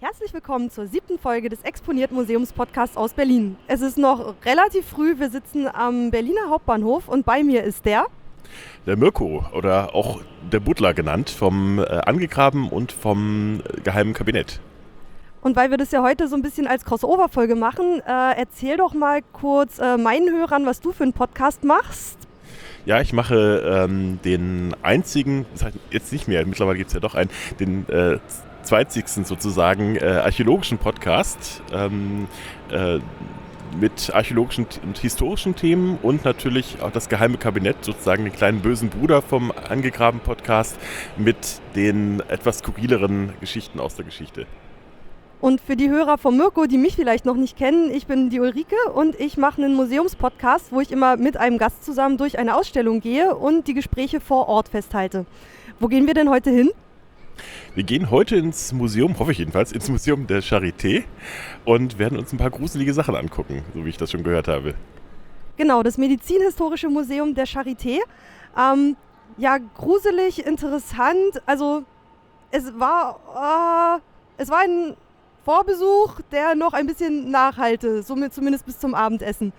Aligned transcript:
Herzlich 0.00 0.34
willkommen 0.34 0.70
zur 0.70 0.86
siebten 0.88 1.18
Folge 1.18 1.48
des 1.48 1.62
Exponiert 1.62 2.10
Museums 2.10 2.52
Podcasts 2.52 2.96
aus 2.96 3.14
Berlin. 3.14 3.56
Es 3.68 3.80
ist 3.80 3.96
noch 3.96 4.34
relativ 4.44 4.86
früh, 4.86 5.18
wir 5.18 5.30
sitzen 5.30 5.68
am 5.72 6.10
Berliner 6.10 6.50
Hauptbahnhof 6.50 7.08
und 7.08 7.24
bei 7.24 7.42
mir 7.42 7.62
ist 7.62 7.86
der. 7.86 8.06
Der 8.86 8.96
Mirko 8.96 9.44
oder 9.54 9.94
auch 9.94 10.20
der 10.52 10.60
Butler 10.60 10.94
genannt, 10.94 11.30
vom 11.30 11.78
äh, 11.78 11.84
Angegraben 11.84 12.68
und 12.68 12.92
vom 12.92 13.60
äh, 13.60 13.80
Geheimen 13.82 14.14
Kabinett. 14.14 14.60
Und 15.40 15.56
weil 15.56 15.70
wir 15.70 15.78
das 15.78 15.92
ja 15.92 16.02
heute 16.02 16.26
so 16.26 16.36
ein 16.36 16.42
bisschen 16.42 16.66
als 16.66 16.84
Crossover-Folge 16.84 17.54
machen, 17.54 18.00
äh, 18.00 18.36
erzähl 18.36 18.76
doch 18.76 18.94
mal 18.94 19.20
kurz 19.32 19.78
äh, 19.78 19.96
meinen 19.96 20.28
Hörern, 20.28 20.66
was 20.66 20.80
du 20.80 20.92
für 20.92 21.04
einen 21.04 21.12
Podcast 21.12 21.64
machst. 21.64 22.18
Ja, 22.84 23.00
ich 23.00 23.12
mache 23.12 23.62
ähm, 23.64 24.18
den 24.24 24.74
einzigen, 24.82 25.46
das 25.52 25.64
heißt 25.64 25.78
jetzt 25.90 26.12
nicht 26.12 26.28
mehr, 26.28 26.44
mittlerweile 26.44 26.78
gibt 26.78 26.88
es 26.88 26.94
ja 26.94 27.00
doch 27.00 27.14
einen, 27.14 27.30
den 27.58 27.88
äh, 27.88 28.18
zweitzigsten 28.64 29.24
sozusagen 29.24 29.96
äh, 29.96 30.04
archäologischen 30.24 30.78
Podcast 30.78 31.62
ähm, 31.72 32.26
äh, 32.70 32.98
mit 33.78 34.10
archäologischen 34.14 34.66
und 34.84 34.98
historischen 34.98 35.56
Themen 35.56 35.98
und 36.02 36.24
natürlich 36.24 36.80
auch 36.80 36.90
das 36.90 37.08
geheime 37.08 37.38
Kabinett, 37.38 37.84
sozusagen 37.84 38.24
den 38.24 38.32
kleinen 38.32 38.60
bösen 38.60 38.88
Bruder 38.88 39.22
vom 39.22 39.52
angegraben 39.52 40.20
Podcast 40.20 40.78
mit 41.16 41.36
den 41.74 42.20
etwas 42.28 42.58
skurrileren 42.58 43.32
Geschichten 43.40 43.80
aus 43.80 43.96
der 43.96 44.04
Geschichte. 44.04 44.46
Und 45.40 45.60
für 45.60 45.76
die 45.76 45.90
Hörer 45.90 46.16
von 46.16 46.36
Mirko, 46.38 46.64
die 46.64 46.78
mich 46.78 46.96
vielleicht 46.96 47.26
noch 47.26 47.36
nicht 47.36 47.58
kennen, 47.58 47.90
ich 47.90 48.06
bin 48.06 48.30
die 48.30 48.40
Ulrike 48.40 48.76
und 48.94 49.20
ich 49.20 49.36
mache 49.36 49.62
einen 49.62 49.74
Museumspodcast, 49.74 50.72
wo 50.72 50.80
ich 50.80 50.90
immer 50.90 51.18
mit 51.18 51.36
einem 51.36 51.58
Gast 51.58 51.84
zusammen 51.84 52.16
durch 52.16 52.38
eine 52.38 52.56
Ausstellung 52.56 53.00
gehe 53.00 53.34
und 53.34 53.68
die 53.68 53.74
Gespräche 53.74 54.20
vor 54.20 54.48
Ort 54.48 54.68
festhalte. 54.68 55.26
Wo 55.80 55.88
gehen 55.88 56.06
wir 56.06 56.14
denn 56.14 56.30
heute 56.30 56.50
hin? 56.50 56.70
Wir 57.74 57.82
gehen 57.82 58.08
heute 58.12 58.36
ins 58.36 58.72
Museum, 58.72 59.18
hoffe 59.18 59.32
ich 59.32 59.38
jedenfalls, 59.38 59.72
ins 59.72 59.88
Museum 59.88 60.28
der 60.28 60.44
Charité 60.44 61.02
und 61.64 61.98
werden 61.98 62.16
uns 62.16 62.32
ein 62.32 62.38
paar 62.38 62.50
gruselige 62.50 62.94
Sachen 62.94 63.16
angucken, 63.16 63.64
so 63.74 63.84
wie 63.84 63.88
ich 63.88 63.96
das 63.96 64.12
schon 64.12 64.22
gehört 64.22 64.46
habe. 64.46 64.74
Genau, 65.56 65.82
das 65.82 65.98
Medizinhistorische 65.98 66.88
Museum 66.88 67.34
der 67.34 67.48
Charité. 67.48 67.98
Ähm, 68.56 68.96
ja, 69.38 69.58
gruselig, 69.58 70.46
interessant. 70.46 71.42
Also 71.46 71.82
es 72.52 72.78
war, 72.78 73.98
äh, 74.38 74.40
es 74.40 74.50
war 74.50 74.60
ein 74.60 74.94
Vorbesuch, 75.44 76.20
der 76.30 76.54
noch 76.54 76.74
ein 76.74 76.86
bisschen 76.86 77.32
nachhalte, 77.32 78.04
somit 78.04 78.34
zumindest 78.34 78.66
bis 78.66 78.78
zum 78.78 78.94
Abendessen. 78.94 79.52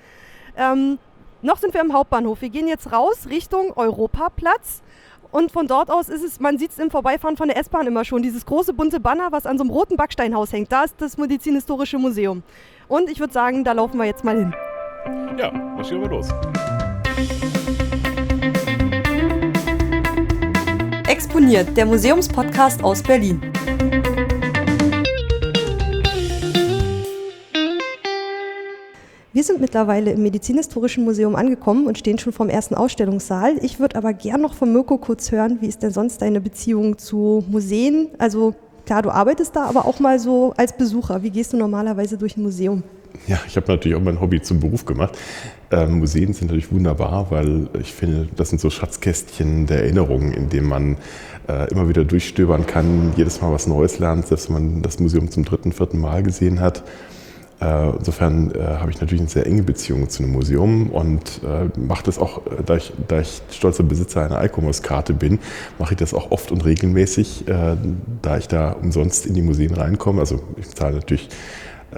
Ähm, 0.56 1.00
noch 1.42 1.58
sind 1.58 1.73
wir 1.73 1.81
am 1.81 1.92
Hauptbahnhof. 1.92 2.42
Wir 2.42 2.50
gehen 2.50 2.70
jetzt 2.70 2.94
raus 2.94 3.28
Richtung 3.30 3.73
Europaplatz. 3.75 4.81
Und 5.36 5.52
von 5.52 5.67
dort 5.67 5.91
aus 5.91 6.08
ist 6.08 6.23
es, 6.23 6.39
man 6.39 6.58
sieht 6.58 6.72
es 6.72 6.80
im 6.80 6.89
Vorbeifahren 6.89 7.36
von 7.36 7.50
der 7.50 7.58
S-Bahn 7.58 7.86
immer 7.88 8.05
schon, 8.05 8.22
dieses 8.22 8.45
große 8.45 8.72
bunte 8.72 9.02
Banner, 9.02 9.33
was 9.33 9.45
an 9.45 9.58
so 9.58 9.66
einem 9.66 9.69
roten 9.69 9.97
Backsteinhaus 9.97 10.53
hängt. 10.53 10.72
Da 10.72 10.86
ist 10.86 10.95
das 11.00 11.17
Medizinhistorische 11.17 11.97
Museum. 11.97 12.41
Und 12.88 13.09
ich 13.09 13.19
würde 13.19 13.33
sagen, 13.33 13.66
da 13.66 13.73
laufen 13.73 13.97
wir 13.97 14.06
jetzt 14.06 14.23
mal 14.23 14.38
hin. 14.38 14.56
Ja, 15.38 15.52
marschieren 15.52 16.03
wir 16.03 16.09
los. 16.09 16.30
Exponiert, 21.09 21.75
der 21.75 21.86
Museumspodcast 21.86 22.81
aus 22.81 23.03
Berlin. 23.03 23.41
Wir 29.36 29.44
sind 29.44 29.59
mittlerweile 29.59 30.14
im 30.14 30.23
Medizinhistorischen 30.23 31.03
Museum 31.03 31.36
angekommen 31.36 31.88
und 31.88 31.97
stehen 31.97 32.17
schon 32.17 32.31
vorm 32.31 32.47
ersten 32.47 32.73
Ausstellungssaal. 32.73 33.58
Ich 33.61 33.81
würde 33.81 33.97
aber 33.97 34.14
gern 34.14 34.39
noch 34.39 34.53
von 34.53 34.72
Mirko 34.72 34.97
kurz 34.97 35.30
hören, 35.30 35.58
wie 35.59 35.67
ist 35.67 35.83
denn 35.83 35.91
sonst 35.91 36.22
deine 36.22 36.39
Beziehung 36.39 36.97
zu 36.97 37.44
Museen? 37.50 38.08
Also 38.17 38.56
klar, 38.86 39.02
du 39.02 39.09
arbeitest 39.09 39.53
da, 39.53 39.66
aber 39.66 39.88
auch 39.88 40.00
mal 40.00 40.19
so 40.19 40.53
als 40.56 40.78
Besucher. 40.78 41.22
Wie 41.22 41.31
gehst 41.31 41.52
du 41.52 41.58
normalerweise 41.58 42.17
durch 42.17 42.38
ein 42.38 42.44
Museum? 42.44 42.83
Ja, 43.28 43.38
ich 43.45 43.58
habe 43.58 43.69
natürlich 43.69 43.97
auch 43.97 44.02
mein 44.02 44.22
Hobby 44.22 44.41
zum 44.41 44.61
Beruf 44.61 44.86
gemacht. 44.86 45.17
Ähm, 45.69 46.00
Museen 46.00 46.31
sind 46.31 46.47
natürlich 46.47 46.72
wunderbar, 46.72 47.28
weil 47.30 47.67
ich 47.78 47.94
finde, 47.94 48.29
das 48.38 48.51
sind 48.51 48.62
so 48.62 48.69
Schatzkästchen 48.69 49.68
der 49.68 49.84
Erinnerungen, 49.84 50.31
in 50.31 50.47
denen 50.47 50.69
man 50.69 50.97
äh, 51.50 51.69
immer 51.72 51.90
wieder 51.90 52.06
durchstöbern 52.06 52.66
kann, 52.66 53.12
jedes 53.18 53.41
Mal 53.41 53.51
was 53.51 53.68
Neues 53.68 54.00
lernt, 54.00 54.28
selbst 54.28 54.47
wenn 54.47 54.53
man 54.53 54.81
das 54.81 54.97
Museum 55.01 55.29
zum 55.29 55.44
dritten, 55.44 55.74
vierten 55.74 56.00
Mal 56.00 56.24
gesehen 56.24 56.62
hat. 56.62 56.85
Äh, 57.62 57.90
insofern 57.98 58.52
äh, 58.52 58.60
habe 58.60 58.92
ich 58.92 59.00
natürlich 59.00 59.22
eine 59.22 59.30
sehr 59.30 59.46
enge 59.46 59.64
Beziehung 59.64 60.10
zu 60.10 60.24
einem 60.24 60.34
Museum 60.34 60.90
und 60.90 61.42
äh, 61.44 61.70
mache 61.80 62.04
das 62.04 62.20
auch, 62.20 62.42
da 62.66 62.76
ich, 62.76 62.92
da 63.08 63.22
ich 63.22 63.42
stolzer 63.50 63.84
Besitzer 63.84 64.26
einer 64.26 64.44
ICOMOS-Karte 64.44 65.14
bin, 65.14 65.40
mache 65.80 65.94
ich 65.94 65.98
das 65.98 66.14
auch 66.14 66.32
oft 66.32 66.52
und 66.52 66.66
regelmäßig, 66.66 67.46
da 67.46 68.38
ich 68.38 68.48
da 68.48 68.72
umsonst 68.72 69.26
in 69.26 69.34
die 69.34 69.42
Museen 69.42 69.74
reinkomme. 69.74 70.20
Also 70.20 70.42
ich 70.58 70.70
zahle 70.70 70.96
natürlich 70.96 71.30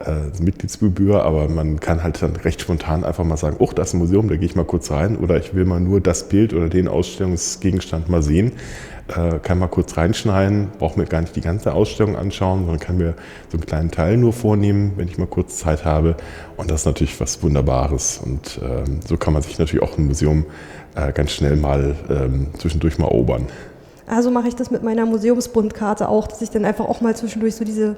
äh, 0.05 0.41
Mitgliedsgebühr, 0.41 1.23
aber 1.23 1.49
man 1.49 1.79
kann 1.79 2.03
halt 2.03 2.21
dann 2.21 2.35
recht 2.35 2.61
spontan 2.61 3.03
einfach 3.03 3.23
mal 3.23 3.37
sagen, 3.37 3.57
oh, 3.59 3.69
da 3.73 3.83
ist 3.83 3.93
ein 3.93 3.99
Museum, 3.99 4.29
da 4.29 4.35
gehe 4.35 4.45
ich 4.45 4.55
mal 4.55 4.65
kurz 4.65 4.91
rein 4.91 5.17
oder 5.17 5.37
ich 5.37 5.53
will 5.53 5.65
mal 5.65 5.79
nur 5.79 6.01
das 6.01 6.29
Bild 6.29 6.53
oder 6.53 6.69
den 6.69 6.87
Ausstellungsgegenstand 6.87 8.09
mal 8.09 8.21
sehen 8.21 8.53
äh, 9.07 9.39
kann 9.39 9.59
mal 9.59 9.67
kurz 9.67 9.97
reinschneiden, 9.97 10.69
brauche 10.79 10.99
mir 10.99 11.05
gar 11.05 11.21
nicht 11.21 11.35
die 11.35 11.41
ganze 11.41 11.73
Ausstellung 11.73 12.15
anschauen, 12.15 12.61
sondern 12.61 12.79
kann 12.79 12.97
mir 12.97 13.13
so 13.49 13.57
einen 13.57 13.65
kleinen 13.65 13.91
Teil 13.91 14.17
nur 14.17 14.33
vornehmen, 14.33 14.93
wenn 14.97 15.07
ich 15.07 15.17
mal 15.17 15.27
kurz 15.27 15.57
Zeit 15.57 15.85
habe. 15.85 16.15
Und 16.57 16.71
das 16.71 16.81
ist 16.81 16.85
natürlich 16.85 17.19
was 17.19 17.41
Wunderbares. 17.43 18.19
Und 18.23 18.59
ähm, 18.61 18.99
so 19.05 19.17
kann 19.17 19.33
man 19.33 19.41
sich 19.41 19.57
natürlich 19.59 19.83
auch 19.83 19.97
ein 19.97 20.07
Museum 20.07 20.45
äh, 20.95 21.11
ganz 21.13 21.31
schnell 21.31 21.55
mal 21.55 21.95
ähm, 22.09 22.47
zwischendurch 22.57 22.97
mal 22.97 23.05
erobern. 23.05 23.47
Also 24.07 24.31
mache 24.31 24.47
ich 24.47 24.55
das 24.55 24.71
mit 24.71 24.83
meiner 24.83 25.05
Museumsbundkarte 25.05 26.07
auch, 26.07 26.27
dass 26.27 26.41
ich 26.41 26.49
dann 26.49 26.65
einfach 26.65 26.85
auch 26.85 27.01
mal 27.01 27.15
zwischendurch 27.15 27.55
so 27.55 27.65
diese 27.65 27.97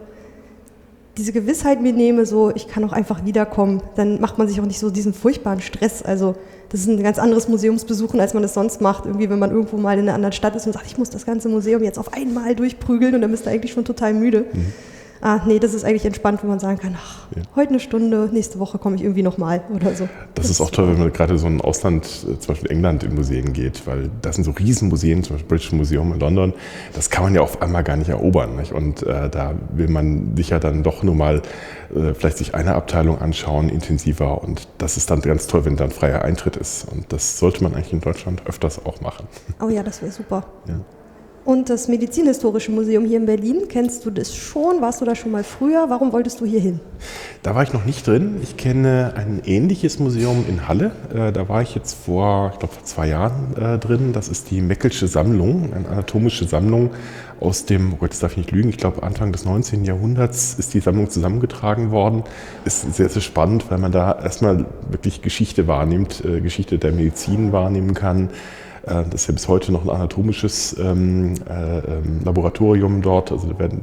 diese 1.17 1.33
Gewissheit 1.33 1.81
mir 1.81 1.93
nehme, 1.93 2.25
so 2.25 2.51
ich 2.55 2.67
kann 2.67 2.83
auch 2.83 2.93
einfach 2.93 3.25
wiederkommen, 3.25 3.81
dann 3.95 4.21
macht 4.21 4.37
man 4.37 4.47
sich 4.47 4.61
auch 4.61 4.65
nicht 4.65 4.79
so 4.79 4.89
diesen 4.89 5.13
furchtbaren 5.13 5.61
Stress. 5.61 6.01
Also 6.01 6.35
das 6.69 6.81
ist 6.81 6.87
ein 6.87 7.01
ganz 7.03 7.19
anderes 7.19 7.47
Museumsbesuchen, 7.47 8.19
als 8.19 8.33
man 8.33 8.43
das 8.43 8.53
sonst 8.53 8.79
macht. 8.79 9.05
Irgendwie, 9.05 9.29
wenn 9.29 9.39
man 9.39 9.51
irgendwo 9.51 9.77
mal 9.77 9.97
in 9.97 10.01
einer 10.01 10.13
anderen 10.13 10.33
Stadt 10.33 10.55
ist 10.55 10.65
und 10.67 10.73
sagt, 10.73 10.85
ich 10.85 10.97
muss 10.97 11.09
das 11.09 11.25
ganze 11.25 11.49
Museum 11.49 11.83
jetzt 11.83 11.99
auf 11.99 12.13
einmal 12.13 12.55
durchprügeln 12.55 13.15
und 13.15 13.21
dann 13.21 13.31
bist 13.31 13.45
du 13.45 13.49
eigentlich 13.49 13.73
schon 13.73 13.85
total 13.85 14.13
müde. 14.13 14.45
Mhm 14.53 14.73
ah, 15.21 15.41
nee, 15.45 15.59
das 15.59 15.73
ist 15.73 15.83
eigentlich 15.83 16.05
entspannt, 16.05 16.41
wenn 16.43 16.49
man 16.49 16.59
sagen 16.59 16.77
kann, 16.77 16.95
ach, 16.97 17.27
ja. 17.35 17.41
heute 17.55 17.69
eine 17.69 17.79
Stunde, 17.79 18.29
nächste 18.31 18.59
Woche 18.59 18.77
komme 18.77 18.95
ich 18.95 19.03
irgendwie 19.03 19.23
nochmal 19.23 19.61
oder 19.73 19.93
so. 19.95 20.05
Das, 20.35 20.45
das 20.45 20.49
ist 20.51 20.61
auch 20.61 20.71
toll, 20.71 20.87
wenn 20.89 20.99
man 20.99 21.13
gerade 21.13 21.37
so 21.37 21.47
ein 21.47 21.61
Ausland, 21.61 22.05
äh, 22.05 22.39
zum 22.39 22.53
Beispiel 22.53 22.71
England, 22.71 23.03
in 23.03 23.15
Museen 23.15 23.53
geht, 23.53 23.85
weil 23.87 24.09
das 24.21 24.35
sind 24.35 24.43
so 24.43 24.51
Riesenmuseen, 24.51 25.23
zum 25.23 25.35
Beispiel 25.35 25.49
British 25.49 25.71
Museum 25.71 26.13
in 26.13 26.19
London, 26.19 26.53
das 26.93 27.09
kann 27.09 27.23
man 27.23 27.35
ja 27.35 27.41
auf 27.41 27.61
einmal 27.61 27.83
gar 27.83 27.97
nicht 27.97 28.09
erobern. 28.09 28.55
Nicht? 28.55 28.71
Und 28.71 29.03
äh, 29.03 29.29
da 29.29 29.55
will 29.73 29.89
man 29.89 30.35
sich 30.35 30.49
ja 30.49 30.59
dann 30.59 30.83
doch 30.83 31.03
nur 31.03 31.15
mal 31.15 31.41
äh, 31.95 32.13
vielleicht 32.13 32.37
sich 32.37 32.55
eine 32.55 32.75
Abteilung 32.75 33.19
anschauen, 33.19 33.69
intensiver. 33.69 34.41
Und 34.43 34.67
das 34.77 34.97
ist 34.97 35.09
dann 35.09 35.21
ganz 35.21 35.47
toll, 35.47 35.65
wenn 35.65 35.75
dann 35.75 35.91
freier 35.91 36.23
Eintritt 36.23 36.55
ist. 36.55 36.87
Und 36.91 37.11
das 37.11 37.39
sollte 37.39 37.63
man 37.63 37.73
eigentlich 37.73 37.93
in 37.93 38.01
Deutschland 38.01 38.43
öfters 38.45 38.85
auch 38.85 39.01
machen. 39.01 39.27
Oh 39.61 39.69
ja, 39.69 39.83
das 39.83 40.01
wäre 40.01 40.11
super. 40.11 40.45
Ja. 40.67 40.75
Und 41.49 41.71
das 41.71 41.87
Medizinhistorische 41.87 42.71
Museum 42.71 43.05
hier 43.05 43.17
in 43.17 43.25
Berlin, 43.25 43.63
kennst 43.67 44.05
du 44.05 44.11
das 44.11 44.35
schon? 44.35 44.81
Warst 44.81 45.01
du 45.01 45.05
da 45.05 45.15
schon 45.15 45.31
mal 45.31 45.43
früher? 45.43 45.87
Warum 45.89 46.13
wolltest 46.13 46.41
du 46.41 46.45
hier 46.45 46.59
hin? 46.59 46.79
Da 47.41 47.55
war 47.55 47.63
ich 47.63 47.73
noch 47.73 47.85
nicht 47.85 48.05
drin. 48.05 48.35
Ich 48.43 48.55
kenne 48.55 49.13
ein 49.15 49.41
ähnliches 49.43 49.97
Museum 49.97 50.45
in 50.47 50.67
Halle. 50.67 50.91
Äh, 51.11 51.31
da 51.31 51.49
war 51.49 51.63
ich 51.63 51.73
jetzt 51.73 51.95
vor, 52.05 52.51
ich 52.53 52.59
glaube, 52.59 52.75
vor 52.75 52.83
zwei 52.83 53.07
Jahren 53.07 53.57
äh, 53.57 53.79
drin. 53.79 54.13
Das 54.13 54.27
ist 54.27 54.51
die 54.51 54.61
Meckelsche 54.61 55.07
Sammlung, 55.07 55.73
eine 55.73 55.89
anatomische 55.89 56.47
Sammlung 56.47 56.91
aus 57.39 57.65
dem, 57.65 57.93
oh 57.93 57.95
Gott, 57.95 58.11
das 58.11 58.19
darf 58.19 58.33
ich 58.33 58.37
nicht 58.37 58.51
lügen, 58.51 58.69
ich 58.69 58.77
glaube 58.77 59.01
Anfang 59.01 59.31
des 59.31 59.43
19. 59.43 59.85
Jahrhunderts 59.85 60.53
ist 60.59 60.75
die 60.75 60.81
Sammlung 60.81 61.09
zusammengetragen 61.09 61.89
worden. 61.89 62.25
Ist 62.63 62.93
sehr, 62.93 63.09
sehr 63.09 63.23
spannend, 63.23 63.71
weil 63.71 63.79
man 63.79 63.91
da 63.91 64.11
erstmal 64.21 64.67
wirklich 64.91 65.23
Geschichte 65.23 65.65
wahrnimmt, 65.65 66.23
äh, 66.23 66.41
Geschichte 66.41 66.77
der 66.77 66.91
Medizin 66.91 67.51
wahrnehmen 67.51 67.95
kann 67.95 68.29
das 69.09 69.21
ist 69.21 69.27
ja 69.27 69.33
bis 69.33 69.47
heute 69.47 69.71
noch 69.71 69.83
ein 69.83 69.89
anatomisches 69.89 70.77
ähm, 70.79 71.35
äh, 71.49 71.79
ähm, 71.79 72.21
Laboratorium 72.23 73.01
dort. 73.01 73.31
Also 73.31 73.47
da 73.47 73.59
werden 73.59 73.81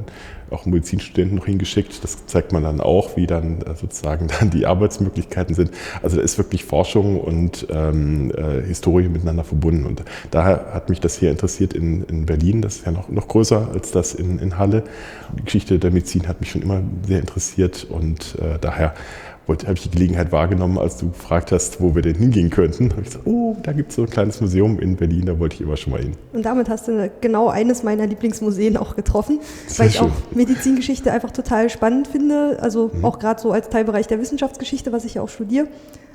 auch 0.49 0.65
Medizinstudenten 0.65 1.37
noch 1.37 1.45
hingeschickt. 1.45 2.03
Das 2.03 2.25
zeigt 2.25 2.51
man 2.51 2.63
dann 2.63 2.81
auch, 2.81 3.17
wie 3.17 3.27
dann 3.27 3.61
äh, 3.61 3.75
sozusagen 3.75 4.27
dann 4.39 4.49
die 4.49 4.65
Arbeitsmöglichkeiten 4.65 5.55
sind. 5.55 5.71
Also 6.01 6.17
da 6.17 6.23
ist 6.23 6.37
wirklich 6.37 6.65
Forschung 6.65 7.19
und 7.19 7.67
ähm, 7.69 8.31
äh, 8.31 8.61
Historie 8.65 9.09
miteinander 9.09 9.43
verbunden. 9.43 9.85
Und 9.85 10.03
daher 10.31 10.73
hat 10.73 10.89
mich 10.89 10.99
das 10.99 11.17
hier 11.17 11.31
interessiert 11.31 11.73
in, 11.73 12.03
in 12.05 12.25
Berlin. 12.25 12.61
Das 12.61 12.77
ist 12.77 12.85
ja 12.85 12.91
noch, 12.91 13.09
noch 13.09 13.27
größer 13.27 13.69
als 13.73 13.91
das 13.91 14.13
in, 14.13 14.39
in 14.39 14.57
Halle. 14.57 14.83
Die 15.37 15.43
Geschichte 15.43 15.79
der 15.79 15.91
Medizin 15.91 16.27
hat 16.27 16.39
mich 16.39 16.51
schon 16.51 16.61
immer 16.61 16.81
sehr 17.05 17.19
interessiert 17.19 17.85
und 17.89 18.35
äh, 18.39 18.57
daher 18.59 18.93
habe 19.47 19.73
ich 19.73 19.83
die 19.83 19.91
Gelegenheit 19.91 20.31
wahrgenommen, 20.31 20.77
als 20.77 20.97
du 20.97 21.09
gefragt 21.09 21.51
hast, 21.51 21.81
wo 21.81 21.95
wir 21.95 22.01
denn 22.01 22.15
hingehen 22.15 22.49
könnten. 22.49 22.91
habe 22.91 23.01
ich 23.01 23.07
gesagt, 23.07 23.25
oh, 23.25 23.55
da 23.63 23.71
gibt 23.71 23.89
es 23.89 23.95
so 23.95 24.03
ein 24.03 24.09
kleines 24.09 24.41
Museum 24.41 24.79
in 24.79 24.95
Berlin, 24.95 25.25
da 25.25 25.39
wollte 25.39 25.55
ich 25.55 25.61
immer 25.61 25.77
schon 25.77 25.93
mal 25.93 26.01
hin. 26.01 26.13
Und 26.33 26.45
damit 26.45 26.69
hast 26.69 26.87
du 26.87 27.09
genau 27.21 27.47
eines 27.47 27.83
meiner 27.83 28.05
Lieblingsmuseen 28.05 28.77
auch 28.77 28.95
getroffen, 28.95 29.39
Sehr 29.67 29.79
weil 29.79 29.87
ich 29.87 29.97
schön. 29.97 30.07
auch 30.07 30.35
Medizingeschichte 30.35 31.11
einfach 31.11 31.31
total 31.31 31.69
spannend 31.69 32.07
finde, 32.07 32.57
also 32.61 32.91
mhm. 32.93 33.05
auch 33.05 33.19
gerade 33.19 33.41
so 33.41 33.51
als 33.51 33.69
Teilbereich 33.69 34.07
der 34.07 34.19
Wissenschaftsgeschichte, 34.19 34.91
was 34.91 35.05
ich 35.05 35.15
ja 35.15 35.21
auch 35.21 35.29
studiere. 35.29 35.67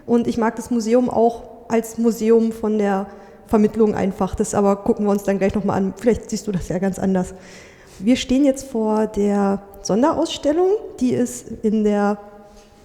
Und 0.06 0.26
ich 0.26 0.36
mag 0.36 0.56
das 0.56 0.70
Museum 0.70 1.08
auch 1.08 1.44
als 1.68 1.98
Museum 1.98 2.52
von 2.52 2.78
der 2.78 3.06
Vermittlung 3.46 3.94
einfach. 3.94 4.34
Das 4.34 4.54
aber 4.54 4.76
gucken 4.76 5.06
wir 5.06 5.10
uns 5.10 5.24
dann 5.24 5.38
gleich 5.38 5.54
nochmal 5.54 5.78
an. 5.78 5.94
Vielleicht 5.96 6.30
siehst 6.30 6.46
du 6.46 6.52
das 6.52 6.68
ja 6.68 6.78
ganz 6.78 6.98
anders. 6.98 7.34
Wir 7.98 8.16
stehen 8.16 8.44
jetzt 8.44 8.64
vor 8.64 9.06
der 9.06 9.62
Sonderausstellung, 9.82 10.68
die 11.00 11.12
ist 11.12 11.50
in 11.62 11.84
der 11.84 12.18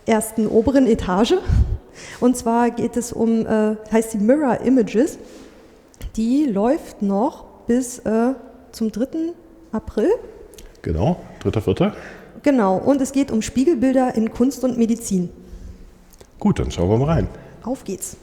ersten 0.07 0.48
oberen 0.48 0.88
Etage. 0.88 1.36
Und 2.19 2.38
zwar 2.38 2.71
geht 2.71 2.98
es 2.98 3.12
um, 3.12 3.45
äh, 3.45 3.75
heißt 3.92 4.13
die 4.13 4.18
Mirror 4.18 4.62
Images. 4.62 5.18
Die 6.15 6.45
läuft 6.45 7.01
noch 7.01 7.45
bis 7.68 8.00
äh, 8.00 8.33
zum 8.71 8.92
3. 8.92 9.33
April. 9.71 10.09
Genau, 10.81 11.18
3.4. 11.44 11.92
Genau, 12.44 12.77
und 12.77 13.01
es 13.01 13.12
geht 13.12 13.31
um 13.31 13.42
Spiegelbilder 13.42 14.15
in 14.15 14.31
Kunst 14.31 14.63
und 14.63 14.77
Medizin. 14.77 15.30
Gut, 16.39 16.59
dann 16.59 16.71
schauen 16.71 16.89
wir 16.89 16.98
mal 16.98 17.06
rein. 17.06 17.27
Auf 17.63 17.83
geht's. 17.83 18.15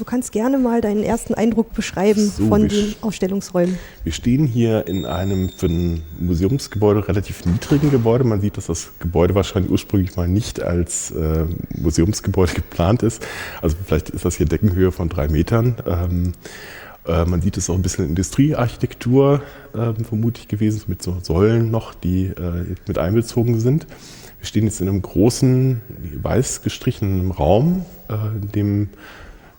Du 0.00 0.06
kannst 0.06 0.32
gerne 0.32 0.56
mal 0.56 0.80
deinen 0.80 1.02
ersten 1.02 1.34
Eindruck 1.34 1.74
beschreiben 1.74 2.26
So, 2.26 2.46
von 2.46 2.68
den 2.68 2.94
Ausstellungsräumen. 3.02 3.78
Wir 4.02 4.12
stehen 4.12 4.46
hier 4.46 4.86
in 4.88 5.04
einem 5.04 5.50
für 5.50 5.66
ein 5.66 6.00
Museumsgebäude 6.18 7.06
relativ 7.06 7.44
niedrigen 7.44 7.90
Gebäude. 7.90 8.24
Man 8.24 8.40
sieht, 8.40 8.56
dass 8.56 8.68
das 8.68 8.92
Gebäude 8.98 9.34
wahrscheinlich 9.34 9.70
ursprünglich 9.70 10.16
mal 10.16 10.26
nicht 10.26 10.62
als 10.62 11.10
äh, 11.10 11.44
Museumsgebäude 11.76 12.54
geplant 12.54 13.02
ist. 13.02 13.26
Also 13.60 13.76
vielleicht 13.84 14.08
ist 14.08 14.24
das 14.24 14.36
hier 14.36 14.46
Deckenhöhe 14.46 14.90
von 14.90 15.10
drei 15.10 15.28
Metern. 15.28 15.76
Ähm, 15.86 16.32
äh, 17.06 17.26
man 17.26 17.42
sieht 17.42 17.58
es 17.58 17.68
auch 17.68 17.74
ein 17.74 17.82
bisschen 17.82 18.06
Industriearchitektur 18.06 19.42
ähm, 19.74 19.96
vermutlich 19.96 20.48
gewesen, 20.48 20.84
mit 20.86 21.02
so 21.02 21.18
Säulen 21.20 21.70
noch, 21.70 21.92
die 21.92 22.28
äh, 22.28 22.74
mit 22.88 22.96
einbezogen 22.96 23.60
sind. 23.60 23.86
Wir 24.38 24.46
stehen 24.46 24.64
jetzt 24.64 24.80
in 24.80 24.88
einem 24.88 25.02
großen, 25.02 25.82
weiß 26.22 26.62
gestrichenen 26.62 27.32
Raum, 27.32 27.84
äh, 28.08 28.14
in 28.40 28.52
dem 28.52 28.88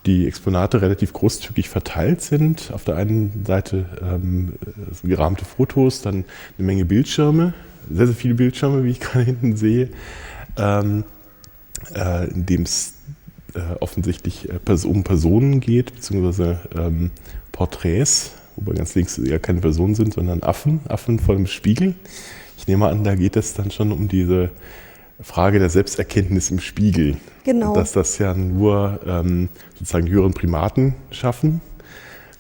die 0.06 0.28
Exponate 0.28 0.82
relativ 0.82 1.14
großzügig 1.14 1.70
verteilt 1.70 2.22
sind. 2.22 2.72
Auf 2.74 2.84
der 2.84 2.96
einen 2.96 3.46
Seite 3.46 3.86
ähm, 4.02 4.54
so 4.92 5.08
gerahmte 5.08 5.46
Fotos, 5.46 6.02
dann 6.02 6.26
eine 6.58 6.66
Menge 6.66 6.86
Bildschirme, 6.86 7.54
sehr, 7.90 8.08
sehr 8.08 8.16
viele 8.16 8.34
Bildschirme, 8.36 8.84
wie 8.84 8.92
ich 8.92 9.00
gerade 9.02 9.26
hinten 9.26 9.56
sehe, 9.56 9.90
ähm, 10.58 11.04
äh, 11.96 12.30
in 12.30 12.46
dem 12.46 12.64
es 12.64 12.96
äh, 13.54 13.60
offensichtlich 13.80 14.50
äh, 14.50 14.88
um 14.88 15.04
Personen 15.04 15.60
geht, 15.60 15.94
beziehungsweise 15.94 16.60
ähm, 16.76 17.12
Porträts, 17.52 18.32
wobei 18.56 18.74
ganz 18.74 18.96
links 18.96 19.20
ja 19.24 19.40
keine 19.40 19.62
Personen 19.62 19.96
sind, 19.96 20.14
sondern 20.14 20.42
Affen, 20.42 20.82
Affen 20.88 21.20
vor 21.20 21.36
dem 21.36 21.48
Spiegel. 21.48 21.96
Ich 22.58 22.68
nehme 22.68 22.88
an, 22.88 23.04
da 23.04 23.16
geht 23.16 23.36
es 23.36 23.54
dann 23.54 23.72
schon 23.72 23.92
um 23.92 24.08
diese 24.08 24.52
Frage 25.22 25.60
der 25.60 25.70
Selbsterkenntnis 25.70 26.52
im 26.52 26.60
Spiegel. 26.60 27.18
Genau. 27.44 27.74
Dass 27.76 27.92
das 27.92 28.18
ja 28.18 28.34
nur 28.34 29.00
ähm, 29.06 29.50
sozusagen 29.78 30.06
die 30.06 30.12
höheren 30.12 30.34
Primaten 30.34 30.96
schaffen. 31.12 31.62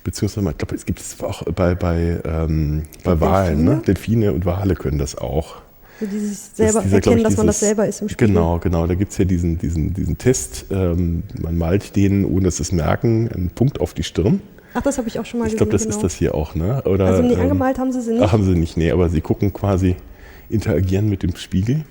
Beziehungsweise, 0.03 0.49
ich 0.49 0.57
glaube, 0.57 0.75
es 0.75 0.85
gibt 0.85 0.99
es 0.99 1.21
auch 1.21 1.43
bei, 1.43 1.75
bei, 1.75 2.19
ähm, 2.25 2.83
bei 3.03 3.19
Walen. 3.19 3.63
Ne? 3.63 3.69
Delfine? 3.85 3.85
Delfine 3.85 4.33
und 4.33 4.45
Wale 4.45 4.73
können 4.75 4.97
das 4.97 5.15
auch. 5.15 5.57
So 5.99 6.07
dieses 6.07 6.49
Das 6.49 6.57
selber 6.57 6.79
ist 6.79 6.85
dieser, 6.85 6.95
erkennen, 6.95 7.17
ich, 7.17 7.23
dass 7.23 7.37
man 7.37 7.45
das 7.47 7.55
dieses- 7.59 7.67
selber 7.67 7.87
ist 7.87 8.01
im 8.01 8.09
Spiegel. 8.09 8.27
Genau, 8.29 8.57
genau. 8.57 8.87
Da 8.87 8.95
gibt 8.95 9.11
es 9.11 9.17
ja 9.19 9.25
diesen, 9.25 9.59
diesen, 9.59 9.93
diesen 9.93 10.17
Test. 10.17 10.65
Ähm, 10.71 11.21
man 11.39 11.55
malt 11.59 11.95
denen, 11.95 12.25
ohne 12.25 12.45
dass 12.45 12.57
sie 12.57 12.63
es 12.63 12.71
merken, 12.71 13.29
einen 13.31 13.49
Punkt 13.51 13.79
auf 13.79 13.93
die 13.93 14.01
Stirn. 14.03 14.41
Ach, 14.73 14.81
das 14.81 14.97
habe 14.97 15.07
ich 15.07 15.19
auch 15.19 15.25
schon 15.25 15.39
mal 15.41 15.45
Ich 15.45 15.51
gesehen. 15.53 15.57
glaube, 15.69 15.71
das 15.73 15.83
genau. 15.83 15.95
ist 15.97 16.03
das 16.03 16.15
hier 16.15 16.33
auch, 16.33 16.55
ne? 16.55 16.81
Oder, 16.85 17.05
Also 17.05 17.21
nee, 17.21 17.33
ähm, 17.33 17.41
angemalt 17.41 17.77
haben 17.77 17.91
sie 17.91 18.01
sie 18.01 18.13
nicht. 18.13 18.23
Ach, 18.23 18.31
haben 18.31 18.43
sie 18.43 18.55
nicht, 18.55 18.77
nee, 18.77 18.89
aber 18.89 19.09
sie 19.09 19.21
gucken 19.21 19.53
quasi, 19.53 19.95
interagieren 20.49 21.09
mit 21.09 21.21
dem 21.21 21.35
Spiegel. 21.35 21.83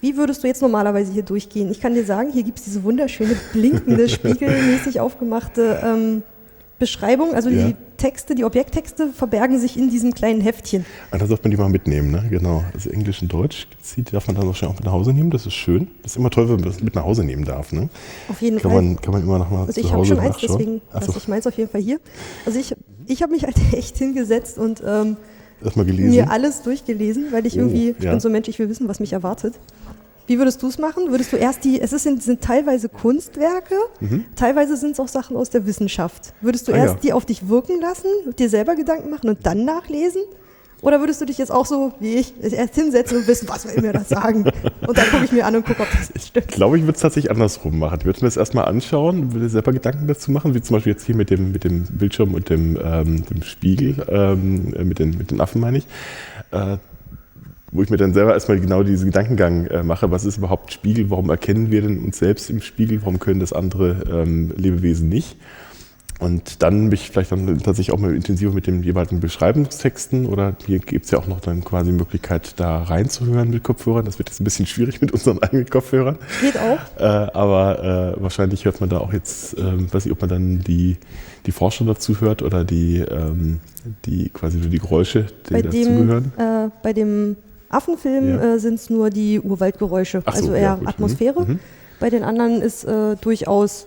Wie 0.00 0.16
würdest 0.16 0.42
du 0.42 0.46
jetzt 0.46 0.62
normalerweise 0.62 1.12
hier 1.12 1.22
durchgehen? 1.22 1.70
Ich 1.70 1.80
kann 1.80 1.94
dir 1.94 2.04
sagen, 2.04 2.30
hier 2.32 2.42
gibt 2.42 2.58
es 2.58 2.64
diese 2.64 2.82
wunderschöne, 2.84 3.36
blinkende, 3.52 4.08
spiegelmäßig 4.08 5.00
aufgemachte 5.00 5.80
ähm, 5.84 6.22
Beschreibung. 6.78 7.34
Also 7.34 7.50
Ja. 7.50 7.68
die 7.68 7.76
Texte, 7.98 8.34
die 8.34 8.44
Objekttexte 8.44 9.08
verbergen 9.08 9.58
sich 9.58 9.76
in 9.76 9.90
diesem 9.90 10.14
kleinen 10.14 10.40
Heftchen. 10.40 10.86
Ah, 11.10 11.18
da 11.18 11.26
sollte 11.26 11.42
man 11.44 11.50
die 11.50 11.58
mal 11.58 11.68
mitnehmen, 11.68 12.10
ne? 12.10 12.24
Genau. 12.30 12.64
Also 12.72 12.88
Englisch 12.88 13.20
und 13.20 13.30
Deutsch 13.30 13.68
die 13.94 14.02
darf 14.02 14.26
man 14.26 14.36
dann 14.36 14.46
wahrscheinlich 14.46 14.74
auch 14.74 14.78
mit 14.80 14.86
nach 14.86 14.92
Hause 14.92 15.12
nehmen. 15.12 15.30
Das 15.30 15.44
ist 15.44 15.52
schön. 15.52 15.88
Das 16.02 16.12
ist 16.12 16.16
immer 16.16 16.30
toll, 16.30 16.48
wenn 16.48 16.56
man 16.56 16.64
das 16.64 16.80
mit 16.82 16.94
nach 16.94 17.04
Hause 17.04 17.22
nehmen 17.24 17.44
darf, 17.44 17.72
ne? 17.72 17.90
Auf 18.30 18.40
jeden 18.40 18.58
Kann 18.58 18.70
Fall. 18.70 18.82
man, 18.82 18.96
kann 19.02 19.12
man 19.12 19.22
immer 19.22 19.38
noch 19.38 19.50
mal 19.50 19.66
also 19.66 19.78
ich 19.78 19.92
habe 19.92 20.06
schon 20.06 20.18
eins, 20.18 20.36
deswegen 20.40 20.80
Achso, 20.92 21.08
lasse 21.08 21.18
ich 21.18 21.28
meins 21.28 21.46
auf 21.46 21.58
jeden 21.58 21.68
Fall 21.70 21.82
hier. 21.82 22.00
Also 22.46 22.58
ich, 22.58 22.74
ich 23.06 23.20
habe 23.22 23.32
mich 23.32 23.44
halt 23.44 23.56
echt 23.72 23.98
hingesetzt 23.98 24.56
und 24.56 24.82
ähm, 24.86 25.18
erstmal 25.62 25.84
gelesen. 25.84 26.10
mir 26.12 26.30
alles 26.30 26.62
durchgelesen, 26.62 27.26
weil 27.32 27.44
ich 27.44 27.56
Oh, 27.56 27.58
irgendwie, 27.58 27.90
ich 27.98 28.02
ja. 28.04 28.12
bin 28.12 28.20
so 28.20 28.28
ein 28.30 28.32
Mensch, 28.32 28.48
ich 28.48 28.58
will 28.58 28.70
wissen, 28.70 28.88
was 28.88 28.98
mich 29.00 29.12
erwartet. 29.12 29.54
Wie 30.30 30.38
würdest 30.38 30.62
du 30.62 30.68
es 30.68 30.78
machen? 30.78 31.10
Würdest 31.10 31.32
du 31.32 31.36
erst 31.36 31.64
die, 31.64 31.80
es 31.80 31.92
ist, 31.92 32.04
sind, 32.04 32.40
teilweise 32.40 32.88
Kunstwerke, 32.88 33.74
teilweise 34.36 34.76
sind 34.76 34.92
es 34.92 35.00
auch 35.00 35.08
Sachen 35.08 35.36
aus 35.36 35.50
der 35.50 35.66
Wissenschaft. 35.66 36.32
Würdest 36.40 36.68
du 36.68 36.70
Mhm. 36.72 36.78
Ah, 36.78 36.82
erst 36.82 36.94
ja. 36.94 37.00
die 37.02 37.12
auf 37.14 37.26
dich 37.26 37.48
wirken 37.48 37.80
lassen, 37.80 38.06
dir 38.38 38.48
selber 38.48 38.76
Gedanken 38.76 39.10
machen 39.10 39.28
und 39.28 39.44
dann 39.44 39.64
nachlesen? 39.64 40.22
Oder 40.82 41.00
würdest 41.00 41.20
du 41.20 41.24
dich 41.24 41.36
jetzt 41.36 41.50
auch 41.50 41.66
so 41.66 41.94
wie 41.98 42.14
ich 42.14 42.32
erst 42.42 42.76
hinsetzen 42.76 43.18
und 43.18 43.26
wissen, 43.26 43.48
was 43.48 43.66
will 43.66 43.82
mir 43.82 43.92
das 43.92 44.08
sagen? 44.08 44.44
Und 44.86 44.96
dann 44.96 45.04
gucke 45.10 45.24
ich 45.24 45.32
mir 45.32 45.44
an 45.46 45.56
und 45.56 45.66
gucke, 45.66 45.82
ob 45.82 45.88
das 45.90 46.10
Ich 46.14 46.28
stimmt. 46.28 46.46
glaube, 46.48 46.78
ich 46.78 46.84
würde 46.84 46.94
es 46.94 47.02
tatsächlich 47.02 47.30
andersrum 47.32 47.78
machen. 47.80 47.98
Ich 47.98 48.06
würde 48.06 48.20
mir 48.20 48.28
das 48.28 48.36
erstmal 48.36 48.66
anschauen, 48.66 49.32
würde 49.34 49.48
selber 49.48 49.72
Gedanken 49.72 50.06
dazu 50.06 50.30
machen, 50.30 50.54
wie 50.54 50.62
zum 50.62 50.74
Beispiel 50.76 50.92
jetzt 50.92 51.04
hier 51.06 51.16
mit 51.16 51.28
dem, 51.30 51.50
mit 51.50 51.64
dem 51.64 51.86
Bildschirm 51.90 52.34
und 52.34 52.48
dem, 52.50 52.78
ähm, 52.82 53.26
dem 53.26 53.42
Spiegel, 53.42 53.96
ähm, 54.08 54.74
äh, 54.74 54.84
mit, 54.84 55.00
den, 55.00 55.18
mit 55.18 55.32
den 55.32 55.40
Affen 55.40 55.60
meine 55.60 55.78
ich, 55.78 55.86
äh, 56.52 56.76
wo 57.72 57.82
ich 57.82 57.90
mir 57.90 57.96
dann 57.96 58.14
selber 58.14 58.34
erstmal 58.34 58.60
genau 58.60 58.82
diesen 58.82 59.06
Gedankengang 59.06 59.66
äh, 59.66 59.82
mache, 59.82 60.10
was 60.10 60.24
ist 60.24 60.38
überhaupt 60.38 60.72
Spiegel, 60.72 61.10
warum 61.10 61.30
erkennen 61.30 61.70
wir 61.70 61.82
denn 61.82 61.98
uns 62.04 62.18
selbst 62.18 62.50
im 62.50 62.60
Spiegel, 62.60 63.00
warum 63.02 63.18
können 63.18 63.40
das 63.40 63.52
andere 63.52 64.04
ähm, 64.10 64.52
Lebewesen 64.56 65.08
nicht? 65.08 65.36
Und 66.20 66.62
dann 66.62 66.88
mich 66.88 67.10
vielleicht 67.10 67.32
dann 67.32 67.46
tatsächlich 67.60 67.92
auch 67.92 67.98
mal 67.98 68.14
intensiver 68.14 68.52
mit 68.52 68.66
den 68.66 68.82
jeweiligen 68.82 69.20
Beschreibungstexten 69.20 70.26
oder 70.26 70.54
hier 70.66 70.78
gibt 70.78 71.06
es 71.06 71.12
ja 71.12 71.18
auch 71.18 71.26
noch 71.26 71.40
dann 71.40 71.64
quasi 71.64 71.92
die 71.92 71.96
Möglichkeit, 71.96 72.60
da 72.60 72.82
reinzuhören 72.82 73.48
mit 73.48 73.64
Kopfhörern. 73.64 74.04
Das 74.04 74.18
wird 74.18 74.28
jetzt 74.28 74.38
ein 74.38 74.44
bisschen 74.44 74.66
schwierig 74.66 75.00
mit 75.00 75.12
unseren 75.12 75.42
eigenen 75.42 75.64
Kopfhörern. 75.70 76.18
Geht 76.42 76.58
auch. 76.58 77.00
Äh, 77.00 77.04
aber 77.04 78.16
äh, 78.18 78.22
wahrscheinlich 78.22 78.66
hört 78.66 78.80
man 78.80 78.90
da 78.90 78.98
auch 78.98 79.14
jetzt, 79.14 79.56
ähm, 79.58 79.90
weiß 79.90 80.04
nicht, 80.04 80.12
ob 80.12 80.20
man 80.20 80.28
dann 80.28 80.58
die, 80.58 80.98
die 81.46 81.52
Forscher 81.52 81.86
dazu 81.86 82.20
hört 82.20 82.42
oder 82.42 82.64
die, 82.64 82.98
ähm, 82.98 83.60
die 84.04 84.28
quasi 84.28 84.58
nur 84.58 84.68
die 84.68 84.78
Geräusche, 84.78 85.24
die 85.48 85.54
Bei 85.54 85.62
dem, 85.62 85.70
dazugehören. 85.70 86.32
äh, 86.36 86.68
bei 86.82 86.92
dem 86.92 87.36
Affenfilm 87.70 88.28
Ja. 88.38 88.54
äh, 88.54 88.58
sind 88.58 88.74
es 88.74 88.90
nur 88.90 89.10
die 89.10 89.40
Urwaldgeräusche, 89.40 90.22
Ach 90.24 90.34
so, 90.34 90.42
also 90.42 90.52
ja, 90.54 90.58
eher 90.60 90.72
gut. 90.74 90.82
Mhm. 90.82 90.88
Atmosphäre. 90.88 91.40
Mhm. 91.46 91.58
Bei 91.98 92.10
den 92.10 92.22
anderen 92.24 92.60
ist 92.62 92.84
äh, 92.84 93.16
durchaus 93.16 93.86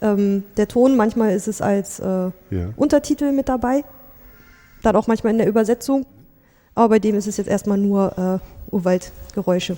ähm, 0.00 0.42
der 0.56 0.68
Ton, 0.68 0.96
manchmal 0.96 1.32
ist 1.32 1.48
es 1.48 1.60
als 1.62 1.98
äh, 2.00 2.04
Ja. 2.04 2.32
Untertitel 2.76 3.32
mit 3.32 3.48
dabei, 3.48 3.84
dann 4.82 4.96
auch 4.96 5.06
manchmal 5.06 5.32
in 5.32 5.38
der 5.38 5.48
Übersetzung. 5.48 6.06
Aber 6.74 6.88
bei 6.90 6.98
dem 6.98 7.14
ist 7.16 7.26
es 7.26 7.36
jetzt 7.36 7.48
erstmal 7.48 7.78
nur 7.78 8.40
äh, 8.70 8.74
Urwaldgeräusche. 8.74 9.76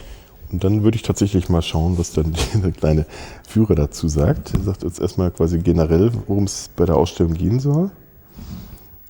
Und 0.52 0.62
dann 0.62 0.82
würde 0.84 0.96
ich 0.96 1.02
tatsächlich 1.02 1.48
mal 1.48 1.62
schauen, 1.62 1.98
was 1.98 2.12
dann 2.12 2.34
der 2.62 2.70
kleine 2.72 3.06
Führer 3.48 3.74
dazu 3.74 4.08
sagt. 4.08 4.54
Er 4.54 4.60
sagt 4.62 4.84
uns 4.84 4.98
erstmal 4.98 5.30
quasi 5.30 5.58
generell, 5.58 6.10
worum 6.26 6.44
es 6.44 6.70
bei 6.76 6.86
der 6.86 6.96
Ausstellung 6.96 7.34
gehen 7.34 7.60
soll. 7.60 7.90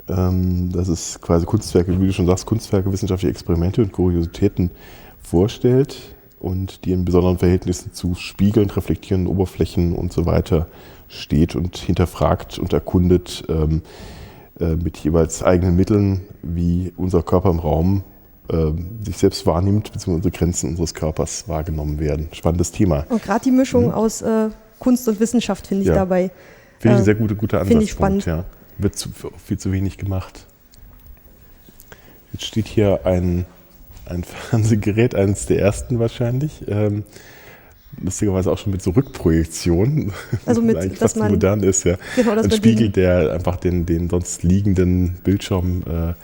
Ähm, 0.08 0.70
dass 0.70 0.88
es 0.88 1.20
quasi 1.20 1.46
Kunstwerke, 1.46 1.99
wie 2.00 2.06
du 2.06 2.12
schon 2.12 2.26
sagst, 2.26 2.44
Kunstwerke, 2.44 2.92
wissenschaftliche 2.92 3.30
Experimente 3.30 3.80
und 3.82 3.92
Kuriositäten 3.92 4.70
vorstellt 5.23 5.96
und 6.40 6.84
die 6.84 6.92
in 6.92 7.04
besonderen 7.06 7.38
Verhältnissen 7.38 7.92
zu 7.94 8.14
Spiegeln, 8.14 8.68
reflektierenden 8.68 9.32
Oberflächen 9.32 9.94
und 9.94 10.12
so 10.12 10.26
weiter 10.26 10.66
steht 11.08 11.56
und 11.56 11.76
hinterfragt 11.78 12.58
und 12.58 12.73
erkundet 12.75 13.44
ähm, 13.49 13.80
äh, 14.61 14.76
mit 14.76 14.99
jeweils 14.99 15.42
eigenen 15.42 15.75
Mitteln, 15.76 16.20
wie 16.42 16.92
unser 16.99 17.23
Körper 17.23 17.50
im 17.50 17.58
Raum 17.61 18.04
ähm, 18.50 18.99
sich 19.02 19.16
selbst 19.16 19.46
wahrnimmt, 19.46 19.84
beziehungsweise 19.92 20.16
unsere 20.16 20.32
Grenzen 20.32 20.70
unseres 20.70 20.92
Körpers 20.92 21.49
wahrgenommen 21.49 21.99
werden. 21.99 22.28
Spannendes 22.32 22.73
Thema. 22.73 23.06
Und 23.08 23.23
gerade 23.23 23.42
die 23.44 23.50
Mischung 23.52 23.90
aus 23.90 24.20
äh, 24.20 24.50
Kunst 24.80 25.08
und 25.08 25.18
Wissenschaft 25.18 25.66
finde 25.66 25.84
ich 25.84 25.88
Mhm. 25.88 25.94
Ja. 25.94 26.00
dabei. 26.00 26.30
Finde 26.78 26.88
ich 26.88 26.90
Äh, 26.90 26.99
ein 26.99 27.04
sehr 27.04 27.14
guter, 27.14 27.34
guter 27.37 27.64
finde 27.64 27.84
ich 27.84 27.90
spannend. 27.90 28.26
Ja. 28.26 28.44
Wird 28.78 28.96
zu, 28.96 29.08
viel 29.44 29.58
zu 29.58 29.72
wenig 29.72 29.98
gemacht. 29.98 30.46
Jetzt 32.32 32.46
steht 32.46 32.66
hier 32.66 33.06
ein, 33.06 33.44
ein 34.06 34.24
Fernsehgerät, 34.24 35.14
eines 35.14 35.46
der 35.46 35.60
ersten 35.60 35.98
wahrscheinlich. 36.00 36.64
Ähm, 36.66 37.04
lustigerweise 38.02 38.50
auch 38.50 38.58
schon 38.58 38.72
mit 38.72 38.82
so 38.82 38.90
Rückprojektion. 38.90 40.12
Also 40.46 40.60
mit, 40.60 40.76
eigentlich 40.78 40.98
dass 40.98 41.14
man- 41.14 41.30
modern 41.30 41.62
ist, 41.62 41.84
ja. 41.84 41.96
Genau, 42.16 42.34
dass 42.34 42.46
ein 42.46 42.50
Spiegel, 42.50 42.88
der 42.90 43.32
einfach 43.32 43.56
den, 43.56 43.86
den 43.86 44.10
sonst 44.10 44.42
liegenden 44.42 45.14
Bildschirm 45.22 45.82
äh, 45.82 46.14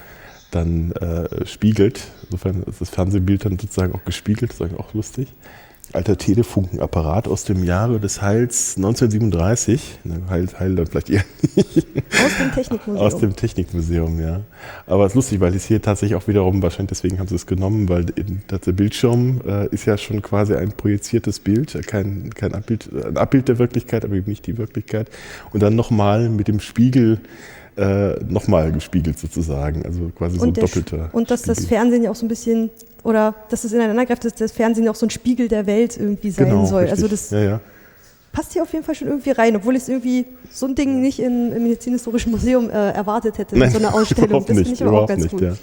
dann 0.51 0.91
äh, 0.93 1.47
spiegelt. 1.47 2.09
Insofern 2.25 2.65
ist 2.65 2.81
das 2.81 2.91
Fernsehbild 2.91 3.45
dann 3.45 3.57
sozusagen 3.59 3.95
auch 3.95 4.05
gespiegelt, 4.05 4.51
das 4.51 4.57
ist 4.57 4.63
eigentlich 4.63 4.81
auch 4.81 4.93
lustig. 4.95 5.29
Alter 5.93 6.17
Telefunkenapparat 6.17 7.29
aus 7.29 7.45
dem 7.45 7.65
Jahre 7.65 8.01
des 8.01 8.23
Heils 8.23 8.77
1937. 8.77 10.01
Ne, 10.05 10.21
Heil, 10.29 10.47
Heil 10.59 10.77
dann 10.77 10.87
vielleicht 10.87 11.11
eher 11.11 11.25
nicht. 11.57 11.87
Aus 12.25 12.37
dem 12.39 12.53
Technikmuseum. 12.53 13.07
Aus 13.07 13.19
dem 13.19 13.37
Technikmuseum, 13.37 14.21
ja. 14.21 14.41
Aber 14.87 15.07
es 15.07 15.13
ist 15.13 15.17
lustig, 15.17 15.41
weil 15.41 15.55
es 15.55 15.65
hier 15.67 15.83
tatsächlich 15.83 16.17
auch 16.17 16.29
wiederum, 16.29 16.63
wahrscheinlich 16.63 16.91
deswegen 16.91 17.19
haben 17.19 17.29
sie 17.29 17.35
es 17.35 17.47
genommen, 17.47 17.89
weil 17.89 18.05
der 18.05 18.73
Bildschirm 18.73 19.41
äh, 19.47 19.67
ist 19.69 19.87
ja 19.87 19.99
schon 19.99 20.23
quasi 20.23 20.55
ein 20.55 20.73
projiziertes 20.73 21.41
Bild, 21.41 21.87
kein, 21.87 22.31
kein 22.35 22.55
Abbild, 22.55 22.89
ein 22.93 23.17
Abbild 23.17 23.49
der 23.49 23.59
Wirklichkeit, 23.59 24.05
aber 24.05 24.15
eben 24.15 24.31
nicht 24.31 24.47
die 24.47 24.59
Wirklichkeit. 24.59 25.09
Und 25.53 25.63
dann 25.63 25.75
nochmal 25.75 26.29
mit 26.29 26.49
dem 26.49 26.61
Spiegel 26.61 27.21
äh, 27.77 28.23
nochmal 28.25 28.73
gespiegelt 28.73 29.19
sozusagen. 29.19 29.85
Also 29.85 30.11
quasi 30.17 30.39
so 30.39 30.45
ein 30.45 30.53
doppelter. 30.53 31.09
Und 31.13 31.31
dass 31.31 31.41
Spiegel. 31.41 31.55
das 31.55 31.67
Fernsehen 31.67 32.03
ja 32.03 32.11
auch 32.11 32.17
so 32.17 32.27
ein 32.27 32.29
bisschen, 32.29 32.71
oder 33.05 33.35
dass 33.49 33.65
es 33.65 33.73
ineinander 33.73 34.07
greift, 34.07 34.25
dass 34.25 34.35
das 34.35 34.53
Fernsehen 34.53 34.89
auch 34.89 34.95
so 34.95 35.07
ein 35.07 35.11
Spiegel 35.11 35.49
der 35.49 35.67
Welt 35.67 35.97
irgendwie 35.97 36.31
sein 36.31 36.49
genau, 36.49 36.67
soll. 36.67 36.83
Richtig. 36.83 36.93
Also 36.93 37.09
das 37.09 37.31
ja, 37.31 37.41
ja. 37.41 37.61
passt 38.33 38.53
hier 38.53 38.63
auf 38.63 38.73
jeden 38.73 38.85
Fall 38.85 38.95
schon 38.95 39.09
irgendwie 39.09 39.31
rein, 39.31 39.57
obwohl 39.57 39.77
ich 39.77 39.83
es 39.83 39.89
irgendwie 39.89 40.27
so 40.51 40.67
ein 40.67 40.75
Ding 40.75 41.01
nicht 41.01 41.19
in, 41.19 41.53
im 41.53 41.63
Medizinhistorischen 41.63 42.33
Museum 42.33 42.71
äh, 42.71 42.91
erwartet 42.91 43.39
hätte, 43.39 43.59
Nein, 43.59 43.71
so 43.71 43.79
eine 43.79 43.93
Ausstellung. 43.95 44.45
Das 44.45 44.57
finde 44.57 44.73
ich 44.73 44.83
aber 44.83 45.03
auch 45.03 45.09
ganz 45.09 45.23
nicht, 45.23 45.33
gut. 45.33 45.43
Ja. 45.43 45.55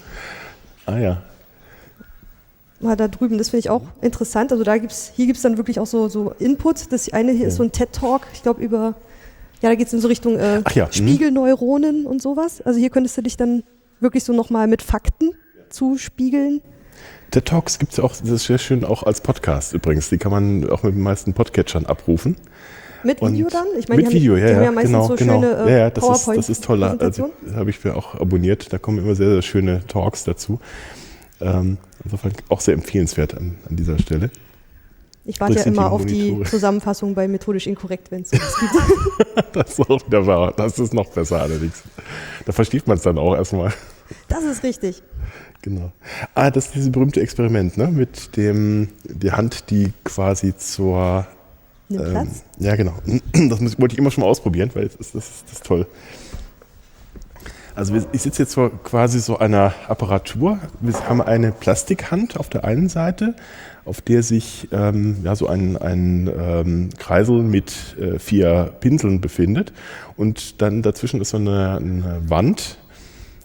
Ah 0.86 0.98
ja. 0.98 1.22
Mal 2.80 2.96
da 2.96 3.08
drüben, 3.08 3.38
das 3.38 3.50
finde 3.50 3.60
ich 3.60 3.70
auch 3.70 3.82
interessant. 4.02 4.52
Also 4.52 4.64
da 4.64 4.78
gibt's, 4.78 5.12
hier 5.16 5.26
gibt 5.26 5.38
es 5.38 5.44
dann 5.44 5.58
wirklich 5.58 5.80
auch 5.80 5.88
so, 5.88 6.10
so 6.10 6.34
Input. 6.40 6.92
Das 6.92 7.12
eine 7.12 7.32
hier 7.32 7.48
ist 7.48 7.56
so 7.56 7.64
ein 7.64 7.72
TED-Talk, 7.72 8.22
ich 8.34 8.44
glaube, 8.44 8.62
über 8.62 8.94
ja, 9.62 9.70
da 9.70 9.76
geht 9.76 9.88
es 9.88 9.94
in 9.94 10.00
so 10.00 10.08
Richtung 10.08 10.38
äh, 10.38 10.62
ja. 10.74 10.86
Mhm. 10.86 10.92
Spiegelneuronen 10.92 12.06
und 12.06 12.22
sowas. 12.22 12.62
Also 12.62 12.80
hier 12.80 12.90
könntest 12.90 13.18
du 13.18 13.22
dich 13.24 13.38
dann 13.38 13.64
wirklich 14.00 14.24
so 14.24 14.34
nochmal 14.34 14.68
mit 14.68 14.84
Fakten 14.84 15.32
zuspiegeln. 15.70 16.62
TED 17.32 17.46
Talks 17.46 17.80
gibt 17.80 17.92
es 17.92 17.98
ja 17.98 18.04
auch, 18.04 18.16
das 18.16 18.30
ist 18.30 18.46
sehr 18.46 18.58
schön 18.58 18.86
auch 18.86 19.04
als 19.04 19.22
Podcast 19.22 19.74
übrigens. 19.74 20.10
Die 20.10 20.18
kann 20.18 20.32
man 20.32 20.70
auch 20.70 20.84
mit 20.84 20.96
den 20.96 21.04
meisten 21.04 21.34
Podcatchern 21.34 21.86
abrufen. 21.86 22.38
Mit 23.04 23.22
Video 23.22 23.46
und 23.46 23.54
dann? 23.54 23.68
Ich 23.78 23.88
meine, 23.88 24.04
mit 24.04 24.12
Video, 24.12 24.34
haben, 24.34 24.42
ja, 24.42 24.50
ja, 24.50 24.64
ja 24.64 24.72
genau, 24.72 25.08
so 25.08 25.16
genau. 25.16 25.42
Schöne, 25.42 25.66
äh, 25.66 25.72
ja, 25.72 25.78
ja, 25.78 25.90
das 25.90 26.10
ist, 26.10 26.28
das 26.28 26.50
ist 26.50 26.64
toll. 26.64 26.84
Also, 26.84 27.32
habe 27.54 27.70
ich 27.70 27.84
mir 27.84 27.96
auch 27.96 28.16
abonniert. 28.16 28.72
Da 28.74 28.78
kommen 28.78 28.98
immer 29.00 29.16
sehr, 29.16 29.30
sehr 29.30 29.42
schöne 29.42 29.86
Talks 29.88 30.24
dazu. 30.24 30.60
Ähm, 31.40 31.78
insofern 32.04 32.34
auch 32.50 32.62
sehr 32.62 32.74
empfehlenswert 32.74 33.36
an, 33.36 33.58
an 33.70 33.76
dieser 33.76 34.00
Stelle. 34.00 34.32
Ich 35.26 35.40
warte 35.42 35.56
ja 35.56 35.64
immer 35.64 35.92
auf 35.92 36.06
die 36.06 36.42
Zusammenfassung 36.46 37.14
bei 37.14 37.28
methodisch 37.28 37.68
inkorrekt, 37.68 38.12
wenn 38.12 38.22
es 38.22 38.30
sowas 38.30 38.56
gibt. 38.60 39.56
das 39.56 39.72
ist 39.72 39.90
auch 39.90 40.06
wieder 40.08 40.26
wahr. 40.26 40.54
Das 40.56 40.80
ist 40.80 40.94
noch 40.94 41.10
besser 41.10 41.42
allerdings. 41.42 41.84
Da 42.46 42.54
versteht 42.54 42.88
man 42.88 42.98
es 42.98 43.04
dann 43.04 43.18
auch 43.18 43.36
erstmal. 43.36 43.74
Das 44.28 44.44
ist 44.44 44.64
richtig. 44.64 45.04
Genau. 45.62 45.92
Ah, 46.36 46.52
das 46.52 46.68
ist 46.68 46.76
dieses 46.76 46.92
berühmte 46.92 47.22
Experiment, 47.22 47.78
ne? 47.78 47.88
Mit 47.88 48.36
dem, 48.38 48.90
die 49.04 49.32
Hand, 49.32 49.70
die 49.70 49.94
quasi 50.04 50.56
zur. 50.56 51.28
Ähm, 51.90 51.98
Platz? 51.98 52.44
Ja, 52.60 52.76
genau. 52.76 52.94
Das 53.50 53.60
muss, 53.62 53.80
wollte 53.80 53.94
ich 53.94 54.00
immer 54.00 54.12
schon 54.12 54.24
mal 54.24 54.30
ausprobieren, 54.30 54.72
weil 54.74 54.86
das 54.86 54.96
ist, 54.96 55.16
das 55.16 55.30
ist, 55.30 55.44
das 55.46 55.54
ist 55.54 55.66
toll. 55.66 55.88
Also 57.78 57.96
ich 58.12 58.24
sitze 58.24 58.42
jetzt 58.42 58.56
vor 58.56 58.72
quasi 58.84 59.20
so 59.20 59.38
einer 59.38 59.72
Apparatur. 59.88 60.58
Wir 60.82 60.94
haben 61.08 61.22
eine 61.22 61.52
Plastikhand 61.52 62.36
auf 62.40 62.50
der 62.50 62.64
einen 62.64 62.90
Seite, 62.90 63.36
auf 63.86 64.02
der 64.02 64.24
sich 64.24 64.68
ähm, 64.72 65.18
ja, 65.24 65.36
so 65.36 65.46
ein, 65.46 65.78
ein 65.78 66.28
ähm, 66.28 66.90
Kreisel 66.98 67.44
mit 67.44 67.96
äh, 68.00 68.18
vier 68.18 68.74
Pinseln 68.80 69.22
befindet. 69.22 69.74
Und 70.16 70.60
dann 70.64 70.82
dazwischen 70.82 71.22
ist 71.22 71.30
so 71.30 71.38
eine, 71.38 71.78
eine, 71.78 72.22
Wand. 72.28 72.80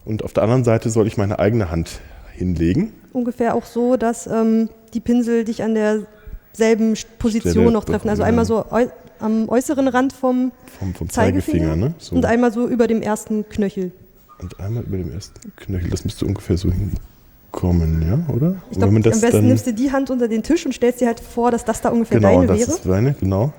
Und 0.04 0.24
auf 0.24 0.32
der 0.32 0.42
anderen 0.42 0.64
Seite 0.64 0.90
soll 0.90 1.06
ich 1.06 1.16
meine 1.16 1.38
eigene 1.38 1.70
Hand 1.70 2.00
hinlegen. 2.32 2.92
Ungefähr 3.12 3.54
auch 3.54 3.64
so, 3.64 3.96
dass 3.96 4.26
ähm, 4.26 4.68
die 4.94 5.00
Pinsel 5.00 5.44
dich 5.44 5.62
an 5.62 5.74
derselben 5.74 6.94
Position 7.18 7.52
Stelle 7.52 7.70
noch 7.70 7.84
treffen. 7.84 8.08
Also 8.08 8.22
einmal 8.22 8.44
so 8.44 8.64
äu 8.70 8.86
am 9.20 9.48
äußeren 9.48 9.86
Rand 9.86 10.12
vom, 10.12 10.50
vom, 10.80 10.94
vom 10.94 11.08
Zeigefinger, 11.08 11.68
Zeigefinger 11.68 11.76
ne? 11.76 11.94
so. 11.98 12.16
und 12.16 12.24
einmal 12.24 12.52
so 12.52 12.66
über 12.66 12.88
dem 12.88 13.02
ersten 13.02 13.48
Knöchel. 13.48 13.92
Und 14.40 14.58
einmal 14.58 14.82
über 14.82 14.96
dem 14.96 15.12
ersten 15.12 15.54
Knöchel. 15.54 15.90
Das 15.90 16.04
müsste 16.04 16.26
ungefähr 16.26 16.56
so 16.56 16.72
hin 16.72 16.90
kommen, 17.52 18.02
ja, 18.02 18.34
oder? 18.34 18.56
Ich 18.70 18.78
glaube, 18.78 18.96
am 18.96 19.02
besten 19.02 19.46
nimmst 19.46 19.66
du 19.66 19.74
die 19.74 19.92
Hand 19.92 20.10
unter 20.10 20.26
den 20.26 20.42
Tisch 20.42 20.66
und 20.66 20.72
stellst 20.72 21.00
dir 21.00 21.06
halt 21.06 21.20
vor, 21.20 21.50
dass 21.50 21.64
das 21.64 21.82
da 21.82 21.90
ungefähr 21.90 22.18
genau, 22.18 22.40
deine 22.40 22.46
das 22.46 22.58
wäre. 22.58 22.70
Ist 22.70 22.86
deine, 22.86 23.12
genau. 23.12 23.52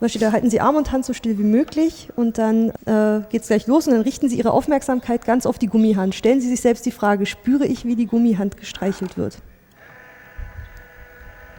Zum 0.00 0.06
Beispiel, 0.06 0.20
da 0.22 0.32
halten 0.32 0.48
Sie 0.48 0.62
Arm 0.62 0.76
und 0.76 0.92
Hand 0.92 1.04
so 1.04 1.12
still 1.12 1.36
wie 1.36 1.42
möglich 1.42 2.08
und 2.16 2.38
dann 2.38 2.70
äh, 2.86 3.20
geht 3.28 3.42
es 3.42 3.48
gleich 3.48 3.66
los 3.66 3.86
und 3.86 3.92
dann 3.92 4.00
richten 4.00 4.30
Sie 4.30 4.36
Ihre 4.36 4.52
Aufmerksamkeit 4.52 5.26
ganz 5.26 5.44
auf 5.44 5.58
die 5.58 5.66
Gummihand. 5.66 6.14
Stellen 6.14 6.40
Sie 6.40 6.48
sich 6.48 6.62
selbst 6.62 6.86
die 6.86 6.90
Frage, 6.90 7.26
spüre 7.26 7.66
ich, 7.66 7.84
wie 7.84 7.96
die 7.96 8.06
Gummihand 8.06 8.56
gestreichelt 8.56 9.18
wird? 9.18 9.36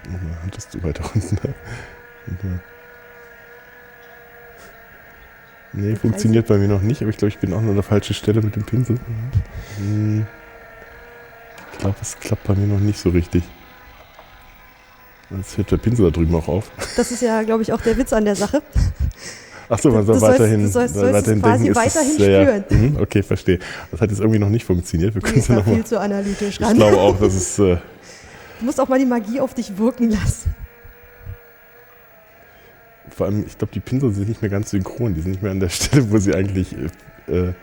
Meine 0.09 0.41
Hand 0.41 0.57
ist 0.57 0.71
zu 0.71 0.81
weit 0.81 0.99
unten. 1.13 1.37
Nee, 5.73 5.95
funktioniert 5.95 6.47
bei 6.47 6.57
mir 6.57 6.67
noch 6.67 6.81
nicht, 6.81 7.03
aber 7.03 7.11
ich 7.11 7.17
glaube, 7.17 7.29
ich 7.29 7.37
bin 7.37 7.53
auch 7.53 7.59
an 7.59 7.75
der 7.75 7.83
falschen 7.83 8.15
Stelle 8.15 8.41
mit 8.41 8.55
dem 8.55 8.65
Pinsel. 8.65 8.97
Hm. 9.77 10.25
Ich 11.73 11.77
glaube, 11.77 11.97
es 12.01 12.19
klappt 12.19 12.47
bei 12.47 12.55
mir 12.55 12.65
noch 12.65 12.79
nicht 12.79 12.99
so 12.99 13.11
richtig. 13.11 13.43
Jetzt 15.37 15.57
hört 15.57 15.71
der 15.71 15.77
Pinsel 15.77 16.05
da 16.05 16.11
drüben 16.11 16.35
auch 16.35 16.47
auf. 16.47 16.71
Das 16.97 17.11
ist 17.11 17.21
ja, 17.21 17.43
glaube 17.43 17.63
ich, 17.63 17.71
auch 17.71 17.81
der 17.81 17.97
Witz 17.97 18.11
an 18.13 18.25
der 18.25 18.35
Sache. 18.35 18.61
Achso, 19.69 19.89
man 19.89 20.05
soll 20.05 20.19
weiterhin, 20.19 20.67
sollst, 20.67 20.95
weiterhin 20.97 21.41
quasi 21.41 21.63
denken, 21.63 21.79
weiterhin 21.79 22.13
spüren. 22.13 22.63
Ja, 22.69 22.77
ja. 22.77 23.01
Okay, 23.01 23.23
verstehe. 23.23 23.59
Das 23.89 24.01
hat 24.01 24.09
jetzt 24.09 24.19
irgendwie 24.19 24.39
noch 24.39 24.49
nicht 24.49 24.65
funktioniert. 24.65 25.15
Wir 25.15 25.21
können 25.21 25.41
ja 25.47 25.55
noch 25.55 25.65
mal, 25.65 25.75
viel 25.75 25.85
zu 25.85 25.97
analytisch 25.97 26.59
ran. 26.59 26.71
Ich 26.71 26.77
glaube 26.77 26.97
auch, 26.97 27.17
dass 27.17 27.33
es. 27.33 27.57
Äh, 27.57 27.77
du 28.59 28.65
musst 28.65 28.81
auch 28.81 28.89
mal 28.89 28.99
die 28.99 29.05
Magie 29.05 29.39
auf 29.39 29.53
dich 29.53 29.77
wirken 29.77 30.11
lassen. 30.11 30.53
Vor 33.15 33.27
allem, 33.27 33.45
ich 33.47 33.57
glaube, 33.57 33.73
die 33.73 33.79
Pinsel 33.79 34.11
sind 34.11 34.27
nicht 34.27 34.41
mehr 34.41 34.51
ganz 34.51 34.71
synchron. 34.71 35.13
Die 35.13 35.21
sind 35.21 35.31
nicht 35.31 35.41
mehr 35.41 35.51
an 35.51 35.61
der 35.61 35.69
Stelle, 35.69 36.11
wo 36.11 36.17
sie 36.17 36.35
eigentlich 36.35 36.75
äh, 37.27 37.53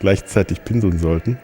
gleichzeitig 0.00 0.62
pinseln 0.62 0.98
sollten. 0.98 1.38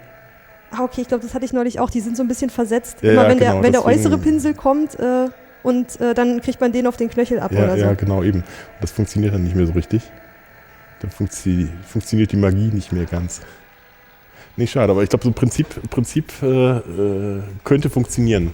Ah, 0.73 0.85
okay, 0.85 1.01
ich 1.01 1.09
glaube, 1.09 1.23
das 1.23 1.33
hatte 1.33 1.47
ich 1.47 1.55
neulich 1.55 1.81
auch. 1.81 1.89
Die 1.89 2.01
sind 2.01 2.19
so 2.19 2.23
ein 2.23 2.29
bisschen 2.29 2.51
versetzt. 2.51 2.99
Ja, 3.01 3.13
Immer 3.13 3.29
wenn, 3.29 3.39
genau, 3.39 3.53
der, 3.53 3.63
wenn 3.63 3.73
der 3.73 3.87
äußere 3.87 4.19
Pinsel 4.19 4.53
kommt 4.53 4.99
äh, 5.01 5.29
und 5.63 6.01
äh, 6.01 6.15
dann 6.15 6.41
kriegt 6.41 6.61
man 6.61 6.73
den 6.73 6.87
auf 6.87 6.97
den 6.97 7.09
Knöchel 7.09 7.41
ab 7.41 7.53
ja, 7.53 7.65
oder 7.65 7.77
so. 7.77 7.85
Ja, 7.85 7.95
genau, 7.95 8.23
eben. 8.23 8.45
Das 8.81 8.91
funktioniert 8.91 9.35
dann 9.35 9.45
nicht 9.45 9.57
mehr 9.57 9.67
so 9.67 9.73
richtig. 9.73 10.03
Dann 11.01 11.11
funktio 11.11 11.69
funktioniert 11.87 12.33
die 12.33 12.37
Magie 12.37 12.71
nicht 12.73 12.93
mehr 12.93 13.07
ganz. 13.07 13.41
Nee, 14.57 14.67
schade, 14.67 14.93
aber 14.93 15.03
ich 15.03 15.09
glaube, 15.09 15.25
so 15.25 15.33
Prinzip, 15.33 15.67
Prinzip 15.91 16.33
äh, 16.43 16.47
äh, 16.47 17.43
könnte 17.65 17.89
funktionieren, 17.91 18.53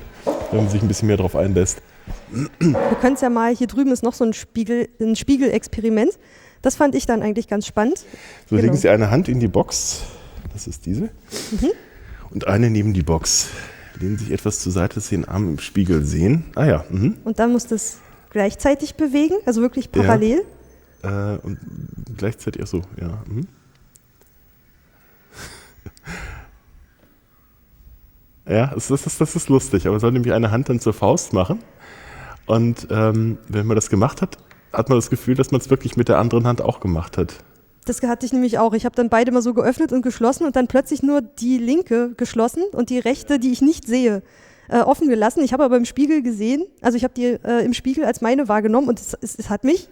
wenn 0.51 0.61
man 0.61 0.69
sich 0.69 0.81
ein 0.81 0.89
bisschen 0.89 1.09
mehr 1.09 1.17
darauf 1.17 1.35
einlässt. 1.35 1.83
Wir 2.31 2.97
können 3.01 3.15
es 3.15 3.21
ja 3.21 3.31
mal, 3.31 3.55
hier 3.55 3.67
drüben 3.67 3.91
ist 3.91 4.03
noch 4.03 4.15
so 4.15 4.25
ein 4.25 4.33
Spiegel, 4.33 4.89
ein 5.01 5.17
Spiegelexperiment. 5.17 6.13
Das 6.63 6.77
fand 6.77 6.95
ich 6.95 7.05
dann 7.07 7.23
eigentlich 7.23 7.49
ganz 7.49 7.67
spannend. 7.67 7.99
So 8.47 8.57
genau. 8.57 8.63
legen 8.63 8.77
Sie 8.77 8.89
eine 8.89 9.11
Hand 9.11 9.29
in 9.29 9.41
die 9.41 9.49
Box, 9.49 10.03
das 10.53 10.67
ist 10.67 10.87
diese, 10.87 11.11
mhm. 11.51 11.71
und 12.31 12.47
eine 12.47 12.71
neben 12.71 12.95
die 12.95 13.03
Box. 13.03 13.49
Lehnen 13.99 14.19
sich 14.19 14.31
etwas 14.31 14.61
zur 14.61 14.73
Seite, 14.73 14.97
dass 14.97 15.09
Sie 15.09 15.17
den 15.17 15.25
Arm 15.27 15.49
im 15.49 15.59
Spiegel 15.59 16.05
sehen. 16.05 16.45
Ah 16.55 16.67
ja. 16.67 16.85
Mhm. 16.91 17.17
Und 17.25 17.39
dann 17.39 17.53
muss 17.53 17.67
das 17.67 17.99
gleichzeitig 18.31 18.95
bewegen, 18.95 19.35
also 19.47 19.61
wirklich 19.61 19.91
parallel. 19.91 20.43
Ja. 21.03 21.35
Äh, 21.35 21.39
und 21.39 21.59
gleichzeitig, 22.17 22.63
ach 22.63 22.67
so, 22.67 22.83
ja. 23.01 23.23
Mhm. 23.27 23.47
Ja, 28.49 28.69
das 28.69 28.91
ist, 28.91 29.21
das 29.21 29.37
ist 29.37 29.51
lustig, 29.51 29.85
aber 29.85 29.93
man 29.93 30.01
soll 30.01 30.13
nämlich 30.13 30.33
eine 30.33 30.51
Hand 30.51 30.71
dann 30.71 30.81
zur 30.81 30.95
Faust 30.95 31.35
machen. 31.35 31.59
Und 32.47 32.87
ähm, 32.91 33.37
wenn 33.47 33.67
man 33.67 33.75
das 33.75 33.91
gemacht 33.91 34.23
hat, 34.23 34.39
hat 34.73 34.89
man 34.89 34.97
das 34.97 35.11
Gefühl, 35.11 35.35
dass 35.35 35.51
man 35.51 35.61
es 35.61 35.69
wirklich 35.69 35.97
mit 35.97 36.09
der 36.09 36.17
anderen 36.17 36.47
Hand 36.47 36.63
auch 36.63 36.81
gemacht 36.81 37.19
hat. 37.19 37.45
Das 37.89 38.03
hatte 38.03 38.27
ich 38.27 38.33
nämlich 38.33 38.59
auch. 38.59 38.75
Ich 38.75 38.85
habe 38.85 38.95
dann 38.95 39.09
beide 39.09 39.33
mal 39.33 39.41
so 39.41 39.55
geöffnet 39.55 39.93
und 39.93 40.03
geschlossen 40.03 40.45
und 40.45 40.57
dann 40.57 40.67
plötzlich 40.67 41.03
nur 41.03 41.23
die 41.23 41.57
linke 41.57 42.13
geschlossen 42.17 42.63
und 42.73 42.91
die 42.91 42.99
rechte, 42.99 43.39
die 43.39 43.51
ich 43.51 43.63
nicht 43.63 43.87
sehe, 43.87 44.23
äh, 44.69 44.81
offen 44.81 45.09
gelassen. 45.09 45.43
Ich 45.43 45.55
habe 45.55 45.65
aber 45.65 45.77
im 45.77 45.87
Spiegel 45.87 46.23
gesehen, 46.23 46.67
also 46.83 46.97
ich 46.97 47.05
habe 47.05 47.15
die 47.15 47.25
äh, 47.25 47.65
im 47.65 47.73
Spiegel 47.73 48.05
als 48.05 48.21
meine 48.21 48.47
wahrgenommen 48.49 48.89
und 48.89 49.01
es, 49.01 49.17
es, 49.23 49.39
es 49.39 49.49
hat 49.49 49.65
mich 49.65 49.89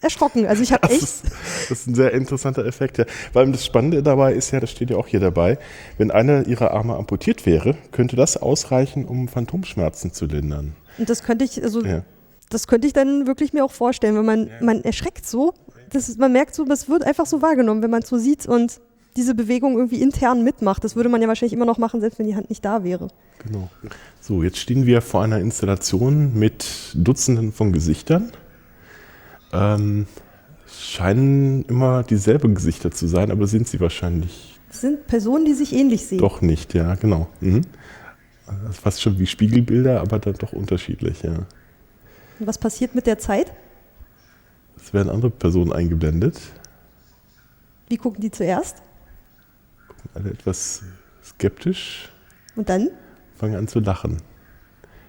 erschrocken. 0.00 0.46
Also 0.46 0.62
ich 0.62 0.72
habe 0.72 0.88
echt. 0.90 1.02
Ist, 1.02 1.24
das 1.70 1.80
ist 1.80 1.86
ein 1.86 1.94
sehr 1.94 2.12
interessanter 2.12 2.66
Effekt, 2.66 2.98
ja. 2.98 3.06
Weil 3.32 3.50
das 3.50 3.64
Spannende 3.64 4.02
dabei 4.02 4.34
ist 4.34 4.50
ja, 4.50 4.60
das 4.60 4.70
steht 4.70 4.90
ja 4.90 4.96
auch 4.96 5.06
hier 5.06 5.20
dabei, 5.20 5.58
wenn 5.96 6.10
einer 6.10 6.46
ihrer 6.46 6.72
Arme 6.72 6.96
amputiert 6.96 7.46
wäre, 7.46 7.76
könnte 7.92 8.16
das 8.16 8.36
ausreichen, 8.36 9.06
um 9.06 9.28
Phantomschmerzen 9.28 10.12
zu 10.12 10.26
lindern. 10.26 10.74
Und 10.98 11.08
das 11.08 11.22
könnte 11.22 11.44
ich, 11.44 11.62
also 11.62 11.82
ja. 11.82 12.02
das 12.50 12.66
könnte 12.66 12.86
ich 12.86 12.92
dann 12.92 13.26
wirklich 13.26 13.52
mir 13.52 13.64
auch 13.64 13.72
vorstellen, 13.72 14.16
wenn 14.16 14.26
man, 14.26 14.46
ja. 14.48 14.52
man 14.60 14.84
erschreckt 14.84 15.26
so. 15.26 15.54
Das 15.92 16.16
man 16.16 16.32
merkt 16.32 16.54
so, 16.54 16.64
das 16.64 16.88
wird 16.88 17.04
einfach 17.04 17.26
so 17.26 17.42
wahrgenommen, 17.42 17.82
wenn 17.82 17.90
man 17.90 18.02
es 18.02 18.08
so 18.08 18.18
sieht 18.18 18.46
und 18.46 18.80
diese 19.16 19.34
Bewegung 19.34 19.76
irgendwie 19.76 20.00
intern 20.00 20.44
mitmacht. 20.44 20.84
Das 20.84 20.96
würde 20.96 21.08
man 21.08 21.20
ja 21.20 21.28
wahrscheinlich 21.28 21.52
immer 21.52 21.64
noch 21.64 21.78
machen, 21.78 22.00
selbst 22.00 22.18
wenn 22.18 22.26
die 22.26 22.36
Hand 22.36 22.50
nicht 22.50 22.64
da 22.64 22.84
wäre. 22.84 23.08
Genau. 23.44 23.68
So, 24.20 24.42
jetzt 24.42 24.58
stehen 24.58 24.86
wir 24.86 25.02
vor 25.02 25.22
einer 25.22 25.38
Installation 25.38 26.38
mit 26.38 26.92
Dutzenden 26.94 27.52
von 27.52 27.72
Gesichtern. 27.72 28.32
Ähm, 29.52 30.06
scheinen 30.70 31.64
immer 31.64 32.02
dieselben 32.02 32.54
Gesichter 32.54 32.90
zu 32.90 33.06
sein, 33.06 33.30
aber 33.30 33.46
sind 33.46 33.66
sie 33.66 33.80
wahrscheinlich. 33.80 34.58
Das 34.68 34.82
sind 34.82 35.06
Personen, 35.06 35.44
die 35.44 35.54
sich 35.54 35.72
ähnlich 35.72 36.06
sehen. 36.06 36.18
Doch 36.18 36.40
nicht, 36.40 36.74
ja, 36.74 36.94
genau. 36.94 37.28
Mhm. 37.40 37.62
Das 38.46 38.76
ist 38.76 38.80
fast 38.80 39.02
schon 39.02 39.18
wie 39.18 39.26
Spiegelbilder, 39.26 40.00
aber 40.00 40.18
dann 40.18 40.34
doch 40.34 40.52
unterschiedlich, 40.52 41.22
ja. 41.22 41.46
Und 42.38 42.46
was 42.46 42.58
passiert 42.58 42.94
mit 42.94 43.06
der 43.06 43.18
Zeit? 43.18 43.52
Es 44.80 44.92
werden 44.94 45.10
andere 45.10 45.30
Personen 45.30 45.72
eingeblendet. 45.72 46.38
Wie 47.88 47.96
gucken 47.96 48.20
die 48.20 48.30
zuerst? 48.30 48.76
Alle 50.14 50.30
etwas 50.30 50.82
skeptisch, 51.24 52.10
Und 52.56 52.68
dann? 52.68 52.90
fangen 53.36 53.54
an 53.56 53.68
zu 53.68 53.80
lachen. 53.80 54.18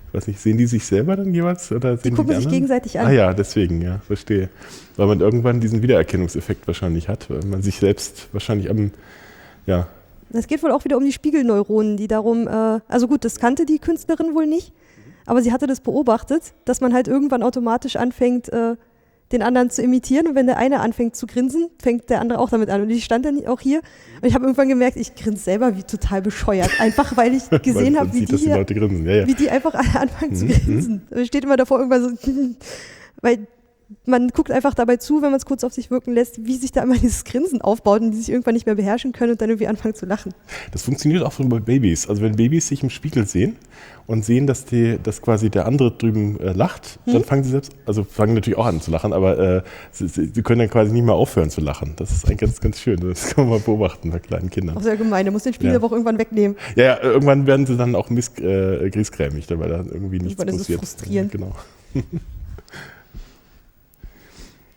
Ich 0.07 0.13
weiß 0.13 0.27
nicht, 0.27 0.39
sehen 0.39 0.57
die 0.57 0.65
sich 0.65 0.85
selber 0.85 1.15
dann 1.15 1.33
jeweils? 1.33 1.71
Oder 1.71 1.95
sehen 1.97 2.11
Die 2.11 2.17
gucken 2.17 2.29
sich 2.29 2.38
anderen? 2.45 2.51
gegenseitig 2.53 2.99
an. 2.99 3.07
Ah 3.07 3.11
ja, 3.11 3.33
deswegen, 3.33 3.81
ja, 3.81 3.99
verstehe. 3.99 4.49
Weil 4.97 5.07
man 5.07 5.19
irgendwann 5.19 5.59
diesen 5.59 5.81
Wiedererkennungseffekt 5.83 6.65
wahrscheinlich 6.67 7.07
hat, 7.09 7.29
weil 7.29 7.41
man 7.45 7.61
sich 7.61 7.77
selbst 7.77 8.27
wahrscheinlich 8.33 8.69
am, 8.69 8.91
ja, 9.67 9.88
Es 10.33 10.47
geht 10.47 10.63
wohl 10.63 10.71
auch 10.71 10.83
wieder 10.83 10.97
um 10.97 11.03
die 11.05 11.11
Spiegelneuronen, 11.13 11.95
die 11.97 12.07
darum, 12.07 12.47
äh, 12.47 12.79
also 12.88 13.07
gut, 13.07 13.23
das 13.23 13.39
kannte 13.39 13.65
die 13.67 13.77
Künstlerin 13.79 14.33
wohl 14.33 14.47
nicht, 14.47 14.73
aber 15.27 15.41
sie 15.43 15.51
hatte 15.51 15.67
das 15.67 15.79
beobachtet, 15.81 16.53
dass 16.65 16.81
man 16.81 16.93
halt 16.93 17.07
irgendwann 17.07 17.43
automatisch 17.43 17.95
anfängt, 17.95 18.49
äh, 18.49 18.75
den 19.31 19.41
anderen 19.41 19.69
zu 19.69 19.81
imitieren 19.81 20.27
und 20.27 20.36
wenn 20.36 20.48
der 20.48 20.57
eine 20.57 20.79
anfängt 20.79 21.15
zu 21.15 21.27
grinsen, 21.27 21.69
fängt 21.81 22.09
der 22.09 22.21
andere 22.21 22.39
auch 22.39 22.50
damit 22.50 22.69
an. 22.69 22.81
Und 22.81 22.89
ich 22.89 23.03
stand 23.03 23.25
dann 23.25 23.45
auch 23.48 23.59
hier 23.59 23.81
und 24.21 24.27
ich 24.27 24.33
habe 24.33 24.45
irgendwann 24.45 24.69
gemerkt, 24.69 24.98
ich 24.98 25.15
grinse 25.15 25.43
selber 25.43 25.77
wie 25.77 25.83
total 25.83 26.21
bescheuert, 26.21 26.71
einfach 26.79 27.15
weil 27.15 27.33
ich 27.36 27.50
gesehen 27.63 28.00
habe, 28.00 28.13
wie 28.13 28.25
die 28.25 28.36
die 28.36 28.38
hier 28.38 28.63
grinsen. 28.65 29.05
Ja, 29.05 29.15
ja. 29.17 29.27
wie 29.27 29.36
die 29.36 29.50
einfach 29.50 29.74
alle 29.74 30.00
anfangen 30.00 30.36
zu 30.36 30.45
Mhm, 30.45 30.51
grinsen. 30.51 31.01
Man 31.09 31.25
steht 31.25 31.43
immer 31.43 31.57
davor 31.57 31.79
irgendwann 31.79 32.17
so, 32.17 32.31
weil 33.21 33.48
man 34.05 34.27
guckt 34.29 34.51
einfach 34.51 34.74
dabei 34.75 34.98
zu, 34.98 35.15
wenn 35.21 35.31
man 35.31 35.39
es 35.39 35.45
kurz 35.45 35.63
auf 35.63 35.74
sich 35.74 35.89
wirken 35.89 36.13
lässt, 36.13 36.45
wie 36.45 36.55
sich 36.55 36.71
da 36.71 36.83
immer 36.83 36.95
dieses 36.98 37.24
Grinsen 37.24 37.62
aufbaut 37.62 38.01
und 38.01 38.12
die 38.12 38.17
sich 38.17 38.29
irgendwann 38.29 38.53
nicht 38.53 38.65
mehr 38.65 38.75
beherrschen 38.75 39.13
können 39.13 39.31
und 39.31 39.41
dann 39.41 39.50
irgendwie 39.50 39.67
anfangen 39.67 39.95
zu 39.95 40.05
lachen. 40.05 40.33
Das 40.71 40.83
funktioniert 40.83 41.24
auch 41.24 41.31
schon 41.31 41.50
bei 41.50 41.59
Babys. 41.59 42.07
Also 42.07 42.21
wenn 42.21 42.36
Babys 42.36 42.67
sich 42.67 42.83
im 42.83 42.89
Spiegel 42.89 43.25
sehen 43.25 43.55
und 44.10 44.25
sehen, 44.25 44.48
dass, 44.48 44.66
die, 44.66 44.98
dass 45.01 45.22
quasi 45.22 45.51
der 45.51 45.68
andere 45.68 45.92
drüben 45.92 46.39
äh, 46.39 46.51
lacht, 46.51 47.00
Hm? 47.06 47.13
dann 47.13 47.24
fangen 47.24 47.44
sie 47.44 47.51
selbst, 47.51 47.72
also 47.86 48.04
fangen 48.04 48.34
natürlich 48.34 48.58
auch 48.58 48.66
an 48.66 48.82
zu 48.82 48.89
lachen, 48.89 49.13
aber 49.13 49.38
äh, 49.38 49.62
sie, 49.92 50.08
sie, 50.08 50.42
können 50.42 50.60
dann 50.60 50.70
quasi 50.70 50.92
nicht 50.92 51.06
mehr 51.06 51.13
aufhören 51.13 51.51
zu 51.51 51.62
lachen. 51.62 51.94
Das 51.98 52.10
ist 52.12 52.25
eigentlich 52.25 52.39
ganz, 52.39 52.60
ganz 52.60 52.80
schön. 52.80 53.00
Das 53.00 53.30
kann 53.36 53.44
man 53.46 53.54
mal 53.54 53.60
beobachten 53.63 54.10
bei 54.10 54.18
kleinen 54.20 54.50
Kindern. 54.50 54.78
Auch 54.78 54.82
sehr 54.82 54.98
gemein, 54.98 55.25
der 55.25 55.32
muss 55.32 55.44
den 55.44 55.54
Spiegel 55.54 55.74
Ja. 55.74 55.80
auch 55.82 55.92
irgendwann 55.92 56.18
wegnehmen. 56.18 56.58
Ja, 56.75 56.84
ja, 56.86 57.01
irgendwann 57.04 57.46
werden 57.46 57.66
sie 57.68 57.78
dann 57.78 57.94
auch 57.96 58.10
miss, 58.10 58.32
äh, 58.39 58.89
griesgrämig, 58.89 59.46
weil 59.50 59.70
da 59.70 59.78
irgendwie 59.78 60.20
nichts 60.20 60.39
Irgendwann 60.42 60.48
ist 60.48 60.54
es 60.56 60.60
passiert. 60.62 60.80
frustrierend. 60.80 61.32
Genau. 61.32 61.51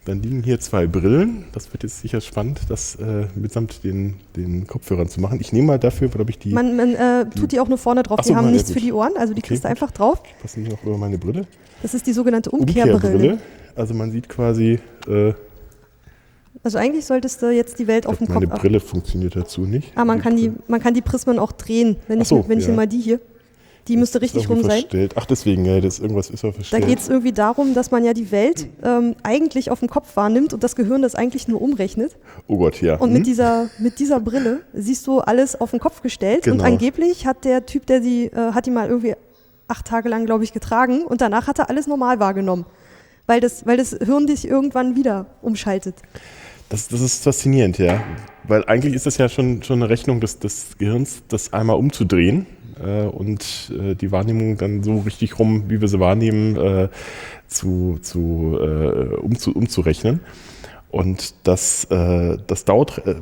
Dann 0.04 0.21
liegen 0.21 0.42
hier 0.42 0.59
zwei 0.59 0.88
Brillen. 0.88 1.44
Das 1.52 1.73
wird 1.73 1.85
jetzt 1.85 2.00
sicher 2.00 2.21
spannend, 2.21 2.62
das 2.68 2.97
äh, 2.97 3.26
mitsamt 3.37 3.85
den, 3.85 4.16
den 4.35 4.66
Kopfhörern 4.66 5.09
zu 5.09 5.21
machen. 5.21 5.38
Ich 5.40 5.52
nehme 5.52 5.68
mal 5.68 5.78
dafür, 5.78 6.09
glaube 6.09 6.30
ich, 6.30 6.38
die 6.40 6.50
Man, 6.52 6.75
man 6.76 6.94
äh, 6.97 7.25
tut 7.30 7.52
die 7.52 7.61
auch 7.61 7.68
nur 7.68 7.78
vorne 7.78 8.02
drauf, 8.02 8.18
Ach 8.21 8.25
die 8.25 8.30
so, 8.30 8.37
haben 8.37 8.47
ja, 8.47 8.50
nichts 8.52 8.68
gut. 8.68 8.78
für 8.78 8.80
die 8.85 8.92
Ohren, 8.92 9.12
also 9.16 9.32
die 9.32 9.38
Okay, 9.38 9.49
kriegst 9.49 9.64
du 9.64 9.68
einfach 9.68 9.92
drauf. 9.92 10.21
passen 10.40 10.64
noch 10.64 10.82
über 10.82 10.99
meine 10.99 11.18
Brille. 11.18 11.47
Das 11.82 11.94
ist 11.94 12.04
die 12.06 12.12
sogenannte 12.12 12.50
Umkehrbrille. 12.50 13.38
Also 13.76 13.94
man 13.94 14.11
sieht 14.11 14.28
quasi, 14.28 14.80
äh, 15.06 15.35
Also 16.64 16.78
eigentlich 16.78 17.04
solltest 17.04 17.40
du 17.40 17.50
jetzt 17.50 17.78
die 17.78 17.87
Welt 17.87 18.04
ich 18.04 18.09
auf 18.11 18.18
dem 18.18 18.26
meine 18.28 18.47
Kopf 18.47 18.54
ab. 18.54 18.61
Brille 18.61 18.80
funktioniert 18.80 19.37
dazu 19.37 19.62
nicht. 19.62 19.92
Ah, 19.94 20.04
man 20.04 20.21
kann, 20.21 20.37
die, 20.37 20.52
man 20.66 20.80
kann 20.80 20.94
die 20.94 21.00
Prismen 21.02 21.38
auch 21.38 21.52
drehen. 21.52 21.97
Wenn 22.09 22.18
Ach 22.18 22.23
ich, 22.23 22.28
so, 22.28 22.44
wenn 22.49 22.59
ich 22.59 22.64
ja. 22.64 22.71
hier 22.71 22.76
mal 22.76 22.87
die 22.88 23.00
hier, 23.00 23.21
die 23.89 23.97
müsste 23.97 24.21
richtig 24.23 24.49
rum 24.49 24.62
sein. 24.62 24.81
Verstellt. 24.83 25.15
Ach, 25.17 25.27
deswegen, 25.27 25.65
ja, 25.65 25.81
das 25.81 25.99
irgendwas 25.99 26.31
ist 26.31 26.43
ja 26.43 26.51
Da 26.51 26.55
verstellt. 26.55 26.87
geht 26.87 26.99
es 27.01 27.09
irgendwie 27.09 27.33
darum, 27.33 27.75
dass 27.75 27.91
man 27.91 28.05
ja 28.05 28.12
die 28.12 28.31
Welt 28.31 28.69
ähm, 28.85 29.17
eigentlich 29.25 29.71
auf 29.71 29.81
dem 29.81 29.89
Kopf 29.89 30.15
wahrnimmt 30.17 30.55
und 30.55 30.62
das 30.62 30.77
Gehirn 30.77 31.03
das 31.03 31.15
eigentlich 31.17 31.49
nur 31.49 31.61
umrechnet. 31.61 32.17
oh 32.47 32.59
Gott, 32.59 32.81
ja. 32.81 32.95
Und 32.97 33.09
Hm? 33.11 33.15
mit, 33.15 33.27
dieser, 33.27 33.71
mit 33.79 33.99
dieser 33.99 34.21
Brille 34.21 34.61
siehst 34.73 35.07
du 35.09 35.19
alles 35.19 35.61
auf 35.61 35.71
den 35.73 35.81
Kopf 35.81 36.01
gestellt. 36.03 36.47
Und 36.47 36.59
Genau. 36.59 36.65
angeblich 36.65 37.27
hat 37.27 37.45
der 37.45 37.67
Typ, 37.67 37.87
der 37.87 38.01
die, 38.01 38.27
äh, 38.27 38.53
hat 38.53 38.67
die 38.67 38.71
mal 38.71 38.89
irgendwie 38.89 39.15
acht 39.67 39.87
Tage 39.87 40.09
lang, 40.09 40.27
glaube 40.27 40.45
ich, 40.45 40.53
getragen 40.53 41.03
und 41.05 41.21
danach 41.21 41.47
hat 41.49 41.59
er 41.59 41.69
alles 41.69 41.87
normal 41.87 42.21
wahrgenommen. 42.21 42.67
Weil 43.27 43.41
das, 43.41 43.67
weil 43.67 43.77
das 43.79 43.91
Hirn 44.05 44.27
dich 44.27 44.47
irgendwann 44.47 44.97
wieder 44.97 45.27
umschaltet. 45.43 45.95
Das, 46.69 46.89
das 46.89 47.01
ist 47.01 47.23
faszinierend, 47.25 47.79
ja. 47.79 48.01
Weil 48.45 48.65
eigentlich 48.67 48.95
ist 48.95 49.07
das 49.07 49.19
ja 49.19 49.29
schon, 49.29 49.62
schon 49.62 49.81
eine 49.83 49.91
Rechnung 49.91 50.21
des, 50.21 50.39
des 50.39 50.77
Gehirns, 50.79 51.23
das 51.29 51.53
einmal 51.53 51.77
umzudrehen 51.77 52.47
äh, 52.85 53.02
und 53.02 53.73
äh, 53.79 53.95
die 53.95 54.12
Wahrnehmung 54.12 54.57
dann 54.57 54.83
so 54.83 54.99
richtig 55.00 55.38
rum, 55.38 55.64
wie 55.69 55.81
wir 55.81 55.88
sie 55.88 56.00
wahrnehmen, 56.00 56.57
äh, 56.57 56.88
zu, 57.47 57.99
zu, 58.02 58.59
äh, 58.61 59.17
umzu, 59.17 59.52
umzurechnen. 59.52 60.21
Und 60.91 61.35
das, 61.45 61.85
äh, 61.91 62.38
das 62.47 62.64
dauert 62.64 63.07
äh, 63.07 63.17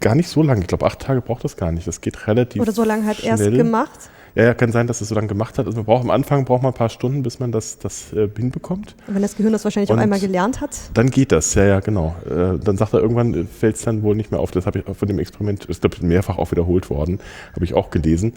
gar 0.00 0.14
nicht 0.14 0.28
so 0.28 0.42
lange. 0.42 0.62
Ich 0.62 0.66
glaube, 0.66 0.86
acht 0.86 1.00
Tage 1.00 1.20
braucht 1.20 1.44
das 1.44 1.56
gar 1.56 1.70
nicht. 1.72 1.86
Das 1.86 2.00
geht 2.00 2.26
relativ 2.26 2.60
Oder 2.62 2.72
so 2.72 2.84
lange 2.84 3.06
hat 3.06 3.22
er 3.22 3.34
es 3.34 3.40
schnell. 3.40 3.56
gemacht. 3.56 4.10
Ja, 4.34 4.44
ja, 4.44 4.54
kann 4.54 4.70
sein, 4.70 4.86
dass 4.86 5.00
es 5.00 5.08
so 5.08 5.14
lange 5.14 5.26
gemacht 5.26 5.58
hat. 5.58 5.66
Also 5.66 5.78
man 5.78 5.84
braucht 5.86 6.02
am 6.04 6.10
Anfang 6.10 6.44
braucht 6.44 6.62
man 6.62 6.72
ein 6.72 6.76
paar 6.76 6.88
Stunden, 6.88 7.22
bis 7.22 7.40
man 7.40 7.50
das, 7.52 7.78
das 7.78 8.12
äh, 8.12 8.28
hinbekommt. 8.36 8.94
Und 9.08 9.14
wenn 9.14 9.22
das 9.22 9.36
Gehirn 9.36 9.52
das 9.52 9.64
wahrscheinlich 9.64 9.90
auch 9.90 9.94
Und- 9.94 10.00
einmal 10.00 10.20
gelernt 10.20 10.60
hat. 10.60 10.76
Dann 10.94 11.10
geht 11.10 11.32
das, 11.32 11.54
ja, 11.54 11.64
ja, 11.64 11.80
genau. 11.80 12.14
Äh, 12.28 12.58
dann 12.58 12.76
sagt 12.76 12.94
er, 12.94 13.00
irgendwann 13.00 13.46
fällt 13.48 13.76
es 13.76 13.82
dann 13.82 14.02
wohl 14.02 14.14
nicht 14.14 14.30
mehr 14.30 14.40
auf. 14.40 14.50
Das 14.52 14.66
habe 14.66 14.78
ich 14.78 14.86
auch 14.86 14.94
von 14.96 15.08
dem 15.08 15.18
Experiment, 15.18 15.64
ist 15.64 15.80
glaube 15.80 15.96
ich 15.96 16.02
mehrfach 16.02 16.38
auch 16.38 16.50
wiederholt 16.52 16.90
worden, 16.90 17.18
habe 17.54 17.64
ich 17.64 17.74
auch 17.74 17.90
gelesen. 17.90 18.34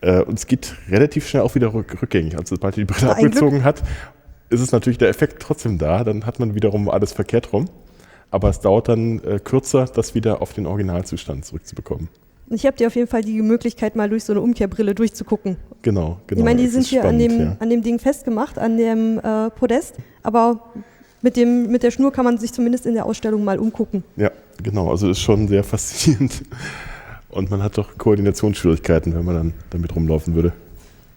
Äh, 0.00 0.22
und 0.22 0.38
es 0.38 0.46
geht 0.46 0.74
relativ 0.88 1.28
schnell 1.28 1.42
auch 1.42 1.54
wieder 1.54 1.74
rück, 1.74 2.00
rückgängig. 2.00 2.36
Also 2.38 2.54
sobald 2.56 2.76
er 2.78 2.84
die 2.84 2.92
Brille 2.92 3.10
abgezogen 3.12 3.64
hat, 3.64 3.82
ist 4.50 4.60
es 4.60 4.72
natürlich 4.72 4.98
der 4.98 5.08
Effekt 5.08 5.42
trotzdem 5.42 5.78
da. 5.78 6.04
Dann 6.04 6.24
hat 6.26 6.38
man 6.40 6.54
wiederum 6.54 6.88
alles 6.88 7.12
verkehrt 7.12 7.52
rum. 7.52 7.66
Aber 8.30 8.48
es 8.48 8.60
dauert 8.60 8.88
dann 8.88 9.22
äh, 9.22 9.38
kürzer, 9.38 9.84
das 9.84 10.14
wieder 10.14 10.42
auf 10.42 10.52
den 10.54 10.66
Originalzustand 10.66 11.44
zurückzubekommen. 11.44 12.08
Ich 12.54 12.66
habe 12.66 12.76
dir 12.76 12.86
auf 12.86 12.96
jeden 12.96 13.08
Fall 13.08 13.22
die 13.22 13.42
Möglichkeit, 13.42 13.96
mal 13.96 14.08
durch 14.08 14.24
so 14.24 14.32
eine 14.32 14.40
Umkehrbrille 14.40 14.94
durchzugucken. 14.94 15.56
Genau, 15.82 16.18
genau. 16.26 16.38
ich 16.38 16.44
meine, 16.44 16.62
die 16.62 16.68
sind 16.68 16.86
hier 16.86 17.02
an 17.02 17.18
spannend, 17.18 17.32
dem, 17.32 17.40
ja. 17.40 17.56
an 17.58 17.70
dem 17.70 17.82
Ding 17.82 17.98
festgemacht, 17.98 18.58
an 18.58 18.76
dem 18.76 19.18
äh, 19.18 19.50
Podest. 19.50 19.94
Aber 20.22 20.72
mit, 21.20 21.36
dem, 21.36 21.70
mit 21.70 21.82
der 21.82 21.90
Schnur 21.90 22.12
kann 22.12 22.24
man 22.24 22.38
sich 22.38 22.52
zumindest 22.52 22.86
in 22.86 22.94
der 22.94 23.06
Ausstellung 23.06 23.44
mal 23.44 23.58
umgucken. 23.58 24.04
Ja, 24.16 24.30
genau. 24.62 24.90
Also 24.90 25.10
ist 25.10 25.20
schon 25.20 25.48
sehr 25.48 25.64
faszinierend. 25.64 26.42
Und 27.30 27.50
man 27.50 27.62
hat 27.62 27.76
doch 27.78 27.98
Koordinationsschwierigkeiten, 27.98 29.14
wenn 29.14 29.24
man 29.24 29.34
dann 29.34 29.54
damit 29.70 29.94
rumlaufen 29.96 30.34
würde. 30.34 30.52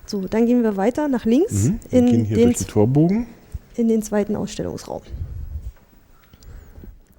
So, 0.07 0.21
dann 0.21 0.45
gehen 0.45 0.63
wir 0.63 0.75
weiter 0.77 1.07
nach 1.07 1.25
links 1.25 1.65
Mhm. 1.65 1.79
Wir 1.89 1.99
in, 1.99 2.05
gehen 2.07 2.25
hier 2.25 2.37
den, 2.37 2.45
durch 2.45 2.57
den 2.57 2.67
Torbogen. 2.67 3.27
in 3.75 3.87
den 3.87 4.01
zweiten 4.01 4.35
Ausstellungsraum. 4.35 5.01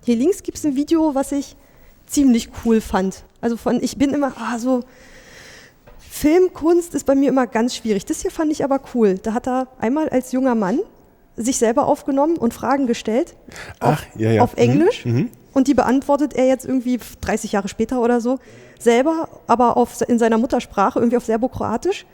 Hier 0.04 0.16
links 0.16 0.42
gibt 0.42 0.58
es 0.58 0.64
ein 0.64 0.74
Video, 0.74 1.14
was 1.14 1.32
ich 1.32 1.54
ziemlich 2.08 2.50
cool 2.64 2.80
fand. 2.80 3.24
Also 3.40 3.56
von, 3.56 3.82
ich 3.82 3.96
bin 3.96 4.12
immer, 4.12 4.32
ah, 4.36 4.58
so, 4.58 4.82
Filmkunst 5.98 6.94
ist 6.94 7.06
bei 7.06 7.14
mir 7.14 7.28
immer 7.28 7.46
ganz 7.46 7.76
schwierig. 7.76 8.04
Das 8.06 8.22
hier 8.22 8.30
fand 8.30 8.50
ich 8.50 8.64
aber 8.64 8.80
cool. 8.94 9.18
Da 9.22 9.34
hat 9.34 9.46
er 9.46 9.68
einmal 9.78 10.08
als 10.08 10.32
junger 10.32 10.54
Mann 10.54 10.80
sich 11.36 11.58
selber 11.58 11.86
aufgenommen 11.86 12.36
und 12.36 12.52
Fragen 12.52 12.86
gestellt. 12.86 13.36
Ach, 13.78 14.02
ja, 14.16 14.32
ja. 14.32 14.42
auf 14.42 14.54
Mhm, 14.54 14.62
Englisch. 14.62 15.04
Mhm. 15.04 15.30
Und 15.52 15.68
die 15.68 15.74
beantwortet 15.74 16.34
er 16.34 16.46
jetzt 16.46 16.64
irgendwie 16.64 16.98
30 17.20 17.52
Jahre 17.52 17.68
später 17.68 18.00
oder 18.00 18.20
so 18.20 18.38
selber, 18.78 19.28
aber 19.46 19.76
auf, 19.76 20.00
in 20.08 20.18
seiner 20.18 20.38
Muttersprache, 20.38 20.98
irgendwie 20.98 21.16
auf 21.16 21.24
Serbokroatisch. 21.24 22.06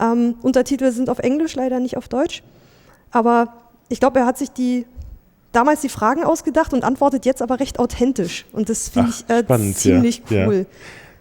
Ähm, 0.00 0.36
Untertitel 0.42 0.90
sind 0.92 1.08
auf 1.08 1.18
Englisch, 1.18 1.54
leider 1.54 1.80
nicht 1.80 1.96
auf 1.96 2.08
Deutsch. 2.08 2.42
Aber 3.10 3.54
ich 3.88 4.00
glaube, 4.00 4.20
er 4.20 4.26
hat 4.26 4.38
sich 4.38 4.50
die 4.50 4.86
damals 5.54 5.80
die 5.80 5.88
Fragen 5.88 6.24
ausgedacht 6.24 6.72
und 6.72 6.84
antwortet 6.84 7.24
jetzt 7.26 7.42
aber 7.42 7.60
recht 7.60 7.78
authentisch. 7.78 8.44
Und 8.52 8.68
das 8.68 8.88
finde 8.88 9.10
ich 9.10 9.28
äh, 9.30 9.42
spannend, 9.42 9.76
ziemlich 9.76 10.22
ja, 10.28 10.46
cool. 10.46 10.54
ja. 10.54 10.64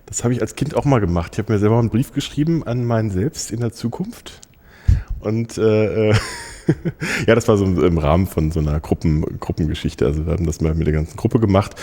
Das 0.05 0.23
habe 0.23 0.33
ich 0.33 0.41
als 0.41 0.55
Kind 0.55 0.75
auch 0.75 0.85
mal 0.85 0.99
gemacht. 0.99 1.33
Ich 1.33 1.39
habe 1.39 1.53
mir 1.53 1.59
selber 1.59 1.79
einen 1.79 1.89
Brief 1.89 2.11
geschrieben 2.11 2.63
an 2.63 2.85
meinen 2.85 3.09
Selbst 3.09 3.51
in 3.51 3.61
der 3.61 3.71
Zukunft. 3.71 4.41
Und 5.19 5.57
äh, 5.57 6.09
äh, 6.09 6.15
ja, 7.27 7.35
das 7.35 7.47
war 7.47 7.57
so 7.57 7.65
im 7.65 7.97
Rahmen 7.97 8.27
von 8.27 8.51
so 8.51 8.59
einer 8.59 8.79
Gruppen, 8.79 9.39
Gruppengeschichte. 9.39 10.05
Also 10.05 10.25
wir 10.25 10.33
haben 10.33 10.45
das 10.45 10.61
mal 10.61 10.73
mit 10.73 10.87
der 10.87 10.93
ganzen 10.93 11.17
Gruppe 11.17 11.39
gemacht. 11.39 11.75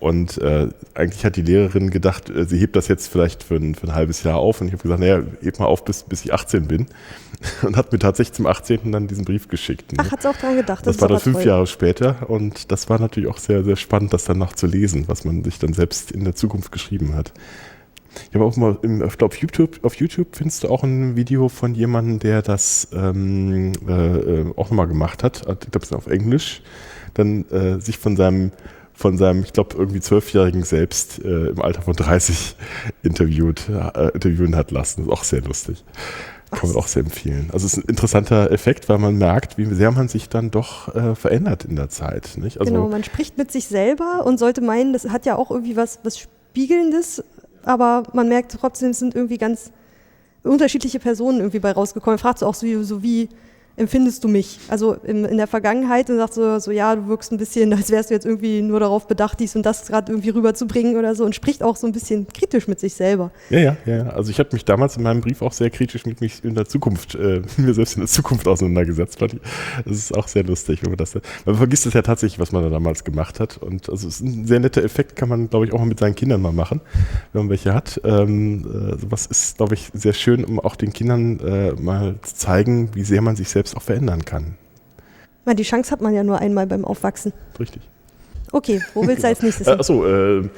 Und 0.00 0.38
äh, 0.38 0.68
eigentlich 0.94 1.24
hat 1.24 1.36
die 1.36 1.42
Lehrerin 1.42 1.90
gedacht, 1.90 2.30
äh, 2.30 2.44
sie 2.44 2.58
hebt 2.58 2.76
das 2.76 2.88
jetzt 2.88 3.08
vielleicht 3.08 3.42
für 3.42 3.56
ein, 3.56 3.74
für 3.74 3.86
ein 3.88 3.94
halbes 3.94 4.22
Jahr 4.22 4.36
auf. 4.36 4.60
Und 4.60 4.68
ich 4.68 4.72
habe 4.72 4.82
gesagt, 4.82 5.00
naja, 5.00 5.22
heb 5.42 5.58
mal 5.58 5.66
auf, 5.66 5.84
bis, 5.84 6.02
bis 6.02 6.24
ich 6.24 6.32
18 6.32 6.66
bin. 6.66 6.86
Und 7.62 7.76
hat 7.76 7.92
mir 7.92 7.98
tatsächlich 7.98 8.34
zum 8.34 8.46
18. 8.46 8.92
dann 8.92 9.06
diesen 9.06 9.24
Brief 9.24 9.48
geschickt. 9.48 9.92
ne? 9.92 9.98
Ach, 10.00 10.12
hat 10.12 10.22
sie 10.22 10.28
auch 10.28 10.36
dran 10.36 10.56
gedacht. 10.56 10.86
Das, 10.86 10.96
ist 10.96 11.02
war 11.02 11.08
dann 11.08 11.20
fünf 11.20 11.38
toll. 11.38 11.46
Jahre 11.46 11.66
später 11.66 12.28
und 12.30 12.72
das 12.72 12.88
war 12.88 12.98
natürlich 12.98 13.28
auch 13.28 13.38
sehr, 13.38 13.64
sehr 13.64 13.76
spannend, 13.76 14.12
das 14.12 14.24
dann 14.24 14.38
noch 14.38 14.54
zu 14.54 14.66
lesen, 14.66 15.04
was 15.06 15.24
man 15.24 15.44
sich 15.44 15.58
dann 15.58 15.72
selbst 15.72 16.10
in 16.10 16.24
der 16.24 16.34
Zukunft 16.34 16.72
geschrieben 16.72 17.14
hat. 17.14 17.32
Ich 18.28 18.34
habe 18.34 18.44
auch 18.44 18.56
mal, 18.56 18.78
im, 18.82 18.98
glaube, 18.98 19.26
auf 19.26 19.36
YouTube, 19.36 19.84
auf 19.84 19.94
YouTube 19.94 20.28
findest 20.36 20.64
du 20.64 20.68
auch 20.68 20.82
ein 20.82 21.16
Video 21.16 21.48
von 21.48 21.74
jemandem, 21.74 22.18
der 22.18 22.42
das 22.42 22.88
ähm, 22.92 23.72
äh, 23.88 23.92
äh, 23.92 24.52
auch 24.56 24.70
nochmal 24.70 24.88
gemacht 24.88 25.22
hat. 25.22 25.40
Ich 25.40 25.70
glaube, 25.70 25.78
es 25.82 25.90
ist 25.90 25.94
auf 25.94 26.06
Englisch. 26.06 26.62
Dann 27.14 27.48
äh, 27.50 27.80
sich 27.80 27.98
von 27.98 28.16
seinem, 28.16 28.52
von 28.92 29.16
seinem, 29.18 29.42
ich 29.42 29.52
glaube, 29.52 29.76
irgendwie 29.76 30.00
zwölfjährigen 30.00 30.64
Selbst 30.64 31.24
äh, 31.24 31.48
im 31.48 31.62
Alter 31.62 31.82
von 31.82 31.94
30 31.94 32.56
interviewt, 33.02 33.68
äh, 33.68 34.08
interviewen 34.12 34.56
hat 34.56 34.70
lassen. 34.70 35.02
Das 35.02 35.06
ist 35.06 35.12
auch 35.12 35.24
sehr 35.24 35.42
lustig. 35.42 35.84
Kann 36.50 36.68
man 36.68 36.78
auch 36.78 36.86
sehr 36.86 37.02
empfehlen. 37.02 37.50
Also 37.52 37.66
es 37.66 37.74
ist 37.74 37.84
ein 37.84 37.88
interessanter 37.88 38.52
Effekt, 38.52 38.88
weil 38.88 38.98
man 38.98 39.16
merkt, 39.18 39.58
wie 39.58 39.66
sehr 39.66 39.90
man 39.90 40.08
sich 40.08 40.28
dann 40.28 40.52
doch 40.52 40.94
äh, 40.94 41.16
verändert 41.16 41.64
in 41.64 41.74
der 41.74 41.88
Zeit. 41.88 42.36
Nicht? 42.36 42.60
Also, 42.60 42.72
genau, 42.72 42.88
man 42.88 43.02
spricht 43.02 43.36
mit 43.36 43.50
sich 43.50 43.66
selber 43.66 44.24
und 44.24 44.38
sollte 44.38 44.60
meinen, 44.60 44.92
das 44.92 45.08
hat 45.08 45.26
ja 45.26 45.36
auch 45.36 45.50
irgendwie 45.50 45.76
was, 45.76 45.98
was 46.04 46.18
Spiegelndes, 46.18 47.22
aber 47.66 48.04
man 48.12 48.28
merkt 48.28 48.56
trotzdem, 48.58 48.90
es 48.90 49.00
sind 49.00 49.14
irgendwie 49.14 49.38
ganz 49.38 49.72
unterschiedliche 50.44 51.00
Personen 51.00 51.38
irgendwie 51.38 51.58
bei 51.58 51.72
rausgekommen. 51.72 52.18
Fragst 52.18 52.42
du 52.42 52.46
auch 52.46 52.54
so, 52.54 52.82
so 52.84 53.02
wie, 53.02 53.28
empfindest 53.76 54.24
du 54.24 54.28
mich? 54.28 54.58
Also 54.68 54.94
in, 54.94 55.24
in 55.24 55.36
der 55.36 55.46
Vergangenheit 55.46 56.10
und 56.10 56.16
sagst 56.16 56.34
so, 56.34 56.58
so, 56.58 56.70
ja, 56.70 56.96
du 56.96 57.08
wirkst 57.08 57.32
ein 57.32 57.38
bisschen, 57.38 57.72
als 57.74 57.90
wärst 57.90 58.10
du 58.10 58.14
jetzt 58.14 58.26
irgendwie 58.26 58.62
nur 58.62 58.80
darauf 58.80 59.06
bedacht, 59.06 59.40
dies 59.40 59.54
und 59.56 59.64
das 59.64 59.86
gerade 59.86 60.12
irgendwie 60.12 60.30
rüberzubringen 60.30 60.96
oder 60.96 61.14
so 61.14 61.24
und 61.24 61.34
spricht 61.34 61.62
auch 61.62 61.76
so 61.76 61.86
ein 61.86 61.92
bisschen 61.92 62.26
kritisch 62.26 62.68
mit 62.68 62.80
sich 62.80 62.94
selber. 62.94 63.30
Ja, 63.50 63.58
ja, 63.58 63.76
ja. 63.86 64.08
Also 64.08 64.30
ich 64.30 64.38
habe 64.38 64.50
mich 64.52 64.64
damals 64.64 64.96
in 64.96 65.02
meinem 65.02 65.20
Brief 65.20 65.42
auch 65.42 65.52
sehr 65.52 65.70
kritisch 65.70 66.06
mit 66.06 66.20
mich 66.20 66.44
in 66.44 66.54
der 66.54 66.66
Zukunft, 66.66 67.14
äh, 67.14 67.42
mir 67.56 67.74
selbst 67.74 67.94
in 67.94 68.00
der 68.00 68.08
Zukunft 68.08 68.48
auseinandergesetzt. 68.48 69.20
Das 69.20 69.96
ist 69.96 70.16
auch 70.16 70.28
sehr 70.28 70.44
lustig, 70.44 70.82
wenn 70.82 70.90
man 70.90 70.98
das. 70.98 71.14
Man 71.44 71.54
vergisst 71.54 71.86
es 71.86 71.94
ja 71.94 72.02
tatsächlich, 72.02 72.38
was 72.38 72.52
man 72.52 72.62
da 72.62 72.70
damals 72.70 73.04
gemacht 73.04 73.40
hat. 73.40 73.58
Und 73.58 73.88
also 73.88 74.08
es 74.08 74.16
ist 74.16 74.20
ein 74.20 74.46
sehr 74.46 74.60
netter 74.60 74.82
Effekt, 74.82 75.16
kann 75.16 75.28
man, 75.28 75.50
glaube 75.50 75.66
ich, 75.66 75.72
auch 75.72 75.78
mal 75.78 75.86
mit 75.86 75.98
seinen 75.98 76.14
Kindern 76.14 76.40
mal 76.40 76.52
machen, 76.52 76.80
wenn 77.32 77.42
man 77.42 77.50
welche 77.50 77.74
hat. 77.74 78.00
Ähm, 78.04 78.64
äh, 78.64 78.98
sowas 78.98 79.26
ist, 79.26 79.56
glaube 79.56 79.74
ich, 79.74 79.90
sehr 79.92 80.12
schön, 80.12 80.44
um 80.44 80.60
auch 80.60 80.76
den 80.76 80.92
Kindern 80.92 81.40
äh, 81.40 81.72
mal 81.72 82.16
zu 82.22 82.34
zeigen, 82.34 82.94
wie 82.94 83.02
sehr 83.02 83.22
man 83.22 83.36
sich 83.36 83.48
selbst 83.48 83.65
selbst 83.66 83.76
auch 83.76 83.82
verändern 83.82 84.24
kann. 84.24 84.54
Na, 85.44 85.54
die 85.54 85.62
Chance 85.62 85.90
hat 85.90 86.00
man 86.00 86.14
ja 86.14 86.24
nur 86.24 86.38
einmal 86.38 86.66
beim 86.66 86.84
Aufwachsen. 86.84 87.32
Richtig. 87.58 87.82
Okay, 88.52 88.80
wo 88.94 89.06
willst 89.06 89.24
du 89.24 89.28
als 89.28 89.42
nächstes 89.42 89.66
hin? 89.66 89.78
Achso, 89.78 90.06
äh, 90.06 90.48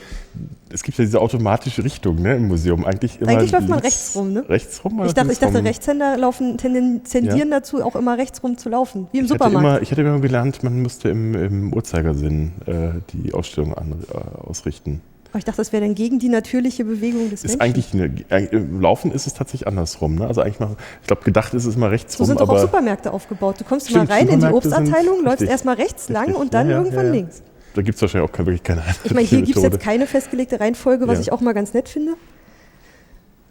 es 0.71 0.83
gibt 0.83 0.99
ja 0.99 1.05
diese 1.05 1.21
automatische 1.21 1.83
Richtung 1.83 2.21
ne, 2.21 2.37
im 2.37 2.49
Museum. 2.49 2.85
Eigentlich, 2.85 3.19
immer 3.21 3.31
Eigentlich 3.31 3.51
läuft 3.51 3.69
man 3.69 3.79
rechts 3.79 4.15
rum, 4.15 4.35
ne? 4.35 4.47
Rechts 4.47 4.85
rum? 4.85 5.03
Ich 5.07 5.15
dachte, 5.15 5.33
ich 5.33 5.39
dachte 5.39 5.65
Rechtshänder 5.65 6.19
laufen, 6.19 6.59
tendieren 6.59 7.03
ja. 7.25 7.45
dazu, 7.47 7.83
auch 7.83 7.97
immer 7.97 8.19
rechts 8.19 8.43
rum 8.43 8.59
zu 8.59 8.69
laufen, 8.69 9.09
wie 9.13 9.19
im 9.19 9.25
ich 9.25 9.31
Supermarkt. 9.31 9.57
Hatte 9.57 9.67
immer, 9.67 9.83
ich 9.83 9.91
hatte 9.91 10.01
immer 10.03 10.21
gelernt, 10.21 10.63
man 10.63 10.83
müsste 10.83 11.09
im, 11.09 11.35
im 11.35 11.73
Uhrzeigersinn 11.73 12.53
äh, 12.67 12.91
die 13.13 13.33
Ausstellung 13.33 13.75
an, 13.75 13.95
äh, 14.13 14.47
ausrichten. 14.47 15.01
Aber 15.31 15.39
ich 15.39 15.45
dachte, 15.45 15.59
das 15.59 15.73
wäre 15.73 15.85
dann 15.85 15.95
gegen 15.95 16.19
die 16.19 16.31
natürliche 16.31 16.85
Bewegung 16.85 17.29
des 17.29 17.45
ist 17.45 17.59
Menschen. 17.59 17.61
Eigentlich 17.61 17.93
eine, 17.93 18.51
äh, 18.51 18.59
Laufen 18.81 19.13
ist 19.13 19.27
es 19.27 19.35
tatsächlich 19.35 19.67
andersrum. 19.67 20.15
Ne? 20.15 20.27
Also 20.27 20.41
eigentlich 20.41 20.59
mal, 20.59 20.77
ich 21.03 21.07
glaube, 21.07 21.23
gedacht 21.23 21.53
ist 21.53 21.67
es 21.67 21.77
mal 21.77 21.91
rechts 21.91 22.15
so 22.15 22.19
rum. 22.19 22.27
So 22.27 22.39
sind 22.39 22.41
doch 22.41 22.49
auch 22.49 22.59
Supermärkte 22.59 23.13
aufgebaut. 23.13 23.61
Du 23.61 23.65
kommst 23.65 23.93
mal 23.93 24.07
rein 24.07 24.29
in 24.29 24.41
die 24.41 24.47
Obstabteilung, 24.47 25.23
läufst 25.23 25.43
erstmal 25.43 25.75
rechts 25.75 26.09
lang 26.09 26.35
und 26.35 26.55
dann 26.55 26.69
ja, 26.71 26.77
ja, 26.77 26.83
irgendwann 26.83 27.07
ja, 27.07 27.13
links. 27.13 27.43
Da 27.75 27.83
gibt 27.83 27.97
es 27.97 28.03
wahrscheinlich 28.03 28.29
auch 28.29 28.33
keine, 28.33 28.47
wirklich 28.47 28.63
keine 28.63 28.83
Ich 29.05 29.13
meine, 29.13 29.27
hier 29.27 29.43
gibt 29.43 29.57
es 29.57 29.63
jetzt 29.63 29.81
keine 29.81 30.07
festgelegte 30.07 30.61
Reihenfolge, 30.61 31.07
was 31.07 31.21
ich 31.21 31.31
auch 31.31 31.41
mal 31.41 31.53
ganz 31.53 31.75
nett 31.75 31.89
finde. 31.89 32.15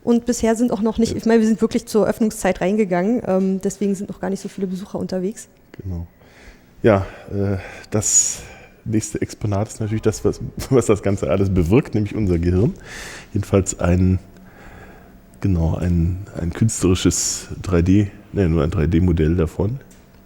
Und 0.04 0.26
bisher 0.26 0.56
sind 0.56 0.72
auch 0.72 0.82
noch 0.82 0.98
nicht, 0.98 1.16
ich 1.16 1.26
meine, 1.26 1.42
wir 1.42 1.48
sind 1.48 1.62
wirklich 1.62 1.86
zur 1.86 2.08
Öffnungszeit 2.08 2.62
reingegangen, 2.62 3.22
ähm, 3.28 3.62
deswegen 3.62 3.94
sind 3.94 4.10
noch 4.10 4.22
gar 4.22 4.30
nicht 4.30 4.40
so 4.40 4.48
viele 4.48 4.66
Besucher 4.66 4.98
unterwegs. 4.98 5.50
Genau. 5.84 6.08
Ja, 6.82 7.06
äh, 7.30 7.58
das 7.92 8.42
nächste 8.88 9.22
Exponat 9.22 9.68
ist 9.68 9.80
natürlich 9.80 10.02
das, 10.02 10.26
was, 10.26 10.40
was 10.70 10.86
das 10.86 11.04
Ganze 11.04 11.30
alles 11.30 11.50
bewirkt, 11.50 11.96
nämlich 11.96 12.16
unser 12.16 12.40
Gehirn. 12.40 12.74
Jedenfalls 13.34 13.80
ein, 13.80 14.20
genau, 15.42 15.76
ein, 15.76 16.18
ein 16.40 16.52
künstlerisches 16.52 17.48
3D, 17.64 18.08
ne, 18.34 18.50
nur 18.50 18.64
ein 18.64 18.72
3D-Modell 18.72 19.36
davon. 19.36 19.80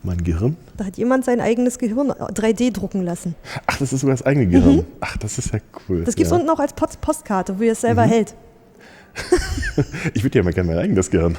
Mein 0.04 0.24
Gehirn. 0.24 0.58
Da 0.78 0.86
hat 0.86 0.98
jemand 0.98 1.26
sein 1.26 1.40
eigenes 1.40 1.78
Gehirn 1.78 2.12
3D 2.12 2.74
drucken 2.74 3.04
lassen. 3.04 3.36
Ach, 3.68 3.78
das 3.78 3.94
ist 3.94 4.02
sogar 4.02 4.16
das 4.16 4.26
eigene 4.26 4.48
Gehirn. 4.48 4.78
Mhm. 4.78 4.86
Ach, 5.00 5.16
das 5.18 5.38
ist 5.38 5.54
ja 5.54 5.60
cool. 5.88 6.04
Das 6.04 6.16
gibt 6.16 6.26
es 6.26 6.32
ja. 6.32 6.38
unten 6.38 6.50
auch 6.50 6.60
als 6.60 6.74
Post 6.74 7.02
Postkarte, 7.02 7.60
wo 7.60 7.64
ihr 7.64 7.74
es 7.74 7.82
selber 7.82 8.08
mhm. 8.08 8.10
hält. 8.10 8.36
ich 10.14 10.24
würde 10.24 10.40
ja 10.40 10.44
mal 10.44 10.54
gerne 10.54 10.70
mein 10.70 10.80
eigenes 10.80 11.10
Gehirn 11.10 11.38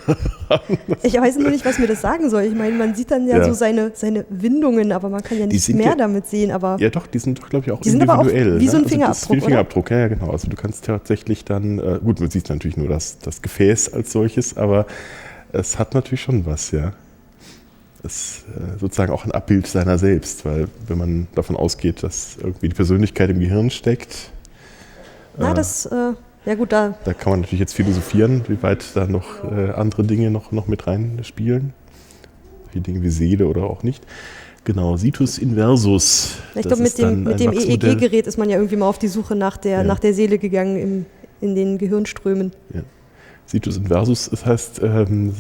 haben. 0.49 0.79
Ich 1.03 1.15
weiß 1.15 1.39
nur 1.39 1.51
nicht, 1.51 1.65
was 1.65 1.79
mir 1.79 1.87
das 1.87 2.01
sagen 2.01 2.29
soll. 2.31 2.43
Ich 2.43 2.55
meine, 2.55 2.77
man 2.77 2.95
sieht 2.95 3.11
dann 3.11 3.27
ja, 3.27 3.39
ja. 3.39 3.45
so 3.45 3.53
seine, 3.53 3.93
seine 3.95 4.25
Windungen, 4.29 4.93
aber 4.93 5.09
man 5.09 5.23
kann 5.23 5.39
ja 5.39 5.47
nicht 5.47 5.69
mehr 5.75 5.87
ja, 5.87 5.95
damit 5.95 6.27
sehen. 6.27 6.51
Aber 6.51 6.77
ja, 6.79 6.91
doch, 6.91 7.07
die 7.07 7.19
sind 7.19 7.39
doch, 7.39 7.49
glaube 7.49 7.67
ich, 7.67 7.73
auch 7.73 7.81
die 7.81 7.91
individuell. 7.91 8.29
Sind 8.29 8.41
aber 8.41 8.57
auch 8.57 8.61
wie 8.61 8.69
so 8.69 8.77
ein 8.77 8.87
Fingerabdruck. 8.87 8.91
Ne? 8.99 9.07
Also 9.13 9.31
wie 9.31 9.35
ein 9.35 9.43
Fingerabdruck, 9.43 9.91
ja, 9.91 9.99
ja, 9.99 10.09
genau. 10.09 10.31
Also 10.31 10.49
du 10.49 10.57
kannst 10.57 10.85
tatsächlich 10.85 11.45
dann, 11.45 11.79
äh, 11.79 11.99
gut, 12.03 12.21
man 12.21 12.31
sieht 12.31 12.49
natürlich 12.49 12.77
nur 12.77 12.89
das, 12.89 13.19
das 13.19 13.43
Gefäß 13.43 13.93
als 13.93 14.13
solches, 14.13 14.57
aber 14.57 14.87
es 15.53 15.79
hat 15.79 15.95
natürlich 15.95 16.23
schon 16.23 16.47
was, 16.47 16.71
ja. 16.71 16.93
Es 18.05 18.17
ist 18.17 18.45
äh, 18.57 18.79
sozusagen 18.81 19.13
auch 19.13 19.25
ein 19.25 19.33
Abbild 19.33 19.67
seiner 19.67 19.97
selbst, 19.97 20.45
weil 20.45 20.67
wenn 20.89 20.99
man 20.99 21.29
davon 21.35 21.57
ausgeht, 21.57 22.03
dass 22.03 22.37
irgendwie 22.41 22.69
die 22.69 22.75
Persönlichkeit 22.75 23.31
im 23.31 23.39
Gehirn 23.39 23.71
steckt. 23.71 24.31
Na, 25.39 25.53
äh, 25.53 25.55
das. 25.55 25.89
Ja 26.45 26.55
gut, 26.55 26.73
da. 26.73 26.95
Da 27.05 27.15
kann 27.15 27.33
man 27.33 27.41
natürlich 27.41 27.61
jetzt 27.61 27.75
philosophieren, 27.75 28.43
wie 28.49 28.63
weit 28.63 28.85
da 28.95 29.07
noch 29.07 29.45
äh, 29.45 29.71
andere 29.71 30.03
Dinge 30.05 30.31
noch, 30.31 30.51
noch 30.51 30.67
mit 30.67 30.87
reinspielen. 30.87 31.73
Wie 32.73 32.81
Dinge 32.81 33.03
wie 33.03 33.11
Seele 33.11 33.47
oder 33.47 33.65
auch 33.65 33.83
nicht. 33.83 34.05
Genau, 34.65 34.97
Situs 34.97 35.39
Inversus. 35.39 36.37
Ich 36.55 36.63
glaube, 36.63 36.83
mit 36.83 36.97
dem, 36.99 37.25
mit 37.25 37.41
dem 37.41 37.53
EEG-Gerät 37.53 38.27
ist 38.27 38.39
man 38.39 38.49
ja 38.49 38.57
irgendwie 38.57 38.77
mal 38.77 38.87
auf 38.87 38.99
die 38.99 39.09
Suche 39.09 39.35
nach 39.35 39.57
der, 39.57 39.79
ja. 39.79 39.85
nach 39.85 39.99
der 39.99 40.15
Seele 40.15 40.39
gegangen 40.39 40.77
im, 40.77 41.07
in 41.41 41.55
den 41.55 41.79
Gehirnströmen. 41.79 42.53
Ja. 42.73 42.83
Situs 43.45 43.77
Inversus, 43.77 44.31
das 44.31 44.47
heißt, 44.47 44.81
ähm, 44.83 45.35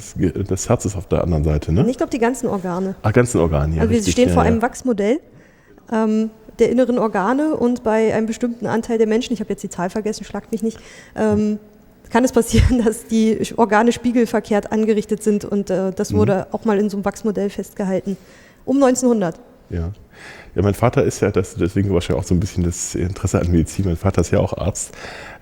das 0.49 0.69
Herz 0.69 0.85
ist 0.85 0.97
auf 0.97 1.07
der 1.07 1.23
anderen 1.23 1.45
Seite, 1.45 1.73
ne? 1.73 1.87
Ich 1.88 1.97
glaube, 1.97 2.11
die 2.11 2.19
ganzen 2.19 2.49
Organe. 2.49 2.97
Ah, 3.03 3.12
ganzen 3.12 3.41
Organe, 3.41 3.77
ja. 3.77 3.83
Also 3.83 3.95
wir 3.95 4.03
stehen 4.03 4.29
ja, 4.29 4.35
vor 4.35 4.43
einem 4.43 4.61
Wachsmodell. 4.61 5.21
Ähm, 5.91 6.31
der 6.62 6.70
inneren 6.70 6.98
Organe 6.98 7.57
und 7.57 7.83
bei 7.83 8.14
einem 8.14 8.27
bestimmten 8.27 8.66
Anteil 8.66 8.96
der 8.96 9.09
Menschen, 9.09 9.33
ich 9.33 9.40
habe 9.40 9.51
jetzt 9.51 9.64
die 9.64 9.68
Zahl 9.68 9.90
vergessen, 9.90 10.25
schlagt 10.25 10.53
mich 10.53 10.62
nicht, 10.62 10.79
ähm, 11.16 11.59
kann 12.09 12.25
es 12.25 12.31
passieren, 12.31 12.83
dass 12.85 13.07
die 13.07 13.40
Organe 13.57 13.90
spiegelverkehrt 13.90 14.70
angerichtet 14.70 15.25
sind 15.25 15.44
und 15.44 15.70
äh, 15.70 15.90
das 15.90 16.12
mhm. 16.12 16.18
wurde 16.18 16.35
mhm. 16.37 16.55
auch 16.55 16.64
mal 16.64 16.79
in 16.79 16.88
so 16.88 16.96
einem 16.96 17.05
Wachsmodell 17.05 17.51
festgehalten. 17.51 18.16
Um 18.64 18.77
1900. 18.77 19.40
Ja. 19.70 19.90
Ja, 20.55 20.62
mein 20.62 20.75
Vater 20.75 21.03
ist 21.03 21.20
ja, 21.20 21.31
das, 21.31 21.55
deswegen 21.55 21.92
wahrscheinlich 21.92 22.22
auch 22.22 22.29
so 22.29 22.35
ein 22.35 22.40
bisschen 22.40 22.62
das 22.62 22.94
Interesse 22.94 23.40
an 23.40 23.51
Medizin. 23.51 23.87
Mein 23.87 23.96
Vater 23.96 24.20
ist 24.20 24.31
ja 24.31 24.38
auch 24.38 24.57
Arzt. 24.57 24.92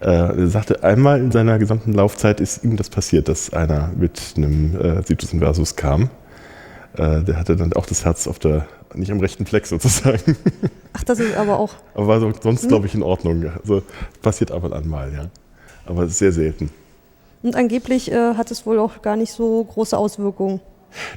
Äh, 0.00 0.06
er 0.06 0.46
sagte, 0.46 0.84
einmal 0.84 1.18
in 1.20 1.32
seiner 1.32 1.58
gesamten 1.58 1.92
Laufzeit 1.92 2.40
ist 2.40 2.64
ihm 2.64 2.76
das 2.76 2.88
passiert, 2.88 3.28
dass 3.28 3.52
einer 3.52 3.90
mit 3.96 4.34
einem 4.36 4.80
äh, 4.80 5.02
Situs 5.02 5.32
Inversus 5.32 5.74
kam. 5.74 6.10
Äh, 6.96 7.22
der 7.24 7.36
hatte 7.36 7.56
dann 7.56 7.72
auch 7.72 7.86
das 7.86 8.04
Herz 8.04 8.28
auf 8.28 8.38
der 8.38 8.66
nicht 8.94 9.10
am 9.10 9.20
rechten 9.20 9.46
Fleck 9.46 9.66
sozusagen. 9.66 10.36
Ach, 10.92 11.04
das 11.04 11.20
ist 11.20 11.36
aber 11.36 11.58
auch. 11.58 11.74
Aber 11.94 12.06
war 12.06 12.20
so, 12.20 12.32
sonst, 12.40 12.62
hm. 12.62 12.68
glaube 12.68 12.86
ich, 12.86 12.94
in 12.94 13.02
Ordnung. 13.02 13.44
Also 13.60 13.82
passiert 14.22 14.50
ab 14.50 14.64
und 14.64 14.72
an 14.72 14.88
mal, 14.88 15.12
ja. 15.12 15.26
Aber 15.86 16.08
sehr 16.08 16.32
selten. 16.32 16.70
Und 17.42 17.56
angeblich 17.56 18.10
äh, 18.12 18.34
hat 18.34 18.50
es 18.50 18.66
wohl 18.66 18.78
auch 18.78 19.02
gar 19.02 19.16
nicht 19.16 19.32
so 19.32 19.64
große 19.64 19.96
Auswirkungen. 19.96 20.60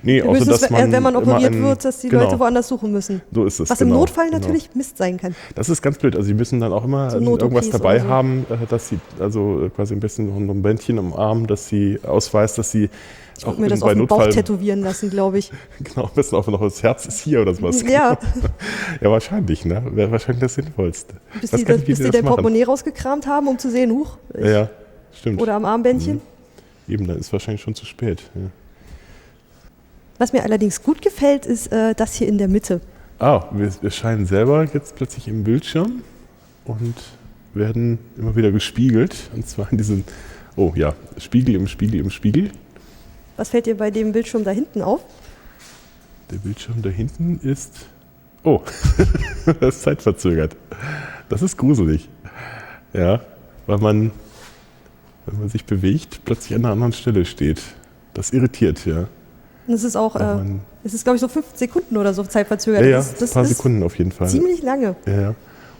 Nee, 0.03 0.21
außer 0.21 0.45
dass 0.45 0.69
man 0.69 0.91
wenn 0.91 1.03
man 1.03 1.15
operiert 1.15 1.51
einen, 1.51 1.63
wird, 1.63 1.83
dass 1.83 1.99
die 1.99 2.09
genau, 2.09 2.25
Leute 2.25 2.39
woanders 2.39 2.67
suchen 2.67 2.91
müssen. 2.91 3.21
So 3.31 3.45
ist 3.45 3.59
es. 3.59 3.69
Was 3.69 3.79
genau, 3.79 3.95
im 3.95 3.99
Notfall 4.01 4.25
genau. 4.29 4.39
natürlich 4.39 4.69
Mist 4.75 4.97
sein 4.97 5.17
kann. 5.17 5.35
Das 5.55 5.69
ist 5.69 5.81
ganz 5.81 5.97
blöd. 5.97 6.15
Also 6.15 6.27
sie 6.27 6.33
müssen 6.33 6.59
dann 6.59 6.71
auch 6.71 6.83
immer 6.83 7.09
so 7.09 7.17
irgendwas 7.19 7.69
dabei 7.69 7.99
so. 7.99 8.07
haben, 8.07 8.45
äh, 8.49 8.67
dass 8.67 8.89
sie, 8.89 8.99
also 9.19 9.69
quasi 9.75 9.95
ein 9.95 9.99
bisschen 9.99 10.45
noch 10.45 10.53
ein 10.53 10.61
Bändchen 10.61 10.99
am 10.99 11.13
Arm, 11.13 11.47
dass 11.47 11.67
sie 11.67 11.99
ausweist, 12.03 12.57
dass 12.57 12.71
sie 12.71 12.89
ich 13.37 13.45
würde 13.45 13.61
mir 13.61 13.67
das 13.67 13.81
auf 13.81 13.89
den 13.89 13.99
Notfall, 13.99 14.27
Bauch 14.27 14.33
tätowieren 14.33 14.81
lassen, 14.81 15.09
glaube 15.09 15.39
ich. 15.39 15.51
genau, 15.83 16.07
am 16.07 16.11
besten 16.15 16.35
auch 16.35 16.47
noch 16.47 16.61
das 16.61 16.83
Herz 16.83 17.05
ist 17.05 17.21
hier 17.21 17.41
oder 17.41 17.53
sowas. 17.53 17.81
Ja. 17.81 18.17
ja, 19.01 19.11
wahrscheinlich, 19.11 19.65
ne? 19.65 19.83
Wäre 19.91 20.11
wahrscheinlich 20.11 20.41
das 20.41 20.55
Sinnvollste. 20.55 21.15
Bis 21.41 21.51
die, 21.51 21.65
das, 21.65 21.81
bis 21.83 21.99
die 21.99 22.09
dein 22.09 22.25
Portemonnaie 22.25 22.63
rausgekramt 22.63 23.27
haben, 23.27 23.47
um 23.47 23.57
zu 23.57 23.69
sehen, 23.69 23.91
huch. 23.91 24.17
Ich, 24.33 24.45
ja, 24.45 24.69
stimmt. 25.11 25.41
Oder 25.41 25.55
am 25.55 25.65
Armbändchen. 25.65 26.15
Mhm. 26.15 26.93
Eben, 26.93 27.07
dann 27.07 27.17
ist 27.17 27.31
wahrscheinlich 27.31 27.61
schon 27.61 27.75
zu 27.75 27.85
spät. 27.85 28.23
Ja. 28.35 28.41
Was 30.17 30.33
mir 30.33 30.43
allerdings 30.43 30.83
gut 30.83 31.01
gefällt, 31.01 31.45
ist 31.45 31.71
äh, 31.71 31.93
das 31.95 32.15
hier 32.15 32.27
in 32.27 32.37
der 32.37 32.47
Mitte. 32.47 32.81
Ah, 33.19 33.45
wir, 33.51 33.71
wir 33.81 33.91
scheinen 33.91 34.25
selber 34.25 34.65
jetzt 34.73 34.95
plötzlich 34.95 35.27
im 35.27 35.43
Bildschirm 35.43 36.01
und 36.65 36.95
werden 37.53 37.99
immer 38.17 38.35
wieder 38.35 38.51
gespiegelt. 38.51 39.15
Und 39.35 39.47
zwar 39.47 39.71
in 39.71 39.77
diesem, 39.77 40.03
oh 40.55 40.73
ja, 40.75 40.93
Spiegel 41.17 41.55
im 41.55 41.67
Spiegel 41.67 41.99
im 41.99 42.09
Spiegel. 42.09 42.51
Was 43.43 43.49
fällt 43.49 43.65
dir 43.65 43.75
bei 43.75 43.91
dem 43.91 44.13
Bildschirm 44.13 44.45
da 44.45 44.51
hinten 44.51 44.81
auf? 44.81 45.01
Der 46.31 46.37
Bildschirm 46.37 46.81
da 46.81 46.87
hinten 46.87 47.41
ist. 47.43 47.87
Oh, 48.45 48.61
das 49.59 49.75
ist 49.75 49.81
zeitverzögert. 49.81 50.55
Das 51.27 51.41
ist 51.41 51.57
gruselig. 51.57 52.07
Ja, 52.93 53.19
weil 53.67 53.79
man, 53.79 54.11
wenn 55.25 55.39
man 55.39 55.49
sich 55.49 55.65
bewegt, 55.65 56.21
plötzlich 56.23 56.55
an 56.55 56.63
einer 56.63 56.71
anderen 56.71 56.93
Stelle 56.93 57.25
steht. 57.25 57.61
Das 58.13 58.31
irritiert, 58.31 58.85
ja. 58.85 59.09
Und 59.67 59.73
es 59.73 59.83
ist 59.83 59.97
auch, 59.97 60.15
äh, 60.15 60.37
es 60.85 60.93
ist 60.93 61.03
glaube 61.03 61.17
ich 61.17 61.21
so 61.21 61.27
fünf 61.27 61.47
Sekunden 61.53 61.97
oder 61.97 62.13
so 62.13 62.23
zeitverzögert. 62.23 62.83
Ja, 62.83 62.87
ja 62.87 62.97
das, 62.99 63.15
das 63.15 63.31
ein 63.31 63.33
paar 63.33 63.45
Sekunden 63.45 63.83
auf 63.83 63.97
jeden 63.97 64.13
Fall. 64.13 64.29
Ziemlich 64.29 64.61
lange. 64.61 64.95
Ja, 65.05 65.19
ja. 65.19 65.27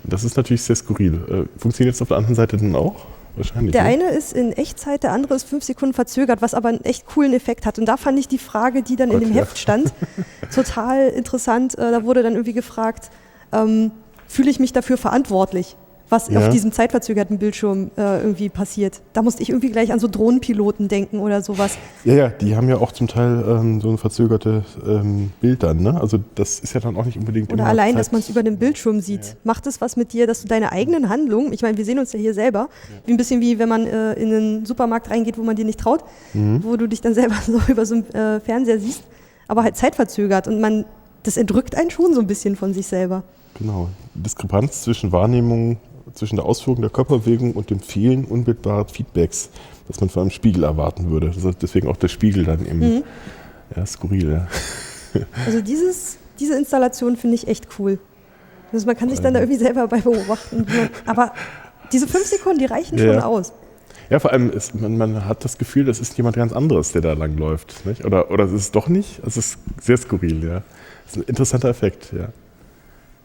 Und 0.04 0.12
das 0.12 0.26
ist 0.26 0.36
natürlich 0.36 0.63
sehr 0.63 0.76
skurril. 0.76 1.13
Äh, 1.30 1.58
funktioniert 1.58 1.95
es 1.95 2.02
auf 2.02 2.10
der 2.10 2.17
anderen 2.17 2.36
Seite 2.36 2.58
dann 2.58 2.76
auch? 2.76 3.06
Wahrscheinlich. 3.36 3.72
Der 3.72 3.84
ne? 3.84 3.89
eine 3.89 4.10
ist 4.10 4.34
in 4.34 4.54
Echtzeit, 4.54 5.04
der 5.04 5.12
andere 5.12 5.34
ist 5.34 5.48
fünf 5.48 5.63
Sekunden 5.63 5.93
verzögert, 5.93 6.41
was 6.41 6.54
aber 6.54 6.69
einen 6.69 6.84
echt 6.84 7.06
coolen 7.08 7.34
Effekt 7.34 7.65
hat. 7.65 7.80
Und 7.80 7.86
da 7.86 7.98
fand 7.98 8.19
ich 8.19 8.28
die 8.28 8.38
Frage, 8.38 8.84
die 8.84 8.96
dann 8.96 9.10
Gott, 9.10 9.22
in 9.22 9.28
dem 9.28 9.36
ja. 9.36 9.41
Heft 9.41 9.58
stand, 9.58 9.93
total 10.54 11.10
interessant. 11.10 11.78
Äh, 11.78 11.91
da 11.91 12.04
wurde 12.04 12.22
dann 12.24 12.34
irgendwie 12.34 12.54
gefragt, 12.54 13.10
ähm, 13.52 13.91
fühle 14.28 14.50
ich 14.50 14.60
mich 14.60 14.74
dafür 14.74 14.98
verantwortlich? 14.98 15.76
Was 16.09 16.29
ja. 16.29 16.39
auf 16.39 16.49
diesem 16.49 16.71
zeitverzögerten 16.71 17.37
Bildschirm 17.39 17.91
äh, 17.97 18.21
irgendwie 18.21 18.49
passiert. 18.49 19.01
Da 19.13 19.21
musste 19.21 19.41
ich 19.41 19.49
irgendwie 19.49 19.71
gleich 19.71 19.91
an 19.91 19.99
so 19.99 20.07
Drohnenpiloten 20.07 20.87
denken 20.87 21.19
oder 21.19 21.41
sowas. 21.41 21.77
Ja, 22.03 22.13
ja, 22.13 22.29
die 22.29 22.55
haben 22.55 22.69
ja 22.69 22.77
auch 22.77 22.91
zum 22.91 23.07
Teil 23.07 23.43
ähm, 23.47 23.81
so 23.81 23.89
ein 23.89 23.97
verzögertes 23.97 24.63
ähm, 24.85 25.31
Bild 25.41 25.63
dann. 25.63 25.81
Ne? 25.81 25.99
Also 25.99 26.19
das 26.35 26.59
ist 26.59 26.73
ja 26.73 26.81
dann 26.81 26.95
auch 26.97 27.05
nicht 27.05 27.17
unbedingt. 27.17 27.51
Oder 27.51 27.65
allein, 27.65 27.91
Zeit 27.91 27.99
dass 27.99 28.11
man 28.11 28.21
es 28.21 28.29
über 28.29 28.43
den 28.43 28.57
Bildschirm 28.57 28.99
sieht. 28.99 29.25
Ja. 29.25 29.33
Macht 29.43 29.65
es 29.67 29.81
was 29.81 29.95
mit 29.95 30.13
dir, 30.13 30.27
dass 30.27 30.41
du 30.41 30.47
deine 30.47 30.71
eigenen 30.71 31.09
Handlungen, 31.09 31.51
ich 31.51 31.61
meine, 31.61 31.77
wir 31.77 31.85
sehen 31.85 31.99
uns 31.99 32.13
ja 32.13 32.19
hier 32.19 32.33
selber, 32.33 32.69
ja. 32.89 33.01
wie 33.05 33.11
ein 33.11 33.17
bisschen 33.17 33.41
wie 33.41 33.57
wenn 33.57 33.69
man 33.69 33.87
äh, 33.87 34.13
in 34.13 34.33
einen 34.33 34.65
Supermarkt 34.65 35.09
reingeht, 35.09 35.37
wo 35.37 35.43
man 35.43 35.55
dir 35.55 35.65
nicht 35.65 35.79
traut, 35.79 36.03
mhm. 36.33 36.63
wo 36.63 36.75
du 36.75 36.87
dich 36.87 37.01
dann 37.01 37.13
selber 37.13 37.35
so 37.45 37.59
über 37.67 37.85
so 37.85 37.95
einen 37.95 38.09
äh, 38.13 38.39
Fernseher 38.39 38.79
siehst. 38.79 39.03
aber 39.47 39.63
halt 39.63 39.77
zeitverzögert 39.77 40.47
und 40.47 40.61
man, 40.61 40.85
das 41.23 41.37
entrückt 41.37 41.75
einen 41.75 41.89
schon 41.89 42.13
so 42.13 42.19
ein 42.19 42.27
bisschen 42.27 42.55
von 42.55 42.73
sich 42.73 42.87
selber. 42.87 43.23
Genau. 43.57 43.89
Diskrepanz 44.13 44.81
zwischen 44.81 45.11
Wahrnehmung, 45.11 45.77
zwischen 46.13 46.35
der 46.35 46.45
Ausführung 46.45 46.81
der 46.81 46.89
Körperbewegung 46.89 47.53
und 47.53 47.69
dem 47.69 47.79
Fehlen 47.79 48.25
unmittelbaren 48.25 48.87
Feedbacks, 48.87 49.49
das 49.87 49.99
man 49.99 50.09
von 50.09 50.23
einem 50.23 50.31
Spiegel 50.31 50.63
erwarten 50.63 51.09
würde. 51.09 51.31
Deswegen 51.61 51.87
auch 51.87 51.97
der 51.97 52.07
Spiegel 52.07 52.43
dann 52.43 52.65
eben 52.65 52.79
mhm. 52.79 53.03
ja, 53.75 53.85
skurril. 53.85 54.31
Ja. 54.31 54.47
Also 55.45 55.61
dieses, 55.61 56.17
diese 56.39 56.57
Installation 56.57 57.17
finde 57.17 57.35
ich 57.35 57.47
echt 57.47 57.67
cool. 57.77 57.99
Also 58.71 58.87
man 58.87 58.97
kann 58.97 59.09
sich 59.09 59.19
dann 59.19 59.35
da 59.35 59.39
irgendwie 59.39 59.59
selber 59.59 59.87
bei 59.87 60.01
beobachten. 60.01 60.65
Aber 61.05 61.33
diese 61.91 62.07
fünf 62.07 62.25
Sekunden, 62.25 62.59
die 62.59 62.65
reichen 62.65 62.97
ja. 62.97 63.13
schon 63.13 63.21
aus. 63.21 63.53
Ja, 64.09 64.19
vor 64.19 64.31
allem, 64.31 64.51
ist, 64.51 64.75
man, 64.75 64.97
man, 64.97 65.25
hat 65.25 65.45
das 65.45 65.57
Gefühl, 65.57 65.85
das 65.85 65.99
ist 65.99 66.17
jemand 66.17 66.35
ganz 66.35 66.51
anderes, 66.53 66.91
der 66.91 67.01
da 67.01 67.13
langläuft. 67.13 67.85
Nicht? 67.85 68.03
Oder, 68.03 68.31
oder 68.31 68.45
es 68.45 68.51
ist 68.51 68.75
doch 68.75 68.87
nicht. 68.87 69.21
Es 69.25 69.37
ist 69.37 69.59
sehr 69.79 69.97
skurril, 69.97 70.43
ja. 70.43 70.63
Das 71.05 71.13
ist 71.13 71.17
ein 71.17 71.23
interessanter 71.23 71.69
Effekt, 71.69 72.11
ja. 72.13 72.29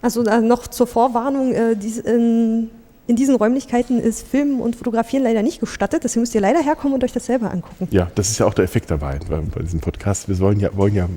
Also 0.01 0.23
noch 0.23 0.69
zur 0.69 0.87
Vorwarnung, 0.87 1.53
äh, 1.53 1.77
dies, 1.77 1.99
in, 1.99 2.71
in, 3.07 3.17
diesen 3.17 3.35
Räumlichkeiten 3.35 3.99
ist 3.99 4.27
Filmen 4.27 4.61
und 4.61 4.77
Fotografieren 4.77 5.25
leider 5.25 5.43
nicht 5.43 5.61
gestattet. 5.61 6.05
Deswegen 6.05 6.23
müsst 6.23 6.35
ihr 6.35 6.41
leider 6.41 6.63
herkommen 6.63 6.95
und 6.95 7.05
euch 7.05 7.13
das 7.13 7.27
selber 7.27 7.51
angucken. 7.51 7.89
Ja, 7.91 8.11
das 8.15 8.31
ist 8.31 8.39
ja 8.39 8.47
auch 8.47 8.55
der 8.55 8.65
Effekt 8.65 8.91
dabei 8.91 9.19
bei, 9.29 9.41
bei 9.41 9.63
diesem 9.63 9.81
Podcast. 9.81 10.29
Wir 10.29 10.39
wollen 10.39 10.61
ja, 10.61 10.77
wollen 10.77 10.95
ja 10.95 11.09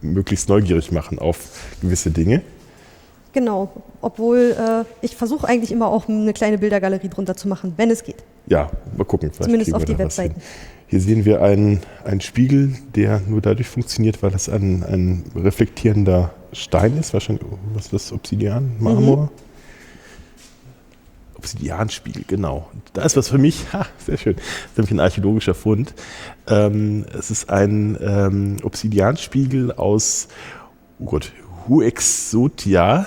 möglichst 0.00 0.48
neugierig 0.48 0.92
machen 0.92 1.18
auf 1.18 1.38
gewisse 1.82 2.10
Dinge. 2.10 2.42
Genau, 3.32 3.70
obwohl 4.00 4.56
äh, 4.58 4.84
ich 5.04 5.16
versuche 5.16 5.46
eigentlich 5.46 5.70
immer 5.70 5.86
auch 5.86 6.08
eine 6.08 6.32
kleine 6.32 6.58
Bildergalerie 6.58 7.08
drunter 7.08 7.36
zu 7.36 7.46
machen, 7.48 7.74
wenn 7.76 7.90
es 7.90 8.02
geht. 8.02 8.24
Ja, 8.46 8.70
mal 8.96 9.04
gucken. 9.04 9.32
Zumindest 9.32 9.72
auf 9.74 9.84
die 9.84 9.96
Webseiten. 9.96 10.40
Hier 10.88 11.00
sehen 11.00 11.24
wir 11.24 11.40
einen, 11.40 11.80
einen 12.04 12.20
Spiegel, 12.20 12.74
der 12.96 13.20
nur 13.20 13.40
dadurch 13.40 13.68
funktioniert, 13.68 14.22
weil 14.24 14.32
das 14.32 14.48
ein, 14.48 14.82
ein 14.82 15.24
reflektierender 15.36 16.34
Stein 16.52 16.96
ist. 16.98 17.12
Wahrscheinlich, 17.12 17.44
was 17.74 17.86
ist 17.86 17.92
das? 17.92 18.12
Obsidian? 18.12 18.72
Marmor? 18.78 19.24
Mhm. 19.24 19.28
Obsidianspiegel, 21.40 22.24
genau. 22.26 22.68
Da 22.92 23.02
ist 23.02 23.16
was 23.16 23.28
für 23.28 23.38
mich, 23.38 23.64
ha, 23.72 23.86
sehr 24.04 24.18
schön. 24.18 24.36
Das 24.36 24.44
ist 24.44 24.76
nämlich 24.76 24.90
ein 24.92 25.00
archäologischer 25.00 25.54
Fund. 25.54 25.94
Ähm, 26.46 27.06
es 27.18 27.30
ist 27.30 27.48
ein 27.48 27.96
ähm, 28.00 28.56
Obsidianspiegel 28.62 29.72
aus, 29.72 30.28
oh 30.98 31.06
Gott, 31.06 31.32
Huexotia. 31.66 33.06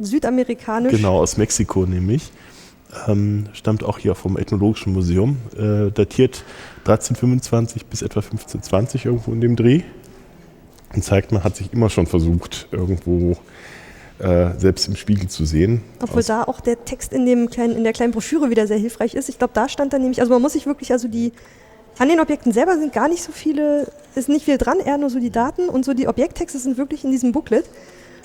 Südamerikanisch. 0.00 0.92
Genau, 0.92 1.18
aus 1.18 1.36
Mexiko 1.36 1.86
nämlich. 1.86 2.32
Ähm, 3.06 3.46
stammt 3.52 3.84
auch 3.84 3.98
hier 3.98 4.16
vom 4.16 4.36
Ethnologischen 4.36 4.92
Museum. 4.92 5.36
Äh, 5.56 5.92
datiert 5.92 6.44
1325 6.80 7.86
bis 7.86 8.02
etwa 8.02 8.20
1520 8.20 9.04
irgendwo 9.04 9.32
in 9.32 9.40
dem 9.40 9.54
Dreh. 9.54 9.82
Und 10.94 11.04
zeigt, 11.04 11.32
man 11.32 11.44
hat 11.44 11.56
sich 11.56 11.72
immer 11.72 11.88
schon 11.88 12.06
versucht, 12.06 12.68
irgendwo 12.72 13.36
äh, 14.18 14.58
selbst 14.58 14.88
im 14.88 14.96
Spiegel 14.96 15.28
zu 15.28 15.44
sehen. 15.44 15.82
Obwohl 16.02 16.22
da 16.22 16.44
auch 16.44 16.60
der 16.60 16.84
Text 16.84 17.12
in, 17.12 17.26
dem 17.26 17.48
kleinen, 17.48 17.76
in 17.76 17.84
der 17.84 17.92
kleinen 17.92 18.12
Broschüre 18.12 18.50
wieder 18.50 18.66
sehr 18.66 18.78
hilfreich 18.78 19.14
ist. 19.14 19.28
Ich 19.28 19.38
glaube, 19.38 19.52
da 19.54 19.68
stand 19.68 19.92
dann 19.92 20.02
nämlich, 20.02 20.20
also 20.20 20.32
man 20.32 20.42
muss 20.42 20.52
sich 20.52 20.66
wirklich, 20.66 20.92
also 20.92 21.08
die, 21.08 21.32
an 21.98 22.08
den 22.08 22.20
Objekten 22.20 22.52
selber 22.52 22.76
sind 22.76 22.92
gar 22.92 23.08
nicht 23.08 23.22
so 23.22 23.32
viele, 23.32 23.90
ist 24.14 24.28
nicht 24.28 24.44
viel 24.44 24.58
dran, 24.58 24.78
eher 24.78 24.98
nur 24.98 25.10
so 25.10 25.20
die 25.20 25.30
Daten 25.30 25.68
und 25.68 25.84
so 25.84 25.94
die 25.94 26.08
Objekttexte 26.08 26.58
sind 26.58 26.76
wirklich 26.76 27.04
in 27.04 27.10
diesem 27.10 27.32
Booklet. 27.32 27.64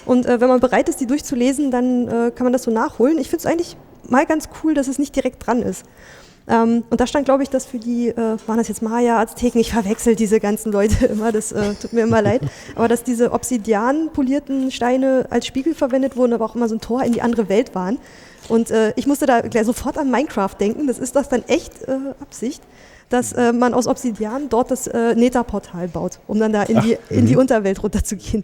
Und 0.06 0.25
äh, 0.25 0.41
wenn 0.41 0.49
man 0.49 0.60
bereit 0.60 0.89
ist, 0.89 0.99
die 0.99 1.08
durchzulesen, 1.08 1.71
dann 1.71 2.08
äh, 2.08 2.32
kann 2.32 2.45
man 2.45 2.54
das 2.54 2.63
so 2.63 2.71
nachholen. 2.71 3.17
Ich 3.17 3.30
finde 3.30 3.39
es 3.39 3.45
eigentlich 3.45 3.78
mal 4.08 4.25
ganz 4.25 4.49
cool, 4.63 4.73
dass 4.73 4.88
es 4.88 4.99
nicht 4.99 5.15
direkt 5.15 5.45
dran 5.45 5.62
ist. 5.62 5.84
Ähm, 6.48 6.84
und 6.90 7.02
da 7.02 7.08
stand, 7.08 7.26
glaube 7.26 7.44
ich, 7.44 7.50
dass 7.50 7.66
für 7.66 7.80
die, 7.80 8.10
äh, 8.10 8.38
waren 8.46 8.58
das 8.58 8.68
jetzt 8.68 8.82
Maya, 8.82 9.20
Azteken, 9.20 9.60
ich 9.60 9.72
verwechsel 9.72 10.16
diese 10.16 10.40
ganzen 10.40 10.72
Leute 10.72 11.06
immer, 11.12 11.32
das 11.32 11.52
äh, 11.52 11.74
tut 11.76 11.94
mir 11.94 12.02
immer 12.02 12.22
leid, 12.22 12.42
aber 12.76 12.88
dass 12.88 13.04
diese 13.04 13.32
Obsidian 13.32 14.10
polierten 14.14 14.72
Steine 14.72 15.26
als 15.30 15.48
Spiegel 15.48 15.74
verwendet 15.74 16.16
wurden, 16.16 16.34
aber 16.34 16.46
auch 16.46 16.56
immer 16.56 16.68
so 16.68 16.76
ein 16.76 16.82
Tor 16.82 17.04
in 17.04 17.14
die 17.14 17.22
andere 17.22 17.50
Welt 17.50 17.74
waren. 17.74 17.98
Und 18.48 18.70
äh, 18.70 18.94
ich 18.96 19.08
musste 19.08 19.26
da 19.26 19.42
gleich 19.42 19.66
sofort 19.66 19.98
an 19.98 20.12
Minecraft 20.12 20.56
denken, 20.60 20.86
das 20.86 21.00
ist 21.00 21.16
das 21.16 21.30
dann 21.30 21.44
echt 21.48 21.88
äh, 21.88 21.98
Absicht 22.22 22.62
dass 23.10 23.34
äh, 23.34 23.54
man 23.54 23.74
aus 23.74 23.88
Obsidian 23.88 24.50
dort 24.50 24.72
das 24.72 24.88
äh, 24.88 25.16
Nether-Portal 25.16 25.88
baut, 25.90 26.20
um 26.28 26.40
dann 26.40 26.54
da 26.54 26.64
in, 26.64 26.78
Ach, 26.78 26.84
die, 26.84 26.98
in 27.10 27.26
die 27.26 27.34
mhm. 27.34 27.42
Unterwelt 27.42 27.84
runterzugehen. 27.84 28.44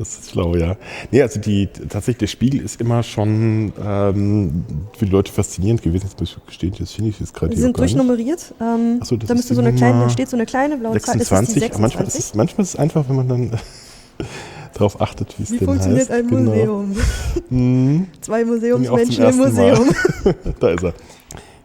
Das 0.00 0.18
ist 0.18 0.30
schlau, 0.30 0.56
ja. 0.56 0.76
Nee, 1.10 1.20
also 1.20 1.38
die, 1.38 1.66
tatsächlich, 1.66 2.16
der 2.16 2.26
Spiegel 2.28 2.62
ist 2.62 2.80
immer 2.80 3.02
schon 3.02 3.70
ähm, 3.84 4.64
für 4.96 5.04
die 5.04 5.10
Leute 5.10 5.30
faszinierend 5.30 5.82
gewesen. 5.82 6.06
Jetzt 6.06 6.18
muss 6.18 6.34
ich 6.38 6.46
gestehen, 6.46 6.74
das 6.78 6.92
finde 6.92 7.10
ich 7.10 7.20
jetzt 7.20 7.34
gerade 7.34 7.54
Die 7.54 7.60
sind 7.60 7.78
durchnummeriert. 7.78 8.54
Ähm, 8.62 9.00
so, 9.04 9.18
da 9.18 9.34
müsste 9.34 9.54
so 9.54 9.60
eine 9.60 9.74
kleine, 9.74 10.08
steht 10.08 10.30
so 10.30 10.38
eine 10.38 10.46
kleine 10.46 10.78
blaue 10.78 10.94
26. 10.94 11.28
Zahl. 11.28 11.44
Ist 11.44 11.60
26. 11.60 11.80
Manchmal, 11.82 12.06
ist 12.06 12.18
es, 12.18 12.34
manchmal 12.34 12.62
ist 12.62 12.68
es 12.70 12.76
einfach, 12.76 13.06
wenn 13.10 13.16
man 13.16 13.28
dann 13.28 13.50
darauf 14.72 15.02
achtet, 15.02 15.38
wie 15.38 15.42
es 15.42 15.50
denn 15.50 15.58
funktioniert 15.58 16.08
heißt. 16.08 16.12
ein 16.12 16.28
genau. 16.28 16.50
Museum? 16.50 16.96
Mhm. 17.50 18.06
Zwei 18.22 18.44
Museumsmenschen 18.46 19.24
im 19.24 19.36
Museum. 19.36 19.90
da 20.60 20.70
ist 20.70 20.82
er. 20.82 20.94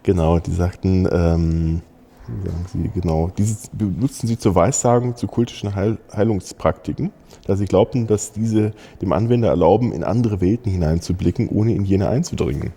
Genau, 0.04 0.40
die 0.40 0.52
sagten, 0.52 1.08
ähm, 1.10 1.82
sagen 2.28 2.66
sie, 2.74 3.00
genau, 3.00 3.32
diese 3.38 3.56
benutzen 3.72 4.28
sie 4.28 4.38
zur 4.38 4.56
Weissagung 4.56 5.16
zu 5.16 5.26
kultischen 5.28 5.74
Heil 5.74 5.98
Heilungspraktiken 6.14 7.14
da 7.46 7.56
sie 7.56 7.66
glaubten, 7.66 8.08
dass 8.08 8.32
diese 8.32 8.74
dem 9.02 9.14
Anwender 9.14 9.50
erlauben, 9.50 9.92
in 9.92 10.04
andere 10.04 10.42
Welten 10.42 10.72
hineinzublicken, 10.72 11.50
ohne 11.50 11.74
in 11.74 11.86
jene 11.86 12.10
einzudringen. 12.10 12.74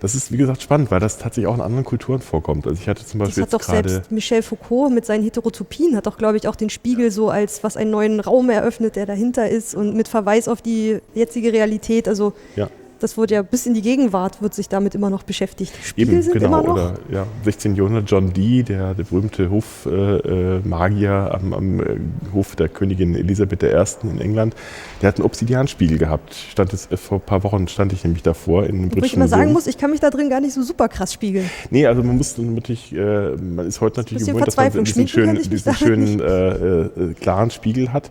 Das 0.00 0.16
ist, 0.16 0.32
wie 0.32 0.36
gesagt, 0.36 0.60
spannend, 0.60 0.90
weil 0.90 0.98
das 0.98 1.18
tatsächlich 1.18 1.46
auch 1.46 1.54
in 1.54 1.60
anderen 1.60 1.84
Kulturen 1.84 2.20
vorkommt. 2.20 2.66
Also 2.66 2.80
ich 2.80 2.88
hatte 2.88 3.06
zum 3.06 3.20
Beispiel 3.20 3.44
das 3.44 3.52
hat 3.52 3.60
doch 3.60 3.64
selbst 3.64 4.10
Michel 4.10 4.42
Foucault 4.42 4.92
mit 4.92 5.06
seinen 5.06 5.22
Heterotopien 5.22 5.94
hat 5.94 6.06
doch, 6.06 6.18
glaube 6.18 6.36
ich, 6.36 6.48
auch 6.48 6.56
den 6.56 6.70
Spiegel 6.70 7.12
so 7.12 7.30
als 7.30 7.62
was 7.62 7.76
einen 7.76 7.92
neuen 7.92 8.18
Raum 8.18 8.50
eröffnet, 8.50 8.96
der 8.96 9.06
dahinter 9.06 9.48
ist 9.48 9.76
und 9.76 9.94
mit 9.94 10.08
Verweis 10.08 10.48
auf 10.48 10.60
die 10.60 10.98
jetzige 11.14 11.52
Realität. 11.52 12.08
Also 12.08 12.32
ja 12.56 12.68
das 13.02 13.16
wurde 13.16 13.34
ja 13.34 13.42
bis 13.42 13.66
in 13.66 13.74
die 13.74 13.82
Gegenwart 13.82 14.42
wird 14.42 14.54
sich 14.54 14.68
damit 14.68 14.94
immer 14.94 15.10
noch 15.10 15.22
beschäftigt. 15.22 15.72
Spiegel 15.82 16.14
Eben, 16.14 16.22
sind 16.22 16.32
genau, 16.34 16.46
immer 16.46 16.62
noch. 16.62 16.74
Oder, 16.74 16.94
ja, 17.10 17.26
16. 17.44 17.74
Jahrhundert 17.74 18.10
John 18.10 18.32
Dee, 18.32 18.62
der, 18.62 18.94
der 18.94 19.04
berühmte 19.04 19.50
Hofmagier 19.50 21.30
äh, 21.30 21.34
am, 21.34 21.52
am 21.52 21.80
äh, 21.80 21.98
Hof 22.32 22.56
der 22.56 22.68
Königin 22.68 23.14
Elisabeth 23.14 23.62
I. 23.62 23.84
in 24.04 24.20
England, 24.20 24.54
der 25.00 25.08
hat 25.08 25.16
einen 25.16 25.26
Obsidianspiegel 25.26 25.98
gehabt. 25.98 26.34
Stand 26.34 26.72
es, 26.72 26.90
äh, 26.90 26.96
vor 26.96 27.18
ein 27.18 27.26
paar 27.26 27.42
Wochen 27.44 27.68
stand 27.68 27.92
ich 27.92 28.04
nämlich 28.04 28.22
davor 28.22 28.64
in 28.64 28.76
einem 28.76 28.94
Wo 28.94 29.04
ich 29.04 29.16
mal 29.16 29.28
sagen 29.28 29.52
muss, 29.52 29.66
ich 29.66 29.78
kann 29.78 29.90
mich 29.90 30.00
da 30.00 30.10
drin 30.10 30.30
gar 30.30 30.40
nicht 30.40 30.54
so 30.54 30.62
super 30.62 30.88
krass 30.88 31.12
spiegeln. 31.12 31.48
Nee, 31.70 31.86
also 31.86 32.02
man 32.02 32.16
muss 32.16 32.38
natürlich, 32.38 32.94
äh, 32.94 33.36
man 33.36 33.66
ist 33.66 33.80
heute 33.80 34.00
natürlich 34.00 34.26
gewohnt, 34.26 34.46
dass 34.46 34.56
man 34.56 34.84
diesen 34.84 35.08
schönen, 35.08 35.42
diesen 35.42 35.74
schönen 35.74 36.20
äh, 36.20 36.82
äh, 36.82 37.14
klaren 37.14 37.50
Spiegel 37.50 37.92
hat. 37.92 38.10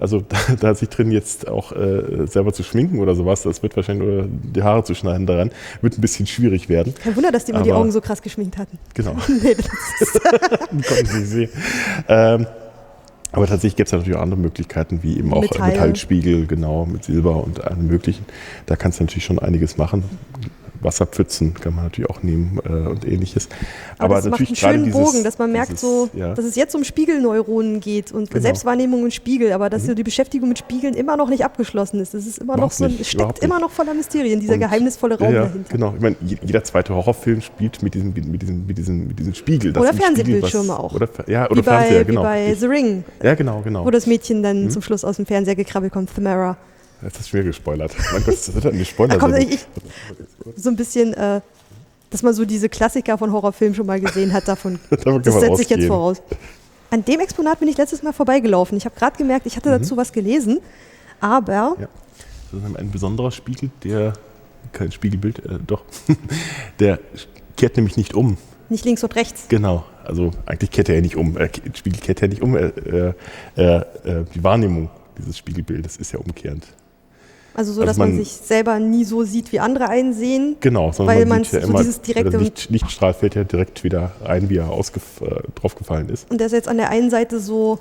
Also 0.00 0.20
da, 0.28 0.38
da 0.60 0.74
sich 0.74 0.88
drin 0.88 1.10
jetzt 1.10 1.48
auch 1.48 1.72
äh, 1.72 2.26
selber 2.26 2.52
zu 2.52 2.62
schminken 2.62 3.00
oder 3.00 3.14
sowas, 3.14 3.42
das 3.42 3.62
wird 3.62 3.76
wahrscheinlich 3.76 4.08
oder 4.08 4.26
die 4.28 4.62
Haare 4.62 4.84
zu 4.84 4.94
schneiden 4.94 5.26
daran, 5.26 5.50
wird 5.80 5.98
ein 5.98 6.00
bisschen 6.00 6.26
schwierig 6.26 6.68
werden. 6.68 6.94
Kein 6.94 7.16
Wunder, 7.16 7.32
dass 7.32 7.44
die 7.44 7.52
mal 7.52 7.62
die 7.62 7.72
Augen 7.72 7.90
so 7.90 8.00
krass 8.00 8.22
geschminkt 8.22 8.58
hatten. 8.58 8.78
Genau. 8.94 9.16
nee, 9.28 9.54
Konnten 10.88 11.06
Sie 11.06 11.24
sehen. 11.24 11.50
Ähm, 12.08 12.46
aber 13.30 13.46
tatsächlich 13.46 13.76
gibt 13.76 13.88
es 13.88 13.92
natürlich 13.92 14.16
auch 14.16 14.22
andere 14.22 14.40
Möglichkeiten, 14.40 15.02
wie 15.02 15.18
eben 15.18 15.32
auch 15.34 15.42
Metall. 15.42 15.70
Metallspiegel, 15.70 16.46
genau, 16.46 16.86
mit 16.86 17.04
Silber 17.04 17.42
und 17.44 17.62
allem 17.62 17.86
möglichen. 17.86 18.24
Da 18.64 18.74
kannst 18.76 19.00
du 19.00 19.04
natürlich 19.04 19.24
schon 19.24 19.38
einiges 19.38 19.76
machen. 19.76 20.02
Wasserpfützen 20.80 21.54
kann 21.54 21.74
man 21.74 21.84
natürlich 21.84 22.10
auch 22.10 22.22
nehmen 22.22 22.60
äh, 22.64 22.88
und 22.88 23.06
ähnliches. 23.06 23.48
Aber, 23.98 24.04
Aber 24.04 24.14
das 24.16 24.24
natürlich 24.26 24.50
macht 24.50 24.64
einen 24.64 24.74
schönen 24.74 24.84
dieses, 24.84 25.00
Bogen, 25.00 25.24
dass 25.24 25.38
man 25.38 25.52
merkt, 25.52 25.72
dieses, 25.72 25.80
so, 25.80 26.10
ja. 26.14 26.34
dass 26.34 26.44
es 26.44 26.56
jetzt 26.56 26.74
um 26.74 26.84
Spiegelneuronen 26.84 27.80
geht 27.80 28.12
und 28.12 28.30
genau. 28.30 28.42
Selbstwahrnehmung 28.42 29.02
und 29.02 29.14
Spiegel, 29.14 29.52
aber 29.52 29.70
dass 29.70 29.82
mhm. 29.82 29.86
so 29.88 29.94
die 29.94 30.02
Beschäftigung 30.02 30.48
mit 30.48 30.58
Spiegeln 30.58 30.94
immer 30.94 31.16
noch 31.16 31.28
nicht 31.28 31.44
abgeschlossen 31.44 32.00
ist. 32.00 32.14
Das 32.14 32.26
ist 32.26 32.38
immer 32.38 32.56
noch 32.56 32.70
so, 32.70 32.86
nicht, 32.86 33.00
es 33.00 33.10
steckt 33.10 33.40
immer 33.40 33.60
noch 33.60 33.70
voller 33.70 33.94
Mysterien, 33.94 34.40
dieser 34.40 34.54
und, 34.54 34.60
geheimnisvolle 34.60 35.18
Raum 35.18 35.34
ja, 35.34 35.42
dahinter. 35.42 35.70
Genau, 35.70 35.94
ich 35.94 36.00
meine, 36.00 36.16
jeder 36.20 36.64
zweite 36.64 36.94
Horrorfilm 36.94 37.40
spielt 37.40 37.82
mit 37.82 37.94
diesem, 37.94 38.12
mit 38.12 38.42
diesem, 38.42 38.66
mit 38.66 38.78
diesem, 38.78 39.08
mit 39.08 39.18
diesem 39.18 39.34
Spiegel. 39.34 39.76
oder 39.76 39.92
Fernsehbildschirme 39.92 40.78
auch. 40.78 40.94
Oder, 40.94 41.08
ja, 41.26 41.46
oder 41.50 41.60
wie 41.60 41.62
Fernseher, 41.62 41.98
bei, 41.98 42.04
genau. 42.04 42.20
Wie 42.22 42.24
bei 42.24 42.54
The 42.54 42.66
Ring. 42.66 43.04
Ja, 43.22 43.34
genau, 43.34 43.60
genau. 43.62 43.84
Wo 43.84 43.90
das 43.90 44.06
Mädchen 44.06 44.42
dann 44.42 44.64
mhm. 44.64 44.70
zum 44.70 44.82
Schluss 44.82 45.04
aus 45.04 45.16
dem 45.16 45.26
Fernseher 45.26 45.56
gekrabbelt 45.56 45.92
kommt, 45.92 46.14
Tamara. 46.14 46.56
Jetzt 47.02 47.18
hast 47.18 47.32
du 47.32 47.36
mir 47.36 47.44
gespoilert. 47.44 47.94
Mein 48.12 48.24
Gott, 48.24 48.34
das 48.34 48.54
wird 48.54 48.66
eine 48.66 48.84
Spoiler. 48.84 49.18
Komm, 49.18 49.34
ich, 49.34 49.66
so 50.56 50.70
ein 50.70 50.76
bisschen, 50.76 51.14
äh, 51.14 51.40
dass 52.10 52.22
man 52.22 52.34
so 52.34 52.44
diese 52.44 52.68
Klassiker 52.68 53.18
von 53.18 53.32
Horrorfilmen 53.32 53.74
schon 53.74 53.86
mal 53.86 54.00
gesehen 54.00 54.32
hat, 54.32 54.48
davon. 54.48 54.80
das 54.90 55.40
setze 55.40 55.62
ich 55.62 55.70
jetzt 55.70 55.86
voraus. 55.86 56.22
An 56.90 57.04
dem 57.04 57.20
Exponat 57.20 57.60
bin 57.60 57.68
ich 57.68 57.76
letztes 57.76 58.02
Mal 58.02 58.12
vorbeigelaufen. 58.12 58.76
Ich 58.78 58.84
habe 58.84 58.96
gerade 58.96 59.16
gemerkt, 59.16 59.46
ich 59.46 59.56
hatte 59.56 59.68
mhm. 59.68 59.80
dazu 59.80 59.96
was 59.96 60.12
gelesen, 60.12 60.60
aber. 61.20 61.76
Ja. 61.78 61.88
Das 62.50 62.62
ist 62.62 62.76
ein 62.76 62.90
besonderer 62.90 63.30
Spiegel, 63.30 63.70
der. 63.84 64.14
Kein 64.72 64.92
Spiegelbild, 64.92 65.38
äh, 65.46 65.58
doch. 65.66 65.82
der 66.78 66.98
kehrt 67.56 67.76
nämlich 67.76 67.96
nicht 67.96 68.14
um. 68.14 68.36
Nicht 68.68 68.84
links 68.84 69.02
und 69.02 69.14
rechts. 69.16 69.46
Genau. 69.48 69.84
Also 70.04 70.30
eigentlich 70.44 70.70
kehrt 70.70 70.90
er 70.90 70.96
ja 70.96 71.00
nicht 71.00 71.16
um. 71.16 71.38
Er, 71.38 71.48
Spiegel 71.74 72.00
kehrt 72.00 72.20
ja 72.20 72.28
nicht 72.28 72.42
um. 72.42 72.54
Er, 72.54 73.14
er, 73.56 73.86
die 74.34 74.44
Wahrnehmung 74.44 74.90
dieses 75.16 75.38
Spiegelbildes 75.38 75.96
ist 75.96 76.12
ja 76.12 76.18
umkehrend. 76.18 76.66
Also 77.58 77.72
so, 77.72 77.80
also 77.80 77.90
dass 77.90 77.96
man, 77.96 78.10
man, 78.10 78.18
sich 78.18 78.30
selber 78.30 78.78
nie 78.78 79.02
so 79.04 79.24
sieht, 79.24 79.50
wie 79.50 79.58
andere 79.58 79.88
einsehen. 79.88 80.54
Genau, 80.60 80.92
sondern 80.92 81.16
weil 81.16 81.26
man, 81.26 81.42
sieht 81.42 81.54
ja 81.54 81.60
so 81.62 81.68
immer, 81.70 81.78
dieses 81.80 82.00
direkte 82.00 82.30
der 82.30 82.40
Licht, 82.40 82.70
Lichtstrahl 82.70 83.12
fällt 83.14 83.34
ja 83.34 83.42
direkt 83.42 83.82
wieder 83.82 84.12
ein, 84.24 84.48
wie 84.48 84.58
er 84.58 84.70
ausgef 84.70 85.20
äh, 85.22 85.42
draufgefallen 85.56 86.08
ist. 86.08 86.30
Und 86.30 86.38
der 86.38 86.46
ist 86.46 86.52
jetzt 86.52 86.68
an 86.68 86.76
der 86.76 86.90
einen 86.90 87.10
Seite 87.10 87.40
so 87.40 87.80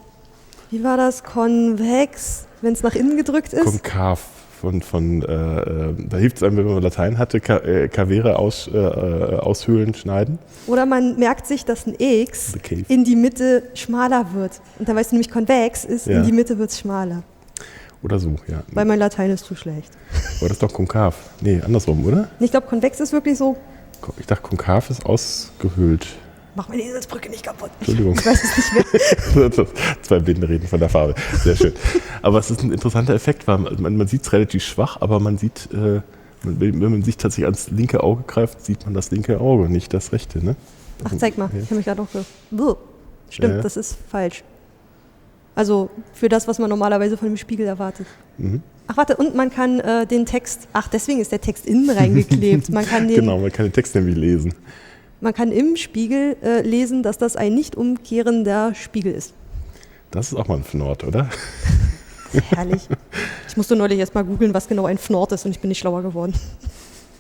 Wie 0.71 0.83
war 0.83 0.97
das? 0.97 1.23
Konvex, 1.23 2.47
wenn 2.61 2.73
es 2.73 2.81
nach 2.81 2.95
innen 2.95 3.17
gedrückt 3.17 3.53
ist? 3.53 3.65
Konkav. 3.65 4.19
Von, 4.59 4.81
von, 4.81 5.21
äh, 5.21 5.25
äh, 5.27 5.93
da 6.09 6.17
hilft 6.17 6.37
es 6.37 6.43
einem, 6.43 6.57
wenn 6.57 6.65
man 6.65 6.81
Latein 6.81 7.19
hatte, 7.19 7.39
Ka 7.39 7.57
äh, 7.57 7.87
Kavere 7.89 8.39
aus, 8.39 8.67
äh, 8.73 8.75
äh, 8.75 9.35
aushöhlen, 9.37 9.93
schneiden. 9.93 10.39
Oder 10.65 10.87
man 10.87 11.19
merkt 11.19 11.45
sich, 11.45 11.65
dass 11.65 11.85
ein 11.85 11.93
X 11.99 12.53
in 12.87 13.03
die 13.03 13.15
Mitte 13.15 13.61
schmaler 13.75 14.25
wird. 14.33 14.59
Und 14.79 14.89
dann 14.89 14.95
weißt 14.95 15.11
du 15.11 15.15
nämlich, 15.17 15.29
konvex 15.29 15.85
ist, 15.85 16.07
Ja. 16.07 16.21
in 16.21 16.25
die 16.25 16.31
Mitte 16.31 16.57
wird 16.57 16.71
es 16.71 16.79
schmaler. 16.79 17.21
Oder 18.03 18.19
so, 18.19 18.36
ja. 18.47 18.63
Weil 18.73 18.86
mein 18.86 18.99
Latein 18.99 19.31
ist 19.31 19.45
zu 19.45 19.55
schlecht. 19.55 19.91
Aber 20.39 20.47
das 20.49 20.57
ist 20.57 20.63
doch 20.63 20.71
konkav. 20.73 21.15
Nee, 21.41 21.62
andersrum, 21.65 22.05
oder? 22.05 22.29
Ich 22.39 22.51
glaube, 22.51 22.67
konvex 22.67 22.99
ist 22.99 23.12
wirklich 23.12 23.38
so, 23.38 23.57
Ich 24.19 24.27
dachte, 24.27 24.43
konkav 24.47 24.89
ist 24.89 25.05
ausgehöhlt. 25.05 26.05
mach 26.55 26.69
meine 26.69 26.83
Eselsbrücke 26.83 27.29
nicht 27.29 27.43
kaputt. 27.43 27.71
Entschuldigung. 27.79 28.13
Ich 28.15 28.25
weiß 28.25 28.43
es 28.43 28.57
nicht 28.57 29.36
mehr. 29.36 29.67
Zwei 30.03 30.19
Blinde 30.19 30.47
reden 30.47 30.67
von 30.67 30.79
der 30.79 30.89
Farbe. 30.89 31.15
Sehr 31.43 31.55
schön. 31.55 31.73
Aber 32.21 32.38
es 32.39 32.51
ist 32.51 32.62
ein 32.63 32.71
interessanter 32.71 33.13
Effekt, 33.15 33.47
weil 33.47 33.57
man, 33.57 33.97
man 33.97 34.07
sieht 34.07 34.21
es 34.23 34.31
relativ 34.33 34.63
schwach, 34.63 34.97
aber 35.01 35.19
man 35.19 35.38
sieht, 35.39 35.69
äh, 35.73 36.01
wenn 36.43 36.77
man 36.79 37.01
sich 37.03 37.17
tatsächlich 37.17 37.45
ans 37.45 37.71
linke 37.71 38.03
Auge 38.03 38.23
greift, 38.27 38.63
sieht 38.63 38.86
man 38.86 38.93
das 38.93 39.10
linke 39.12 39.39
Auge, 39.39 39.69
nicht 39.69 39.93
das 39.93 40.12
rechte. 40.12 40.43
Ne? 40.45 40.55
Ach, 41.03 41.12
zeig 41.17 41.38
mal. 41.38 41.49
Ja. 41.51 41.60
Ich 41.60 41.65
habe 41.65 41.75
mich 41.75 41.86
gerade 41.86 42.01
noch 42.01 42.12
ge... 42.12 42.21
Stimmt, 43.29 43.55
Ja. 43.55 43.62
das 43.62 43.75
ist 43.75 43.97
falsch. 44.10 44.43
Also 45.58 45.89
für 46.13 46.30
das, 46.30 46.48
was 46.48 46.60
man 46.60 46.70
normalerweise 46.70 47.17
von 47.17 47.28
dem 47.30 47.36
Spiegel 47.36 47.65
erwartet. 47.65 48.06
Mhm. 48.38 48.62
Ach, 48.86 48.96
warte, 48.96 49.17
und 49.17 49.34
man 49.34 49.50
kann 49.50 49.80
äh, 49.80 50.06
den 50.06 50.28
Text... 50.28 50.67
Ach, 50.72 50.88
deswegen 50.88 51.20
ist 51.20 51.32
der 51.32 51.41
Text 51.41 51.65
innen 51.65 51.89
reingeklebt. 51.89 52.70
Man 52.72 52.86
kann, 52.86 53.08
den, 53.08 53.22
Genau, 53.22 53.39
man 53.39 53.52
kann 53.52 53.65
den 53.65 53.74
Text 53.74 53.96
nämlich 53.96 54.15
lesen. 54.15 54.54
man 55.20 55.34
kann 55.34 55.52
im 55.52 55.76
Spiegel 55.76 56.38
äh, 56.43 56.62
lesen, 56.62 57.02
dass 57.02 57.17
das 57.17 57.36
ein 57.36 57.56
nicht 57.56 57.76
umkehrender 57.76 58.76
Spiegel 58.76 59.13
ist. 59.13 59.34
Das 60.12 60.28
ist 60.32 60.38
auch 60.38 60.48
mal 60.48 60.58
ein 60.58 60.63
Fnord, 60.63 61.04
oder? 61.04 61.28
Herrlich. 62.52 62.88
Ich 63.50 63.58
musste 63.58 63.76
neulich 63.76 63.98
erst 63.98 64.13
mal 64.13 64.24
googeln, 64.24 64.54
was 64.54 64.67
genau 64.67 64.86
ein 64.86 65.00
Fnord 65.00 65.32
ist 65.32 65.43
und 65.43 65.52
ich 65.52 65.60
bin 65.60 65.70
nicht 65.70 65.80
schlauer 65.80 66.04
geworden. 66.04 66.34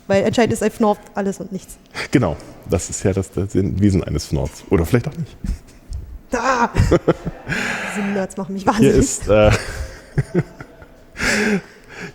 Weil 0.05 0.23
anscheinend 0.25 0.53
ist 0.53 0.61
ein 0.61 0.71
Fnord 0.71 0.99
alles 1.15 1.39
und 1.39 1.51
nichts. 1.51 1.77
Genau, 2.11 2.37
das 2.69 2.89
ist 2.91 3.03
ja 3.03 3.13
das, 3.13 3.31
das 3.31 3.55
Wesen 3.55 4.03
eines 4.03 4.27
Fnords. 4.27 4.63
Oder 4.69 4.85
vielleicht 4.85 5.07
auch 5.07 5.17
nicht. 5.17 5.35
Da! 6.29 6.71
Diese 7.95 8.05
Nerds 8.07 8.37
machen 8.37 8.53
mich 8.53 8.63
Hier 8.63 8.73
wahnsinnig. 8.73 8.97
ist. 8.97 9.27
Äh, 9.27 9.51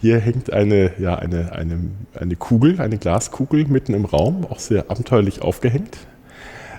hier 0.00 0.18
hängt 0.18 0.52
eine, 0.52 0.92
ja, 0.98 1.16
eine, 1.16 1.52
eine, 1.52 1.78
eine 2.14 2.36
Kugel, 2.36 2.80
eine 2.80 2.98
Glaskugel 2.98 3.66
mitten 3.66 3.94
im 3.94 4.04
Raum, 4.04 4.46
auch 4.48 4.60
sehr 4.60 4.90
abenteuerlich 4.90 5.42
aufgehängt. 5.42 5.96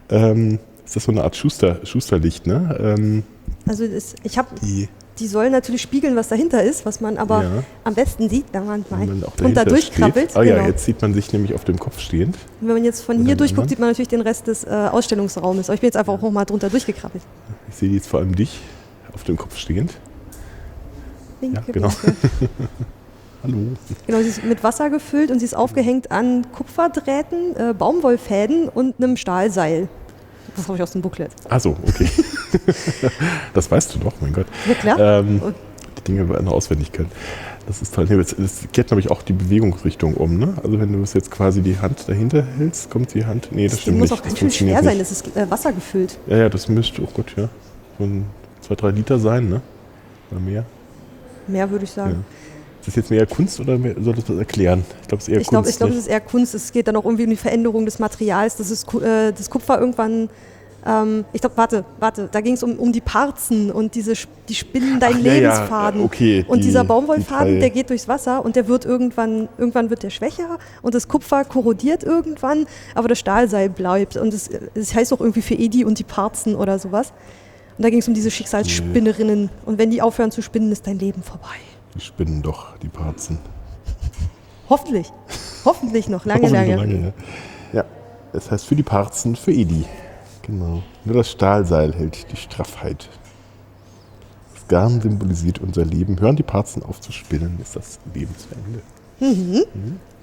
Ähm, 0.10 0.60
ist 0.86 0.96
das 0.96 1.06
so 1.06 1.12
eine 1.12 1.24
Art 1.24 1.36
Schuster, 1.36 1.86
Schusterlicht, 1.86 2.46
ne? 2.46 2.96
Ähm, 2.98 3.24
Also 3.68 3.88
das, 3.88 4.16
ich 4.24 4.38
habe, 4.38 4.50
die, 5.20 5.28
sollen 5.28 5.52
natürlich 5.52 5.82
spiegeln, 5.82 6.16
was 6.16 6.28
dahinter 6.28 6.64
ist, 6.64 6.86
was 6.86 7.02
man 7.02 7.18
aber 7.18 7.44
Ja. 7.44 7.64
am 7.84 7.94
besten 7.94 8.30
sieht, 8.30 8.46
wenn 8.52 8.66
man 8.66 8.86
wenn 8.90 9.20
man 9.20 9.24
und 9.44 9.54
da 9.56 9.66
durchkrabbelt. 9.66 10.36
Ah 10.36 10.44
ja, 10.44 10.56
genau. 10.56 10.68
jetzt 10.68 10.86
sieht 10.86 11.02
man 11.02 11.14
sich 11.14 11.32
nämlich 11.34 11.54
auf 11.54 11.64
dem 11.64 11.80
Kopf 11.80 12.00
stehend. 12.00 12.36
Und 12.62 12.68
wenn 12.68 12.76
man 12.76 12.84
jetzt 12.84 13.02
von 13.02 13.26
hier 13.26 13.36
durchguckt, 13.36 13.70
sieht 13.70 13.80
man 13.80 13.90
natürlich 13.90 14.10
den 14.10 14.22
Rest 14.22 14.48
des 14.48 14.64
äh, 14.64 14.70
Ausstellungsraumes. 14.70 15.70
Aber 15.70 15.76
ich 15.76 15.82
bin 15.82 15.88
jetzt 15.88 15.98
einfach 15.98 16.22
auch 16.22 16.32
mal 16.32 16.46
drunter 16.46 16.70
durchgekrabbelt. 16.70 17.24
Ich 17.70 17.76
sehe 17.76 17.90
jetzt 17.92 18.08
vor 18.08 18.20
allem 18.20 18.36
dich 18.36 18.60
auf 19.14 19.24
dem 19.24 19.38
Kopf 19.38 19.58
stehend. 19.58 19.94
Winke, 21.42 21.62
genau. 21.72 21.90
winke. 21.90 22.16
Hallo. 23.44 23.58
Genau, 24.08 24.20
sie 24.20 24.30
ist 24.30 24.44
mit 24.46 24.64
Wasser 24.64 24.90
gefüllt 24.90 25.30
und 25.30 25.40
sie 25.40 25.46
ist 25.46 25.54
aufgehängt 25.54 26.12
an 26.12 26.50
Kupferdrähten, 26.54 27.56
äh, 27.58 27.74
Baumwollfäden 27.78 28.70
und 28.70 28.96
einem 29.04 29.18
Stahlseil. 29.18 29.90
Das 30.56 30.68
habe 30.68 30.78
ich 30.78 30.84
aus 30.84 30.92
dem 30.92 31.02
Booklet. 31.02 31.32
Achso, 31.50 31.76
okay. 31.88 32.10
das 33.54 33.70
weißt 33.70 33.96
du 33.96 34.00
doch, 34.00 34.14
mein 34.22 34.34
Gott. 34.34 34.46
Ja 34.68 34.74
klar. 34.76 35.00
Ähm, 35.00 35.42
die 35.98 36.04
Dinge 36.04 36.24
noch 36.24 36.54
auswendig 36.54 36.92
können. 36.92 37.12
Das 37.66 37.82
ist 37.82 37.96
toll. 37.96 38.06
Das 38.08 38.36
kehrt, 38.74 38.88
glaube 38.88 39.00
ich, 39.00 39.10
auch 39.10 39.22
die 39.22 39.34
Bewegungsrichtung 39.34 40.16
um. 40.16 40.38
Ne? 40.38 40.56
Also 40.62 40.80
wenn 40.80 40.92
du 40.92 41.02
es 41.02 41.14
jetzt 41.14 41.32
quasi 41.32 41.62
die 41.62 41.80
Hand 41.80 42.08
dahinter 42.08 42.44
hältst, 42.58 42.90
kommt 42.90 43.14
die 43.14 43.26
Hand. 43.26 43.50
Nee, 43.52 43.64
das, 43.64 43.74
das 43.74 43.82
stimmt 43.82 44.00
muss 44.00 44.12
nicht. 44.12 44.20
auch 44.20 44.24
ganz 44.24 44.38
schön 44.38 44.52
schwer 44.52 44.78
funktioniert 44.80 44.84
sein. 44.84 44.98
nicht. 44.98 45.12
Das 45.12 45.12
ist 45.12 45.38
äh, 45.38 45.52
Wasser 45.52 45.72
gefüllt. 45.72 46.18
Ja, 46.28 46.38
ja, 46.38 46.50
das 46.50 46.68
müsste, 46.68 47.02
oh 47.02 47.10
Gott, 47.14 47.34
ja. 47.38 47.48
So 47.98 48.04
ein 48.06 48.26
zwei, 48.62 48.76
drei 48.76 48.92
Liter 48.92 49.20
sein, 49.20 49.50
ne? 49.50 49.62
Oder 50.32 50.40
mehr. 50.40 50.66
Mehr 51.48 51.70
würde 51.70 51.86
ich 51.86 51.92
sagen. 51.92 52.12
Ja. 52.12 52.43
Ist 52.84 52.88
das 52.88 52.96
jetzt 52.98 53.12
mehr 53.12 53.26
Kunst 53.26 53.62
oder 53.62 53.78
mehr, 53.78 53.96
soll 54.02 54.14
das 54.14 54.28
was 54.28 54.38
erklären? 54.38 54.84
Ich 55.04 55.08
glaube, 55.08 55.22
es 55.22 55.28
ist 55.30 55.34
eher 55.34 55.40
Ich 55.40 55.48
glaube, 55.48 55.64
Kunst. 55.64 55.70
ich 55.72 55.78
glaub, 55.78 55.90
es 55.90 55.96
ne? 55.96 56.02
ist 56.02 56.08
eher 56.08 56.20
Kunst. 56.20 56.54
Es 56.54 56.72
geht 56.74 56.86
dann 56.90 56.98
auch 56.98 57.06
irgendwie 57.06 57.24
um 57.24 57.30
die 57.30 57.38
Veränderung 57.38 57.86
des 57.86 57.98
Materials, 57.98 58.58
dass 58.58 58.70
es, 58.70 58.84
äh, 59.02 59.32
das 59.32 59.50
Kupfer 59.50 59.80
irgendwann. 59.80 60.30
Ähm, 60.86 61.24
ich 61.32 61.40
glaube, 61.40 61.56
warte, 61.56 61.86
warte, 62.02 62.28
da 62.30 62.42
ging 62.42 62.56
es 62.56 62.62
um, 62.64 62.78
um 62.78 62.92
die 62.92 63.00
Parzen 63.00 63.72
und 63.72 63.96
diese 63.96 64.12
die 64.50 64.54
spinnen 64.56 65.00
deinen 65.00 65.20
Ach, 65.22 65.26
ja, 65.26 65.34
ja, 65.34 65.40
Lebensfaden. 65.40 66.02
okay, 66.04 66.44
und 66.46 66.58
die- 66.58 66.64
dieser 66.68 66.82
die 66.82 66.88
Baumwollfaden, 66.88 67.54
drei- 67.54 67.60
der 67.62 67.70
geht 67.70 67.90
durchs 67.90 68.10
Wasser 68.10 68.44
und 68.44 68.58
der 68.58 68.68
wird 68.68 68.84
irgendwann, 68.84 69.48
irgendwann 69.58 69.90
wird 69.90 70.04
der 70.04 70.10
schwächer 70.10 70.58
und 70.82 70.94
das 70.94 71.08
Kupfer 71.08 71.46
korrodiert 71.46 72.04
irgendwann, 72.04 72.66
aber 72.96 73.08
das 73.08 73.18
Stahlseil 73.20 73.70
bleibt. 73.70 74.18
Und 74.18 74.34
es 74.34 74.50
es 74.76 74.94
heißt 74.94 75.14
auch 75.14 75.22
irgendwie 75.22 75.42
für 75.42 75.54
Edi 75.56 75.86
und 75.86 76.00
die 76.00 76.04
Parzen 76.04 76.54
oder 76.54 76.78
sowas. 76.78 77.14
Und 77.78 77.84
da 77.86 77.90
ging 77.90 78.00
es 78.00 78.08
um 78.10 78.14
diese 78.14 78.30
Schicksalsspinnerinnen. 78.30 79.50
Und 79.66 79.78
wenn 79.78 79.90
die 79.90 80.02
aufhören 80.02 80.32
zu 80.32 80.42
spinnen, 80.42 80.70
ist 80.74 80.86
dein 80.86 81.00
Leben 81.00 81.24
vorbei. 81.24 81.48
Die 81.96 82.02
spinnen 82.02 82.42
doch, 82.42 82.78
die 82.80 82.88
Parzen. 82.90 83.38
Hoffentlich. 84.70 85.12
Hoffentlich 85.66 86.08
noch 86.10 86.26
lange, 86.26 86.44
Hoffentlich 86.44 86.76
lange. 86.76 86.94
noch 86.96 87.04
ja. 87.74 87.80
ja, 87.82 87.86
das 88.32 88.50
heißt 88.52 88.66
für 88.66 88.76
die 88.76 88.84
Parzen, 88.84 89.36
für 89.36 89.52
Edi. 89.52 89.86
Genau. 90.42 90.82
Nur 91.06 91.16
das 91.16 91.32
Stahlseil 91.32 91.94
hält 91.94 92.32
die 92.32 92.36
Straffheit. 92.38 93.10
Das 94.56 94.68
Garn 94.68 95.02
symbolisiert 95.02 95.60
unser 95.60 95.86
Leben. 95.86 96.20
Hören 96.20 96.36
die 96.36 96.44
Parzen 96.44 96.84
auf 96.84 97.00
zu 97.00 97.12
spinnen, 97.12 97.58
ist 97.62 97.76
das 97.76 98.00
Lebensende. 98.14 98.82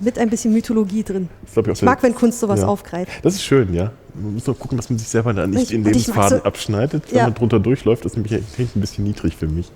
Mit 0.01 0.19
ein 0.19 0.29
bisschen 0.29 0.53
Mythologie 0.53 1.03
drin. 1.03 1.29
Das, 1.43 1.57
ich, 1.57 1.71
auch 1.71 1.73
Ich 1.75 1.83
mag, 1.83 2.03
wenn 2.03 2.15
Kunst 2.15 2.41
sowas 2.41 2.61
Ja. 2.61 2.67
aufgreift. 2.67 3.25
das 3.25 3.35
ist 3.35 3.45
schön, 3.45 3.73
ja. 3.73 3.93
Man 4.15 4.35
muss 4.35 4.47
nur 4.47 4.59
gucken, 4.59 4.77
dass 4.77 4.91
man 4.91 4.99
sich 4.99 5.09
selber 5.09 5.33
da 5.33 5.47
nicht 5.47 5.63
Ich- 5.63 5.69
den 5.69 5.81
ich 5.83 5.87
Lebensfaden 5.87 6.39
so- 6.39 6.45
abschneidet. 6.45 7.11
Wenn 7.11 7.19
Ja. 7.19 7.25
man 7.25 7.35
drunter 7.35 7.61
durchläuft, 7.61 8.05
ist 8.05 8.17
nämlich 8.17 8.35
ein 8.35 8.81
bisschen 8.81 9.05
niedrig 9.05 9.37
für 9.37 9.47
mich. 9.47 9.71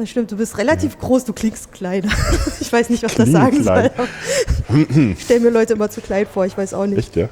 Das 0.00 0.08
stimmt, 0.08 0.32
du 0.32 0.36
bist 0.36 0.56
relativ 0.56 0.98
groß, 0.98 1.26
du 1.26 1.34
klingst 1.34 1.72
kleiner. 1.72 2.08
Ich 2.60 2.72
weiß 2.72 2.88
nicht, 2.88 3.02
was 3.02 3.14
das 3.14 3.24
Kling 3.24 3.32
sagen 3.32 3.62
klein. 3.62 3.90
soll. 3.96 4.08
Ich 5.12 5.24
stelle 5.24 5.40
mir 5.40 5.50
Leute 5.50 5.74
immer 5.74 5.90
zu 5.90 6.00
klein 6.00 6.26
vor, 6.32 6.46
ich 6.46 6.56
weiß 6.56 6.72
auch 6.74 6.86
nicht. 6.86 6.98
Echt, 6.98 7.16
ja? 7.16 7.28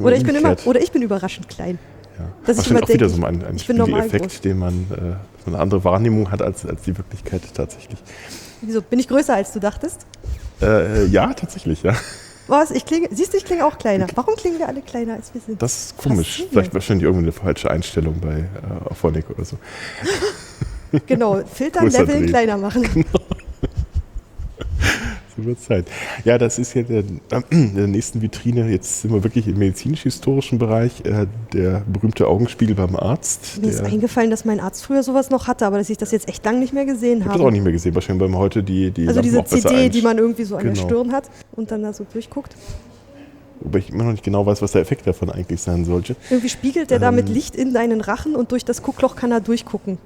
Oder 0.00 0.16
ich, 0.16 0.24
bin 0.24 0.34
immer, 0.34 0.56
oder 0.64 0.82
ich 0.82 0.90
bin 0.90 1.00
überraschend 1.00 1.48
klein. 1.48 1.78
Ja. 2.18 2.26
Wahrscheinlich 2.44 2.70
immer 2.70 2.82
auch 2.82 2.88
wieder 2.88 3.08
so 3.08 3.24
ein, 3.24 3.44
ein 3.44 3.56
groß. 3.56 4.40
den 4.40 4.58
man 4.58 4.86
äh, 4.90 4.96
so 5.44 5.50
eine 5.50 5.58
andere 5.58 5.82
Wahrnehmung 5.84 6.30
hat 6.30 6.42
als, 6.42 6.66
als 6.66 6.82
die 6.82 6.98
Wirklichkeit 6.98 7.42
tatsächlich. 7.54 7.98
Wieso? 8.60 8.82
Bin 8.82 8.98
ich 8.98 9.08
größer, 9.08 9.34
als 9.34 9.52
du 9.52 9.60
dachtest? 9.60 10.04
Äh, 10.60 11.06
ja, 11.06 11.32
tatsächlich, 11.32 11.82
ja. 11.82 11.94
Was? 12.48 12.70
Ich 12.72 12.84
klinge, 12.84 13.08
siehst 13.12 13.32
du, 13.32 13.38
ich 13.38 13.44
klinge 13.44 13.64
auch 13.64 13.78
kleiner. 13.78 14.08
Warum 14.14 14.34
klingen 14.34 14.58
wir 14.58 14.68
alle 14.68 14.82
kleiner, 14.82 15.14
als 15.14 15.32
wir 15.32 15.40
sind? 15.40 15.62
Das 15.62 15.84
ist 15.84 15.96
komisch. 15.96 16.26
Faszinierend. 16.26 16.52
Vielleicht 16.52 16.74
wahrscheinlich 16.74 17.04
irgendwie 17.04 17.24
eine 17.24 17.32
falsche 17.32 17.70
Einstellung 17.70 18.20
bei 18.20 18.40
äh, 18.40 18.90
Auphonic 18.90 19.30
oder 19.30 19.44
so. 19.44 19.56
Genau, 21.06 21.40
filtern, 21.44 21.88
leveln, 21.88 22.26
kleiner 22.26 22.56
machen. 22.56 23.04
Wird 25.36 25.58
Zeit. 25.60 25.86
Ja, 26.24 26.36
das 26.36 26.58
ist 26.58 26.74
ja 26.74 26.82
der, 26.82 27.02
in 27.48 27.74
der 27.74 27.86
nächsten 27.86 28.20
Vitrine. 28.20 28.68
Jetzt 28.68 29.00
sind 29.00 29.10
wir 29.12 29.24
wirklich 29.24 29.48
im 29.48 29.56
medizinisch-historischen 29.58 30.58
Bereich. 30.58 31.02
Äh, 31.06 31.28
der 31.54 31.82
berühmte 31.90 32.26
Augenspiegel 32.26 32.74
beim 32.74 32.94
Arzt. 32.94 33.58
Mir 33.58 33.68
ist 33.70 33.78
der, 33.80 33.86
ich 33.86 33.92
eingefallen, 33.94 34.30
dass 34.30 34.44
mein 34.44 34.60
Arzt 34.60 34.84
früher 34.84 35.02
sowas 35.02 35.30
noch 35.30 35.46
hatte, 35.46 35.64
aber 35.64 35.78
dass 35.78 35.88
ich 35.88 35.96
das 35.96 36.10
jetzt 36.10 36.28
echt 36.28 36.44
lange 36.44 36.58
nicht 36.58 36.74
mehr 36.74 36.84
gesehen 36.84 37.20
habe 37.20 37.30
das 37.32 37.40
auch 37.40 37.44
habe. 37.44 37.52
nicht 37.52 37.62
mehr 37.62 37.72
gesehen. 37.72 37.94
Wahrscheinlich, 37.94 38.20
weil 38.20 38.28
man 38.28 38.38
heute 38.38 38.62
die, 38.62 38.90
die 38.90 39.08
Also 39.08 39.22
Lampen 39.22 39.44
diese 39.50 39.62
CD, 39.66 39.88
die 39.88 40.02
man 40.02 40.18
irgendwie 40.18 40.44
so 40.44 40.56
an 40.56 40.64
der 40.64 40.72
Genau. 40.74 40.84
Stirn 40.86 41.12
hat 41.12 41.30
und 41.52 41.70
dann 41.70 41.82
da 41.84 41.94
so 41.94 42.04
durchguckt. 42.12 42.54
Wobei 43.60 43.78
ich 43.78 43.88
immer 43.90 44.04
noch 44.04 44.12
nicht 44.12 44.24
genau 44.24 44.44
weiß, 44.44 44.60
was 44.60 44.72
der 44.72 44.82
Effekt 44.82 45.06
davon 45.06 45.30
eigentlich 45.30 45.62
sein 45.62 45.86
sollte. 45.86 46.16
Irgendwie 46.28 46.50
spiegelt 46.50 46.90
der 46.90 46.98
damit 46.98 47.28
Ähm. 47.28 47.34
Licht 47.34 47.56
in 47.56 47.72
deinen 47.72 48.02
Rachen 48.02 48.36
und 48.36 48.52
durch 48.52 48.66
das 48.66 48.82
Guckloch 48.82 49.16
kann 49.16 49.32
er 49.32 49.40
durchgucken. 49.40 49.96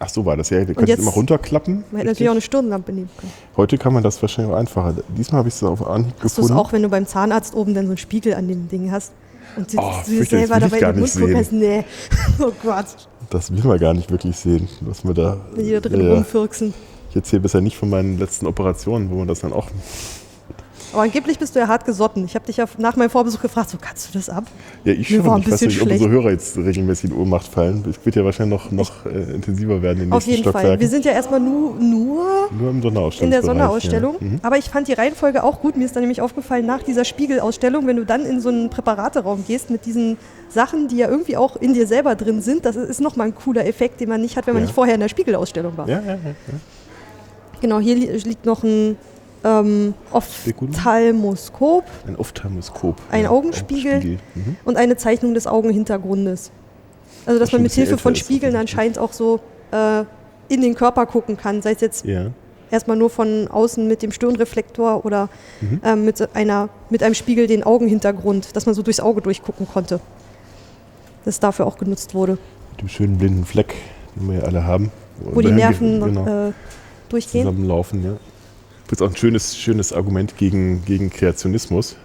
Ach 0.00 0.08
so 0.08 0.24
war 0.26 0.36
das 0.36 0.50
ja. 0.50 0.64
Du 0.64 0.74
kannst 0.74 0.88
jetzt- 0.88 1.00
immer 1.00 1.12
runterklappen. 1.12 1.84
Man 1.90 1.98
hätte 1.98 2.06
natürlich 2.10 2.28
auch 2.28 2.32
eine 2.34 2.40
Stirnlampe 2.40 2.92
nehmen 2.92 3.08
können. 3.16 3.32
Heute 3.56 3.78
kann 3.78 3.92
man 3.94 4.02
das 4.02 4.20
wahrscheinlich 4.20 4.52
auch 4.52 4.58
einfacher. 4.58 4.94
Diesmal 5.16 5.38
habe 5.38 5.48
ich 5.48 5.54
es 5.54 5.62
auf 5.62 5.86
Anhieb 5.86 6.12
Hast 6.20 6.22
du 6.22 6.26
es 6.42 6.48
gefunden. 6.48 6.52
auch, 6.54 6.72
wenn 6.72 6.82
du 6.82 6.88
beim 6.88 7.06
Zahnarzt 7.06 7.54
oben 7.54 7.74
dann 7.74 7.84
so 7.86 7.90
einen 7.92 7.98
Spiegel 7.98 8.34
an 8.34 8.48
dem 8.48 8.68
Ding 8.68 8.90
hast? 8.90 9.12
Und 9.56 9.72
du, 9.72 9.78
Oh, 9.78 9.92
du 10.06 10.24
selber 10.24 10.58
dabei 10.58 10.78
in 10.78 10.84
den 10.96 11.00
Mund 11.00 11.36
hast. 11.36 11.52
Nee. 11.52 11.84
Oh 12.40 12.50
Gott. 12.62 12.86
Das 13.30 13.50
will 13.52 13.62
man 13.64 13.78
gar 13.78 13.94
nicht 13.94 14.10
wirklich 14.10 14.36
sehen, 14.36 14.68
was 14.80 15.04
man 15.04 15.14
da. 15.14 15.36
Wenn 15.54 15.64
die 15.64 15.72
da 15.72 15.80
drin 15.80 16.04
Ja, 16.06 16.14
rumfirksen. 16.14 16.74
Ich 17.10 17.16
erzähle 17.16 17.40
bisher 17.42 17.60
nicht 17.60 17.76
von 17.76 17.88
meinen 17.88 18.18
letzten 18.18 18.46
Operationen, 18.46 19.08
wo 19.10 19.14
man 19.16 19.28
das 19.28 19.40
dann 19.40 19.52
auch. 19.52 19.68
Aber 20.94 21.02
angeblich 21.02 21.38
bist 21.38 21.54
du 21.54 21.58
ja 21.60 21.66
hart 21.68 21.84
gesotten. 21.84 22.24
Ich 22.24 22.34
habe 22.36 22.46
dich 22.46 22.56
ja 22.56 22.66
nach 22.78 22.94
meinem 22.96 23.10
Vorbesuch 23.10 23.42
gefragt, 23.42 23.68
so 23.70 23.78
kannst 23.80 24.08
du 24.08 24.16
das 24.18 24.30
ab? 24.30 24.44
Ja, 24.84 24.92
ich 24.92 25.10
Mir 25.10 25.16
schon. 25.18 25.26
war 25.26 25.34
ein 25.36 25.42
Ich 25.42 25.50
weiß 25.50 25.60
nicht, 25.62 25.82
ob 25.82 25.90
unsere 25.90 26.08
Hörer 26.08 26.30
jetzt 26.30 26.56
regelmäßig 26.56 27.10
in 27.10 27.16
Ohnmacht 27.16 27.46
fallen. 27.48 27.84
Es 27.90 28.04
wird 28.06 28.14
ja 28.16 28.24
wahrscheinlich 28.24 28.58
noch, 28.58 28.70
noch 28.70 29.04
äh, 29.06 29.34
intensiver 29.34 29.82
werden 29.82 29.98
in 30.00 30.04
den 30.06 30.12
Auf 30.12 30.26
nächsten 30.26 30.44
jeden 30.44 30.52
Fall. 30.52 30.78
Wir 30.78 30.88
sind 30.88 31.04
ja 31.04 31.10
erstmal 31.12 31.40
nur, 31.40 31.74
nur 31.80 32.48
Nur 32.58 32.70
im 32.70 32.80
Sonderausstellung. 32.80 33.26
in 33.26 33.30
der 33.32 33.42
Sonderausstellung. 33.42 34.14
Ja. 34.20 34.26
Mhm. 34.26 34.38
Aber 34.42 34.56
ich 34.56 34.66
fand 34.70 34.86
die 34.88 34.92
Reihenfolge 34.92 35.42
auch 35.42 35.60
gut. 35.60 35.76
Mir 35.76 35.84
ist 35.84 35.96
dann 35.96 36.02
nämlich 36.02 36.20
aufgefallen, 36.22 36.64
nach 36.64 36.82
dieser 36.82 37.04
Spiegelausstellung, 37.04 37.86
wenn 37.88 37.96
du 37.96 38.06
dann 38.06 38.24
in 38.24 38.40
so 38.40 38.48
einen 38.48 38.70
Präparateraum 38.70 39.44
gehst 39.46 39.70
mit 39.70 39.86
diesen 39.86 40.16
Sachen, 40.48 40.86
die 40.88 40.96
ja 40.98 41.08
irgendwie 41.08 41.36
auch 41.36 41.56
in 41.56 41.74
dir 41.74 41.88
selber 41.88 42.14
drin 42.14 42.40
sind, 42.40 42.64
das 42.64 42.76
ist 42.76 43.00
nochmal 43.00 43.26
ein 43.26 43.34
cooler 43.34 43.66
Effekt, 43.66 44.00
den 44.00 44.08
man 44.08 44.20
nicht 44.20 44.36
hat, 44.36 44.46
wenn 44.46 44.54
man 44.54 44.62
Ja. 44.62 44.66
nicht 44.66 44.74
vorher 44.74 44.94
in 44.94 45.00
der 45.00 45.08
Spiegelausstellung 45.08 45.76
war. 45.76 45.88
Ja, 45.88 46.00
ja, 46.06 46.12
ja. 46.14 46.18
Genau, 47.60 47.80
hier 47.80 47.96
li 47.96 48.06
liegt 48.24 48.46
noch 48.46 48.62
ein 48.62 48.96
ähm? 49.44 49.94
Ophthalmoskop 50.12 51.84
Ein 52.06 52.16
Ophthalmoskop. 52.16 52.96
Ein 53.10 53.24
ja, 53.24 53.30
Augenspiegel. 53.30 54.18
Mhm. 54.34 54.56
und 54.64 54.76
eine 54.76 54.96
Zeichnung 54.96 55.34
des 55.34 55.46
Augenhintergrundes. 55.46 56.50
Also, 57.26 57.38
dass 57.40 57.50
schon 57.50 57.58
man 57.58 57.62
mit 57.64 57.72
Hilfe 57.72 57.96
von 57.98 58.14
Spiegeln 58.14 58.56
anscheinend 58.56 58.98
auch 58.98 59.12
so 59.12 59.40
äh, 59.72 60.04
in 60.48 60.60
den 60.60 60.74
Körper 60.74 61.06
gucken 61.06 61.36
kann, 61.36 61.62
sei 61.62 61.72
es 61.72 61.80
jetzt 61.80 62.04
Ja. 62.04 62.26
erstmal 62.70 62.96
nur 62.96 63.08
von 63.10 63.48
außen 63.48 63.86
mit 63.88 64.02
dem 64.02 64.12
Stirnreflektor 64.12 65.04
oder 65.06 65.28
Mhm. 65.60 65.80
ähm, 65.84 66.04
mit, 66.04 66.34
einer, 66.36 66.68
mit 66.90 67.02
einem 67.02 67.14
Spiegel 67.14 67.46
den 67.46 67.62
Augenhintergrund, 67.64 68.54
dass 68.56 68.66
man 68.66 68.74
so 68.74 68.82
durchs 68.82 69.00
Auge 69.00 69.22
durchgucken 69.22 69.66
konnte. 69.66 70.00
Das 71.24 71.40
dafür 71.40 71.66
auch 71.66 71.78
genutzt 71.78 72.14
wurde, 72.14 72.32
Mit 72.72 72.82
dem 72.82 72.88
schönen 72.88 73.16
blinden 73.16 73.44
Fleck, 73.46 73.74
den 74.16 74.28
wir 74.30 74.38
ja 74.40 74.42
alle 74.44 74.64
haben. 74.66 74.90
wo 75.20 75.40
die 75.40 75.46
Oder- 75.46 75.56
Nerven 75.56 76.00
genau, 76.00 76.48
äh, 76.48 76.52
durchgehen. 77.08 77.44
zusammenlaufen. 77.46 78.04
Ja. 78.04 78.10
Das 78.88 78.98
ist 78.98 79.02
auch 79.02 79.10
ein 79.10 79.16
schönes, 79.16 79.56
schönes 79.56 79.92
Argument 79.92 80.36
gegen, 80.36 80.84
gegen 80.84 81.10
Kreationismus. 81.10 81.96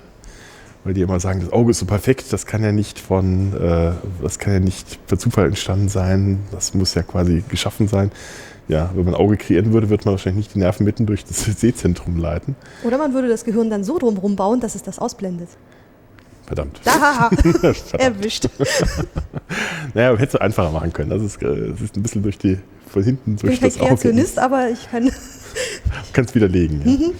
Weil 0.85 0.93
die 0.93 1.01
immer 1.01 1.19
sagen, 1.19 1.41
das 1.41 1.51
Auge 1.51 1.71
ist 1.71 1.79
so 1.79 1.85
perfekt, 1.85 2.31
das 2.31 2.45
kann 2.45 2.63
ja 2.63 2.71
nicht 2.71 2.99
von, 2.99 3.53
äh, 3.53 3.91
das 4.23 4.39
kann 4.39 4.53
ja 4.53 4.59
nicht 4.61 5.05
per 5.07 5.19
Zufall 5.19 5.47
entstanden 5.47 5.89
sein, 5.89 6.39
das 6.51 6.73
muss 6.73 6.93
ja 6.93 7.03
quasi 7.03 7.43
geschaffen 7.49 7.89
sein. 7.89 8.11
Ja, 8.69 8.89
wenn 8.93 9.03
man 9.03 9.13
ein 9.13 9.19
Auge 9.19 9.35
kreieren 9.35 9.73
würde, 9.73 9.89
würde 9.89 10.05
man 10.05 10.13
wahrscheinlich 10.13 10.45
nicht 10.45 10.55
die 10.55 10.59
Nerven 10.59 10.85
mitten 10.85 11.05
durch 11.05 11.25
das 11.25 11.43
Sehzentrum 11.59 12.15
leiten. 12.17 12.55
Oder 12.85 12.97
man 12.97 13.13
würde 13.13 13.27
das 13.27 13.43
Gehirn 13.43 13.69
dann 13.69 13.83
so 13.83 13.97
drumherum 13.99 14.37
bauen, 14.37 14.61
dass 14.61 14.75
es 14.75 14.83
das 14.83 14.99
ausblendet. 14.99 15.49
Verdammt. 16.45 16.79
Da, 16.85 17.29
Verdammt. 17.41 17.93
erwischt. 17.99 18.47
Naja, 19.93 20.15
hättest 20.15 20.35
du 20.35 20.41
einfacher 20.41 20.71
machen 20.71 20.93
können. 20.93 21.09
Das 21.09 21.21
ist, 21.21 21.41
äh, 21.43 21.71
das 21.71 21.81
ist 21.81 21.97
ein 21.97 22.03
bisschen 22.03 22.23
durch 22.23 22.37
die, 22.37 22.57
von 22.87 23.03
hinten 23.03 23.35
Ich 23.35 23.41
bin 23.41 23.49
durch 23.49 23.59
kein 23.59 23.69
das 23.69 23.79
Auge. 23.79 23.87
Kreationist, 23.89 24.39
aber 24.39 24.69
ich 24.69 24.89
kann, 24.89 25.11
Kannst 26.13 26.35
widerlegen. 26.35 26.81
Ja. 26.85 26.91
Mhm. 26.91 27.13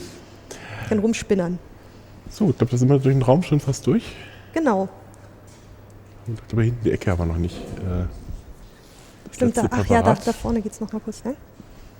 kann 0.88 1.00
rumspinnern. 1.00 1.60
So, 2.30 2.50
ich 2.50 2.58
glaube, 2.58 2.72
da 2.72 2.78
sind 2.78 2.90
wir 2.90 3.00
durch 3.00 3.16
den 3.16 3.22
Raum 3.22 3.44
schon 3.44 3.60
fast 3.60 3.86
durch. 3.88 4.04
Genau. 4.54 4.90
Und 6.28 6.40
aber 6.52 6.64
hinten 6.64 6.84
die 6.84 6.92
Ecke 6.92 7.12
haben 7.12 7.20
wir 7.20 7.26
noch 7.26 7.38
nicht. 7.38 7.56
Äh, 7.56 8.06
Stimmt, 9.34 9.58
da, 9.58 9.68
ach 9.70 9.86
ja, 9.88 10.02
da, 10.02 10.14
da 10.14 10.34
vorne 10.34 10.62
geht 10.62 10.74
es 10.74 10.80
noch 10.80 10.92
mal 10.92 11.00
kurz 11.00 11.24
lang. 11.24 11.36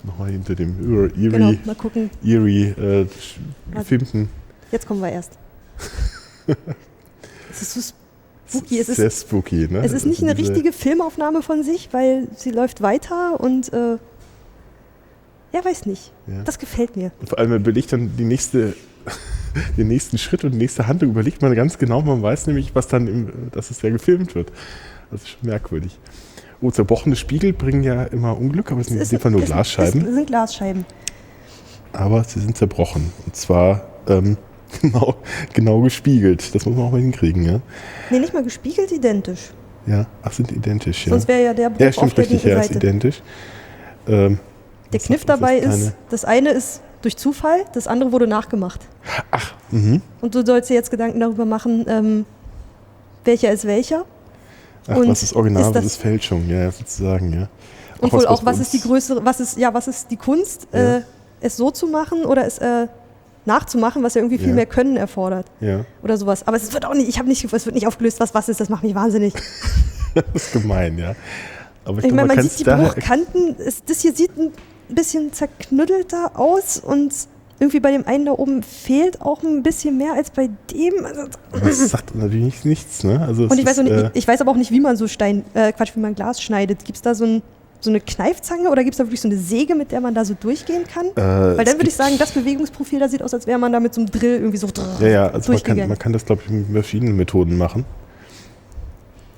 Nochmal 0.04 0.32
hinter 0.32 0.56
dem 0.56 0.78
Erie, 0.80 1.30
Genau, 1.30 1.54
mal 1.66 1.76
gucken. 1.76 2.10
Erie 2.24 2.70
äh, 2.70 3.08
gefilmten. 3.72 4.30
Jetzt 4.72 4.88
kommen 4.88 5.02
wir 5.02 5.10
erst. 5.10 5.34
es 7.52 7.62
ist 7.62 7.74
so 7.74 7.94
spooky. 8.48 8.80
Es 8.80 8.90
ist, 8.90 8.98
sehr 8.98 9.10
spooky, 9.10 9.68
ne? 9.68 9.84
es 9.84 9.92
ist 9.92 10.06
nicht 10.06 10.22
eine 10.22 10.38
richtige 10.38 10.72
Filmaufnahme 10.72 11.42
von 11.42 11.64
sich, 11.64 11.90
weil 11.92 12.28
sie 12.36 12.52
läuft 12.52 12.82
weiter 12.82 13.40
und 13.40 13.74
äh, 13.74 13.98
ja, 15.54 15.64
weiß 15.66 15.86
nicht. 15.86 16.12
Ja. 16.28 16.44
Das 16.44 16.60
gefällt 16.60 16.96
mir. 16.96 17.12
Und 17.20 17.30
vor 17.30 17.40
allem 17.40 17.50
man 17.50 17.62
überlegt 17.62 17.92
dann 17.94 18.12
die 18.18 18.24
nächste, 18.26 18.76
den 19.78 19.88
nächsten 19.88 20.18
Schritt 20.18 20.44
und 20.44 20.52
die 20.52 20.58
nächste 20.58 20.88
Handlung 20.88 21.12
überlegt 21.12 21.42
man 21.42 21.54
ganz 21.56 21.78
genau. 21.78 22.02
Man 22.02 22.22
weiß 22.22 22.48
nämlich, 22.48 22.76
was 22.76 22.88
dann, 22.88 23.08
im, 23.08 23.32
dass 23.52 23.72
es 23.72 23.82
ja 23.82 23.90
gefilmt 23.90 24.36
wird. 24.36 24.52
Das 25.12 25.22
ist 25.22 25.30
schon 25.30 25.50
merkwürdig. 25.50 25.98
Oh, 26.62 26.70
zerbrochene 26.72 27.16
Spiegel 27.16 27.54
bringen 27.54 27.84
ja 27.84 28.04
immer 28.04 28.38
Unglück, 28.38 28.72
aber 28.72 28.82
es 28.82 28.88
sind 28.88 29.02
in 29.02 29.08
dem 29.08 29.20
Fall 29.20 29.32
nur 29.32 29.42
es- 29.42 29.48
Glasscheiben. 29.48 30.06
Es 30.06 30.14
sind 30.14 30.28
Glasscheiben. 30.28 30.86
aber 31.94 32.24
sie 32.26 32.40
sind 32.42 32.58
zerbrochen. 32.58 33.12
Und 33.26 33.36
zwar 33.36 33.88
ähm, 34.08 34.38
genau, 34.82 35.16
genau 35.54 35.82
gespiegelt. 35.82 36.54
Das 36.54 36.66
muss 36.66 36.76
man 36.76 36.86
auch 36.88 36.92
mal 36.92 37.02
hinkriegen, 37.02 37.44
ja. 37.44 37.62
Nee, 38.12 38.20
nicht 38.20 38.34
mal 38.34 38.44
gespiegelt, 38.44 38.92
identisch. 38.92 39.52
Ja, 39.88 40.06
ach, 40.22 40.34
sind 40.34 40.52
identisch, 40.52 41.06
ja. 41.08 41.12
Sonst 41.12 41.28
wäre 41.28 41.44
ja 41.44 41.54
der 41.54 41.70
Bruch 41.70 41.80
Ja, 41.80 41.88
auf 41.88 41.94
stimmt 41.96 42.12
der 42.18 42.24
richtig, 42.26 42.44
linken 42.44 42.58
ja, 42.60 42.64
ist 42.64 42.76
identisch. 42.76 43.22
Ähm, 44.08 44.40
Der 44.94 45.00
was- 45.00 45.06
Kniff 45.08 45.22
was 45.22 45.26
dabei 45.40 45.58
ist, 45.60 45.94
das 46.10 46.26
eine 46.26 46.50
ist 46.52 46.82
durch 47.02 47.16
Zufall, 47.18 47.66
das 47.74 47.88
andere 47.88 48.12
wurde 48.12 48.28
nachgemacht. 48.28 48.82
Ach, 49.32 49.54
mhm. 49.72 50.02
Und 50.22 50.36
du 50.36 50.46
sollst 50.46 50.70
dir 50.70 50.74
jetzt 50.74 50.92
Gedanken 50.92 51.20
darüber 51.20 51.46
machen, 51.46 51.86
ähm, 51.88 52.26
welcher 53.24 53.52
ist 53.52 53.66
welcher. 53.66 54.06
Ach 54.88 54.96
Und 54.98 55.08
was 55.08 55.24
ist 55.24 55.36
Original, 55.36 55.62
ist 55.62 55.68
was 55.68 55.74
das- 55.76 55.86
ist 55.86 55.98
Fälschung, 56.02 56.48
ja, 56.50 56.72
sozusagen, 56.72 57.32
ja. 57.34 57.48
Und 58.02 58.12
wohl 58.14 58.26
auch, 58.28 58.42
bei 58.44 58.52
was 58.52 58.60
ist 58.60 58.74
die 58.74 58.82
größere, 58.82 59.24
was 59.26 59.40
ist, 59.40 59.58
ja, 59.58 59.74
was 59.74 59.88
ist 59.88 60.10
die 60.10 60.16
Kunst, 60.18 60.68
Ja. 60.74 60.98
äh, 60.98 61.02
es 61.42 61.56
so 61.58 61.70
zu 61.72 61.88
machen 61.88 62.26
oder 62.26 62.46
es 62.46 62.58
äh, 62.58 62.88
nachzumachen, 63.46 64.04
was 64.04 64.14
ja 64.16 64.22
irgendwie 64.22 64.38
viel 64.38 64.50
Ja. 64.50 64.54
mehr 64.56 64.66
Können 64.66 64.98
erfordert 64.98 65.46
Ja, 65.62 65.86
oder 66.04 66.18
sowas. 66.18 66.46
Aber 66.48 66.58
es 66.58 66.72
wird 66.74 66.86
auch 66.86 66.94
nicht, 66.94 67.08
ich 67.10 67.18
habe 67.20 67.28
nicht, 67.30 67.44
es 67.52 67.66
wird 67.66 67.76
nicht 67.76 67.88
aufgelöst, 67.88 68.20
was 68.20 68.34
was 68.34 68.50
ist, 68.50 68.60
das 68.60 68.70
macht 68.70 68.84
mich 68.84 68.96
wahnsinnig. 68.96 69.34
das 70.16 70.26
ist 70.34 70.54
gemein, 70.54 70.98
ja. 70.98 71.16
Aber 71.86 72.00
ich, 72.00 72.06
Ich 72.06 72.14
meine, 72.14 72.28
man 72.28 72.42
sieht 72.42 72.60
die 72.60 72.64
Bruchkanten, 72.64 73.56
es, 73.60 73.84
das 73.84 74.02
hier 74.02 74.14
sieht 74.14 74.38
ein 74.38 74.52
bisschen 74.90 75.32
zerknüttelter 75.34 76.40
aus 76.40 76.78
und 76.80 77.14
irgendwie 77.60 77.80
bei 77.80 77.92
dem 77.92 78.08
einen 78.08 78.26
da 78.26 78.32
oben 78.32 78.64
fehlt 78.64 79.22
auch 79.22 79.44
ein 79.44 79.64
bisschen 79.64 79.98
mehr 79.98 80.14
als 80.14 80.30
bei 80.32 80.50
dem. 80.72 81.06
Also, 81.06 81.24
das 81.52 81.90
sagt 81.90 82.16
natürlich 82.16 82.46
nicht, 82.46 82.66
nichts, 82.66 83.04
ne? 83.04 83.20
Also 83.20 83.44
und 83.44 83.60
ich 83.60 83.66
weiß, 83.66 83.80
auch 83.80 83.84
ist, 83.84 83.92
nicht, 83.92 84.04
äh, 84.04 84.12
ich 84.14 84.28
weiß 84.28 84.42
aber 84.42 84.52
auch 84.52 84.56
nicht, 84.56 84.72
wie 84.72 84.80
man 84.80 84.96
so 84.96 85.08
Stein, 85.08 85.44
äh, 85.54 85.74
Quatsch, 85.74 85.96
wie 85.96 86.00
man 86.00 86.16
Glas 86.16 86.42
schneidet. 86.42 86.86
Gibt 86.86 86.96
es 86.96 87.02
da 87.02 87.14
so, 87.14 87.26
ein, 87.26 87.42
so 87.82 87.90
eine 87.90 88.00
Kneifzange 88.00 88.70
oder 88.70 88.84
gibt 88.84 88.94
es 88.94 88.98
da 88.98 89.04
wirklich 89.04 89.20
so 89.20 89.28
eine 89.28 89.38
Säge, 89.38 89.76
mit 89.76 89.92
der 89.92 90.00
man 90.00 90.14
da 90.16 90.24
so 90.24 90.36
durchgehen 90.40 90.84
kann? 90.86 91.08
äh, 91.08 91.58
Weil 91.58 91.66
dann 91.66 91.78
würde 91.78 91.90
ich 91.90 91.96
sagen, 91.96 92.16
das 92.18 92.32
Bewegungsprofil 92.32 93.00
da 93.00 93.10
sieht 93.10 93.22
aus, 93.22 93.34
als 93.34 93.46
wäre 93.46 93.60
man 93.60 93.74
da 93.74 93.80
mit 93.82 93.94
so 93.94 94.02
einem 94.02 94.10
Drill 94.10 94.36
irgendwie 94.40 94.58
so 94.58 94.68
Ja, 95.02 95.08
ja, 95.08 95.28
also 95.28 95.52
man 95.52 95.62
kann, 95.62 95.78
man 95.90 96.00
kann 96.00 96.14
das, 96.14 96.26
glaube 96.26 96.42
ich, 96.46 96.50
mit 96.50 96.68
verschiedenen 96.72 97.18
Methoden 97.18 97.58
machen. 97.58 97.86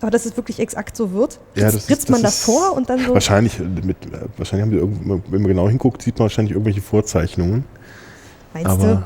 Aber 0.01 0.11
dass 0.11 0.25
es 0.25 0.35
wirklich 0.35 0.59
exakt 0.59 0.97
so 0.97 1.11
wird. 1.13 1.39
Ja, 1.55 1.65
das 1.65 1.75
ist- 1.75 1.89
ritzt 1.89 2.09
man 2.09 2.21
das 2.21 2.31
das 2.31 2.39
ist 2.39 2.45
vor 2.45 2.73
und 2.75 2.89
dann 2.89 2.99
so. 3.05 3.13
Wahrscheinlich, 3.13 3.59
äh, 3.59 3.63
mit, 3.63 3.97
äh, 4.07 4.19
wahrscheinlich 4.37 4.63
haben 4.63 4.71
die 4.71 4.77
irgend, 4.77 5.23
wenn 5.31 5.41
man 5.41 5.47
genau 5.49 5.69
hinguckt, 5.69 6.01
sieht 6.01 6.17
man 6.17 6.25
wahrscheinlich 6.25 6.53
irgendwelche 6.53 6.81
Vorzeichnungen. 6.81 7.65
Meinst 8.53 8.69
aber 8.69 8.85
du? 8.95 9.03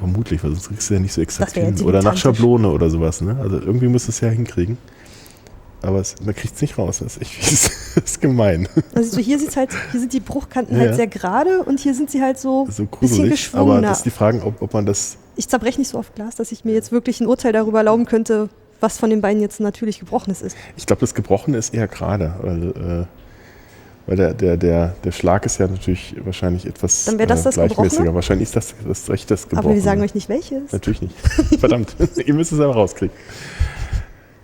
vermutlich, 0.00 0.42
weil 0.42 0.50
sonst 0.52 0.68
kriegst 0.68 0.88
du 0.90 0.94
ja 0.94 1.00
nicht 1.00 1.12
so 1.12 1.20
exakt 1.20 1.56
ja 1.56 1.64
hin. 1.64 1.80
Oder 1.82 2.02
nach. 2.02 2.16
Schablone 2.16 2.68
oder 2.70 2.88
sowas, 2.90 3.20
ne? 3.20 3.36
Also 3.40 3.58
irgendwie 3.58 3.88
muss 3.88 4.08
es 4.08 4.20
ja 4.20 4.28
hinkriegen. 4.28 4.78
Aber 5.80 6.00
es, 6.00 6.16
man 6.24 6.34
kriegt 6.34 6.56
es 6.56 6.60
nicht 6.60 6.76
raus. 6.76 6.98
Das 6.98 7.16
ist 7.16 7.22
echt 7.22 7.30
fies. 7.32 7.70
das 7.94 8.04
ist 8.04 8.20
gemein. 8.20 8.68
Also 8.94 9.10
so 9.16 9.18
hier 9.20 9.38
sieht's 9.38 9.56
halt, 9.56 9.70
hier 9.92 10.00
sind 10.00 10.12
die 10.12 10.18
Bruchkanten 10.20 10.74
Ja, 10.76 10.82
halt 10.86 10.96
sehr 10.96 11.06
gerade 11.06 11.62
und 11.62 11.78
hier 11.78 11.94
sind 11.94 12.10
sie 12.10 12.20
halt 12.20 12.38
so 12.38 12.64
So 12.64 12.84
bisschen 12.84 12.90
gruselig. 12.90 13.50
Aber 13.52 13.64
geschwungener. 13.64 13.88
das 13.88 13.98
ist 13.98 14.06
die 14.06 14.10
Frage, 14.10 14.42
ob, 14.44 14.60
ob 14.60 14.72
man 14.74 14.86
das. 14.86 15.18
Ich 15.36 15.46
zerbreche 15.48 15.78
nicht 15.78 15.88
so 15.88 15.98
oft 15.98 16.14
Glas, 16.16 16.34
dass 16.34 16.50
ich 16.50 16.64
mir 16.64 16.72
jetzt 16.72 16.90
wirklich 16.90 17.20
ein 17.20 17.28
Urteil 17.28 17.52
darüber 17.52 17.78
erlauben 17.78 18.06
könnte, 18.06 18.48
was 18.80 18.98
von 18.98 19.10
den 19.10 19.20
beiden 19.20 19.42
jetzt 19.42 19.60
natürlich 19.60 19.98
Gebrochenes 19.98 20.42
ist. 20.42 20.56
Ich 20.76 20.86
glaube, 20.86 21.00
das 21.00 21.14
Gebrochene 21.14 21.56
ist 21.58 21.74
eher 21.74 21.88
gerade. 21.88 22.34
Weil, 22.40 22.62
äh, 22.70 23.06
weil 24.06 24.16
der, 24.16 24.34
der, 24.34 24.56
der, 24.56 24.94
der 25.04 25.12
Schlag 25.12 25.44
ist 25.44 25.58
ja 25.58 25.66
natürlich 25.66 26.16
wahrscheinlich 26.24 26.66
etwas 26.66 27.04
Dann 27.04 27.18
das 27.18 27.42
das 27.42 27.54
gleichmäßiger. 27.54 28.14
Wahrscheinlich 28.14 28.48
ist 28.48 28.56
das 28.56 28.74
das 28.86 29.10
recht 29.10 29.30
das 29.30 29.42
Gebrochene. 29.42 29.66
Aber 29.66 29.74
wir 29.74 29.82
sagen 29.82 30.00
euch 30.00 30.14
nicht 30.14 30.28
welches. 30.28 30.72
Natürlich 30.72 31.02
nicht. 31.02 31.14
Verdammt, 31.60 31.94
ihr 32.24 32.34
müsst 32.34 32.52
es 32.52 32.60
aber 32.60 32.74
rauskriegen. 32.74 33.14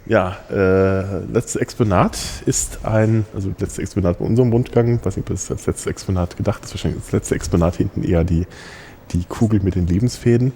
Ja, 0.07 0.37
äh, 0.51 1.21
letztes 1.33 1.57
Exponat 1.57 2.19
ist 2.45 2.85
ein, 2.85 3.25
also 3.35 3.49
letztes 3.49 3.79
Exponat 3.79 4.19
bei 4.19 4.27
unserem 4.27 4.53
Rundgang, 4.53 5.03
weiß 5.03 5.17
nicht, 5.17 5.31
ob 5.31 5.35
das 5.35 5.51
als 5.51 5.65
letztes 5.67 5.87
Exponat 5.87 6.37
gedacht 6.37 6.63
ist, 6.63 6.75
wahrscheinlich 6.75 7.03
das 7.03 7.13
letzte 7.13 7.35
Exponat 7.35 7.77
hinten 7.77 8.05
eher 8.05 8.23
die, 8.23 8.47
die 9.13 9.25
Kugel 9.25 9.61
mit 9.61 9.77
den 9.77 9.87
Lebensfäden. 9.87 10.53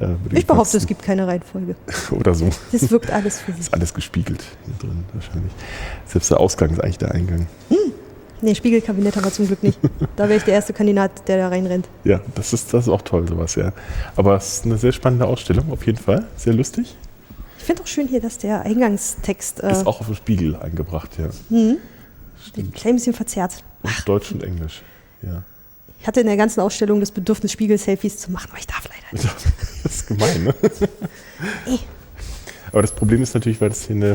Äh, 0.00 0.08
würde 0.22 0.38
Ich 0.38 0.46
behaupte, 0.46 0.76
es 0.76 0.86
gibt 0.86 1.02
keine 1.02 1.26
Reihenfolge. 1.26 1.76
Oder 2.10 2.34
so. 2.34 2.48
Das 2.72 2.90
wirkt 2.90 3.10
alles 3.10 3.38
für 3.40 3.52
sich. 3.52 3.60
Ist 3.60 3.74
alles 3.74 3.92
gespiegelt 3.94 4.42
hier 4.64 4.74
drin 4.78 5.04
wahrscheinlich. 5.12 5.52
Selbst 6.06 6.30
der 6.30 6.40
Ausgang 6.40 6.70
ist 6.70 6.80
eigentlich 6.82 6.98
der 6.98 7.12
Eingang. 7.12 7.46
Nee, 8.42 8.54
Spiegelkabinett 8.54 9.16
haben 9.16 9.24
wir 9.24 9.32
zum 9.32 9.46
Glück 9.46 9.62
nicht. 9.62 9.78
Da 10.16 10.26
wäre 10.28 10.38
ich 10.38 10.44
der 10.44 10.54
erste 10.54 10.72
Kandidat, 10.72 11.28
der 11.28 11.36
da 11.36 11.48
reinrennt. 11.48 11.86
Ja, 12.04 12.20
das 12.34 12.54
ist, 12.54 12.72
das 12.72 12.86
ist 12.86 12.88
auch 12.88 13.02
toll, 13.02 13.28
sowas, 13.28 13.54
ja. 13.54 13.72
Aber 14.16 14.36
es 14.36 14.54
ist 14.54 14.64
eine 14.64 14.78
sehr 14.78 14.92
spannende 14.92 15.26
Ausstellung, 15.26 15.70
auf 15.70 15.84
jeden 15.84 15.98
Fall. 15.98 16.24
Sehr 16.36 16.54
lustig. 16.54 16.96
Ich 17.58 17.64
finde 17.64 17.82
auch 17.82 17.86
schön 17.86 18.08
hier, 18.08 18.22
dass 18.22 18.38
der 18.38 18.62
Eingangstext 18.62 19.62
äh, 19.62 19.70
Ist 19.72 19.86
auch 19.86 20.00
auf 20.00 20.06
dem 20.06 20.14
Spiegel 20.14 20.56
eingebracht, 20.56 21.18
ja. 21.18 21.26
hm, 21.50 21.76
ein 21.76 21.78
Stimmt. 22.48 22.74
klein 22.74 22.94
bisschen 22.94 23.12
verzerrt. 23.12 23.62
Auf 23.82 24.00
Deutsch 24.06 24.32
und 24.32 24.42
Englisch. 24.42 24.80
Ja. 25.20 25.42
Ich 26.00 26.06
hatte 26.06 26.20
in 26.20 26.26
der 26.26 26.36
ganzen 26.36 26.60
Ausstellung 26.60 27.00
das 27.00 27.10
Bedürfnis, 27.10 27.52
Spiegel-Selfies 27.52 28.16
zu 28.18 28.30
machen, 28.32 28.48
aber 28.50 28.58
ich 28.58 28.66
darf 28.66 28.84
leider 28.88 29.22
nicht. 29.22 29.36
Das 29.82 29.94
ist 29.94 30.06
gemein, 30.06 30.44
ne? 30.44 30.54
Eh. 31.66 31.78
Aber 32.72 32.82
das 32.82 32.92
Problem 32.92 33.22
ist 33.22 33.34
natürlich, 33.34 33.60
weil 33.60 33.70
das 33.70 33.86
hier 33.86 33.96
eine, 33.96 34.08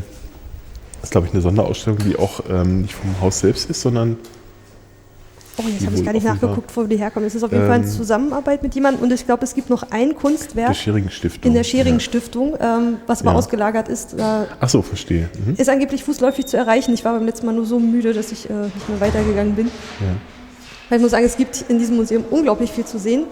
das 1.01 1.03
ist 1.05 1.11
glaube 1.11 1.27
ich 1.27 1.33
eine 1.33 1.41
Sonderausstellung, 1.41 1.99
die 1.99 2.15
auch 2.17 2.39
ähm, 2.49 2.83
nicht 2.83 2.93
vom 2.93 3.19
Haus 3.21 3.39
selbst 3.39 3.69
ist, 3.69 3.81
sondern 3.81 4.17
Oh, 5.57 5.63
jetzt 5.69 5.85
habe 5.85 5.95
ich 5.95 6.03
gar 6.03 6.11
nicht 6.11 6.25
nachgeguckt, 6.25 6.75
wo 6.75 6.83
die 6.83 6.97
herkommen. 6.97 7.25
Es 7.27 7.33
ist 7.33 7.41
auf 7.41 7.51
jeden 7.51 7.63
Fall 7.65 7.75
eine 7.75 7.85
Ähm, 7.85 7.89
Zusammenarbeit 7.89 8.61
mit 8.61 8.75
jemandem 8.75 9.03
und 9.03 9.13
ich 9.13 9.25
glaube, 9.25 9.45
es 9.45 9.53
gibt 9.55 9.69
noch 9.69 9.89
ein 9.89 10.13
Kunstwerk 10.13 10.75
Schering-Stiftung. 10.75 11.47
in 11.49 11.53
der 11.55 11.63
Schering-Stiftung, 11.63 12.57
ähm, 12.59 12.97
was 13.07 13.21
aber 13.21 13.31
Ja. 13.31 13.37
ausgelagert 13.37 13.87
ist. 13.87 14.13
Äh, 14.15 14.21
Ach 14.59 14.67
so, 14.69 14.81
verstehe. 14.81 15.29
Mhm. 15.45 15.55
ist 15.55 15.69
angeblich 15.69 16.03
fußläufig 16.03 16.45
zu 16.45 16.57
erreichen. 16.57 16.93
Ich 16.93 17.05
war 17.05 17.13
beim 17.13 17.25
letzten 17.25 17.45
Mal 17.45 17.53
nur 17.55 17.65
so 17.65 17.79
müde, 17.79 18.13
dass 18.13 18.33
ich 18.33 18.49
äh, 18.49 18.53
nicht 18.65 18.89
mehr 18.89 18.99
weitergegangen 18.99 19.55
bin. 19.55 19.67
Ja. 20.01 20.07
Weil 20.89 20.97
ich 20.97 21.01
muss 21.01 21.11
sagen, 21.11 21.25
es 21.25 21.37
gibt 21.37 21.65
in 21.67 21.79
diesem 21.79 21.95
Museum 21.95 22.23
unglaublich 22.29 22.71
viel 22.71 22.85
zu 22.85 22.99
sehen. 22.99 23.25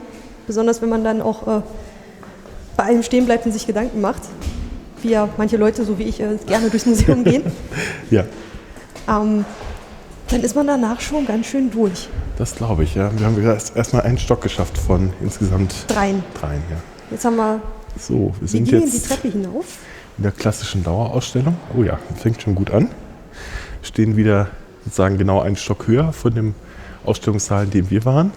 Besonders 0.47 0.81
wenn 0.81 0.89
man 0.89 1.03
dann 1.03 1.21
auch 1.21 1.47
äh, 1.47 1.61
bei 2.75 2.83
allem 2.85 3.03
stehen 3.03 3.25
bleibt 3.25 3.45
und 3.45 3.51
sich 3.51 3.67
Gedanken 3.67 4.01
macht. 4.01 4.21
Wie 5.01 5.09
ja 5.09 5.29
manche 5.37 5.57
Leute, 5.57 5.83
so 5.85 5.99
wie 5.99 6.03
ich, 6.03 6.19
äh, 6.19 6.37
gerne 6.47 6.69
durchs 6.69 6.85
Museum 6.85 7.23
gehen. 7.25 7.43
ja, 8.09 8.23
Ähm, 9.07 9.45
dann 10.29 10.41
ist 10.41 10.55
man 10.55 10.65
danach 10.65 10.99
schon 11.01 11.25
ganz 11.27 11.45
schön 11.45 11.69
durch. 11.69 12.07
das 12.37 12.55
glaube 12.55 12.83
ich. 12.83 12.95
Ja. 12.95 13.11
Wir 13.17 13.25
haben 13.27 13.41
erst 13.43 13.75
erstmal 13.75 14.01
einen 14.03 14.17
Stock 14.17 14.41
geschafft 14.41 14.77
von 14.77 15.13
insgesamt 15.21 15.73
Dreien. 15.87 16.23
dreien. 16.39 16.61
Ja. 16.71 16.77
Jetzt 17.11 17.25
haben 17.25 17.35
wir, 17.35 17.61
So, 17.99 18.33
wir 18.39 18.41
wir 18.41 18.47
sind 18.47 18.71
die 18.71 18.75
jetzt 18.77 19.07
Treppe 19.07 19.27
hinauf. 19.29 19.65
in 20.17 20.23
der 20.23 20.31
klassischen 20.31 20.83
Dauerausstellung. 20.83 21.55
Oh 21.77 21.83
ja, 21.83 21.99
fängt 22.17 22.41
schon 22.41 22.55
gut 22.55 22.71
an. 22.71 22.89
Stehen 23.83 24.15
wieder 24.17 24.47
sozusagen 24.85 25.17
genau 25.17 25.41
einen 25.41 25.55
Stock 25.57 25.87
höher 25.87 26.11
von 26.13 26.33
dem 26.33 26.55
Ausstellungssaal, 27.05 27.65
in 27.65 27.71
dem 27.71 27.89
wir 27.89 28.05
waren. 28.05 28.31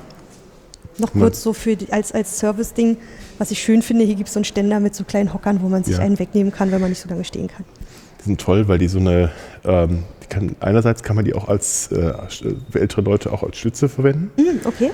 Noch 0.99 1.13
kurz 1.13 1.43
so 1.43 1.53
für 1.53 1.77
die, 1.77 1.93
als, 1.93 2.13
als 2.13 2.39
Service-Ding, 2.39 2.97
was 3.39 3.51
ich 3.51 3.61
schön 3.61 3.83
finde, 3.83 4.05
hier 4.05 4.15
gibt 4.15 4.29
es 4.29 4.35
so 4.35 4.39
einen 4.39 4.45
Ständer 4.47 4.81
mit 4.81 4.95
so 4.95 5.05
kleinen 5.05 5.35
Hockern, 5.35 5.61
wo 5.61 5.69
man 5.69 5.85
sich 5.85 5.97
Ja. 5.97 6.03
einen 6.03 6.19
wegnehmen 6.19 6.53
kann, 6.53 6.73
wenn 6.73 6.81
man 6.81 6.89
nicht 6.89 7.01
so 7.03 7.09
lange 7.09 7.23
stehen 7.25 7.49
kann. 7.49 7.67
Die 8.21 8.25
sind 8.25 8.41
toll, 8.41 8.67
weil 8.67 8.79
die 8.79 8.89
so 8.89 8.99
eine, 8.99 9.31
ähm, 9.65 10.05
die 10.23 10.27
kann, 10.29 10.57
einerseits 10.61 11.03
kann 11.03 11.17
man 11.17 11.27
die 11.27 11.35
auch 11.35 11.49
als, 11.49 11.93
äh, 11.93 12.15
für 12.71 12.81
ältere 12.81 13.03
Leute 13.03 13.31
auch 13.33 13.43
als 13.43 13.59
Stütze 13.59 13.91
verwenden 13.91 14.31
Mhm, 14.41 14.61
okay. 14.65 14.91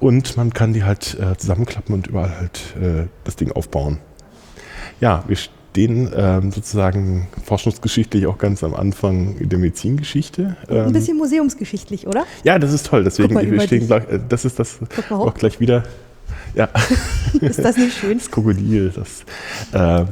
und 0.00 0.36
man 0.36 0.52
kann 0.52 0.74
die 0.74 0.84
halt 0.84 1.16
äh, 1.18 1.34
zusammenklappen 1.38 1.94
und 1.94 2.08
überall 2.08 2.36
halt 2.38 2.60
äh, 2.78 3.06
das 3.24 3.36
Ding 3.36 3.50
aufbauen. 3.52 3.98
Ja, 5.00 5.24
wir 5.28 5.38
stehen 5.78 6.10
ähm, 6.16 6.50
sozusagen 6.50 7.28
forschungsgeschichtlich 7.44 8.26
auch 8.26 8.38
ganz 8.38 8.64
am 8.64 8.74
Anfang 8.74 9.36
der 9.48 9.58
Medizingeschichte. 9.60 10.56
Ein 10.68 10.76
Ähm, 10.88 10.92
bisschen 10.92 11.16
museumsgeschichtlich, 11.16 12.08
oder? 12.08 12.26
ja, 12.42 12.58
das 12.58 12.72
ist 12.72 12.86
toll. 12.86 13.04
Deswegen, 13.04 13.38
wir 13.38 13.60
stehen 13.60 13.86
gleich, 13.86 14.02
äh, 14.10 14.18
das 14.28 14.44
ist 14.44 14.58
das 14.58 14.78
Guck 14.94 15.10
mal 15.10 15.16
auch 15.18 15.34
gleich 15.34 15.60
wieder. 15.60 15.84
Ja, 16.54 16.68
Ist 17.40 17.60
das 17.64 17.76
nicht 17.76 17.96
schön? 17.96 18.18
das 18.18 18.28
Krokodil. 18.30 18.92
Das 18.92 19.24
äh, 19.72 20.04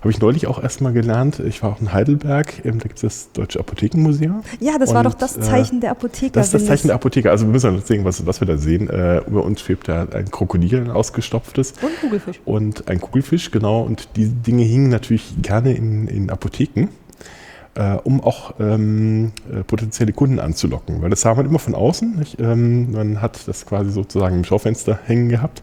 habe 0.00 0.10
ich 0.10 0.20
neulich 0.20 0.46
auch 0.46 0.62
erstmal 0.62 0.92
gelernt. 0.92 1.40
Ich 1.40 1.62
war 1.62 1.72
auch 1.72 1.80
in 1.80 1.92
Heidelberg, 1.92 2.64
ähm, 2.64 2.78
da 2.78 2.88
gibt 2.88 2.96
es 2.96 3.02
das 3.02 3.32
Deutsche 3.32 3.60
Apothekenmuseum. 3.60 4.42
Ja, 4.60 4.78
das 4.78 4.90
war 4.90 4.98
Und, 4.98 5.06
doch 5.06 5.14
das 5.14 5.36
äh, 5.36 5.40
Zeichen 5.40 5.80
der 5.80 5.90
Apotheker. 5.90 6.32
Das 6.32 6.46
ist 6.46 6.54
das 6.54 6.66
Zeichen 6.66 6.88
der 6.88 6.96
Apotheker. 6.96 7.30
Also 7.30 7.46
wir 7.46 7.52
müssen 7.52 7.74
uns 7.74 7.86
sehen, 7.86 8.04
was, 8.04 8.24
was 8.26 8.40
wir 8.40 8.46
da 8.46 8.58
sehen. 8.58 8.88
Äh, 8.88 9.18
über 9.26 9.44
uns 9.44 9.60
schwebt 9.60 9.88
da 9.88 10.06
ein 10.12 10.30
Krokodil, 10.30 10.80
ein 10.80 10.90
ausgestopftes. 10.90 11.74
Und 11.82 12.00
Kugelfisch. 12.00 12.40
Und 12.44 12.88
ein 12.88 13.00
Kugelfisch, 13.00 13.50
genau. 13.50 13.82
Und 13.82 14.08
diese 14.16 14.32
Dinge 14.32 14.62
hingen 14.62 14.90
natürlich 14.90 15.34
gerne 15.42 15.72
in, 15.74 16.06
in 16.08 16.30
Apotheken, 16.30 16.88
äh, 17.74 17.94
um 18.04 18.22
auch 18.22 18.54
ähm, 18.60 19.32
äh, 19.52 19.62
potenzielle 19.64 20.12
Kunden 20.12 20.38
anzulocken. 20.38 21.02
Weil 21.02 21.10
das 21.10 21.22
sah 21.22 21.34
man 21.34 21.46
immer 21.46 21.58
von 21.58 21.74
außen. 21.74 22.24
Ähm, 22.38 22.92
man 22.92 23.20
hat 23.22 23.46
das 23.46 23.66
quasi 23.66 23.90
sozusagen 23.90 24.36
im 24.36 24.44
Schaufenster 24.44 24.98
hängen 25.06 25.28
gehabt. 25.28 25.62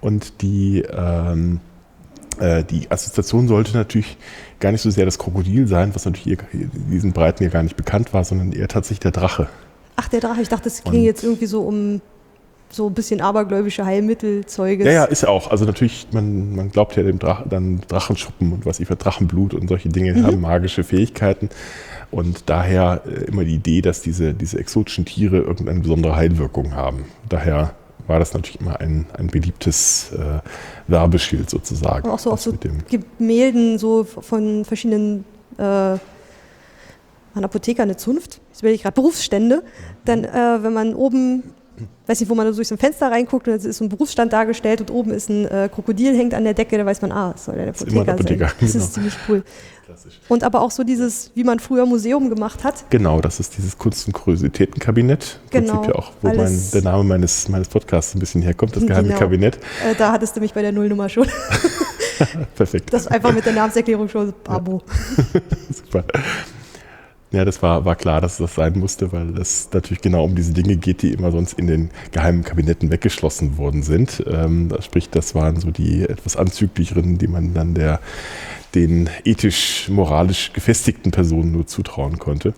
Und 0.00 0.42
die, 0.42 0.82
ähm, 0.82 1.56
äh, 1.56 1.67
die 2.64 2.90
Assoziation 2.90 3.48
sollte 3.48 3.76
natürlich 3.76 4.16
gar 4.60 4.72
nicht 4.72 4.82
so 4.82 4.90
sehr 4.90 5.04
das 5.04 5.18
Krokodil 5.18 5.66
sein, 5.66 5.94
was 5.94 6.04
natürlich 6.04 6.24
hier, 6.24 6.38
in 6.52 6.90
diesen 6.90 7.12
Breiten 7.12 7.42
ja 7.42 7.50
gar 7.50 7.62
nicht 7.62 7.76
bekannt 7.76 8.12
war, 8.14 8.24
sondern 8.24 8.52
eher 8.52 8.68
tatsächlich 8.68 9.00
der 9.00 9.12
Drache. 9.12 9.48
Ach, 9.96 10.08
der 10.08 10.20
Drache. 10.20 10.40
Ich 10.42 10.48
dachte, 10.48 10.68
es 10.68 10.84
ging 10.84 11.02
jetzt 11.02 11.24
irgendwie 11.24 11.46
so 11.46 11.62
um 11.62 12.00
so 12.70 12.86
ein 12.86 12.94
bisschen 12.94 13.20
abergläubische 13.20 13.84
Heilmittelzeuges. 13.84 14.86
Ja, 14.86 14.92
ja, 14.92 15.04
ist 15.04 15.26
auch. 15.26 15.50
Also 15.50 15.64
natürlich, 15.64 16.08
man, 16.12 16.54
man 16.54 16.70
glaubt 16.70 16.96
ja 16.96 17.02
dem 17.02 17.18
Drach, 17.18 17.42
dann 17.48 17.80
Drachenschuppen 17.88 18.52
und 18.52 18.66
was 18.66 18.78
ich 18.78 18.86
für 18.86 18.96
Drachenblut 18.96 19.54
und 19.54 19.68
solche 19.68 19.88
Dinge 19.88 20.12
Mhm. 20.12 20.26
haben 20.26 20.40
magische 20.40 20.84
Fähigkeiten. 20.84 21.48
Und 22.10 22.44
daher 22.50 23.02
äh, 23.06 23.24
immer 23.24 23.44
die 23.44 23.54
Idee, 23.54 23.80
dass 23.80 24.02
diese, 24.02 24.34
diese 24.34 24.58
exotischen 24.58 25.04
Tiere 25.04 25.38
irgendeine 25.38 25.80
besondere 25.80 26.16
Heilwirkung 26.16 26.74
haben. 26.74 27.04
Daher 27.28 27.72
war 28.08 28.18
das 28.18 28.34
natürlich 28.34 28.60
immer 28.60 28.80
ein, 28.80 29.06
ein 29.16 29.28
beliebtes 29.28 30.12
äh, 30.12 30.40
Werbeschild 30.86 31.48
sozusagen. 31.50 32.08
Und 32.08 32.14
auch 32.14 32.18
so 32.18 32.32
was 32.32 32.42
so 32.42 32.52
mit 32.52 32.64
dem, 32.64 32.78
Gemälden 32.88 33.78
so 33.78 34.04
von 34.04 34.64
verschiedenen 34.64 35.24
äh, 35.58 35.62
an 35.62 37.44
Apotheker 37.44 37.82
eine 37.82 37.96
Zunft, 37.96 38.40
jetzt 38.50 38.62
will 38.62 38.72
ich 38.72 38.82
gerade 38.82 38.94
Berufsstände, 38.94 39.62
dann 40.04 40.24
äh, 40.24 40.62
wenn 40.62 40.72
man 40.72 40.94
oben, 40.94 41.44
weiß 42.06 42.20
nicht, 42.20 42.28
wo 42.28 42.34
man 42.34 42.46
so 42.48 42.56
durch 42.56 42.68
so 42.68 42.74
ein 42.74 42.78
Fenster 42.78 43.10
reinguckt 43.10 43.46
und 43.46 43.54
es 43.54 43.64
ist 43.64 43.78
so 43.78 43.84
ein 43.84 43.88
Berufsstand 43.88 44.32
dargestellt 44.32 44.80
und 44.80 44.90
oben 44.90 45.12
ist 45.12 45.28
ein 45.28 45.46
äh, 45.46 45.68
Krokodil 45.72 46.16
hängt 46.16 46.34
an 46.34 46.44
der 46.44 46.54
Decke, 46.54 46.76
da 46.78 46.84
weiß 46.84 47.02
man, 47.02 47.12
ah, 47.12 47.32
das 47.32 47.44
soll 47.44 47.56
der 47.56 47.68
Apotheker, 47.68 48.12
Apotheker, 48.12 48.48
sein. 48.48 48.56
Das 48.60 48.72
genau. 48.72 48.84
ist 48.84 48.94
ziemlich 48.94 49.14
cool. 49.28 49.44
Klassisch. 50.02 50.20
Und 50.28 50.44
aber 50.44 50.60
auch 50.60 50.70
so 50.70 50.84
dieses, 50.84 51.30
wie 51.34 51.44
man 51.44 51.58
früher 51.58 51.86
Museum 51.86 52.30
gemacht 52.30 52.64
hat, 52.64 52.90
Genau, 52.90 53.20
das 53.20 53.40
ist 53.40 53.56
dieses 53.56 53.76
Kunst- 53.78 54.06
und 54.06 54.12
Kuriositätenkabinett. 54.12 55.40
Im 55.44 55.50
Genau, 55.50 55.74
Prinzip 55.74 55.94
ja 55.94 55.98
auch, 55.98 56.12
wo 56.22 56.28
mein, 56.28 56.60
der 56.72 56.82
Name 56.82 57.04
meines, 57.04 57.48
meines 57.48 57.68
Podcasts 57.68 58.14
ein 58.14 58.18
bisschen 58.18 58.42
herkommt, 58.42 58.76
das 58.76 58.86
geheime 58.86 59.08
Genau. 59.08 59.18
Kabinett. 59.18 59.56
äh, 59.56 59.94
da 59.96 60.12
hattest 60.12 60.36
du 60.36 60.40
mich 60.40 60.52
bei 60.54 60.62
der 60.62 60.72
Nullnummer 60.72 61.08
schon. 61.08 61.26
Perfekt. 62.56 62.92
Das 62.92 63.06
einfach 63.06 63.32
mit 63.32 63.44
der 63.46 63.52
Namenserklärung 63.52 64.08
schon, 64.08 64.32
Abo. 64.46 64.82
Super. 65.70 66.04
Ja, 67.30 67.44
das 67.44 67.60
war, 67.62 67.84
war 67.84 67.94
klar, 67.94 68.22
dass 68.22 68.38
das 68.38 68.54
sein 68.54 68.78
musste, 68.78 69.12
weil 69.12 69.36
es 69.38 69.68
natürlich 69.72 70.00
genau 70.00 70.24
um 70.24 70.34
diese 70.34 70.54
Dinge 70.54 70.76
geht, 70.76 71.02
die 71.02 71.12
immer 71.12 71.30
sonst 71.30 71.58
in 71.58 71.66
den 71.66 71.90
geheimen 72.10 72.42
Kabinetten 72.42 72.90
weggeschlossen 72.90 73.58
worden 73.58 73.82
sind. 73.82 74.24
Ähm, 74.26 74.70
sprich, 74.80 75.10
das 75.10 75.34
waren 75.34 75.60
so 75.60 75.70
die 75.70 76.04
etwas 76.04 76.36
anzüglicheren, 76.36 77.18
die 77.18 77.26
man 77.28 77.52
dann 77.52 77.74
der, 77.74 78.00
den 78.74 79.08
ethisch-moralisch 79.24 80.52
gefestigten 80.52 81.10
Personen 81.10 81.52
nur 81.52 81.66
zutrauen 81.66 82.18
konnte. 82.18 82.54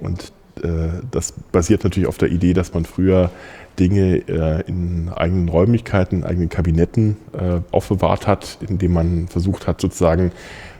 Und 0.00 0.32
äh, 0.62 1.00
das 1.10 1.32
basiert 1.52 1.84
natürlich 1.84 2.08
auf 2.08 2.18
der 2.18 2.30
Idee, 2.30 2.52
dass 2.54 2.74
man 2.74 2.84
früher 2.84 3.30
Dinge 3.78 4.16
äh, 4.28 4.62
in 4.66 5.08
eigenen 5.14 5.48
Räumlichkeiten, 5.48 6.20
in 6.20 6.24
eigenen 6.24 6.48
Kabinetten 6.48 7.16
äh, 7.32 7.60
aufbewahrt 7.70 8.26
hat, 8.26 8.58
indem 8.68 8.92
man 8.92 9.28
versucht 9.28 9.66
hat, 9.66 9.80
sozusagen 9.80 10.32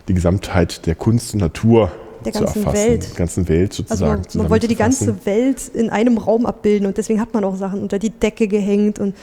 die 0.08 0.14
Gesamtheit 0.14 0.86
der 0.86 0.94
Kunst 0.94 1.34
und 1.34 1.40
Natur 1.40 1.90
Der 2.24 2.32
zu 2.32 2.40
ganzen 2.40 2.64
erfassen. 2.64 2.88
Welt. 2.88 3.08
Der 3.10 3.16
ganzen 3.16 3.48
Welt 3.48 3.70
Also 3.70 3.82
sozusagen. 3.82 4.22
man, 4.34 4.42
man 4.42 4.50
wollte 4.50 4.68
die 4.68 4.76
ganze 4.76 5.24
Welt 5.24 5.68
in 5.72 5.90
einem 5.90 6.18
Raum 6.18 6.44
abbilden 6.44 6.86
und 6.86 6.98
deswegen 6.98 7.20
hat 7.20 7.32
man 7.32 7.44
auch 7.44 7.56
Sachen 7.56 7.80
unter 7.80 7.98
die 7.98 8.10
Decke 8.10 8.48
gehängt 8.48 8.98
und 8.98 9.14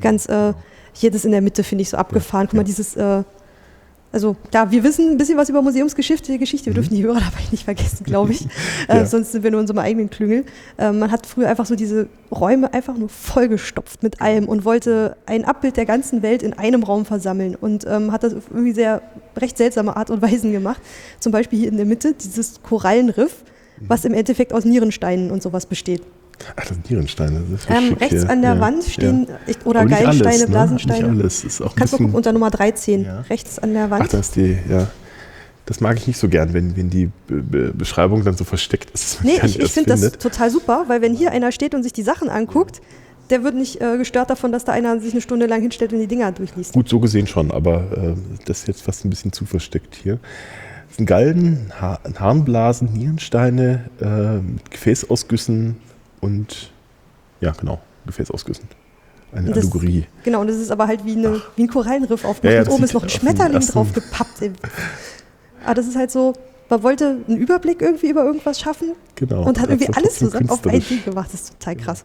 ganz, 0.00 0.26
äh, 0.28 0.52
hier 0.92 1.10
das 1.10 1.24
in 1.24 1.32
der 1.32 1.40
Mitte 1.40 1.64
finde 1.64 1.82
ich 1.82 1.90
so 1.90 1.96
abgefahren. 1.96 2.46
Guck 2.46 2.54
mal, 2.54 2.60
ja. 2.60 2.66
dieses, 2.66 2.94
äh, 2.96 3.22
also 4.14 4.36
klar, 4.50 4.70
wir 4.70 4.82
wissen 4.84 5.10
ein 5.10 5.16
bisschen 5.18 5.36
was 5.36 5.48
über 5.48 5.60
Museumsgeschichte, 5.60 6.38
Geschichte. 6.38 6.66
Wir 6.66 6.70
Mhm. 6.72 6.74
dürfen 6.76 6.94
die 6.94 7.02
Hörer 7.02 7.14
dabei 7.20 7.42
nicht 7.50 7.64
vergessen, 7.64 8.04
glaube 8.04 8.32
ich. 8.32 8.46
äh, 8.88 8.96
Ja. 8.98 9.06
sonst 9.06 9.32
sind 9.32 9.42
wir 9.42 9.50
nur 9.50 9.58
in 9.60 9.64
unserem 9.64 9.78
eigenen 9.80 10.08
Klüngel. 10.08 10.44
Äh, 10.78 10.92
man 10.92 11.10
hat 11.10 11.26
früher 11.26 11.48
einfach 11.48 11.66
so 11.66 11.74
diese 11.74 12.08
Räume 12.30 12.72
einfach 12.72 12.96
nur 12.96 13.08
vollgestopft 13.08 14.02
mit 14.02 14.20
allem 14.22 14.48
und 14.48 14.64
wollte 14.64 15.16
ein 15.26 15.44
Abbild 15.44 15.76
der 15.76 15.84
ganzen 15.84 16.22
Welt 16.22 16.42
in 16.42 16.52
einem 16.54 16.82
Raum 16.84 17.04
versammeln 17.04 17.54
und 17.56 17.84
ähm, 17.86 18.12
hat 18.12 18.22
das 18.22 18.34
auf 18.34 18.44
irgendwie 18.50 18.72
sehr 18.72 19.02
recht 19.36 19.56
seltsame 19.58 19.96
Art 19.96 20.10
und 20.10 20.22
Weisen 20.22 20.52
gemacht. 20.52 20.80
Zum 21.20 21.32
Beispiel 21.32 21.58
hier 21.58 21.68
in 21.68 21.76
der 21.76 21.86
Mitte 21.86 22.14
dieses 22.14 22.62
Korallenriff, 22.62 23.42
Mhm. 23.80 23.84
was 23.88 24.04
im 24.04 24.14
Endeffekt 24.14 24.52
aus 24.52 24.64
Nierensteinen 24.64 25.32
und 25.32 25.42
sowas 25.42 25.66
besteht. 25.66 26.00
Ach, 26.50 26.52
das 26.56 26.68
sind 26.68 26.90
Nierensteine. 26.90 27.40
Das 27.50 27.60
ist 27.62 27.68
ja 27.70 27.76
Ähm, 27.78 27.92
rechts 27.94 28.20
hier. 28.22 28.30
an 28.30 28.42
der 28.42 28.54
Ja, 28.54 28.60
Wand 28.60 28.84
stehen, 28.84 29.26
ich, 29.46 29.56
oder 29.64 29.84
Gallensteine, 29.86 30.28
alles, 30.28 30.40
ne? 30.42 30.46
Blasensteine. 30.48 31.08
Nicht 31.08 31.20
alles. 31.20 31.44
Ist 31.44 31.60
auch 31.60 31.70
ein 31.72 31.76
Kannst 31.76 31.92
du 31.94 31.96
gucken 31.98 32.14
unter 32.14 32.32
Nummer 32.32 32.50
13, 32.50 33.04
Ja. 33.04 33.20
rechts 33.22 33.58
an 33.58 33.72
der 33.72 33.90
Wand. 33.90 34.02
Ach, 34.04 34.08
das 34.08 34.20
ist 34.28 34.36
die, 34.36 34.58
ja. 34.68 34.88
Das 35.66 35.80
mag 35.80 35.96
ich 35.96 36.06
nicht 36.06 36.18
so 36.18 36.28
gern, 36.28 36.52
wenn, 36.52 36.76
wenn 36.76 36.90
die 36.90 37.10
Be 37.26 37.36
Be 37.42 37.72
Beschreibung 37.74 38.22
dann 38.22 38.36
so 38.36 38.44
versteckt 38.44 38.90
ist. 38.90 39.24
Nee, 39.24 39.40
ich, 39.42 39.58
ich 39.58 39.72
finde 39.72 39.90
das 39.96 40.12
total 40.12 40.50
super, 40.50 40.84
weil 40.88 41.00
wenn 41.00 41.14
hier 41.14 41.30
einer 41.32 41.52
steht 41.52 41.74
und 41.74 41.82
sich 41.82 41.94
die 41.94 42.02
Sachen 42.02 42.28
anguckt, 42.28 42.82
der 43.30 43.42
wird 43.42 43.54
nicht 43.54 43.80
äh, 43.80 43.96
gestört 43.96 44.28
davon, 44.28 44.52
dass 44.52 44.66
da 44.66 44.72
einer 44.72 45.00
sich 45.00 45.12
eine 45.12 45.22
Stunde 45.22 45.46
lang 45.46 45.62
hinstellt 45.62 45.94
und 45.94 46.00
die 46.00 46.06
Dinger 46.06 46.32
durchliest. 46.32 46.74
Gut, 46.74 46.90
so 46.90 47.00
gesehen 47.00 47.26
schon, 47.26 47.50
aber 47.50 47.76
äh, 47.96 48.14
das 48.44 48.58
ist 48.58 48.68
jetzt 48.68 48.82
fast 48.82 49.06
ein 49.06 49.10
bisschen 49.10 49.32
zu 49.32 49.46
versteckt 49.46 49.94
hier. 49.94 50.18
Das 50.88 50.98
sind 50.98 51.06
Galgen, 51.06 51.72
ha 51.80 51.98
Harnblasen, 52.18 52.92
Nierensteine, 52.92 53.86
äh, 54.00 54.70
Gefäßausgüssen 54.70 55.76
und 56.24 56.72
ja, 57.40 57.52
genau, 57.52 57.80
Gefäßausgüssen. 58.06 58.66
Eine 59.32 59.48
Und 59.48 59.56
das- 59.56 59.64
Allegorie. 59.64 60.06
Genau, 60.22 60.40
und 60.40 60.46
das 60.48 60.56
ist 60.56 60.70
aber 60.70 60.86
halt 60.86 61.04
wie, 61.04 61.12
eine, 61.16 61.42
wie 61.56 61.62
ein 61.64 61.68
Korallenriff 61.68 62.24
aufgemacht. 62.24 62.54
Ja, 62.56 62.62
ja, 62.62 62.70
oben 62.70 62.84
ist 62.84 62.94
noch 62.94 63.02
ein 63.02 63.08
Schmetterling 63.08 63.60
drauf 63.60 63.92
gepappt. 63.92 64.42
Aber 65.64 65.74
das 65.74 65.86
ist 65.86 65.96
halt 65.96 66.10
so, 66.10 66.32
man 66.70 66.82
wollte 66.82 67.18
einen 67.28 67.36
Überblick 67.36 67.82
irgendwie 67.82 68.10
über 68.10 68.24
irgendwas 68.24 68.60
schaffen 68.60 68.92
Genau. 69.16 69.42
und 69.44 69.60
hat 69.60 69.68
irgendwie 69.70 69.92
alles 69.94 70.18
zusammen 70.18 70.48
auf 70.50 70.64
ein. 70.66 70.80
Ding 70.80 71.04
gemacht. 71.04 71.30
Das 71.32 71.42
ist 71.42 71.58
total 71.58 71.76
krass. 71.76 72.04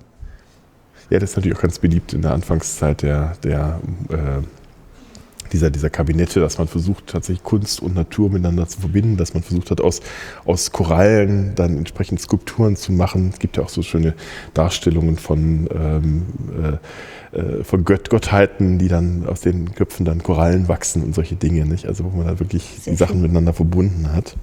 Ja, 1.10 1.20
das 1.20 1.32
ist 1.32 1.36
natürlich 1.38 1.58
auch 1.58 1.62
ganz 1.62 1.80
beliebt 1.80 2.14
in 2.14 2.22
der 2.22 2.34
Anfangszeit 2.34 3.02
der, 3.04 3.36
der 3.44 3.80
äh, 4.10 4.16
dieser, 5.52 5.70
dieser 5.70 5.90
Kabinette, 5.90 6.40
dass 6.40 6.58
man 6.58 6.68
versucht, 6.68 7.08
tatsächlich 7.08 7.44
Kunst 7.44 7.82
und 7.82 7.96
Natur 7.96 8.30
miteinander 8.30 8.68
zu 8.68 8.80
verbinden, 8.80 9.18
dass 9.18 9.34
man 9.34 9.44
versucht 9.44 9.72
hat, 9.72 9.82
aus, 9.82 10.02
aus 10.46 10.72
Korallen 10.72 11.54
dann 11.56 11.78
entsprechend 11.78 12.22
Skulpturen 12.22 12.76
zu 12.76 12.92
machen. 12.92 13.30
Es 13.34 13.40
gibt 13.40 13.58
ja 13.58 13.64
auch 13.64 13.70
so 13.70 13.82
schöne 13.82 14.14
Darstellungen 14.54 15.18
von, 15.18 15.70
ähm, 15.74 16.26
äh, 17.34 17.38
äh 17.38 17.64
von 17.64 17.86
Gött 17.86 18.10
Gottheiten, 18.10 18.80
die 18.80 18.88
dann 18.88 19.26
aus 19.28 19.42
den 19.42 19.74
Köpfen 19.76 20.06
dann 20.06 20.24
Korallen 20.24 20.68
wachsen 20.68 21.04
und 21.04 21.16
solche 21.16 21.36
Dinge, 21.36 21.66
nicht? 21.66 21.86
Also 21.86 22.06
wo 22.06 22.18
man 22.18 22.28
da 22.28 22.40
wirklich 22.40 22.64
Sehr 22.82 22.94
die 22.94 22.98
Sachen 22.98 23.14
schön. 23.14 23.22
miteinander 23.24 23.54
verbunden 23.54 24.14
hat. 24.14 24.36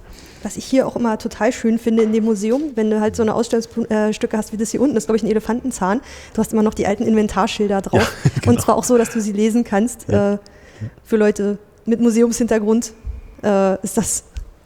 Was 0.43 0.55
ich 0.55 0.65
hier 0.65 0.87
auch 0.87 0.95
immer 0.95 1.17
total 1.17 1.51
schön 1.51 1.79
finde 1.79 2.03
in 2.03 2.13
dem 2.13 2.23
Museum, 2.23 2.71
wenn 2.75 2.89
du 2.89 3.01
halt 3.01 3.15
so 3.15 3.23
eine 3.23 3.33
Ausstellungsstücke 3.33 4.37
hast 4.37 4.53
wie 4.53 4.57
das 4.57 4.71
hier 4.71 4.81
unten, 4.81 4.93
das 4.93 5.03
ist 5.03 5.07
glaube 5.07 5.17
ich 5.17 5.23
ein 5.23 5.29
Elefantenzahn. 5.29 6.01
Du 6.33 6.39
hast 6.39 6.53
immer 6.53 6.63
noch 6.63 6.73
die 6.73 6.85
alten 6.85 7.03
Inventarschilder 7.03 7.81
drauf. 7.83 8.15
Ja, 8.23 8.31
genau. 8.41 8.51
Und 8.51 8.61
zwar 8.61 8.75
auch 8.75 8.83
so, 8.83 8.97
dass 8.97 9.09
du 9.09 9.19
sie 9.19 9.33
lesen 9.33 9.63
kannst. 9.63 10.07
Ja. 10.07 10.33
Äh, 10.33 10.37
für 11.03 11.17
Leute 11.17 11.57
mit 11.85 11.99
Museumshintergrund 12.01 12.93
äh, 13.43 13.81
ist 13.81 13.97
das, 13.97 14.23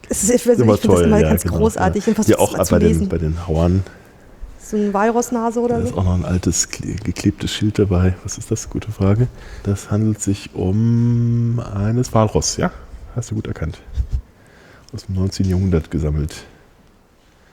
ist, 0.08 0.24
ich, 0.24 0.34
ich 0.34 0.42
finde 0.42 0.66
das 0.66 1.00
immer 1.00 1.18
ja, 1.18 1.28
ganz 1.28 1.42
genau, 1.42 1.58
großartig. 1.58 2.06
Ja. 2.06 2.14
ja 2.26 2.38
auch 2.38 2.68
bei 2.68 2.78
den, 2.78 3.08
bei 3.08 3.18
den 3.18 3.46
Hauern. 3.46 3.82
So 4.58 4.76
ein 4.76 4.94
Walrossnase 4.94 5.60
oder 5.60 5.76
so? 5.76 5.82
Da 5.82 5.88
ist 5.88 5.98
auch 5.98 6.04
noch 6.04 6.14
ein 6.14 6.24
altes 6.24 6.68
geklebtes 6.68 7.52
Schild 7.52 7.78
dabei. 7.78 8.14
Was 8.22 8.38
ist 8.38 8.50
das? 8.50 8.70
Gute 8.70 8.90
Frage. 8.90 9.28
Das 9.64 9.90
handelt 9.90 10.20
sich 10.20 10.54
um 10.54 11.60
eines 11.60 12.14
Walross, 12.14 12.56
ja? 12.56 12.70
Hast 13.14 13.30
du 13.30 13.34
gut 13.34 13.46
erkannt. 13.46 13.78
Aus 14.94 15.06
dem 15.06 15.16
19. 15.16 15.48
Jahrhundert 15.48 15.90
gesammelt. 15.90 16.44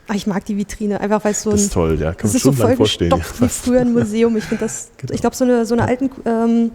Ah, 0.08 0.16
ich 0.16 0.26
mag 0.26 0.44
die 0.46 0.58
Vitrine, 0.58 1.00
einfach 1.02 1.24
weil 1.24 1.34
es 1.34 1.44
so 1.44 1.52
ein. 1.52 1.56
Das 1.56 1.64
ist 1.64 1.74
toll, 1.74 2.00
ja. 2.00 2.14
Kann 2.14 2.32
man 2.32 2.40
schon 2.40 2.54
so 2.56 2.62
voll 2.64 2.76
vorstellen. 2.76 3.14
wie 3.40 3.48
früher 3.48 3.82
ein 3.82 3.94
Museum. 3.94 4.36
Ich 4.38 4.46
finde 4.46 4.64
das. 4.64 4.90
genau. 4.98 5.14
Ich 5.14 5.22
glaube, 5.22 5.36
so 5.36 5.44
eine, 5.44 5.66
so 5.66 5.76
eine 5.76 5.88
alten 5.88 6.10
ähm, 6.26 6.72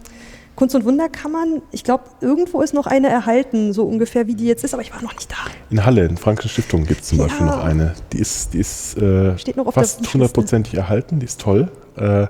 Kunst- 0.57 0.75
und 0.75 0.85
Wunderkammern, 0.85 1.63
ich 1.73 1.83
glaube, 1.83 2.05
irgendwo 2.21 2.63
ist 2.63 2.75
noch 2.75 2.87
eine 2.87 3.09
erhalten, 3.09 3.73
so 3.73 3.85
ungefähr 3.85 4.27
wie 4.27 4.35
die 4.35 4.47
jetzt 4.47 4.63
ist, 4.65 4.73
aber 4.73 4.83
ich 4.83 4.93
war 4.93 5.03
noch 5.03 5.15
nicht 5.15 5.31
da. 5.31 5.37
In 5.71 5.85
Halle, 5.85 6.05
in 6.05 6.17
Frankischen 6.17 6.51
Stiftung 6.51 6.87
gibt 6.87 7.03
es 7.03 7.09
zum 7.09 7.19
ja. 7.19 7.25
Beispiel 7.25 7.47
noch 7.47 7.65
eine. 7.65 7.95
Die 8.13 8.19
ist, 8.19 8.55
die 8.55 8.59
ist 8.59 8.97
äh, 8.99 9.35
fast 9.73 10.13
hundertprozentig 10.13 10.75
erhalten, 10.75 11.19
die 11.19 11.27
ist 11.27 11.41
toll. 11.41 11.71
Äh, 11.97 12.27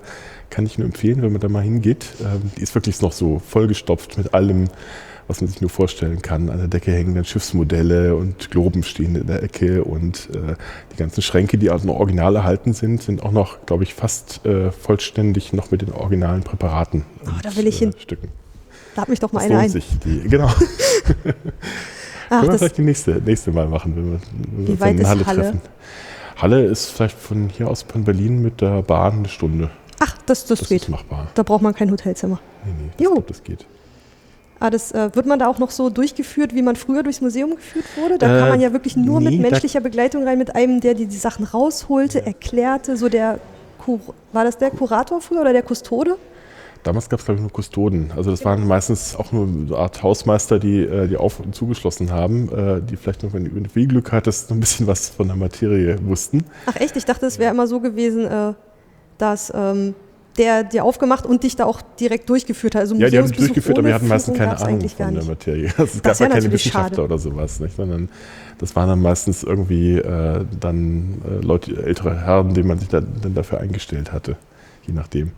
kann 0.51 0.67
ich 0.67 0.79
nur 0.79 0.87
empfehlen, 0.87 1.21
wenn 1.23 1.33
man 1.33 1.41
da 1.41 1.49
mal 1.49 1.63
hingeht. 1.63 2.07
Ähm, 2.21 2.53
die 2.57 2.63
ist 2.63 2.75
wirklich 2.75 3.01
noch 3.03 3.13
so 3.13 3.41
vollgestopft 3.41 4.17
mit 4.17 4.35
allem 4.35 4.69
was 5.29 5.41
man 5.41 5.49
sich 5.49 5.61
nur 5.61 5.71
vorstellen 5.71 6.23
kann. 6.23 6.51
An 6.51 6.59
der 6.59 6.69
Decke 6.69 6.93
hängen 6.93 7.15
dann 7.15 7.25
Schiffsmodelle 7.25 8.17
und 8.17 8.51
Globen 8.51 8.83
stehen 8.83 9.17
in 9.17 9.27
der 9.27 9.43
Ecke 9.43 9.85
und 9.85 10.29
äh, 10.35 10.55
die 10.93 10.97
ganzen 10.97 11.23
Schränke, 11.23 11.59
die 11.59 11.71
also 11.71 11.87
noch 11.87 11.97
original 11.97 12.37
erhalten 12.37 12.73
sind, 12.73 13.03
sind 13.03 13.23
auch 13.23 13.33
noch, 13.33 13.67
glaube 13.67 13.85
ich, 13.85 13.95
fast 13.95 14.45
äh, 14.45 14.71
vollständig 14.71 15.53
noch 15.53 15.71
mit 15.71 15.83
den 15.83 15.93
originalen 15.93 16.43
Präparaten. 16.43 17.05
Oh, 17.25 17.31
und, 17.31 17.45
da 17.45 17.57
will 17.57 17.67
ich 17.67 17.79
hin. 17.79 17.91
Äh, 17.91 18.01
Stücken. 18.01 18.29
Da 18.95 19.03
hat 19.03 19.09
mich 19.09 19.21
doch 19.21 19.33
mal 19.33 19.41
das 19.41 19.51
eine 19.51 19.61
ein. 19.61 19.71
Sich, 19.71 19.87
die, 20.05 20.29
genau. 20.29 20.47
Ach, 20.47 20.61
Können 22.29 22.53
wir 22.53 22.59
vielleicht 22.59 22.79
die 22.79 22.83
nächste, 22.83 23.13
nächste 23.13 23.53
Mal 23.53 23.67
machen, 23.67 23.97
wenn 23.97 24.13
wir, 24.13 24.21
wenn 24.77 24.79
wir 24.79 24.87
uns 24.87 25.01
in 25.01 25.07
Halle, 25.07 25.27
Halle 25.27 25.43
treffen. 25.43 25.61
Halle 26.37 26.65
ist 26.65 26.91
vielleicht 26.91 27.19
von 27.19 27.49
hier 27.49 27.69
aus 27.69 27.83
von 27.83 28.05
Berlin 28.05 28.43
mit 28.43 28.61
der 28.61 28.83
Bahn 28.83 29.19
eine 29.19 29.29
Stunde. 29.29 29.71
Ach, 30.01 30.17
das, 30.27 30.47
das, 30.47 30.61
das 30.61 30.69
geht. 30.69 30.83
Ist 30.83 30.89
machbar. 30.89 31.29
Da 31.35 31.43
braucht 31.43 31.63
man 31.63 31.75
kein 31.75 31.91
Hotelzimmer. 31.91 32.41
Nee, 32.65 32.73
nee, 32.73 32.89
das, 32.89 32.97
glaub, 32.97 33.27
das 33.27 33.43
geht. 33.43 33.67
Ah, 34.65 34.71
das, 34.71 34.93
äh, 34.93 35.15
wird 35.15 35.27
man 35.27 35.39
da 35.39 35.47
auch 35.49 35.59
noch 35.59 35.71
so 35.71 35.91
durchgeführt, 35.91 36.55
wie 36.55 36.63
man 36.63 36.75
früher 36.75 37.03
durchs 37.03 37.21
Museum 37.21 37.55
geführt 37.55 37.85
wurde? 37.99 38.17
Da 38.17 38.35
äh, 38.35 38.41
kann 38.41 38.49
man 38.49 38.61
ja 38.63 38.73
wirklich 38.73 38.97
nur 38.97 39.21
nee, 39.21 39.33
mit 39.33 39.51
menschlicher 39.51 39.81
Begleitung 39.81 40.25
rein, 40.27 40.39
mit 40.39 40.57
einem, 40.57 40.81
der 40.81 40.95
die, 40.95 41.05
die 41.05 41.19
Sachen 41.19 41.45
rausholte, 41.45 42.25
erklärte, 42.25 42.97
so 42.97 43.11
der, 43.11 43.41
Kur 43.77 44.01
war 44.33 44.45
das 44.45 44.57
der 44.57 44.71
Kurator 44.71 45.21
früher 45.21 45.43
oder 45.43 45.53
der 45.53 45.61
Kustode? 45.61 46.17
Damals 46.83 47.11
gab 47.11 47.21
es, 47.21 47.27
glaube 47.27 47.37
ich, 47.37 47.43
nur 47.43 47.53
Kustoden. 47.53 48.11
Also 48.17 48.31
das 48.31 48.43
waren 48.47 48.67
meistens 48.67 49.15
auch 49.17 49.33
nur 49.33 49.47
eine 49.47 49.77
Art 49.77 50.03
Hausmeister, 50.03 50.59
die, 50.59 50.81
äh, 50.81 51.09
die 51.09 51.19
auf 51.19 51.41
und 51.41 51.55
zugeschlossen 51.55 52.11
haben, 52.11 52.49
äh, 52.49 52.81
die 52.81 52.97
vielleicht 52.97 53.23
noch, 53.23 53.35
wenn 53.35 53.45
du 53.45 53.69
viel 53.69 53.87
Glück 53.87 54.13
hattest, 54.13 54.49
noch 54.49 54.57
ein 54.57 54.61
bisschen 54.61 54.87
was 54.87 55.11
von 55.11 55.27
der 55.27 55.37
Materie 55.37 55.99
wussten. 56.07 56.43
Ach 56.65 56.77
echt? 56.77 56.97
Ich 56.97 57.05
dachte, 57.05 57.27
es 57.27 57.39
wäre 57.39 57.53
immer 57.53 57.67
so 57.67 57.81
gewesen, 57.81 58.25
äh, 58.25 58.55
dass 59.19 59.53
ähm, 59.55 59.95
der 60.39 60.65
dir 60.65 60.85
aufgemacht 60.85 61.27
und 61.27 61.45
dich 61.45 61.57
da 61.57 61.65
auch 61.65 61.81
direkt 62.01 62.29
durchgeführt 62.29 62.75
hat. 62.75 62.83
Also 62.83 62.95
ja, 62.97 63.09
die 63.09 63.19
haben 63.19 63.29
mich 63.29 63.37
durchgeführt, 63.37 63.79
aber 63.79 63.89
wir 63.89 63.95
hatten 63.95 64.09
meistens 64.09 64.37
keine 64.37 64.59
Ahnung 64.59 64.89
von 64.89 65.15
der 65.15 65.25
Materie. 65.25 65.73
Also 65.79 65.97
es 65.97 66.03
gab 66.03 66.19
ja 66.19 66.29
keine 66.29 66.53
Wissenschaftler 66.53 66.97
schade. 66.97 67.05
oder 67.05 67.19
sowas, 67.19 67.61
nicht? 67.61 67.77
sondern 67.77 68.09
das 68.59 68.75
waren 68.75 68.89
dann 68.89 69.01
meistens 69.01 69.43
irgendwie 69.43 69.99
äh, 69.99 70.45
dann 70.59 71.23
äh, 71.29 71.45
Leute, 71.45 71.83
ältere 71.85 72.21
Herren, 72.21 72.55
denen 72.55 72.69
man 72.69 72.79
sich 72.79 72.89
da, 72.89 73.01
dann 73.01 73.35
dafür 73.35 73.61
eingestellt 73.61 74.13
hatte, 74.13 74.37
je 74.87 74.95
nachdem. 74.95 75.33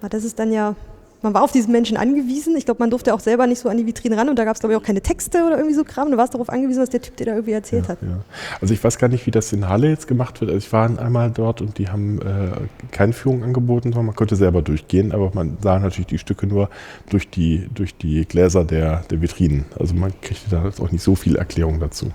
Das 0.00 0.24
ist 0.24 0.38
dann 0.38 0.52
ja 0.52 0.76
man 1.22 1.34
war 1.34 1.42
auf 1.42 1.52
diesen 1.52 1.72
Menschen 1.72 1.96
angewiesen. 1.96 2.56
Ich 2.56 2.64
glaube, 2.64 2.80
man 2.80 2.90
durfte 2.90 3.12
auch 3.12 3.20
selber 3.20 3.46
nicht 3.46 3.58
so 3.58 3.68
an 3.68 3.76
die 3.76 3.86
Vitrine 3.86 4.16
ran 4.16 4.28
und 4.28 4.38
da 4.38 4.44
gab 4.44 4.54
es, 4.54 4.60
glaube 4.60 4.74
ich, 4.74 4.80
auch 4.80 4.84
keine 4.84 5.00
Texte 5.00 5.44
oder 5.44 5.56
irgendwie 5.56 5.74
so 5.74 5.84
Kram. 5.84 6.10
Du 6.10 6.16
warst 6.16 6.34
darauf 6.34 6.48
angewiesen, 6.48 6.80
was 6.80 6.90
der 6.90 7.02
Typ 7.02 7.16
dir 7.16 7.26
da 7.26 7.32
irgendwie 7.32 7.52
erzählt 7.52 7.84
ja, 7.84 7.90
hat. 7.90 7.98
Ja. 8.02 8.20
Also 8.60 8.74
ich 8.74 8.82
weiß 8.82 8.98
gar 8.98 9.08
nicht, 9.08 9.26
wie 9.26 9.30
das 9.30 9.52
in 9.52 9.68
Halle 9.68 9.88
jetzt 9.88 10.06
gemacht 10.06 10.40
wird. 10.40 10.50
Also 10.50 10.58
ich 10.58 10.72
war 10.72 10.98
einmal 10.98 11.30
dort 11.30 11.60
und 11.60 11.78
die 11.78 11.88
haben 11.88 12.20
äh, 12.20 12.88
keine 12.90 13.12
Führung 13.12 13.42
angeboten, 13.42 13.92
sondern 13.92 14.06
man 14.06 14.16
konnte 14.16 14.36
selber 14.36 14.62
durchgehen, 14.62 15.12
aber 15.12 15.30
man 15.34 15.58
sah 15.60 15.78
natürlich 15.78 16.06
die 16.06 16.18
Stücke 16.18 16.46
nur 16.46 16.70
durch 17.10 17.28
die, 17.28 17.68
durch 17.74 17.96
die 17.96 18.24
Gläser 18.24 18.64
der, 18.64 19.02
der 19.10 19.20
Vitrinen. 19.20 19.64
Also 19.78 19.94
man 19.94 20.12
kriegte 20.20 20.50
da 20.50 20.70
auch 20.80 20.92
nicht 20.92 21.02
so 21.02 21.14
viel 21.14 21.36
Erklärung 21.36 21.80
dazu. 21.80 22.12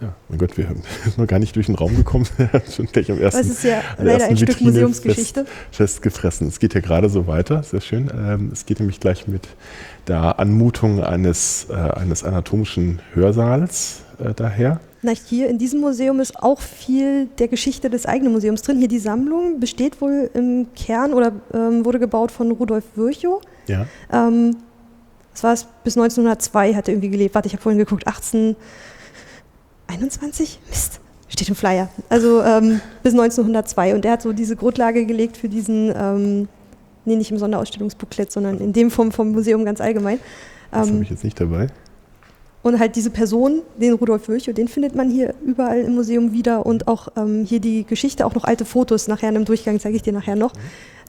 Ja, 0.00 0.14
mein 0.28 0.38
Gott, 0.38 0.56
wir 0.56 0.66
sind 0.66 1.18
noch 1.18 1.26
gar 1.26 1.38
nicht 1.38 1.54
durch 1.56 1.66
den 1.66 1.74
Raum 1.74 1.94
gekommen. 1.94 2.26
Schon 2.74 2.86
gleich 2.86 3.10
am 3.10 3.20
ersten. 3.20 3.42
Das 3.42 3.50
ist 3.50 3.64
ja 3.64 3.82
leider 3.98 4.26
ein 4.26 4.36
Stück 4.36 4.60
Museumsgeschichte. 4.60 5.44
Fest, 5.44 5.72
festgefressen. 5.72 6.48
Es 6.48 6.58
geht 6.58 6.74
ja 6.74 6.80
gerade 6.80 7.08
so 7.10 7.26
weiter, 7.26 7.62
sehr 7.62 7.80
schön. 7.80 8.10
Ähm, 8.14 8.50
es 8.52 8.64
geht 8.64 8.80
nämlich 8.80 9.00
gleich 9.00 9.28
mit 9.28 9.48
der 10.08 10.38
Anmutung 10.38 11.02
eines, 11.04 11.66
äh, 11.68 11.74
eines 11.74 12.24
anatomischen 12.24 13.00
Hörsaals 13.12 14.02
äh, 14.18 14.32
daher. 14.34 14.80
Na, 15.02 15.12
hier 15.12 15.48
in 15.48 15.58
diesem 15.58 15.80
Museum 15.80 16.20
ist 16.20 16.42
auch 16.42 16.60
viel 16.60 17.26
der 17.38 17.48
Geschichte 17.48 17.88
des 17.88 18.06
eigenen 18.06 18.32
Museums 18.32 18.62
drin. 18.62 18.78
Hier 18.78 18.88
die 18.88 18.98
Sammlung 18.98 19.60
besteht 19.60 20.00
wohl 20.00 20.30
im 20.34 20.66
Kern 20.74 21.12
oder 21.12 21.32
ähm, 21.54 21.84
wurde 21.84 21.98
gebaut 21.98 22.30
von 22.30 22.50
Rudolf 22.50 22.84
Virchow. 22.96 23.40
Ja. 23.66 23.86
Ähm, 24.12 24.56
das 25.32 25.42
war 25.42 25.52
es 25.52 25.66
bis 25.84 25.96
1902, 25.96 26.74
hat 26.74 26.88
er 26.88 26.94
irgendwie 26.94 27.10
gelebt. 27.10 27.34
Warte, 27.34 27.46
ich 27.46 27.54
habe 27.54 27.62
vorhin 27.62 27.78
geguckt, 27.78 28.06
18. 28.06 28.56
21? 29.90 30.60
Mist, 30.68 31.00
steht 31.28 31.48
im 31.48 31.54
Flyer. 31.54 31.88
Also 32.08 32.42
ähm, 32.42 32.80
bis 33.02 33.12
1902. 33.12 33.94
Und 33.94 34.04
er 34.04 34.12
hat 34.12 34.22
so 34.22 34.32
diese 34.32 34.56
Grundlage 34.56 35.06
gelegt 35.06 35.36
für 35.36 35.48
diesen, 35.48 35.92
ähm, 35.94 36.48
nee, 37.04 37.16
nicht 37.16 37.30
im 37.30 37.38
Sonderausstellungsbooklet, 37.38 38.32
sondern 38.32 38.58
in 38.58 38.72
dem 38.72 38.90
vom, 38.90 39.12
vom 39.12 39.32
Museum 39.32 39.64
ganz 39.64 39.80
allgemein. 39.80 40.18
Das 40.70 40.88
ähm, 40.88 40.94
habe 40.94 41.04
ich 41.04 41.10
jetzt 41.10 41.24
nicht 41.24 41.40
dabei. 41.40 41.68
Und 42.62 42.78
halt 42.78 42.94
diese 42.94 43.10
Person, 43.10 43.62
den 43.80 43.94
Rudolf 43.94 44.28
Virchow, 44.28 44.54
den 44.54 44.68
findet 44.68 44.94
man 44.94 45.08
hier 45.08 45.34
überall 45.44 45.80
im 45.80 45.94
Museum 45.94 46.32
wieder 46.32 46.66
und 46.66 46.88
auch 46.88 47.08
ähm, 47.16 47.44
hier 47.46 47.58
die 47.58 47.84
Geschichte, 47.84 48.26
auch 48.26 48.34
noch 48.34 48.44
alte 48.44 48.66
Fotos. 48.66 49.08
Nachher 49.08 49.30
in 49.30 49.36
einem 49.36 49.44
Durchgang 49.46 49.80
zeige 49.80 49.96
ich 49.96 50.02
dir 50.02 50.12
nachher 50.12 50.36
noch, 50.36 50.52
mhm. 50.54 50.60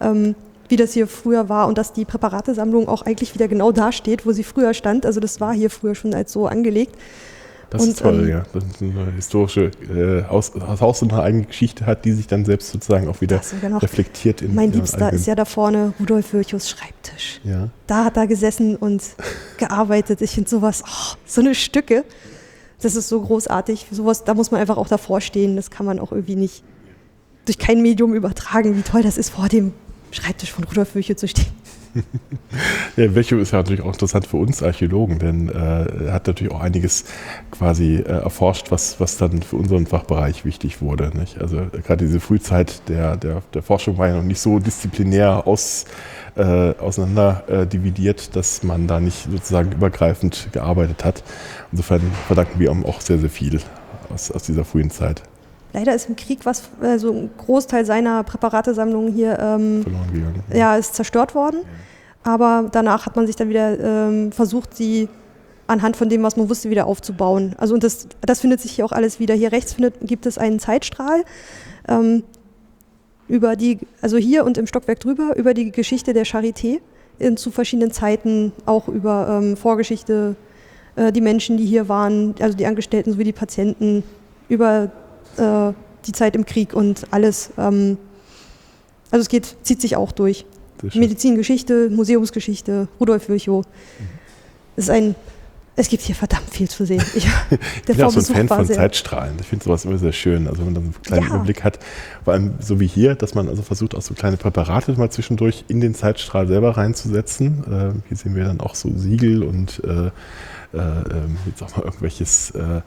ähm, 0.02 0.36
wie 0.70 0.78
das 0.78 0.94
hier 0.94 1.08
früher 1.08 1.50
war 1.50 1.68
und 1.68 1.78
dass 1.78 1.92
die 1.92 2.06
Präparatesammlung 2.06 2.88
auch 2.88 3.02
eigentlich 3.02 3.34
wieder 3.34 3.50
genau 3.50 3.74
da 3.74 3.92
steht, 3.92 4.26
wo 4.26 4.32
sie 4.32 4.46
früher 4.46 4.74
stand. 4.74 5.06
Also 5.06 5.20
das 5.20 5.42
war 5.42 5.54
hier 5.54 5.70
früher 5.70 5.94
schon 5.94 6.14
als 6.14 6.32
so 6.32 6.48
angelegt. 6.48 6.96
Das 7.72 7.84
und, 7.84 7.90
ist 7.92 8.00
toll, 8.00 8.24
ähm, 8.24 8.30
ja. 8.30 8.44
Das 8.52 8.66
ist 8.66 8.82
eine 8.82 9.12
historische 9.16 9.72
äh, 9.90 10.30
Haus, 10.30 10.52
Haus 10.54 11.02
und 11.04 11.14
eine 11.14 11.24
eigene 11.24 11.46
Geschichte 11.46 11.86
hat, 11.86 12.04
die 12.04 12.12
sich 12.12 12.28
dann 12.28 12.44
selbst 12.44 12.70
sozusagen 12.70 13.08
auch 13.08 13.22
wieder 13.22 13.40
reflektiert 13.64 14.42
in 14.42 14.54
Mein 14.54 14.74
Liebster 14.74 15.12
ist 15.14 15.26
ja 15.26 15.36
da 15.36 15.46
vorne 15.46 15.94
Rudolf 15.98 16.34
Virchows 16.34 16.70
Schreibtisch. 16.70 17.40
Ja. 17.46 17.70
Da 17.88 18.04
hat 18.04 18.18
er 18.18 18.28
gesessen 18.28 18.76
und 18.76 19.02
gearbeitet. 19.58 20.22
Ich 20.22 20.32
finde 20.32 20.50
sowas, 20.50 20.84
oh, 20.86 21.16
so 21.26 21.40
eine 21.40 21.56
Stücke. 21.56 22.04
Das 22.82 22.96
ist 22.96 23.08
so 23.08 23.22
großartig. 23.22 23.88
Sowas, 23.90 24.26
da 24.26 24.34
muss 24.34 24.52
man 24.52 24.60
einfach 24.60 24.76
auch 24.76 24.90
davor 24.90 25.22
stehen. 25.22 25.56
Das 25.56 25.72
kann 25.72 25.86
man 25.86 25.98
auch 26.00 26.12
irgendwie 26.12 26.36
nicht 26.36 26.66
durch 27.46 27.58
kein 27.58 27.82
Medium 27.82 28.14
übertragen, 28.14 28.76
wie 28.76 28.82
toll 28.82 29.02
das 29.02 29.18
ist, 29.18 29.30
vor 29.30 29.48
dem 29.48 29.72
Schreibtisch 30.12 30.52
von 30.52 30.66
Rudolf 30.66 30.94
Virchow 30.94 31.16
zu 31.16 31.30
stehen. 31.30 31.61
Ja, 32.98 33.16
Vecho 33.16 33.38
ist 33.38 33.52
ja 33.52 33.60
natürlich 33.60 33.82
auch 33.82 33.94
interessant 33.94 34.28
für 34.28 34.38
uns 34.38 34.64
Archäologen, 34.64 35.20
denn 35.20 35.50
äh, 35.50 36.06
er 36.06 36.14
hat 36.14 36.28
natürlich 36.28 36.54
auch 36.54 36.62
einiges 36.62 37.06
quasi 37.52 37.96
äh, 37.96 38.02
erforscht, 38.02 38.72
was, 38.72 39.00
was 39.00 39.18
dann 39.18 39.42
für 39.42 39.56
unseren 39.56 39.88
Fachbereich 39.88 40.46
wichtig 40.46 40.82
wurde. 40.82 41.12
Nicht? 41.18 41.40
Also 41.40 41.68
gerade 41.86 42.06
diese 42.06 42.20
Frühzeit 42.20 42.88
der, 42.90 43.18
der, 43.18 43.42
der 43.54 43.64
Forschung 43.64 43.98
war 43.98 44.08
ja 44.08 44.18
noch 44.18 44.24
nicht 44.24 44.40
so 44.40 44.60
disziplinär 44.60 45.48
aus, 45.48 45.86
äh, 46.36 46.74
auseinander 46.78 47.44
äh, 47.48 47.68
dividiert, 47.68 48.36
dass 48.36 48.64
man 48.64 48.88
da 48.88 49.00
nicht 49.00 49.28
sozusagen 49.30 49.72
übergreifend 49.72 50.50
gearbeitet 50.52 51.04
hat. 51.04 51.24
Insofern 51.72 52.02
verdanken 52.28 52.60
wir 52.60 52.72
ihm 52.72 52.86
auch 52.86 53.02
sehr, 53.02 53.20
sehr 53.20 53.30
viel 53.30 53.60
aus, 54.14 54.32
aus 54.32 54.44
dieser 54.44 54.66
frühen 54.66 54.92
Zeit. 54.92 55.24
Leider 55.74 55.96
ist 55.96 56.10
im 56.10 56.16
Krieg 56.16 56.40
was, 56.46 56.64
also 56.82 57.12
ein 57.12 57.30
Großteil 57.38 57.86
seiner 57.86 58.24
Präparatesammlung 58.24 59.08
hier 59.14 59.40
ähm, 59.40 59.86
ja, 60.54 60.76
ist 60.76 60.96
zerstört 60.96 61.34
worden. 61.34 61.62
Aber 62.24 62.70
danach 62.72 63.06
hat 63.06 63.16
man 63.16 63.26
sich 63.26 63.36
dann 63.36 63.50
wieder 63.50 63.80
ähm, 63.80 64.32
versucht, 64.32 64.76
sie 64.76 65.08
anhand 65.68 65.96
von 65.96 66.10
dem, 66.10 66.22
was 66.24 66.36
man 66.36 66.50
wusste, 66.50 66.70
wieder 66.70 66.86
aufzubauen. 66.86 67.56
Also 67.58 67.74
und 67.74 67.84
das, 67.84 68.08
das 68.22 68.42
findet 68.42 68.60
sich 68.60 68.74
hier 68.74 68.86
auch 68.86 68.92
alles 68.92 69.20
wieder. 69.20 69.34
Hier 69.34 69.52
rechts 69.52 69.74
findet, 69.74 69.96
gibt 70.02 70.26
es 70.26 70.38
einen 70.38 70.60
Zeitstrahl 70.60 71.24
ähm, 71.88 72.24
über 73.28 73.56
die, 73.56 73.80
also 74.02 74.18
hier 74.18 74.46
und 74.46 74.58
im 74.58 74.68
Stockwerk 74.68 75.00
drüber, 75.00 75.36
über 75.38 75.54
die 75.54 75.72
Geschichte 75.72 76.14
der 76.14 76.26
Charité 76.26 76.82
in, 77.18 77.38
zu 77.38 77.50
verschiedenen 77.50 77.92
Zeiten, 77.92 78.52
auch 78.66 78.88
über 78.90 79.40
ähm, 79.42 79.56
Vorgeschichte, 79.56 80.36
äh, 80.96 81.12
die 81.14 81.22
Menschen, 81.22 81.56
die 81.56 81.66
hier 81.66 81.88
waren, 81.88 82.36
also 82.42 82.58
die 82.58 82.66
Angestellten 82.66 83.14
sowie 83.14 83.24
die 83.24 83.32
Patienten, 83.32 84.04
über 84.50 84.92
äh, 85.38 85.74
die 86.06 86.12
Zeit 86.12 86.36
im 86.36 86.46
Krieg 86.46 86.74
und 86.74 87.08
alles. 87.12 87.52
Ähm, 87.58 87.98
also 89.12 89.22
es 89.22 89.30
geht, 89.30 89.56
zieht 89.64 89.82
sich 89.82 89.96
auch 89.96 90.12
durch. 90.12 90.46
Medizingeschichte, 90.94 91.92
Museumsgeschichte, 91.92 92.88
Rudolf 93.00 93.30
Virchow. 93.30 93.64
Mhm. 93.66 94.06
Es 94.78 94.86
ist 94.86 94.90
ein 94.90 95.16
es 95.78 95.88
gibt 95.88 96.04
hier 96.04 96.16
verdammt 96.16 96.50
viel 96.50 96.70
zu 96.70 96.86
sehen. 96.86 97.02
Ich, 97.16 97.26
ich 97.78 97.82
bin 97.86 98.04
auch 98.04 98.12
so 98.12 98.20
ein 98.20 98.48
Fan 98.48 98.48
von 98.48 98.66
Zeitstrahlen. 98.66 99.36
Ich 99.40 99.48
finde 99.48 99.64
sowas 99.64 99.86
immer 99.86 99.98
sehr 99.98 100.12
schön. 100.12 100.48
Also 100.48 100.60
wenn 100.60 100.66
man 100.66 100.76
dann 100.76 100.84
einen 100.84 101.02
kleinen 101.02 101.24
ja. 101.24 101.30
Überblick 101.30 101.64
hat, 101.64 101.80
vor 102.24 102.34
allem 102.34 102.54
so 102.60 102.80
wie 102.80 102.88
hier, 102.88 103.16
dass 103.16 103.36
man 103.36 103.48
also 103.48 103.62
versucht, 103.62 103.96
auch 103.96 104.02
so 104.02 104.14
kleine 104.14 104.38
Präparate 104.38 104.92
mal 104.94 105.10
zwischendurch 105.10 105.66
in 105.70 105.80
den 105.80 105.96
Zeitstrahl 105.96 106.48
selber 106.48 106.78
reinzusetzen. 106.78 107.64
Äh, 107.66 108.08
hier 108.08 108.18
sehen 108.18 108.36
wir 108.36 108.44
dann 108.44 108.60
auch 108.60 108.76
so 108.76 108.92
Siegel 108.96 109.44
und 109.44 109.82
äh, 109.86 110.12
äh, 110.74 110.78
ähm, 110.78 111.38
jetzt 111.46 111.62
auch 111.64 111.76
mal 111.76 111.84
irgendwelches 111.84 112.52
äh, 112.52 112.82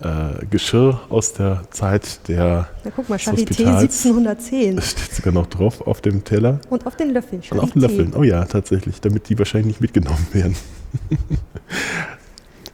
äh, 0.00 0.46
Geschirr 0.50 1.00
aus 1.08 1.32
der 1.32 1.62
Zeit 1.70 2.28
der 2.28 2.68
Na 2.84 2.90
guck 2.94 3.08
mal, 3.08 3.18
Charité 3.18 3.66
1710. 3.66 4.76
Das 4.76 4.90
steht 4.90 5.14
sogar 5.14 5.32
noch 5.32 5.46
drauf 5.46 5.86
auf 5.86 6.00
dem 6.00 6.24
Teller. 6.24 6.60
Und 6.70 6.86
auf 6.86 6.96
den 6.96 7.10
Löffeln. 7.10 7.42
Charité. 7.42 7.52
Und 7.52 7.60
auf 7.60 7.72
den 7.72 7.82
Löffeln, 7.82 8.14
oh 8.14 8.22
ja, 8.22 8.44
tatsächlich, 8.44 9.00
damit 9.00 9.28
die 9.28 9.38
wahrscheinlich 9.38 9.66
nicht 9.66 9.80
mitgenommen 9.80 10.26
werden. 10.32 10.56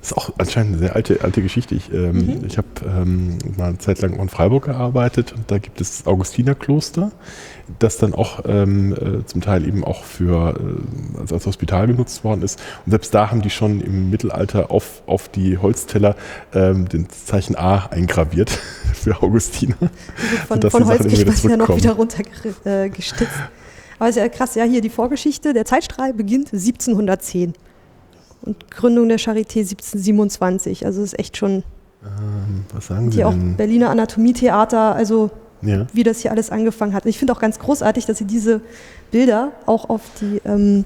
Das 0.08 0.16
ist 0.16 0.24
auch 0.24 0.34
anscheinend 0.38 0.72
eine 0.72 0.78
sehr 0.78 0.96
alte, 0.96 1.22
alte 1.22 1.42
Geschichte. 1.42 1.74
Ich, 1.74 1.92
ähm, 1.92 2.38
mhm. 2.38 2.44
ich 2.46 2.56
habe 2.56 2.68
ähm, 2.86 3.36
mal 3.58 3.68
eine 3.68 3.78
Zeit 3.78 4.00
lang 4.00 4.14
in 4.14 4.28
Freiburg 4.30 4.64
gearbeitet 4.64 5.34
und 5.36 5.50
da 5.50 5.58
gibt 5.58 5.82
es 5.82 5.98
das 5.98 6.06
Augustinerkloster, 6.06 7.12
das 7.78 7.98
dann 7.98 8.14
auch 8.14 8.40
ähm, 8.46 8.94
äh, 8.94 9.26
zum 9.26 9.42
Teil 9.42 9.68
eben 9.68 9.84
auch 9.84 10.04
für 10.04 10.54
äh, 10.58 11.20
als, 11.20 11.32
als 11.34 11.44
Hospital 11.44 11.88
genutzt 11.88 12.24
worden 12.24 12.40
ist. 12.40 12.58
Und 12.86 12.90
selbst 12.92 13.12
da 13.12 13.30
haben 13.30 13.42
die 13.42 13.50
schon 13.50 13.82
im 13.82 14.08
Mittelalter 14.08 14.70
auf, 14.70 15.02
auf 15.06 15.28
die 15.28 15.58
Holzteller 15.58 16.16
ähm, 16.54 16.88
den 16.88 17.10
Zeichen 17.10 17.54
A 17.56 17.88
eingraviert 17.90 18.48
für 18.94 19.22
Augustiner. 19.22 19.76
Also 20.48 20.70
von, 20.70 20.84
von 20.84 20.86
Holz 20.86 21.42
man 21.42 21.50
ja 21.50 21.56
noch 21.58 21.76
wieder 21.76 21.92
runtergestitzt. 21.92 23.20
Äh, 23.20 23.98
Aber 23.98 24.08
es 24.08 24.16
ist 24.16 24.22
ja 24.22 24.28
krass, 24.30 24.54
ja, 24.54 24.64
hier 24.64 24.80
die 24.80 24.88
Vorgeschichte. 24.88 25.52
Der 25.52 25.66
Zeitstrahl 25.66 26.14
beginnt 26.14 26.54
1710 26.54 27.52
und 28.42 28.70
Gründung 28.70 29.08
der 29.08 29.18
Charité 29.18 29.60
1727. 29.60 30.86
Also 30.86 31.02
es 31.02 31.12
ist 31.12 31.18
echt 31.18 31.36
schon. 31.36 31.64
Ähm, 32.02 32.64
was 32.72 32.86
sagen 32.86 33.10
Sie 33.10 33.18
hier 33.18 33.30
denn? 33.30 33.52
auch 33.52 33.56
Berliner 33.56 33.90
Anatomietheater, 33.90 34.94
also 34.94 35.30
ja. 35.62 35.86
wie 35.92 36.04
das 36.04 36.20
hier 36.20 36.30
alles 36.30 36.50
angefangen 36.50 36.94
hat. 36.94 37.06
Ich 37.06 37.18
finde 37.18 37.32
auch 37.32 37.40
ganz 37.40 37.58
großartig, 37.58 38.06
dass 38.06 38.18
Sie 38.18 38.24
diese 38.24 38.60
Bilder 39.10 39.52
auch 39.66 39.88
auf 39.88 40.02
die 40.20 40.40
ähm, 40.44 40.84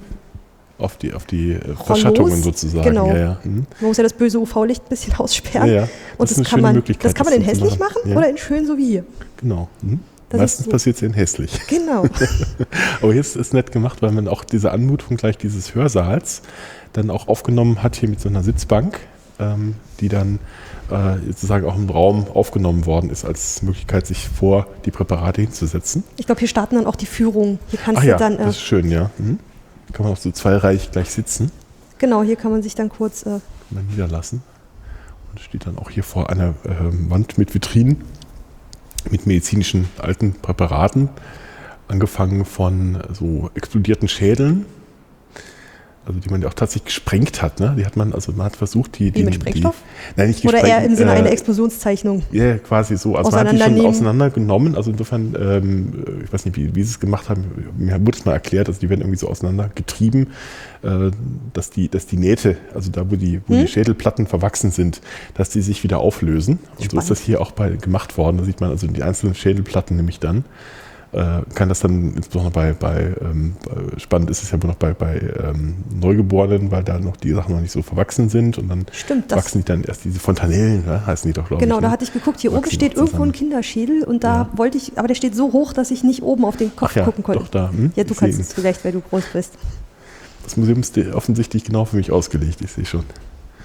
auf 0.78 0.96
die, 0.96 1.12
auf 1.12 1.26
die 1.26 1.52
äh, 1.52 1.74
Verschattungen 1.76 2.42
sozusagen. 2.42 2.82
Genau. 2.82 3.06
Ja, 3.08 3.18
ja. 3.18 3.40
Mhm. 3.44 3.66
Man 3.80 3.88
muss 3.88 3.98
ja 3.98 4.02
das 4.02 4.14
böse 4.14 4.40
UV-Licht 4.40 4.82
ein 4.82 4.88
bisschen 4.88 5.14
aussperren. 5.18 5.72
Ja, 5.72 5.88
Und 6.18 6.30
das, 6.30 6.38
das 6.38 6.48
kann 6.48 6.60
man, 6.60 6.82
das 7.00 7.14
kann 7.14 7.24
man 7.24 7.34
in 7.34 7.42
hässlich 7.42 7.78
machen 7.78 8.12
oder 8.12 8.28
in 8.28 8.36
schön 8.36 8.66
so 8.66 8.76
wie 8.76 8.86
hier. 8.86 9.04
Genau. 9.36 9.68
Mhm. 9.82 10.00
Meistens 10.32 10.64
so. 10.64 10.70
passiert 10.70 10.96
es 10.96 11.02
in 11.02 11.12
hässlich. 11.12 11.60
Genau. 11.68 12.04
Aber 13.02 13.12
hier 13.12 13.20
ist 13.20 13.36
es 13.36 13.52
nett 13.52 13.70
gemacht, 13.70 14.00
weil 14.02 14.12
man 14.12 14.28
auch 14.28 14.44
diese 14.44 14.72
Anmutung 14.72 15.18
gleich 15.18 15.36
dieses 15.36 15.74
Hörsaals 15.74 16.42
dann 16.92 17.10
auch 17.10 17.28
aufgenommen 17.28 17.82
hat, 17.82 17.96
hier 17.96 18.08
mit 18.08 18.20
so 18.20 18.28
einer 18.28 18.42
Sitzbank, 18.42 19.00
ähm, 19.38 19.74
die 20.00 20.08
dann 20.08 20.38
äh, 20.90 21.18
sozusagen 21.26 21.66
auch 21.66 21.76
im 21.76 21.88
Raum 21.88 22.26
aufgenommen 22.32 22.86
worden 22.86 23.10
ist, 23.10 23.24
als 23.24 23.62
Möglichkeit, 23.62 24.06
sich 24.06 24.28
vor 24.28 24.66
die 24.84 24.90
Präparate 24.90 25.40
hinzusetzen. 25.40 26.04
Ich 26.16 26.26
glaube, 26.26 26.40
hier 26.40 26.48
starten 26.48 26.76
dann 26.76 26.86
auch 26.86 26.96
die 26.96 27.06
Führungen. 27.06 27.58
Hier 27.68 27.78
kannst 27.78 27.98
Ach 28.00 28.04
du 28.04 28.10
ja, 28.10 28.16
dann. 28.16 28.34
Äh, 28.34 28.44
das 28.44 28.56
ist 28.56 28.62
schön, 28.62 28.90
ja. 28.90 29.10
Mhm. 29.18 29.38
Kann 29.92 30.04
man 30.04 30.12
auch 30.12 30.18
so 30.18 30.30
zweireich 30.30 30.90
gleich 30.90 31.10
sitzen. 31.10 31.50
Genau, 31.98 32.22
hier 32.22 32.36
kann 32.36 32.50
man 32.50 32.62
sich 32.62 32.74
dann 32.74 32.88
kurz 32.88 33.24
äh, 33.24 33.40
mal 33.70 33.82
niederlassen. 33.90 34.42
Und 35.30 35.40
steht 35.40 35.66
dann 35.66 35.78
auch 35.78 35.90
hier 35.90 36.02
vor 36.02 36.30
einer 36.30 36.54
äh, 36.64 36.74
Wand 37.08 37.38
mit 37.38 37.54
Vitrinen, 37.54 38.04
mit 39.10 39.26
medizinischen 39.26 39.88
alten 39.98 40.34
Präparaten, 40.34 41.08
angefangen 41.88 42.44
von 42.44 43.02
so 43.12 43.50
explodierten 43.54 44.08
Schädeln 44.08 44.66
also 46.04 46.18
die 46.18 46.28
man 46.30 46.42
ja 46.42 46.48
auch 46.48 46.54
tatsächlich 46.54 46.86
gesprengt 46.86 47.42
hat. 47.42 47.60
Ne? 47.60 47.74
Die 47.78 47.86
hat 47.86 47.96
man, 47.96 48.12
also 48.12 48.32
man 48.32 48.46
hat 48.46 48.56
versucht, 48.56 48.98
die. 48.98 49.14
Wie 49.14 49.22
mit 49.22 49.36
Sprengstoff? 49.36 49.76
Die, 49.76 50.20
nein, 50.20 50.28
nicht 50.28 50.44
Oder 50.44 50.64
eher 50.64 50.84
im 50.84 50.96
Sinne 50.96 51.12
äh, 51.12 51.18
einer 51.18 51.30
Explosionszeichnung. 51.30 52.22
Ja, 52.32 52.58
quasi 52.58 52.96
so. 52.96 53.14
Also 53.14 53.30
man 53.30 53.46
hat 53.46 53.54
die 53.54 53.58
schon 53.60 53.86
auseinandergenommen. 53.86 54.74
Also 54.74 54.90
insofern, 54.90 55.36
ähm, 55.38 56.04
ich 56.24 56.32
weiß 56.32 56.44
nicht, 56.44 56.56
wie, 56.56 56.74
wie 56.74 56.82
sie 56.82 56.90
es 56.90 57.00
gemacht 57.00 57.28
haben, 57.28 57.44
mir 57.78 58.04
wurde 58.04 58.18
es 58.18 58.24
mal 58.24 58.32
erklärt, 58.32 58.68
also 58.68 58.80
die 58.80 58.90
werden 58.90 59.00
irgendwie 59.00 59.18
so 59.18 59.28
auseinandergetrieben, 59.28 60.28
äh, 60.82 61.10
dass, 61.52 61.70
die, 61.70 61.88
dass 61.88 62.06
die 62.06 62.16
Nähte, 62.16 62.56
also 62.74 62.90
da, 62.90 63.08
wo 63.08 63.14
die, 63.14 63.40
wo 63.46 63.54
hm? 63.54 63.60
die 63.62 63.68
Schädelplatten 63.68 64.26
verwachsen 64.26 64.72
sind, 64.72 65.00
dass 65.34 65.50
die 65.50 65.60
sich 65.60 65.84
wieder 65.84 65.98
auflösen. 65.98 66.58
Und 66.78 66.90
so 66.90 66.98
ist 66.98 67.10
das 67.10 67.20
hier 67.20 67.40
auch 67.40 67.52
bei, 67.52 67.70
gemacht 67.70 68.18
worden. 68.18 68.38
Da 68.38 68.44
sieht 68.44 68.60
man 68.60 68.70
also 68.70 68.88
die 68.88 69.04
einzelnen 69.04 69.36
Schädelplatten 69.36 69.96
nämlich 69.96 70.18
dann 70.18 70.38
äh, 70.38 70.42
kann 71.54 71.68
das 71.68 71.80
dann 71.80 72.14
insbesondere 72.14 72.52
bei, 72.52 72.72
bei 72.72 73.14
ähm, 73.20 73.54
spannend 73.98 74.30
ist 74.30 74.42
es 74.42 74.50
ja 74.50 74.56
noch 74.56 74.76
bei, 74.76 74.94
bei 74.94 75.20
ähm, 75.44 75.74
Neugeborenen, 75.94 76.70
weil 76.70 76.82
da 76.84 76.98
noch 76.98 77.16
die 77.18 77.32
Sachen 77.32 77.54
noch 77.54 77.60
nicht 77.60 77.72
so 77.72 77.82
verwachsen 77.82 78.30
sind 78.30 78.56
und 78.56 78.68
dann 78.68 78.86
Stimmt, 78.92 79.30
wachsen 79.30 79.58
die 79.58 79.64
dann 79.64 79.84
erst 79.84 80.04
diese 80.04 80.18
Fontanellen, 80.20 80.86
ne? 80.86 81.06
heißen 81.06 81.28
die 81.28 81.34
doch, 81.34 81.48
glaube 81.48 81.62
genau, 81.62 81.74
ich. 81.74 81.80
Genau, 81.80 81.80
da 81.80 81.88
ne? 81.88 81.92
hatte 81.92 82.04
ich 82.04 82.14
geguckt, 82.14 82.40
hier 82.40 82.54
oben 82.54 82.70
steht 82.70 82.94
irgendwo 82.94 83.22
ein 83.22 83.32
Kinderschädel 83.32 84.04
und 84.04 84.24
da 84.24 84.34
ja. 84.34 84.50
wollte 84.56 84.78
ich, 84.78 84.98
aber 84.98 85.06
der 85.06 85.14
steht 85.14 85.34
so 85.36 85.52
hoch, 85.52 85.74
dass 85.74 85.90
ich 85.90 86.02
nicht 86.02 86.22
oben 86.22 86.46
auf 86.46 86.56
den 86.56 86.74
Kopf 86.74 86.96
ja, 86.96 87.04
gucken 87.04 87.22
konnte. 87.22 87.40
Doch, 87.40 87.48
da, 87.50 87.70
hm? 87.70 87.92
Ja, 87.94 88.04
du 88.04 88.14
kannst 88.14 88.40
es 88.40 88.54
vielleicht, 88.54 88.82
weil 88.82 88.92
du 88.92 89.00
groß 89.00 89.24
bist. 89.34 89.52
Das 90.44 90.56
Museum 90.56 90.80
ist 90.80 90.96
offensichtlich 91.14 91.64
genau 91.64 91.84
für 91.84 91.96
mich 91.96 92.10
ausgelegt, 92.10 92.60
ich 92.62 92.72
sehe 92.72 92.86
schon. 92.86 93.04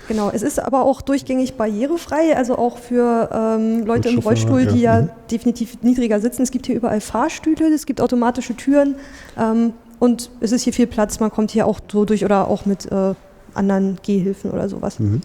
Genau, 0.08 0.30
es 0.34 0.42
ist 0.42 0.60
aber 0.60 0.84
auch 0.84 1.02
durchgängig 1.02 1.56
barrierefrei, 1.56 2.36
also 2.38 2.58
auch 2.58 2.78
für 2.78 3.30
ähm, 3.32 3.86
Leute 3.86 4.10
im 4.10 4.20
Rollstuhl, 4.20 4.66
die 4.66 4.82
ja, 4.82 5.00
ja 5.00 5.02
mhm. 5.04 5.10
definitiv 5.30 5.82
niedriger 5.82 6.20
sitzen. 6.22 6.44
Es 6.44 6.52
gibt 6.52 6.66
hier 6.66 6.76
überall 6.76 7.02
Fahrstühle, 7.02 7.74
es 7.74 7.86
gibt 7.86 8.00
automatische 8.00 8.56
Türen 8.56 8.96
ähm, 9.38 9.74
und 10.00 10.30
es 10.40 10.52
ist 10.52 10.64
hier 10.64 10.74
viel 10.74 10.88
Platz. 10.88 11.20
Man 11.20 11.30
kommt 11.30 11.52
hier 11.52 11.68
auch 11.68 11.80
so 11.92 12.06
durch 12.06 12.24
oder 12.24 12.48
auch 12.48 12.66
mit 12.66 12.90
äh, 12.92 13.14
anderen 13.54 13.98
Gehhilfen 14.02 14.52
oder 14.52 14.70
sowas. 14.70 15.00
Mhm. 15.00 15.22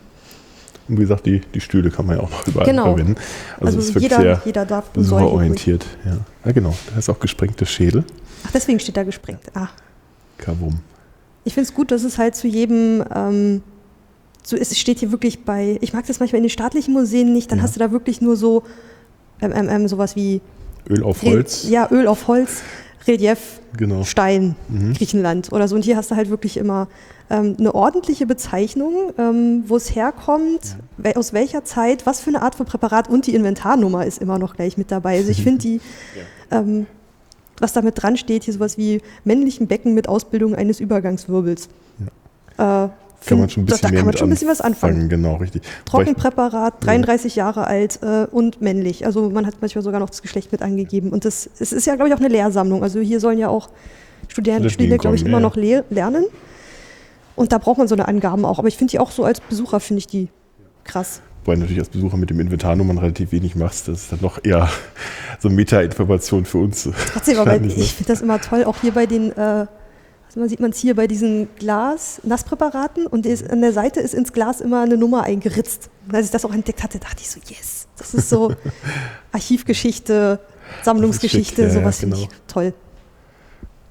Und 0.89 0.99
wie 0.99 1.03
gesagt, 1.03 1.26
die, 1.26 1.41
die 1.55 1.61
Stühle 1.61 1.91
kann 1.91 2.07
man 2.07 2.16
ja 2.16 2.22
auch 2.24 2.30
noch 2.30 2.47
überall 2.49 2.66
genau. 2.66 2.85
verwenden. 2.85 3.14
Also, 3.61 3.78
also 3.78 3.91
ist 3.91 4.01
jeder, 4.01 4.20
sehr 4.20 4.43
jeder 4.45 4.66
darf 4.66 4.91
besucherorientiert. 4.91 5.87
Ja. 6.05 6.16
ja, 6.45 6.53
genau. 6.53 6.74
Da 6.91 6.99
ist 6.99 7.09
auch 7.09 7.20
gesprengte 7.20 7.66
Schädel. 7.66 8.05
Ach, 8.45 8.51
deswegen 8.53 8.80
steht 8.80 8.97
da 8.97 9.05
gesprengt. 9.05 9.43
Ah. 9.55 9.68
Kabum. 10.39 10.80
Ich 11.45 11.55
finde 11.55 11.68
es 11.68 11.74
gut, 11.74 11.93
dass 11.93 12.03
es 12.03 12.18
halt 12.18 12.35
zu 12.35 12.49
jedem 12.49 13.05
ähm, 13.14 13.62
so 14.43 14.57
es 14.57 14.76
steht 14.78 14.99
hier 14.99 15.12
wirklich 15.12 15.45
bei, 15.45 15.78
ich 15.80 15.93
mag 15.93 16.07
das 16.07 16.20
manchmal 16.20 16.38
in 16.38 16.45
den 16.45 16.51
staatlichen 16.51 16.93
Museen 16.93 17.32
nicht, 17.32 17.51
dann 17.51 17.59
ja. 17.59 17.64
hast 17.64 17.76
du 17.76 17.80
da 17.80 17.93
wirklich 17.93 18.20
nur 18.20 18.36
so 18.36 18.62
ähm, 19.40 19.53
ähm, 19.55 19.68
ähm 19.68 19.88
sowas 19.88 20.16
wie 20.16 20.40
Öl 20.88 21.03
auf 21.03 21.22
Holz. 21.22 21.68
ja, 21.68 21.88
Öl 21.90 22.09
auf 22.09 22.26
Holz, 22.26 22.62
Relief, 23.07 23.61
genau. 23.76 24.05
Stein, 24.05 24.57
mhm. 24.68 24.95
Griechenland 24.95 25.53
oder 25.53 25.68
so. 25.68 25.74
Und 25.74 25.84
hier 25.84 25.97
hast 25.97 26.11
du 26.11 26.16
halt 26.16 26.30
wirklich 26.30 26.57
immer 26.57 26.88
ähm, 27.30 27.57
eine 27.59 27.74
ordentliche 27.74 28.26
Bezeichnung, 28.26 29.12
ähm, 29.18 29.64
wo 29.66 29.76
es 29.76 29.95
herkommt, 29.95 30.76
ja. 31.03 31.16
aus 31.16 31.32
welcher 31.32 31.64
Zeit, 31.64 32.07
was 32.07 32.20
für 32.20 32.30
eine 32.30 32.43
Art 32.43 32.55
von 32.55 32.66
Präparat 32.66 33.09
und 33.09 33.26
die 33.26 33.34
Inventarnummer 33.34 34.07
ist 34.07 34.20
immer 34.20 34.38
noch 34.38 34.55
gleich 34.55 34.76
mit 34.76 34.90
dabei. 34.90 35.16
Also 35.16 35.30
ich 35.30 35.43
finde 35.43 35.59
die, 35.61 35.80
ja. 36.51 36.61
ähm, 36.61 36.86
was 37.59 37.72
damit 37.72 38.03
dran 38.03 38.16
steht, 38.16 38.45
hier 38.45 38.55
sowas 38.55 38.76
wie 38.76 39.01
männlichen 39.24 39.66
Becken 39.66 39.95
mit 39.95 40.09
Ausbildung 40.09 40.55
eines 40.55 40.80
Übergangswirbels. 40.80 41.68
Ja. 42.59 42.84
Äh, 42.84 42.88
kann 43.27 43.39
man 43.39 43.49
schon 43.49 43.62
ein 43.62 43.66
bisschen, 43.66 43.83
da, 43.83 43.89
da 43.89 43.97
kann 43.97 44.07
man 44.07 44.16
schon 44.16 44.29
ein 44.29 44.31
bisschen 44.31 44.49
was 44.49 44.61
anfangen. 44.61 45.09
Genau, 45.09 45.37
richtig. 45.37 45.62
Trockenpräparat, 45.85 46.85
33 46.85 47.37
ja. 47.37 47.45
Jahre 47.45 47.66
alt 47.66 48.01
äh, 48.03 48.27
und 48.31 48.61
männlich. 48.61 49.07
Also 49.07 49.31
man 49.31 49.47
hat 49.47 49.57
manchmal 49.61 49.83
sogar 49.83 50.01
noch 50.01 50.11
das 50.11 50.23
Geschlecht 50.23 50.53
mit 50.53 50.62
angegeben. 50.62 51.11
Und 51.11 51.25
das, 51.25 51.49
es 51.59 51.73
ist 51.73 51.87
ja, 51.87 51.95
glaube 51.95 52.09
ich, 52.09 52.14
auch 52.14 52.20
eine 52.20 52.29
Lehrsammlung. 52.29 52.83
Also 52.83 53.01
hier 53.01 53.20
sollen 53.20 53.39
ja 53.39 53.49
auch 53.49 53.68
Studenten, 54.29 54.70
Studierende, 54.70 54.99
glaube 54.99 55.16
ich, 55.16 55.25
immer 55.25 55.41
noch 55.41 55.57
le 55.57 55.85
lernen. 55.91 56.25
Und 57.35 57.53
da 57.53 57.59
braucht 57.59 57.79
man 57.79 57.89
so 57.89 57.95
eine 57.95 58.09
Angaben 58.09 58.45
auch. 58.45 58.59
Aber 58.59 58.68
ich 58.68 58.77
finde 58.77 58.93
die 58.93 58.99
auch 58.99 59.11
so 59.11 59.25
als 59.25 59.41
Besucher, 59.41 59.81
finde 59.81 59.99
ich 59.99 60.07
die 60.07 60.29
krass. 60.85 61.23
Wobei 61.45 61.57
natürlich 61.57 61.81
als 61.81 61.89
Besucher 61.89 62.16
mit 62.16 62.31
dem 62.31 62.39
Inventarnummern 62.41 62.99
relativ 62.99 63.33
wenig 63.33 63.57
machst. 63.57 63.89
Das 63.89 64.03
ist 64.03 64.12
dann 64.12 64.20
noch 64.23 64.39
eher 64.45 64.68
so 65.41 65.49
Meta-Information 65.49 66.45
für 66.45 66.59
uns. 66.59 66.89
Trotzdem, 67.12 67.39
aber 67.39 67.61
ich 67.62 67.95
finde 67.95 68.12
das 68.12 68.23
immer 68.23 68.41
toll, 68.41 68.64
auch 68.64 68.77
hier 68.81 68.93
bei 68.93 69.07
den 69.07 69.33
äh, 69.33 69.66
man 70.41 70.49
sieht 70.49 70.61
man 70.61 70.70
es 70.70 70.78
hier 70.78 70.95
bei 70.95 71.07
diesen 71.07 71.49
Glas-Nasspräparaten 71.57 73.07
und 73.07 73.26
an 73.26 73.61
der 73.61 73.72
Seite 73.72 74.01
ist 74.01 74.14
ins 74.14 74.33
Glas 74.33 74.61
immer 74.61 74.83
eine 74.83 74.97
Nummer 74.97 75.24
eingeritzt. 75.24 75.91
Und 76.09 76.14
als 76.14 76.26
ich 76.26 76.33
das 76.33 76.45
auch 76.45 76.55
entdeckt 76.55 76.83
hatte, 76.83 76.99
dachte 76.99 77.18
ich 77.20 77.30
so, 77.30 77.41
yes, 77.49 77.87
das 77.99 78.14
ist 78.14 78.28
so 78.28 78.55
Archivgeschichte, 79.33 80.41
Sammlungsgeschichte, 80.83 81.62
schick, 81.62 81.74
ja, 81.74 81.80
sowas 81.80 82.01
ja, 82.01 82.07
genau. 82.07 82.16
finde 82.16 82.33
ich 82.33 82.53
toll. 82.53 82.74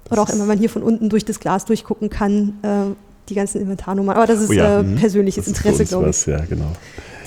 Oder 0.09 0.23
auch 0.23 0.29
immer, 0.29 0.41
wenn 0.41 0.47
man 0.47 0.57
hier 0.57 0.69
von 0.69 0.83
unten 0.83 1.09
durch 1.09 1.25
das 1.25 1.39
Glas 1.39 1.65
durchgucken 1.65 2.09
kann, 2.09 2.59
äh, 2.63 2.95
die 3.29 3.35
ganzen 3.35 3.61
Inventarnummern. 3.61 4.15
Aber 4.15 4.27
das 4.27 4.41
ist 4.41 4.49
oh 4.49 4.53
ja, 4.53 4.79
äh, 4.79 4.83
mhm. 4.83 4.95
persönliches 4.95 5.45
das 5.45 5.55
Interesse, 5.55 5.85
glaube 5.85 6.09
ich. 6.09 6.25
ja, 6.25 6.43
genau. 6.45 6.71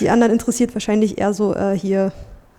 Die 0.01 0.11
anderen 0.11 0.33
interessiert 0.33 0.75
wahrscheinlich 0.75 1.19
eher 1.19 1.33
so 1.33 1.55
äh, 1.55 1.79
hier, 1.79 2.13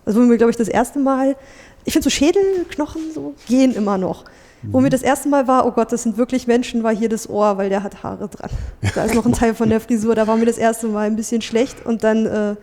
also 0.06 0.22
wo 0.22 0.30
wir, 0.30 0.38
glaube 0.38 0.52
ich, 0.52 0.58
das 0.58 0.68
erste 0.68 1.00
Mal, 1.00 1.36
ich 1.84 1.94
finde 1.94 2.06
so 2.06 2.10
Schädelknochen 2.10 3.02
so 3.14 3.36
gehen 3.48 3.76
immer 3.76 3.98
noch. 3.98 4.26
Wo 4.72 4.82
mir 4.82 4.90
das 4.90 5.02
erste 5.02 5.30
Mal 5.30 5.48
war, 5.48 5.66
oh 5.66 5.72
Gott, 5.72 5.92
das 5.92 6.04
sind 6.04 6.18
wirklich 6.18 6.48
Menschen, 6.48 6.84
war 6.84 6.96
hier 6.96 7.10
das 7.10 7.30
Ohr, 7.30 7.58
weil 7.58 7.70
der 7.70 7.84
hat 7.84 8.04
Haare 8.04 8.28
dran. 8.28 8.50
Da 8.94 9.06
ist 9.06 9.16
noch 9.16 9.26
ein 9.26 9.34
Teil 9.34 9.54
von 9.54 9.70
der 9.70 9.80
Frisur, 9.80 10.16
da 10.16 10.28
war 10.28 10.38
mir 10.38 10.46
das 10.46 10.58
erste 10.58 10.88
Mal 10.88 11.08
ein 11.08 11.16
bisschen 11.16 11.42
schlecht 11.42 11.86
und 11.86 12.04
dann 12.04 12.26
äh, 12.26 12.56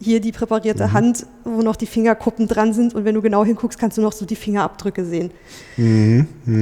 hier 0.00 0.20
die 0.20 0.30
präparierte 0.32 0.86
Mhm. 0.88 0.92
Hand, 0.92 1.26
wo 1.44 1.62
noch 1.62 1.74
die 1.76 1.86
Fingerkuppen 1.86 2.46
dran 2.46 2.72
sind 2.72 2.94
und 2.94 3.04
wenn 3.04 3.14
du 3.14 3.22
genau 3.22 3.44
hinguckst, 3.44 3.78
kannst 3.78 3.98
du 3.98 4.02
noch 4.02 4.12
so 4.12 4.24
die 4.26 4.36
Fingerabdrücke 4.36 5.04
sehen. 5.04 5.30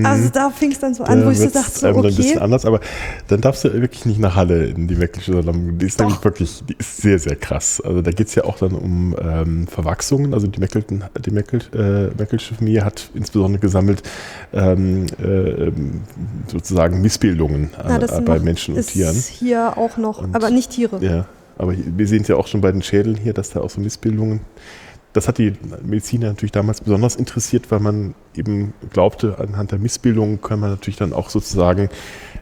Also 0.05 0.28
da 0.30 0.51
fing 0.51 0.72
es 0.72 0.78
dann 0.78 0.95
so 0.95 1.05
an, 1.05 1.18
Mhm. 1.18 1.20
Da 1.22 1.26
wo 1.26 1.30
ich 1.30 1.39
so 1.41 1.49
dachte, 1.51 1.70
so, 1.78 1.87
dann 1.87 1.97
ein 1.97 2.03
bisschen 2.03 2.24
okay, 2.32 2.39
anders, 2.39 2.64
aber 2.64 2.80
dann 3.28 3.41
darfst 3.41 3.64
du 3.64 3.72
wirklich 3.74 4.05
nicht 4.07 4.18
nach 4.20 4.37
Halle 4.37 4.66
in 4.66 4.89
die 4.89 4.95
Mecklische 4.95 5.34
Sammlung. 5.43 5.78
Die 5.78 5.87
ist 5.87 5.99
nämlich 5.99 6.22
wirklich, 6.24 6.62
die 6.68 6.76
ist 6.78 6.99
sehr, 7.03 7.18
sehr 7.18 7.37
krass. 7.37 7.80
Also 7.84 8.03
da 8.03 8.11
geht 8.11 8.28
es 8.28 8.34
ja 8.34 8.45
auch 8.45 8.59
dann 8.59 8.72
um 8.72 9.14
ähm, 9.20 9.66
Verwachsungen. 9.66 10.32
Also 10.34 10.47
die, 10.47 10.61
Meckelten, 10.61 11.05
die 11.24 11.30
Meckel, 11.30 11.61
äh, 11.74 12.14
Meckelsche 12.18 12.55
Familie 12.55 12.84
hat 12.84 13.11
insbesondere 13.14 13.61
gesammelt 13.61 14.03
ähm, 14.53 15.07
äh, 15.22 15.70
sozusagen 16.51 17.01
Missbildungen 17.03 17.70
äh, 17.87 17.99
das 17.99 18.12
sind 18.12 18.24
bei 18.24 18.39
Menschen 18.39 18.74
und 18.74 18.80
ist 18.80 18.91
Tieren. 18.91 19.14
hier 19.14 19.76
auch 19.78 19.97
noch, 19.97 20.22
Und- 20.22 20.34
aber 20.34 20.51
nicht 20.51 20.70
Tiere. 20.70 20.99
Ja, 21.05 21.26
aber 21.57 21.74
wir 21.76 22.07
sehen 22.07 22.22
es 22.22 22.28
ja 22.28 22.36
auch 22.36 22.46
schon 22.46 22.61
bei 22.61 22.72
den 22.72 22.82
Schädeln 22.82 23.16
hier, 23.16 23.32
dass 23.32 23.50
da 23.50 23.61
auch 23.61 23.70
so 23.70 23.80
Missbildungen. 23.80 24.40
Das 25.12 25.28
hat 25.28 25.38
die 25.38 25.54
Mediziner 25.82 26.28
natürlich 26.28 26.52
damals 26.52 26.82
besonders 26.82 27.16
interessiert, 27.16 27.70
weil 27.70 27.80
man 27.80 28.14
eben 28.34 28.74
glaubte, 28.90 29.38
anhand 29.38 29.72
der 29.72 29.78
Missbildungen 29.78 30.42
kann 30.42 30.61
man 30.61 30.70
natürlich 30.70 30.98
dann 30.98 31.14
auch 31.14 31.30
sozusagen 31.30 31.88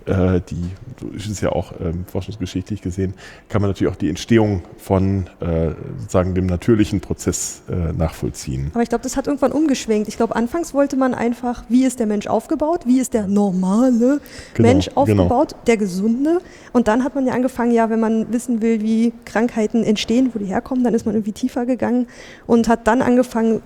äh, 0.07 0.41
die, 0.49 1.17
ist 1.17 1.41
ja 1.41 1.51
auch 1.51 1.73
ähm, 1.81 2.05
forschungsgeschichtlich 2.07 2.83
gesehen, 2.83 3.15
kann 3.49 3.63
man 3.63 3.71
natürlich 3.71 3.93
auch 3.93 3.97
die 3.97 4.09
Entstehung 4.09 4.63
von 4.77 5.29
äh, 5.41 5.71
sozusagen 5.99 6.35
dem 6.35 6.47
natürlichen 6.47 7.01
Prozess 7.01 7.63
äh, 7.69 7.93
nachvollziehen. 7.93 8.71
Aber 8.75 8.83
ich 8.83 8.89
glaube, 8.89 9.03
das 9.03 9.17
hat 9.17 9.27
irgendwann 9.27 9.53
umgeschwenkt. 9.53 10.09
Ich 10.09 10.17
glaube, 10.17 10.37
anfangs 10.37 10.75
wollte 10.75 10.97
man 10.97 11.15
einfach, 11.15 11.65
wie 11.69 11.85
ist 11.85 11.99
der 12.01 12.07
Mensch 12.07 12.27
aufgebaut, 12.27 12.81
wie 12.87 13.01
ist 13.01 13.15
der 13.15 13.27
normale 13.27 14.21
Genau, 14.55 14.69
Mensch 14.69 14.87
genau. 14.87 15.01
aufgebaut, 15.01 15.55
der 15.67 15.77
gesunde. 15.77 16.41
Und 16.73 16.89
dann 16.89 17.05
hat 17.05 17.15
man 17.15 17.27
ja 17.27 17.33
angefangen, 17.33 17.73
ja, 17.73 17.91
wenn 17.91 18.01
man 18.01 18.33
wissen 18.33 18.63
will, 18.63 18.83
wie 18.83 19.13
Krankheiten 19.25 19.85
entstehen, 19.85 20.31
wo 20.33 20.39
die 20.39 20.47
herkommen, 20.47 20.85
dann 20.85 20.95
ist 20.95 21.07
man 21.07 21.15
irgendwie 21.15 21.33
tiefer 21.33 21.67
gegangen 21.67 22.07
und 22.47 22.69
hat 22.69 22.87
dann 22.87 23.03
angefangen, 23.03 23.63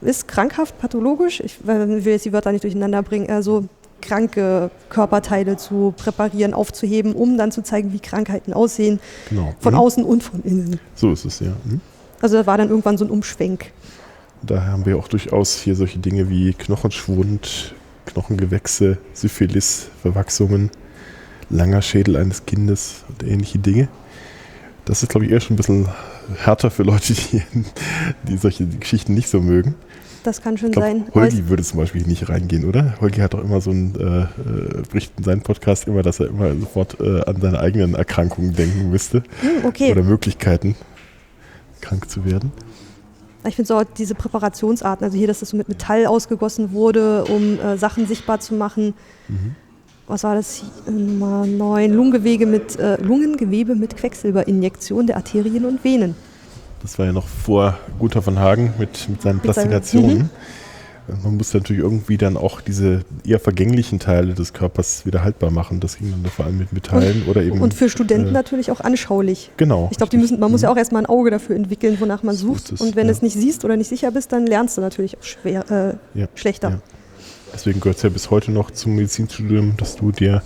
ist 0.00 0.28
krankhaft, 0.28 0.78
pathologisch, 0.78 1.40
ich 1.40 1.66
will 1.66 2.00
jetzt 2.04 2.24
die 2.24 2.32
Wörter 2.32 2.52
nicht 2.52 2.62
durcheinander 2.62 3.02
bringen, 3.02 3.30
also 3.30 3.64
kranke 4.00 4.70
Körperteile 4.88 5.56
zu 5.56 5.94
präparieren, 5.96 6.54
aufzuheben, 6.54 7.12
um 7.14 7.36
dann 7.38 7.50
zu 7.52 7.62
zeigen, 7.62 7.92
wie 7.92 7.98
Krankheiten 8.00 8.52
aussehen, 8.52 9.00
Genau. 9.28 9.54
von 9.60 9.74
Mhm. 9.74 9.78
außen 9.80 10.04
und 10.04 10.22
von 10.22 10.42
innen. 10.42 10.80
So 10.94 11.12
ist 11.12 11.24
es, 11.24 11.40
ja. 11.40 11.52
Mhm. 11.64 11.80
Also 12.20 12.36
da 12.36 12.46
war 12.46 12.58
dann 12.58 12.68
irgendwann 12.68 12.98
so 12.98 13.04
ein 13.04 13.10
Umschwenk. 13.10 13.72
Daher 14.42 14.72
haben 14.72 14.86
wir 14.86 14.96
auch 14.98 15.08
durchaus 15.08 15.56
hier 15.60 15.74
solche 15.74 15.98
Dinge 15.98 16.28
wie 16.30 16.52
Knochenschwund, 16.54 17.74
Knochengewächse, 18.06 18.98
Syphilis, 19.12 19.88
Verwachsungen, 20.02 20.70
langer 21.50 21.82
Schädel 21.82 22.16
eines 22.16 22.46
Kindes 22.46 23.04
und 23.08 23.22
ähnliche 23.26 23.58
Dinge. 23.58 23.88
Das 24.84 25.02
ist, 25.02 25.10
glaube 25.10 25.26
ich, 25.26 25.32
eher 25.32 25.40
schon 25.40 25.54
ein 25.54 25.56
bisschen 25.56 25.88
härter 26.36 26.70
für 26.70 26.82
Leute, 26.82 27.12
die, 27.14 27.42
die 28.28 28.36
solche 28.36 28.66
Geschichten 28.66 29.14
nicht 29.14 29.28
so 29.28 29.40
mögen. 29.40 29.74
Das 30.24 30.42
kann 30.42 30.58
schon 30.58 30.70
Ich 30.70 30.72
glaube, 30.74 30.88
sein. 30.88 31.04
Holgi 31.14 31.48
würde 31.48 31.62
zum 31.62 31.78
Beispiel 31.78 32.02
nicht 32.02 32.28
reingehen, 32.28 32.64
oder? 32.68 32.94
Holgi 33.00 33.20
hat 33.20 33.34
doch 33.34 33.42
immer 33.42 33.60
so 33.60 33.70
ein, 33.70 33.94
äh, 33.98 34.22
äh, 34.22 34.82
bricht 34.90 35.12
in 35.16 35.24
seinem 35.24 35.42
Podcast 35.42 35.86
immer, 35.86 36.02
dass 36.02 36.20
er 36.20 36.28
immer 36.28 36.54
sofort 36.56 36.98
äh, 37.00 37.22
an 37.22 37.40
seine 37.40 37.60
eigenen 37.60 37.94
Erkrankungen 37.94 38.54
denken 38.54 38.90
müsste 38.90 39.22
Hm, 39.40 39.64
okay. 39.64 39.92
oder 39.92 40.02
Möglichkeiten, 40.02 40.74
krank 41.80 42.10
zu 42.10 42.24
werden. 42.24 42.52
Ich 43.46 43.54
finde 43.56 43.68
so 43.68 43.80
diese 43.96 44.14
Präparationsarten, 44.14 45.04
also 45.04 45.16
hier, 45.16 45.28
dass 45.28 45.40
das 45.40 45.50
so 45.50 45.56
mit 45.56 45.68
Metall 45.68 46.06
ausgegossen 46.06 46.72
wurde, 46.72 47.24
um 47.24 47.58
äh, 47.60 47.78
Sachen 47.78 48.06
sichtbar 48.06 48.40
zu 48.40 48.54
machen. 48.54 48.94
Mhm. 49.28 49.54
Was 50.08 50.24
war 50.24 50.34
das? 50.34 50.54
hier? 50.86 50.92
Nummer 50.92 51.46
9. 51.46 51.92
Lungengewebe 51.92 52.46
mit, 52.46 52.78
äh, 52.78 53.00
Lungengewebe 53.00 53.74
mit 53.76 53.96
Quecksilberinjektion 53.96 55.06
der 55.06 55.16
Arterien 55.16 55.64
und 55.66 55.84
Venen. 55.84 56.14
Das 56.82 56.98
war 56.98 57.06
ja 57.06 57.12
noch 57.12 57.26
vor 57.26 57.78
Gunther 57.98 58.22
von 58.22 58.38
Hagen 58.38 58.74
mit, 58.78 59.08
mit 59.08 59.20
seinen 59.22 59.38
seinem- 59.38 59.40
Plastinationen. 59.40 60.30
Man 61.24 61.38
musste 61.38 61.56
natürlich 61.56 61.82
irgendwie 61.82 62.18
dann 62.18 62.36
auch 62.36 62.60
diese 62.60 63.00
eher 63.24 63.40
vergänglichen 63.40 63.98
Teile 63.98 64.34
des 64.34 64.52
Körpers 64.52 65.06
wieder 65.06 65.24
haltbar 65.24 65.50
machen. 65.50 65.80
Das 65.80 65.96
ging 65.96 66.10
dann 66.10 66.30
vor 66.30 66.44
allem 66.44 66.58
mit 66.58 66.74
Metallen 66.74 67.22
oder 67.26 67.42
eben. 67.42 67.62
Und 67.62 67.72
für 67.72 67.88
Studenten 67.88 68.28
äh, 68.28 68.32
natürlich 68.32 68.70
auch 68.70 68.80
anschaulich. 68.80 69.50
Genau. 69.56 69.88
Ich 69.90 69.96
glaube, 69.96 70.18
man 70.38 70.50
muss 70.50 70.60
ja 70.60 70.70
auch 70.70 70.76
erstmal 70.76 71.00
ein 71.02 71.06
Auge 71.06 71.30
dafür 71.30 71.56
entwickeln, 71.56 71.96
wonach 71.98 72.22
man 72.22 72.34
So 72.36 72.48
sucht. 72.48 72.72
es, 72.72 72.82
Und 72.82 72.94
wenn 72.94 73.06
ja. 73.06 73.12
du 73.12 73.16
es 73.16 73.22
nicht 73.22 73.32
siehst 73.38 73.64
oder 73.64 73.78
nicht 73.78 73.88
sicher 73.88 74.10
bist, 74.10 74.32
dann 74.32 74.46
lernst 74.46 74.76
du 74.76 74.82
natürlich 74.82 75.16
auch 75.16 75.22
schwer, 75.22 75.98
äh, 76.14 76.18
Ja, 76.20 76.26
schlechter. 76.34 76.68
ja. 76.72 76.80
Deswegen 77.54 77.80
gehört 77.80 77.96
es 77.96 78.02
ja 78.02 78.10
bis 78.10 78.30
heute 78.30 78.52
noch 78.52 78.70
zum 78.70 78.94
Medizinstudium, 78.94 79.78
dass 79.78 79.96
du 79.96 80.12
dir 80.12 80.42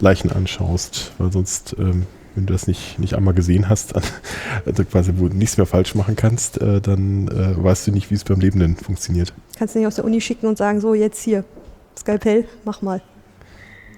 Leichen 0.00 0.32
anschaust, 0.32 1.12
weil 1.18 1.30
sonst, 1.30 1.76
ähm, 1.78 2.06
wenn 2.36 2.46
du 2.46 2.52
das 2.52 2.66
nicht, 2.66 2.98
nicht 2.98 3.14
einmal 3.14 3.34
gesehen 3.34 3.68
hast, 3.68 3.94
also 4.66 4.84
quasi 4.84 5.12
wo 5.16 5.28
du 5.28 5.36
nichts 5.36 5.56
mehr 5.56 5.66
falsch 5.66 5.94
machen 5.94 6.14
kannst, 6.14 6.60
äh, 6.60 6.80
dann 6.80 7.28
äh, 7.28 7.62
weißt 7.62 7.86
du 7.86 7.92
nicht, 7.92 8.10
wie 8.10 8.14
es 8.14 8.24
beim 8.24 8.40
Lebenden 8.40 8.76
funktioniert. 8.76 9.32
Kannst 9.58 9.74
du 9.74 9.78
nicht 9.78 9.88
aus 9.88 9.96
der 9.96 10.04
Uni 10.04 10.20
schicken 10.20 10.46
und 10.46 10.58
sagen, 10.58 10.80
so 10.80 10.94
jetzt 10.94 11.22
hier, 11.22 11.44
Skalpell, 11.98 12.44
mach 12.64 12.82
mal. 12.82 13.00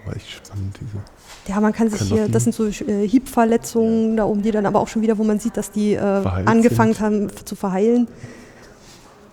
War 0.06 0.16
echt 0.16 0.30
spannend, 0.30 0.78
diese. 0.80 1.02
Ja, 1.48 1.60
man 1.60 1.72
kann 1.72 1.90
sich 1.90 1.98
Kann 1.98 2.08
hier, 2.08 2.24
doch 2.26 2.32
das 2.32 2.44
sind 2.44 2.54
so 2.54 2.66
äh, 2.66 3.08
Hiebverletzungen 3.08 4.16
da 4.16 4.24
oben, 4.24 4.42
die 4.42 4.50
dann 4.50 4.66
aber 4.66 4.80
auch 4.80 4.88
schon 4.88 5.02
wieder, 5.02 5.18
wo 5.18 5.24
man 5.24 5.40
sieht, 5.40 5.56
dass 5.56 5.70
die 5.70 5.94
äh, 5.94 5.98
angefangen 5.98 6.92
sind. 6.94 7.04
haben 7.04 7.28
zu 7.44 7.56
verheilen. 7.56 8.06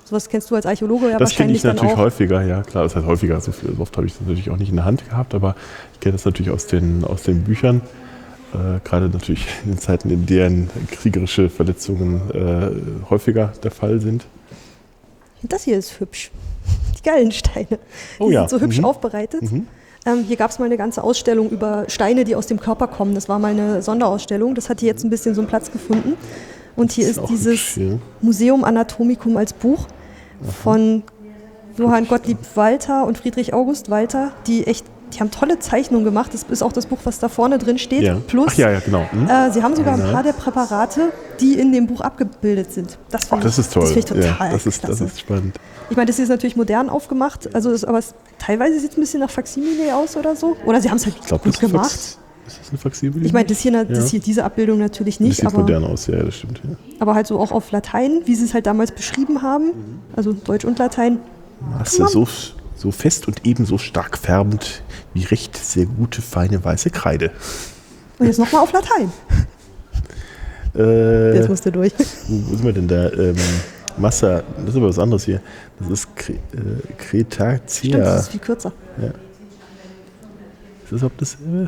Sowas 0.05 0.29
kennst 0.29 0.51
du 0.51 0.55
als 0.55 0.67
Archäologe 0.67 1.09
ja 1.09 1.17
das 1.17 1.31
kenne 1.31 1.49
wahrscheinlich 1.49 1.55
ich 1.57 1.61
dann 1.63 1.75
natürlich 1.75 1.95
auch. 1.95 1.99
häufiger, 1.99 2.43
ja 2.43 2.61
klar, 2.61 2.83
das 2.83 2.95
heißt 2.95 3.07
häufiger, 3.07 3.41
so, 3.41 3.51
viel, 3.51 3.75
so 3.75 3.81
oft 3.81 3.97
habe 3.97 4.05
ich 4.05 4.13
das 4.13 4.21
natürlich 4.21 4.51
auch 4.51 4.57
nicht 4.57 4.69
in 4.69 4.75
der 4.75 4.85
Hand 4.85 5.07
gehabt, 5.09 5.33
aber 5.33 5.55
ich 5.93 5.99
kenne 5.99 6.13
das 6.13 6.25
natürlich 6.25 6.51
aus 6.51 6.67
den, 6.67 7.03
aus 7.03 7.23
den 7.23 7.43
Büchern, 7.43 7.81
äh, 8.55 8.79
gerade 8.83 9.09
natürlich 9.09 9.45
in 9.63 9.71
den 9.71 9.79
Zeiten, 9.79 10.09
in 10.09 10.25
denen 10.25 10.69
kriegerische 10.91 11.49
Verletzungen 11.49 12.21
äh, 12.33 13.09
häufiger 13.09 13.53
der 13.63 13.71
Fall 13.71 13.99
sind. 13.99 14.25
Das 15.43 15.63
hier 15.63 15.77
ist 15.77 15.99
hübsch. 15.99 16.31
Die 16.97 17.03
Gallensteine. 17.03 17.79
Oh 18.19 18.27
die 18.27 18.33
ja, 18.33 18.47
sind 18.47 18.59
so 18.59 18.65
hübsch 18.65 18.79
mhm. 18.79 18.85
aufbereitet. 18.85 19.41
Mhm. 19.43 19.67
Ähm, 20.05 20.23
hier 20.23 20.37
gab 20.37 20.51
es 20.51 20.59
mal 20.59 20.65
eine 20.65 20.77
ganze 20.77 21.03
Ausstellung 21.03 21.49
über 21.49 21.85
Steine, 21.87 22.23
die 22.23 22.35
aus 22.35 22.47
dem 22.47 22.59
Körper 22.59 22.87
kommen. 22.87 23.15
Das 23.15 23.27
war 23.27 23.39
mal 23.39 23.51
eine 23.51 23.81
Sonderausstellung. 23.81 24.55
Das 24.55 24.69
hat 24.69 24.79
hier 24.79 24.87
jetzt 24.87 25.03
ein 25.03 25.09
bisschen 25.09 25.35
so 25.35 25.41
einen 25.41 25.47
Platz 25.47 25.71
gefunden. 25.71 26.13
Und 26.75 26.91
hier 26.91 27.07
ist 27.07 27.19
auch 27.19 27.27
dieses 27.27 27.75
hübsch, 27.75 27.77
ja. 27.77 27.97
Museum 28.21 28.63
Anatomicum 28.63 29.37
als 29.37 29.53
Buch 29.53 29.87
von 30.61 31.03
Johann 31.77 32.07
Gottlieb 32.07 32.37
Walter 32.55 33.05
und 33.05 33.17
Friedrich 33.17 33.53
August 33.53 33.89
Walter, 33.89 34.31
die 34.47 34.67
echt, 34.67 34.85
die 35.15 35.19
haben 35.21 35.31
tolle 35.31 35.59
Zeichnungen 35.59 36.05
gemacht. 36.05 36.33
Das 36.33 36.43
ist 36.43 36.61
auch 36.63 36.71
das 36.73 36.85
Buch, 36.85 36.99
was 37.03 37.19
da 37.19 37.29
vorne 37.29 37.57
drin 37.57 37.77
steht. 37.77 38.03
Ja. 38.03 38.15
Plus, 38.27 38.47
Ach 38.51 38.53
ja, 38.57 38.71
ja, 38.71 38.79
genau. 38.79 39.05
Mhm. 39.11 39.27
äh, 39.27 39.51
sie 39.51 39.63
haben 39.63 39.75
sogar 39.75 39.93
ein 39.95 39.99
Ja. 39.99 40.11
paar 40.11 40.23
der 40.23 40.33
Präparate, 40.33 41.11
die 41.39 41.53
in 41.59 41.71
dem 41.71 41.87
Buch 41.87 42.01
abgebildet 42.01 42.71
sind. 42.73 42.97
Das, 43.09 43.31
Ach, 43.31 43.39
das 43.39 43.53
ich, 43.53 43.59
ist 43.59 43.73
toll. 43.73 43.81
Das 43.83 43.91
finde 43.91 43.99
ich 43.99 44.05
total 44.05 44.47
ja, 44.47 44.53
das, 44.53 44.65
ist, 44.65 44.83
das 44.83 45.01
ist 45.01 45.19
spannend. 45.19 45.55
Ich 45.89 45.95
meine, 45.97 46.07
das 46.07 46.19
ist 46.19 46.29
natürlich 46.29 46.55
modern 46.55 46.89
aufgemacht, 46.89 47.53
also 47.53 47.69
ist, 47.71 47.85
aber 47.85 47.99
es, 47.99 48.13
teilweise 48.39 48.79
sieht 48.79 48.91
es 48.91 48.97
ein 48.97 49.01
bisschen 49.01 49.19
nach 49.19 49.29
Faximile 49.29 49.95
aus 49.95 50.15
oder 50.17 50.35
so. 50.35 50.55
Oder 50.65 50.81
sie 50.81 50.89
haben 50.89 50.97
es 50.97 51.05
halt 51.05 51.15
Ich 51.19 51.27
glaube, 51.27 51.43
gut 51.43 51.53
das 51.53 51.59
gemacht. 51.59 51.91
Fax- 51.91 52.17
ist 52.47 52.59
das 52.61 52.69
eine 52.69 52.77
Faximile? 52.77 53.25
Ich 53.25 53.33
meine, 53.33 53.47
das 53.47 53.59
hier, 53.59 53.71
das 53.85 53.97
Ja. 54.05 54.11
hier, 54.11 54.19
diese 54.19 54.43
Abbildung 54.43 54.77
natürlich 54.79 55.17
das 55.17 55.27
nicht, 55.27 55.37
sieht 55.37 55.45
aber, 55.47 55.59
modern 55.59 55.83
aus, 55.83 56.07
ja, 56.07 56.21
das 56.23 56.35
stimmt. 56.35 56.61
Ja. 56.63 56.75
aber 56.99 57.15
halt 57.15 57.25
so 57.27 57.39
auch 57.39 57.51
auf 57.51 57.71
Latein, 57.71 58.21
wie 58.25 58.35
sie 58.35 58.45
es 58.45 58.53
halt 58.53 58.65
damals 58.67 58.91
beschrieben 58.91 59.41
haben, 59.41 59.71
also 60.15 60.33
Deutsch 60.33 60.63
und 60.65 60.77
Latein. 60.77 61.19
Masse 61.77 62.05
so, 62.07 62.27
so 62.75 62.91
fest 62.91 63.27
und 63.27 63.45
ebenso 63.45 63.77
stark 63.77 64.17
färbend 64.17 64.83
wie 65.13 65.23
recht 65.23 65.57
sehr 65.57 65.85
gute, 65.85 66.21
feine 66.21 66.63
weiße 66.63 66.89
Kreide. 66.89 67.31
Und 68.19 68.27
jetzt 68.27 68.39
nochmal 68.39 68.63
auf 68.63 68.71
Latein. 68.73 69.11
Äh, 70.77 71.37
Jetzt 71.37 71.47
musst 71.47 71.65
du 71.65 71.71
durch. 71.71 71.93
wo, 72.27 72.53
sind 72.57 72.65
wir 72.65 72.73
denn 72.73 72.89
da? 72.89 73.09
Ähm, 73.13 73.37
Massa, 73.97 74.43
das 74.57 74.71
ist 74.71 74.75
aber 74.75 74.89
was 74.89 74.99
anderes 74.99 75.23
hier. 75.23 75.39
Das 75.79 75.89
ist 75.89 76.13
Kre, 76.17 76.33
äh, 76.33 76.37
Stimmt, 76.51 76.97
Kretacia. 76.97 77.97
das 77.97 78.21
ist 78.23 78.27
viel 78.31 78.39
kürzer. 78.41 78.73
Ist 80.83 80.91
das 80.91 81.03
ob 81.03 81.17
das? 81.17 81.35
Äh, 81.35 81.67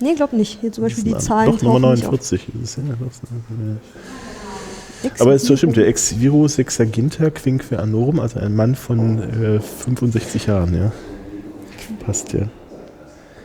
Nee, 0.00 0.14
glaub 0.14 0.32
nicht. 0.32 0.60
Hier 0.60 0.70
zum 0.72 0.84
Beispiel 0.84 1.04
die 1.04 1.16
Zahlen 1.16 1.50
Doch, 1.52 1.62
Nummer 1.62 1.80
tauchen 1.80 1.94
nicht 1.94 2.04
auf. 2.04 2.12
49. 2.12 2.46
Das 2.52 2.62
ist, 2.62 2.76
ja, 2.76 2.82
das, 2.84 3.20
Ex 3.22 3.30
aber 5.18 5.34
es 5.34 5.46
stimmt, 5.46 5.76
der 5.76 5.86
Ex 5.86 6.18
Viro 6.18 6.46
Sexaginta 6.48 7.30
Quinque 7.30 7.78
Anorum, 7.78 8.20
also 8.20 8.38
ein 8.38 8.54
Mann 8.54 8.74
von 8.74 9.18
äh, 9.18 9.60
65 9.60 10.46
Jahren, 10.46 10.74
ja. 10.74 10.92
Passt 12.04 12.32
ja. 12.32 12.48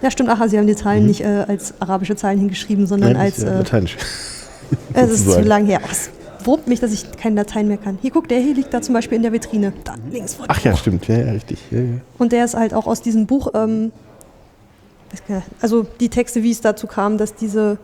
Ja, 0.01 0.09
stimmt. 0.09 0.29
Aha, 0.29 0.47
sie 0.47 0.57
haben 0.57 0.67
die 0.67 0.75
Zahlen 0.75 1.05
nicht 1.05 1.21
äh, 1.21 1.45
als 1.47 1.73
arabische 1.79 2.15
Zahlen 2.15 2.39
hingeschrieben, 2.39 2.87
sondern 2.87 3.11
Mhm. 3.11 3.17
Nein, 3.17 3.25
als. 3.25 3.43
ja 3.43 3.49
Äh, 3.49 3.57
Lateinisch. 3.57 3.97
es 4.93 5.11
ist 5.11 5.31
zu 5.31 5.41
lang 5.41 5.65
her. 5.65 5.81
Oh, 5.83 5.87
Es 5.91 6.09
wurmt 6.43 6.67
mich, 6.67 6.79
dass 6.79 6.91
ich 6.91 7.11
kein 7.11 7.35
Latein 7.35 7.67
mehr 7.67 7.77
kann. 7.77 7.99
Hier, 8.01 8.11
guck, 8.11 8.27
der 8.27 8.39
hier 8.39 8.55
liegt 8.55 8.73
da 8.73 8.81
zum 8.81 8.93
Beispiel 8.93 9.17
in 9.17 9.21
der 9.21 9.31
Vitrine. 9.31 9.73
Da 9.83 9.95
links 10.11 10.35
vor 10.35 10.45
Ach 10.47 10.59
ja, 10.61 10.75
stimmt, 10.75 11.07
ja, 11.07 11.17
ja 11.17 11.31
richtig. 11.31 11.59
Ja. 11.69 11.81
Und 12.17 12.31
der 12.31 12.45
ist 12.45 12.55
halt 12.55 12.73
auch 12.73 12.87
aus 12.87 13.01
diesem 13.01 13.27
Buch, 13.27 13.49
ähm, 13.53 13.91
also 15.61 15.85
die 15.99 16.09
Texte, 16.09 16.41
wie 16.41 16.51
es 16.51 16.61
dazu 16.61 16.87
kam, 16.87 17.17
dass 17.17 17.35
diese, 17.35 17.77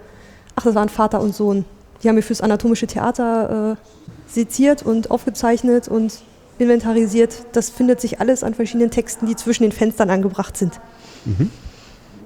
ach, 0.55 0.63
das 0.63 0.75
waren 0.75 0.89
Vater 0.89 1.21
und 1.21 1.35
Sohn, 1.35 1.65
die 2.03 2.09
haben 2.09 2.15
wir 2.15 2.23
fürs 2.23 2.41
anatomische 2.41 2.87
Theater 2.87 3.77
äh, 3.77 4.31
seziert 4.31 4.83
und 4.83 5.11
aufgezeichnet 5.11 5.87
und 5.87 6.19
inventarisiert. 6.59 7.45
Das 7.53 7.69
findet 7.69 8.01
sich 8.01 8.19
alles 8.19 8.43
an 8.43 8.53
verschiedenen 8.53 8.91
Texten, 8.91 9.25
die 9.25 9.35
zwischen 9.35 9.63
den 9.63 9.71
Fenstern 9.71 10.09
angebracht 10.09 10.57
sind. 10.57 10.79
Mhm. 11.25 11.49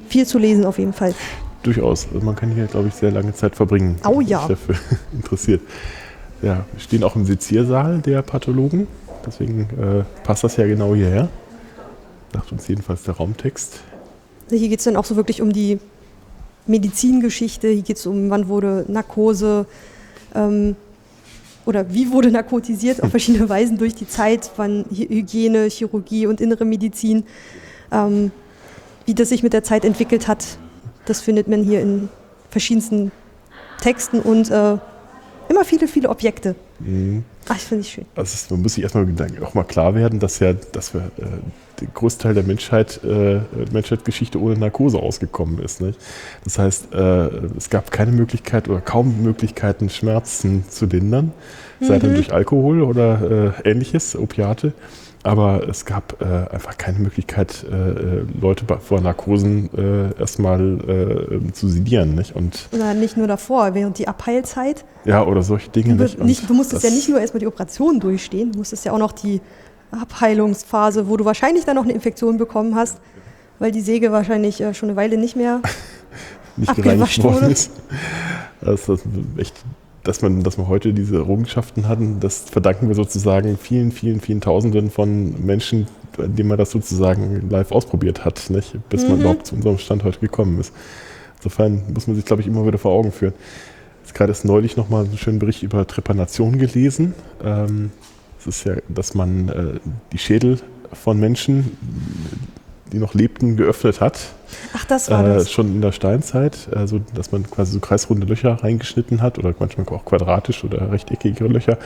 Viel 0.08 0.26
zu 0.26 0.38
lesen 0.38 0.66
auf 0.66 0.78
jeden 0.78 0.94
Fall. 0.94 1.14
Durchaus. 1.64 2.08
Also 2.14 2.26
man 2.26 2.36
kann 2.36 2.52
hier, 2.52 2.66
glaube 2.66 2.88
ich, 2.88 2.96
sehr 2.96 3.12
lange 3.12 3.34
Zeit 3.34 3.56
verbringen. 3.56 3.98
Oh 4.06 4.20
wenn 4.20 4.28
ja. 4.28 4.40
sich 4.40 4.50
dafür 4.50 4.76
interessiert. 5.14 5.62
Ja, 6.42 6.66
wir 6.72 6.80
stehen 6.80 7.04
auch 7.04 7.16
im 7.16 7.26
Seziersaal 7.26 8.00
der 8.00 8.22
Pathologen. 8.24 8.88
Deswegen 9.26 9.70
äh, 9.80 10.04
passt 10.24 10.44
das 10.44 10.58
ja 10.58 10.66
genau 10.66 10.96
hierher. 10.96 11.30
Sagt 12.34 12.52
uns 12.52 12.68
jedenfalls 12.68 13.04
der 13.04 13.16
Raumtext. 13.16 13.82
Hier 14.50 14.70
geht 14.70 14.80
es 14.80 14.86
dann 14.86 14.96
auch 14.96 15.06
so 15.06 15.16
wirklich 15.16 15.42
um 15.42 15.54
die 15.54 15.80
Medizingeschichte. 16.68 17.68
Hier 17.70 17.82
geht 17.82 17.98
es 17.98 18.06
um, 18.06 18.30
wann 18.30 18.48
wurde 18.48 18.86
Narkose 18.88 19.66
ähm, 20.36 20.76
oder 21.66 21.94
wie 21.94 22.12
wurde 22.12 22.32
narkotisiert 22.32 23.04
auf 23.04 23.12
verschiedene 23.12 23.48
Weisen 23.50 23.78
durch 23.78 23.94
die 23.96 24.08
Zeit, 24.08 24.52
wann 24.58 24.86
Hy- 24.92 25.10
Hygiene, 25.10 25.68
Chirurgie 25.70 26.28
und 26.28 26.42
innere 26.42 26.66
Medizin, 26.66 27.24
ähm, 27.92 28.32
wie 29.06 29.14
das 29.14 29.30
sich 29.30 29.44
mit 29.44 29.54
der 29.54 29.64
Zeit 29.64 29.86
entwickelt 29.86 30.28
hat. 30.28 30.46
Das 31.06 31.22
findet 31.22 31.48
man 31.48 31.64
hier 31.64 31.82
in 31.82 32.10
verschiedensten 32.50 33.12
Texten 33.82 34.20
und 34.20 34.50
äh, 34.52 34.78
immer 35.50 35.66
viele, 35.66 35.88
viele 35.88 36.10
Objekte. 36.10 36.56
Mhm. 36.80 37.24
Ach, 37.48 37.56
ich 37.56 37.64
finde 37.64 37.82
ich 37.82 37.92
schön. 37.92 38.06
Also 38.16 38.34
es, 38.34 38.50
man 38.50 38.62
muss 38.62 38.76
sich 38.76 38.84
erstmal 38.84 39.08
auch 39.44 39.54
mal 39.54 39.64
klar 39.64 39.96
werden, 39.96 40.20
dass 40.20 40.40
ja, 40.40 40.54
dass 40.54 40.94
wir 40.94 41.02
äh, 41.18 41.26
der 41.80 41.88
Großteil 41.94 42.34
der 42.34 42.44
Menschheit, 42.44 43.04
äh, 43.04 43.40
Menschheitsgeschichte 43.72 44.40
ohne 44.40 44.58
Narkose 44.58 45.00
ausgekommen 45.00 45.60
ist. 45.60 45.82
Nicht? 45.82 46.00
Das 46.44 46.60
heißt, 46.60 46.94
äh, 46.94 47.28
es 47.58 47.70
gab 47.70 47.92
keine 47.92 48.12
Möglichkeit 48.12 48.70
oder 48.70 48.82
kaum 48.82 49.24
Möglichkeiten, 49.24 49.90
Schmerzen 49.90 50.66
zu 50.70 50.86
lindern, 50.86 51.34
sei 51.82 51.98
dann 52.00 52.12
Mhm. 52.12 52.16
durch 52.16 52.32
Alkohol 52.32 52.82
oder 52.84 53.54
äh, 53.66 53.70
ähnliches, 53.70 54.16
Opiate. 54.16 54.74
Aber 55.24 55.68
es 55.70 55.86
gab 55.86 56.20
äh, 56.22 56.26
einfach 56.52 56.78
keine 56.78 57.00
Möglichkeit, 57.00 57.64
äh, 57.70 57.76
äh, 57.76 58.26
Leute 58.40 58.66
vor 58.80 59.02
Narkosen 59.02 59.70
äh, 59.76 60.20
erstmal 60.20 60.80
äh, 60.80 61.52
zu 61.52 61.68
sedieren. 61.68 62.16
Nicht? 62.16 62.36
Und 62.36 62.70
Na, 62.72 62.94
nicht 62.94 63.18
nur 63.18 63.28
davor, 63.28 63.76
während 63.76 64.00
die 64.00 64.08
Abheilzeit. 64.08 64.84
ja, 65.06 65.24
oder 65.24 65.44
solche 65.44 65.70
Dinge. 65.70 65.96
Du, 65.96 66.04
Nicht? 66.04 66.24
Nicht, 66.24 66.50
du 66.50 66.54
musstest 66.54 66.84
ja 66.84 66.90
nicht 66.90 67.08
nur 67.08 67.20
erstmal 67.20 67.40
die 67.40 67.48
Operation 67.48 68.00
durchstehen, 68.00 68.52
du 68.52 68.60
musstest 68.60 68.86
ja 68.86 68.94
auch 68.94 68.98
noch 68.98 69.12
die 69.12 69.42
Abheilungsphase, 69.92 71.08
wo 71.08 71.18
du 71.18 71.26
wahrscheinlich 71.26 71.66
dann 71.66 71.76
noch 71.76 71.84
eine 71.84 71.94
Infektion 71.94 72.38
bekommen 72.38 72.76
hast, 72.76 73.00
weil 73.60 73.72
die 73.72 73.82
Säge 73.82 74.12
wahrscheinlich 74.12 74.60
äh, 74.62 74.74
schon 74.74 74.90
eine 74.90 74.96
Weile 74.96 75.18
nicht 75.18 75.36
mehr. 75.36 75.62
nicht 76.58 76.76
worden 76.78 77.02
wurde. 77.24 77.56
Das 78.62 78.90
ist 78.90 79.02
echt, 79.38 79.56
dass 80.04 80.22
man, 80.22 80.44
dass 80.44 80.58
wir 80.58 80.68
heute 80.68 80.94
diese 80.94 81.18
Errungenschaften 81.18 81.88
hatten, 81.88 82.20
das 82.20 82.42
verdanken 82.50 82.88
wir 82.88 82.96
sozusagen 82.96 83.58
vielen, 83.58 83.92
vielen, 83.92 84.20
vielen 84.20 84.42
Tausenden 84.42 84.90
von 84.90 85.46
Menschen, 85.46 85.88
denen 86.18 86.50
man 86.50 86.58
das 86.58 86.72
sozusagen 86.72 87.50
live 87.50 87.72
ausprobiert 87.72 88.26
hat, 88.26 88.50
nicht? 88.50 88.78
bis 88.90 89.04
man 89.04 89.16
Mhm. 89.16 89.22
überhaupt 89.22 89.48
zu 89.48 89.56
unserem 89.56 89.78
Stand 89.78 90.04
heute 90.04 90.20
gekommen 90.20 90.60
ist. 90.60 90.74
Insofern 91.38 91.84
muss 91.94 92.08
man 92.08 92.16
sich, 92.16 92.26
glaube 92.26 92.42
ich, 92.42 92.48
immer 92.48 92.66
wieder 92.66 92.78
vor 92.78 92.92
Augen 92.92 93.12
führen. 93.12 93.34
Jetzt 94.04 94.16
gerade 94.16 94.32
erst 94.32 94.46
neulich 94.46 94.78
nochmal 94.78 95.06
einen 95.06 95.18
schönen 95.18 95.40
Bericht 95.40 95.64
über 95.64 95.86
Trepanation 95.88 96.58
gelesen. 96.58 97.14
Ähm, 97.44 97.92
Es 98.40 98.48
ist 98.48 98.64
ja, 98.66 98.74
dass 98.90 99.14
man 99.14 99.50
äh, 99.50 99.80
die 100.12 100.18
Schädel 100.18 100.60
von 100.94 101.20
Menschen, 101.20 101.78
die 102.92 103.00
noch 103.00 103.14
lebten, 103.14 103.58
geöffnet 103.58 104.02
hat 104.02 104.20
Ach, 104.76 104.86
das 104.86 105.10
war 105.10 105.26
äh, 105.26 105.34
das. 105.36 105.52
schon 105.52 105.68
in 105.68 105.82
der 105.82 105.92
Steinzeit, 105.92 106.70
also 106.76 107.00
dass 107.16 107.32
man 107.32 107.50
quasi 107.50 107.72
so 107.74 107.80
kreisrunde 107.80 108.28
Löcher 108.28 108.62
reingeschnitten 108.64 109.22
hat 109.22 109.38
oder 109.40 109.54
manchmal 109.60 109.86
auch 109.88 110.06
quadratisch 110.06 110.64
oder 110.64 110.92
rechteckige 110.92 111.46
Löcher, 111.46 111.78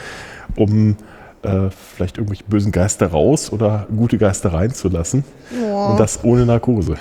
um 0.56 0.97
äh, 1.43 1.70
vielleicht 1.95 2.18
irgendwelche 2.18 2.43
bösen 2.45 2.72
Geister 2.72 3.08
raus 3.08 3.51
oder 3.51 3.88
gute 3.95 4.18
Geister 4.18 4.53
reinzulassen. 4.53 5.24
Oh, 5.62 5.91
Und 5.91 5.99
das 5.99 6.24
ohne 6.24 6.45
Narkose. 6.45 6.95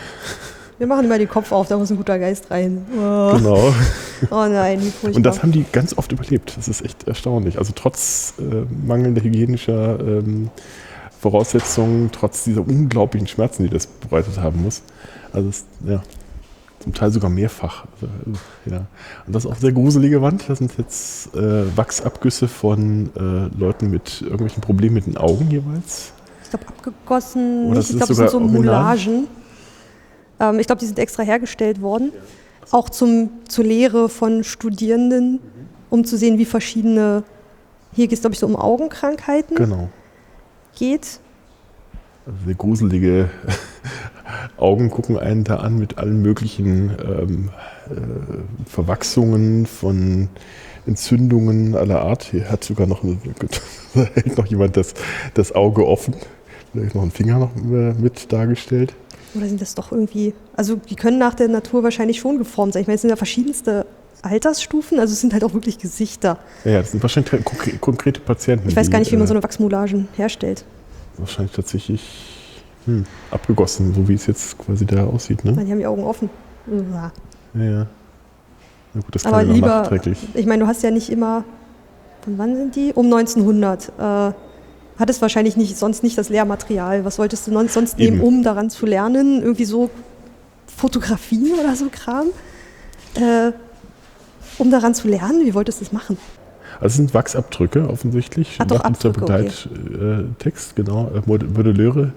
wir 0.79 0.87
machen 0.87 1.07
immer 1.07 1.19
den 1.19 1.29
Kopf 1.29 1.51
auf, 1.53 1.69
da 1.69 1.79
muss 1.79 1.91
ein 1.91 1.97
guter 1.97 2.19
Geist 2.19 2.51
rein. 2.51 2.85
Oh, 2.95 3.33
Genau. 3.37 3.75
oh 4.31 4.47
nein, 4.47 4.81
wie 4.83 4.91
furchtbar. 4.91 5.17
Und 5.17 5.23
das 5.23 5.43
haben 5.43 5.53
die 5.53 5.65
ganz 5.73 5.97
oft 5.97 6.13
überlebt. 6.13 6.55
Das 6.57 6.69
ist 6.69 6.85
echt 6.85 7.09
erstaunlich. 7.09 7.59
Also 7.59 7.73
trotz 7.75 8.35
äh, 8.39 8.67
mangelnder 8.87 9.23
hygienischer 9.23 9.99
ähm, 10.01 10.51
Voraussetzungen, 11.25 12.11
trotz 12.13 12.45
dieser 12.45 12.61
unglaublichen 12.61 13.27
Schmerzen, 13.27 13.63
die 13.63 13.71
das 13.71 13.87
bereitet 13.87 14.39
haben 14.39 14.63
muss. 14.63 14.83
Also 15.33 15.49
es, 15.49 15.65
ja, 15.87 16.03
zum 16.81 16.93
Teil 16.93 17.11
sogar 17.13 17.31
mehrfach. 17.31 17.87
Also, 17.95 18.39
ja. 18.67 18.85
Und 19.27 19.35
das 19.35 19.47
ist 19.47 19.51
auch 19.51 19.57
sehr 19.57 19.73
gruselige 19.73 20.21
Wand. 20.21 20.45
Das 20.51 20.59
sind 20.59 20.77
jetzt 20.77 21.35
äh, 21.35 21.75
Wachsabgüsse 21.75 22.47
von 22.47 23.09
äh, 23.17 23.59
Leuten 23.59 23.89
mit 23.89 24.21
irgendwelchen 24.21 24.61
Problemen 24.61 24.97
mit 24.97 25.07
den 25.07 25.17
Augen 25.17 25.51
jeweils. 25.51 26.13
ich 26.43 26.51
glaube, 26.51 26.69
abgegossen, 26.69 27.69
Oder 27.69 27.77
das 27.77 27.89
ich 27.89 27.97
glaube, 27.97 28.09
das 28.09 28.17
sind 28.19 28.31
so? 28.31 28.41
Moulagen. 28.41 29.27
Ähm, 30.41 30.59
ich 30.59 30.67
glaube, 30.67 30.81
die 30.81 30.87
sind 30.87 30.99
extra 30.99 31.23
hergestellt 31.23 31.81
worden. 31.81 32.13
Auch 32.71 32.91
zum, 32.91 33.31
zur 33.49 33.65
Lehre 33.65 34.11
von 34.11 34.45
Studierenden, 34.45 35.41
um 35.89 36.05
zu 36.05 36.19
sehen, 36.19 36.37
wie 36.37 36.45
verschiedene. 36.45 37.23
Hier 37.95 38.09
geht 38.09 38.19
es, 38.19 38.21
glaube 38.21 38.35
ich, 38.35 38.41
so 38.41 38.47
um 38.47 38.57
Augenkrankheiten 38.57 39.57
Genau. 39.57 39.89
Geht. 40.75 41.21
Also 42.27 42.39
sehr 42.47 42.55
gruselige 42.55 43.31
Augen 44.57 44.91
gucken 44.91 45.19
einen 45.19 45.45
da 45.45 45.57
an 45.57 45.79
mit 45.79 45.99
allen 45.99 46.23
möglichen 46.23 46.91
ähm, 47.05 47.51
äh, 47.91 48.69
Verwachsungen 48.69 49.67
von 49.67 50.29
Entzündungen 50.87 51.75
aller 51.77 52.03
Art. 52.03 52.25
Hier 52.25 52.51
hat 52.51 52.65
sogar 52.65 52.87
noch, 52.87 53.03
eine, 53.03 53.19
hält 54.15 54.37
noch 54.37 54.47
jemand 54.47 54.77
das, 54.77 54.95
das 55.35 55.53
Auge 55.53 55.87
offen. 55.87 56.15
Da 56.73 56.81
ist 56.81 56.95
noch 56.95 57.03
ein 57.03 57.11
Finger 57.11 57.39
noch 57.39 57.57
äh, 57.57 57.93
mit 57.95 58.33
dargestellt. 58.33 58.95
Oder 59.35 59.49
sind 59.49 59.61
das 59.61 59.75
doch 59.75 59.93
irgendwie. 59.93 60.35
Also, 60.57 60.77
die 60.77 60.97
können 60.97 61.19
nach 61.19 61.35
der 61.35 61.49
Natur 61.49 61.83
wahrscheinlich 61.83 62.19
schon 62.19 62.39
geformt 62.39 62.73
sein. 62.73 62.83
Ich 62.83 62.87
meine, 62.87 62.97
es 62.97 63.01
sind 63.01 63.11
ja 63.11 63.17
verschiedenste 63.17 63.87
Altersstufen, 64.25 64.99
also 64.99 65.13
es 65.13 65.21
sind 65.21 65.33
halt 65.33 65.45
auch 65.45 65.55
wirklich 65.55 65.79
Gesichter. 65.79 66.39
Ja, 66.65 66.79
das 66.81 66.91
sind 66.93 67.03
wahrscheinlich 67.03 67.33
konkre- 67.45 67.79
konkrete 67.79 68.21
Patienten. 68.21 68.69
Ich 68.69 68.77
weiß 68.77 68.91
gar 68.91 68.99
nicht, 68.99 69.11
wie 69.13 69.17
man 69.17 69.25
die, 69.25 69.29
so 69.29 69.35
eine 69.35 69.43
Wachsmoulagen 69.43 70.09
herstellt. 70.17 70.65
äh, 71.17 71.21
Wahrscheinlich 71.21 71.53
tatsächlich 71.55 72.03
hm, 72.87 73.05
abgegossen, 73.31 73.95
so 73.95 74.09
wie 74.09 74.15
es 74.15 74.27
jetzt 74.27 74.59
quasi 74.59 74.85
da 74.87 75.05
aussieht. 75.07 75.45
Ne? 75.45 75.53
die 75.65 75.71
haben 75.71 75.79
die 75.79 75.87
Augen 75.87 76.05
offen. 76.05 76.29
Ja, 76.67 77.13
ja. 77.63 77.87
Na 78.95 79.01
gut, 79.01 79.15
das 79.15 79.27
Aber 79.27 79.39
kann 79.39 79.49
ja 79.49 79.55
lieber- 79.55 79.67
nachträglich. 79.67 80.19
Ich 80.35 80.47
meine, 80.47 80.63
du 80.65 80.69
hast 80.69 80.83
ja 80.83 80.91
nicht 80.91 81.11
immer. 81.11 81.45
Von 82.23 82.39
wann 82.39 82.57
sind 82.57 82.75
die? 82.77 82.93
Um 82.95 83.07
1900. 83.13 83.89
Äh, 83.99 84.33
hattest 84.99 85.21
wahrscheinlich 85.21 85.57
nicht, 85.57 85.77
sonst 85.77 86.03
nicht 86.03 86.17
das 86.17 86.29
Lehrmaterial. 86.31 87.05
Was 87.05 87.19
wolltest 87.19 87.47
du 87.47 87.69
sonst 87.69 87.99
nehmen, 87.99 88.17
Eben. 88.19 88.25
um 88.27 88.43
daran 88.43 88.71
zu 88.71 88.87
lernen? 88.87 89.43
Irgendwie 89.43 89.65
so 89.67 89.91
Fotografie 90.67 91.53
oder 91.61 91.75
so 91.77 91.87
Kram? 91.91 92.27
Äh, 93.15 93.53
um 94.59 94.71
daran 94.71 94.95
zu 94.95 95.09
lernen? 95.09 95.45
Wie 95.45 95.55
wolltest 95.55 95.81
du 95.81 95.85
das 95.85 95.93
machen? 95.93 96.17
Also 96.77 96.87
es 96.87 96.95
sind 96.97 97.15
Wachsabdrücke 97.15 97.89
offensichtlich. 97.89 98.57
Ach 98.61 98.67
doch, 98.67 98.81
Abdrücke, 98.81 99.23
okay. 99.23 99.49
Begleittext, 99.75 100.75
genau. 100.77 101.11
äh, 101.15 101.21
Mod- 101.27 101.49
Modelleure, 101.57 102.13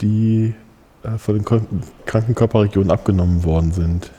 die 0.00 0.54
äh, 1.02 1.16
von 1.16 1.36
den 1.36 1.44
kranken 1.44 2.34
Körperregionen 2.34 2.90
abgenommen 2.90 3.42
worden 3.44 3.72
sind. 3.72 4.10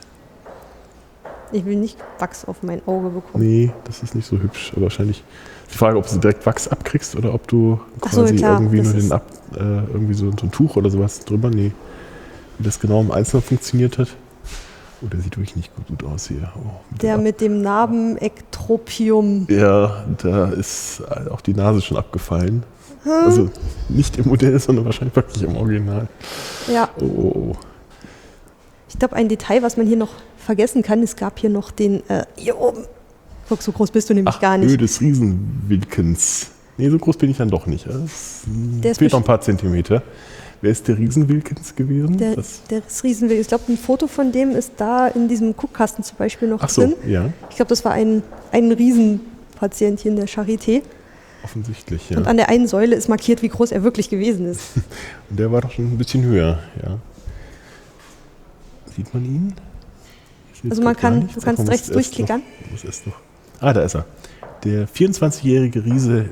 Ich 1.52 1.64
will 1.66 1.76
nicht 1.76 1.98
Wachs 2.18 2.46
auf 2.46 2.62
mein 2.62 2.80
Auge 2.86 3.10
bekommen. 3.10 3.44
Nee, 3.44 3.72
das 3.84 4.02
ist 4.02 4.14
nicht 4.14 4.26
so 4.26 4.38
hübsch. 4.38 4.72
Aber 4.72 4.84
wahrscheinlich 4.84 5.22
die 5.70 5.76
Frage, 5.76 5.98
ob 5.98 6.08
du 6.08 6.18
direkt 6.18 6.44
Wachs 6.46 6.66
abkriegst 6.66 7.14
oder 7.14 7.34
ob 7.34 7.46
du 7.46 7.78
Ach 8.00 8.12
so, 8.12 8.22
quasi 8.22 8.36
klar, 8.36 8.58
irgendwie 8.58 8.80
nur 8.80 8.92
den 8.94 9.12
Ab, 9.12 9.26
äh, 9.54 9.58
irgendwie 9.58 10.14
so, 10.14 10.30
so 10.30 10.46
ein 10.46 10.50
Tuch 10.50 10.76
oder 10.76 10.90
sowas 10.90 11.20
drüber. 11.20 11.50
Nee. 11.50 11.72
Wie 12.58 12.64
das 12.64 12.80
genau 12.80 13.00
im 13.00 13.10
Einzelnen 13.10 13.42
funktioniert 13.42 13.98
hat. 13.98 14.08
Oh, 15.04 15.08
der 15.08 15.20
sieht 15.20 15.36
wirklich 15.36 15.56
nicht 15.56 15.74
gut, 15.74 15.86
gut 15.88 16.04
aus 16.04 16.28
hier. 16.28 16.52
Oh, 16.56 16.70
Der 17.00 17.16
Ab- 17.16 17.22
mit 17.22 17.40
dem 17.40 17.60
Narbenektropium. 17.62 19.46
Ja, 19.50 20.04
da 20.22 20.46
ist 20.50 21.02
auch 21.30 21.40
die 21.40 21.54
Nase 21.54 21.80
schon 21.82 21.96
abgefallen. 21.96 22.62
Also 23.04 23.50
nicht 23.88 24.16
im 24.18 24.28
Modell, 24.28 24.58
sondern 24.60 24.84
wahrscheinlich 24.84 25.16
wirklich 25.16 25.42
im 25.42 25.56
Original. 25.56 26.06
Ja, 26.72 26.88
Oh, 27.00 27.04
oh, 27.04 27.32
oh. 27.34 27.56
ich 28.88 28.96
glaube, 28.98 29.16
ein 29.16 29.28
Detail, 29.28 29.62
was 29.64 29.76
man 29.76 29.86
hier 29.88 29.96
noch 29.96 30.10
vergessen 30.36 30.82
kann, 30.82 31.02
es 31.02 31.16
gab 31.16 31.38
hier 31.40 31.50
noch 31.50 31.72
den. 31.72 32.08
Äh, 32.08 32.24
hier 32.36 32.56
oben. 32.60 32.84
Guck, 33.48 33.60
so 33.60 33.72
groß 33.72 33.90
bist 33.90 34.08
du 34.08 34.14
nämlich 34.14 34.32
Ach, 34.36 34.40
gar 34.40 34.56
Höhe 34.56 34.66
nicht. 34.66 34.80
des 34.80 35.00
Riesenwilkens. 35.00 36.50
Nee, 36.78 36.88
so 36.90 36.98
groß 36.98 37.16
bin 37.16 37.30
ich 37.30 37.36
dann 37.38 37.50
doch 37.50 37.66
nicht. 37.66 37.86
Es 37.86 38.42
Der 38.46 38.94
fehlt 38.94 39.12
noch 39.12 39.18
ein 39.20 39.24
paar 39.24 39.40
Zentimeter. 39.40 40.02
Wer 40.62 40.70
ist 40.70 40.86
der 40.86 40.96
Riesenwilkens 40.96 41.74
gewesen? 41.74 42.16
Der, 42.18 42.36
Das, 42.36 42.62
der 42.70 42.82
ist 42.86 43.02
Riesenwilk. 43.02 43.40
Ich 43.40 43.48
glaube, 43.48 43.64
ein 43.68 43.76
Foto 43.76 44.06
von 44.06 44.30
dem 44.30 44.52
ist 44.52 44.72
da 44.76 45.08
in 45.08 45.26
diesem 45.26 45.56
Guckkasten 45.56 46.04
zum 46.04 46.16
Beispiel 46.16 46.48
noch 46.48 46.62
ach 46.62 46.68
so, 46.68 46.82
drin. 46.82 46.94
ja, 47.06 47.32
Ich 47.50 47.56
glaube, 47.56 47.68
das 47.68 47.84
war 47.84 47.92
ein, 47.92 48.22
ein 48.52 48.70
Riesenpatient 48.70 50.00
hier 50.00 50.12
in 50.12 50.16
der 50.16 50.28
Charité. 50.28 50.82
offensichtlich, 51.42 52.10
ja. 52.10 52.16
Und 52.16 52.28
an 52.28 52.36
der 52.36 52.48
einen 52.48 52.68
Säule 52.68 52.94
ist 52.94 53.08
markiert, 53.08 53.42
wie 53.42 53.48
groß 53.48 53.72
er 53.72 53.82
wirklich 53.82 54.08
gewesen 54.08 54.46
ist. 54.46 54.60
Und 55.30 55.38
der 55.40 55.50
war 55.50 55.60
doch 55.60 55.72
schon 55.72 55.86
ein 55.92 55.98
bisschen 55.98 56.22
höher, 56.22 56.60
ja. 56.80 56.98
Sieht 58.94 59.12
man 59.12 59.24
ihn? 59.24 59.54
Also 60.70 60.80
man 60.82 60.94
kann, 60.94 61.28
du 61.34 61.40
kannst 61.40 61.68
rechts 61.68 61.88
durchklickern. 61.88 62.40
Noch, 62.70 62.84
muss 62.84 63.06
noch. 63.06 63.16
Ah, 63.58 63.72
da 63.72 63.82
ist 63.82 63.96
er. 63.96 64.04
Der 64.62 64.86
24-jährige 64.86 65.84
Riese 65.84 66.26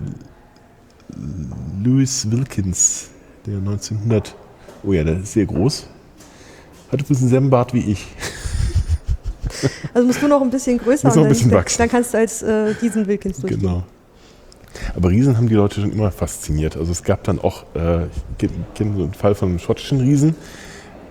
Louis 1.83 2.31
Wilkins, 2.31 3.10
der 3.47 3.59
1900, 3.59 4.35
oh 4.85 4.93
ja, 4.93 5.05
der 5.05 5.19
ist 5.21 5.33
sehr 5.33 5.47
groß, 5.47 5.87
hatte 6.91 7.05
ein 7.05 7.07
bisschen 7.07 7.29
selben 7.29 7.51
Bart 7.51 7.75
wie 7.75 7.93
ich. 7.93 8.07
Also 9.93 10.07
musst 10.07 10.23
du 10.23 10.29
noch 10.29 10.41
ein 10.41 10.49
bisschen 10.51 10.79
größer 10.79 11.09
Muss 11.09 11.17
noch 11.17 11.25
ein 11.25 11.29
bisschen 11.29 11.51
dann, 11.51 11.59
wachsen. 11.59 11.79
dann 11.79 11.89
kannst 11.89 12.15
du 12.15 12.19
als 12.19 12.41
äh, 12.43 12.73
diesen 12.81 13.07
Wilkins 13.07 13.39
durchgehen. 13.39 13.61
Genau. 13.61 13.83
Aber 14.95 15.11
Riesen 15.11 15.37
haben 15.37 15.49
die 15.49 15.55
Leute 15.55 15.81
schon 15.81 15.93
immer 15.93 16.11
fasziniert. 16.11 16.77
Also 16.77 16.93
es 16.93 17.03
gab 17.03 17.25
dann 17.25 17.39
auch, 17.41 17.65
äh, 17.75 18.05
ich 18.05 18.49
kenne 18.75 18.97
so 18.97 19.03
einen 19.05 19.15
Fall 19.15 19.35
von 19.35 19.49
einem 19.49 19.59
schottischen 19.59 20.01
Riesen, 20.01 20.35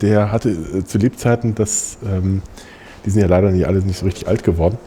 der 0.01 0.31
hatte 0.31 0.49
äh, 0.49 0.83
zu 0.83 0.97
Lebzeiten, 0.97 1.55
das, 1.55 1.97
ähm, 2.05 2.41
die 3.05 3.09
sind 3.09 3.21
ja 3.21 3.27
leider 3.27 3.51
nicht 3.51 3.67
alle 3.67 3.79
nicht 3.79 3.99
so 3.99 4.05
richtig 4.05 4.27
alt 4.27 4.43
geworden, 4.43 4.77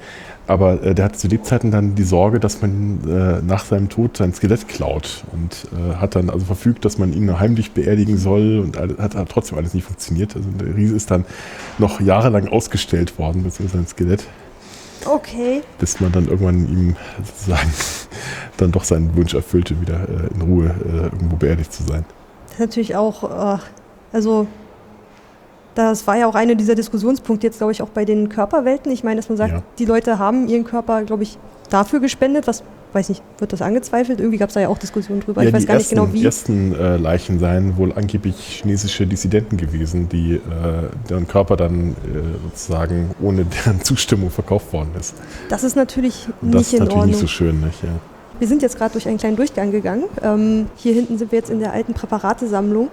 aber 0.47 0.83
äh, 0.83 0.95
der 0.95 1.07
hatte 1.07 1.19
zu 1.19 1.29
Lebzeiten 1.29 1.71
dann 1.71 1.95
die 1.95 2.03
Sorge, 2.03 2.41
dass 2.41 2.61
man 2.61 3.01
äh, 3.09 3.43
nach 3.43 3.65
seinem 3.65 3.89
Tod 3.89 4.17
sein 4.17 4.35
Skelett 4.35 4.69
klaut 4.69 5.25
und 5.33 5.69
äh, 5.73 5.97
hat 5.97 6.15
dann 6.15 6.31
also 6.31 6.45
verfügt, 6.45 6.85
dass 6.85 6.99
man 6.99 7.13
ihn 7.13 7.39
heimlich 7.39 7.73
beerdigen 7.73 8.19
soll 8.19 8.59
und 8.59 8.77
alles, 8.77 8.99
hat, 8.99 9.15
hat 9.15 9.29
trotzdem 9.29 9.59
alles 9.59 9.75
nicht 9.75 9.85
funktioniert. 9.85 10.35
Also 10.37 10.49
der 10.51 10.77
Riese 10.77 10.95
ist 10.97 11.11
dann 11.11 11.25
noch 11.79 12.01
jahrelang 12.01 12.49
ausgestellt 12.49 13.19
worden, 13.19 13.45
beziehungsweise 13.45 13.79
sein 13.79 13.87
Skelett 13.87 14.27
Okay. 15.05 15.63
bis 15.79 16.01
man 16.01 16.13
dann 16.13 16.29
irgendwann 16.29 16.69
ihm 16.69 16.97
sozusagen 17.25 17.73
dann 18.57 18.73
doch 18.73 18.85
seinen 18.85 19.17
Wunsch 19.17 19.35
erfüllte, 19.35 19.81
wieder 19.81 20.09
äh, 20.09 20.35
in 20.35 20.43
Ruhe 20.43 20.75
äh, 20.85 21.05
irgendwo 21.05 21.37
beerdigt 21.37 21.73
zu 21.73 21.83
sein. 21.83 22.05
Das 22.47 22.55
ist 22.55 22.61
natürlich 22.61 22.97
auch, 22.97 23.57
äh, 23.57 23.59
also 24.13 24.47
das 25.75 26.07
war 26.07 26.17
ja 26.19 26.27
auch 26.27 26.35
einer 26.35 26.55
dieser 26.55 26.75
Diskussionspunkte 26.75 27.47
jetzt, 27.47 27.59
glaube 27.59 27.73
ich, 27.73 27.83
auch 27.83 27.89
bei 27.89 28.05
den 28.05 28.29
Körperwelten. 28.29 28.93
Ich 28.93 29.05
meine, 29.05 29.17
dass 29.17 29.29
man 29.29 29.39
sagt, 29.39 29.53
Ja. 29.53 29.63
die 29.79 29.85
Leute 29.87 30.19
haben 30.19 30.49
ihren 30.49 30.65
Körper, 30.65 31.03
glaube 31.03 31.23
ich, 31.23 31.39
dafür 31.71 32.01
gespendet. 32.01 32.47
Was, 32.47 32.63
weiß 32.93 33.09
nicht, 33.09 33.23
wird 33.39 33.53
das 33.55 33.63
angezweifelt? 33.63 34.21
Irgendwie 34.21 34.37
gab 34.37 34.49
es 34.51 34.55
da 34.55 34.61
ja 34.61 34.69
auch 34.69 34.77
Diskussionen 34.77 35.21
drüber. 35.21 35.43
ich 35.43 35.51
weiß 35.53 35.63
die 35.63 35.67
gar 35.67 35.77
ersten, 35.77 35.95
nicht 35.95 36.05
genau 36.05 36.13
wie. 36.15 36.25
ersten 36.25 36.75
äh, 36.75 36.97
Leichen 36.99 37.39
seien 37.39 37.77
wohl 37.79 37.93
angeblich 37.95 38.37
chinesische 38.39 39.07
Dissidenten 39.07 39.57
gewesen, 39.57 40.09
die 40.11 40.35
äh, 40.35 40.41
deren 41.09 41.27
Körper 41.27 41.57
dann 41.57 41.93
äh, 41.93 41.95
sozusagen 42.51 43.11
ohne 43.23 43.47
deren 43.47 43.81
Zustimmung 43.83 44.31
verkauft 44.31 44.73
worden 44.75 44.91
ist. 45.01 45.15
Das 45.49 45.65
ist 45.65 45.75
natürlich 45.75 46.27
Und 46.43 46.49
nicht 46.51 46.55
das 46.55 46.67
ist 46.67 46.73
in 46.75 46.79
natürlich 46.81 46.93
Ordnung. 46.99 47.07
nicht 47.13 47.21
so 47.21 47.27
schön, 47.29 47.61
nicht? 47.61 47.83
Ja. 47.83 47.89
Wir 48.39 48.49
sind 48.49 48.61
jetzt 48.61 48.77
gerade 48.77 48.93
durch 48.93 49.07
einen 49.09 49.19
kleinen 49.19 49.37
Durchgang 49.37 49.71
gegangen. 49.71 50.05
Ähm, 50.23 50.67
hier 50.77 50.93
hinten 50.95 51.17
sind 51.17 51.31
wir 51.33 51.39
jetzt 51.39 51.49
in 51.51 51.61
der 51.61 51.73
alten 51.73 51.95
Präparatesammlung. 51.95 52.89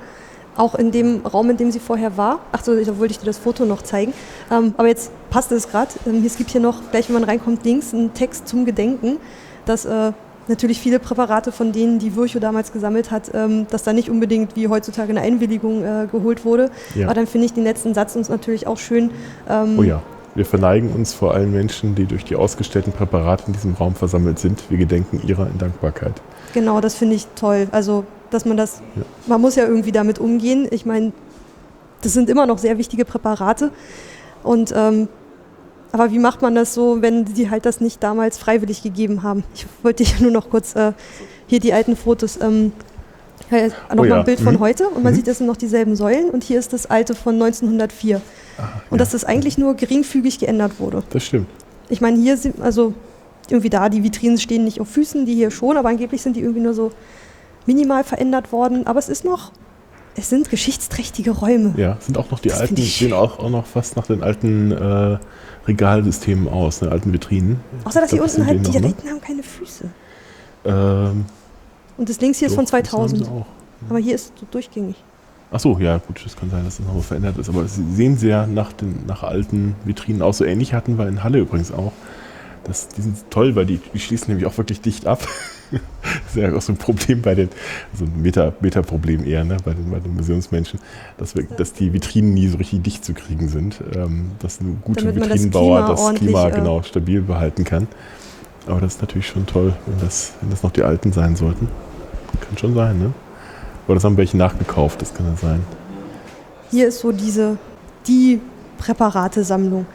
Auch 0.60 0.76
in 0.76 0.92
dem 0.92 1.26
Raum, 1.26 1.50
in 1.50 1.56
dem 1.56 1.72
sie 1.72 1.80
vorher 1.80 2.18
war. 2.18 2.40
Achso, 2.52 2.76
da 2.76 2.98
wollte 3.00 3.14
ich 3.14 3.20
dir 3.20 3.26
das 3.26 3.38
Foto 3.38 3.64
noch 3.66 3.82
zeigen. 3.82 4.14
Ähm, 4.52 4.74
aber 4.76 4.90
jetzt 4.90 5.10
passt 5.30 5.54
es 5.54 5.70
gerade. 5.70 5.92
Ähm, 6.06 6.22
es 6.26 6.36
gibt 6.36 6.50
hier 6.50 6.60
noch, 6.60 6.82
gleich 6.92 7.08
wenn 7.08 7.14
man 7.14 7.24
reinkommt, 7.24 7.64
links 7.64 7.94
einen 7.94 8.14
Text 8.14 8.48
zum 8.48 8.66
Gedenken, 8.66 9.18
dass 9.66 9.86
äh, 9.86 10.12
natürlich 10.50 10.82
viele 10.82 11.00
Präparate, 11.00 11.54
von 11.54 11.72
denen 11.72 11.98
die 11.98 12.14
Virchow 12.14 12.42
damals 12.42 12.74
gesammelt 12.74 13.10
hat, 13.10 13.32
ähm, 13.34 13.68
dass 13.70 13.84
da 13.84 13.94
nicht 13.94 14.10
unbedingt 14.10 14.58
wie 14.58 14.68
heutzutage 14.68 15.12
eine 15.12 15.22
Einwilligung 15.22 15.84
äh, 15.84 16.08
geholt 16.12 16.44
wurde. 16.44 16.72
Ja. 16.94 17.06
Aber 17.06 17.14
dann 17.14 17.28
finde 17.28 17.46
ich 17.46 17.54
den 17.54 17.64
letzten 17.64 17.94
Satz 17.94 18.18
uns 18.18 18.28
natürlich 18.28 18.68
auch 18.68 18.78
schön. 18.78 19.12
Ähm, 19.50 19.80
Oh 19.80 19.84
ja. 19.84 20.02
Wir 20.36 20.46
verneigen 20.46 20.92
uns 20.92 21.14
vor 21.14 21.34
allen 21.34 21.52
Menschen, 21.52 21.96
die 21.96 22.06
durch 22.06 22.24
die 22.24 22.36
ausgestellten 22.36 22.94
Präparate 22.94 23.46
in 23.48 23.54
diesem 23.54 23.74
Raum 23.74 23.96
versammelt 23.96 24.40
sind. 24.40 24.62
Wir 24.70 24.78
gedenken 24.78 25.22
ihrer 25.26 25.48
in 25.48 25.58
Dankbarkeit. 25.58 26.22
Genau, 26.54 26.82
das 26.82 26.96
finde 26.96 27.16
ich 27.16 27.28
toll. 27.36 27.68
Also, 27.72 28.06
dass 28.32 28.46
man 28.46 28.58
das, 28.58 28.82
Ja. 28.96 29.04
man 29.28 29.42
muss 29.42 29.56
ja 29.56 29.66
irgendwie 29.66 29.92
damit 29.92 30.20
umgehen. 30.20 30.68
Ich 30.72 30.86
meine, 30.86 31.12
das 32.02 32.14
sind 32.14 32.30
immer 32.30 32.46
noch 32.46 32.58
sehr 32.58 32.78
wichtige 32.78 33.06
Präparate. 33.06 33.72
Und, 34.44 34.74
ähm, 34.76 35.08
aber 35.92 36.12
wie 36.12 36.20
macht 36.20 36.42
man 36.42 36.56
das 36.56 36.74
so, 36.74 37.02
wenn 37.02 37.26
sie 37.28 37.50
halt 37.50 37.66
das 37.66 37.82
nicht 37.82 38.02
damals 38.04 38.38
freiwillig 38.38 38.84
gegeben 38.84 39.24
haben? 39.24 39.44
Ich 39.56 39.66
wollte 39.84 40.04
hier 40.04 40.22
nur 40.22 40.32
noch 40.32 40.50
kurz 40.50 40.76
äh, 40.76 40.94
hier 41.48 41.60
die 41.60 41.74
alten 41.74 41.96
Fotos, 41.96 42.38
ähm, 42.42 42.72
äh, 43.52 43.70
noch 43.70 43.76
Oh 43.98 44.04
ja. 44.04 44.10
mal 44.12 44.20
ein 44.20 44.26
Bild 44.26 44.40
von 44.40 44.56
Mhm. 44.56 44.60
heute 44.60 44.88
und 44.90 45.04
man 45.04 45.14
Mhm. 45.14 45.18
sieht, 45.18 45.28
das 45.28 45.40
sind 45.40 45.48
noch 45.48 45.58
dieselben 45.58 45.96
Säulen 45.96 46.30
und 46.30 46.44
hier 46.44 46.60
ist 46.60 46.72
das 46.74 46.86
alte 46.86 47.16
von 47.16 47.36
1904. 47.38 48.18
Und 48.18 48.24
ja. 48.92 48.98
dass 48.98 49.12
das 49.12 49.24
eigentlich 49.26 49.58
nur 49.58 49.74
geringfügig 49.76 50.38
geändert 50.40 50.80
wurde. 50.80 51.02
Das 51.10 51.24
stimmt. 51.24 51.48
Ich 51.90 52.02
meine, 52.02 52.18
hier 52.20 52.38
sind, 52.38 52.62
also 52.62 52.94
irgendwie 53.50 53.70
da, 53.72 53.90
die 53.90 54.04
Vitrinen 54.04 54.38
stehen 54.38 54.64
nicht 54.66 54.80
auf 54.80 54.90
Füßen, 54.90 55.26
die 55.26 55.34
hier 55.34 55.50
schon, 55.50 55.76
aber 55.78 55.90
angeblich 55.90 56.22
sind 56.22 56.36
die 56.36 56.42
irgendwie 56.42 56.60
nur 56.62 56.74
so 56.76 56.92
minimal 57.70 58.04
verändert 58.04 58.52
worden. 58.52 58.88
Aber 58.88 58.98
es 58.98 59.10
ist 59.10 59.24
noch, 59.24 59.52
es 60.16 60.30
sind 60.30 60.50
geschichtsträchtige 60.50 61.32
Räume. 61.32 61.76
Ja, 61.78 61.98
sind 62.00 62.18
auch 62.18 62.32
noch 62.32 62.40
die 62.40 62.50
Das 62.50 62.62
alten, 62.62 62.76
sehen 62.78 63.14
auch, 63.14 63.38
auch 63.38 63.50
noch 63.52 63.68
fast 63.68 63.96
nach 63.96 64.08
den 64.08 64.24
alten 64.24 64.72
äh, 64.72 65.20
Regalsystemen 65.68 66.48
aus, 66.48 66.80
den 66.80 66.90
alten 66.90 67.14
Vitrinen. 67.14 67.60
Außer, 67.84 68.02
dass 68.02 68.12
Ich 68.12 68.18
hier 68.20 68.26
glaub, 68.26 68.38
unten 68.38 68.48
halt, 68.48 68.66
die 68.66 68.72
noch, 68.72 68.80
ne? 68.82 68.88
alten 68.88 69.10
haben 69.10 69.22
keine 69.22 69.44
Füße. 69.44 69.86
Ähm, 70.66 71.26
Und 71.98 72.10
das 72.10 72.20
links 72.20 72.40
hier 72.40 72.48
ist 72.48 72.56
von 72.56 72.66
doch, 72.66 72.72
das 72.72 72.92
haben 72.92 73.08
2000. 73.08 73.26
sie 73.26 73.32
auch. 73.32 73.46
Aber 73.88 74.00
hier 74.00 74.16
ist 74.16 74.34
so 74.40 74.48
durchgängig. 74.50 74.96
Ach 75.52 75.60
so, 75.60 75.78
ja 75.80 75.98
gut, 75.98 76.22
es 76.26 76.36
kann 76.36 76.50
sein, 76.50 76.66
dass 76.66 76.78
das 76.78 76.86
nochmal 76.86 77.04
verändert 77.04 77.38
ist, 77.38 77.50
aber 77.50 77.68
sie 77.68 77.84
sehen 77.94 78.18
sehr 78.18 78.46
nach 78.46 78.74
den 78.74 79.06
nach 79.08 79.24
alten 79.24 79.76
Vitrinen 79.86 80.22
aus. 80.22 80.38
So 80.40 80.46
ähnlich 80.46 80.74
hatten 80.74 80.98
wir 80.98 81.08
in 81.08 81.24
Halle 81.24 81.40
übrigens 81.40 81.72
auch. 81.72 81.92
Das, 82.66 82.88
die 82.90 83.02
sind 83.02 83.16
toll, 83.30 83.56
weil 83.56 83.66
die, 83.66 83.80
die 83.94 84.00
schließen 84.00 84.28
nämlich 84.28 84.46
auch 84.46 84.58
wirklich 84.58 84.82
dicht 84.82 85.06
ab. 85.08 85.28
das 85.72 85.82
ist 86.30 86.36
ja 86.36 86.54
auch 86.54 86.62
so 86.62 86.74
ein 86.74 86.78
Problem 86.78 87.22
bei 87.22 87.36
den, 87.36 87.50
so 87.94 88.06
ein 88.06 88.22
Meta- 88.22 88.54
Meta-Problem 88.60 89.26
eher, 89.26 89.44
ne, 89.44 89.58
bei 89.64 89.74
den, 89.74 89.90
bei 89.92 90.00
den 90.00 90.16
Museumsmenschen, 90.16 90.80
dass, 91.18 91.36
wir, 91.36 91.44
dass 91.44 91.74
die 91.74 91.94
Vitrinen 91.94 92.34
nie 92.34 92.48
so 92.48 92.58
richtig 92.58 92.84
dicht 92.84 93.06
zu 93.06 93.14
kriegen 93.14 93.48
sind. 93.50 93.82
Ähm, 93.96 94.32
dass 94.40 94.60
ein 94.62 94.82
guter 94.84 95.06
man 95.06 95.16
das 95.16 95.24
Vitrinenbauer 95.30 95.82
Klima 95.82 95.90
das 95.90 96.20
Klima 96.20 96.48
äh, 96.48 96.52
genau 96.52 96.82
stabil 96.82 97.22
behalten 97.22 97.64
kann. 97.64 97.88
Aber 98.68 98.82
das 98.82 98.96
ist 98.96 99.02
natürlich 99.02 99.28
schon 99.28 99.46
toll, 99.46 99.74
wenn 99.86 100.00
das, 100.06 100.34
wenn 100.42 100.50
das 100.50 100.64
noch 100.64 100.72
die 100.72 100.84
alten 100.84 101.12
sein 101.12 101.36
sollten. 101.36 101.68
Kann 102.42 102.58
schon 102.58 102.76
sein, 102.76 103.00
ne? 103.00 103.14
Oder 103.88 103.96
das 103.96 104.04
haben 104.04 104.18
welche 104.18 104.38
nachgekauft, 104.38 105.02
das 105.02 105.14
kann 105.14 105.26
ja 105.26 105.36
sein. 105.36 105.62
Hier 106.70 106.88
ist 106.88 107.00
so 107.00 107.12
diese, 107.12 107.58
die 108.08 108.40
Präparatesammlung. 108.78 109.88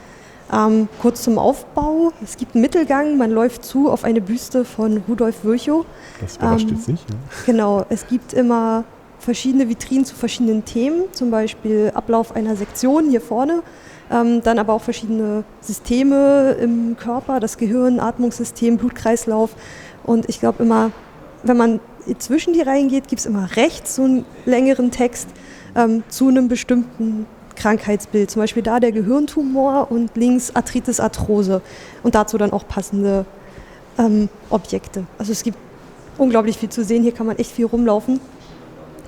Ähm, 0.52 0.88
kurz 1.00 1.22
zum 1.22 1.38
Aufbau. 1.38 2.12
Es 2.22 2.36
gibt 2.36 2.54
einen 2.54 2.62
Mittelgang, 2.62 3.16
man 3.16 3.30
läuft 3.30 3.64
zu 3.64 3.90
auf 3.90 4.04
eine 4.04 4.20
Büste 4.20 4.64
von 4.64 5.02
Rudolf 5.08 5.44
Virchow. 5.44 5.86
Das 6.20 6.36
überrascht 6.36 6.68
Ähm, 6.68 6.76
jetzt 6.76 6.88
nicht. 6.88 7.08
Ne? 7.08 7.16
Genau, 7.46 7.86
es 7.88 8.06
gibt 8.06 8.32
immer 8.34 8.84
verschiedene 9.18 9.68
Vitrinen 9.68 10.04
zu 10.04 10.14
verschiedenen 10.14 10.64
Themen, 10.64 11.04
zum 11.12 11.30
Beispiel 11.30 11.90
Ablauf 11.94 12.36
einer 12.36 12.56
Sektion 12.56 13.08
hier 13.08 13.22
vorne, 13.22 13.62
ähm, 14.10 14.42
dann 14.42 14.58
aber 14.58 14.74
auch 14.74 14.82
verschiedene 14.82 15.44
Systeme 15.62 16.56
im 16.60 16.96
Körper, 16.98 17.40
das 17.40 17.56
Gehirn, 17.56 18.00
Atmungssystem, 18.00 18.76
Blutkreislauf. 18.76 19.56
Und 20.04 20.28
ich 20.28 20.40
glaube 20.40 20.62
immer, 20.62 20.90
wenn 21.42 21.56
man 21.56 21.80
zwischen 22.18 22.52
die 22.52 22.60
Reihen 22.60 22.88
geht, 22.88 23.08
gibt 23.08 23.20
es 23.20 23.26
immer 23.26 23.56
rechts 23.56 23.94
so 23.94 24.02
einen 24.02 24.26
längeren 24.44 24.90
Text 24.90 25.28
ähm, 25.74 26.02
zu 26.08 26.28
einem 26.28 26.48
bestimmten 26.48 27.26
Krankheitsbild. 27.56 28.30
Zum 28.30 28.40
Beispiel 28.42 28.62
da 28.62 28.80
der 28.80 28.92
Gehirntumor 28.92 29.90
und 29.90 30.16
links 30.16 30.54
Arthritis, 30.54 31.00
Arthrose. 31.00 31.62
Und 32.02 32.14
dazu 32.14 32.38
dann 32.38 32.52
auch 32.52 32.66
passende 32.66 33.24
ähm, 33.98 34.28
Objekte. 34.50 35.04
Also 35.18 35.32
es 35.32 35.42
gibt 35.42 35.58
unglaublich 36.18 36.58
viel 36.58 36.68
zu 36.68 36.84
sehen. 36.84 37.02
Hier 37.02 37.12
kann 37.12 37.26
man 37.26 37.38
echt 37.38 37.50
viel 37.50 37.66
rumlaufen, 37.66 38.20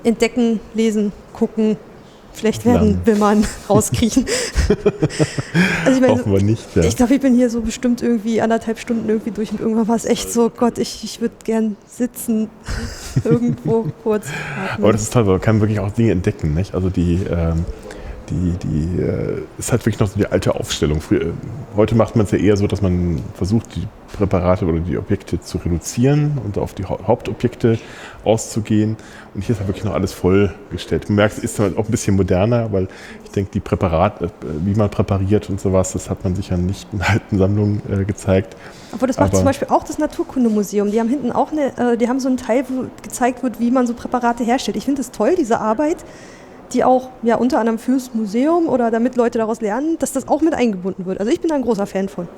entdecken, 0.05 0.61
lesen, 0.75 1.13
gucken, 1.33 1.77
schlecht 2.35 2.65
werden, 2.65 2.89
Lernen. 2.89 3.07
wimmern, 3.07 3.47
rauskriechen. 3.71 4.27
also 5.85 5.95
ich 5.97 6.01
meine, 6.01 6.13
Hoffen 6.13 6.33
wir 6.33 6.43
nicht. 6.43 6.65
Ja. 6.77 6.83
ich 6.85 6.97
glaube, 6.97 7.15
ich 7.15 7.21
bin 7.21 7.35
hier 7.35 7.49
so 7.51 7.61
bestimmt 7.63 8.03
irgendwie 8.03 8.41
anderthalb 8.41 8.79
Stunden 8.79 9.09
irgendwie 9.09 9.31
durch 9.31 9.53
und 9.53 9.61
irgendwann 9.61 9.89
war 9.89 9.97
es 9.97 10.05
echt 10.05 10.31
so, 10.33 10.51
Gott, 10.51 10.79
ich, 10.79 11.03
ich 11.03 11.21
würde 11.21 11.35
gern 11.45 11.77
sitzen, 11.89 12.51
irgendwo 13.25 13.87
kurz. 14.03 14.27
atmen. 14.27 14.85
Aber 14.85 14.93
das 14.93 15.03
ist 15.03 15.13
toll, 15.13 15.27
weil 15.27 15.35
man 15.35 15.41
kann 15.41 15.61
wirklich 15.61 15.81
auch 15.81 15.91
Dinge 15.91 16.13
entdecken. 16.13 16.55
Nicht? 16.55 16.75
Also 16.75 16.91
die, 16.91 17.21
ähm, 17.31 17.65
die, 18.31 18.53
die 18.63 19.01
äh, 19.03 19.43
ist 19.59 19.73
halt 19.73 19.83
wirklich 19.87 19.99
noch 20.01 20.09
so 20.09 20.19
die 20.19 20.27
alte 20.27 20.55
Aufstellung. 20.55 21.01
Früher, 21.01 21.23
äh, 21.23 21.33
heute 21.77 21.95
macht 21.95 22.17
man 22.17 22.25
es 22.27 22.33
ja 22.33 22.39
eher 22.39 22.57
so, 22.57 22.67
dass 22.67 22.83
man 22.83 23.23
versucht, 23.35 23.75
die 23.77 23.87
Präparate 24.17 24.65
oder 24.67 24.81
die 24.81 24.97
Objekte 24.97 25.41
zu 25.41 25.59
reduzieren 25.59 26.39
und 26.45 26.59
auf 26.59 26.75
die 26.75 26.85
Hau- 26.85 26.99
Hauptobjekte 27.07 27.79
auszugehen. 28.25 28.97
Und 29.35 29.43
hier 29.43 29.53
ist 29.55 29.59
halt 29.59 29.69
wirklich 29.69 29.85
noch 29.85 29.95
alles 29.95 30.13
vollgestellt. 30.13 31.09
Man 31.09 31.17
merkt, 31.17 31.39
es 31.39 31.45
ist 31.45 31.59
halt 31.59 31.77
auch 31.77 31.85
ein 31.85 31.91
bisschen 31.91 32.17
moderner, 32.17 32.73
weil 32.73 32.89
ich 33.25 33.31
denke, 33.31 33.51
die 33.53 33.61
Präparate, 33.61 34.27
äh, 34.27 34.29
wie 34.65 34.75
man 34.75 34.91
präpariert 34.91 35.49
und 35.51 35.61
sowas, 35.61 35.93
das 35.93 36.09
hat 36.11 36.25
man 36.25 36.35
sicher 36.35 36.57
nicht 36.57 36.89
in 36.93 37.03
alten 37.03 37.39
Sammlungen 37.39 37.83
äh, 37.91 38.05
gezeigt. 38.05 38.57
Aber 38.93 39.07
das 39.07 39.17
macht 39.19 39.29
aber- 39.31 39.37
zum 39.39 39.45
Beispiel 39.45 39.69
auch 39.71 39.85
das 39.85 39.99
Naturkundemuseum. 39.99 40.91
Die 40.91 40.99
haben 41.01 41.09
hinten 41.09 41.33
auch 41.33 41.53
eine, 41.53 41.93
äh, 41.93 41.97
die 41.97 42.09
haben 42.09 42.21
so 42.21 42.29
einen 42.29 42.39
Teil, 42.39 42.65
wo 42.69 42.87
gezeigt 43.03 43.43
wird, 43.43 43.61
wie 43.61 43.71
man 43.71 43.87
so 43.87 43.95
Präparate 43.95 44.43
herstellt. 44.45 44.77
Ich 44.77 44.85
finde 44.85 45.03
es 45.03 45.11
toll, 45.11 45.35
diese 45.39 45.61
Arbeit, 45.61 45.99
die 46.73 46.85
auch 46.85 47.11
ja 47.23 47.37
unter 47.37 47.59
anderem 47.59 47.79
fürs 47.79 48.15
Museum 48.15 48.69
oder 48.69 48.91
damit 48.91 49.17
Leute 49.17 49.39
daraus 49.39 49.61
lernen, 49.61 49.97
dass 49.99 50.13
das 50.13 50.29
auch 50.29 50.43
mit 50.43 50.55
eingebunden 50.55 51.07
wird. 51.07 51.21
Also 51.21 51.31
ich 51.31 51.41
bin 51.41 51.49
da 51.49 51.57
ein 51.57 51.63
großer 51.63 51.87
Fan 51.87 52.09
von. 52.09 52.29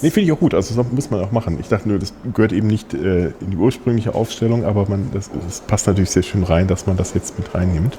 Nee, 0.00 0.10
finde 0.10 0.26
ich 0.26 0.32
auch 0.32 0.38
gut. 0.38 0.54
Also 0.54 0.80
das 0.80 0.92
muss 0.92 1.10
man 1.10 1.24
auch 1.24 1.32
machen. 1.32 1.58
Ich 1.60 1.68
dachte 1.68 1.88
nur, 1.88 1.98
das 1.98 2.12
gehört 2.32 2.52
eben 2.52 2.68
nicht 2.68 2.94
äh, 2.94 3.32
in 3.40 3.50
die 3.50 3.56
ursprüngliche 3.56 4.14
Aufstellung, 4.14 4.64
aber 4.64 4.88
man, 4.88 5.10
das, 5.12 5.30
das 5.44 5.60
passt 5.60 5.86
natürlich 5.86 6.10
sehr 6.10 6.22
schön 6.22 6.44
rein, 6.44 6.68
dass 6.68 6.86
man 6.86 6.96
das 6.96 7.14
jetzt 7.14 7.36
mit 7.38 7.52
reinnimmt. 7.54 7.98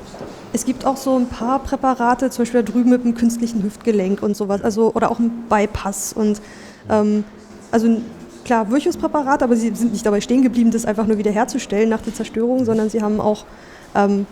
Es 0.54 0.66
gibt 0.66 0.86
auch 0.86 0.98
so 0.98 1.16
ein 1.16 1.28
paar 1.28 1.60
Präparate, 1.60 2.30
zum 2.30 2.44
Beispiel 2.44 2.64
da 2.64 2.72
drüben 2.72 2.90
mit 2.90 3.04
dem 3.04 3.16
künstlichen 3.16 3.64
Hüftgelenk 3.64 4.24
und 4.24 4.36
sowas, 4.36 4.62
also 4.64 4.94
oder 4.94 5.12
auch 5.12 5.20
ein 5.20 5.32
Bypass 5.50 6.14
und 6.14 6.42
ähm, 6.90 7.24
also 7.72 8.02
klar 8.46 8.72
Virchuspräparat, 8.72 9.44
aber 9.44 9.56
sie 9.56 9.76
sind 9.76 9.92
nicht 9.92 10.06
dabei 10.06 10.22
stehen 10.22 10.42
geblieben, 10.42 10.72
das 10.72 10.86
einfach 10.86 11.06
nur 11.06 11.18
wiederherzustellen 11.18 11.90
nach 11.90 12.02
der 12.02 12.16
Zerstörung, 12.16 12.66
sondern 12.66 12.90
sie 12.90 13.02
haben 13.02 13.20
auch 13.22 13.46
ähm, 13.94 14.26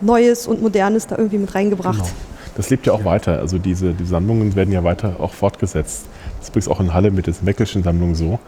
Neues 0.00 0.46
und 0.46 0.62
Modernes 0.62 1.06
da 1.06 1.16
irgendwie 1.16 1.38
mit 1.38 1.54
reingebracht. 1.54 1.98
Genau. 1.98 2.10
Das 2.56 2.70
lebt 2.70 2.86
ja 2.86 2.92
auch 2.92 3.04
weiter. 3.04 3.38
Also 3.38 3.58
diese 3.58 3.92
die 3.92 4.04
Sammlungen 4.04 4.54
werden 4.54 4.72
ja 4.72 4.84
weiter 4.84 5.16
auch 5.18 5.32
fortgesetzt. 5.32 6.06
Das 6.38 6.48
ist 6.48 6.48
übrigens 6.50 6.68
auch 6.68 6.80
in 6.80 6.94
Halle 6.94 7.10
mit 7.10 7.26
der 7.26 7.34
Meckelschen 7.42 7.82
Sammlung 7.82 8.14
so. 8.14 8.38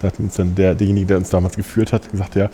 Da 0.00 0.08
hat 0.08 0.18
uns 0.18 0.34
dann 0.34 0.56
der, 0.56 0.74
derjenige, 0.74 1.06
der 1.06 1.18
uns 1.18 1.30
damals 1.30 1.54
geführt 1.54 1.92
hat, 1.92 2.10
gesagt, 2.10 2.34
ja, 2.34 2.50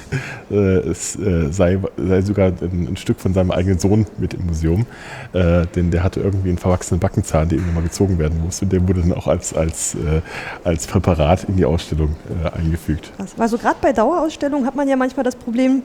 äh, 0.50 0.54
es 0.54 1.16
äh, 1.16 1.50
sei, 1.50 1.78
sei 1.96 2.20
sogar 2.20 2.48
ein, 2.48 2.88
ein, 2.90 2.96
Stück 2.98 3.20
von 3.20 3.32
seinem 3.32 3.50
eigenen 3.52 3.78
Sohn 3.78 4.06
mit 4.18 4.34
im 4.34 4.44
Museum. 4.46 4.84
Äh, 5.32 5.64
denn 5.74 5.90
der 5.90 6.04
hatte 6.04 6.20
irgendwie 6.20 6.50
einen 6.50 6.58
verwachsenen 6.58 7.00
Backenzahn, 7.00 7.48
der 7.48 7.56
irgendwann 7.56 7.76
mal 7.76 7.84
gezogen 7.84 8.18
werden 8.18 8.38
musste. 8.42 8.66
Und 8.66 8.72
der 8.74 8.86
wurde 8.86 9.00
dann 9.00 9.14
auch 9.14 9.28
als, 9.28 9.54
als, 9.54 9.94
äh, 9.94 10.20
als 10.62 10.86
Präparat 10.86 11.44
in 11.44 11.56
die 11.56 11.64
Ausstellung 11.64 12.16
äh, 12.44 12.50
eingefügt. 12.50 13.12
Also 13.38 13.56
gerade 13.56 13.76
bei 13.80 13.94
Dauerausstellungen 13.94 14.66
hat 14.66 14.76
man 14.76 14.86
ja 14.86 14.96
manchmal 14.96 15.24
das 15.24 15.36
Problem, 15.36 15.82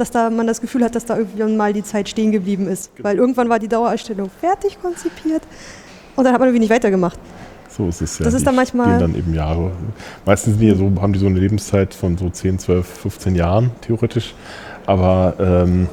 dass 0.00 0.10
da 0.10 0.30
man 0.30 0.46
das 0.46 0.60
Gefühl 0.60 0.82
hat, 0.84 0.94
dass 0.94 1.04
da 1.04 1.16
irgendwann 1.16 1.56
mal 1.56 1.72
die 1.72 1.84
Zeit 1.84 2.08
stehen 2.08 2.32
geblieben 2.32 2.66
ist. 2.68 2.94
Genau. 2.96 3.08
Weil 3.08 3.16
irgendwann 3.18 3.48
war 3.48 3.58
die 3.58 3.68
Dauerausstellung 3.68 4.30
fertig 4.40 4.80
konzipiert 4.80 5.42
und 6.16 6.24
dann 6.24 6.32
hat 6.32 6.40
man 6.40 6.48
irgendwie 6.48 6.60
nicht 6.60 6.70
weitergemacht. 6.70 7.18
So 7.68 7.88
ist 7.88 8.00
es 8.00 8.18
ja. 8.18 8.24
Das 8.24 8.34
ist 8.34 8.46
dann 8.46 8.56
manchmal. 8.56 8.98
Gehen 8.98 9.12
dann 9.12 9.14
eben 9.14 9.34
Jahre. 9.34 9.70
Meistens 10.26 10.58
die 10.58 10.70
so, 10.74 10.90
haben 11.00 11.12
die 11.12 11.18
so 11.18 11.26
eine 11.26 11.38
Lebenszeit 11.38 11.94
von 11.94 12.18
so 12.18 12.28
10, 12.28 12.58
12, 12.58 12.86
15 12.86 13.34
Jahren 13.36 13.70
theoretisch. 13.80 14.34
Aber 14.86 15.34
ähm, 15.38 15.88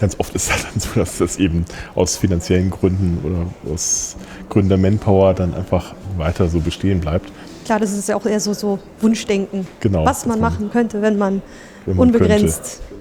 ganz 0.00 0.18
oft 0.18 0.34
ist 0.34 0.50
es 0.50 0.62
dann 0.62 0.80
so, 0.80 0.88
dass 0.98 1.18
das 1.18 1.36
eben 1.36 1.64
aus 1.94 2.16
finanziellen 2.16 2.70
Gründen 2.70 3.18
oder 3.24 3.72
aus 3.72 4.16
Gründen 4.48 4.70
der 4.70 4.78
Manpower 4.78 5.34
dann 5.34 5.54
einfach 5.54 5.94
weiter 6.16 6.48
so 6.48 6.60
bestehen 6.60 7.00
bleibt. 7.00 7.30
Klar, 7.64 7.78
das 7.78 7.92
ist 7.92 8.08
ja 8.08 8.16
auch 8.16 8.26
eher 8.26 8.40
so, 8.40 8.52
so 8.52 8.78
Wunschdenken. 9.00 9.66
Genau. 9.80 10.04
Was 10.04 10.26
man 10.26 10.40
machen 10.40 10.70
könnte, 10.72 11.00
wenn 11.00 11.16
man, 11.16 11.42
wenn 11.86 11.96
man 11.96 12.08
unbegrenzt, 12.08 12.80
könnte. 12.80 12.91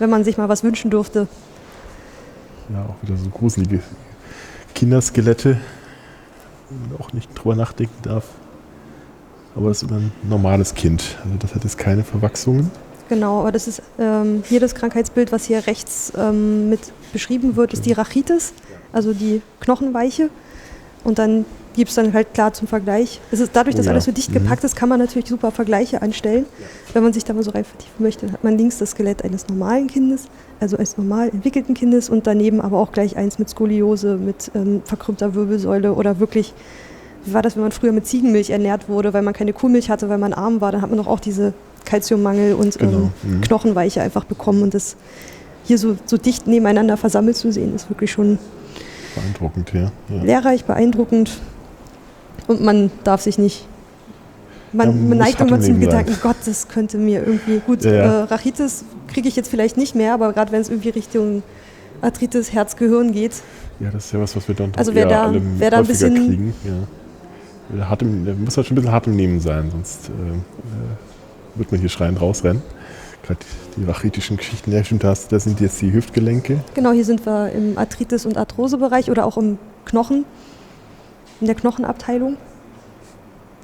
Wenn 0.00 0.10
man 0.10 0.24
sich 0.24 0.36
mal 0.36 0.48
was 0.48 0.64
wünschen 0.64 0.90
durfte. 0.90 1.28
Ja, 2.72 2.86
auch 2.86 3.02
wieder 3.02 3.16
so 3.16 3.30
gruselige 3.30 3.80
Kinderskelette 4.74 5.58
man 6.70 6.98
auch 7.00 7.12
nicht 7.12 7.30
drüber 7.34 7.56
nachdenken 7.56 8.02
darf. 8.02 8.24
Aber 9.54 9.70
es 9.70 9.82
ist 9.82 9.90
ein 9.90 10.12
normales 10.22 10.74
Kind. 10.74 11.18
Also 11.24 11.36
das 11.38 11.54
hat 11.54 11.64
jetzt 11.64 11.78
keine 11.78 12.04
Verwachsungen. 12.04 12.70
Genau, 13.08 13.40
aber 13.40 13.50
das 13.50 13.66
ist 13.66 13.82
ähm, 13.98 14.44
hier 14.46 14.60
das 14.60 14.76
Krankheitsbild, 14.76 15.32
was 15.32 15.44
hier 15.44 15.66
rechts 15.66 16.12
ähm, 16.16 16.70
mit 16.70 16.92
beschrieben 17.12 17.56
wird, 17.56 17.72
ist 17.72 17.84
die 17.84 17.92
Rachitis, 17.92 18.52
also 18.92 19.12
die 19.12 19.42
Knochenweiche. 19.58 20.30
Und 21.02 21.18
dann 21.18 21.44
gibt 21.74 21.90
es 21.90 21.94
dann 21.94 22.12
halt 22.12 22.34
klar 22.34 22.52
zum 22.52 22.68
Vergleich. 22.68 23.20
Es 23.30 23.40
ist 23.40 23.54
dadurch, 23.54 23.76
dass 23.76 23.86
oh 23.86 23.88
ja. 23.88 23.92
alles 23.92 24.04
so 24.04 24.12
dicht 24.12 24.32
gepackt 24.32 24.62
mhm. 24.62 24.66
ist, 24.66 24.76
kann 24.76 24.88
man 24.88 24.98
natürlich 24.98 25.28
super 25.28 25.50
Vergleiche 25.50 26.02
anstellen. 26.02 26.46
Wenn 26.92 27.02
man 27.02 27.12
sich 27.12 27.24
da 27.24 27.32
mal 27.32 27.42
so 27.42 27.50
rein 27.50 27.64
vertiefen 27.64 28.02
möchte, 28.02 28.26
dann 28.26 28.32
hat 28.32 28.44
man 28.44 28.58
links 28.58 28.78
das 28.78 28.90
Skelett 28.90 29.24
eines 29.24 29.48
normalen 29.48 29.86
Kindes, 29.86 30.24
also 30.58 30.76
eines 30.76 30.96
normal 30.96 31.28
entwickelten 31.28 31.74
Kindes 31.74 32.10
und 32.10 32.26
daneben 32.26 32.60
aber 32.60 32.78
auch 32.78 32.92
gleich 32.92 33.16
eins 33.16 33.38
mit 33.38 33.48
Skoliose, 33.48 34.16
mit 34.16 34.50
ähm, 34.54 34.82
verkrümmter 34.84 35.34
Wirbelsäule 35.34 35.94
oder 35.94 36.18
wirklich, 36.18 36.52
wie 37.24 37.32
war 37.32 37.42
das, 37.42 37.56
wenn 37.56 37.62
man 37.62 37.72
früher 37.72 37.92
mit 37.92 38.06
Ziegenmilch 38.06 38.50
ernährt 38.50 38.88
wurde, 38.88 39.12
weil 39.12 39.22
man 39.22 39.34
keine 39.34 39.52
Kuhmilch 39.52 39.90
hatte, 39.90 40.08
weil 40.08 40.18
man 40.18 40.32
arm 40.32 40.60
war, 40.60 40.72
dann 40.72 40.82
hat 40.82 40.90
man 40.90 40.98
doch 40.98 41.06
auch 41.06 41.20
diese 41.20 41.54
Kalziummangel 41.84 42.54
und 42.54 42.78
genau. 42.78 43.10
ähm, 43.24 43.36
mhm. 43.36 43.40
Knochenweiche 43.42 44.02
einfach 44.02 44.24
bekommen 44.24 44.62
und 44.62 44.74
das 44.74 44.96
hier 45.64 45.78
so, 45.78 45.96
so 46.04 46.16
dicht 46.16 46.46
nebeneinander 46.46 46.96
versammelt 46.96 47.36
zu 47.36 47.52
sehen, 47.52 47.74
ist 47.74 47.88
wirklich 47.88 48.10
schon 48.10 48.38
beeindruckend, 49.14 49.72
ja. 49.72 49.92
ja. 50.08 50.22
Lehrreich, 50.22 50.64
beeindruckend 50.64 51.40
und 52.50 52.60
man 52.60 52.90
darf 53.04 53.22
sich 53.22 53.38
nicht. 53.38 53.64
Man, 54.72 55.08
man 55.08 55.18
neigt 55.18 55.40
immer 55.40 55.60
zum 55.60 55.80
Gedanken, 55.80 56.16
Gott, 56.22 56.36
das 56.46 56.68
könnte 56.68 56.98
mir 56.98 57.24
irgendwie 57.24 57.60
gut. 57.64 57.84
Ja, 57.84 57.92
ja. 57.92 58.20
Äh, 58.20 58.22
Rachitis 58.24 58.84
kriege 59.08 59.28
ich 59.28 59.36
jetzt 59.36 59.48
vielleicht 59.48 59.76
nicht 59.76 59.94
mehr, 59.94 60.14
aber 60.14 60.32
gerade 60.32 60.52
wenn 60.52 60.60
es 60.60 60.68
irgendwie 60.68 60.90
Richtung 60.90 61.42
Arthritis, 62.02 62.52
Herz, 62.52 62.76
Gehirn 62.76 63.12
geht. 63.12 63.32
Ja, 63.80 63.90
das 63.90 64.06
ist 64.06 64.12
ja 64.12 64.20
was, 64.20 64.34
was 64.36 64.46
wir 64.46 64.54
dann 64.54 64.72
also 64.76 64.94
wer 64.94 65.06
da, 65.06 65.32
wer 65.58 65.70
da 65.70 65.78
ein 65.78 65.86
bisschen 65.86 66.14
kriegen. 66.14 66.54
Ja. 66.64 67.88
Hart 67.88 68.02
im, 68.02 68.24
da 68.24 68.32
muss 68.32 68.56
halt 68.56 68.66
schon 68.66 68.74
ein 68.74 68.80
bisschen 68.80 68.92
hart 68.92 69.06
im 69.06 69.16
Nehmen 69.16 69.40
sein, 69.40 69.70
sonst 69.70 70.08
äh, 70.08 70.12
äh, 70.12 71.58
wird 71.58 71.70
man 71.70 71.80
hier 71.80 71.88
schreiend 71.88 72.20
rausrennen. 72.20 72.62
Gerade 73.22 73.40
die 73.76 73.84
rachitischen 73.84 74.36
Geschichten, 74.36 74.72
ja 74.72 74.82
stimmt, 74.82 75.04
das, 75.04 75.28
das 75.28 75.44
sind 75.44 75.60
jetzt 75.60 75.80
die 75.80 75.92
Hüftgelenke. 75.92 76.60
Genau, 76.74 76.92
hier 76.92 77.04
sind 77.04 77.26
wir 77.26 77.52
im 77.52 77.76
Arthritis- 77.78 78.26
und 78.26 78.36
Arthrosebereich 78.36 79.10
oder 79.10 79.24
auch 79.24 79.36
im 79.36 79.58
Knochen 79.84 80.24
in 81.40 81.46
der 81.46 81.56
Knochenabteilung. 81.56 82.36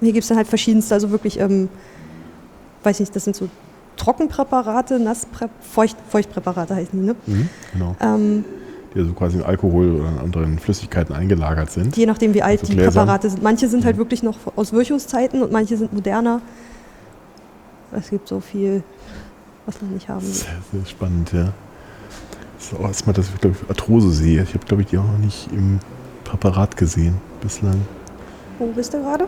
Hier 0.01 0.12
gibt 0.12 0.24
es 0.24 0.28
dann 0.28 0.36
halt 0.36 0.48
verschiedenste, 0.48 0.94
also 0.94 1.11
wirklich, 1.11 1.40
ähm, 1.40 1.69
weiß 2.82 3.01
nicht, 3.01 3.15
das 3.16 3.24
sind 3.24 3.36
so 3.36 3.48
Trockenpräparate, 3.97 4.98
Nasspräparate, 4.98 5.53
Feucht, 5.61 5.97
Feuchtpräparate 6.09 6.74
heißen 6.74 7.01
die, 7.01 7.07
ne? 7.07 7.16
Mhm, 7.27 7.48
genau. 7.73 7.97
Ähm, 8.01 8.44
die 8.94 9.01
also 9.01 9.12
quasi 9.12 9.39
in 9.39 9.43
Alkohol 9.43 9.93
oder 9.93 10.09
in 10.09 10.19
anderen 10.19 10.59
Flüssigkeiten 10.59 11.15
eingelagert 11.15 11.70
sind. 11.70 11.97
Je 11.97 12.07
nachdem, 12.07 12.35
wie 12.35 12.43
alt 12.43 12.61
also 12.61 12.73
die 12.73 12.78
Gläsern. 12.78 13.07
Präparate 13.07 13.31
sind. 13.31 13.43
Manche 13.43 13.69
sind 13.69 13.85
halt 13.85 13.85
mhm. 13.85 13.86
halt 13.86 13.98
wirklich 13.98 14.23
noch 14.23 14.39
aus 14.55 14.73
Virchow-Zeiten 14.73 15.43
und 15.43 15.53
manche 15.53 15.77
sind 15.77 15.93
moderner. 15.93 16.40
Es 17.93 18.11
gibt 18.11 18.28
so 18.28 18.40
viel, 18.40 18.82
was 19.65 19.81
man 19.81 19.93
nicht 19.93 20.09
haben. 20.09 20.20
Sehr, 20.20 20.48
sehr 20.73 20.85
spannend, 20.86 21.32
ja. 21.32 21.53
Das 22.57 22.73
ist 22.73 22.78
auch 22.78 22.86
erstmal, 22.86 23.15
dass 23.15 23.28
ich, 23.28 23.40
glaube 23.40 23.57
ich, 23.61 23.69
Arthrose 23.69 24.11
sehe. 24.11 24.43
Ich 24.43 24.55
habe, 24.55 24.65
glaube 24.66 24.82
ich, 24.82 24.89
die 24.89 24.98
auch 24.98 25.05
noch 25.05 25.19
nicht 25.19 25.48
im 25.53 25.78
Präparat 26.24 26.77
gesehen 26.77 27.15
bislang. 27.41 27.81
Wo 28.59 28.67
bist 28.67 28.95
du 28.95 28.99
gerade? 29.03 29.27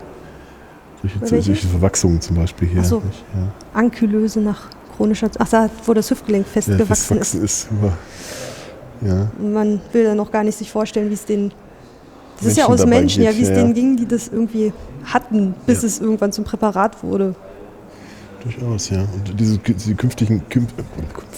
Solche, 1.01 1.43
solche 1.43 1.67
Verwachsungen 1.67 2.19
zum 2.19 2.35
Beispiel 2.35 2.67
hier. 2.67 2.81
Ach 2.81 2.85
so. 2.85 2.97
ja. 3.33 3.51
Ankylöse 3.73 4.41
nach 4.41 4.69
chronischer. 4.95 5.29
Ach, 5.39 5.47
da, 5.47 5.69
wo 5.85 5.93
das 5.93 6.11
Hüftgelenk 6.11 6.45
festgewachsen 6.45 7.17
ja, 7.17 7.21
ist. 7.21 7.33
ist 7.35 7.67
ja. 9.01 9.27
Man 9.39 9.81
will 9.93 10.03
dann 10.03 10.17
noch 10.17 10.31
gar 10.31 10.43
nicht 10.43 10.57
sich 10.57 10.69
vorstellen, 10.69 11.09
wie 11.09 11.13
es 11.13 11.25
den. 11.25 11.53
Das 12.37 12.45
Menschen 12.45 12.51
ist 12.51 12.57
ja 12.57 12.65
aus 12.67 12.85
Menschen, 12.85 13.23
geht, 13.23 13.33
ja, 13.33 13.37
wie 13.37 13.43
es 13.43 13.49
denen 13.49 13.73
ging, 13.73 13.97
die 13.97 14.07
das 14.07 14.29
irgendwie 14.29 14.71
hatten, 15.03 15.55
bis 15.65 15.83
es 15.83 15.99
irgendwann 15.99 16.31
zum 16.31 16.45
Präparat 16.45 17.03
wurde. 17.03 17.35
Durchaus, 18.43 18.89
ja. 18.89 19.01
Und 19.01 19.37
diese, 19.37 19.57
diese 19.57 19.95
künftigen, 19.95 20.47
künf, 20.47 20.73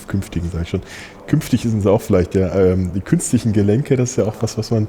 künftigen, 0.07 0.49
sage 0.51 0.63
ich 0.63 0.69
schon, 0.69 0.81
künftig 1.25 1.63
sind 1.63 1.81
sie 1.81 1.91
auch 1.91 2.01
vielleicht, 2.01 2.35
ja, 2.35 2.53
ähm, 2.53 2.91
die 2.93 3.01
künstlichen 3.01 3.51
Gelenke, 3.51 3.95
das 3.95 4.11
ist 4.11 4.15
ja 4.17 4.25
auch 4.25 4.35
was, 4.41 4.57
was 4.59 4.69
man 4.69 4.87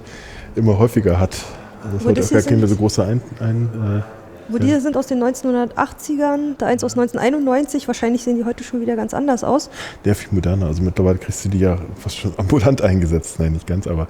immer 0.55 0.79
häufiger 0.79 1.19
hat. 1.19 1.37
Also 1.85 2.13
das 2.13 2.31
wird 2.31 2.41
auch 2.41 2.45
gar 2.45 2.51
keine 2.51 2.69
so 2.69 2.77
große 2.77 3.05
ein, 3.05 3.21
ein 3.41 3.69
äh, 3.99 4.03
wo 4.49 4.59
die 4.59 4.79
sind 4.81 4.97
aus 4.97 5.07
den 5.07 5.23
1980ern, 5.23 6.57
da 6.59 6.67
eins 6.67 6.85
aus 6.85 6.93
1991, 6.93 7.87
wahrscheinlich 7.87 8.23
sehen 8.23 8.37
die 8.37 8.45
heute 8.45 8.65
schon 8.65 8.81
wieder 8.81 8.97
ganz 8.97 9.15
anders 9.15 9.45
aus. 9.45 9.71
Der 10.05 10.15
viel 10.15 10.29
moderner, 10.33 10.67
also 10.67 10.83
mittlerweile 10.83 11.19
kriegst 11.19 11.45
du 11.45 11.49
die 11.49 11.61
ja 11.61 11.79
fast 11.97 12.19
schon 12.19 12.35
ambulant 12.37 12.83
eingesetzt, 12.83 13.39
nein, 13.39 13.53
nicht 13.53 13.67
ganz, 13.67 13.87
aber 13.87 14.09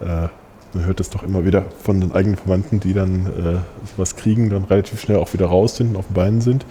äh, 0.00 0.28
man 0.74 0.84
hört 0.84 1.00
das 1.00 1.10
doch 1.10 1.22
immer 1.22 1.44
wieder 1.44 1.64
von 1.82 2.00
den 2.00 2.12
eigenen 2.12 2.36
Verwandten, 2.36 2.78
die 2.78 2.92
dann 2.92 3.26
äh, 3.26 3.58
was 3.96 4.16
kriegen, 4.16 4.50
dann 4.50 4.64
relativ 4.64 5.00
schnell 5.00 5.18
auch 5.18 5.32
wieder 5.32 5.46
raus 5.46 5.76
sind 5.76 5.90
und 5.90 5.96
auf 5.96 6.06
den 6.06 6.14
Beinen 6.14 6.40
sind. 6.40 6.64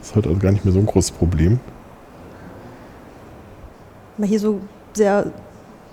Das 0.00 0.08
ist 0.08 0.16
heute 0.16 0.28
also 0.28 0.40
gar 0.40 0.50
nicht 0.50 0.64
mehr 0.64 0.74
so 0.74 0.80
ein 0.80 0.86
großes 0.86 1.12
Problem. 1.12 1.60
Mal 4.18 4.26
hier 4.26 4.40
so 4.40 4.60
sehr, 4.94 5.30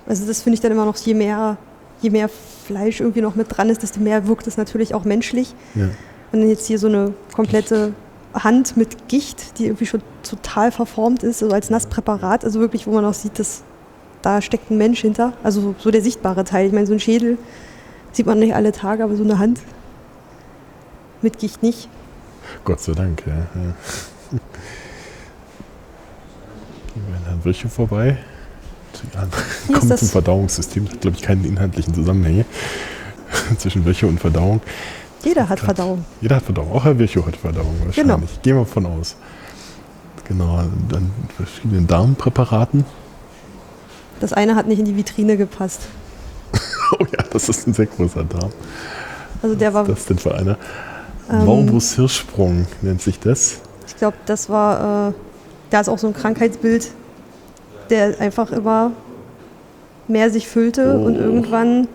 also 0.08 0.26
das 0.26 0.42
finde 0.42 0.56
ich 0.56 0.62
dann 0.62 0.72
immer 0.72 0.86
noch, 0.86 0.96
je 0.98 1.14
mehr, 1.14 1.58
je 2.04 2.10
mehr 2.10 2.30
Fleisch 2.30 3.00
irgendwie 3.00 3.22
noch 3.22 3.36
mit 3.36 3.48
dran 3.56 3.70
ist, 3.70 3.82
desto 3.82 4.00
mehr 4.00 4.28
wirkt 4.28 4.46
es 4.48 4.58
natürlich 4.58 4.94
auch 4.94 5.06
menschlich. 5.06 5.56
Ja. 5.76 5.90
Wenn 6.32 6.48
jetzt 6.48 6.68
hier 6.68 6.78
so 6.80 6.88
eine 6.88 7.14
komplette 7.34 7.94
Hand 8.34 8.78
mit 8.78 9.08
Gicht, 9.08 9.60
die 9.60 9.66
irgendwie 9.66 9.86
schon 9.86 10.02
total 10.24 10.72
verformt 10.72 11.24
ist, 11.24 11.44
also 11.44 11.54
als 11.54 11.70
Nasspräparat, 11.70 12.44
also 12.44 12.60
wirklich, 12.60 12.88
wo 12.88 12.92
man 12.92 13.06
auch 13.06 13.14
sieht, 13.14 13.40
dass 13.40 13.64
da 14.22 14.42
steckt 14.42 14.72
ein 14.72 14.78
Mensch 14.78 15.02
hinter, 15.02 15.34
also 15.44 15.76
so 15.80 15.92
der 15.92 16.02
sichtbare 16.02 16.44
Teil. 16.44 16.68
Ich 16.68 16.74
meine, 16.74 16.88
so 16.88 16.94
ein 16.94 17.00
Schädel 17.00 17.38
sieht 18.12 18.26
man 18.26 18.40
nicht 18.40 18.56
alle 18.56 18.72
Tage, 18.72 19.04
aber 19.04 19.16
so 19.16 19.24
eine 19.24 19.38
Hand 19.38 19.60
mit 21.22 21.40
Gicht 21.40 21.62
nicht. 21.62 21.90
Gott 22.64 22.80
sei 22.80 22.94
Dank, 22.94 23.24
ja. 23.26 23.34
ja. 23.34 23.74
Gehen 26.94 27.04
wir 27.08 27.18
an 27.18 27.24
Herrn 27.26 27.46
Wirche 27.46 27.70
vorbei. 27.70 28.18
Ja, 29.14 29.78
kommt 29.80 29.98
zum 29.98 30.08
Verdauungssystem. 30.08 30.86
Das 30.86 30.94
hat, 30.94 31.02
glaube 31.02 31.18
ich, 31.18 31.24
keine 31.24 31.48
inhaltlichen 31.48 31.94
Zusammenhänge 31.94 32.46
zwischen 33.58 33.86
Wirche 33.86 34.08
und 34.08 34.20
Verdauung. 34.20 34.62
Jeder 35.24 35.48
hat 35.48 35.60
Grad, 35.60 35.78
Verdauung. 35.78 36.06
Jeder 36.22 36.36
hat 36.38 36.44
Verdauung. 36.44 36.72
Auch 36.72 36.84
Herr 36.84 36.98
Virchow 36.98 37.26
hat 37.26 37.36
Verdauung 37.36 37.76
wahrscheinlich. 37.86 37.96
Genau. 37.96 38.20
Gehen 38.42 38.58
wir 38.58 38.66
von 38.66 38.86
aus. 38.86 39.16
Genau, 40.28 40.64
dann 40.90 41.12
verschiedenen 41.36 41.88
Darmpräparaten. 41.88 42.86
Das 44.20 44.34
eine 44.34 44.56
hat 44.56 44.68
nicht 44.68 44.80
in 44.80 44.86
die 44.86 44.96
Vitrine 44.96 45.38
gepasst. 45.38 45.82
oh 47.00 47.06
ja, 47.12 47.24
das 47.30 47.50
ist 47.50 47.68
ein 47.68 47.74
sehr 47.74 47.88
großer 47.88 48.24
Darm. 48.24 48.52
Also 49.42 49.56
der 49.56 49.74
war. 49.74 49.88
Was 49.88 50.00
ist 50.00 50.00
das 50.00 50.06
denn 50.06 50.18
für 50.20 50.36
einer? 50.36 50.58
Ähm, 51.30 51.46
Morbus 51.46 51.96
Hirschsprung 51.96 52.68
nennt 52.82 53.02
sich 53.02 53.20
das. 53.20 53.60
Ich 53.88 53.98
glaube, 53.98 54.18
das 54.26 54.50
war. 54.50 55.10
Äh, 55.10 55.14
da 55.70 55.80
ist 55.82 55.90
auch 55.90 55.98
so 55.98 56.08
ein 56.08 56.14
Krankheitsbild, 56.14 56.92
der 57.90 58.20
einfach 58.20 58.52
immer 58.52 58.92
mehr 60.08 60.30
sich 60.30 60.48
füllte 60.48 60.98
oh. 61.00 61.06
und 61.06 61.16
irgendwann. 61.16 61.88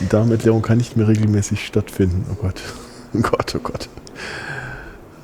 Die 0.00 0.08
Darmentleerung 0.08 0.62
kann 0.62 0.78
nicht 0.78 0.96
mehr 0.96 1.08
regelmäßig 1.08 1.64
stattfinden. 1.64 2.26
Oh 2.30 2.36
Gott. 2.40 2.60
Oh 3.14 3.20
Gott, 3.20 3.54
oh 3.54 3.60
Gott. 3.62 3.88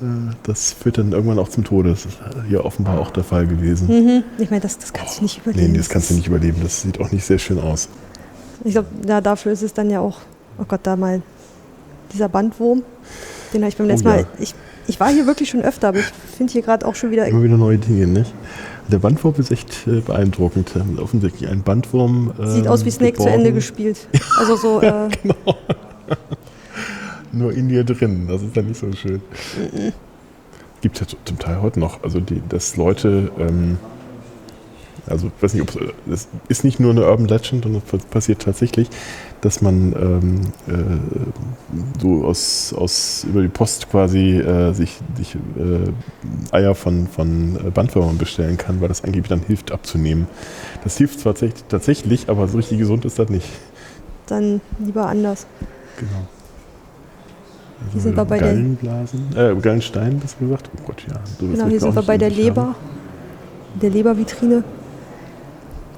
äh, 0.01 0.33
das 0.43 0.73
führt 0.73 0.97
dann 0.97 1.11
irgendwann 1.11 1.39
auch 1.39 1.49
zum 1.49 1.63
Tode. 1.63 1.89
Das 1.89 2.05
ist 2.05 2.17
hier 2.47 2.65
offenbar 2.65 2.99
auch 2.99 3.11
der 3.11 3.23
Fall 3.23 3.47
gewesen. 3.47 3.87
Mhm. 3.87 4.23
Ich 4.37 4.49
meine, 4.49 4.61
das, 4.61 4.77
das 4.77 4.93
kannst 4.93 5.19
du 5.19 5.23
nicht 5.23 5.39
überleben. 5.39 5.73
Nee, 5.73 5.77
das 5.77 5.89
kannst 5.89 6.09
du 6.09 6.15
nicht 6.15 6.27
überleben. 6.27 6.57
Das 6.63 6.81
sieht 6.81 6.99
auch 6.99 7.11
nicht 7.11 7.25
sehr 7.25 7.37
schön 7.39 7.59
aus. 7.59 7.89
Ich 8.63 8.73
glaube, 8.73 8.87
ja, 9.07 9.21
dafür 9.21 9.51
ist 9.51 9.61
es 9.61 9.73
dann 9.73 9.89
ja 9.89 9.99
auch, 9.99 10.19
oh 10.57 10.65
Gott, 10.67 10.81
da 10.83 10.95
mal 10.95 11.21
dieser 12.13 12.29
Bandwurm. 12.29 12.83
Den 13.53 13.61
habe 13.61 13.69
ich 13.69 13.77
beim 13.77 13.87
letzten 13.87 14.07
Oh 14.07 14.11
ja. 14.11 14.17
Mal. 14.17 14.27
Ich, 14.39 14.55
ich 14.87 14.99
war 14.99 15.09
hier 15.09 15.25
wirklich 15.25 15.49
schon 15.49 15.61
öfter, 15.61 15.89
aber 15.89 15.99
ich 15.99 16.11
finde 16.37 16.53
hier 16.53 16.61
gerade 16.61 16.85
auch 16.85 16.95
schon 16.95 17.11
wieder. 17.11 17.25
Immer 17.25 17.43
wieder 17.43 17.57
neue 17.57 17.77
Dinge, 17.77 18.07
nicht? 18.07 18.33
Der 18.91 18.99
Bandwurm 18.99 19.35
ist 19.37 19.51
echt 19.51 19.87
äh, 19.87 20.01
beeindruckend. 20.01 20.73
Offensichtlich 20.97 21.49
ein 21.49 21.63
Bandwurm. 21.63 22.33
Sieht 22.43 22.65
ähm, 22.65 22.71
aus 22.71 22.83
wie 22.83 22.91
Snake 22.91 23.13
zu 23.13 23.23
geborgen, 23.23 23.39
Ende 23.39 23.53
gespielt. 23.53 24.07
Also 24.37 24.57
so, 24.57 24.81
äh, 24.81 25.07
Nur 27.31 27.53
in 27.53 27.69
dir 27.69 27.85
drin. 27.85 28.27
Das 28.27 28.41
ist 28.41 28.55
dann 28.55 28.67
nicht 28.67 28.79
so 28.79 28.91
schön. 28.91 29.21
Gibt 30.81 30.99
es 30.99 31.11
ja 31.11 31.17
zum 31.23 31.39
Teil 31.39 31.61
heute 31.61 31.79
noch. 31.79 32.03
Also, 32.03 32.19
die, 32.19 32.41
dass 32.49 32.75
Leute. 32.75 33.31
Ähm, 33.39 33.77
also, 35.07 35.27
ich 35.27 35.43
weiß 35.43 35.53
nicht, 35.53 35.63
ob 35.63 35.93
es 36.11 36.27
ist 36.49 36.63
nicht 36.63 36.79
nur 36.79 36.91
eine 36.91 37.05
Urban 37.05 37.27
Legend, 37.27 37.63
sondern 37.63 37.81
es 37.91 38.05
passiert 38.05 38.41
tatsächlich, 38.41 38.89
dass 39.41 39.61
man 39.61 39.93
ähm, 39.93 40.41
äh, 40.67 41.99
so 41.99 42.25
aus, 42.25 42.73
aus 42.73 43.25
über 43.27 43.41
die 43.41 43.47
Post 43.47 43.89
quasi 43.89 44.37
äh, 44.37 44.73
sich, 44.73 44.99
sich 45.17 45.35
äh, 45.35 46.55
Eier 46.55 46.75
von, 46.75 47.07
von 47.07 47.55
äh, 47.55 47.69
Bandwürmern 47.71 48.17
bestellen 48.17 48.57
kann, 48.57 48.81
weil 48.81 48.87
das 48.87 49.03
angeblich 49.03 49.29
dann 49.29 49.41
hilft 49.41 49.71
abzunehmen. 49.71 50.27
Das 50.83 50.97
hilft 50.97 51.19
zwar 51.19 51.33
tatsächlich, 51.69 52.29
aber 52.29 52.47
so 52.47 52.57
richtig 52.57 52.77
gesund 52.77 53.03
ist 53.05 53.17
das 53.17 53.29
nicht. 53.29 53.47
dann 54.27 54.61
lieber 54.79 55.07
anders. 55.07 55.47
Genau. 55.97 56.27
Also 57.79 57.93
Hier 57.93 58.01
sind 58.01 58.15
wir 58.15 58.25
bei 58.25 58.37
Gallenblasen, 58.37 59.35
äh, 59.35 59.55
Gallenstein, 59.59 60.19
das 60.21 60.37
gesagt? 60.37 60.69
Oh 60.77 60.83
Gott, 60.85 61.03
ja. 61.09 61.19
So 61.39 61.47
Genau, 61.47 61.65
hier 61.65 61.79
sind 61.79 61.95
wir 61.95 62.03
bei 62.03 62.17
der 62.17 62.29
Leber. 62.29 62.75
Der 63.81 63.89
Lebervitrine. 63.89 64.63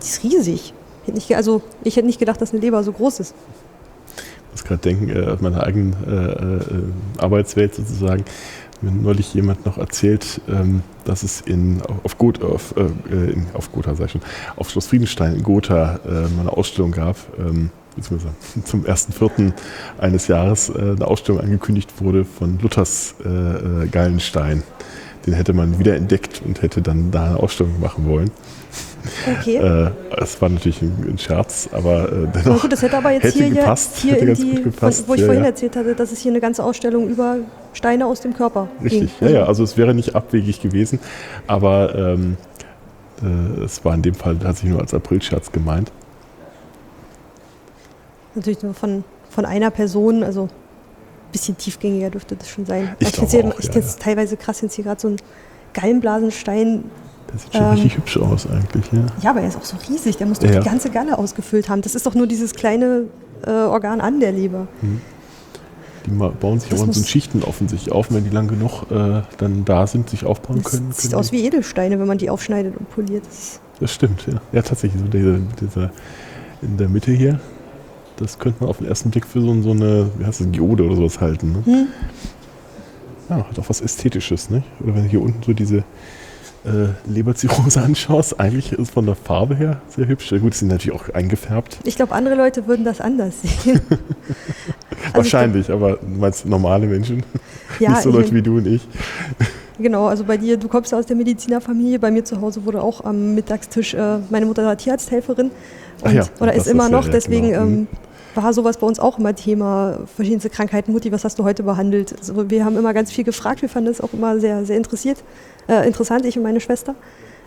Die 0.01 0.05
ist 0.05 0.23
riesig. 0.23 0.73
Ich 1.03 1.07
hätte 1.07 1.17
nicht, 1.17 1.35
also 1.35 1.61
ich 1.83 1.95
hätte 1.95 2.07
nicht 2.07 2.19
gedacht, 2.19 2.41
dass 2.41 2.51
eine 2.51 2.61
Leber 2.61 2.83
so 2.83 2.91
groß 2.91 3.19
ist. 3.19 3.35
Ich 4.17 4.51
muss 4.51 4.63
gerade 4.63 4.81
denken, 4.81 5.09
äh, 5.09 5.25
aus 5.25 5.41
meiner 5.41 5.63
eigenen 5.63 5.95
äh, 6.07 6.11
äh, 6.11 7.21
Arbeitswelt 7.21 7.75
sozusagen, 7.75 8.23
mir 8.83 8.91
neulich 8.91 9.33
jemand 9.33 9.65
noch 9.65 9.77
erzählt, 9.77 10.41
ähm, 10.47 10.83
dass 11.05 11.23
es 11.23 11.41
in, 11.41 11.81
auf, 12.03 12.17
Got, 12.17 12.41
auf, 12.41 12.75
äh, 12.77 13.31
in, 13.31 13.47
auf 13.53 13.71
Gotha, 13.71 13.95
sag 13.95 14.05
ich 14.05 14.11
schon, 14.11 14.21
auf 14.55 14.69
Schloss 14.69 14.87
Friedenstein 14.87 15.35
in 15.35 15.43
Gotha 15.43 15.99
äh, 16.05 16.39
eine 16.39 16.51
Ausstellung 16.51 16.91
gab, 16.91 17.17
ähm, 17.39 17.71
beziehungsweise 17.95 18.33
zum 18.65 18.83
1.4. 18.83 19.53
eines 19.97 20.27
Jahres 20.27 20.69
äh, 20.69 20.73
eine 20.77 21.07
Ausstellung 21.07 21.41
angekündigt 21.41 22.01
wurde 22.01 22.25
von 22.25 22.59
Luthers 22.59 23.15
äh, 23.25 23.29
äh, 23.29 23.87
Gallenstein. 23.87 24.63
Den 25.25 25.33
hätte 25.33 25.53
man 25.53 25.79
wieder 25.79 25.95
entdeckt 25.95 26.41
und 26.45 26.61
hätte 26.61 26.81
dann 26.81 27.11
da 27.11 27.25
eine 27.27 27.37
Ausstellung 27.37 27.79
machen 27.79 28.07
wollen. 28.07 28.29
Okay. 29.39 29.57
Äh, 29.57 29.91
Es 30.17 30.41
war 30.41 30.49
natürlich 30.49 30.81
ein, 30.81 31.05
ein 31.07 31.17
Scherz, 31.17 31.69
aber 31.71 32.11
äh, 32.11 32.15
Na 32.33 32.41
dennoch. 32.41 32.61
gut, 32.61 32.71
das 32.71 32.81
hätte 32.81 32.97
aber 32.97 33.11
jetzt 33.11 33.23
hätte 33.23 33.43
hier, 33.43 33.49
gepasst, 33.49 33.97
hier 33.97 34.13
hätte 34.13 34.33
die, 34.33 34.61
gepasst, 34.63 35.07
wo 35.07 35.13
ich 35.13 35.21
ja, 35.21 35.25
vorhin 35.25 35.43
ja. 35.43 35.49
erzählt 35.49 35.75
hatte, 35.75 35.95
dass 35.95 36.11
es 36.11 36.19
hier 36.19 36.31
eine 36.31 36.39
ganze 36.39 36.63
Ausstellung 36.63 37.07
über 37.07 37.37
Steine 37.73 38.05
aus 38.05 38.21
dem 38.21 38.33
Körper 38.33 38.69
ging. 38.79 39.01
Richtig, 39.01 39.11
ja, 39.21 39.29
ja, 39.29 39.43
also 39.45 39.63
es 39.63 39.77
wäre 39.77 39.93
nicht 39.93 40.15
abwegig 40.15 40.61
gewesen, 40.61 40.99
aber 41.47 41.95
ähm, 41.95 42.37
äh, 43.21 43.63
es 43.63 43.83
war 43.83 43.93
in 43.93 44.01
dem 44.01 44.15
Fall 44.15 44.37
tatsächlich 44.37 44.71
nur 44.71 44.81
als 44.81 44.93
Aprilscherz 44.93 45.51
gemeint. 45.51 45.91
Natürlich 48.35 48.63
nur 48.63 48.73
von, 48.73 49.03
von 49.29 49.45
einer 49.45 49.69
Person, 49.69 50.23
also 50.23 50.43
ein 50.43 50.49
bisschen 51.31 51.57
tiefgängiger 51.57 52.09
dürfte 52.09 52.35
das 52.35 52.49
schon 52.49 52.65
sein. 52.65 52.95
Ich 52.99 53.07
Aber 53.07 53.27
glaube 53.27 53.31
find's 53.31 53.55
auch, 53.55 53.59
ich 53.59 53.75
ja, 53.75 53.95
teilweise 53.99 54.37
krass, 54.37 54.61
jetzt 54.61 54.73
hier 54.75 54.85
gerade 54.85 55.01
so 55.01 55.09
ein 55.09 55.17
Gallenblasenstein. 55.73 56.85
Der 57.31 57.39
sieht 57.39 57.53
schon 57.53 57.61
Ähm, 57.63 57.69
richtig 57.71 57.97
hübsch 57.97 58.17
aus 58.17 58.47
eigentlich, 58.47 58.85
ja. 58.91 59.05
Ja, 59.21 59.29
aber 59.31 59.41
er 59.41 59.47
ist 59.47 59.57
auch 59.57 59.63
so 59.63 59.77
riesig, 59.89 60.17
der 60.17 60.27
muss 60.27 60.39
doch 60.39 60.49
Ja. 60.49 60.59
die 60.59 60.65
ganze 60.69 60.89
Galle 60.89 61.17
ausgefüllt 61.17 61.69
haben. 61.69 61.81
Das 61.81 61.95
ist 61.95 62.05
doch 62.05 62.15
nur 62.15 62.27
dieses 62.27 62.53
kleine 62.53 63.03
äh, 63.45 63.49
Organ 63.51 64.01
an 64.01 64.19
der 64.19 64.31
Leber. 64.31 64.67
Die 66.05 66.11
ma- 66.11 66.29
bauen 66.29 66.59
sich 66.59 66.69
Das 66.69 66.79
aber 66.81 66.87
in 66.89 66.93
so 66.93 67.03
Schichten 67.05 67.43
offensichtlich 67.43 67.93
auf, 67.93 68.11
wenn 68.11 68.23
die 68.23 68.29
lang 68.29 68.47
genug 68.47 68.83
äh, 68.91 69.21
dann 69.37 69.63
da 69.65 69.87
sind, 69.87 70.09
sich 70.09 70.25
aufbauen 70.25 70.61
Das 70.63 70.71
können. 70.73 70.91
sieht 70.91 71.11
können 71.11 71.19
aus 71.19 71.31
wie 71.31 71.45
Edelsteine, 71.45 71.99
wenn 71.99 72.07
man 72.07 72.17
die 72.17 72.29
aufschneidet 72.29 72.75
und 72.77 72.89
poliert. 72.91 73.23
Das 73.25 73.59
Das 73.79 73.91
stimmt, 73.93 74.25
ja. 74.27 74.41
Ja, 74.51 74.61
tatsächlich, 74.61 75.01
so 75.01 75.07
dieser, 75.07 75.37
dieser 75.61 75.91
in 76.61 76.77
der 76.77 76.89
Mitte 76.89 77.11
hier, 77.11 77.39
das 78.17 78.37
könnte 78.37 78.59
man 78.61 78.69
auf 78.69 78.77
den 78.77 78.87
ersten 78.87 79.09
Blick 79.11 79.25
für 79.25 79.41
so, 79.41 79.61
so 79.61 79.71
eine, 79.71 80.09
wie 80.17 80.25
heißt 80.25 80.41
das, 80.41 80.47
Geode 80.51 80.83
oder 80.85 80.95
sowas 80.95 81.19
halten. 81.19 81.51
Ne? 81.53 81.65
Hm. 81.65 81.87
Ja, 83.29 83.37
hat 83.49 83.57
auch 83.59 83.69
was 83.69 83.81
Ästhetisches, 83.81 84.49
nicht? 84.49 84.65
Oder 84.83 84.95
wenn 84.95 85.05
hier 85.05 85.21
unten 85.21 85.41
so 85.43 85.53
diese 85.53 85.83
äh, 86.65 87.09
Leberzirrhose 87.09 87.81
anschaust, 87.83 88.39
eigentlich 88.39 88.71
ist 88.71 88.79
es 88.79 88.89
von 88.89 89.05
der 89.05 89.15
Farbe 89.15 89.55
her 89.55 89.81
sehr 89.89 90.07
hübsch. 90.07 90.29
Gut, 90.29 90.53
sind 90.53 90.69
natürlich 90.69 90.99
auch 90.99 91.13
eingefärbt. 91.13 91.79
Ich 91.83 91.95
glaube, 91.95 92.13
andere 92.13 92.35
Leute 92.35 92.67
würden 92.67 92.85
das 92.85 93.01
anders 93.01 93.35
sehen. 93.41 93.81
Also 95.07 95.27
ich 95.27 95.33
Wahrscheinlich, 95.33 95.69
aber 95.69 95.97
du 95.97 96.07
meinst 96.07 96.45
normale 96.45 96.87
Menschen, 96.87 97.23
Ja, 97.79 97.89
nicht 97.89 98.03
so 98.03 98.09
Leute 98.09 98.33
wie 98.33 98.41
du 98.41 98.57
und 98.57 98.67
ich. 98.67 98.87
Genau, 99.77 100.05
also 100.05 100.23
bei 100.23 100.37
dir, 100.37 100.55
du 100.55 100.67
kommst 100.67 100.91
ja 100.91 100.99
aus 100.99 101.05
der 101.05 101.15
Medizinerfamilie. 101.15 101.99
Bei 101.99 102.11
mir 102.11 102.23
zu 102.23 102.39
Hause 102.39 102.63
wurde 102.65 102.81
auch 102.81 103.03
am 103.03 103.35
Mittagstisch, 103.35 103.95
äh, 103.95 104.19
meine 104.29 104.45
Mutter 104.45 104.63
war 104.63 104.77
Tierarzthelferin 104.77 105.51
Ach 105.99 106.05
und, 106.05 106.13
ja, 106.13 106.23
oder 106.39 106.53
ist 106.53 106.67
immer 106.67 106.89
noch. 106.89 107.05
ja, 107.05 107.11
deswegen 107.11 107.49
genau. 107.49 107.61
ähm, 107.63 107.87
war 108.35 108.53
sowas 108.53 108.77
bei 108.77 108.87
uns 108.87 108.99
auch 108.99 109.17
immer 109.17 109.35
Thema. 109.35 109.99
Verschiedenste 110.15 110.49
Krankheiten. 110.49 110.91
Mutti, 110.91 111.11
was 111.11 111.23
hast 111.23 111.39
du 111.39 111.43
heute 111.43 111.63
behandelt? 111.63 112.15
Also 112.17 112.49
wir 112.49 112.65
haben 112.65 112.77
immer 112.77 112.93
ganz 112.93 113.11
viel 113.11 113.23
gefragt. 113.23 113.61
Wir 113.61 113.69
fanden 113.69 113.89
das 113.89 114.01
auch 114.01 114.13
immer 114.13 114.39
sehr, 114.39 114.65
sehr 114.65 114.77
interessiert, 114.77 115.23
äh, 115.67 115.87
interessant, 115.87 116.25
ich 116.25 116.37
und 116.37 116.43
meine 116.43 116.59
Schwester. 116.59 116.95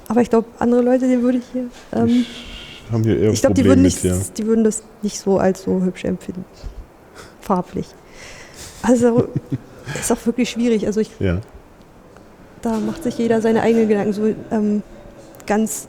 Aber 0.08 0.20
ich 0.22 0.30
glaube, 0.30 0.48
andere 0.58 0.82
Leute, 0.82 1.08
die 1.08 1.20
würde 1.22 1.38
ich 1.38 1.44
hier. 1.52 1.66
Ähm, 1.92 2.24
Haben 2.92 3.02
hier 3.02 3.18
eher 3.18 3.32
ich 3.32 3.40
glaube, 3.40 3.54
die, 3.54 3.64
würden 3.64 3.82
mit, 3.82 3.92
nicht- 3.92 4.04
ja. 4.04 4.16
die 4.36 4.46
würden 4.46 4.64
das 4.64 4.82
nicht 5.02 5.18
so 5.18 5.38
als 5.38 5.62
so 5.64 5.82
hübsch 5.82 6.04
empfinden. 6.04 6.44
Farblich. 7.40 7.86
Also 8.82 9.28
ist 10.00 10.12
auch 10.12 10.24
wirklich 10.26 10.50
schwierig. 10.50 10.86
Also 10.86 11.00
ich 11.00 11.10
ja. 11.18 11.40
da 12.62 12.78
macht 12.78 13.02
sich 13.02 13.18
jeder 13.18 13.40
seine 13.40 13.62
eigenen 13.62 13.88
Gedanken. 13.88 14.12
So 14.12 14.26
ähm, 14.50 14.82
ganz, 15.46 15.88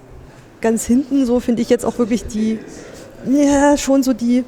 ganz 0.61 0.85
hinten, 0.85 1.25
so 1.25 1.39
finde 1.39 1.61
ich 1.61 1.69
jetzt 1.69 1.85
auch 1.85 1.99
wirklich 1.99 2.25
die, 2.25 2.59
ja, 3.29 3.77
schon 3.77 4.01
so 4.03 4.13
die 4.13 4.43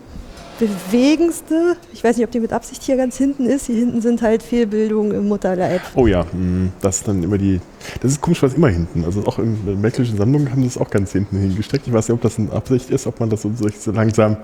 bewegendste. 0.60 1.76
Ich 1.94 2.04
weiß 2.04 2.18
nicht, 2.18 2.26
ob 2.26 2.32
die 2.32 2.40
mit 2.40 2.54
Absicht 2.54 2.84
hier 2.84 2.98
ganz 2.98 3.18
hinten 3.18 3.46
ist. 3.46 3.66
Hier 3.68 3.76
hinten 3.78 4.02
sind 4.02 4.22
halt 4.22 4.44
Fehlbildungen 4.44 5.12
im 5.14 5.28
Mutterleib. 5.28 5.82
Oh 5.96 6.08
ja, 6.08 6.26
mh, 6.32 6.70
das 6.82 6.98
ist 6.98 7.08
dann 7.08 7.24
immer 7.24 7.38
die. 7.38 7.60
Das 8.02 8.12
ist 8.12 8.22
komisch, 8.22 8.44
was 8.44 8.54
immer 8.54 8.70
hinten. 8.70 9.04
Also 9.06 9.26
auch 9.26 9.40
in 9.40 9.58
der 9.66 9.76
Meckelischen 9.76 10.18
Sammlung 10.18 10.50
haben 10.52 10.62
sie 10.62 10.68
das 10.68 10.78
auch 10.78 10.90
ganz 10.90 11.12
hinten 11.12 11.38
hingesteckt. 11.38 11.88
Ich 11.88 11.94
weiß 11.94 12.08
nicht, 12.10 12.16
ob 12.16 12.22
das 12.22 12.38
eine 12.38 12.52
Absicht 12.52 12.90
ist, 12.90 13.08
ob 13.08 13.20
man 13.20 13.30
das 13.30 13.42
so, 13.42 13.52
so 13.56 13.92
langsam 13.92 14.38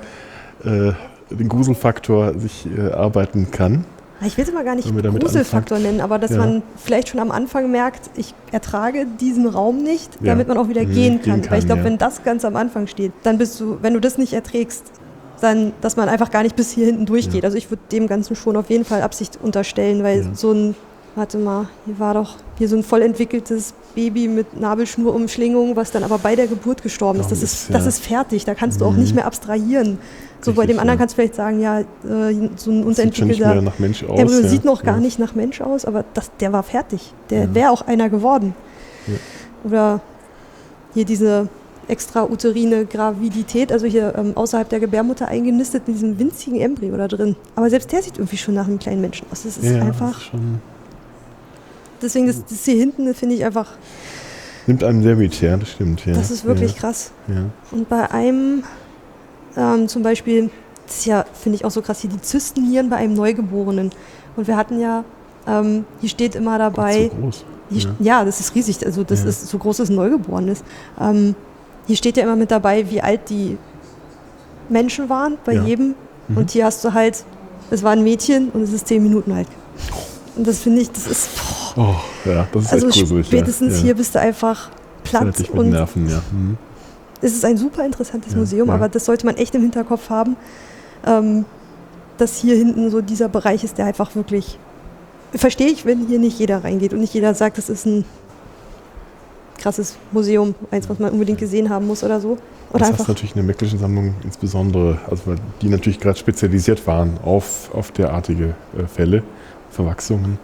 äh, 0.64 0.92
den 1.30 1.50
Gruselfaktor 1.50 2.38
sich 2.40 2.68
äh, 2.78 2.92
arbeiten 2.92 3.52
kann. 3.52 3.86
Ich 4.26 4.38
will 4.38 4.46
es 4.46 4.54
mal 4.54 4.64
gar 4.64 4.76
nicht 4.76 4.88
Gruselfaktor 5.20 5.78
nennen, 5.78 6.00
aber 6.00 6.18
dass 6.20 6.32
Ja. 6.32 6.38
man 6.38 6.64
vielleicht 6.78 7.10
schon 7.10 7.20
am 7.20 7.32
Anfang 7.32 7.70
merkt, 7.70 8.10
ich 8.16 8.34
ertrage 8.52 9.06
diesen 9.20 9.46
Raum 9.46 9.84
nicht, 9.84 10.16
Ja. 10.22 10.28
damit 10.28 10.48
man 10.48 10.58
auch 10.58 10.70
wieder 10.70 10.84
Mhm, 10.84 10.92
gehen 10.94 10.96
gehen 10.96 11.22
kann. 11.22 11.42
kann, 11.42 11.52
Weil 11.52 11.60
ich 11.60 11.66
glaube, 11.66 11.80
ja. 11.82 11.86
wenn 11.86 11.98
das 11.98 12.24
ganz 12.24 12.46
am 12.46 12.56
Anfang 12.56 12.88
steht, 12.88 13.12
dann 13.24 13.38
bist 13.38 13.60
du, 13.60 13.78
wenn 13.82 13.94
du 13.94 14.00
das 14.00 14.18
nicht 14.18 14.32
erträgst, 14.32 14.86
dann, 15.42 15.74
dass 15.82 15.96
man 15.96 16.10
einfach 16.10 16.32
gar 16.32 16.44
nicht 16.44 16.56
bis 16.56 16.72
hier 16.72 16.86
hinten 16.86 17.06
durchgeht. 17.06 17.44
Ja. 17.44 17.48
Also 17.48 17.58
ich 17.58 17.70
würde 17.70 17.82
dem 17.92 18.08
Ganzen 18.08 18.36
schon 18.36 18.56
auf 18.58 18.70
jeden 18.70 18.86
Fall 18.86 19.02
Absicht 19.02 19.38
unterstellen, 19.42 20.04
weil 20.04 20.22
Ja. 20.24 20.28
so 20.34 20.52
ein, 20.52 20.76
warte 21.16 21.38
mal, 21.38 21.68
hier 21.86 22.00
war 22.00 22.14
doch 22.14 22.36
hier 22.58 22.68
so 22.70 22.76
ein 22.78 22.84
voll 22.84 23.02
entwickeltes 23.02 23.74
Baby 23.96 24.28
mit 24.28 24.60
Nabelschnurumschlingung, 24.60 25.76
was 25.76 25.92
dann 25.92 26.04
aber 26.04 26.18
bei 26.18 26.36
der 26.36 26.48
Geburt 26.48 26.84
gestorben 26.84 27.20
ist. 27.20 27.32
Das 27.32 27.42
ist, 27.44 27.74
das 27.74 27.86
ist 27.86 28.00
fertig, 28.04 28.44
da 28.46 28.54
kannst 28.56 28.82
du 28.82 28.86
auch 28.86 28.92
Mhm. 28.94 29.00
nicht 29.00 29.16
mehr 29.16 29.26
abstrahieren. 29.26 29.98
So 30.42 30.54
bei 30.54 30.62
Richtig, 30.64 30.76
dem 30.76 30.80
anderen 30.80 30.98
ja. 30.98 31.02
kannst 31.02 31.14
du 31.14 31.22
vielleicht 31.22 31.36
sagen, 31.36 31.60
ja, 31.62 31.80
äh, 31.80 31.86
so 32.56 32.72
ein 32.72 32.84
unterentwickelter 32.84 33.54
mehr 33.54 33.62
nach 33.62 33.80
Mensch 33.80 34.04
aus. 34.04 34.20
Embryo 34.20 34.42
ja. 34.42 34.48
sieht 34.48 34.64
noch 34.66 34.84
gar 34.84 34.98
nicht 34.98 35.18
nach 35.18 35.34
Mensch 35.34 35.62
aus, 35.62 35.86
aber 35.86 36.04
das, 36.14 36.30
der 36.40 36.54
war 36.54 36.62
fertig. 36.64 37.14
Der 37.30 37.56
wäre 37.56 37.72
auch 37.72 37.82
einer 37.88 38.10
geworden. 38.10 38.54
Oder 39.64 40.02
hier 40.94 41.06
diese 41.06 41.48
extrauterine 41.88 42.86
Gravidität, 42.86 43.72
also 43.72 43.86
hier 43.86 44.14
ähm, 44.18 44.36
außerhalb 44.36 44.68
der 44.70 44.80
Gebärmutter 44.80 45.28
eingenistet 45.28 45.88
mit 45.88 45.98
diesem 45.98 46.18
winzigen 46.20 46.60
Embryo 46.60 46.98
da 46.98 47.08
drin. 47.08 47.36
Aber 47.56 47.70
selbst 47.70 47.92
der 47.92 48.02
sieht 48.02 48.18
irgendwie 48.18 48.38
schon 48.38 48.56
nach 48.56 48.68
einem 48.68 48.80
kleinen 48.80 49.02
Menschen 49.02 49.28
aus. 49.32 49.44
Das 49.44 49.58
ist 49.58 49.64
Ja, 49.64 49.82
einfach, 49.82 50.12
Das 50.12 50.18
ist 50.18 50.24
schon, 50.30 50.62
deswegen 52.02 52.28
das, 52.28 52.46
das 52.46 52.66
hier 52.66 52.76
hinten 52.76 53.14
finde 53.14 53.36
ich 53.36 53.46
einfach, 53.46 53.72
nimmt 54.68 54.84
einem 54.84 55.04
sehr 55.04 55.16
mit, 55.16 55.40
ja, 55.42 55.58
das 55.58 55.72
stimmt. 55.72 56.06
Ja. 56.06 56.14
das 56.14 56.32
ist 56.32 56.46
wirklich 56.46 56.74
ja. 56.74 56.80
krass. 56.80 57.12
Ja. 57.28 57.46
Und 57.72 57.88
bei 57.88 58.10
einem 58.12 58.64
ähm, 59.58 59.88
zum 59.88 60.04
Beispiel, 60.04 60.50
das 60.86 60.98
ist 60.98 61.06
ja, 61.06 61.26
finde 61.34 61.58
ich 61.58 61.66
auch 61.66 61.72
so 61.72 61.82
krass, 61.82 62.02
hier 62.02 62.10
die 62.10 62.22
Zystennieren 62.22 62.90
bei 62.90 62.98
einem 62.98 63.14
Neugeborenen. 63.14 63.92
Und 64.36 64.48
wir 64.48 64.58
hatten 64.58 64.80
ja, 64.80 65.04
ähm, 65.48 65.86
hier 66.02 66.10
steht 66.10 66.36
immer 66.36 66.58
dabei, 66.58 67.04
Gott, 67.04 67.12
so 67.12 67.22
groß. 67.22 67.46
Hier 67.70 67.96
Ja. 68.00 68.26
das 68.26 68.40
ist 68.40 68.54
riesig. 68.56 68.86
Also 68.86 69.04
das 69.04 69.24
ist 69.24 69.48
so 69.48 69.58
groß, 69.58 69.78
dass 69.78 69.90
ein 69.90 69.96
Neugeboren 69.96 70.48
ist. 70.48 70.64
Ähm, 71.00 71.36
hier 71.88 71.96
steht 71.96 72.18
ja 72.18 72.24
immer 72.24 72.36
mit 72.36 72.52
dabei, 72.52 72.90
wie 72.90 73.02
alt 73.02 73.30
die 73.30 73.58
Menschen 74.70 75.10
waren 75.10 75.38
bei 75.46 75.54
Ja. 75.54 75.64
jedem. 75.64 75.96
Mhm. 76.28 76.38
Und 76.38 76.52
hier 76.52 76.66
hast 76.66 76.84
du 76.84 76.94
halt, 76.94 77.24
es 77.72 77.84
war 77.84 77.92
ein 77.92 78.04
Mädchen 78.04 78.50
und 78.50 78.62
es 78.62 78.74
ist 78.74 78.88
zehn 78.88 79.04
Minuten 79.04 79.32
alt. 79.32 79.48
Und 80.36 80.48
das 80.48 80.60
finde 80.60 80.82
ich, 80.82 80.92
das 80.92 81.08
ist. 81.08 81.30
Boah. 81.76 81.96
Oh, 82.26 82.30
ja, 82.30 82.48
das 82.52 82.64
ist 82.66 82.74
also 82.74 82.88
echt 82.88 83.00
gruselig. 83.00 83.28
Spätestens 83.28 83.78
ja. 83.78 83.84
hier 83.84 83.96
bist 83.96 84.16
du 84.16 84.20
einfach 84.20 84.70
platt. 85.04 85.26
mit 85.26 85.50
und 85.50 85.70
Nerven, 85.70 86.10
ja. 86.10 86.22
Mhm. 86.32 86.58
Es 87.22 87.34
ist 87.34 87.46
ein 87.46 87.58
super 87.58 87.86
interessantes 87.86 88.34
ja, 88.34 88.40
Museum, 88.40 88.70
aber 88.70 88.90
das 88.90 89.06
sollte 89.06 89.26
man 89.26 89.36
echt 89.38 89.56
im 89.56 89.62
Hinterkopf 89.62 90.10
haben, 90.10 90.36
ähm, 91.06 91.46
dass 92.18 92.38
hier 92.38 92.56
hinten 92.56 92.92
so 92.92 93.02
dieser 93.02 93.30
Bereich 93.30 93.64
ist, 93.64 93.78
der 93.78 93.86
einfach 93.86 94.16
wirklich. 94.16 94.60
Verstehe 95.34 95.68
ich, 95.68 95.86
wenn 95.86 96.08
hier 96.08 96.20
nicht 96.20 96.40
jeder 96.40 96.64
reingeht 96.64 96.94
und 96.94 97.00
nicht 97.00 97.14
jeder 97.14 97.34
sagt, 97.34 97.58
das 97.58 97.70
ist 97.70 97.86
ein 97.86 98.06
krasses 99.58 99.98
Museum, 100.12 100.56
eins, 100.72 100.90
was 100.90 101.00
man 101.00 101.12
unbedingt 101.12 101.40
gesehen 101.40 101.70
haben 101.70 101.88
muss 101.88 102.04
oder 102.04 102.20
so. 102.20 102.38
Oder 102.72 102.90
das 102.90 103.00
ist 103.00 103.08
natürlich 103.08 103.32
in 103.32 103.38
der 103.38 103.46
Mecklischen 103.46 103.80
Sammlung 103.80 104.16
insbesondere, 104.24 105.00
also 105.10 105.28
weil 105.28 105.38
die 105.62 105.70
natürlich 105.70 106.00
gerade 106.00 106.18
spezialisiert 106.18 106.86
waren 106.88 107.18
auf, 107.24 107.74
auf 107.74 107.92
derartige 107.92 108.56
äh, 108.78 108.88
Fälle, 108.88 109.24
Verwachsungen. 109.70 110.40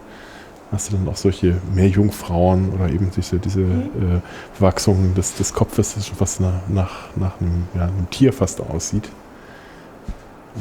Hast 0.70 0.90
du 0.90 0.96
dann 0.96 1.06
auch 1.08 1.16
solche 1.16 1.56
Meerjungfrauen 1.74 2.70
oder 2.72 2.88
eben 2.88 3.10
diese, 3.14 3.38
diese 3.38 3.60
mhm. 3.60 3.80
äh, 3.80 4.20
Verwachsungen 4.54 5.14
des, 5.14 5.34
des 5.34 5.52
Kopfes, 5.52 5.94
das 5.94 6.06
schon 6.06 6.16
fast 6.16 6.40
nach, 6.40 6.66
nach, 6.68 7.14
nach 7.16 7.40
einem, 7.40 7.64
ja, 7.74 7.82
einem 7.82 8.08
Tier 8.10 8.32
fast 8.32 8.60
aussieht. 8.60 9.10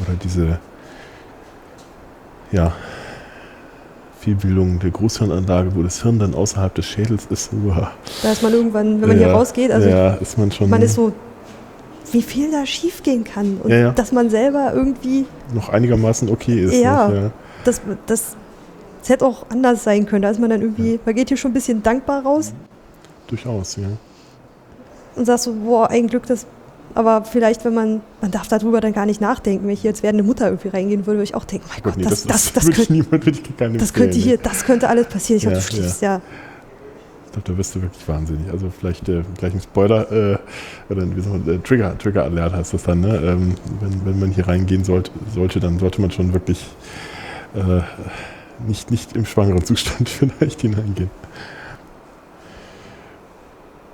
Oder 0.02 0.18
diese, 0.22 0.60
ja, 2.52 2.74
Fehlbildung 4.22 4.78
der 4.78 4.92
Großhirnanlage, 4.92 5.76
wo 5.76 5.82
das 5.82 6.04
Hirn 6.04 6.20
dann 6.20 6.36
außerhalb 6.36 6.76
des 6.76 6.86
Schädels 6.86 7.26
ist. 7.32 7.50
Uah. 7.54 7.92
Da 8.22 8.32
ist 8.32 8.44
man 8.44 8.54
irgendwann, 8.54 9.02
wenn 9.02 9.10
man 9.10 9.20
ja, 9.20 9.26
hier 9.26 9.34
rausgeht, 9.34 9.72
also 9.72 9.90
ja, 9.90 10.14
ist 10.14 10.38
man 10.38 10.52
schon. 10.52 10.70
Man 10.70 10.84
ist 10.84 10.94
so, 10.94 11.12
wie 12.12 12.22
viel 12.22 12.52
da 12.52 12.64
schief 12.68 13.02
gehen 13.02 13.24
kann 13.24 13.58
und 13.64 13.72
ja, 13.72 13.92
dass 13.92 14.12
man 14.12 14.30
selber 14.30 14.74
irgendwie 14.76 15.26
noch 15.56 15.70
einigermaßen 15.70 16.30
okay 16.30 16.66
ist. 16.66 16.76
Ja, 16.76 17.08
nicht, 17.08 17.32
das, 17.64 17.82
das, 18.06 18.36
das 19.00 19.10
hätte 19.10 19.26
auch 19.26 19.48
anders 19.50 19.84
sein 19.84 20.06
können. 20.06 20.22
Da 20.22 20.30
ist 20.30 20.40
man 20.40 20.52
dann 20.52 20.62
irgendwie, 20.62 21.00
man 21.04 21.16
geht 21.16 21.30
hier 21.30 21.38
schon 21.38 21.50
ein 21.50 21.56
bisschen 21.56 21.82
dankbar 21.82 22.22
raus. 22.24 22.54
Durchaus, 23.26 23.76
ja. 23.78 23.88
Und 25.16 25.26
sagst 25.26 25.46
so, 25.46 25.54
boah, 25.54 25.90
ein 25.90 26.06
Glück, 26.06 26.28
dass 26.28 26.46
aber 26.96 27.26
vielleicht, 27.26 27.66
wenn 27.66 27.74
man, 27.74 28.02
man 28.22 28.32
darf 28.32 28.48
darüber 28.48 28.82
dann 28.82 28.94
gar 28.94 29.06
nicht 29.06 29.22
nachdenken. 29.22 29.66
Wenn 29.66 29.74
ich 29.74 29.84
jetzt 29.84 30.04
werdende 30.04 30.24
Mutter 30.24 30.46
irgendwie 30.46 30.70
reingehen 30.70 31.06
würde, 31.06 31.18
würde 31.20 31.24
ich 31.24 31.36
auch 31.36 31.46
denken, 31.46 31.66
mein 31.70 31.82
Gott, 31.84 31.98
nee, 31.98 32.04
das, 32.04 32.26
das, 32.26 32.54
das, 32.54 32.66
das, 32.66 32.76
könnte, 32.76 32.94
niemand, 32.94 33.82
das 33.82 33.94
könnte 33.94 34.18
hier, 34.18 34.38
das 34.38 34.66
könnte 34.66 34.90
alles 34.90 35.08
passieren. 35.08 35.38
Ich 35.38 35.44
ja, 35.44 35.52
glaube, 35.52 35.66
du 35.66 35.76
schließt 35.76 36.02
ja. 36.02 36.16
ja. 36.16 36.22
Ich 37.26 37.34
glaube, 37.34 37.52
da 37.52 37.58
wirst 37.58 37.76
du 37.76 37.82
wirklich 37.82 38.08
wahnsinnig. 38.08 38.52
Also 38.52 38.70
vielleicht 38.70 39.08
äh, 39.08 39.24
gleich 39.38 39.54
ein 39.54 39.62
Spoiler, 39.62 40.12
äh, 40.12 40.38
oder 40.90 41.16
wie 41.16 41.22
soll 41.22 41.40
man, 41.40 41.56
äh, 41.56 41.60
Trigger, 41.60 41.98
Trigger 41.98 42.24
Alert 42.24 42.54
heißt 42.54 42.74
das 42.74 42.84
dann, 42.84 43.02
ne? 43.02 43.16
Ähm, 43.16 43.56
wenn, 43.80 44.06
wenn 44.06 44.20
man 44.20 44.32
hier 44.32 44.48
reingehen 44.48 44.84
sollte, 44.84 45.12
sollte, 45.34 45.60
dann 45.60 45.80
sollte 45.80 46.02
man 46.02 46.12
schon 46.12 46.34
wirklich 46.34 46.66
äh, 47.56 47.82
nicht, 48.68 48.92
nicht 48.92 49.16
im 49.16 49.26
schwangeren 49.26 49.64
Zustand 49.64 50.10
vielleicht 50.30 50.62
hineingehen 50.62 51.10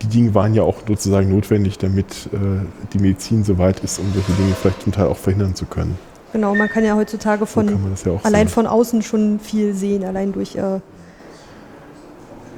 die 0.07 0.17
Dinge 0.17 0.33
waren 0.33 0.53
ja 0.53 0.63
auch 0.63 0.75
sozusagen 0.87 1.29
notwendig, 1.29 1.77
damit 1.77 2.29
äh, 2.33 2.37
die 2.93 2.99
Medizin 2.99 3.43
so 3.43 3.57
weit 3.57 3.79
ist, 3.81 3.99
um 3.99 4.05
solche 4.13 4.31
Dinge 4.33 4.53
vielleicht 4.53 4.81
zum 4.83 4.91
Teil 4.91 5.07
auch 5.07 5.17
verhindern 5.17 5.55
zu 5.55 5.65
können. 5.65 5.97
Genau, 6.33 6.55
man 6.55 6.69
kann 6.69 6.83
ja 6.83 6.95
heutzutage 6.95 7.45
von 7.45 7.67
ja 7.67 7.75
allein 8.23 8.47
sehen. 8.47 8.53
von 8.53 8.67
außen 8.67 9.01
schon 9.01 9.39
viel 9.39 9.73
sehen, 9.73 10.03
allein 10.03 10.33
durch. 10.33 10.55
Äh, 10.55 10.79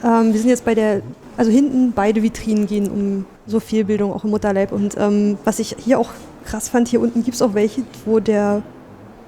ähm, 0.03 0.33
wir 0.33 0.39
sind 0.39 0.49
jetzt 0.49 0.65
bei 0.65 0.75
der, 0.75 1.01
also 1.37 1.51
hinten 1.51 1.93
beide 1.93 2.23
Vitrinen 2.23 2.67
gehen 2.67 2.89
um 2.89 3.25
so 3.45 3.59
viel 3.59 3.85
Bildung 3.85 4.13
auch 4.13 4.23
im 4.23 4.31
Mutterleib. 4.31 4.71
Und 4.71 4.95
ähm, 4.97 5.37
was 5.43 5.59
ich 5.59 5.75
hier 5.79 5.99
auch 5.99 6.09
krass 6.45 6.69
fand, 6.69 6.87
hier 6.87 7.01
unten 7.01 7.23
gibt 7.23 7.35
es 7.35 7.41
auch 7.41 7.53
welche, 7.53 7.83
wo 8.05 8.19
der 8.19 8.61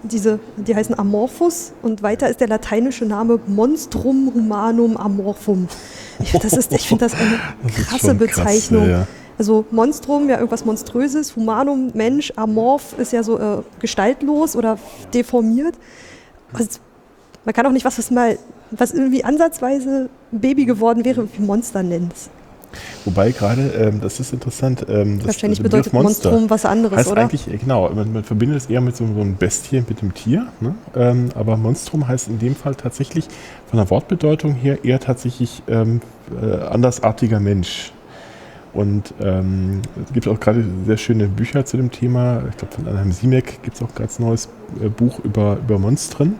diese, 0.04 0.40
die 0.58 0.76
heißen 0.76 0.98
Amorphus 0.98 1.74
und 1.82 2.02
weiter 2.02 2.30
ist 2.30 2.40
der 2.40 2.48
lateinische 2.48 3.06
Name 3.06 3.40
Monstrum 3.48 4.32
Humanum 4.34 4.98
Amorphum. 4.98 5.68
Ich, 6.20 6.32
das 6.32 6.54
ist, 6.54 6.72
ich 6.72 6.88
finde 6.88 7.06
das 7.06 7.14
eine 7.14 7.40
das 7.64 7.86
krasse 7.86 8.16
Bezeichnung. 8.16 8.88
Krass, 8.88 8.92
ja. 8.92 9.08
Also 9.38 9.66
Monstrum, 9.72 10.30
ja 10.30 10.38
irgendwas 10.38 10.66
Monströses, 10.66 11.36
Humanum, 11.36 11.92
Mensch, 11.94 12.32
Amorph 12.36 12.98
ist 13.00 13.12
ja 13.12 13.24
so 13.24 13.40
äh, 13.40 13.64
gestaltlos 13.80 14.56
oder 14.56 14.78
deformiert. 15.14 15.76
Also, 16.54 16.80
man 17.44 17.54
kann 17.54 17.66
auch 17.66 17.72
nicht 17.72 17.86
was, 17.86 17.98
was 17.98 18.12
mal, 18.12 18.38
was 18.70 18.92
irgendwie 18.92 19.24
ansatzweise 19.24 20.10
Baby 20.32 20.66
geworden 20.66 21.06
wäre, 21.06 21.28
wie 21.34 21.42
Monster 21.42 21.82
nennt. 21.82 22.14
Wobei 23.06 23.32
gerade, 23.32 23.62
ähm, 23.70 24.02
das 24.02 24.20
ist 24.20 24.34
interessant. 24.34 24.86
Ähm, 24.88 25.18
das, 25.20 25.28
Wahrscheinlich 25.28 25.62
bedeutet 25.62 25.94
Monster 25.94 26.32
Monstrum 26.32 26.50
was 26.50 26.66
anderes, 26.66 26.98
heißt 27.00 27.12
oder? 27.12 27.22
Eigentlich, 27.22 27.46
genau, 27.60 27.90
man, 27.90 28.14
man, 28.14 28.24
verbindet 28.24 28.58
es 28.58 28.66
eher 28.68 28.82
mit 28.82 28.96
so, 28.96 29.06
so 29.06 29.22
einem 29.22 29.36
Bestien, 29.36 29.86
mit 29.88 30.02
dem 30.02 30.14
Tier. 30.14 30.48
Ne? 30.60 30.76
Ähm, 30.96 31.30
aber 31.36 31.58
Monstrum 31.58 32.08
heißt 32.08 32.28
in 32.28 32.40
dem 32.40 32.56
Fall 32.56 32.76
tatsächlich 32.76 33.26
von 33.70 33.78
der 33.78 33.90
Wortbedeutung 33.90 34.54
her 34.54 34.84
eher 34.84 35.00
tatsächlich 35.00 35.64
ähm, 35.68 36.02
äh, 36.42 36.64
andersartiger 36.64 37.40
Mensch. 37.40 37.92
Und 38.74 39.14
ähm, 39.22 39.82
es 40.06 40.14
gibt 40.14 40.28
auch 40.30 40.40
gerade 40.40 40.64
sehr 40.86 40.96
schöne 40.96 41.28
Bücher 41.28 41.66
zu 41.66 41.76
dem 41.76 41.92
Thema. 41.92 42.44
Ich 42.50 42.58
glaube, 42.58 42.74
von 42.74 42.88
Anheim 42.88 43.12
Siemek 43.12 43.62
gibt 43.64 43.76
es 43.76 43.82
auch 43.82 43.94
ganz 43.94 44.18
neues 44.18 44.48
äh, 44.82 44.88
Buch 44.88 45.20
über, 45.20 45.58
über 45.58 45.78
Monstren 45.78 46.40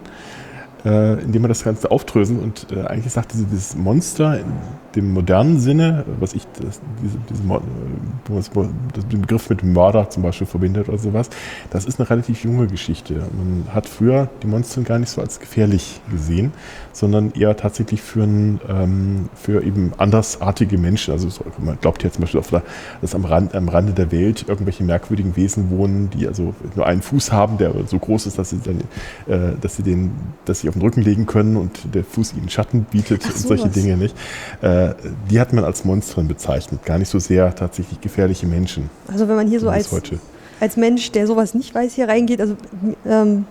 äh, 0.86 1.22
indem 1.22 1.44
man 1.44 1.50
das 1.50 1.64
Ganze 1.64 1.92
aufdröseln 1.92 2.40
und 2.40 2.68
äh, 2.72 2.82
eigentlich 2.82 3.14
sagt 3.14 3.34
diese, 3.34 3.46
dieses 3.46 3.76
Monster 3.76 4.40
in 4.40 4.46
dem 4.96 5.14
modernen 5.14 5.60
Sinne, 5.60 6.06
was 6.20 6.34
ich 6.34 6.46
das, 6.60 6.82
diese, 7.02 7.18
das 7.28 8.50
den 9.12 9.22
Begriff 9.22 9.50
mit 9.50 9.64
Mörder 9.64 10.10
zum 10.10 10.24
Beispiel 10.24 10.48
verbindet 10.48 10.90
oder 10.90 10.98
sowas, 10.98 11.30
das 11.70 11.86
ist 11.86 12.00
eine 12.00 12.10
relativ 12.10 12.44
junge 12.44 12.68
Geschichte. 12.68 13.14
Man 13.14 13.66
hat 13.74 13.88
früher 13.88 14.30
die 14.44 14.48
Monster 14.48 14.82
gar 14.82 15.00
nicht 15.00 15.10
so 15.10 15.22
als 15.22 15.40
gefährlich 15.40 16.02
gesehen, 16.10 16.54
sondern 16.94 17.32
eher 17.34 17.56
tatsächlich 17.58 18.02
für, 18.02 18.24
ein, 18.24 18.60
ähm, 18.68 19.30
für 19.36 19.64
eben 19.64 19.94
andersartige 19.98 20.78
Menschen. 20.78 21.14
Also 21.14 21.30
so, 21.30 21.44
man 21.58 21.80
glaubt 21.80 22.04
ja 22.04 22.12
zum 22.12 22.22
Beispiel, 22.22 22.42
der, 22.52 22.64
dass 23.02 23.16
am, 23.16 23.26
Rand, 23.26 23.56
am 23.56 23.70
Rande 23.70 23.94
der 23.94 24.12
Welt 24.12 24.46
irgendwelche 24.48 24.84
merkwürdigen 24.84 25.36
Wesen 25.36 25.70
wohnen, 25.70 26.10
die 26.10 26.28
also 26.28 26.54
nur 26.76 26.86
einen 26.86 27.02
Fuß 27.02 27.32
haben, 27.32 27.58
der 27.58 27.74
so 27.88 27.98
groß 27.98 28.28
ist, 28.28 28.38
dass 28.38 28.50
sie, 28.50 28.60
dann, 28.60 28.82
äh, 29.28 29.56
dass 29.60 29.78
sie, 29.78 29.84
den, 29.84 30.12
dass 30.46 30.60
sie 30.60 30.70
auf 30.70 30.76
den 30.76 30.82
Rücken 30.82 31.02
legen 31.02 31.26
können 31.26 31.58
und 31.58 31.94
der 31.94 32.04
Fuß 32.04 32.34
ihnen 32.34 32.50
Schatten 32.50 32.86
bietet 32.92 33.24
Ach, 33.26 33.30
und 33.30 33.38
solche. 33.38 33.72
Dinge 33.72 33.98
nicht. 33.98 34.16
Äh, 34.62 34.81
die 35.30 35.40
hat 35.40 35.54
man 35.54 35.64
als 35.64 35.86
Monstren 35.86 36.28
bezeichnet, 36.28 36.86
gar 36.86 36.98
nicht 36.98 37.10
so 37.10 37.20
sehr 37.20 37.54
tatsächlich 37.54 38.00
gefährliche 38.02 38.48
Menschen. 38.48 38.90
Also 39.08 39.28
wenn 39.28 39.36
man 39.36 39.48
hier 39.48 39.60
so 39.60 39.70
als, 39.70 39.90
als 40.60 40.78
Mensch, 40.78 41.12
der 41.12 41.28
sowas 41.28 41.54
nicht 41.54 41.74
weiß, 41.74 41.94
hier 41.94 42.08
reingeht, 42.08 42.42
also 42.42 42.56
ähm, 43.06 43.46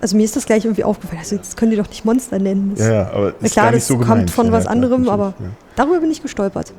also 0.00 0.16
mir 0.16 0.24
ist 0.24 0.36
das 0.36 0.46
gleich 0.46 0.64
irgendwie 0.64 0.84
aufgefallen. 0.84 1.20
Also 1.20 1.36
das 1.36 1.56
können 1.56 1.72
die 1.72 1.76
doch 1.76 1.88
nicht 1.88 2.04
Monster 2.04 2.38
nennen. 2.38 2.72
Das, 2.76 2.86
ja, 2.86 2.92
ja, 2.92 3.10
aber 3.10 3.34
ist 3.40 3.52
klar, 3.52 3.72
das 3.72 3.86
so 3.86 3.98
kommt 3.98 4.30
von 4.30 4.46
ja, 4.46 4.52
was 4.52 4.66
anderem, 4.66 5.08
aber 5.08 5.34
darüber 5.76 6.00
bin 6.00 6.10
ich 6.10 6.22
gestolpert. 6.22 6.72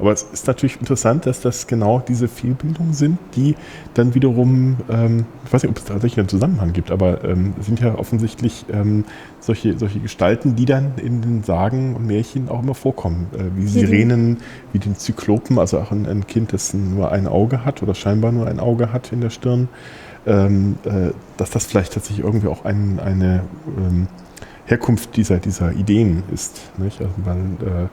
Aber 0.00 0.12
es 0.12 0.22
ist 0.32 0.46
natürlich 0.46 0.80
interessant, 0.80 1.26
dass 1.26 1.40
das 1.40 1.66
genau 1.66 2.02
diese 2.06 2.26
Fehlbildungen 2.26 2.94
sind, 2.94 3.18
die 3.36 3.54
dann 3.94 4.14
wiederum, 4.14 4.76
ähm, 4.88 5.26
ich 5.44 5.52
weiß 5.52 5.62
nicht, 5.62 5.70
ob 5.70 5.78
es 5.78 5.84
tatsächlich 5.84 6.18
einen 6.18 6.28
Zusammenhang 6.28 6.72
gibt, 6.72 6.90
aber 6.90 7.22
ähm, 7.24 7.52
sind 7.60 7.80
ja 7.80 7.94
offensichtlich 7.96 8.64
ähm, 8.72 9.04
solche, 9.40 9.78
solche 9.78 10.00
Gestalten, 10.00 10.56
die 10.56 10.64
dann 10.64 10.92
in 10.96 11.20
den 11.20 11.42
Sagen 11.42 11.94
und 11.94 12.06
Märchen 12.06 12.48
auch 12.48 12.62
immer 12.62 12.74
vorkommen. 12.74 13.26
Äh, 13.34 13.56
wie 13.56 13.66
Sirenen, 13.66 14.38
wie 14.72 14.78
den 14.78 14.96
Zyklopen, 14.96 15.58
also 15.58 15.78
auch 15.78 15.90
ein, 15.90 16.06
ein, 16.06 16.26
Kind, 16.26 16.52
das 16.52 16.72
nur 16.72 17.12
ein 17.12 17.26
Auge 17.26 17.64
hat 17.64 17.82
oder 17.82 17.94
scheinbar 17.94 18.32
nur 18.32 18.46
ein 18.46 18.58
Auge 18.58 18.92
hat 18.92 19.12
in 19.12 19.20
der 19.20 19.30
Stirn. 19.30 19.68
Ähm, 20.26 20.76
äh, 20.84 21.12
dass 21.38 21.50
das 21.50 21.64
vielleicht 21.64 21.94
tatsächlich 21.94 22.24
irgendwie 22.24 22.48
auch 22.48 22.66
ein, 22.66 23.00
eine 23.00 23.42
ähm, 23.78 24.06
Herkunft 24.66 25.16
dieser, 25.16 25.38
dieser 25.38 25.72
Ideen 25.72 26.22
ist. 26.32 26.60
Nicht? 26.78 27.00
Also, 27.00 27.12
weil, 27.24 27.36
äh, 27.36 27.88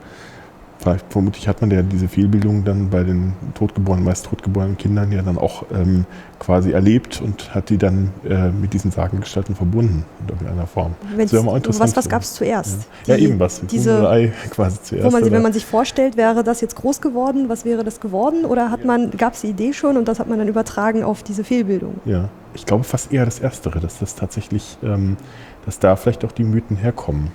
vermutlich 1.08 1.48
hat 1.48 1.60
man 1.60 1.70
ja 1.70 1.82
diese 1.82 2.08
Fehlbildung 2.08 2.64
dann 2.64 2.90
bei 2.90 3.02
den 3.02 3.32
totgeborenen, 3.54 4.04
meist 4.04 4.26
totgeborenen 4.26 4.76
Kindern 4.76 5.10
ja 5.10 5.22
dann 5.22 5.36
auch 5.36 5.64
ähm, 5.72 6.06
quasi 6.38 6.70
erlebt 6.70 7.20
und 7.20 7.54
hat 7.54 7.68
die 7.70 7.78
dann 7.78 8.12
äh, 8.28 8.50
mit 8.50 8.72
diesen 8.72 8.90
Sagengestalten 8.90 9.56
verbunden 9.56 10.04
in 10.20 10.28
irgendeiner 10.28 10.66
Form. 10.66 10.94
das 11.16 11.32
ja 11.32 11.44
was 11.44 11.96
was 11.96 12.08
gab 12.08 12.22
es 12.22 12.34
zuerst? 12.34 12.88
Ja. 13.06 13.16
Die, 13.16 13.22
ja, 13.22 13.28
eben 13.28 13.40
was. 13.40 13.60
Diese, 13.66 14.08
Ei 14.08 14.32
quasi 14.50 14.80
zuerst. 14.82 15.06
Wo 15.06 15.10
man, 15.10 15.30
wenn 15.30 15.42
man 15.42 15.52
sich 15.52 15.66
vorstellt, 15.66 16.16
wäre 16.16 16.44
das 16.44 16.60
jetzt 16.60 16.76
groß 16.76 17.00
geworden, 17.00 17.48
was 17.48 17.64
wäre 17.64 17.82
das 17.82 18.00
geworden? 18.00 18.44
Oder 18.44 18.70
hat 18.70 18.84
man, 18.84 19.10
gab 19.10 19.34
es 19.34 19.40
die 19.40 19.48
Idee 19.48 19.72
schon 19.72 19.96
und 19.96 20.06
das 20.06 20.20
hat 20.20 20.28
man 20.28 20.38
dann 20.38 20.48
übertragen 20.48 21.02
auf 21.02 21.22
diese 21.24 21.42
Fehlbildung? 21.42 21.94
Ja, 22.04 22.28
ich 22.54 22.64
glaube 22.66 22.84
fast 22.84 23.12
eher 23.12 23.24
das 23.24 23.40
Erstere, 23.40 23.80
dass 23.80 23.98
das 23.98 24.14
tatsächlich, 24.14 24.78
ähm, 24.82 25.16
dass 25.64 25.80
da 25.80 25.96
vielleicht 25.96 26.24
auch 26.24 26.32
die 26.32 26.44
Mythen 26.44 26.76
herkommen. 26.76 27.32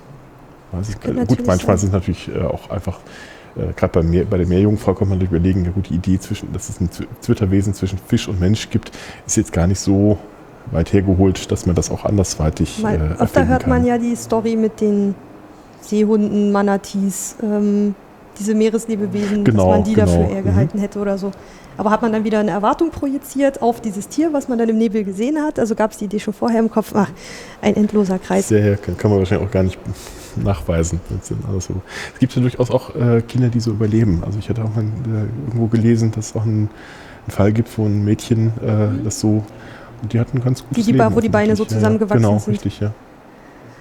Gut, 1.27 1.45
manchmal 1.45 1.77
sein. 1.77 1.77
sind 1.77 1.89
es 1.89 1.93
natürlich 1.93 2.29
äh, 2.29 2.41
auch 2.41 2.71
einfach 2.71 2.99
äh, 3.55 3.73
gerade 3.75 4.01
bei, 4.01 4.23
bei 4.23 4.37
der 4.37 4.47
Meerjungfrau 4.47 4.93
kann 4.93 5.09
man 5.09 5.19
sich 5.19 5.29
überlegen, 5.29 5.65
ja 5.65 5.71
gut, 5.71 5.89
die 5.89 5.95
Idee, 5.95 6.19
zwischen, 6.19 6.51
dass 6.53 6.69
es 6.69 6.79
ein 6.79 6.89
Zwitterwesen 7.21 7.73
zwischen 7.73 7.97
Fisch 7.97 8.27
und 8.27 8.39
Mensch 8.39 8.69
gibt, 8.69 8.91
ist 9.25 9.37
jetzt 9.37 9.53
gar 9.53 9.67
nicht 9.67 9.79
so 9.79 10.17
weit 10.71 10.93
hergeholt, 10.93 11.51
dass 11.51 11.65
man 11.65 11.75
das 11.75 11.91
auch 11.91 12.05
andersweitig 12.05 12.81
Mal, 12.81 12.95
äh, 12.95 13.21
Öfter 13.21 13.47
hört 13.47 13.63
kann. 13.63 13.69
man 13.69 13.85
ja 13.85 13.97
die 13.97 14.15
Story 14.15 14.55
mit 14.55 14.81
den 14.81 15.15
Seehunden, 15.81 16.51
Manatees. 16.51 17.35
Ähm, 17.43 17.95
diese 18.39 18.55
Meereslebewesen, 18.55 19.43
Genau, 19.43 19.67
dass 19.69 19.77
man 19.77 19.83
die 19.83 19.93
genau, 19.93 20.05
dafür 20.05 20.29
eher 20.29 20.41
mhm. 20.41 20.45
gehalten 20.45 20.79
hätte 20.79 20.99
oder 20.99 21.17
so. 21.17 21.31
Aber 21.77 21.89
hat 21.89 22.01
man 22.01 22.11
dann 22.13 22.23
wieder 22.23 22.39
eine 22.39 22.51
Erwartung 22.51 22.91
projiziert 22.91 23.61
auf 23.61 23.81
dieses 23.81 24.07
Tier, 24.07 24.31
was 24.31 24.47
man 24.47 24.59
dann 24.59 24.69
im 24.69 24.77
Nebel 24.77 25.03
gesehen 25.03 25.37
hat? 25.41 25.57
Also 25.59 25.73
gab 25.73 25.91
es 25.91 25.97
die 25.97 26.05
Idee 26.05 26.19
schon 26.19 26.33
vorher 26.33 26.59
im 26.59 26.69
Kopf? 26.69 26.91
Ach, 26.95 27.09
ein 27.61 27.75
endloser 27.75 28.19
Kreis. 28.19 28.47
Sehr, 28.47 28.77
kann, 28.77 28.95
kann 28.97 29.09
man 29.09 29.19
wahrscheinlich 29.19 29.47
auch 29.47 29.51
gar 29.51 29.63
nicht 29.63 29.79
nachweisen. 30.35 30.99
Das 31.09 31.29
sind 31.29 31.43
alles 31.47 31.65
so. 31.65 31.75
Es 32.13 32.19
gibt 32.19 32.35
ja 32.35 32.41
durchaus 32.41 32.69
auch 32.69 32.95
äh, 32.95 33.21
Kinder, 33.21 33.49
die 33.49 33.59
so 33.59 33.71
überleben. 33.71 34.21
Also 34.25 34.37
ich 34.39 34.49
hatte 34.49 34.63
auch 34.63 34.75
mal 34.75 34.83
äh, 34.83 35.47
irgendwo 35.47 35.67
gelesen, 35.67 36.11
dass 36.11 36.29
es 36.29 36.35
auch 36.35 36.43
einen, 36.43 36.69
einen 37.25 37.31
Fall 37.31 37.51
gibt, 37.51 37.75
wo 37.77 37.85
ein 37.85 38.03
Mädchen 38.03 38.47
äh, 38.63 39.03
das 39.03 39.19
so, 39.19 39.43
und 40.01 40.13
die 40.13 40.19
hatten 40.19 40.41
ganz 40.41 40.63
gutes 40.67 40.85
die 40.85 40.93
Ba- 40.93 41.05
Leben 41.05 41.15
wo 41.15 41.21
die 41.21 41.29
Beine 41.29 41.55
so 41.55 41.65
zusammengewachsen 41.65 42.21
ja, 42.21 42.29
genau, 42.29 42.39
sind. 42.39 42.53
richtig, 42.53 42.79
ja. 42.81 42.91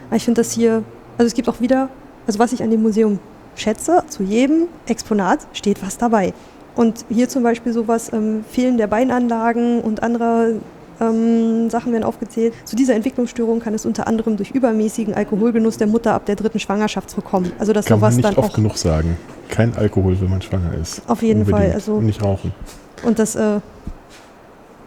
Aber 0.09 0.17
ich 0.17 0.25
finde 0.25 0.41
das 0.41 0.53
hier, 0.53 0.83
also 1.19 1.27
es 1.27 1.35
gibt 1.35 1.49
auch 1.49 1.61
wieder, 1.61 1.89
also 2.27 2.39
was 2.39 2.53
ich 2.53 2.63
an 2.63 2.71
dem 2.71 2.83
Museum 2.83 3.19
schätze, 3.57 4.03
zu 4.09 4.23
jedem 4.23 4.65
Exponat 4.87 5.41
steht 5.53 5.83
was 5.85 5.99
dabei. 5.99 6.33
Und 6.75 7.05
hier 7.11 7.29
zum 7.29 7.43
Beispiel 7.43 7.73
sowas, 7.73 8.11
ähm, 8.13 8.45
Fehlen 8.51 8.79
der 8.79 8.87
Beinanlagen 8.87 9.81
und 9.83 10.03
andere 10.03 10.55
ähm, 11.01 11.69
Sachen 11.69 11.93
werden 11.93 12.05
aufgezählt. 12.05 12.55
Zu 12.65 12.77
dieser 12.77 12.95
Entwicklungsstörung 12.95 13.61
kann 13.61 13.75
es 13.75 13.85
unter 13.85 14.07
anderem 14.07 14.37
durch 14.37 14.53
übermäßigen 14.53 15.15
Alkoholgenuss 15.15 15.77
der 15.77 15.87
Mutter 15.89 16.15
ab 16.15 16.27
der 16.27 16.37
dritten 16.37 16.59
Schwangerschaft 16.61 17.15
kommen. 17.25 17.53
Also 17.59 17.73
dass 17.73 17.87
Kann 17.87 17.99
man 18.01 18.13
sowas 18.13 18.17
nicht 18.17 18.25
dann 18.29 18.37
oft 18.37 18.51
auch 18.51 18.55
genug 18.55 18.79
sagen. 18.79 19.17
Kein 19.49 19.75
Alkohol, 19.77 20.19
wenn 20.21 20.31
man 20.31 20.41
schwanger 20.41 20.73
ist. 20.81 21.03
auf 21.09 21.23
jeden 21.23 21.45
Fall, 21.45 21.53
Unbedingt. 21.55 21.75
also 21.75 21.95
Und 21.95 22.07
nicht 22.07 22.23
rauchen. 22.23 22.55
und 23.05 23.19
das, 23.19 23.35
äh, 23.37 23.61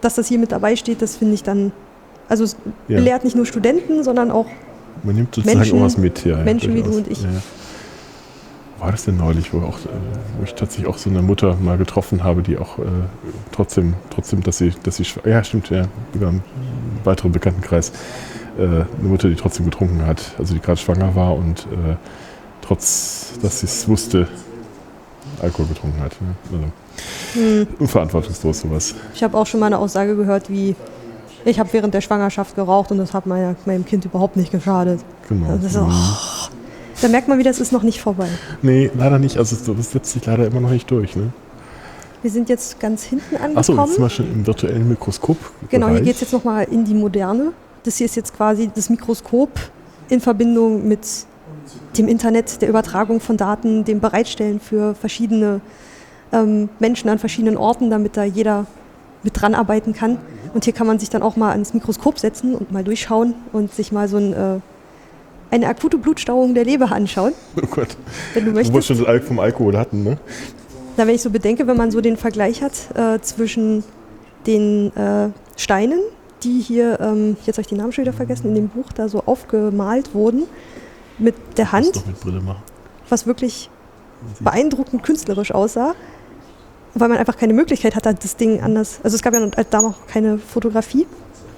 dass 0.00 0.14
das 0.16 0.26
hier 0.26 0.38
mit 0.38 0.52
dabei 0.52 0.74
steht, 0.76 1.02
das 1.02 1.16
finde 1.16 1.34
ich 1.34 1.42
dann, 1.42 1.72
also 2.28 2.44
es 2.44 2.56
Ja. 2.88 2.96
belehrt 2.98 3.24
nicht 3.24 3.36
nur 3.36 3.46
Studenten, 3.46 4.02
sondern 4.02 4.30
auch 4.30 4.46
Man 5.04 5.14
nimmt 5.16 5.34
sozusagen 5.34 5.58
Menschen- 5.58 5.78
auch 5.78 5.84
was 5.84 5.98
mit. 5.98 6.24
Ja, 6.24 6.38
ja, 6.38 6.44
Menschen 6.44 6.74
wie 6.74 6.82
du 6.82 6.96
und 6.96 7.08
ich. 7.08 7.22
Ja. 7.22 7.28
War 8.78 8.92
das 8.92 9.04
denn 9.04 9.16
neulich, 9.16 9.52
wo, 9.54 9.58
auch, 9.58 9.78
wo 10.38 10.44
ich 10.44 10.54
tatsächlich 10.54 10.86
auch 10.86 10.98
so 10.98 11.08
eine 11.08 11.22
Mutter 11.22 11.56
mal 11.56 11.78
getroffen 11.78 12.22
habe, 12.22 12.42
die 12.42 12.58
auch 12.58 12.78
äh, 12.78 12.82
trotzdem, 13.52 13.94
trotzdem, 14.10 14.42
dass 14.42 14.58
sie, 14.58 14.72
dass 14.82 14.96
sie, 14.96 15.06
ja 15.24 15.42
stimmt, 15.42 15.70
ja, 15.70 15.84
über 16.12 16.28
einen 16.28 16.42
weiteren 17.04 17.32
Bekanntenkreis, 17.32 17.92
äh, 18.58 18.62
eine 18.62 18.86
Mutter, 19.00 19.28
die 19.28 19.34
trotzdem 19.34 19.64
getrunken 19.64 20.04
hat, 20.06 20.32
also 20.38 20.54
die 20.54 20.60
gerade 20.60 20.78
schwanger 20.78 21.14
war 21.14 21.34
und 21.34 21.60
äh, 21.60 21.96
trotz, 22.60 23.38
dass 23.42 23.60
sie 23.60 23.66
es 23.66 23.88
wusste, 23.88 24.28
Alkohol 25.40 25.66
getrunken 25.66 26.00
hat. 26.00 26.12
Ne? 26.20 26.34
Also, 26.52 26.64
hm, 27.34 27.66
unverantwortungslos 27.78 28.60
sowas. 28.60 28.94
Ich 29.14 29.22
habe 29.22 29.36
auch 29.36 29.46
schon 29.46 29.60
mal 29.60 29.66
eine 29.66 29.78
Aussage 29.78 30.16
gehört, 30.16 30.50
wie 30.50 30.76
ich 31.44 31.60
habe 31.60 31.72
während 31.72 31.94
der 31.94 32.00
Schwangerschaft 32.00 32.56
geraucht 32.56 32.90
und 32.90 32.98
das 32.98 33.14
hat 33.14 33.26
meiner, 33.26 33.54
meinem 33.66 33.84
Kind 33.84 34.04
überhaupt 34.04 34.36
nicht 34.36 34.50
geschadet. 34.50 35.00
Genau. 35.28 35.56
Das 35.56 35.64
ist 35.64 35.76
Mhm. 35.76 35.88
oh, 35.88 36.48
da 37.00 37.08
merkt 37.08 37.28
man 37.28 37.38
wieder, 37.38 37.50
es 37.50 37.60
ist 37.60 37.72
noch 37.72 37.82
nicht 37.82 38.00
vorbei. 38.00 38.28
Nee, 38.62 38.90
leider 38.96 39.18
nicht. 39.18 39.38
Also 39.38 39.74
das 39.74 39.92
setzt 39.92 40.12
sich 40.12 40.24
leider 40.26 40.46
immer 40.46 40.60
noch 40.60 40.70
nicht 40.70 40.90
durch. 40.90 41.16
Ne? 41.16 41.32
Wir 42.22 42.30
sind 42.30 42.48
jetzt 42.48 42.80
ganz 42.80 43.04
hinten 43.04 43.36
Achso, 43.36 43.72
angekommen. 43.72 43.78
jetzt 43.78 43.94
sind 43.94 44.04
wir 44.04 44.10
schon 44.10 44.32
im 44.32 44.46
virtuellen 44.46 44.88
Mikroskop. 44.88 45.36
genau, 45.68 45.88
hier 45.88 46.00
geht 46.00 46.14
es 46.14 46.22
jetzt 46.22 46.32
nochmal 46.32 46.66
in 46.70 46.84
die 46.84 46.94
Moderne. 46.94 47.52
Das 47.84 47.98
hier 47.98 48.06
ist 48.06 48.16
jetzt 48.16 48.34
quasi 48.34 48.70
das 48.74 48.90
Mikroskop 48.90 49.50
in 50.08 50.20
Verbindung 50.20 50.86
mit 50.88 51.06
dem 51.98 52.08
Internet, 52.08 52.60
der 52.62 52.68
Übertragung 52.68 53.20
von 53.20 53.36
Daten, 53.36 53.84
dem 53.84 54.00
Bereitstellen 54.00 54.60
für 54.60 54.94
verschiedene 54.94 55.60
ähm, 56.32 56.68
Menschen 56.78 57.08
an 57.10 57.18
verschiedenen 57.18 57.56
Orten, 57.56 57.90
damit 57.90 58.16
da 58.16 58.24
jeder 58.24 58.66
mit 59.22 59.40
dran 59.40 59.54
arbeiten 59.54 59.92
kann. 59.92 60.18
Und 60.54 60.64
hier 60.64 60.72
kann 60.72 60.86
man 60.86 60.98
sich 60.98 61.10
dann 61.10 61.22
auch 61.22 61.36
mal 61.36 61.52
ans 61.52 61.74
Mikroskop 61.74 62.18
setzen 62.18 62.54
und 62.54 62.72
mal 62.72 62.84
durchschauen 62.84 63.34
und 63.52 63.72
sich 63.72 63.92
mal 63.92 64.08
so 64.08 64.16
ein, 64.16 64.32
äh, 64.32 64.58
eine 65.50 65.68
akute 65.68 65.98
Blutstauung 65.98 66.54
der 66.54 66.64
Leber 66.64 66.90
anschauen, 66.92 67.32
Oh 67.56 67.66
Gott. 67.70 67.96
wenn 68.34 68.44
du 68.44 68.50
Wo 68.52 68.56
wir 68.56 68.64
möchtest. 68.64 68.86
schon 68.88 68.98
das 68.98 69.06
Alk 69.06 69.24
vom 69.24 69.38
Alkohol 69.38 69.76
hatten, 69.76 70.02
ne? 70.02 70.18
Na, 70.96 71.06
wenn 71.06 71.14
ich 71.14 71.22
so 71.22 71.30
bedenke, 71.30 71.66
wenn 71.66 71.76
man 71.76 71.90
so 71.90 72.00
den 72.00 72.16
Vergleich 72.16 72.62
hat 72.62 72.72
äh, 72.94 73.20
zwischen 73.20 73.84
den 74.46 74.94
äh, 74.96 75.28
Steinen, 75.56 76.00
die 76.42 76.60
hier, 76.60 76.98
ähm, 77.00 77.36
jetzt 77.46 77.56
habe 77.56 77.62
ich 77.62 77.66
die 77.68 77.74
Namen 77.74 77.92
schon 77.92 78.02
wieder 78.04 78.12
vergessen, 78.12 78.48
in 78.48 78.54
dem 78.54 78.68
Buch 78.68 78.92
da 78.94 79.08
so 79.08 79.22
aufgemalt 79.26 80.14
wurden, 80.14 80.44
mit 81.18 81.34
der 81.56 81.72
Hand, 81.72 81.96
doch 81.96 82.06
mit 82.06 82.20
Brille 82.20 82.40
machen. 82.40 82.62
was 83.08 83.26
wirklich 83.26 83.70
beeindruckend 84.40 85.02
künstlerisch 85.02 85.52
aussah, 85.52 85.94
weil 86.94 87.08
man 87.08 87.18
einfach 87.18 87.36
keine 87.36 87.52
Möglichkeit 87.52 87.94
hatte, 87.94 88.14
das 88.14 88.36
Ding 88.36 88.60
anders. 88.62 89.00
Also 89.02 89.14
es 89.16 89.22
gab 89.22 89.34
ja 89.34 89.46
damals 89.70 89.94
auch 89.96 90.06
keine 90.06 90.38
Fotografie. 90.38 91.06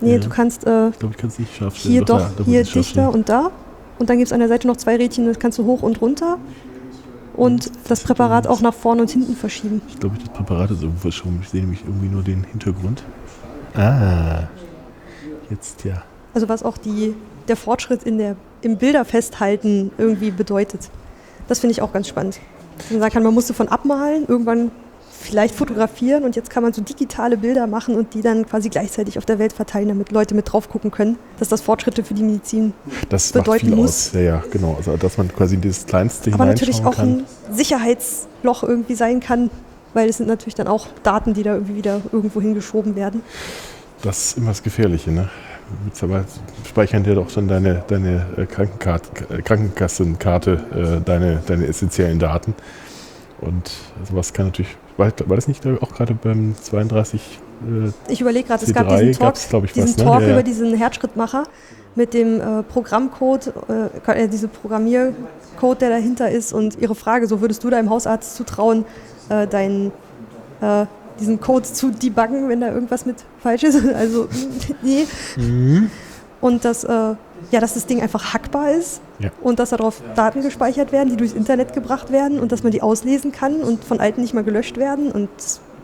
Nee, 0.01 0.15
Ja. 0.15 0.19
du 0.19 0.28
kannst 0.28 0.65
äh, 0.66 0.89
Ich 0.90 0.98
glaube, 0.98 1.15
ich 1.15 1.20
kann 1.20 1.31
es 1.31 1.39
nicht 1.39 1.55
scharf 1.56 1.77
stellen. 1.77 1.93
hier 1.93 2.05
doch, 2.05 2.19
da 2.19 2.39
muss 2.39 2.47
hier 2.47 2.62
dichter 2.65 3.12
und 3.12 3.28
da. 3.28 3.51
Und 3.98 4.10
dann 4.10 4.18
gibt 4.18 4.28
es 4.28 4.32
an 4.32 4.40
der 4.40 4.48
Seite 4.48 4.66
noch 4.66 4.76
zwei 4.76 4.96
Rädchen, 4.96 5.26
das 5.26 5.38
kannst 5.38 5.58
du 5.58 5.64
hoch 5.64 5.82
und 5.82 6.00
runter. 6.00 6.38
Und 7.36 7.70
das 7.88 8.02
Präparat 8.02 8.46
auch 8.46 8.60
nach 8.60 8.74
vorne 8.74 9.02
und 9.02 9.10
hinten 9.10 9.36
verschieben. 9.36 9.80
Ich 9.88 10.00
glaube, 10.00 10.16
das 10.18 10.28
Präparat 10.30 10.72
ist 10.72 10.82
irgendwo 10.82 11.02
verschoben. 11.02 11.38
Ich 11.42 11.48
sehe 11.50 11.60
nämlich 11.60 11.84
irgendwie 11.84 12.08
nur 12.08 12.22
den 12.22 12.42
Hintergrund. 12.44 13.04
Ah. 13.74 14.48
Jetzt 15.48 15.84
ja. 15.84 16.02
Also 16.34 16.48
was 16.48 16.62
auch 16.62 16.76
die, 16.76 17.14
der 17.46 17.56
Fortschritt 17.56 18.02
in 18.02 18.18
der, 18.18 18.36
im 18.62 18.76
Bilderfesthalten 18.76 19.92
irgendwie 19.98 20.32
bedeutet. 20.32 20.90
Das 21.46 21.60
finde 21.60 21.72
ich 21.72 21.82
auch 21.82 21.92
ganz 21.92 22.08
spannend. 22.08 22.40
Dass 22.76 22.90
Man 22.90 23.00
sagen 23.00 23.12
kann, 23.12 23.22
man 23.22 23.34
musste 23.34 23.54
von 23.54 23.68
abmalen, 23.68 24.26
irgendwann 24.26 24.70
vielleicht 25.20 25.55
fotografieren 25.55 26.24
und 26.24 26.36
jetzt 26.36 26.51
kann 26.51 26.62
man 26.62 26.73
so 26.73 26.81
digitale 26.82 27.36
Bilder 27.36 27.66
machen 27.66 27.97
und 27.97 28.15
die 28.15 28.23
dann 28.23 28.47
quasi 28.47 28.69
gleichzeitig 28.69 29.19
auf 29.19 29.27
der 29.27 29.39
Welt 29.39 29.53
verteilen, 29.53 29.89
damit 29.89 30.12
Leute 30.12 30.35
mit 30.35 30.53
drauf 30.53 30.69
gucken 30.69 30.90
können, 30.90 31.19
dass 31.39 31.49
das 31.49 31.61
Fortschritte 31.61 32.05
für 32.05 32.15
die 32.15 32.23
Medizin, 32.23 32.73
Das 33.09 33.32
Bedeuten 33.32 33.74
muss. 33.74 34.12
Ja, 34.12 34.20
ja, 34.20 34.45
genau. 34.51 34.77
Also, 34.77 34.97
dass 34.97 35.19
man 35.19 35.28
quasi 35.35 35.61
das 35.61 35.86
Kleinste 35.86 36.32
aber 36.32 36.47
natürlich 36.47 36.85
auch 36.85 36.97
kann. 36.97 37.24
ein 37.51 37.55
Sicherheitsloch 37.55 38.62
irgendwie 38.62 38.95
sein 38.95 39.20
kann, 39.20 39.51
weil 39.95 40.09
es 40.09 40.19
sind 40.19 40.28
natürlich 40.28 40.55
dann 40.55 40.69
auch 40.69 40.86
Daten, 41.03 41.35
die 41.35 41.43
da 41.43 41.55
irgendwie 41.55 41.77
wieder 41.77 42.01
irgendwo 42.12 42.40
hingeschoben 42.40 42.95
werden. 42.95 43.23
Das 44.03 44.27
ist 44.27 44.39
immer 44.39 44.49
das 44.49 44.62
Gefährliche, 44.62 45.11
ne? 45.11 45.28
Mittlerweile 45.85 46.24
speichern 46.66 47.03
dir 47.03 47.15
doch 47.15 47.28
schon 47.28 47.47
deine, 47.49 47.85
deine 47.89 48.27
äh, 48.36 48.43
äh, 48.43 49.43
Krankenkassenkarte, 49.43 51.01
äh, 51.01 51.05
deine, 51.05 51.43
deine 51.47 51.66
essentiellen 51.66 52.19
Daten. 52.19 52.55
Und 53.40 53.70
sowas 54.09 54.32
kann 54.32 54.47
natürlich, 54.47 54.77
war, 54.98 55.12
war 55.26 55.36
das 55.36 55.48
nicht 55.48 55.66
auch 55.66 55.92
gerade 55.92 56.14
beim 56.14 56.54
32 56.60 57.40
äh, 57.86 58.12
Ich 58.12 58.20
überlege 58.20 58.48
gerade, 58.48 58.64
es 58.64 58.74
gab 58.74 58.88
C3 58.88 58.98
diesen 58.98 59.20
Talk, 59.20 59.34
diesen 59.72 59.82
was, 59.82 59.96
ne? 59.96 60.04
Talk 60.04 60.20
Ja, 60.20 60.26
ja. 60.26 60.32
über 60.34 60.42
diesen 60.42 60.74
Herzschrittmacher 60.74 61.44
mit 61.94 62.14
dem 62.14 62.40
äh, 62.40 62.62
Programmcode, 62.64 63.52
äh, 64.06 64.24
äh, 64.24 64.28
diese 64.28 64.48
Programmiercode, 64.48 65.80
der 65.80 65.90
dahinter 65.90 66.30
ist 66.30 66.52
und 66.52 66.78
ihre 66.78 66.94
Frage, 66.94 67.26
so 67.26 67.40
würdest 67.40 67.64
du 67.64 67.70
deinem 67.70 67.90
Hausarzt 67.90 68.36
zutrauen, 68.36 68.84
äh, 69.28 69.46
deinen, 69.46 69.92
äh, 70.60 70.86
diesen 71.18 71.40
Code 71.40 71.64
zu 71.64 71.90
debuggen, 71.90 72.48
wenn 72.48 72.60
da 72.60 72.72
irgendwas 72.72 73.06
mit 73.06 73.16
falsch 73.40 73.64
ist? 73.64 73.82
Also, 73.94 74.28
nee. 74.82 75.06
Mhm. 75.36 75.90
Und 76.40 76.64
dass, 76.64 76.84
äh, 76.84 77.14
ja, 77.51 77.60
dass 77.60 77.74
das 77.74 77.86
Ding 77.86 78.01
einfach 78.02 78.32
hackbar 78.35 78.70
ist 78.73 79.01
Ja. 79.19 79.31
und 79.43 79.59
dass 79.59 79.70
darauf 79.70 80.02
Daten 80.15 80.43
gespeichert 80.43 80.93
werden, 80.93 81.10
die 81.10 81.16
durchs 81.16 81.32
Internet 81.35 81.73
gebracht 81.73 82.10
werden 82.12 82.39
und 82.40 82.52
dass 82.52 82.62
man 82.62 82.73
die 82.73 82.82
auslesen 82.82 83.32
kann 83.32 83.56
und 83.62 83.85
von 83.85 84.01
alten 84.01 84.20
nicht 84.20 84.35
mal 84.35 84.44
gelöscht 84.44 84.77
werden. 84.77 85.10
Und 85.12 85.28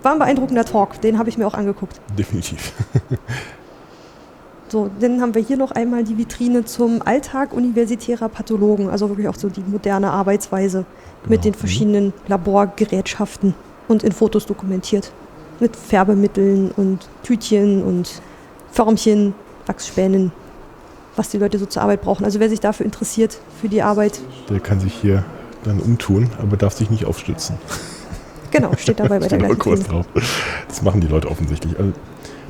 war 0.02 0.12
ein 0.12 0.18
beeindruckender 0.18 0.64
Talk, 0.64 1.01
den 1.01 1.18
habe 1.18 1.28
ich 1.31 1.39
mir 1.39 1.47
auch 1.47 1.55
angeguckt. 1.55 2.01
definitiv. 2.18 2.72
So, 4.68 4.90
dann 4.98 5.20
haben 5.20 5.35
wir 5.35 5.43
hier 5.43 5.56
noch 5.56 5.70
einmal 5.70 6.02
die 6.05 6.18
Vitrine 6.18 6.64
zum 6.64 7.01
Alltag 7.02 7.52
universitärer 7.52 8.28
Pathologen, 8.28 8.89
also 8.89 9.09
wirklich 9.09 9.28
auch 9.28 9.36
so 9.36 9.48
die 9.48 9.60
moderne 9.66 10.10
Arbeitsweise 10.10 10.85
mit 11.28 11.43
Genau. 11.43 11.43
den 11.43 11.55
verschiedenen 11.55 12.12
Laborgerätschaften 12.28 13.55
und 13.89 14.02
in 14.02 14.12
Fotos 14.12 14.47
dokumentiert. 14.47 15.12
Mit 15.60 15.76
Färbemitteln 15.76 16.72
und 16.76 17.09
Tütchen 17.22 17.85
und 17.85 18.20
Förmchen, 18.72 19.35
Wachsspänen, 19.66 20.32
was 21.16 21.28
die 21.28 21.38
Leute 21.38 21.58
so 21.58 21.66
zur 21.66 21.82
Arbeit 21.82 22.02
brauchen. 22.02 22.24
Also 22.24 22.40
wer 22.40 22.48
sich 22.48 22.60
dafür 22.60 22.86
interessiert, 22.86 23.38
für 23.60 23.68
die 23.68 23.82
Arbeit, 23.82 24.20
Der 24.50 24.60
kann 24.60 24.80
sich 24.80 24.94
hier 24.94 25.24
dann 25.64 25.80
umtun, 25.80 26.30
aber 26.40 26.56
darf 26.56 26.74
sich 26.74 26.90
nicht 26.90 27.04
aufstützen. 27.04 27.56
genau, 28.50 28.72
steht 28.76 29.00
dabei 29.00 29.18
bei 29.18 29.28
der 29.28 29.38
gleichen 29.38 29.58
kurz 29.58 29.84
drauf. 29.84 30.06
Das 30.68 30.82
machen 30.82 31.00
die 31.00 31.06
Leute 31.06 31.30
offensichtlich. 31.30 31.78
Also, 31.78 31.92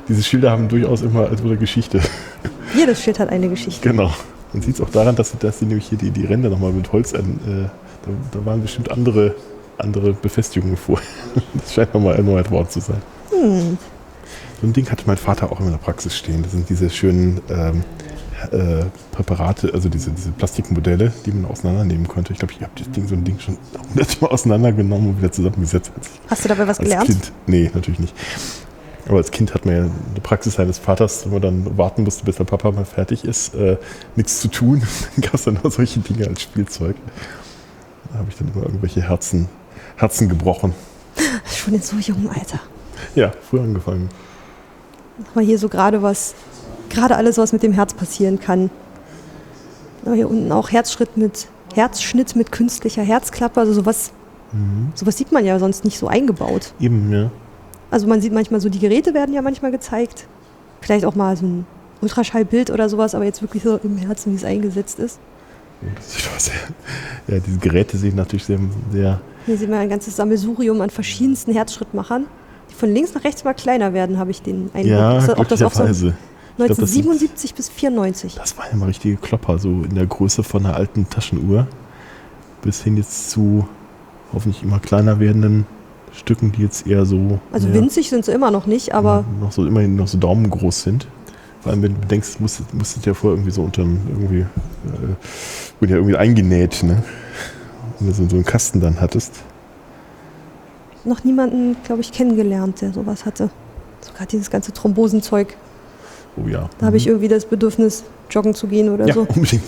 diese 0.07 0.21
Schilder 0.21 0.51
haben 0.51 0.67
durchaus 0.67 1.01
immer 1.01 1.29
als 1.29 1.41
eine 1.41 1.57
Geschichte. 1.57 1.99
Jedes 2.75 3.01
Schild 3.01 3.19
hat 3.19 3.29
eine 3.29 3.49
Geschichte. 3.49 3.87
Genau. 3.87 4.13
Man 4.53 4.61
sieht 4.61 4.75
es 4.75 4.81
auch 4.81 4.89
daran, 4.89 5.15
dass 5.15 5.31
sie, 5.31 5.37
dass 5.37 5.59
sie 5.59 5.65
nämlich 5.65 5.87
hier 5.87 5.97
die, 5.97 6.11
die 6.11 6.25
Ränder 6.25 6.49
nochmal 6.49 6.71
mit 6.71 6.91
Holz 6.91 7.13
an. 7.13 7.39
Äh, 7.45 7.69
da, 8.05 8.39
da 8.39 8.45
waren 8.45 8.61
bestimmt 8.61 8.91
andere, 8.91 9.35
andere 9.77 10.13
Befestigungen 10.13 10.77
vor. 10.77 11.01
Das 11.53 11.73
scheint 11.73 11.93
nochmal 11.93 12.15
erneuert 12.15 12.51
worden 12.51 12.69
zu 12.69 12.79
sein. 12.79 13.01
Hm. 13.31 13.77
So 14.61 14.67
ein 14.67 14.73
Ding 14.73 14.89
hatte 14.89 15.03
mein 15.07 15.17
Vater 15.17 15.51
auch 15.51 15.59
in 15.59 15.71
der 15.71 15.77
Praxis 15.77 16.15
stehen. 16.15 16.43
Das 16.43 16.51
sind 16.51 16.69
diese 16.69 16.89
schönen 16.89 17.41
ähm, 17.49 17.83
äh, 18.51 18.85
Präparate, 19.11 19.73
also 19.73 19.89
diese, 19.89 20.11
diese 20.11 20.31
Plastikmodelle, 20.31 21.11
die 21.25 21.31
man 21.31 21.49
auseinandernehmen 21.49 22.07
konnte. 22.07 22.33
Ich 22.33 22.39
glaube, 22.39 22.53
ich 22.53 22.61
habe 22.61 22.71
das 22.77 22.89
Ding, 22.91 23.07
so 23.07 23.15
ein 23.15 23.23
Ding 23.23 23.39
schon 23.39 23.57
hundertmal 23.89 24.31
auseinandergenommen 24.31 25.09
und 25.09 25.17
wieder 25.19 25.31
zusammengesetzt. 25.31 25.91
Als, 25.95 26.09
Hast 26.27 26.45
du 26.45 26.49
dabei 26.49 26.67
was 26.67 26.79
als 26.79 26.87
gelernt? 26.87 27.07
Kind. 27.07 27.31
Nee, 27.47 27.71
natürlich 27.73 27.99
nicht. 27.99 28.13
Aber 29.07 29.17
als 29.17 29.31
Kind 29.31 29.53
hat 29.53 29.65
man 29.65 29.75
ja 29.75 29.81
in 29.83 29.91
der 30.15 30.21
Praxis 30.21 30.55
seines 30.55 30.79
Vaters, 30.79 31.25
wenn 31.25 31.33
man 31.33 31.41
dann 31.41 31.77
warten 31.77 32.03
musste, 32.03 32.25
bis 32.25 32.37
der 32.37 32.43
Papa 32.43 32.71
mal 32.71 32.85
fertig 32.85 33.23
ist, 33.23 33.53
äh, 33.53 33.77
nichts 34.15 34.39
zu 34.39 34.47
tun. 34.47 34.81
Dann 35.15 35.21
gab 35.21 35.35
es 35.35 35.43
dann 35.43 35.57
auch 35.63 35.71
solche 35.71 35.99
Dinge 35.99 36.27
als 36.27 36.41
Spielzeug. 36.41 36.95
Da 38.11 38.19
habe 38.19 38.29
ich 38.29 38.37
dann 38.37 38.51
immer 38.53 38.63
irgendwelche 38.65 39.01
Herzen, 39.01 39.47
Herzen 39.95 40.27
gebrochen. 40.29 40.73
Schon 41.45 41.75
in 41.75 41.81
so 41.81 41.97
jungem 41.97 42.29
Alter. 42.29 42.59
Ja, 43.13 43.31
früh 43.49 43.59
angefangen. 43.59 44.09
Aber 45.33 45.41
hier 45.41 45.59
so 45.59 45.69
gerade 45.69 46.01
was, 46.01 46.33
gerade 46.95 47.15
alles, 47.15 47.37
was 47.37 47.53
mit 47.53 47.61
dem 47.63 47.73
Herz 47.73 47.93
passieren 47.93 48.39
kann. 48.39 48.69
Hier 50.13 50.29
unten 50.29 50.51
auch 50.51 50.71
Herzschritt 50.71 51.17
mit, 51.17 51.47
Herzschnitt 51.73 52.35
mit 52.35 52.51
künstlicher 52.51 53.03
Herzklappe, 53.03 53.59
also 53.59 53.73
sowas, 53.73 54.11
Mhm. 54.51 54.91
sowas 54.95 55.17
sieht 55.17 55.31
man 55.31 55.43
ja 55.45 55.59
sonst 55.59 55.83
nicht 55.83 55.97
so 55.97 56.07
eingebaut. 56.07 56.73
Eben, 56.79 57.11
ja. 57.11 57.29
Also 57.91 58.07
man 58.07 58.21
sieht 58.21 58.31
manchmal 58.33 58.61
so, 58.61 58.69
die 58.69 58.79
Geräte 58.79 59.13
werden 59.13 59.33
ja 59.33 59.41
manchmal 59.41 59.71
gezeigt. 59.71 60.27
Vielleicht 60.81 61.05
auch 61.05 61.15
mal 61.15 61.35
so 61.35 61.45
ein 61.45 61.65
Ultraschallbild 62.01 62.69
oder 62.69 62.87
sowas, 62.87 63.15
aber 63.15 63.25
jetzt 63.25 63.41
wirklich 63.41 63.63
so 63.63 63.79
im 63.83 63.97
Herzen, 63.97 64.31
wie 64.31 64.35
es 64.37 64.45
eingesetzt 64.45 64.99
ist. 64.99 65.19
Ja, 67.27 67.39
diese 67.39 67.57
Geräte 67.59 67.97
sehen 67.97 68.15
natürlich 68.15 68.45
sehr, 68.45 68.59
sehr 68.91 69.19
Hier 69.45 69.57
sieht 69.57 69.69
man 69.69 69.79
ein 69.79 69.89
ganzes 69.89 70.15
Sammelsurium 70.15 70.79
an 70.81 70.89
verschiedensten 70.89 71.51
Herzschrittmachern, 71.53 72.25
die 72.69 72.75
von 72.75 72.93
links 72.93 73.13
nach 73.13 73.23
rechts 73.23 73.43
mal 73.43 73.53
kleiner 73.53 73.93
werden, 73.93 74.17
habe 74.17 74.31
ich 74.31 74.41
den 74.41 74.69
Eindruck. 74.73 74.85
ja, 74.85 75.37
ob 75.37 75.47
das 75.47 75.61
auch 75.61 75.73
so 75.73 75.83
glücklicherweise. 76.57 76.67
glaub, 76.67 76.77
das 76.79 76.91
sind- 76.93 77.05
1977 77.05 77.53
bis 77.55 77.69
94. 77.69 78.35
Das 78.35 78.57
waren 78.57 78.67
ja 78.71 78.77
mal 78.77 78.85
richtige 78.87 79.17
Klopper, 79.17 79.57
so 79.59 79.69
in 79.69 79.95
der 79.95 80.05
Größe 80.05 80.43
von 80.43 80.65
einer 80.65 80.75
alten 80.75 81.09
Taschenuhr. 81.09 81.67
Bis 82.61 82.81
hin 82.81 82.97
jetzt 82.97 83.29
zu 83.29 83.67
hoffentlich 84.33 84.63
immer 84.63 84.79
kleiner 84.79 85.19
werdenden 85.19 85.65
Stücken, 86.13 86.51
die 86.51 86.61
jetzt 86.63 86.87
eher 86.87 87.05
so. 87.05 87.39
Also 87.51 87.67
ja, 87.67 87.73
winzig 87.75 88.09
sind 88.09 88.25
sie 88.25 88.31
immer 88.31 88.49
noch 88.51 88.65
nicht, 88.65 88.93
aber 88.93 89.23
noch 89.39 89.51
so 89.51 89.65
immerhin 89.65 89.95
noch 89.95 90.07
so 90.07 90.17
daumengroß 90.17 90.81
sind. 90.83 91.07
Vor 91.61 91.71
allem, 91.71 91.81
wenn 91.81 91.99
du 91.99 92.07
denkst, 92.07 92.39
musstet, 92.39 92.73
musstet 92.73 93.05
ja 93.05 93.13
vorher 93.13 93.35
irgendwie 93.37 93.51
so 93.51 93.61
unterm 93.63 93.99
irgendwie, 94.07 94.39
äh, 94.41 94.45
wurden 95.79 95.91
ja 95.91 95.97
irgendwie 95.97 96.15
eingenäht, 96.15 96.83
ne? 96.83 97.03
Wenn 97.99 98.07
du 98.07 98.13
so, 98.13 98.27
so 98.29 98.35
einen 98.35 98.45
Kasten 98.45 98.79
dann 98.79 98.99
hattest. 99.01 99.33
noch 101.03 101.23
niemanden, 101.23 101.75
glaube 101.83 102.01
ich, 102.01 102.11
kennengelernt, 102.11 102.81
der 102.81 102.91
sowas 102.93 103.25
hatte. 103.25 103.49
So 104.01 104.11
gerade 104.13 104.27
dieses 104.27 104.49
ganze 104.49 104.71
Thrombosenzeug. 104.73 105.55
Oh 106.37 106.47
ja. 106.47 106.69
Da 106.79 106.87
habe 106.87 106.97
ich 106.97 107.07
irgendwie 107.07 107.27
das 107.27 107.45
Bedürfnis, 107.45 108.03
joggen 108.29 108.53
zu 108.53 108.67
gehen 108.67 108.89
oder 108.89 109.05
ja, 109.07 109.13
so. 109.13 109.21
unbedingt. 109.35 109.63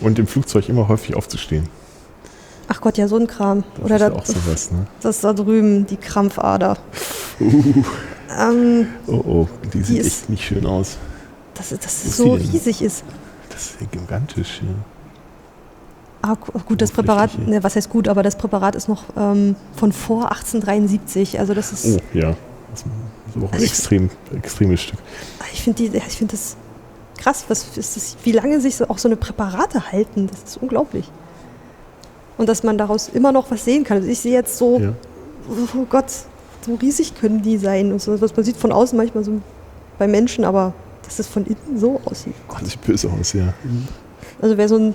Und 0.00 0.18
im 0.18 0.26
Flugzeug 0.26 0.68
immer 0.68 0.88
häufig 0.88 1.16
aufzustehen. 1.16 1.68
Ach 2.68 2.80
Gott, 2.80 2.98
ja, 2.98 3.08
so 3.08 3.16
ein 3.16 3.26
Kram. 3.26 3.64
Das 3.76 3.84
oder 3.84 3.94
ist 3.96 4.02
das, 4.02 4.12
auch 4.12 4.26
sowas, 4.26 4.70
ne? 4.72 4.86
das 5.00 5.20
da 5.20 5.32
drüben, 5.32 5.86
die 5.86 5.96
Krampfader. 5.96 6.76
Uh, 7.42 7.82
Ähm, 8.38 8.86
oh 9.06 9.12
oh, 9.26 9.48
die 9.72 9.82
sieht 9.82 9.98
ist- 10.00 10.06
echt 10.06 10.28
nicht 10.30 10.44
schön 10.44 10.66
aus. 10.66 10.98
dass, 11.54 11.70
dass 11.70 11.78
es 11.86 12.04
ist 12.04 12.16
so 12.18 12.36
die 12.36 12.44
riesig 12.50 12.82
ist. 12.82 13.02
Das 13.48 13.62
ist 13.70 13.80
ja 13.80 13.86
gigantisch, 13.90 14.60
ja. 14.62 14.68
Ah, 16.22 16.34
gu- 16.38 16.52
gut, 16.66 16.82
das 16.82 16.90
Präparat, 16.92 17.38
ne, 17.48 17.62
was 17.64 17.76
heißt 17.76 17.88
gut, 17.88 18.06
aber 18.08 18.22
das 18.22 18.36
Präparat 18.36 18.76
ist 18.76 18.88
noch 18.88 19.04
ähm, 19.16 19.56
von 19.74 19.90
vor 19.92 20.30
1873. 20.30 21.40
Also 21.40 21.54
das 21.54 21.72
ist, 21.72 21.96
Oh, 21.98 22.16
ja. 22.16 22.36
Das 22.70 22.84
ist 23.30 23.36
aber 23.36 23.46
auch 23.46 23.50
ein 23.50 23.54
Also 23.54 23.64
ich- 23.64 23.70
extrem, 23.72 24.10
extremes 24.36 24.80
Stück. 24.80 24.98
ich 25.52 25.62
finde 25.62 25.82
die, 25.88 25.96
ich 25.96 26.16
finde 26.16 26.32
das 26.32 26.56
krass, 27.18 27.44
was 27.48 27.76
ist 27.76 27.96
das, 27.96 28.16
wie 28.24 28.32
lange 28.32 28.60
sich 28.60 28.80
auch 28.88 28.98
so 28.98 29.08
eine 29.08 29.16
Präparate 29.16 29.92
halten. 29.92 30.26
Das 30.28 30.42
ist 30.52 30.56
unglaublich. 30.62 31.10
Und 32.38 32.48
dass 32.48 32.62
man 32.62 32.78
daraus 32.78 33.08
immer 33.12 33.32
noch 33.32 33.50
was 33.50 33.64
sehen 33.64 33.84
kann. 33.84 33.98
Also 33.98 34.08
ich 34.08 34.18
sehe 34.20 34.32
jetzt 34.32 34.56
so, 34.56 34.78
Ja. 34.78 34.92
oh 35.76 35.84
Gott, 35.88 36.06
so 36.64 36.74
riesig 36.76 37.14
können 37.20 37.42
die 37.42 37.58
sein. 37.58 37.92
Und 37.92 38.00
so, 38.00 38.18
was 38.20 38.34
man 38.34 38.44
sieht 38.44 38.56
von 38.56 38.72
außen 38.72 38.96
manchmal 38.96 39.24
so 39.24 39.40
bei 39.98 40.06
Menschen, 40.08 40.44
aber 40.44 40.72
dass 41.02 41.18
es 41.18 41.26
von 41.26 41.44
innen 41.44 41.78
so 41.78 42.00
aussieht. 42.06 42.34
Das 42.60 42.70
sieht 42.70 42.80
böse 42.82 43.10
aus, 43.10 43.32
ja. 43.34 43.52
Also 44.40 44.56
wer 44.56 44.68
so 44.68 44.76
ein, 44.76 44.94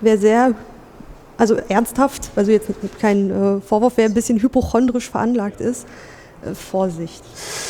wer 0.00 0.18
sehr, 0.18 0.54
also 1.38 1.54
ernsthaft, 1.68 2.30
also 2.34 2.50
jetzt 2.50 2.68
kein 3.00 3.30
äh, 3.30 3.60
Vorwurf, 3.60 3.92
wer 3.96 4.06
ein 4.06 4.14
bisschen 4.14 4.40
hypochondrisch 4.42 5.08
veranlagt 5.10 5.60
ist, 5.60 5.86
äh, 6.44 6.54
Vorsicht 6.54 7.22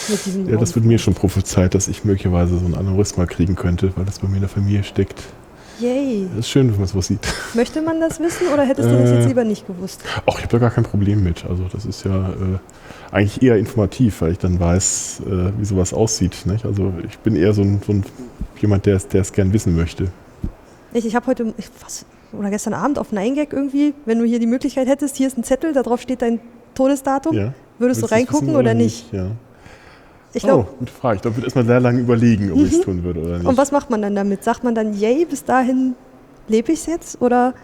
mit 0.09 0.25
diesem 0.27 0.49
Ja, 0.49 0.57
das 0.57 0.75
wird 0.75 0.85
mir 0.85 0.99
schon 0.99 1.15
prophezeit, 1.15 1.75
dass 1.75 1.89
ich 1.89 2.05
möglicherweise 2.05 2.59
so 2.59 2.67
ein 2.67 2.75
Aneurysma 2.75 3.27
kriegen 3.27 3.57
könnte, 3.57 3.93
weil 3.97 4.05
das 4.05 4.19
bei 4.19 4.29
mir 4.29 4.37
in 4.37 4.41
der 4.41 4.49
Familie 4.49 4.85
steckt. 4.85 5.23
Yay. 5.81 6.27
Das 6.31 6.41
ist 6.41 6.51
schön, 6.51 6.71
wenn 6.71 6.79
man 6.79 6.87
sowas 6.87 7.07
sieht. 7.07 7.21
Möchte 7.55 7.81
man 7.81 8.01
das 8.01 8.21
wissen 8.21 8.49
oder 8.53 8.65
hättest 8.65 8.91
du 8.91 8.99
das 8.99 9.11
Äh, 9.11 9.17
jetzt 9.17 9.29
lieber 9.29 9.45
nicht 9.45 9.67
gewusst? 9.67 10.03
Ach, 10.27 10.37
ich 10.37 10.43
habe 10.43 10.49
da 10.49 10.59
gar 10.59 10.71
kein 10.71 10.85
Problem 10.85 11.23
mit. 11.25 11.47
Also 11.47 11.65
das 11.73 11.87
ist 11.87 12.05
ja 12.05 12.31
äh, 12.31 12.35
eigentlich 13.11 13.43
eher 13.43 13.57
informativ, 13.57 14.21
weil 14.21 14.33
ich 14.33 14.39
dann 14.39 14.61
weiß, 14.61 15.23
äh, 15.27 15.59
wie 15.59 15.65
sowas 15.65 15.95
aussieht. 15.95 16.45
Nicht? 16.45 16.67
Also 16.67 16.93
ich 17.09 17.19
bin 17.21 17.35
eher 17.35 17.55
so 17.55 17.63
ein, 17.63 17.81
so 17.87 17.93
ein 17.93 18.05
jemand, 18.61 18.85
der 18.87 19.01
es 19.13 19.33
gern 19.33 19.53
wissen 19.53 19.75
möchte. 19.75 20.09
Ich, 20.93 21.07
ich 21.07 21.15
habe 21.15 21.27
heute, 21.27 21.55
ich, 21.57 21.71
was, 21.81 22.05
oder 22.33 22.51
gestern 22.51 22.75
Abend 22.75 22.99
auf 22.99 23.13
9gag 23.13 23.49
irgendwie, 23.53 23.95
wenn 24.05 24.19
du 24.19 24.25
hier 24.25 24.39
die 24.39 24.47
Möglichkeit 24.47 24.87
hättest, 24.87 25.17
hier 25.17 25.29
ist 25.29 25.39
ein 25.39 25.45
Zettel, 25.45 25.73
da 25.73 25.83
drauf 25.83 26.01
steht 26.01 26.21
dein 26.23 26.41
Todesdatum. 26.75 27.37
Ja. 27.37 27.53
Würdest 27.79 28.03
du 28.03 28.07
reingucken 28.07 28.49
wissen 28.49 28.57
oder 28.57 28.75
nicht? 28.75 29.13
Ja. 29.13 29.27
Ich 30.33 30.45
oh, 30.45 30.47
glaube, 30.47 30.69
gute 30.79 30.93
Frage. 30.93 31.17
Ich 31.17 31.23
glaube, 31.23 31.33
ich 31.33 31.37
würde 31.39 31.47
erstmal 31.47 31.65
sehr 31.65 31.81
lange 31.81 32.01
überlegen, 32.01 32.53
ob 32.53 32.59
ich 32.59 32.73
es 32.73 32.81
tun 32.83 33.03
würde 33.03 33.21
oder 33.21 33.39
nicht. 33.39 33.47
Und 33.47 33.57
was 33.57 33.73
macht 33.73 33.91
man 33.91 34.03
dann 34.03 34.15
damit? 34.15 34.45
Sagt 34.45 34.63
man 34.63 34.75
dann, 34.75 34.95
yay, 34.95 35.25
bis 35.25 35.45
dahin 35.45 35.95
lebe 36.47 36.73
ich 36.73 36.87
jetzt? 36.87 37.21
Oder, 37.21 37.55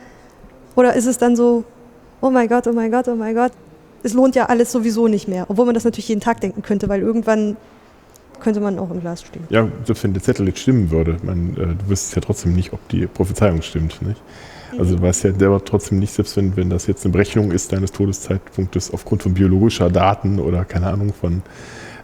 oder 0.75 0.95
ist 0.95 1.07
es 1.07 1.19
dann 1.19 1.37
so, 1.37 1.65
oh 2.21 2.31
mein 2.31 2.49
Gott, 2.49 2.67
oh 2.67 2.73
mein 2.73 2.91
Gott, 2.91 3.09
oh 3.09 3.15
mein 3.15 3.35
Gott, 3.35 3.53
es 4.03 4.15
lohnt 4.15 4.35
ja 4.35 4.47
alles 4.47 4.73
sowieso 4.73 5.07
nicht 5.07 5.29
mehr. 5.29 5.47
Obwohl 5.49 5.67
man 5.67 5.75
das 5.75 5.85
natürlich 5.85 6.09
jeden 6.09 6.21
Tag 6.21 6.41
denken 6.41 6.63
könnte, 6.63 6.89
weil 6.89 7.03
irgendwann 7.03 7.57
könnte 8.41 8.61
man 8.61 8.79
auch 8.79 8.91
im 8.91 9.01
Glas 9.01 9.23
stehen. 9.23 9.45
Ja, 9.49 9.69
selbst 9.85 10.05
wenn 10.05 10.13
der 10.13 10.23
Zettel 10.23 10.47
jetzt 10.49 10.61
stimmen 10.61 10.91
würde, 10.91 11.17
man, 11.23 11.51
äh, 11.57 11.67
du 11.75 11.89
wüsstest 11.89 12.17
ja 12.17 12.23
trotzdem 12.23 12.55
nicht, 12.55 12.73
ob 12.73 12.87
die 12.89 13.07
Prophezeiung 13.07 13.63
stimmt. 13.63 14.01
Nicht? 14.03 14.21
Also 14.79 14.97
du 14.97 15.03
weißt 15.03 15.25
ja 15.25 15.33
selber 15.33 15.65
trotzdem 15.65 15.99
nicht, 15.99 16.13
selbst 16.13 16.37
wenn, 16.37 16.57
wenn 16.57 16.71
das 16.71 16.87
jetzt 16.87 17.05
eine 17.05 17.13
Berechnung 17.13 17.53
ist 17.53 17.73
deines 17.73 17.93
Todeszeitpunktes 17.93 18.93
aufgrund 18.93 19.23
von 19.23 19.35
biologischer 19.35 19.91
Daten 19.91 20.39
oder 20.39 20.65
keine 20.65 20.89
Ahnung 20.89 21.13
von, 21.13 21.43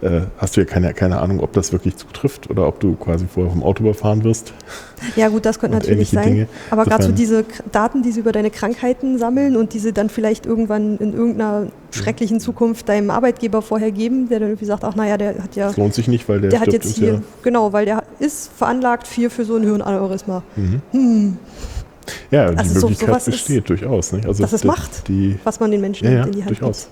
äh, 0.02 0.22
hast 0.36 0.56
du 0.56 0.60
ja 0.60 0.66
keine, 0.66 0.92
keine 0.94 1.20
Ahnung, 1.20 1.40
ob 1.40 1.52
das 1.52 1.72
wirklich 1.72 1.96
zutrifft 1.96 2.50
oder 2.50 2.66
ob 2.66 2.80
du 2.80 2.94
quasi 2.96 3.26
vorher 3.32 3.52
vom 3.52 3.62
Auto 3.62 3.84
überfahren 3.84 4.24
wirst. 4.24 4.52
Ja 5.16 5.28
gut, 5.28 5.46
das 5.46 5.58
könnte 5.58 5.78
natürlich 5.78 6.10
sein. 6.10 6.24
Dinge. 6.24 6.48
Aber 6.70 6.84
gerade 6.84 7.04
so 7.04 7.12
diese 7.12 7.44
Daten, 7.70 8.02
die 8.02 8.10
sie 8.10 8.20
über 8.20 8.32
deine 8.32 8.50
Krankheiten 8.50 9.18
sammeln 9.18 9.56
und 9.56 9.74
diese 9.74 9.92
dann 9.92 10.10
vielleicht 10.10 10.44
irgendwann 10.44 10.98
in 10.98 11.12
irgendeiner 11.12 11.68
schrecklichen 11.92 12.40
Zukunft 12.40 12.88
deinem 12.88 13.10
Arbeitgeber 13.10 13.62
vorher 13.62 13.92
geben, 13.92 14.28
der 14.28 14.40
dann 14.40 14.48
irgendwie 14.48 14.64
sagt, 14.64 14.84
ach 14.84 14.96
naja, 14.96 15.16
der 15.16 15.42
hat 15.42 15.54
ja, 15.54 15.68
Das 15.68 15.76
lohnt 15.76 15.94
sich 15.94 16.08
nicht, 16.08 16.28
weil 16.28 16.40
der, 16.40 16.50
der 16.50 16.60
hat 16.60 16.72
jetzt 16.72 16.96
hier, 16.96 17.22
genau, 17.42 17.72
weil 17.72 17.84
der 17.84 18.04
ist 18.18 18.50
veranlagt 18.52 19.06
für, 19.06 19.30
für 19.30 19.44
so 19.44 19.56
ein 19.56 19.62
Hirnaneurysma. 19.62 20.42
Mhm. 20.56 20.82
Hm, 20.92 21.36
ja 22.30 22.50
die 22.50 22.58
Also 22.58 22.80
so- 22.80 22.88
Möglichkeit 22.88 23.16
ist- 23.16 23.24
besteht 23.26 23.68
durchaus. 23.68 24.12
Nicht? 24.12 24.26
Also 24.26 24.42
dass 24.42 24.52
es 24.52 24.62
die- 24.62 24.66
macht. 24.66 25.08
Die, 25.08 25.38
was 25.44 25.60
man 25.60 25.70
den 25.70 25.80
Menschen 25.80 26.04
ja, 26.06 26.10
ja, 26.12 26.24
in 26.24 26.32
die 26.32 26.40
Hand 26.44 26.50
durchaus. 26.50 26.88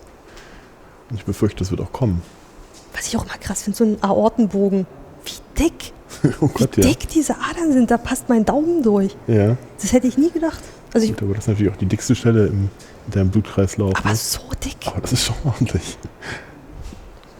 Und 1.10 1.16
ich 1.16 1.24
befürchte, 1.24 1.58
das 1.58 1.70
wird 1.70 1.80
auch 1.80 1.92
kommen. 1.92 2.22
gibt. 2.22 2.98
Was 2.98 3.06
ich 3.08 3.16
auch 3.16 3.26
mal 3.26 3.38
krass 3.38 3.62
finde, 3.62 3.76
so 3.76 3.84
ein 3.84 3.96
Aortenbogen. 4.02 4.86
Wie 5.24 5.62
dick, 5.62 5.92
oh 6.40 6.48
wie 6.48 6.52
Gott, 6.54 6.76
ja. 6.76 6.82
dick 6.84 7.08
diese 7.08 7.34
Adern 7.36 7.72
sind, 7.72 7.90
da 7.90 7.98
passt 7.98 8.28
mein 8.28 8.44
Daumen 8.44 8.82
durch. 8.82 9.16
ja. 9.26 9.56
Das 9.80 9.92
hätte 9.92 10.06
ich 10.06 10.16
nie 10.18 10.30
gedacht. 10.30 10.60
Also 10.92 11.04
ich, 11.06 11.12
Gut, 11.12 11.22
aber 11.22 11.34
das 11.34 11.44
ist 11.44 11.48
natürlich 11.48 11.72
auch 11.72 11.76
die 11.76 11.86
dickste 11.86 12.14
Stelle 12.16 12.46
im, 12.48 12.68
in 13.06 13.12
deinem 13.12 13.30
Blutkreislauf. 13.30 13.94
aber 13.96 14.08
ne? 14.10 14.16
so 14.16 14.40
dick. 14.64 14.76
aber 14.86 15.00
das 15.00 15.12
ist 15.12 15.24
schon 15.24 15.36
ordentlich. 15.44 15.96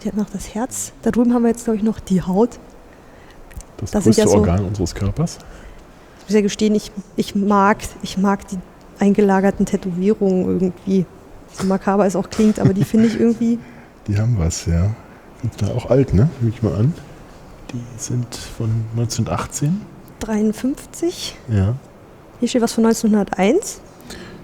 Die 0.03 0.09
hat 0.09 0.17
noch 0.17 0.31
das 0.31 0.55
Herz. 0.55 0.93
Da 1.03 1.11
drüben 1.11 1.35
haben 1.35 1.43
wir 1.43 1.51
jetzt, 1.51 1.65
glaube 1.65 1.77
ich, 1.79 1.83
noch 1.83 2.01
die 2.01 2.23
Haut. 2.23 2.59
Das 3.79 3.91
Das 3.91 4.05
größte 4.05 4.23
ja 4.23 4.29
so- 4.29 4.37
Organ 4.39 4.65
unseres 4.65 4.95
Körpers. 4.95 5.39
Ich 6.31 6.33
muss 6.33 6.39
ja 6.39 6.43
gestehen, 6.43 6.77
ich, 6.77 6.93
ich, 7.17 7.35
mag, 7.35 7.79
ich 8.03 8.17
mag 8.17 8.47
die 8.47 8.59
eingelagerten 9.01 9.67
Tätowierungen 9.67 10.45
irgendwie. 10.45 11.05
So 11.53 11.67
makaber 11.67 12.07
es 12.07 12.15
auch 12.15 12.31
klingt, 12.31 12.61
aber 12.61 12.73
die 12.73 12.85
finde 12.85 13.09
ich 13.09 13.15
irgendwie. 13.19 13.59
Die 14.07 14.17
haben 14.17 14.39
was, 14.39 14.67
ja. 14.67 14.95
Sind 15.41 15.61
da 15.61 15.75
auch 15.75 15.91
alt, 15.91 16.15
ne? 16.15 16.31
Nehme 16.39 16.55
ich 16.55 16.63
mal 16.63 16.77
an. 16.77 16.95
Die 17.73 17.83
sind 17.97 18.33
von 18.33 18.71
1918. 18.93 19.81
53. 20.21 21.37
Ja. 21.49 21.75
Hier 22.39 22.49
steht 22.49 22.63
was 22.63 22.75
von 22.75 22.87
1901 22.87 23.81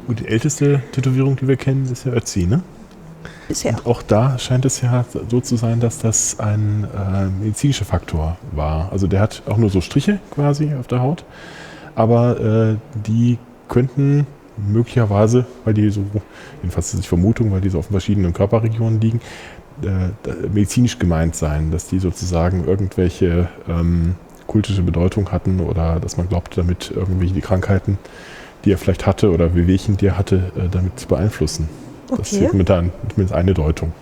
Gut, 0.08 0.18
die 0.18 0.26
älteste 0.26 0.82
Tätowierung, 0.90 1.36
die 1.36 1.46
wir 1.46 1.56
kennen, 1.56 1.88
ist 1.88 2.04
ja 2.04 2.10
Ötzi, 2.10 2.46
ne? 2.46 2.64
bisher. 3.46 3.74
Und 3.74 3.86
auch 3.86 4.02
da 4.02 4.38
scheint 4.38 4.64
es 4.64 4.80
ja 4.80 5.04
so 5.30 5.40
zu 5.40 5.56
sein, 5.56 5.80
dass 5.80 5.98
das 5.98 6.38
ein 6.40 6.84
äh, 6.84 7.26
medizinischer 7.26 7.84
Faktor 7.84 8.36
war. 8.52 8.90
Also 8.92 9.06
der 9.06 9.20
hat 9.20 9.42
auch 9.46 9.56
nur 9.56 9.70
so 9.70 9.80
Striche 9.80 10.18
quasi 10.32 10.74
auf 10.74 10.86
der 10.86 11.00
Haut, 11.00 11.24
aber 11.96 12.38
äh, 12.40 12.76
die 13.06 13.38
könnten 13.68 14.26
möglicherweise, 14.56 15.44
weil 15.64 15.74
die 15.74 15.90
so, 15.90 16.04
jedenfalls 16.62 16.94
ist 16.94 17.00
es 17.00 17.06
Vermutung, 17.06 17.50
weil 17.50 17.60
die 17.60 17.68
so 17.68 17.78
auf 17.80 17.86
verschiedenen 17.86 18.32
Körperregionen 18.32 19.00
liegen, 19.00 19.20
äh, 19.82 20.48
medizinisch 20.52 20.98
gemeint 20.98 21.34
sein, 21.34 21.70
dass 21.70 21.88
die 21.88 21.98
sozusagen 21.98 22.64
irgendwelche 22.66 23.48
ähm, 23.68 24.14
kultische 24.46 24.82
Bedeutung 24.82 25.32
hatten 25.32 25.60
oder 25.60 25.98
dass 26.00 26.16
man 26.16 26.28
glaubte, 26.28 26.56
damit 26.62 26.92
irgendwelche 26.94 27.34
die 27.34 27.40
Krankheiten, 27.40 27.98
die 28.64 28.72
er 28.72 28.78
vielleicht 28.78 29.06
hatte 29.06 29.30
oder 29.32 29.54
Wehwehchen, 29.54 29.96
die 29.96 30.06
er 30.06 30.16
hatte, 30.18 30.52
äh, 30.56 30.68
damit 30.70 30.98
zu 31.00 31.08
beeinflussen. 31.08 31.68
Das 32.16 32.32
ist 32.32 32.40
Okay. 32.40 32.56
mit 32.56 32.68
der, 32.68 32.84
zumindest 33.10 33.34
eine 33.34 33.52
Deutung. 33.52 33.92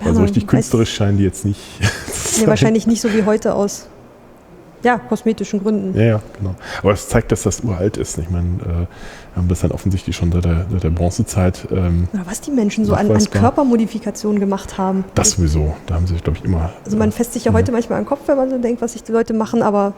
Ja, 0.00 0.06
Also 0.06 0.22
richtig 0.22 0.46
künstlerisch 0.46 0.94
scheinen 0.94 1.18
die 1.18 1.24
jetzt 1.24 1.44
nicht. 1.44 1.60
sein. 2.06 2.46
wahrscheinlich 2.46 2.86
nicht 2.86 3.00
so 3.00 3.12
wie 3.12 3.24
heute 3.24 3.54
aus. 3.54 3.88
Ja, 4.82 4.98
kosmetischen 4.98 5.62
Gründen. 5.62 5.98
Ja, 5.98 6.04
ja, 6.04 6.22
genau. 6.38 6.54
Aber 6.78 6.92
das 6.92 7.08
zeigt, 7.08 7.32
dass 7.32 7.42
das 7.42 7.60
uralt 7.60 7.96
ist. 7.96 8.18
Ich 8.18 8.30
meine, 8.30 8.48
äh, 8.60 8.66
wir 8.66 9.36
haben 9.36 9.48
das 9.48 9.60
dann 9.60 9.72
offensichtlich 9.72 10.16
schon 10.16 10.32
seit 10.32 10.44
der, 10.44 10.66
seit 10.70 10.82
der 10.82 10.90
Bronzezeit. 10.90 11.68
Ähm, 11.70 12.08
Oder 12.12 12.26
was 12.26 12.40
die 12.40 12.50
Menschen 12.50 12.84
so 12.84 12.94
an, 12.94 13.10
an 13.10 13.30
Körpermodifikationen 13.30 14.40
gemacht 14.40 14.78
haben. 14.78 15.04
Das 15.14 15.32
sowieso. 15.32 15.74
Da 15.86 15.94
haben 15.94 16.06
sie 16.06 16.14
sich, 16.14 16.24
glaube 16.24 16.38
ich, 16.38 16.44
immer. 16.44 16.70
Also 16.84 16.96
man 16.96 17.12
fässt 17.12 17.32
sich 17.34 17.44
ja, 17.44 17.52
ja 17.52 17.58
heute 17.58 17.72
manchmal 17.72 17.98
an 17.98 18.04
den 18.04 18.08
Kopf, 18.08 18.20
wenn 18.26 18.36
man 18.36 18.50
so 18.50 18.58
denkt, 18.58 18.80
was 18.82 18.92
sich 18.92 19.02
die 19.02 19.12
Leute 19.12 19.34
machen, 19.34 19.62
aber 19.62 19.94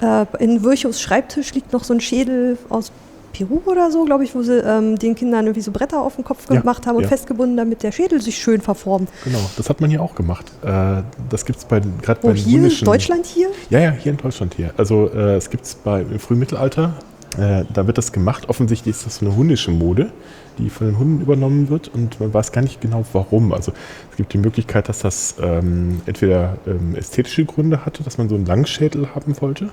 äh, 0.00 0.26
in 0.38 0.62
Virchows 0.62 1.00
Schreibtisch 1.00 1.54
liegt 1.54 1.72
noch 1.72 1.84
so 1.84 1.94
ein 1.94 2.00
Schädel 2.00 2.58
aus 2.68 2.92
Peru 3.36 3.60
oder 3.66 3.90
so, 3.90 4.04
glaube 4.04 4.24
ich, 4.24 4.34
wo 4.34 4.42
sie 4.42 4.58
ähm, 4.58 4.96
den 4.98 5.14
Kindern 5.14 5.46
irgendwie 5.46 5.60
so 5.60 5.70
Bretter 5.70 6.00
auf 6.00 6.16
den 6.16 6.24
Kopf 6.24 6.48
ja, 6.50 6.60
gemacht 6.60 6.86
haben 6.86 6.96
und 6.96 7.02
ja. 7.02 7.08
festgebunden, 7.08 7.56
damit 7.56 7.82
der 7.82 7.92
Schädel 7.92 8.20
sich 8.20 8.38
schön 8.38 8.60
verformt. 8.60 9.10
Genau, 9.24 9.40
das 9.56 9.68
hat 9.68 9.80
man 9.80 9.90
hier 9.90 10.02
auch 10.02 10.14
gemacht. 10.14 10.50
Äh, 10.64 11.02
das 11.28 11.44
gibt 11.44 11.58
es 11.58 11.64
bei 11.64 11.80
gerade 12.02 12.20
bei 12.22 12.34
hier, 12.34 12.64
in 12.64 12.84
Deutschland 12.84 13.26
hier? 13.26 13.48
Ja, 13.70 13.80
ja, 13.80 13.90
hier 13.90 14.12
in 14.12 14.18
Deutschland 14.18 14.54
hier. 14.54 14.72
Also 14.76 15.10
äh, 15.12 15.36
es 15.36 15.50
gibt 15.50 15.64
es 15.64 15.76
im 15.84 16.18
Frühmittelalter, 16.18 16.94
äh, 17.38 17.64
da 17.72 17.86
wird 17.86 17.98
das 17.98 18.12
gemacht. 18.12 18.48
Offensichtlich 18.48 18.96
ist 18.96 19.06
das 19.06 19.20
eine 19.20 19.36
hundische 19.36 19.70
Mode, 19.70 20.10
die 20.58 20.70
von 20.70 20.86
den 20.86 20.98
Hunden 20.98 21.20
übernommen 21.20 21.68
wird 21.68 21.88
und 21.88 22.18
man 22.18 22.32
weiß 22.32 22.52
gar 22.52 22.62
nicht 22.62 22.80
genau 22.80 23.04
warum. 23.12 23.52
Also 23.52 23.72
es 24.10 24.16
gibt 24.16 24.32
die 24.32 24.38
Möglichkeit, 24.38 24.88
dass 24.88 25.00
das 25.00 25.34
ähm, 25.42 26.00
entweder 26.06 26.56
ähm, 26.66 26.94
ästhetische 26.96 27.44
Gründe 27.44 27.84
hatte, 27.84 28.02
dass 28.02 28.16
man 28.16 28.28
so 28.28 28.34
einen 28.34 28.46
Langschädel 28.46 29.14
haben 29.14 29.38
wollte 29.40 29.68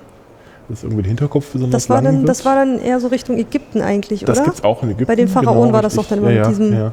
dass 0.70 0.84
irgendwie 0.84 1.04
der 1.04 1.10
Hinterkopf 1.10 1.52
besonders 1.52 1.84
das 1.84 1.90
war 1.90 1.98
lang 1.98 2.06
dann, 2.06 2.18
wird. 2.20 2.30
Das 2.30 2.46
war 2.46 2.56
dann 2.56 2.80
eher 2.80 3.00
so 3.00 3.08
Richtung 3.08 3.38
Ägypten 3.38 3.82
eigentlich, 3.82 4.22
das 4.22 4.30
oder? 4.30 4.38
Das 4.38 4.46
gibt 4.46 4.58
es 4.60 4.64
auch 4.64 4.84
in 4.84 4.90
Ägypten. 4.90 5.06
Bei 5.06 5.16
den 5.16 5.28
Pharaonen 5.28 5.64
genau, 5.64 5.74
war 5.74 5.82
das 5.82 5.96
doch 5.96 6.06
dann 6.06 6.20
immer 6.20 6.32
ja, 6.32 6.48
mit 6.48 6.50
diesem... 6.50 6.74
Ja. 6.74 6.92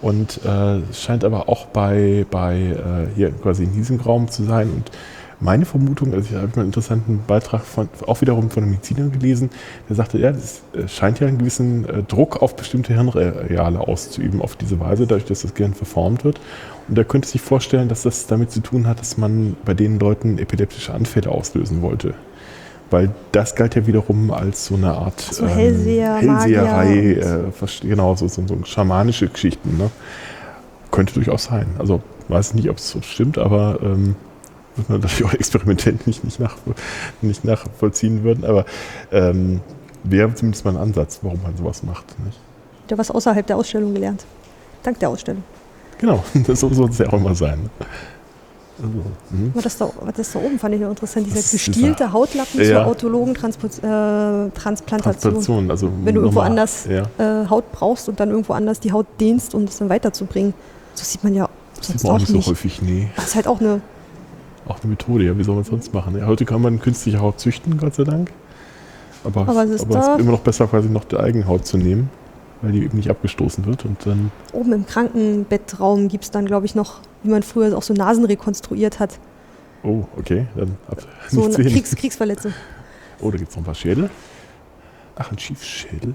Und 0.00 0.40
äh, 0.44 0.78
es 0.90 1.00
scheint 1.00 1.22
aber 1.22 1.48
auch 1.48 1.66
bei, 1.66 2.26
bei 2.28 2.56
äh, 2.56 3.14
hier 3.14 3.30
quasi 3.30 3.62
in 3.62 3.72
diesem 3.72 4.00
Raum 4.00 4.28
zu 4.28 4.42
sein. 4.42 4.68
Und 4.68 4.90
meine 5.38 5.64
Vermutung, 5.64 6.12
also 6.12 6.28
ich 6.28 6.34
habe 6.34 6.48
mal 6.48 6.58
einen 6.58 6.66
interessanten 6.66 7.20
Beitrag 7.24 7.62
von, 7.62 7.88
auch 8.08 8.20
wiederum 8.20 8.50
von 8.50 8.64
einem 8.64 8.72
Mediziner 8.72 9.08
gelesen, 9.08 9.50
der 9.88 9.94
sagte, 9.94 10.18
ja, 10.18 10.32
das 10.32 10.62
äh, 10.74 10.88
scheint 10.88 11.20
ja 11.20 11.28
einen 11.28 11.38
gewissen 11.38 11.88
äh, 11.88 12.02
Druck 12.02 12.42
auf 12.42 12.56
bestimmte 12.56 12.94
Hirnareale 12.94 13.78
auszuüben, 13.78 14.42
auf 14.42 14.56
diese 14.56 14.80
Weise, 14.80 15.06
dadurch, 15.06 15.26
dass 15.26 15.42
das 15.42 15.54
Gehirn 15.54 15.74
verformt 15.74 16.24
wird. 16.24 16.40
Und 16.88 16.98
er 16.98 17.04
könnte 17.04 17.28
sich 17.28 17.40
vorstellen, 17.40 17.88
dass 17.88 18.02
das 18.02 18.26
damit 18.26 18.50
zu 18.50 18.58
tun 18.58 18.88
hat, 18.88 18.98
dass 18.98 19.18
man 19.18 19.56
bei 19.64 19.74
den 19.74 20.00
Leuten 20.00 20.38
epileptische 20.38 20.92
Anfälle 20.92 21.30
auslösen 21.30 21.80
wollte 21.80 22.14
weil 22.92 23.10
das 23.32 23.54
galt 23.54 23.74
ja 23.74 23.86
wiederum 23.86 24.30
als 24.30 24.66
so 24.66 24.74
eine 24.74 24.92
Art 24.92 25.20
so 25.20 25.46
Hellseher, 25.46 26.18
ähm, 26.20 26.38
Hellseherei, 26.38 27.12
äh, 27.12 27.86
genau, 27.86 28.14
so, 28.14 28.28
so, 28.28 28.46
so, 28.46 28.58
schamanische 28.64 29.28
Geschichten. 29.28 29.78
Ne? 29.78 29.90
Könnte 30.90 31.14
durchaus 31.14 31.44
sein. 31.44 31.66
Also 31.78 32.02
weiß 32.28 32.54
nicht, 32.54 32.68
ob 32.68 32.76
es 32.76 32.90
so 32.90 33.00
stimmt, 33.02 33.38
aber 33.38 33.78
ähm, 33.82 34.16
wird 34.76 34.88
man 34.88 35.00
natürlich 35.00 35.24
auch 35.24 35.34
experimentell 35.34 35.98
nicht, 36.06 36.24
nicht, 36.24 36.40
nach, 36.40 36.56
nicht 37.20 37.44
nachvollziehen 37.44 38.24
würden, 38.24 38.44
aber 38.44 38.64
ähm, 39.10 39.60
wäre 40.04 40.34
zumindest 40.34 40.64
mal 40.64 40.72
ein 40.72 40.82
Ansatz, 40.82 41.20
warum 41.22 41.42
man 41.42 41.56
sowas 41.56 41.82
macht. 41.82 42.04
Nicht? 42.24 42.38
Du 42.88 42.98
was 42.98 43.10
außerhalb 43.10 43.46
der 43.46 43.56
Ausstellung 43.56 43.94
gelernt. 43.94 44.24
Dank 44.82 44.98
der 44.98 45.08
Ausstellung. 45.08 45.44
Genau, 45.98 46.24
so 46.46 46.68
soll 46.68 46.90
es 46.90 46.98
ja 46.98 47.08
auch 47.08 47.12
immer 47.14 47.34
sein. 47.34 47.70
Mhm. 48.82 49.52
das, 49.62 49.78
da, 49.78 49.90
das 50.14 50.32
da 50.32 50.38
oben 50.38 50.58
fand 50.58 50.74
ich 50.74 50.80
noch 50.80 50.90
interessant, 50.90 51.26
dieser 51.26 51.40
gestielte 51.40 52.12
Hautlappen 52.12 52.60
ja. 52.60 52.66
zur 52.66 52.86
autologen 52.86 53.34
Transpo 53.34 53.66
äh, 53.66 53.70
Transplantation. 54.50 54.82
Transplantation 54.90 55.70
also 55.70 55.90
Wenn 56.02 56.14
du 56.14 56.22
irgendwo 56.22 56.40
anders 56.40 56.86
ja. 56.88 57.02
äh, 57.18 57.48
Haut 57.48 57.70
brauchst 57.72 58.08
und 58.08 58.18
dann 58.18 58.30
irgendwo 58.30 58.52
anders 58.54 58.80
die 58.80 58.92
Haut 58.92 59.06
dehnst, 59.20 59.54
um 59.54 59.66
das 59.66 59.78
dann 59.78 59.88
weiterzubringen. 59.88 60.54
So 60.94 61.04
sieht 61.04 61.22
man 61.24 61.34
ja 61.34 61.48
das 61.76 61.86
sonst 61.86 62.00
sieht 62.00 62.10
man 62.10 62.16
auch 62.16 62.28
nicht 62.28 62.44
so 62.44 62.50
häufig, 62.50 62.82
nee. 62.82 63.08
Das 63.16 63.26
ist 63.26 63.34
halt 63.34 63.46
auch 63.46 63.60
eine... 63.60 63.80
Auch 64.66 64.78
eine 64.80 64.90
Methode, 64.90 65.24
ja, 65.24 65.36
wie 65.36 65.42
soll 65.42 65.54
man 65.54 65.62
es 65.62 65.68
sonst 65.68 65.92
machen? 65.92 66.16
Ja, 66.16 66.26
heute 66.26 66.44
kann 66.44 66.62
man 66.62 66.80
künstliche 66.80 67.20
Haut 67.20 67.40
züchten, 67.40 67.78
Gott 67.78 67.94
sei 67.94 68.04
Dank. 68.04 68.30
Aber, 69.24 69.42
aber, 69.42 69.64
es 69.64 69.70
ist, 69.70 69.82
aber 69.82 69.98
es 69.98 70.08
ist 70.08 70.20
immer 70.20 70.32
noch 70.32 70.40
besser, 70.40 70.66
quasi 70.66 70.88
noch 70.88 71.04
die 71.04 71.16
Eigenhaut 71.16 71.66
zu 71.66 71.78
nehmen 71.78 72.10
weil 72.62 72.72
die 72.72 72.84
eben 72.84 72.96
nicht 72.96 73.10
abgestoßen 73.10 73.66
wird. 73.66 73.84
Und 73.84 74.06
dann 74.06 74.30
Oben 74.52 74.72
im 74.72 74.86
Krankenbettraum 74.86 76.08
gibt 76.08 76.24
es 76.24 76.30
dann, 76.30 76.46
glaube 76.46 76.64
ich, 76.66 76.74
noch, 76.74 77.00
wie 77.22 77.30
man 77.30 77.42
früher 77.42 77.76
auch 77.76 77.82
so 77.82 77.94
Nasen 77.94 78.24
rekonstruiert 78.24 78.98
hat. 79.00 79.18
Oh, 79.82 80.04
okay. 80.16 80.46
Dann 80.54 80.76
ab 80.88 80.98
so 81.28 81.44
eine 81.54 81.54
Kriegs 81.54 81.94
Kriegsverletzung. 81.94 82.52
Oh, 83.20 83.30
da 83.30 83.36
gibt 83.38 83.50
es 83.50 83.56
noch 83.56 83.62
ein 83.62 83.66
paar 83.66 83.74
Schädel. 83.74 84.10
Ach, 85.16 85.30
ein 85.30 85.38
Schiefschädel. 85.38 86.14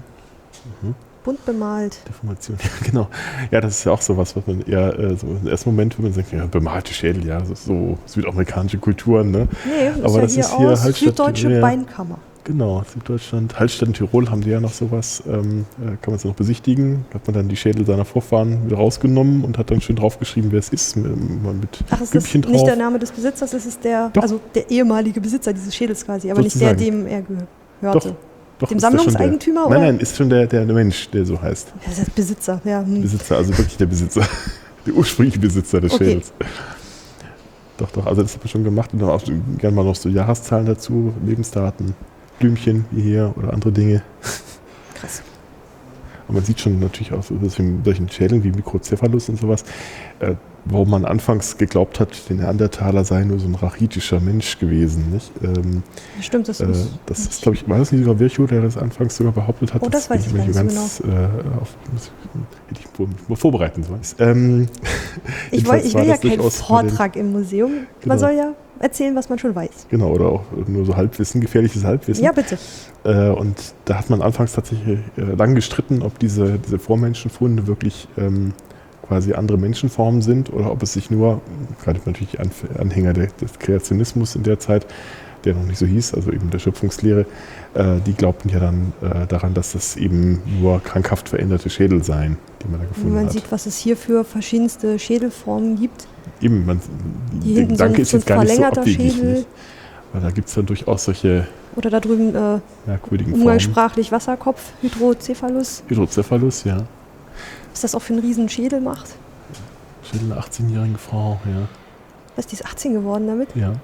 Mhm. 0.82 0.94
Bunt 1.24 1.44
bemalt. 1.44 1.98
Deformation, 2.08 2.56
ja, 2.62 2.86
genau. 2.86 3.08
Ja, 3.50 3.60
das 3.60 3.78
ist 3.78 3.84
ja 3.84 3.92
auch 3.92 4.00
sowas, 4.00 4.34
was 4.36 4.46
man 4.46 4.62
eher 4.62 4.98
äh, 4.98 5.16
so 5.16 5.26
im 5.26 5.46
ersten 5.46 5.70
Moment, 5.70 5.98
wenn 5.98 6.04
man 6.04 6.14
sagt, 6.14 6.32
ja, 6.32 6.46
bemalte 6.46 6.94
Schädel, 6.94 7.26
ja, 7.26 7.44
so 7.44 7.98
südamerikanische 8.06 8.78
Kulturen, 8.78 9.30
ne? 9.30 9.48
Nee, 9.66 9.90
das 10.00 10.14
Aber 10.14 10.22
ist 10.24 10.36
ja 10.36 10.42
das 10.42 10.52
ist 10.52 10.58
hier 10.58 10.80
halt 10.80 10.96
Süddeutsche 10.96 11.60
Beinkammer. 11.60 12.18
Genau, 12.48 12.82
Süddeutschland, 12.90 13.60
Hallstatt 13.60 13.92
Tirol 13.92 14.30
haben 14.30 14.40
die 14.40 14.48
ja 14.48 14.58
noch 14.58 14.72
sowas, 14.72 15.22
ähm, 15.28 15.66
äh, 15.82 15.84
kann 16.00 16.06
man 16.06 16.14
es 16.14 16.24
noch 16.24 16.34
besichtigen. 16.34 17.04
Da 17.10 17.16
hat 17.16 17.26
man 17.26 17.34
dann 17.34 17.48
die 17.48 17.56
Schädel 17.56 17.84
seiner 17.84 18.06
Vorfahren 18.06 18.64
wieder 18.64 18.78
rausgenommen 18.78 19.44
und 19.44 19.58
hat 19.58 19.70
dann 19.70 19.82
schön 19.82 19.96
draufgeschrieben, 19.96 20.50
wer 20.50 20.58
es 20.58 20.70
ist, 20.70 20.96
mit, 20.96 21.14
mit 21.14 21.84
Ach, 21.90 22.00
es 22.00 22.14
ist 22.14 22.34
drauf. 22.34 22.50
nicht 22.50 22.66
der 22.66 22.76
Name 22.76 22.98
des 22.98 23.12
Besitzers, 23.12 23.52
es 23.52 23.66
ist 23.66 23.84
der, 23.84 24.08
Doch. 24.14 24.22
also 24.22 24.40
der 24.54 24.70
ehemalige 24.70 25.20
Besitzer 25.20 25.52
dieses 25.52 25.76
Schädels 25.76 26.06
quasi, 26.06 26.30
aber 26.30 26.42
Sozusagen. 26.42 26.76
nicht 26.76 26.88
der, 26.88 26.90
dem 26.90 27.06
er 27.06 27.22
gehörte. 27.80 28.08
Doch. 28.08 28.16
Doch, 28.60 28.68
dem 28.68 28.78
Sammlungseigentümer? 28.78 29.68
Der, 29.68 29.78
nein, 29.78 29.88
nein, 29.88 30.00
ist 30.00 30.16
schon 30.16 30.30
der, 30.30 30.46
der, 30.46 30.64
Mensch, 30.64 31.10
der 31.10 31.26
so 31.26 31.40
heißt. 31.40 31.70
Das 31.84 31.98
ist 31.98 32.14
Besitzer, 32.14 32.62
ja. 32.64 32.80
Hm. 32.80 33.02
Besitzer, 33.02 33.36
also 33.36 33.56
wirklich 33.56 33.76
der 33.76 33.86
Besitzer. 33.86 34.22
der 34.86 34.94
ursprüngliche 34.94 35.38
Besitzer 35.38 35.82
des 35.82 35.92
okay. 35.92 36.04
Schädels. 36.04 36.32
Doch, 37.76 37.90
doch, 37.90 38.06
also 38.06 38.22
das 38.22 38.34
habe 38.34 38.46
ich 38.46 38.50
schon 38.50 38.64
gemacht 38.64 38.92
und 38.94 39.00
dann 39.00 39.10
auch 39.10 39.22
gerne 39.58 39.76
mal 39.76 39.84
noch 39.84 39.94
so 39.94 40.08
Jahreszahlen 40.08 40.64
dazu, 40.64 41.12
Lebensdaten. 41.24 41.94
Blümchen 42.38 42.84
wie 42.90 43.02
hier 43.02 43.34
oder 43.36 43.52
andere 43.52 43.72
Dinge. 43.72 44.02
Krass. 44.94 45.22
Und 46.28 46.34
man 46.34 46.44
sieht 46.44 46.60
schon 46.60 46.78
natürlich 46.78 47.12
auch 47.12 47.22
so 47.22 47.36
solchen 47.48 48.08
Schädeln 48.10 48.44
wie 48.44 48.52
Mikrocephalus 48.52 49.30
und 49.30 49.40
sowas, 49.40 49.64
äh, 50.20 50.34
wo 50.66 50.84
man 50.84 51.06
anfangs 51.06 51.56
geglaubt 51.56 52.00
hat, 52.00 52.28
der 52.28 52.36
Neandertaler 52.36 53.02
sei 53.04 53.24
nur 53.24 53.38
so 53.38 53.48
ein 53.48 53.54
rachitischer 53.54 54.20
Mensch 54.20 54.58
gewesen. 54.58 55.10
Nicht? 55.10 55.32
Ähm, 55.42 55.82
Stimmt, 56.20 56.48
das 56.48 56.60
äh, 56.60 56.70
ist. 56.70 56.90
Das 57.06 57.20
ist, 57.20 57.42
glaube 57.42 57.56
ich, 57.56 57.66
war 57.66 57.78
das 57.78 57.92
nicht 57.92 58.04
sogar 58.04 58.20
Virchow, 58.20 58.46
der 58.46 58.60
das 58.60 58.76
anfangs 58.76 59.16
sogar 59.16 59.32
behauptet 59.32 59.72
hat? 59.72 59.82
Oh, 59.82 59.88
das, 59.88 60.08
das 60.08 60.10
weiß 60.10 60.26
ich 60.26 60.32
nicht 60.34 60.52
ganz, 60.52 61.00
genau. 61.00 61.16
Äh, 61.16 61.60
auf, 61.60 61.74
hätte 62.68 62.80
ich 62.80 63.28
mal 63.28 63.36
vorbereiten 63.36 63.82
sollen. 63.82 64.00
Ähm, 64.18 64.66
ich, 65.50 65.66
will, 65.66 65.80
ich 65.82 65.94
will 65.94 66.04
ja 66.04 66.18
keinen 66.18 66.50
Vortrag 66.50 67.16
im 67.16 67.32
Museum. 67.32 67.72
Man 67.72 67.86
genau. 68.02 68.18
soll 68.18 68.32
ja 68.32 68.54
erzählen, 68.80 69.14
was 69.14 69.28
man 69.28 69.38
schon 69.38 69.54
weiß. 69.54 69.86
Genau, 69.90 70.10
oder 70.10 70.26
auch 70.26 70.44
nur 70.66 70.84
so 70.84 70.96
Halbwissen, 70.96 71.40
gefährliches 71.40 71.84
Halbwissen. 71.84 72.24
Ja, 72.24 72.32
bitte. 72.32 72.58
Äh, 73.04 73.30
und 73.30 73.74
da 73.84 73.98
hat 73.98 74.10
man 74.10 74.22
anfangs 74.22 74.52
tatsächlich 74.52 74.98
äh, 75.16 75.20
lang 75.22 75.54
gestritten, 75.54 76.02
ob 76.02 76.18
diese, 76.18 76.58
diese 76.58 76.78
Vormenschenfunde 76.78 77.66
wirklich 77.66 78.08
ähm, 78.16 78.52
quasi 79.06 79.32
andere 79.32 79.58
Menschenformen 79.58 80.22
sind 80.22 80.52
oder 80.52 80.70
ob 80.70 80.82
es 80.82 80.92
sich 80.92 81.10
nur, 81.10 81.40
gerade 81.82 82.00
natürlich 82.04 82.38
Anhänger 82.78 83.14
des 83.14 83.58
Kreationismus 83.58 84.36
in 84.36 84.42
der 84.42 84.58
Zeit, 84.58 84.86
der 85.44 85.54
noch 85.54 85.64
nicht 85.64 85.78
so 85.78 85.86
hieß, 85.86 86.14
also 86.14 86.30
eben 86.30 86.50
der 86.50 86.58
Schöpfungslehre, 86.58 87.24
äh, 87.74 88.00
die 88.06 88.12
glaubten 88.12 88.50
ja 88.50 88.60
dann 88.60 88.92
äh, 89.00 89.26
daran, 89.26 89.54
dass 89.54 89.72
das 89.72 89.96
eben 89.96 90.42
nur 90.60 90.80
krankhaft 90.82 91.28
veränderte 91.28 91.70
Schädel 91.70 92.02
seien, 92.04 92.36
die 92.62 92.68
man 92.68 92.80
da 92.80 92.86
gefunden 92.86 92.96
hat. 92.96 93.04
Wenn 93.04 93.14
man 93.14 93.26
hat. 93.26 93.32
sieht, 93.32 93.50
was 93.50 93.66
es 93.66 93.78
hier 93.78 93.96
für 93.96 94.24
verschiedenste 94.24 94.98
Schädelformen 94.98 95.76
gibt. 95.76 96.06
Eben, 96.40 96.66
man, 96.66 96.80
der 97.44 97.66
Gedanke 97.66 97.96
so 97.96 98.02
ist 98.02 98.12
jetzt 98.12 98.26
gar 98.26 98.44
nicht 98.44 98.56
so 98.56 98.64
abwegig. 98.64 99.22
Nicht, 99.22 99.46
weil 100.12 100.22
da 100.22 100.30
gibt 100.30 100.48
es 100.48 100.54
dann 100.54 100.66
durchaus 100.66 101.04
solche 101.04 101.46
oder 101.76 101.90
da 101.90 102.00
drüben 102.00 102.34
äh, 102.34 102.58
merkwürdigen 102.86 103.34
umgangssprachlich 103.34 104.08
Formen. 104.08 104.20
Wasserkopf, 104.20 104.72
Hydrocephalus. 104.82 105.84
Hydrocephalus, 105.86 106.64
ja. 106.64 106.78
Was 107.70 107.82
das 107.82 107.94
auch 107.94 108.02
für 108.02 108.14
einen 108.14 108.22
riesen 108.22 108.48
Schädel 108.48 108.80
macht. 108.80 109.10
Schädel 110.02 110.32
einer 110.32 110.42
18-jährigen 110.42 110.98
Frau, 110.98 111.38
ja. 111.44 111.68
Was, 112.34 112.46
die 112.46 112.54
ist 112.54 112.64
18 112.64 112.94
geworden 112.94 113.28
damit? 113.28 113.54
Ja. 113.54 113.74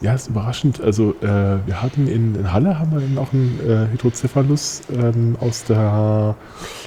Ja, 0.00 0.14
ist 0.14 0.28
überraschend. 0.28 0.80
Also 0.80 1.10
äh, 1.20 1.58
wir 1.66 1.82
hatten 1.82 2.06
in, 2.06 2.34
in, 2.34 2.50
Halle 2.50 2.78
haben 2.78 2.92
wir 2.92 3.00
noch 3.00 3.34
einen 3.34 3.60
äh, 3.60 3.92
Hydrocephalus 3.92 4.80
ähm, 4.90 5.36
aus 5.40 5.64
der 5.64 6.34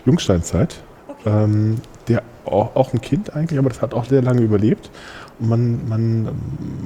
Jungsteinzeit. 0.05 0.81
Okay. 1.07 1.29
Ähm, 1.29 1.75
auch, 2.45 2.75
auch, 2.75 2.93
ein 2.93 3.01
Kind 3.01 3.35
eigentlich, 3.35 3.59
aber 3.59 3.69
das 3.69 3.81
hat 3.81 3.93
auch 3.93 4.05
sehr 4.05 4.21
lange 4.21 4.41
überlebt. 4.41 4.89
Und 5.39 5.49
man, 5.49 5.87
man 5.87 6.27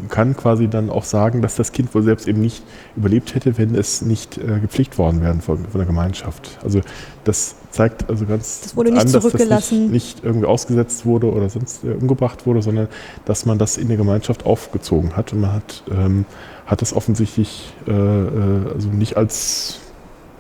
kann 0.10 0.36
quasi 0.36 0.68
dann 0.68 0.90
auch 0.90 1.04
sagen, 1.04 1.42
dass 1.42 1.56
das 1.56 1.72
Kind 1.72 1.94
wohl 1.94 2.04
selbst 2.04 2.28
eben 2.28 2.42
nicht 2.42 2.64
überlebt 2.96 3.36
hätte, 3.36 3.58
wenn 3.58 3.76
es 3.76 4.02
nicht 4.02 4.38
äh, 4.38 4.60
gepflegt 4.60 4.98
worden 4.98 5.22
wäre 5.22 5.36
von, 5.36 5.66
von, 5.66 5.80
der 5.80 5.86
Gemeinschaft. 5.86 6.58
Also 6.64 6.82
das 7.24 7.56
zeigt 7.72 8.10
also 8.10 8.26
ganz 8.26 8.62
das 8.62 8.76
wurde 8.76 8.92
nicht 8.92 9.06
an, 9.06 9.12
dass 9.12 9.24
das 9.24 9.72
nicht, 9.72 9.92
nicht, 9.92 10.24
irgendwie 10.24 10.46
ausgesetzt 10.46 11.06
wurde 11.06 11.32
oder 11.32 11.50
sonst 11.50 11.84
äh, 11.84 11.90
umgebracht 11.90 12.46
wurde, 12.46 12.62
sondern 12.62 12.88
dass 13.26 13.46
man 13.46 13.58
das 13.58 13.78
in 13.78 13.90
der 13.90 13.98
Gemeinschaft 13.98 14.46
aufgezogen 14.46 15.18
hat. 15.18 15.34
Und 15.34 15.42
man 15.42 15.54
hat, 15.54 15.84
ähm, 15.92 16.26
hat 16.66 16.82
das 16.82 16.94
offensichtlich 16.94 17.74
äh, 17.88 17.92
äh 17.92 18.74
also 18.74 18.90
nicht 18.90 19.18
als 19.18 19.80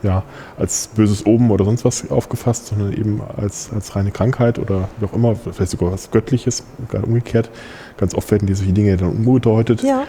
ja, 0.03 0.23
als 0.57 0.87
böses 0.87 1.25
Oben 1.25 1.51
oder 1.51 1.65
sonst 1.65 1.85
was 1.85 2.09
aufgefasst, 2.09 2.67
sondern 2.67 2.93
eben 2.93 3.21
als, 3.37 3.69
als 3.73 3.95
reine 3.95 4.11
Krankheit 4.11 4.59
oder 4.59 4.89
wie 4.99 5.05
auch 5.05 5.13
immer, 5.13 5.35
vielleicht 5.35 5.71
sogar 5.71 5.91
was 5.91 6.11
Göttliches, 6.11 6.63
gerade 6.89 7.05
umgekehrt. 7.05 7.49
Ganz 7.97 8.13
oft 8.13 8.29
werden 8.31 8.47
diese 8.47 8.65
Dinge 8.65 8.95
dann 8.97 9.09
umgedeutet. 9.09 9.83
Ja. 9.83 10.03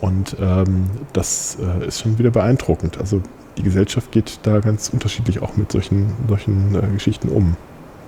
Und 0.00 0.36
ähm, 0.40 0.86
das 1.12 1.58
äh, 1.60 1.86
ist 1.86 2.00
schon 2.00 2.18
wieder 2.18 2.30
beeindruckend. 2.30 2.98
Also 2.98 3.22
die 3.58 3.62
Gesellschaft 3.62 4.12
geht 4.12 4.40
da 4.42 4.60
ganz 4.60 4.88
unterschiedlich 4.88 5.42
auch 5.42 5.56
mit 5.56 5.72
solchen, 5.72 6.12
solchen 6.28 6.74
äh, 6.74 6.86
Geschichten 6.92 7.28
um. 7.28 7.56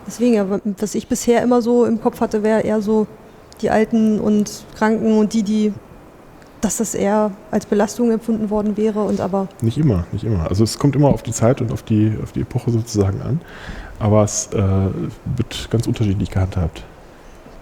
Deswegen, 0.07 0.35
ja, 0.35 0.47
was 0.79 0.95
ich 0.95 1.07
bisher 1.07 1.43
immer 1.43 1.63
so 1.63 1.85
im 1.85 2.01
Kopf 2.01 2.21
hatte, 2.21 2.43
wäre 2.43 2.63
eher 2.63 2.83
so 2.83 3.07
die 3.61 3.71
Alten 3.71 4.19
und 4.19 4.65
Kranken 4.77 5.19
und 5.19 5.33
die, 5.33 5.43
die, 5.43 5.73
dass 6.63 6.79
das 6.79 6.95
eher 6.95 7.33
als 7.51 7.67
Belastung 7.67 8.11
empfunden 8.11 8.49
worden 8.49 8.77
wäre 8.77 9.03
und 9.03 9.21
aber. 9.21 9.49
Nicht 9.61 9.79
immer, 9.79 10.07
nicht 10.13 10.25
immer. 10.25 10.49
Also 10.49 10.65
es 10.65 10.79
kommt 10.79 10.97
immer 10.97 11.09
auf 11.09 11.23
die 11.23 11.33
Zeit 11.33 11.61
und 11.61 11.73
auf 11.73 11.83
die, 11.83 12.17
auf 12.23 12.33
die 12.33 12.41
Epoche 12.41 12.71
sozusagen 12.71 13.21
an. 13.21 13.41
Aber 13.99 14.25
es 14.25 14.49
äh, 14.53 14.59
wird 14.59 15.69
ganz 15.71 15.87
unterschiedlich 15.87 16.31
gehandhabt. 16.31 16.85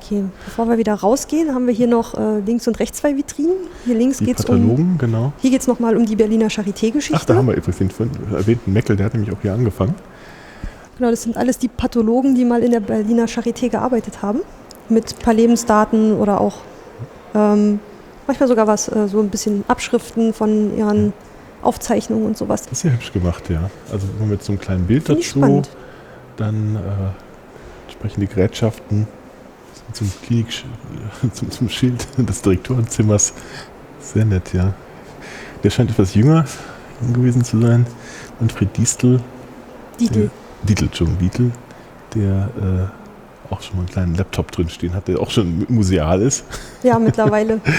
Okay, 0.02 0.24
bevor 0.44 0.68
wir 0.68 0.78
wieder 0.78 0.94
rausgehen, 0.94 1.54
haben 1.54 1.66
wir 1.66 1.74
hier 1.74 1.86
noch 1.86 2.14
äh, 2.14 2.40
links 2.40 2.66
und 2.66 2.78
rechts 2.78 2.98
zwei 2.98 3.16
Vitrinen. 3.16 3.56
Hier 3.84 3.96
links 3.96 4.18
geht 4.18 4.38
es 4.38 4.44
um. 4.46 4.96
genau. 4.98 5.32
Hier 5.40 5.50
geht 5.50 5.60
es 5.60 5.66
nochmal 5.66 5.96
um 5.96 6.06
die 6.06 6.16
Berliner 6.16 6.48
Charité-Geschichte. 6.48 7.20
Ach, 7.20 7.24
da 7.24 7.34
haben 7.34 7.46
wir 7.46 7.54
übrigens 7.54 7.96
den 7.96 8.10
erwähnten 8.32 8.72
Meckel, 8.72 8.96
der 8.96 9.06
hat 9.06 9.14
nämlich 9.14 9.32
auch 9.32 9.40
hier 9.40 9.52
angefangen. 9.52 9.94
Genau, 10.98 11.10
das 11.10 11.22
sind 11.22 11.36
alles 11.36 11.58
die 11.58 11.68
Pathologen, 11.68 12.34
die 12.34 12.44
mal 12.44 12.62
in 12.62 12.72
der 12.72 12.80
Berliner 12.80 13.26
Charité 13.26 13.68
gearbeitet 13.68 14.20
haben. 14.22 14.40
Mit 14.88 15.14
ein 15.14 15.22
paar 15.22 15.34
Lebensdaten 15.34 16.14
oder 16.14 16.40
auch 16.40 16.58
ähm, 17.34 17.78
manchmal 18.30 18.48
sogar 18.48 18.68
was, 18.68 18.86
äh, 18.88 19.08
so 19.08 19.18
ein 19.18 19.28
bisschen 19.28 19.64
Abschriften 19.66 20.32
von 20.32 20.76
ihren 20.78 21.12
Aufzeichnungen 21.62 22.26
und 22.26 22.38
sowas. 22.38 22.62
Das 22.62 22.78
ist 22.78 22.84
ja 22.84 22.90
hübsch 22.92 23.12
gemacht, 23.12 23.50
ja. 23.50 23.68
Also 23.90 24.06
mit 24.24 24.44
so 24.44 24.52
einem 24.52 24.60
kleinen 24.60 24.86
Bild 24.86 25.06
Find 25.06 25.18
dazu. 25.18 25.62
Dann 26.36 26.76
äh, 26.76 27.88
entsprechende 27.88 28.28
Gerätschaften 28.28 29.08
zum, 29.92 30.08
Klinik, 30.22 30.46
zum, 31.32 31.50
zum 31.50 31.68
Schild 31.68 32.06
des 32.16 32.40
Direktorenzimmers. 32.42 33.32
Sehr 33.98 34.24
nett, 34.24 34.52
ja. 34.52 34.74
Der 35.64 35.70
scheint 35.70 35.90
etwas 35.90 36.14
jünger 36.14 36.44
gewesen 37.12 37.42
zu 37.42 37.60
sein. 37.60 37.84
Manfred 38.38 38.76
Distel. 38.76 39.20
Dietl. 39.98 40.30
Dietl, 40.62 40.84
Entschuldigung, 40.84 41.18
Dietl, 41.18 41.50
der 42.14 42.90
äh, 43.50 43.52
auch 43.52 43.60
schon 43.60 43.76
mal 43.76 43.82
einen 43.82 43.90
kleinen 43.90 44.14
Laptop 44.14 44.52
drin 44.52 44.68
stehen 44.68 44.94
hat, 44.94 45.08
der 45.08 45.18
auch 45.18 45.30
schon 45.30 45.66
museal 45.68 46.22
ist. 46.22 46.44
Ja, 46.84 46.96
mittlerweile. 47.00 47.60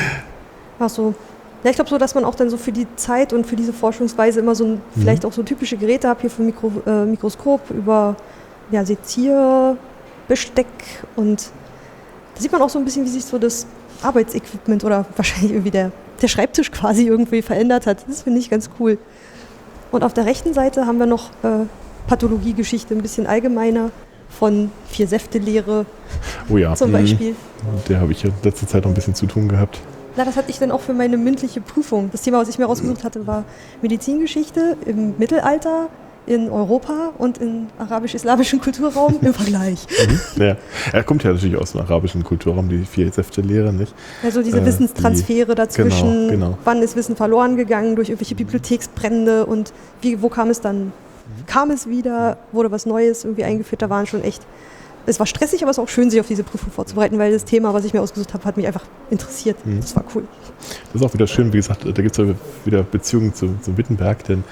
Ach 0.82 0.90
so. 0.90 1.14
Ja, 1.64 1.70
ich 1.70 1.76
glaube 1.76 1.92
so, 1.92 2.00
dass 2.00 2.16
man 2.16 2.26
auch 2.26 2.34
dann 2.34 2.50
so 2.50 2.58
für 2.58 2.72
die 2.72 2.88
Zeit 2.96 3.34
und 3.34 3.46
für 3.46 3.56
diese 3.56 3.72
Forschungsweise 3.72 4.40
immer 4.40 4.56
so 4.56 4.66
ein, 4.66 4.72
mhm. 4.74 5.02
vielleicht 5.02 5.26
auch 5.26 5.32
so 5.32 5.44
typische 5.44 5.78
Geräte 5.78 6.10
hat, 6.10 6.22
hier 6.22 6.32
vom 6.32 6.48
Mikro, 6.48 6.72
äh, 6.88 7.06
Mikroskop 7.06 7.70
über 7.70 8.16
ja, 8.72 8.84
Sezierbesteck 8.84 10.66
und 11.16 11.52
da 12.34 12.42
sieht 12.42 12.52
man 12.52 12.64
auch 12.64 12.70
so 12.70 12.80
ein 12.80 12.86
bisschen, 12.86 13.06
wie 13.06 13.10
sich 13.10 13.26
so 13.26 13.38
das 13.38 13.68
Arbeitsequipment 14.02 14.84
oder 14.84 15.06
wahrscheinlich 15.16 15.52
irgendwie 15.52 15.70
der, 15.70 15.92
der 16.20 16.28
Schreibtisch 16.28 16.72
quasi 16.72 17.06
irgendwie 17.06 17.44
verändert 17.44 17.86
hat. 17.86 18.06
Das 18.08 18.24
finde 18.24 18.40
ich 18.40 18.50
ganz 18.50 18.72
cool. 18.80 18.98
Und 19.92 20.04
auf 20.04 20.14
der 20.14 20.26
rechten 20.26 20.56
Seite 20.56 20.88
haben 20.88 20.98
wir 20.98 21.06
noch 21.06 21.30
äh, 21.44 21.66
Pathologiegeschichte, 22.08 22.96
ein 22.96 23.04
bisschen 23.04 23.28
allgemeiner 23.28 23.92
von 24.30 24.72
Vier-Säfte-Lehre 24.90 25.86
oh 26.50 26.58
ja. 26.58 26.74
zum 26.76 26.92
Beispiel. 26.92 27.32
Mhm. 27.32 27.36
Der 27.88 28.00
habe 28.00 28.14
ich 28.14 28.24
in 28.24 28.34
letzter 28.42 28.66
Zeit 28.66 28.84
noch 28.84 28.92
ein 28.92 28.96
bisschen 28.96 29.14
zu 29.14 29.28
tun 29.28 29.48
gehabt. 29.48 29.80
Na, 30.16 30.26
das 30.26 30.36
hatte 30.36 30.52
ich 30.52 30.60
dann 30.60 30.72
auch 30.72 30.82
für 30.82 30.94
meine 30.94 31.18
mündliche 31.18 31.62
Prüfung. 31.62 32.10
Das 32.12 32.22
Thema, 32.22 32.40
was 32.40 32.50
ich 32.50 32.60
mir 32.60 32.66
rausgesucht 32.66 33.04
hatte, 33.04 33.28
war 33.28 33.46
Medizingeschichte 33.82 34.78
im 34.86 35.18
Mittelalter 35.18 35.90
in 36.28 36.50
Europa 36.50 37.12
und 37.18 37.40
im 37.40 37.68
arabisch-islamischen 37.80 38.62
Kulturraum 38.62 39.18
im 39.22 39.34
Vergleich. 39.34 39.88
Mhm, 40.08 40.44
ja. 40.44 40.58
Er 40.92 41.04
kommt 41.04 41.24
ja 41.24 41.34
natürlich 41.34 41.58
aus 41.58 41.72
dem 41.72 41.82
arabischen 41.82 42.24
Kulturraum, 42.24 42.70
die 42.70 42.86
vier 42.86 43.12
Säfte-Lehre, 43.12 43.74
nicht? 43.74 43.94
Also 44.24 44.44
diese 44.44 44.60
äh, 44.60 44.66
Wissenstransfere 44.66 45.56
dazwischen, 45.56 46.30
genau, 46.30 46.48
genau. 46.48 46.58
wann 46.64 46.82
ist 46.82 46.96
Wissen 46.96 47.16
verloren 47.16 47.58
gegangen 47.58 47.96
durch 47.96 48.10
irgendwelche 48.10 48.36
Bibliotheksbrände 48.36 49.46
und 49.46 49.74
wie, 50.02 50.22
wo 50.22 50.30
kam 50.30 50.50
es 50.50 50.62
dann? 50.62 50.94
Kam 51.48 51.72
es 51.72 51.88
wieder, 51.88 52.38
wurde 52.52 52.72
was 52.72 52.86
Neues 52.86 53.24
irgendwie 53.24 53.46
eingeführt, 53.46 53.82
da 53.82 53.90
waren 53.90 54.06
schon 54.06 54.24
echt 54.24 54.46
es 55.06 55.20
war 55.20 55.26
stressig, 55.26 55.62
aber 55.62 55.72
es 55.72 55.78
war 55.78 55.86
auch 55.86 55.90
schön, 55.90 56.10
sich 56.10 56.20
auf 56.20 56.28
diese 56.28 56.44
Prüfung 56.44 56.72
vorzubereiten, 56.72 57.18
weil 57.18 57.32
das 57.32 57.46
Thema, 57.46 57.74
was 57.74 57.86
ich 57.86 57.94
mir 57.94 58.02
ausgesucht 58.02 58.34
habe, 58.34 58.44
hat 58.46 58.58
mich 58.58 58.68
einfach 58.68 58.86
interessiert. 59.10 59.66
Mhm. 59.66 59.82
Das 59.82 59.96
war 59.96 60.04
cool. 60.16 60.24
Das 60.94 61.02
ist 61.02 61.08
auch 61.08 61.14
wieder 61.14 61.28
schön, 61.28 61.52
wie 61.54 61.58
gesagt, 61.58 61.86
da 61.86 62.02
gibt 62.02 62.18
es 62.18 62.18
ja 62.18 62.34
wieder 62.66 62.84
Beziehungen 62.84 63.34
zu, 63.34 63.56
zu 63.62 63.78
Wittenberg, 63.78 64.24
denn 64.26 64.44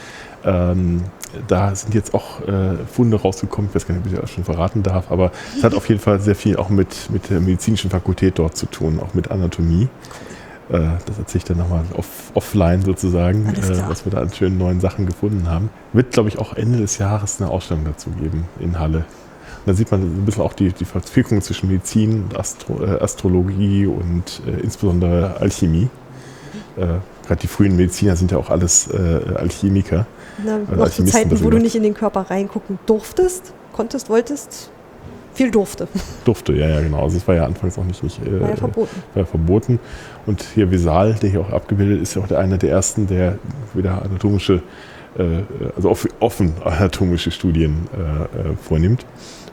ähm, 0.43 1.03
da 1.47 1.75
sind 1.75 1.93
jetzt 1.93 2.13
auch 2.13 2.41
äh, 2.47 2.77
Funde 2.91 3.21
rausgekommen, 3.21 3.69
ich 3.69 3.75
weiß 3.75 3.87
gar 3.87 3.95
nicht, 3.95 4.05
ob 4.05 4.11
ich 4.11 4.19
das 4.19 4.31
schon 4.31 4.43
verraten 4.43 4.83
darf, 4.83 5.11
aber 5.11 5.31
es 5.55 5.63
hat 5.63 5.73
auf 5.73 5.87
jeden 5.89 6.01
Fall 6.01 6.19
sehr 6.19 6.35
viel 6.35 6.57
auch 6.57 6.69
mit, 6.69 7.09
mit 7.11 7.29
der 7.29 7.39
medizinischen 7.39 7.89
Fakultät 7.89 8.39
dort 8.39 8.57
zu 8.57 8.65
tun, 8.65 8.99
auch 8.99 9.13
mit 9.13 9.29
Anatomie. 9.29 9.89
Äh, 10.69 10.79
das 11.05 11.17
erzähle 11.17 11.37
ich 11.39 11.43
dann 11.43 11.57
nochmal 11.57 11.83
off, 11.93 12.31
offline 12.33 12.83
sozusagen, 12.83 13.47
äh, 13.47 13.83
was 13.87 14.05
wir 14.05 14.11
da 14.11 14.21
an 14.21 14.31
schönen 14.31 14.57
neuen 14.57 14.79
Sachen 14.79 15.05
gefunden 15.05 15.49
haben. 15.49 15.69
Wird, 15.93 16.11
glaube 16.11 16.29
ich, 16.29 16.39
auch 16.39 16.53
Ende 16.53 16.79
des 16.79 16.97
Jahres 16.97 17.41
eine 17.41 17.49
Ausstellung 17.49 17.85
dazu 17.85 18.11
geben 18.11 18.45
in 18.59 18.79
Halle. 18.79 19.05
Da 19.65 19.73
sieht 19.73 19.91
man 19.91 20.01
ein 20.01 20.25
bisschen 20.25 20.43
auch 20.43 20.53
die, 20.53 20.71
die 20.71 20.85
Verquickung 20.85 21.41
zwischen 21.41 21.69
Medizin 21.69 22.23
und 22.23 22.39
Astro, 22.39 22.83
äh, 22.83 22.99
Astrologie 22.99 23.85
und 23.85 24.41
äh, 24.47 24.61
insbesondere 24.61 25.37
Alchemie. 25.39 25.89
Äh, 26.77 26.85
Gerade 27.27 27.41
die 27.41 27.47
frühen 27.47 27.75
Mediziner 27.75 28.15
sind 28.15 28.31
ja 28.31 28.37
auch 28.37 28.49
alles 28.49 28.87
äh, 28.87 29.35
Alchemiker. 29.35 30.07
Na, 30.43 30.59
also 30.67 30.75
noch 30.75 30.89
zu 30.89 31.05
Zeiten, 31.05 31.43
wo 31.43 31.49
du 31.49 31.59
nicht 31.59 31.75
in 31.75 31.83
den 31.83 31.93
Körper 31.93 32.21
reingucken 32.21 32.79
durftest, 32.85 33.53
konntest, 33.73 34.09
wolltest, 34.09 34.71
viel 35.33 35.51
durfte. 35.51 35.87
Durfte, 36.25 36.53
ja, 36.53 36.67
ja, 36.67 36.81
genau. 36.81 37.03
Also 37.03 37.17
es 37.17 37.27
war 37.27 37.35
ja 37.35 37.45
anfangs 37.45 37.77
auch 37.77 37.83
nicht, 37.83 38.03
nicht 38.03 38.19
äh, 38.25 38.41
war 38.41 38.49
ja 38.49 38.55
verboten. 38.55 39.03
War 39.13 39.23
ja 39.23 39.25
verboten. 39.25 39.79
Und 40.25 40.43
hier 40.53 40.71
Vesal, 40.71 41.13
der 41.21 41.29
hier 41.29 41.41
auch 41.41 41.51
abgebildet 41.51 42.01
ist, 42.01 42.15
ja 42.15 42.21
auch 42.21 42.27
der 42.27 42.39
einer 42.39 42.57
der 42.57 42.71
ersten, 42.71 43.07
der 43.07 43.37
wieder 43.73 44.01
anatomische, 44.01 44.61
äh, 45.17 45.43
also 45.75 45.95
offen 46.19 46.53
anatomische 46.63 47.31
Studien 47.31 47.87
äh, 47.93 48.51
äh, 48.51 48.55
vornimmt. 48.57 49.05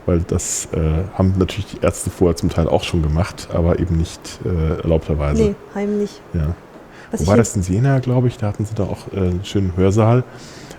Weil 0.07 0.21
das 0.21 0.69
äh, 0.73 1.03
haben 1.13 1.35
natürlich 1.37 1.67
die 1.67 1.85
Ärzte 1.85 2.09
vorher 2.09 2.35
zum 2.35 2.49
Teil 2.49 2.67
auch 2.67 2.83
schon 2.83 3.03
gemacht, 3.03 3.49
aber 3.53 3.77
eben 3.79 3.97
nicht 3.97 4.39
äh, 4.43 4.81
erlaubterweise. 4.81 5.43
Nee, 5.43 5.55
heimlich. 5.75 6.19
Ja. 6.33 6.55
Was 7.11 7.21
Wo 7.21 7.27
war 7.27 7.37
das 7.37 7.55
in 7.55 7.61
Siena, 7.61 7.99
glaube 7.99 8.27
ich? 8.27 8.37
Da 8.37 8.47
hatten 8.47 8.65
sie 8.65 8.73
da 8.73 8.83
auch 8.83 9.11
einen 9.13 9.45
schönen 9.45 9.77
Hörsaal 9.77 10.23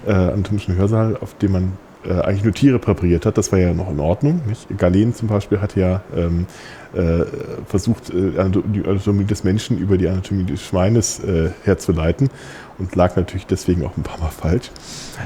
äh, 0.06 0.12
anatomischen 0.12 0.76
Hörsaal, 0.76 1.16
auf 1.20 1.34
dem 1.34 1.52
man 1.52 1.72
äh, 2.04 2.12
eigentlich 2.20 2.44
nur 2.44 2.54
Tiere 2.54 2.78
präpariert 2.78 3.26
hat. 3.26 3.38
Das 3.38 3.52
war 3.52 3.58
ja 3.58 3.72
noch 3.74 3.90
in 3.90 4.00
Ordnung. 4.00 4.40
Nicht? 4.46 4.66
Galen 4.78 5.14
zum 5.14 5.28
Beispiel 5.28 5.60
hat 5.60 5.76
ja 5.76 6.02
ähm, 6.16 6.46
äh, 6.94 7.24
versucht, 7.66 8.10
äh, 8.10 8.32
die 8.72 8.84
Anatomie 8.86 9.24
des 9.24 9.44
Menschen 9.44 9.78
über 9.78 9.98
die 9.98 10.08
Anatomie 10.08 10.44
des 10.44 10.62
Schweines 10.62 11.20
äh, 11.20 11.50
herzuleiten 11.64 12.30
und 12.78 12.94
lag 12.94 13.16
natürlich 13.16 13.46
deswegen 13.46 13.84
auch 13.84 13.96
ein 13.96 14.02
paar 14.02 14.18
Mal 14.18 14.30
falsch. 14.30 14.70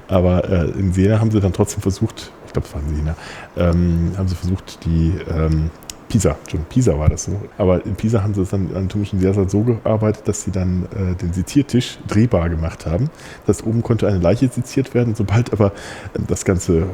Aber 0.09 0.49
äh, 0.49 0.71
in 0.71 0.93
Siena 0.93 1.21
haben 1.21 1.31
sie 1.31 1.41
dann 1.41 1.53
trotzdem 1.53 1.83
versucht, 1.83 2.33
ich 2.55 2.63
glaube, 2.63 2.69
es 2.69 2.91
in 2.91 2.97
Siena, 2.97 3.17
ähm, 3.57 4.13
haben 4.17 4.29
sie 4.29 4.35
versucht, 4.35 4.85
die 4.85 5.17
ähm, 5.31 5.71
Pisa, 6.13 6.37
schon 6.47 6.65
Pisa 6.65 6.99
war 6.99 7.09
das 7.09 7.25
so. 7.25 7.41
Aber 7.57 7.87
in 7.87 7.95
Pisa 7.95 8.23
haben 8.23 8.35
sie 8.35 8.43
es 8.43 8.51
dann 8.51 8.69
im 8.69 8.77
anatomischen 8.77 9.19
Lehrsaal 9.19 9.49
so 9.49 9.63
gearbeitet, 9.63 10.29
dass 10.29 10.43
sie 10.43 10.51
dann 10.51 10.85
äh, 10.95 11.15
den 11.15 11.33
Seziertisch 11.33 11.99
drehbar 12.07 12.51
gemacht 12.51 12.85
haben. 12.85 13.09
Das 13.47 13.57
heißt, 13.57 13.67
oben 13.67 13.83
konnte 13.83 14.07
eine 14.07 14.19
Leiche 14.19 14.47
seziert 14.49 14.93
werden. 14.93 15.15
Sobald 15.15 15.55
aber 15.55 15.69
äh, 15.69 16.19
das 16.29 16.45
Ganze 16.45 16.81
äh, 16.81 16.85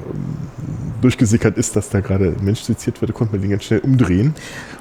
durchgesickert 1.01 1.59
ist, 1.59 1.75
dass 1.75 1.89
da 1.89 1.99
gerade 1.99 2.27
ein 2.27 2.45
Mensch 2.45 2.61
seziert 2.61 3.01
wird, 3.01 3.13
konnte 3.13 3.33
man 3.33 3.43
den 3.43 3.51
ganz 3.51 3.65
schnell 3.65 3.81
umdrehen. 3.81 4.37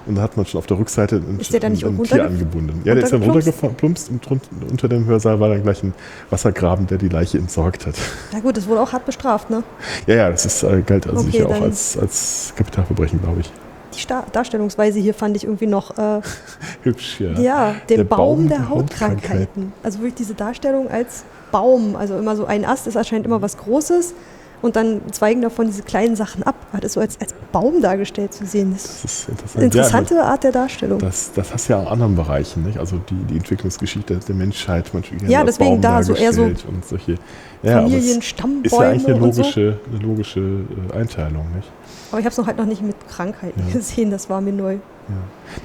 Und 0.06 0.16
da 0.16 0.22
hat 0.22 0.38
man 0.38 0.46
schon 0.46 0.60
auf 0.60 0.68
der 0.68 0.78
Rückseite 0.78 1.16
ein, 1.16 1.40
ist 1.40 1.52
der 1.52 1.60
dann 1.60 1.72
nicht 1.72 1.84
ein 1.84 2.04
Tier 2.04 2.28
angebunden. 2.28 2.82
Ja, 2.84 2.94
der 2.94 3.06
ist 3.06 3.14
dann 3.14 3.24
runtergeplumpst 3.24 4.12
und 4.12 4.22
unter 4.70 4.88
dem 4.88 5.08
Hörsaal 5.08 5.40
war 5.40 5.50
dann 5.50 5.64
gleich 5.64 5.82
ein 5.82 5.96
Wassergraben, 6.30 6.86
der 6.86 7.00
die 7.00 7.10
Leiche 7.10 7.40
entsorgt 7.40 7.88
hat. 7.88 7.96
Na 8.32 8.40
gut, 8.40 8.56
das 8.56 8.68
wurde 8.68 8.82
auch 8.82 8.94
hart 8.94 9.08
bestraft, 9.08 9.50
ne? 9.50 9.64
Ja, 10.06 10.14
ja, 10.14 10.30
das 10.30 10.46
ist, 10.46 10.62
äh, 10.62 10.84
galt 10.86 11.08
also 11.08 11.22
okay, 11.22 11.32
sicher 11.32 11.50
auch 11.50 11.62
als, 11.62 11.98
als 11.98 12.54
Kapitalverbrechen, 12.56 13.20
glaube 13.20 13.40
ich 13.42 13.52
die 13.98 14.02
Star 14.04 14.26
Darstellungsweise 14.32 15.00
hier 15.00 15.14
fand 15.14 15.36
ich 15.36 15.44
irgendwie 15.44 15.68
noch 15.68 15.98
äh, 15.98 16.22
hübsch, 16.84 17.20
ja. 17.20 17.32
Ja, 17.40 17.76
der, 17.90 17.98
der 17.98 18.04
Baum, 18.04 18.20
Baum, 18.20 18.50
der, 18.50 18.70
Hautkrankheiten. 18.70 19.74
Also 19.84 20.00
wirklich 20.00 20.16
diese 20.16 20.34
Darstellung 20.34 20.90
als 20.90 21.24
Baum, 21.52 21.96
also 21.96 22.18
immer 22.18 22.36
so 22.36 22.46
ein 22.46 22.66
Ast, 22.66 22.88
es 22.88 22.96
erscheint 22.96 23.26
immer 23.26 23.42
was 23.42 23.58
Großes 23.58 24.14
und 24.62 24.76
dann 24.76 25.02
zweigen 25.12 25.42
davon 25.42 25.68
diese 25.68 25.84
kleinen 25.84 26.16
Sachen 26.16 26.44
ab. 26.44 26.56
Hat 26.74 26.84
es 26.84 26.94
so 26.94 27.00
als, 27.00 27.20
als 27.22 27.34
Baum 27.52 27.82
dargestellt 27.82 28.34
zu 28.34 28.46
sehen. 28.46 28.74
Das, 28.74 29.02
das 29.02 29.04
ist 29.04 29.30
interessant. 29.30 29.64
Interessante 29.64 30.16
ja, 30.16 30.24
Art 30.24 30.44
der 30.44 30.52
Darstellung. 30.52 31.00
Das, 31.00 31.32
das 31.34 31.54
hast 31.54 31.70
du 31.70 31.74
ja 31.74 31.80
auch 31.80 31.84
in 31.84 31.88
anderen 31.90 32.16
Bereichen, 32.16 32.64
nicht? 32.64 32.80
Also 32.80 32.98
die, 32.98 33.16
die 33.30 33.38
Entwicklungsgeschichte 33.38 34.18
der 34.18 34.36
Menschheit, 34.36 34.90
manchmal 34.94 35.30
ja, 35.30 35.44
deswegen 35.44 35.72
Baum 35.72 35.82
da 35.82 36.04
so 36.04 36.16
eher 36.16 36.34
so 36.34 36.44
und 36.44 36.86
solche 36.86 37.16
ja, 37.62 37.82
Familienstammbäume. 37.82 38.66
Ist 38.66 38.74
ja 38.74 38.80
eigentlich 38.80 39.08
eine 39.08 39.20
logische, 39.20 39.80
so. 39.84 39.96
eine 39.96 40.06
logische 40.06 40.40
äh, 40.40 40.98
Einteilung, 40.98 41.46
nicht? 41.56 41.72
Aber 42.12 42.20
ich 42.20 42.26
habe 42.26 42.32
es 42.32 42.38
noch 42.38 42.48
halt 42.48 42.58
noch 42.58 42.66
nicht 42.66 42.82
mit 42.82 42.96
Krankheiten 43.10 43.64
ja. 43.68 43.74
gesehen, 43.74 44.12
das 44.12 44.30
war 44.30 44.42
mir 44.42 44.54
neu. 44.54 44.74
Ja. 44.74 45.16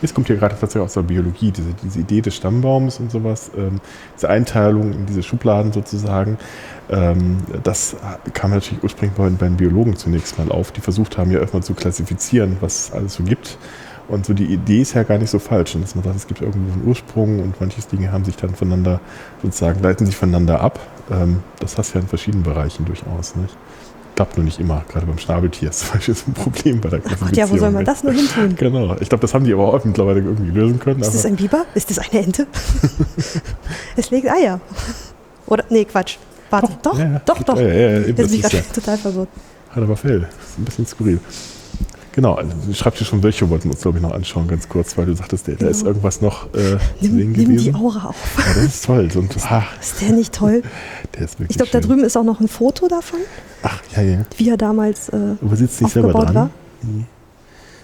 Jetzt 0.00 0.14
kommt 0.14 0.28
hier 0.28 0.36
gerade 0.36 0.54
tatsächlich 0.54 0.84
aus 0.84 0.94
der 0.94 1.02
Biologie, 1.02 1.50
diese, 1.50 1.74
diese 1.82 2.00
Idee 2.00 2.20
des 2.20 2.36
Stammbaums 2.36 3.00
und 3.00 3.10
sowas, 3.10 3.50
ähm, 3.56 3.80
diese 4.16 4.28
Einteilung 4.28 4.92
in 4.92 5.06
diese 5.06 5.22
Schubladen 5.22 5.72
sozusagen. 5.72 6.38
Ähm, 6.90 7.38
das 7.62 7.96
kam 8.34 8.52
natürlich 8.52 8.82
ursprünglich 8.84 9.16
bei, 9.16 9.28
bei 9.30 9.46
den 9.46 9.56
Biologen 9.56 9.96
zunächst 9.96 10.38
mal 10.38 10.50
auf, 10.50 10.70
die 10.70 10.80
versucht 10.80 11.18
haben, 11.18 11.30
ja 11.30 11.40
erstmal 11.40 11.62
zu 11.62 11.74
klassifizieren, 11.74 12.56
was 12.60 12.86
es 12.86 12.92
alles 12.92 13.14
so 13.14 13.24
gibt. 13.24 13.58
Und 14.08 14.26
so 14.26 14.34
die 14.34 14.46
Idee 14.46 14.82
ist 14.82 14.94
ja 14.94 15.04
gar 15.04 15.18
nicht 15.18 15.30
so 15.30 15.38
falsch. 15.38 15.76
Dass 15.80 15.94
man 15.94 16.04
sagt, 16.04 16.16
es 16.16 16.26
gibt 16.26 16.40
irgendwo 16.40 16.72
einen 16.72 16.86
Ursprung 16.86 17.40
und 17.40 17.60
manches 17.60 17.86
Dinge 17.86 18.12
haben 18.12 18.24
sich 18.24 18.36
dann 18.36 18.54
voneinander, 18.54 19.00
sozusagen, 19.42 19.80
leiten 19.82 20.06
sich 20.06 20.16
voneinander 20.16 20.60
ab. 20.60 20.78
Ähm, 21.10 21.40
das 21.60 21.78
hast 21.78 21.94
du 21.94 21.98
ja 21.98 22.02
in 22.02 22.08
verschiedenen 22.08 22.42
Bereichen 22.42 22.84
durchaus. 22.84 23.36
Nicht? 23.36 23.56
Klappt 24.22 24.36
nur 24.36 24.44
nicht 24.44 24.60
immer, 24.60 24.84
gerade 24.88 25.04
beim 25.04 25.18
Schnabeltier 25.18 25.70
ist 25.70 25.80
zum 25.80 25.94
Beispiel 25.94 26.14
so 26.14 26.26
ein 26.28 26.34
Problem 26.34 26.80
bei 26.80 26.90
der 26.90 27.00
Ach 27.04 27.18
Gott, 27.18 27.36
ja, 27.36 27.50
wo 27.50 27.56
soll 27.56 27.72
man 27.72 27.84
das 27.84 28.04
nur 28.04 28.12
hin 28.12 28.28
tun? 28.28 28.54
Genau, 28.54 28.94
ich 29.00 29.08
glaube, 29.08 29.22
das 29.22 29.34
haben 29.34 29.44
die 29.44 29.52
aber 29.52 29.74
auch 29.74 29.84
mittlerweile 29.84 30.20
irgendwie 30.20 30.52
lösen 30.52 30.78
können. 30.78 31.00
Ist 31.00 31.12
das 31.12 31.26
ein 31.26 31.34
Biber? 31.34 31.66
Ist 31.74 31.90
das 31.90 31.98
eine 31.98 32.22
Ente? 32.22 32.46
es 33.96 34.10
legt 34.12 34.28
Eier. 34.28 34.60
Oder, 35.46 35.64
nee, 35.70 35.84
Quatsch. 35.84 36.18
Warte, 36.50 36.68
doch, 36.84 36.92
doch, 36.92 36.98
ja, 37.00 37.20
doch. 37.24 37.42
doch. 37.42 37.56
Ja, 37.56 37.66
ja, 37.66 37.98
Jetzt 37.98 38.14
bin 38.14 38.32
ich 38.32 38.42
gerade 38.42 38.62
total 38.72 38.96
verwirrt. 38.96 39.28
Hat 39.70 39.82
aber 39.82 39.96
Fell. 39.96 40.20
Das 40.20 40.28
ist 40.50 40.58
ein 40.60 40.64
bisschen 40.66 40.86
skurril. 40.86 41.18
Genau, 42.12 42.34
also 42.34 42.50
schreibt 42.74 43.00
dir 43.00 43.04
schon 43.04 43.22
welche, 43.22 43.48
wollten 43.48 43.64
wir 43.64 43.72
uns, 43.72 43.80
glaube 43.80 43.98
ich, 43.98 44.02
noch 44.02 44.12
anschauen, 44.12 44.46
ganz 44.46 44.68
kurz, 44.68 44.96
weil 44.98 45.06
du 45.06 45.14
sagtest, 45.14 45.48
da, 45.48 45.54
genau. 45.54 45.70
ist 45.70 45.82
irgendwas 45.82 46.20
noch 46.20 46.52
äh, 46.54 46.76
nimm, 47.00 47.10
zu 47.10 47.16
sehen 47.16 47.32
gewesen. 47.32 47.54
Nimm 47.54 47.56
die 47.56 47.74
Aura 47.74 48.08
auf. 48.08 48.16
Ja, 48.38 48.54
das 48.54 48.64
ist 48.64 48.84
toll. 48.84 49.08
Ein, 49.14 49.28
ah. 49.48 49.62
Ist 49.80 50.00
der 50.00 50.12
nicht 50.12 50.34
toll? 50.34 50.62
Der 51.14 51.22
ist 51.22 51.38
wirklich 51.38 51.50
Ich 51.50 51.56
glaube, 51.56 51.72
da 51.72 51.80
drüben 51.80 52.04
ist 52.04 52.16
auch 52.16 52.24
noch 52.24 52.40
ein 52.40 52.48
Foto 52.48 52.88
davon. 52.88 53.20
Ach, 53.62 53.80
ja, 53.96 54.02
ja. 54.02 54.24
Wie 54.36 54.48
er 54.48 54.56
damals 54.56 55.08
äh, 55.10 55.36
Aber 55.40 55.56
sitzt 55.56 55.80
nicht 55.82 55.92
selber 55.92 56.12
dran? 56.12 56.34
War. 56.34 56.50
Nee. 56.82 57.04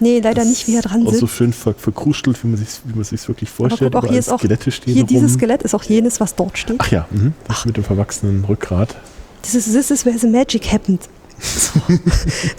Nee, 0.00 0.20
leider 0.20 0.42
das 0.42 0.48
nicht, 0.48 0.68
wie 0.68 0.76
er 0.76 0.82
dran 0.82 1.00
sitzt. 1.02 1.16
Auch 1.16 1.20
so 1.20 1.26
schön 1.26 1.52
ver 1.52 1.74
verkrustelt, 1.74 2.42
wie 2.42 2.48
man 2.48 2.56
sich 2.56 2.68
wie 2.84 2.94
man 2.94 3.04
sich 3.04 3.26
wirklich 3.26 3.50
vorstellt. 3.50 3.94
Aber 3.94 4.00
guck, 4.00 4.08
auch 4.08 4.12
hier 4.12 4.20
ist 4.20 4.30
auch, 4.30 4.38
Skelette 4.38 4.70
stehen 4.70 4.94
hier 4.94 5.04
dieses 5.04 5.34
Skelett 5.34 5.62
ist 5.62 5.74
auch 5.74 5.82
jenes, 5.82 6.20
was 6.20 6.34
dort 6.36 6.56
steht. 6.56 6.76
Ach 6.78 6.90
ja, 6.90 7.08
mh. 7.10 7.32
das 7.46 7.58
Ach. 7.58 7.64
mit 7.66 7.76
dem 7.76 7.84
verwachsenen 7.84 8.44
Rückgrat. 8.44 8.94
Das 9.42 9.54
ist, 9.54 9.72
this 9.72 9.90
is 9.90 10.06
where 10.06 10.16
the 10.16 10.28
magic 10.28 10.72
happened. 10.72 11.00
So. 11.40 11.80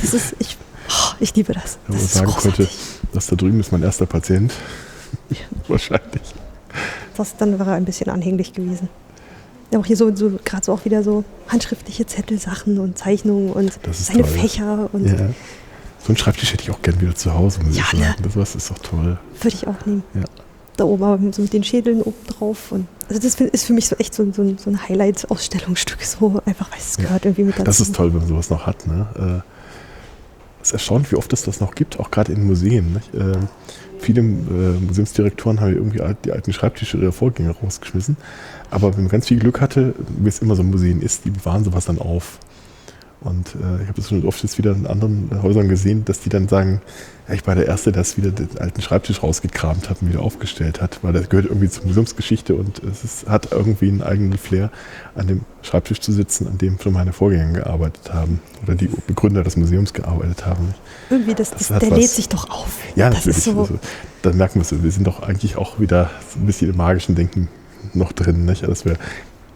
das 0.02 0.14
ist, 0.14 0.36
ich, 0.40 0.58
oh, 0.90 1.14
ich 1.20 1.36
liebe 1.36 1.54
das. 1.54 1.78
Wenn 1.88 1.98
man 1.98 2.08
sagen 2.08 2.34
könnte, 2.34 2.68
das 3.14 3.28
da 3.28 3.36
drüben 3.36 3.60
ist 3.60 3.72
mein 3.72 3.84
erster 3.84 4.06
Patient. 4.06 4.54
Ja. 5.30 5.38
Wahrscheinlich. 5.68 6.22
Das, 7.16 7.36
dann 7.38 7.60
wäre 7.60 7.72
er 7.72 7.76
ein 7.76 7.86
bisschen 7.86 8.10
anhänglich 8.10 8.54
gewesen. 8.54 8.90
Auch 9.76 9.86
hier 9.86 9.98
so, 9.98 10.16
so 10.16 10.40
gerade 10.44 10.66
so 10.66 10.74
auch 10.74 10.86
wieder 10.86 11.04
so 11.04 11.24
handschriftliche 11.48 12.06
Zettelsachen 12.06 12.80
und 12.80 12.98
Zeichnungen 12.98 13.52
und 13.52 13.78
seine 13.92 14.22
toll. 14.22 14.32
Fächer 14.32 14.90
und. 14.94 15.06
Ja. 15.06 15.30
So 16.00 16.08
einen 16.08 16.18
Schreibtisch 16.18 16.54
hätte 16.54 16.64
ich 16.64 16.72
auch 16.72 16.82
gern 16.82 17.00
wieder 17.02 17.14
zu 17.14 17.34
Hause, 17.34 17.60
muss 17.62 17.76
ja, 17.76 17.84
ich 17.84 18.00
sagen. 18.00 18.22
Ne? 18.24 18.30
Das 18.34 18.56
ist 18.56 18.72
doch 18.72 18.80
toll. 18.80 19.20
Würde 19.42 19.56
ich 19.56 19.68
auch 19.68 19.86
nehmen. 19.86 20.04
Ja. 20.14 20.24
Da 20.78 20.86
oben 20.86 21.04
aber 21.04 21.34
so 21.34 21.42
mit 21.42 21.52
den 21.52 21.64
Schädeln 21.64 22.02
oben 22.02 22.26
drauf. 22.26 22.72
Und 22.72 22.88
also 23.10 23.22
das 23.22 23.36
ist 23.36 23.66
für 23.66 23.74
mich 23.74 23.88
so 23.88 23.98
echt 23.98 24.14
so, 24.14 24.32
so, 24.32 24.56
so 24.58 24.70
ein 24.70 24.88
Highlight-Ausstellungsstück, 24.88 26.02
so 26.04 26.42
einfach, 26.46 26.72
weil 26.72 26.80
es 26.80 26.96
gehört 26.96 27.26
irgendwie 27.26 27.44
mit 27.44 27.56
dazu. 27.56 27.66
Das 27.66 27.82
ist 27.82 27.94
toll, 27.94 28.14
wenn 28.14 28.20
man 28.20 28.28
sowas 28.30 28.50
noch 28.50 28.66
hat. 28.66 28.88
Ne? 28.88 29.44
Äh, 29.44 29.59
ist 30.70 30.74
erstaunt, 30.74 31.12
wie 31.12 31.16
oft 31.16 31.32
es 31.34 31.44
das 31.44 31.60
noch 31.60 31.76
gibt, 31.76 32.00
auch 32.00 32.12
gerade 32.12 32.32
in 32.32 32.46
Museen. 32.46 32.98
Äh, 33.14 33.38
viele 34.00 34.22
äh, 34.22 34.24
Museumsdirektoren 34.24 35.60
haben 35.60 35.74
irgendwie 35.74 36.02
die 36.24 36.32
alten 36.32 36.54
Schreibtische 36.54 36.98
ihrer 36.98 37.12
Vorgänger 37.12 37.56
rausgeschmissen. 37.62 38.18
Aber 38.70 38.94
wenn 38.94 39.04
man 39.04 39.12
ganz 39.12 39.28
viel 39.28 39.40
Glück 39.40 39.62
hatte, 39.62 39.96
wie 40.20 40.30
es 40.30 40.40
immer 40.40 40.56
so 40.56 40.62
ein 40.62 40.70
Museum 40.70 41.02
ist, 41.02 41.26
die 41.26 41.32
bewahren 41.32 41.64
sowas 41.64 41.86
dann 41.86 42.00
auf. 42.00 42.40
Und 43.22 43.50
äh, 43.56 43.82
ich 43.82 43.88
habe 43.88 43.94
das 43.98 44.10
schon 44.10 44.26
oft 44.26 44.42
jetzt 44.44 44.58
wieder 44.58 44.72
in 44.72 44.88
anderen 44.88 45.30
Häusern 45.44 45.68
gesehen, 45.68 46.06
dass 46.06 46.22
die 46.22 46.30
dann 46.30 46.48
sagen, 46.48 46.82
ja, 47.28 47.34
ich 47.34 47.46
war 47.46 47.54
der 47.54 47.68
Erste, 47.68 47.92
der 47.92 48.06
wieder 48.16 48.32
den 48.32 48.58
alten 48.58 48.82
Schreibtisch 48.82 49.22
rausgekramt 49.22 49.90
hat 49.90 50.02
und 50.02 50.10
wieder 50.10 50.22
aufgestellt 50.22 50.82
hat, 50.82 51.00
weil 51.02 51.12
das 51.12 51.28
gehört 51.28 51.48
irgendwie 51.48 51.68
zur 51.68 51.86
Museumsgeschichte 51.86 52.56
und 52.56 52.82
es 52.84 53.04
ist, 53.04 53.28
hat 53.28 53.52
irgendwie 53.52 53.90
einen 53.90 54.04
eigenen 54.04 54.38
Flair, 54.38 54.72
an 55.16 55.28
dem 55.28 55.42
Schreibtisch 55.64 56.00
zu 56.00 56.14
sitzen, 56.14 56.48
an 56.48 56.58
dem 56.58 56.80
schon 56.80 56.94
meine 56.94 57.12
Vorgänger 57.12 57.60
gearbeitet 57.60 58.14
haben 58.14 58.40
oder 58.64 58.76
die 58.76 58.90
Begründer 59.06 59.44
des 59.44 59.58
Museums 59.58 59.94
gearbeitet 59.94 60.46
haben. 60.46 60.74
Irgendwie, 61.10 61.36
das, 61.36 61.52
das, 61.52 61.68
das 61.68 61.80
der 61.80 61.92
was, 61.92 62.00
lädt 62.00 62.10
sich 62.10 62.30
doch 62.30 62.50
auf. 62.50 62.78
Ja, 62.96 63.10
das 63.10 63.26
natürlich. 63.26 63.44
So 63.44 63.60
also, 63.60 63.80
dann 64.22 64.38
merken 64.38 64.56
wir 64.56 64.62
es, 64.62 64.84
wir 64.84 64.92
sind 64.92 65.06
doch 65.06 65.22
eigentlich 65.22 65.58
auch 65.58 65.80
wieder 65.80 66.10
ein 66.38 66.46
bisschen 66.46 66.70
im 66.70 66.78
magischen 66.78 67.16
Denken 67.16 67.50
noch 67.94 68.14
drin, 68.14 68.46
nicht? 68.46 68.66
dass 68.66 68.86
wir 68.86 68.96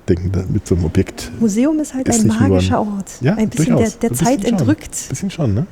denken, 0.08 0.32
mit 0.52 0.68
so 0.68 0.76
einem 0.76 0.86
Objekt. 0.86 1.32
Museum 1.40 1.80
ist 1.80 1.94
halt 1.94 2.08
ist 2.08 2.22
ein 2.22 2.28
magischer 2.28 2.82
ein, 2.82 2.88
Ort. 2.88 3.12
Ja, 3.22 3.36
ein 3.36 3.50
bisschen 3.50 3.76
durchaus. 3.76 3.98
der, 3.98 4.10
der 4.10 4.18
Zeit 4.18 4.42
bisschen 4.42 4.60
entrückt. 4.60 4.96
Ein 4.96 5.10
bisschen 5.10 5.32
schon, 5.32 5.54
ne? 5.54 5.66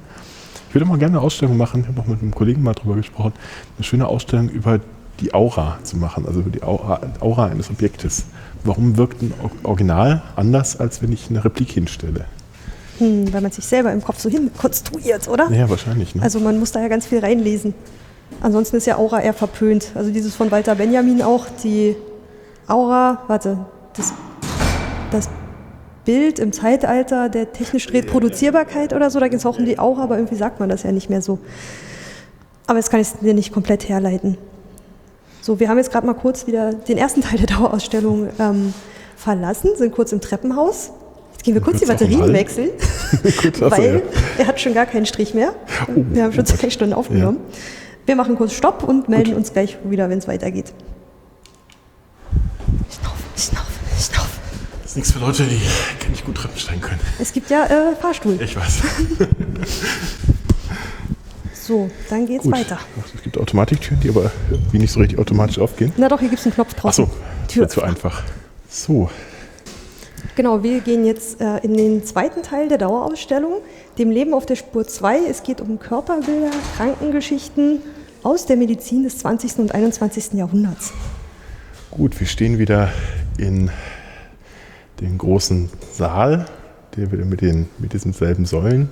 Ich 0.70 0.76
würde 0.76 0.86
mal 0.86 0.98
gerne 0.98 1.18
eine 1.18 1.26
Ausstellung 1.26 1.58
machen, 1.58 1.82
ich 1.82 1.88
habe 1.88 2.00
auch 2.00 2.08
mit 2.08 2.22
einem 2.22 2.34
Kollegen 2.34 2.64
mal 2.64 2.74
drüber 2.74 2.96
gesprochen, 2.96 3.34
eine 3.78 3.84
schöne 3.84 4.08
Ausstellung 4.08 4.48
über 4.50 4.80
die 5.20 5.34
Aura 5.34 5.78
zu 5.84 5.98
machen, 5.98 6.26
also 6.26 6.40
über 6.40 6.50
die 6.50 6.64
Aura, 6.64 7.02
Aura 7.20 7.48
eines 7.48 7.70
Objektes. 7.70 8.24
Warum 8.64 8.98
wirkt 8.98 9.22
ein 9.22 9.34
Original 9.64 10.24
anders, 10.36 10.80
als 10.80 11.02
wenn 11.02 11.12
ich 11.12 11.30
eine 11.30 11.44
Replik 11.44 11.72
hinstelle? 11.72 12.26
Hm, 13.00 13.34
weil 13.34 13.42
man 13.42 13.52
sich 13.52 13.66
selber 13.66 13.92
im 13.92 14.02
Kopf 14.02 14.20
so 14.20 14.30
hin 14.30 14.52
konstruiert, 14.58 15.28
oder? 15.28 15.50
Ja, 15.52 15.70
wahrscheinlich. 15.70 16.16
Ne? 16.16 16.22
Also 16.22 16.40
man 16.40 16.60
muss 16.60 16.72
da 16.72 16.80
ja 16.82 16.88
ganz 16.88 17.06
viel 17.06 17.20
reinlesen. 17.20 17.74
Ansonsten 18.40 18.78
ist 18.78 18.88
ja 18.88 18.98
Aura 18.98 19.20
eher 19.20 19.34
verpönt. 19.34 19.92
Also 19.96 20.12
dieses 20.12 20.36
von 20.36 20.52
Walter 20.52 20.76
Benjamin 20.76 21.22
auch, 21.22 21.48
die 21.64 21.96
Aura, 22.68 23.24
warte, 23.28 23.66
das, 23.96 24.14
das 25.12 25.30
Bild 26.06 26.40
im 26.40 26.52
Zeitalter 26.52 27.30
der 27.30 27.54
technischen 27.54 27.92
Reproduzierbarkeit 27.92 28.94
oder 28.94 29.10
so, 29.10 29.20
da 29.20 29.28
geht 29.28 29.40
es 29.40 29.46
auch 29.46 29.60
um 29.60 29.66
die 29.66 29.78
Aura, 29.80 30.04
aber 30.04 30.18
irgendwie 30.18 30.36
sagt 30.36 30.60
man 30.60 30.70
das 30.70 30.84
ja 30.84 30.92
nicht 30.92 31.10
mehr 31.10 31.22
so. 31.22 31.40
Aber 32.68 32.78
jetzt 32.78 32.90
kann 32.90 33.00
ich 33.00 33.08
es 33.08 33.20
dir 33.20 33.34
nicht 33.34 33.52
komplett 33.54 33.88
herleiten. 33.88 34.38
So, 35.42 35.60
wir 35.60 35.70
haben 35.70 35.78
jetzt 35.78 35.92
gerade 35.92 36.06
mal 36.06 36.14
kurz 36.14 36.48
wieder 36.48 36.74
den 36.74 36.98
ersten 36.98 37.22
Teil 37.22 37.40
der 37.40 37.48
Dauerausstellung 37.58 38.30
ähm, 38.40 38.74
verlassen, 39.16 39.72
sind 39.76 39.92
kurz 39.92 40.12
im 40.12 40.22
Treppenhaus. 40.22 40.92
Jetzt 41.34 41.44
gehen 41.44 41.54
wir 41.54 41.62
kurz 41.62 41.80
die 41.80 41.86
Batterien 41.86 42.32
wechseln, 42.34 42.70
weil 43.60 44.04
er 44.38 44.48
hat 44.48 44.60
schon 44.60 44.74
gar 44.74 44.86
keinen 44.86 45.06
Strich 45.06 45.34
mehr. 45.34 45.54
Oh, 45.88 45.94
wir 45.96 46.24
haben 46.24 46.34
schon 46.34 46.46
zwei 46.46 46.70
Stunden 46.70 46.94
aufgenommen. 46.94 47.40
Ja. 47.52 47.58
Wir 48.06 48.16
machen 48.16 48.36
kurz 48.36 48.54
Stopp 48.54 48.84
und 48.84 49.10
melden 49.10 49.32
Gut. 49.32 49.38
uns 49.38 49.54
gleich 49.54 49.78
wieder, 49.84 50.10
wenn 50.10 50.20
es 50.20 50.28
weitergeht. 50.28 50.74
Ist 54.92 54.98
nichts 54.98 55.12
für 55.14 55.20
Leute, 55.20 55.46
die 55.46 56.10
nicht 56.10 56.26
gut 56.26 56.36
Treppensteigen 56.36 56.82
können. 56.82 57.00
Es 57.18 57.32
gibt 57.32 57.50
ja 57.50 57.64
äh, 57.66 57.96
Fahrstuhl. 57.96 58.38
Ich 58.42 58.58
weiß. 58.58 58.82
so, 61.54 61.90
dann 62.10 62.26
geht's 62.26 62.44
gut. 62.44 62.52
weiter. 62.52 62.78
Es 63.16 63.24
gibt 63.24 63.38
Automatiktüren, 63.38 64.02
die 64.02 64.10
aber 64.10 64.32
wie 64.72 64.80
nicht 64.80 64.92
so 64.92 65.00
richtig 65.00 65.18
automatisch 65.18 65.60
aufgehen. 65.60 65.94
Na 65.96 66.10
doch, 66.10 66.20
hier 66.20 66.28
gibt 66.28 66.42
es 66.42 66.46
einen 66.46 66.56
Knopf 66.56 66.74
drauf. 66.74 66.90
Achso, 66.90 67.10
Tür 67.48 67.70
zu 67.70 67.82
einfach. 67.82 68.24
So. 68.70 69.10
Genau, 70.36 70.62
wir 70.62 70.82
gehen 70.82 71.06
jetzt 71.06 71.40
äh, 71.40 71.60
in 71.60 71.78
den 71.78 72.04
zweiten 72.04 72.44
Teil 72.44 72.68
der 72.68 72.78
Dauerausstellung, 72.78 73.62
dem 73.98 74.12
Leben 74.12 74.34
auf 74.34 74.46
der 74.46 74.58
Spur 74.58 74.86
2. 74.86 75.20
Es 75.30 75.44
geht 75.44 75.62
um 75.62 75.80
Körperbilder, 75.80 76.52
Krankengeschichten 76.76 77.80
aus 78.24 78.46
der 78.46 78.58
Medizin 78.58 79.04
des 79.04 79.20
20. 79.20 79.60
und 79.60 79.74
21. 79.74 80.34
Jahrhunderts. 80.34 80.92
Gut, 81.92 82.20
wir 82.20 82.28
stehen 82.28 82.60
wieder 82.60 82.92
in 83.38 83.72
den 85.02 85.18
großen 85.18 85.70
Saal, 85.92 86.46
der 86.96 87.12
wieder 87.12 87.26
mit, 87.26 87.42
den, 87.42 87.68
mit 87.80 87.94
diesen 87.94 88.14
selben 88.14 88.46
Säulen. 88.46 88.90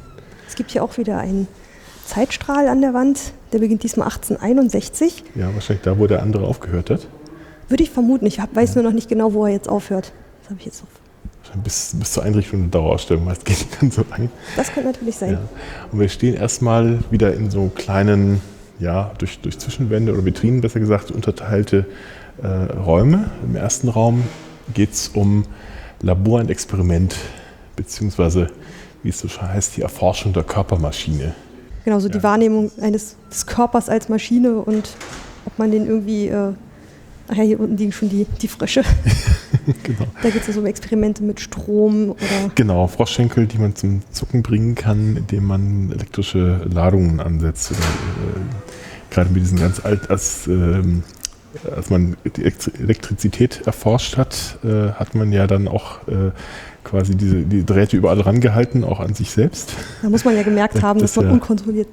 Es 0.47 0.55
gibt 0.55 0.71
hier 0.71 0.83
auch 0.83 0.97
wieder 0.97 1.19
einen 1.19 1.47
Zeitstrahl 2.05 2.67
an 2.67 2.81
der 2.81 2.93
Wand, 2.93 3.33
der 3.53 3.59
beginnt 3.59 3.83
diesmal 3.83 4.07
1861. 4.07 5.23
Ja, 5.35 5.53
wahrscheinlich 5.53 5.83
da, 5.83 5.99
wo 5.99 6.07
der 6.07 6.23
andere 6.23 6.47
aufgehört 6.47 6.89
hat. 6.89 7.07
Würde 7.67 7.83
ich 7.83 7.91
vermuten. 7.91 8.25
Ich 8.25 8.39
hab, 8.39 8.55
weiß 8.55 8.75
nur 8.75 8.83
noch 8.83 8.93
nicht 8.93 9.09
genau, 9.09 9.33
wo 9.33 9.45
er 9.45 9.53
jetzt 9.53 9.69
aufhört. 9.69 10.11
Das 10.41 10.49
habe 10.49 10.59
ich 10.59 10.65
jetzt 10.65 10.81
noch. 10.81 10.89
Bis, 11.63 11.95
bis 11.97 12.11
zur 12.11 12.23
Einrichtung 12.23 12.61
der 12.61 12.81
Dauerausstellung, 12.81 13.25
meist 13.25 13.45
geht 13.45 13.65
dann 13.79 13.91
so 13.91 14.03
lange. 14.09 14.29
Das 14.55 14.71
könnte 14.71 14.89
natürlich 14.91 15.15
sein. 15.15 15.33
Ja. 15.33 15.39
Und 15.91 15.99
wir 15.99 16.09
stehen 16.09 16.35
erstmal 16.35 16.99
wieder 17.11 17.33
in 17.33 17.49
so 17.49 17.71
kleinen, 17.73 18.41
ja, 18.79 19.11
durch, 19.17 19.39
durch 19.39 19.57
Zwischenwände 19.57 20.13
oder 20.13 20.25
Vitrinen 20.25 20.61
besser 20.61 20.79
gesagt, 20.79 21.11
unterteilte 21.11 21.85
äh, 22.41 22.47
Räume. 22.47 23.29
Im 23.43 23.55
ersten 23.55 23.89
Raum 23.89 24.23
geht 24.73 24.93
es 24.93 25.09
um 25.09 25.45
Labor 26.01 26.39
und 26.39 26.49
Experiment, 26.49 27.15
beziehungsweise, 27.75 28.47
wie 29.03 29.09
es 29.09 29.19
so 29.19 29.27
schon 29.27 29.47
heißt, 29.47 29.77
die 29.77 29.81
Erforschung 29.81 30.33
der 30.33 30.43
Körpermaschine. 30.43 31.33
Genau, 31.85 31.99
so 31.99 32.07
ja. 32.07 32.13
die 32.13 32.23
Wahrnehmung 32.23 32.71
eines 32.81 33.15
des 33.31 33.45
Körpers 33.45 33.89
als 33.89 34.09
Maschine 34.09 34.55
und 34.55 34.89
ob 35.45 35.57
man 35.57 35.71
den 35.71 35.87
irgendwie, 35.87 36.27
äh, 36.27 36.53
ach 37.27 37.35
ja, 37.35 37.43
hier 37.43 37.59
unten 37.59 37.77
liegen 37.77 37.91
schon 37.91 38.09
die, 38.09 38.25
die 38.41 38.47
Frösche. 38.47 38.83
genau. 39.83 40.05
Da 40.21 40.29
geht 40.29 40.41
es 40.41 40.47
also 40.47 40.59
um 40.59 40.65
Experimente 40.65 41.23
mit 41.23 41.39
Strom 41.39 42.11
oder. 42.11 42.51
Genau, 42.55 42.87
Froschschenkel, 42.87 43.47
die 43.47 43.57
man 43.57 43.75
zum 43.75 44.01
Zucken 44.11 44.43
bringen 44.43 44.75
kann, 44.75 45.17
indem 45.17 45.45
man 45.45 45.91
elektrische 45.91 46.61
Ladungen 46.71 47.19
ansetzt. 47.19 47.71
Oder, 47.71 47.79
äh, 47.79 49.13
gerade 49.13 49.29
mit 49.31 49.41
diesen 49.41 49.59
ganz 49.59 49.83
alt, 49.83 50.09
als 50.09 50.47
ähm, 50.47 51.03
als 51.75 51.89
man 51.89 52.15
die 52.35 52.43
Elektrizität 52.43 53.61
erforscht 53.65 54.17
hat, 54.17 54.57
äh, 54.63 54.91
hat 54.91 55.15
man 55.15 55.31
ja 55.31 55.47
dann 55.47 55.67
auch 55.67 56.07
äh, 56.07 56.31
quasi 56.83 57.15
diese 57.15 57.41
die 57.41 57.65
Drähte 57.65 57.97
überall 57.97 58.21
rangehalten, 58.21 58.83
auch 58.83 58.99
an 58.99 59.13
sich 59.13 59.31
selbst. 59.31 59.73
Da 60.01 60.09
muss 60.09 60.25
man 60.25 60.35
ja 60.35 60.43
gemerkt 60.43 60.81
haben, 60.81 60.99
das 60.99 61.13
dass 61.13 61.17
man 61.17 61.25
ja, 61.27 61.33
unkontrolliert 61.33 61.87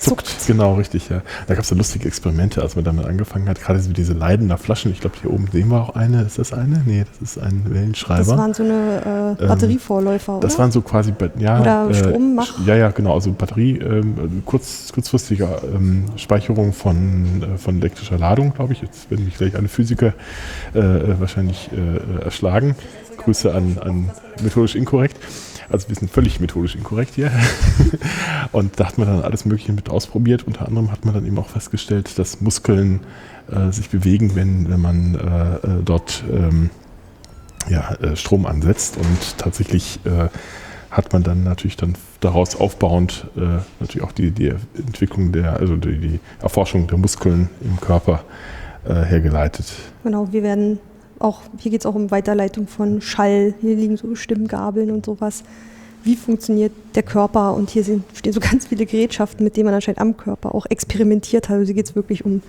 zuckt. 0.00 0.46
Genau, 0.46 0.74
richtig, 0.74 1.08
ja. 1.08 1.22
Da 1.46 1.54
gab 1.54 1.64
es 1.64 1.70
ja 1.70 1.76
lustige 1.76 2.08
Experimente, 2.08 2.62
als 2.62 2.74
man 2.74 2.84
damit 2.84 3.04
angefangen 3.04 3.48
hat. 3.48 3.60
Gerade 3.60 3.80
so 3.80 3.92
diese 3.92 4.14
leidender 4.14 4.58
Flaschen. 4.58 4.90
Ich 4.90 5.00
glaube, 5.00 5.16
hier 5.20 5.30
oben 5.30 5.48
sehen 5.52 5.68
wir 5.68 5.80
auch 5.80 5.94
eine. 5.94 6.22
Ist 6.22 6.38
das 6.38 6.52
eine? 6.52 6.82
Nee, 6.86 7.04
das 7.04 7.36
ist 7.36 7.38
ein 7.38 7.64
Wellenschreiber. 7.68 8.24
Das 8.24 8.36
waren 8.36 8.54
so 8.54 8.62
eine 8.62 9.36
äh, 9.38 9.42
ähm, 9.42 9.48
Batterievorläufer, 9.48 10.34
ähm, 10.34 10.40
Das 10.40 10.58
waren 10.58 10.72
so 10.72 10.80
quasi, 10.80 11.12
ja. 11.38 11.60
Oder 11.60 11.90
äh, 11.90 11.94
Strommach. 11.94 12.66
Ja, 12.66 12.74
ja, 12.74 12.90
genau. 12.90 13.14
Also 13.14 13.32
Batterie, 13.32 13.78
ähm, 13.78 14.42
kurz, 14.46 14.90
kurzfristige 14.92 15.48
ähm, 15.74 16.06
Speicherung 16.16 16.72
von, 16.72 17.42
äh, 17.42 17.58
von 17.58 17.78
elektrischer 17.78 18.18
Ladung, 18.18 18.54
glaube 18.54 18.72
ich. 18.72 18.80
Jetzt 18.80 19.10
werden 19.10 19.26
mich 19.26 19.36
gleich 19.36 19.54
alle 19.54 19.68
Physiker 19.68 20.14
äh, 20.74 20.80
wahrscheinlich 21.18 21.70
äh, 21.72 22.24
erschlagen. 22.24 22.74
Grüße 23.18 23.54
an, 23.54 23.76
an 23.80 24.10
methodisch 24.42 24.74
inkorrekt. 24.74 25.16
Also 25.70 25.88
wir 25.88 25.96
sind 25.96 26.10
völlig 26.10 26.40
methodisch 26.40 26.74
inkorrekt 26.74 27.14
hier. 27.14 27.30
und 28.52 28.78
da 28.80 28.86
hat 28.86 28.98
man 28.98 29.06
dann 29.06 29.22
alles 29.22 29.44
Mögliche 29.44 29.72
mit 29.72 29.88
ausprobiert. 29.88 30.44
Unter 30.46 30.66
anderem 30.66 30.90
hat 30.90 31.04
man 31.04 31.14
dann 31.14 31.26
eben 31.26 31.38
auch 31.38 31.48
festgestellt, 31.48 32.18
dass 32.18 32.40
Muskeln 32.40 33.00
äh, 33.50 33.70
sich 33.70 33.88
bewegen, 33.88 34.34
wenn, 34.34 34.68
wenn 34.68 34.80
man 34.80 35.14
äh, 35.14 35.66
äh 35.66 35.82
dort 35.84 36.24
ähm, 36.30 36.70
ja, 37.68 37.94
äh, 37.94 38.16
Strom 38.16 38.46
ansetzt. 38.46 38.96
Und 38.96 39.38
tatsächlich 39.38 40.00
äh, 40.04 40.28
hat 40.90 41.12
man 41.12 41.22
dann 41.22 41.44
natürlich 41.44 41.76
dann 41.76 41.94
daraus 42.18 42.56
aufbauend 42.56 43.28
äh, 43.36 43.60
natürlich 43.78 44.02
auch 44.02 44.12
die, 44.12 44.32
die 44.32 44.52
Entwicklung 44.76 45.30
der, 45.30 45.60
also 45.60 45.76
die, 45.76 45.98
die 45.98 46.20
Erforschung 46.42 46.88
der 46.88 46.98
Muskeln 46.98 47.48
im 47.62 47.80
Körper 47.80 48.24
hergeleitet. 48.82 49.74
Genau, 50.04 50.32
wir 50.32 50.42
werden 50.42 50.78
auch, 51.20 51.42
hier 51.58 51.70
geht 51.70 51.82
es 51.82 51.86
auch 51.86 51.94
um 51.94 52.10
Weiterleitung 52.10 52.66
von 52.66 53.00
Schall, 53.00 53.54
hier 53.60 53.76
liegen 53.76 53.96
so 53.96 54.14
Stimmgabeln 54.14 54.90
und 54.90 55.06
sowas. 55.06 55.44
Wie 56.02 56.16
funktioniert 56.16 56.72
der 56.94 57.02
Körper? 57.02 57.54
Und 57.54 57.70
hier 57.70 57.84
sind, 57.84 58.04
stehen 58.14 58.32
so 58.32 58.40
ganz 58.50 58.66
viele 58.66 58.86
Gerätschaften, 58.86 59.44
mit 59.44 59.56
denen 59.56 59.66
man 59.66 59.74
anscheinend 59.74 60.00
am 60.00 60.16
Körper 60.16 60.54
auch 60.54 60.66
experimentiert 60.66 61.48
hat. 61.48 61.56
Also 61.56 61.66
hier 61.66 61.74
geht 61.74 61.86
es 61.86 61.94
wirklich 61.94 62.24
um 62.24 62.42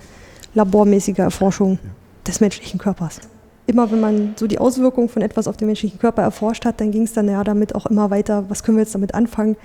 labormäßige 0.54 1.18
Erforschung 1.18 1.78
des 2.26 2.40
menschlichen 2.40 2.78
Körpers. 2.78 3.20
Immer 3.66 3.90
wenn 3.90 4.00
man 4.00 4.34
so 4.36 4.46
die 4.46 4.58
Auswirkungen 4.58 5.08
von 5.08 5.22
etwas 5.22 5.46
auf 5.46 5.56
den 5.56 5.66
menschlichen 5.66 5.98
Körper 5.98 6.22
erforscht 6.22 6.64
hat, 6.64 6.80
dann 6.80 6.90
ging 6.90 7.02
es 7.02 7.12
dann 7.12 7.28
ja 7.28 7.44
damit 7.44 7.74
auch 7.74 7.86
immer 7.86 8.10
weiter, 8.10 8.44
was 8.48 8.62
können 8.62 8.76
wir 8.76 8.82
jetzt 8.82 8.94
damit 8.94 9.14
anfangen? 9.14 9.56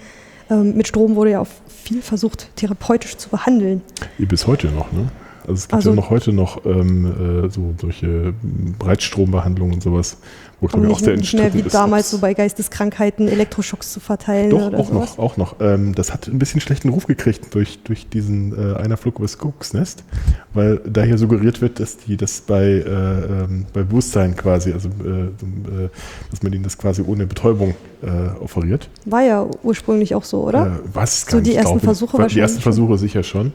Ähm, 0.49 0.75
mit 0.75 0.87
Strom 0.87 1.15
wurde 1.15 1.31
ja 1.31 1.41
auch 1.41 1.47
viel 1.67 2.01
versucht, 2.01 2.55
therapeutisch 2.55 3.17
zu 3.17 3.29
behandeln. 3.29 3.81
Wie 4.17 4.25
bis 4.25 4.47
heute 4.47 4.67
noch, 4.67 4.91
ne? 4.91 5.09
Also 5.47 5.59
es 5.59 5.67
gibt 5.69 5.75
also, 5.75 5.89
ja 5.91 5.95
noch 5.95 6.09
heute 6.09 6.33
noch 6.33 6.65
ähm, 6.65 7.45
äh, 7.45 7.49
so 7.49 7.73
solche 7.79 8.33
Breitstrombehandlungen 8.77 9.75
und 9.75 9.81
sowas, 9.81 10.17
wo 10.59 10.67
glaube 10.67 10.87
ich 10.87 10.93
auch 10.93 10.99
sehr 10.99 11.15
nicht 11.15 11.33
mehr 11.33 11.53
wie 11.53 11.61
ist, 11.61 11.73
damals 11.73 12.09
so 12.09 12.17
bei 12.17 12.33
Geisteskrankheiten 12.33 13.29
Elektroschocks 13.29 13.93
zu 13.93 14.01
verteilen 14.01 14.49
doch, 14.49 14.67
oder 14.67 14.77
auch 14.77 14.89
sowas. 14.89 15.17
noch, 15.17 15.19
auch 15.19 15.37
noch. 15.37 15.55
Ähm, 15.61 15.95
das 15.95 16.11
hat 16.13 16.27
ein 16.27 16.37
bisschen 16.37 16.59
schlechten 16.59 16.89
Ruf 16.89 17.07
gekriegt 17.07 17.55
durch, 17.55 17.79
durch 17.83 18.09
diesen 18.09 18.51
äh, 18.51 18.75
einer 18.75 18.97
Flug 18.97 19.19
übers 19.19 19.37
Kuckucksnest, 19.37 20.03
weil 20.53 20.81
da 20.85 21.03
hier 21.03 21.17
suggeriert 21.17 21.61
wird, 21.61 21.79
dass 21.79 21.95
die 21.95 22.17
das 22.17 22.41
bei, 22.41 22.63
äh, 22.63 22.81
ähm, 22.83 23.67
bei 23.73 23.83
Bewusstsein 23.83 24.35
quasi, 24.35 24.73
also 24.73 24.89
äh, 24.89 25.27
äh, 25.27 25.89
dass 26.29 26.43
man 26.43 26.51
ihnen 26.51 26.63
das 26.63 26.77
quasi 26.77 27.01
ohne 27.01 27.25
Betäubung 27.25 27.75
offeriert. 28.39 28.89
War 29.05 29.23
ja 29.23 29.47
ursprünglich 29.63 30.13
auch 30.13 30.23
so, 30.23 30.47
oder? 30.47 30.81
Was? 30.93 31.21
So 31.21 31.41
die 31.41 31.55
ersten 31.55 31.79
Versuche 31.79 32.13
wahrscheinlich. 32.13 32.35
Die 32.35 32.39
ersten 32.41 32.61
Versuche 32.61 32.95
sicher 32.99 33.23
schon. 33.23 33.53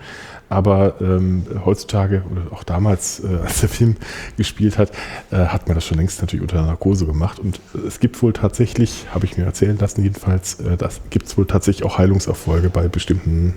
Aber 0.53 1.01
ähm, 1.01 1.47
heutzutage 1.65 2.23
oder 2.31 2.53
auch 2.53 2.63
damals, 2.63 3.21
äh, 3.25 3.37
als 3.43 3.61
der 3.61 3.71
Film 3.71 3.97
gespielt 4.37 4.77
hat, 4.77 4.93
äh, 5.31 5.37
hat 5.47 5.67
man 5.67 5.75
das 5.75 5.87
schon 5.87 5.97
längst 5.97 6.21
natürlich 6.21 6.43
unter 6.43 6.61
Narkose 6.61 7.07
gemacht. 7.07 7.39
Und 7.39 7.59
es 7.89 8.01
gibt 8.01 8.23
wohl 8.23 8.35
tatsächlich, 8.35 9.07
habe 9.15 9.25
ich 9.25 9.39
mir 9.39 9.45
erzählen 9.45 9.79
lassen 9.79 10.03
jedenfalls, 10.03 10.61
äh, 10.61 10.77
das 10.77 11.01
gibt 11.09 11.27
es 11.27 11.39
wohl 11.39 11.47
tatsächlich 11.47 11.87
auch 11.87 11.97
Heilungserfolge 11.97 12.69
bei 12.69 12.89
bestimmten 12.89 13.55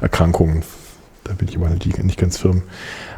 Erkrankungen. 0.00 0.62
Da 1.24 1.32
bin 1.32 1.48
ich 1.48 1.56
aber 1.56 1.70
nicht, 1.70 2.04
nicht 2.04 2.18
ganz 2.20 2.38
firm. 2.38 2.62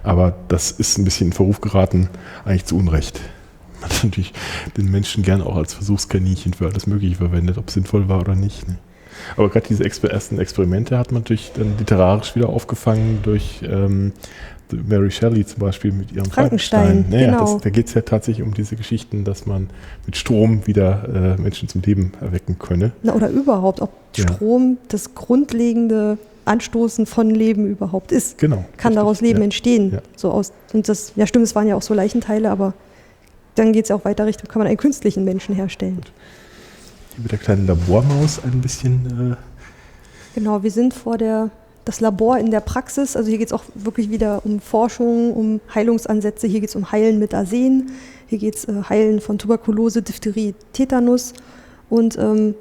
Aber 0.02 0.34
das 0.48 0.70
ist 0.70 0.97
ein 0.97 1.05
bisschen 1.05 1.26
in 1.28 1.32
Verruf 1.34 1.60
geraten, 1.60 2.09
eigentlich 2.47 2.64
zu 2.64 2.78
Unrecht. 2.78 3.20
Man 3.82 3.90
hat 3.90 4.02
natürlich 4.02 4.32
den 4.78 4.90
Menschen 4.90 5.22
gern 5.22 5.42
auch 5.42 5.56
als 5.56 5.74
Versuchskaninchen 5.74 6.55
für 6.55 6.66
alles 6.66 6.86
Mögliche 6.86 7.16
verwendet, 7.16 7.59
ob 7.59 7.68
es 7.68 7.74
sinnvoll 7.74 8.09
war 8.09 8.20
oder 8.20 8.34
nicht. 8.34 8.66
Ne? 8.66 8.78
Aber 9.37 9.49
gerade 9.49 9.66
diese 9.69 9.85
ersten 9.85 10.39
Experimente 10.39 10.99
hat 10.99 11.12
man 11.12 11.23
natürlich 11.23 11.53
dann 11.55 11.77
literarisch 11.78 12.35
wieder 12.37 12.49
aufgefangen 12.49 13.20
durch 13.23 13.61
ähm, 13.62 14.12
Mary 14.73 15.11
Shelley 15.11 15.45
zum 15.45 15.61
Beispiel 15.61 15.93
mit 15.93 16.12
ihrem 16.12 16.27
Frankenstein. 16.27 17.05
Frankenstein. 17.05 17.11
Naja, 17.11 17.31
genau. 17.32 17.55
das, 17.55 17.62
da 17.62 17.70
geht 17.70 17.87
es 17.89 17.95
ja 17.95 18.03
tatsächlich 18.03 18.47
um 18.47 18.55
diese 18.55 18.77
Geschichten, 18.77 19.24
dass 19.24 19.47
man 19.47 19.69
mit 20.07 20.16
Strom 20.16 20.66
wieder 20.66 21.37
äh, 21.39 21.41
Menschen 21.41 21.69
zum 21.69 21.82
Leben 21.82 22.12
erwecken 22.20 22.59
könne. 22.59 22.93
Na, 23.03 23.15
oder 23.15 23.28
überhaupt, 23.28 23.81
ob 23.81 23.91
ja. 24.16 24.24
Strom 24.24 24.78
das 24.89 25.15
grundlegende 25.15 26.19
Anstoßen 26.45 27.07
von 27.07 27.31
Leben 27.31 27.66
überhaupt 27.66 28.12
ist. 28.12 28.39
Genau. 28.39 28.57
Kann 28.57 28.93
richtig. 28.93 28.95
daraus 28.95 29.20
Leben 29.20 29.39
ja. 29.39 29.45
entstehen. 29.45 29.93
Ja. 29.93 30.01
So 30.16 30.31
aus, 30.31 30.53
und 30.73 30.89
das, 30.89 31.12
ja 31.16 31.27
stimmt, 31.27 31.45
es 31.45 31.55
waren 31.55 31.66
ja 31.66 31.77
auch 31.77 31.82
so 31.82 31.95
Leichenteile, 31.95 32.51
aber 32.51 32.74
dann 33.57 33.73
geht 33.73 33.85
es 33.85 33.89
ja 33.91 33.97
auch 33.97 34.05
weiter 34.05 34.27
Richtung, 34.27 34.49
kann 34.49 34.61
man 34.61 34.69
einen 34.69 34.77
künstlichen 34.77 35.24
Menschen 35.24 35.55
herstellen. 35.55 35.97
Gut 35.97 36.12
mit 37.19 37.32
der 37.32 37.39
kleinen 37.39 37.66
Labormaus 37.66 38.43
ein 38.43 38.61
bisschen. 38.61 39.37
Äh 39.37 39.37
genau, 40.35 40.62
wir 40.62 40.70
sind 40.70 40.95
vor 40.95 41.19
der 41.19 41.51
das 41.85 42.01
Labor 42.01 42.39
in 42.39 42.51
der 42.51 42.61
Praxis. 42.61 43.16
Also 43.16 43.31
hier 43.31 43.39
geht 43.39 43.49
es 43.49 43.53
auch 43.53 43.65
wirklich 43.74 44.11
wieder 44.11 44.45
um 44.45 44.61
Forschung, 44.61 45.32
um 45.32 45.61
Heilungsansätze. 45.74 46.47
Hier 46.47 46.61
geht 46.61 46.69
es 46.69 46.77
um 46.77 46.93
Heilen 46.93 47.19
mit 47.19 47.35
Arsen. 47.35 47.91
Hier 48.27 48.39
geht 48.39 48.55
es 48.55 48.65
äh, 48.66 48.82
Heilen 48.89 49.20
von 49.20 49.39
Tuberkulose, 49.39 50.03
Diphtherie, 50.03 50.55
Tetanus 50.73 51.32
und 51.89 52.16
ähm, 52.19 52.55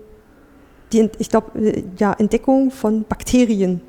die, 0.91 1.09
ich 1.19 1.29
glaube, 1.29 1.59
äh, 1.59 1.83
ja, 1.97 2.13
Entdeckung 2.13 2.71
von 2.71 3.03
Bakterien. 3.03 3.81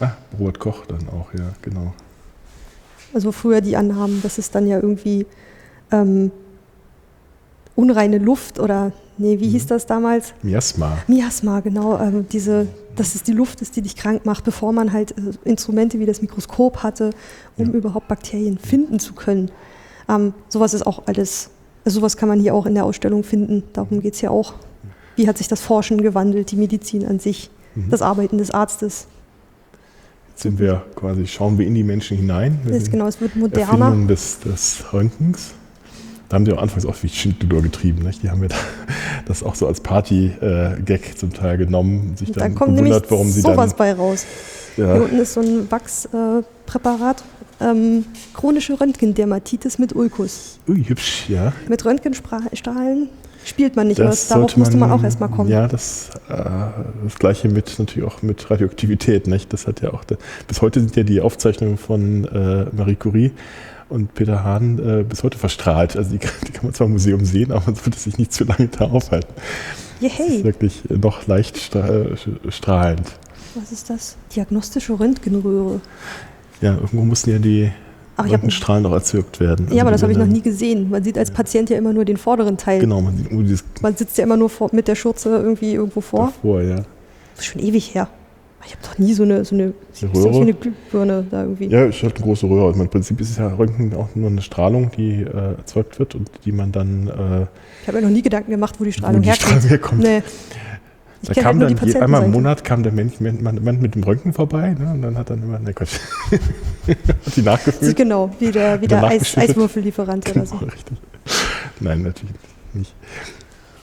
Ah, 0.00 0.12
Robert 0.38 0.58
Koch 0.58 0.86
dann 0.86 1.08
auch, 1.08 1.32
ja, 1.34 1.52
genau. 1.62 1.92
Also 3.14 3.32
früher 3.32 3.60
die 3.60 3.76
Annahmen, 3.76 4.20
dass 4.22 4.38
es 4.38 4.50
dann 4.50 4.66
ja 4.66 4.80
irgendwie 4.80 5.26
ähm, 5.92 6.30
unreine 7.76 8.18
Luft 8.18 8.58
oder 8.58 8.92
nee, 9.18 9.38
wie 9.40 9.46
mhm. 9.46 9.50
hieß 9.50 9.66
das 9.66 9.86
damals? 9.86 10.32
Miasma. 10.42 10.98
Miasma, 11.06 11.60
genau. 11.60 11.98
Ähm, 11.98 12.26
diese, 12.30 12.66
dass 12.96 13.14
es 13.14 13.22
die 13.22 13.32
Luft 13.32 13.60
ist, 13.60 13.76
die 13.76 13.82
dich 13.82 13.96
krank 13.96 14.24
macht, 14.24 14.44
bevor 14.44 14.72
man 14.72 14.92
halt 14.92 15.12
äh, 15.12 15.14
Instrumente 15.44 15.98
wie 15.98 16.06
das 16.06 16.22
Mikroskop 16.22 16.82
hatte, 16.82 17.10
um 17.56 17.66
ja. 17.66 17.72
überhaupt 17.72 18.08
Bakterien 18.08 18.58
finden 18.58 18.98
zu 18.98 19.14
können. 19.14 19.50
Ähm, 20.08 20.34
sowas 20.48 20.74
ist 20.74 20.86
auch 20.86 21.02
alles, 21.06 21.50
also 21.84 22.00
sowas 22.00 22.16
kann 22.16 22.28
man 22.28 22.40
hier 22.40 22.54
auch 22.54 22.66
in 22.66 22.74
der 22.74 22.84
Ausstellung 22.84 23.24
finden. 23.24 23.64
Darum 23.72 24.00
geht 24.00 24.14
es 24.14 24.20
ja 24.20 24.30
auch. 24.30 24.54
Wie 25.16 25.26
hat 25.26 25.38
sich 25.38 25.48
das 25.48 25.60
Forschen 25.60 26.00
gewandelt, 26.00 26.52
die 26.52 26.56
Medizin 26.56 27.04
an 27.04 27.18
sich, 27.18 27.50
mhm. 27.74 27.90
das 27.90 28.02
Arbeiten 28.02 28.38
des 28.38 28.50
Arztes? 28.52 29.08
Jetzt 30.30 30.42
sind 30.42 30.60
wir 30.60 30.84
quasi, 30.94 31.26
schauen 31.26 31.58
wir 31.58 31.66
in 31.66 31.74
die 31.74 31.82
Menschen 31.82 32.16
hinein. 32.16 32.60
Das 32.64 32.88
genau, 32.88 33.08
es 33.08 33.20
wird 33.20 33.34
moderner. 33.34 33.86
Erfindung 33.86 34.06
des, 34.06 34.38
des 34.38 34.84
Röntgens. 34.92 35.54
Da 36.28 36.34
haben 36.34 36.44
die 36.44 36.52
am 36.52 36.58
Anfang 36.58 36.84
auch 36.84 36.96
wie 37.02 37.08
Schindluder 37.08 37.62
getrieben. 37.62 38.02
Nicht? 38.02 38.22
Die 38.22 38.30
haben 38.30 38.40
mir 38.40 38.48
das 39.26 39.42
auch 39.42 39.54
so 39.54 39.66
als 39.66 39.80
Party-Gag 39.80 41.18
zum 41.18 41.32
Teil 41.32 41.58
genommen. 41.58 42.16
Sich 42.16 42.32
dann, 42.32 42.54
kommt 42.54 42.76
gewundert, 42.76 43.10
warum 43.10 43.30
sie 43.30 43.40
sowas 43.40 43.70
dann, 43.70 43.78
bei 43.78 43.92
raus. 43.94 44.26
Ja. 44.76 44.92
Hier 44.92 45.02
unten 45.02 45.18
ist 45.18 45.34
so 45.34 45.40
ein 45.40 45.70
Wachspräparat. 45.70 47.24
Ähm, 47.60 48.04
chronische 48.34 48.80
Röntgendermatitis 48.80 49.78
mit 49.78 49.96
Ulkus. 49.96 50.60
Ui, 50.68 50.84
hübsch, 50.84 51.28
ja. 51.28 51.52
Mit 51.68 51.84
Röntgenstrahlen 51.84 53.08
spielt 53.44 53.74
man 53.74 53.88
nicht, 53.88 53.98
das 53.98 54.30
aber 54.30 54.42
darauf 54.42 54.56
man, 54.56 54.60
musste 54.60 54.76
man 54.76 54.90
auch 54.92 55.02
erstmal 55.02 55.28
kommen. 55.28 55.50
Ja, 55.50 55.66
das, 55.66 56.10
äh, 56.28 56.34
das 57.04 57.18
gleiche 57.18 57.48
mit 57.48 57.78
natürlich 57.78 58.08
auch 58.08 58.22
mit 58.22 58.48
Radioaktivität, 58.50 59.26
nicht? 59.26 59.52
Das 59.52 59.66
hat 59.66 59.80
ja 59.80 59.92
auch, 59.92 60.04
bis 60.46 60.62
heute 60.62 60.80
sind 60.80 60.94
ja 60.94 61.02
die 61.02 61.20
Aufzeichnungen 61.20 61.78
von 61.78 62.24
äh, 62.26 62.66
Marie 62.76 62.96
Curie 62.96 63.32
und 63.88 64.14
Peter 64.14 64.44
Hahn 64.44 64.78
äh, 64.78 65.02
bis 65.02 65.22
heute 65.22 65.38
verstrahlt. 65.38 65.96
Also 65.96 66.10
die, 66.10 66.18
die, 66.18 66.52
kann 66.52 66.64
man 66.64 66.74
zwar 66.74 66.86
im 66.86 66.92
Museum 66.92 67.24
sehen, 67.24 67.52
aber 67.52 67.62
man 67.66 67.74
sollte 67.74 67.98
sich 67.98 68.18
nicht 68.18 68.32
zu 68.32 68.44
lange 68.44 68.68
da 68.68 68.86
aufhalten. 68.86 69.32
Hey. 70.00 70.10
Das 70.18 70.28
ist 70.28 70.44
wirklich 70.44 70.82
noch 70.88 71.26
leicht 71.26 71.58
strahlend. 71.58 73.06
Was 73.54 73.72
ist 73.72 73.90
das? 73.90 74.16
Diagnostische 74.34 74.98
Röntgenröhre. 74.98 75.80
Ja, 76.60 76.74
irgendwo 76.74 77.04
mussten 77.04 77.30
ja 77.30 77.38
die 77.38 77.72
Ach, 78.16 78.28
Röntgenstrahlen 78.28 78.82
noch 78.82 78.92
erzeugt 78.92 79.40
werden. 79.40 79.66
Also 79.66 79.76
ja, 79.76 79.82
aber 79.82 79.90
das 79.90 80.02
habe 80.02 80.12
ich 80.12 80.18
noch 80.18 80.26
nie 80.26 80.42
gesehen. 80.42 80.90
Man 80.90 81.02
sieht 81.02 81.18
als 81.18 81.30
Patient 81.30 81.70
ja 81.70 81.78
immer 81.78 81.92
nur 81.92 82.04
den 82.04 82.16
vorderen 82.16 82.56
Teil. 82.56 82.80
Genau, 82.80 83.00
man 83.00 83.16
sieht 83.16 83.32
nur 83.32 83.42
dieses. 83.42 83.64
Man 83.80 83.96
sitzt 83.96 84.18
ja 84.18 84.24
immer 84.24 84.36
nur 84.36 84.50
vor, 84.50 84.70
mit 84.72 84.86
der 84.88 84.94
Schürze 84.94 85.30
irgendwie 85.30 85.74
irgendwo 85.74 86.00
vor. 86.00 86.26
Davor, 86.26 86.62
ja. 86.62 86.76
Das 86.76 87.40
ist 87.40 87.46
schon 87.46 87.62
ewig 87.62 87.94
her. 87.94 88.08
Ich 88.68 88.74
habe 88.74 88.82
doch 88.86 88.98
nie 88.98 89.14
so 89.14 89.22
eine, 89.22 89.46
so 89.46 89.54
eine, 89.54 89.72
Röhre? 90.02 90.34
So 90.34 90.40
eine 90.42 90.52
Glühbirne 90.52 91.26
da 91.30 91.44
irgendwie. 91.44 91.68
Ja, 91.68 91.86
ist 91.86 92.02
halt 92.02 92.16
eine 92.16 92.24
große 92.24 92.46
Röhre. 92.46 92.66
Also 92.66 92.82
Im 92.82 92.88
Prinzip 92.90 93.18
ist 93.18 93.30
es 93.30 93.38
ja 93.38 93.48
Röntgen 93.48 93.94
auch 93.94 94.08
nur 94.14 94.28
eine 94.28 94.42
Strahlung, 94.42 94.90
die 94.94 95.22
äh, 95.22 95.54
erzeugt 95.56 95.98
wird 95.98 96.14
und 96.14 96.30
die 96.44 96.52
man 96.52 96.70
dann. 96.70 97.08
Äh, 97.08 97.46
ich 97.80 97.88
habe 97.88 97.98
mir 97.98 98.02
noch 98.02 98.10
nie 98.10 98.20
Gedanken 98.20 98.50
gemacht, 98.50 98.74
wo 98.78 98.84
die 98.84 98.92
Strahlung 98.92 99.20
wo 99.20 99.22
die 99.22 99.28
herkommt. 99.28 99.62
Strahlung 99.62 99.68
herkommt. 99.68 100.02
Nee. 100.02 100.22
Ich 101.22 101.28
da 101.30 101.42
kam 101.42 101.60
halt 101.60 101.82
dann 101.82 102.02
einmal 102.02 102.24
im 102.24 102.30
Monat 102.30 102.62
kam 102.62 102.82
der 102.82 102.92
Mensch, 102.92 103.20
man, 103.20 103.42
man 103.42 103.80
mit 103.80 103.94
dem 103.94 104.04
Röntgen 104.04 104.34
vorbei 104.34 104.76
ne, 104.78 104.92
und 104.92 105.02
dann 105.02 105.16
hat 105.16 105.30
dann 105.30 105.42
immer, 105.42 105.58
ne 105.58 105.72
Gott, 105.72 105.88
hat 106.30 107.36
die 107.36 107.42
nachgefüllt. 107.42 107.96
Genau, 107.96 108.30
wie 108.38 108.52
der, 108.52 108.80
wie 108.82 108.86
der 108.86 109.02
Eis, 109.02 109.36
Eiswürfellieferant 109.36 110.26
genau, 110.26 110.40
oder 110.40 110.46
so. 110.46 110.56
Richtig. 110.58 110.98
Nein, 111.80 112.02
natürlich 112.02 112.34
nicht. 112.74 112.94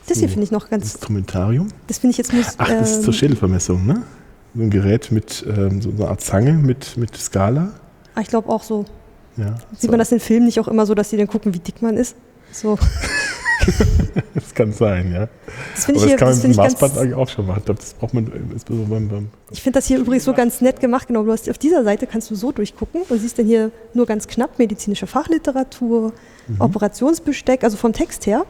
Das 0.07 0.19
hier 0.19 0.29
finde 0.29 0.43
ich 0.43 0.51
noch 0.51 0.69
ganz. 0.69 0.93
Instrumentarium? 0.93 1.69
Das 1.87 1.97
finde 1.97 2.11
ich 2.11 2.17
jetzt 2.19 2.31
muss. 2.31 2.53
Ach, 2.57 2.69
das 2.69 2.91
ist 2.91 3.03
zur 3.03 3.13
ähm, 3.13 3.19
Schädelvermessung, 3.19 3.85
ne? 3.85 4.03
So 4.55 4.61
ein 4.61 4.69
Gerät 4.69 5.11
mit 5.11 5.45
ähm, 5.47 5.81
so 5.81 5.89
einer 5.91 6.09
Art 6.09 6.21
Zange 6.21 6.53
mit, 6.53 6.97
mit 6.97 7.15
Skala. 7.17 7.71
Ah, 8.15 8.21
ich 8.21 8.27
glaube 8.27 8.49
auch 8.49 8.63
so. 8.63 8.85
Ja, 9.37 9.55
Sieht 9.71 9.81
so. 9.81 9.87
man 9.89 9.99
das 9.99 10.11
in 10.11 10.19
Filmen 10.21 10.45
nicht 10.45 10.59
auch 10.59 10.67
immer 10.69 10.85
so, 10.85 10.95
dass 10.95 11.09
die 11.09 11.17
dann 11.17 11.27
gucken, 11.27 11.53
wie 11.53 11.59
dick 11.59 11.81
man 11.81 11.97
ist? 11.97 12.15
So. 12.51 12.77
Das 14.35 14.53
kann 14.53 14.71
sein, 14.73 15.11
ja. 15.13 15.27
Das 15.73 15.85
finde 15.85 16.01
Aber 16.01 16.07
ich, 16.07 16.11
das 16.11 16.11
hier- 16.11 16.17
kann 16.17 16.27
man 16.27 16.35
das 16.37 16.43
mit 16.43 16.53
dem 16.53 16.57
Maßband 16.57 16.93
ganz, 16.93 16.97
eigentlich 17.01 17.15
auch 17.15 17.29
schon 17.29 17.47
machen. 17.47 17.59
Ich 17.59 17.65
glaube, 17.65 17.79
das 17.79 17.93
braucht 17.93 18.13
man 18.13 18.31
insbesondere 18.51 18.89
beim, 18.89 19.07
beim 19.09 19.29
ich 19.49 19.61
finde 19.63 19.77
das 19.79 19.87
hier 19.87 19.97
übrigens 19.97 20.23
so 20.25 20.33
ganz 20.33 20.61
nett 20.61 20.79
gemacht. 20.79 21.07
Genau, 21.07 21.23
du 21.23 21.31
hast 21.31 21.49
auf 21.49 21.57
dieser 21.57 21.83
Seite 21.83 22.05
kannst 22.05 22.29
du 22.29 22.35
so 22.35 22.51
durchgucken 22.51 23.01
und 23.09 23.19
siehst 23.19 23.39
dann 23.39 23.45
hier 23.47 23.71
nur 23.93 24.05
ganz 24.05 24.27
knapp 24.27 24.59
medizinische 24.59 25.07
Fachliteratur, 25.07 26.13
Mhm. 26.47 26.61
Operationsbesteck, 26.61 27.63
also 27.63 27.75
vom 27.75 27.91
Text 27.91 28.27
her. 28.27 28.45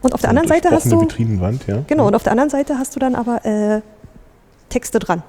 Und 0.00 0.14
auf 0.14 0.22
der 0.22 0.30
anderen 0.30 0.48
Seite 0.48 0.70
hast 0.70 0.90
du 0.90 0.98
Vitrinenwand, 1.02 1.66
ja. 1.66 1.84
Genau, 1.86 2.06
und 2.06 2.14
auf 2.14 2.22
der 2.22 2.32
anderen 2.32 2.48
Seite 2.48 2.78
hast 2.78 2.96
du 2.96 3.00
dann 3.00 3.14
aber 3.14 3.44
äh, 3.44 3.82
Texte 4.70 4.98
dran. 4.98 5.22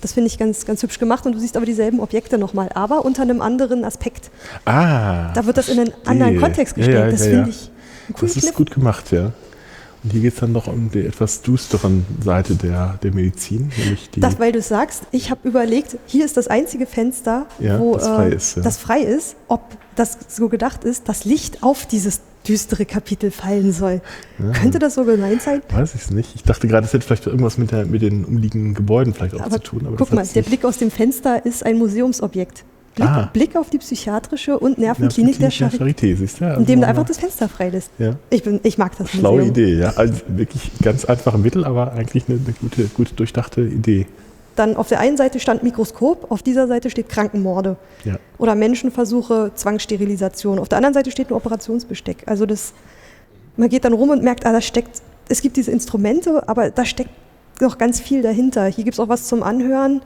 Das 0.00 0.12
finde 0.12 0.28
ich 0.28 0.38
ganz, 0.38 0.64
ganz 0.64 0.82
hübsch 0.82 0.98
gemacht 0.98 1.26
und 1.26 1.32
du 1.32 1.38
siehst 1.40 1.56
aber 1.56 1.66
dieselben 1.66 2.00
Objekte 2.00 2.38
nochmal, 2.38 2.68
aber 2.74 3.04
unter 3.04 3.22
einem 3.22 3.40
anderen 3.40 3.84
Aspekt. 3.84 4.30
Ah. 4.64 5.32
Da 5.32 5.44
wird 5.46 5.56
das 5.56 5.68
in 5.68 5.80
einen 5.80 5.92
anderen 6.06 6.40
Kontext 6.40 6.74
gestellt. 6.76 6.98
ja, 6.98 7.10
das 7.10 7.20
ja, 7.20 7.26
finde 7.26 7.42
ja. 7.42 7.48
ich 7.48 7.70
coolen 8.14 8.16
Das 8.20 8.36
ist 8.36 8.42
Kniff. 8.42 8.54
gut 8.54 8.70
gemacht, 8.70 9.10
ja. 9.12 9.32
Und 10.04 10.12
hier 10.12 10.20
geht 10.20 10.34
es 10.34 10.40
dann 10.40 10.52
noch 10.52 10.68
um 10.68 10.90
die 10.92 11.04
etwas 11.04 11.42
düsteren 11.42 12.06
Seite 12.24 12.54
der, 12.54 12.98
der 13.02 13.12
Medizin, 13.12 13.72
nämlich 13.76 14.08
die. 14.10 14.20
Das, 14.20 14.38
weil 14.38 14.52
du 14.52 14.62
sagst, 14.62 15.02
ich 15.10 15.30
habe 15.30 15.48
überlegt, 15.48 15.96
hier 16.06 16.24
ist 16.24 16.36
das 16.36 16.46
einzige 16.46 16.86
Fenster, 16.86 17.46
Ja, 17.58 17.80
wo 17.80 17.94
das 17.94 18.06
frei 18.06 18.28
äh, 18.28 18.34
ist, 18.36 18.56
ja. 18.56 18.62
das 18.62 18.78
frei 18.78 19.00
ist, 19.00 19.34
ob 19.48 19.60
das 19.96 20.16
so 20.28 20.48
gedacht 20.48 20.84
ist, 20.84 21.08
dass 21.08 21.24
Licht 21.24 21.64
auf 21.64 21.86
dieses 21.86 22.20
düstere 22.48 22.86
Kapitel 22.86 23.30
fallen 23.30 23.72
soll. 23.72 24.00
Ja. 24.38 24.50
Könnte 24.52 24.78
das 24.78 24.94
so 24.94 25.04
gemeint 25.04 25.42
sein? 25.42 25.60
Weiß 25.70 25.94
ich 25.94 26.02
es 26.02 26.10
nicht. 26.10 26.34
Ich 26.34 26.42
dachte 26.42 26.66
gerade, 26.68 26.86
es 26.86 26.92
hätte 26.92 27.04
vielleicht 27.06 27.26
irgendwas 27.26 27.58
mit, 27.58 27.70
der, 27.72 27.84
mit 27.86 28.02
den 28.02 28.24
umliegenden 28.24 28.74
Gebäuden 28.74 29.12
vielleicht 29.14 29.34
auch 29.34 29.40
Aber 29.40 29.56
zu 29.62 29.70
tun. 29.70 29.86
Aber 29.86 29.96
guck 29.96 30.12
mal, 30.12 30.26
der. 30.26 30.42
Blick 30.42 30.64
aus 30.64 30.78
dem 30.78 30.90
Fenster 30.90 31.44
ist 31.44 31.64
ein 31.64 31.78
Museumsobjekt. 31.78 32.64
Blick, 32.94 33.08
Ah. 33.08 33.30
Blick 33.32 33.54
auf 33.54 33.70
die 33.70 33.78
psychiatrische 33.78 34.58
und 34.58 34.78
Nervenklinik 34.78 35.38
der 35.38 35.52
Charité. 35.52 35.78
Charité, 35.78 36.16
siehst 36.16 36.40
du? 36.40 36.46
Also 36.46 36.60
indem 36.60 36.80
du 36.80 36.86
einfach 36.86 37.04
das 37.04 37.18
Fenster 37.18 37.48
freilässt. 37.48 37.90
Ja. 37.98 38.16
Ich, 38.30 38.42
bin, 38.42 38.58
ich 38.64 38.76
mag 38.78 38.96
das 38.98 39.10
Schlaue 39.10 39.36
Museum. 39.44 39.50
Idee, 39.50 39.78
ja. 39.78 39.92
Also 39.96 40.14
wirklich 40.26 40.72
ganz 40.82 41.04
einfache 41.04 41.38
Mittel, 41.38 41.64
aber 41.64 41.92
eigentlich 41.92 42.24
eine, 42.28 42.40
eine 42.44 42.54
gute, 42.60 42.84
gut 42.86 43.12
durchdachte 43.16 43.60
Idee. 43.60 44.06
Dann 44.58 44.76
auf 44.76 44.88
der 44.88 44.98
einen 44.98 45.16
Seite 45.16 45.38
stand 45.38 45.62
Mikroskop, 45.62 46.30
auf 46.32 46.42
dieser 46.42 46.66
Seite 46.66 46.90
steht 46.90 47.08
Krankenmorde. 47.08 47.76
Ja. 48.04 48.18
Oder 48.38 48.56
Menschenversuche, 48.56 49.52
Zwangssterilisation. 49.54 50.58
Auf 50.58 50.68
der 50.68 50.78
anderen 50.78 50.94
Seite 50.94 51.12
steht 51.12 51.30
ein 51.30 51.34
Operationsbesteck. 51.34 52.24
Also 52.26 52.44
das, 52.44 52.72
man 53.56 53.68
geht 53.68 53.84
dann 53.84 53.92
rum 53.92 54.10
und 54.10 54.24
merkt, 54.24 54.44
ah, 54.46 54.52
da 54.52 54.60
steckt, 54.60 55.00
es 55.28 55.42
gibt 55.42 55.56
diese 55.56 55.70
Instrumente, 55.70 56.48
aber 56.48 56.70
da 56.70 56.84
steckt 56.84 57.10
noch 57.60 57.78
ganz 57.78 58.00
viel 58.00 58.20
dahinter. 58.22 58.66
Hier 58.66 58.82
gibt 58.82 58.94
es 58.94 59.00
auch 59.00 59.08
was 59.08 59.28
zum 59.28 59.44
Anhören. 59.44 60.00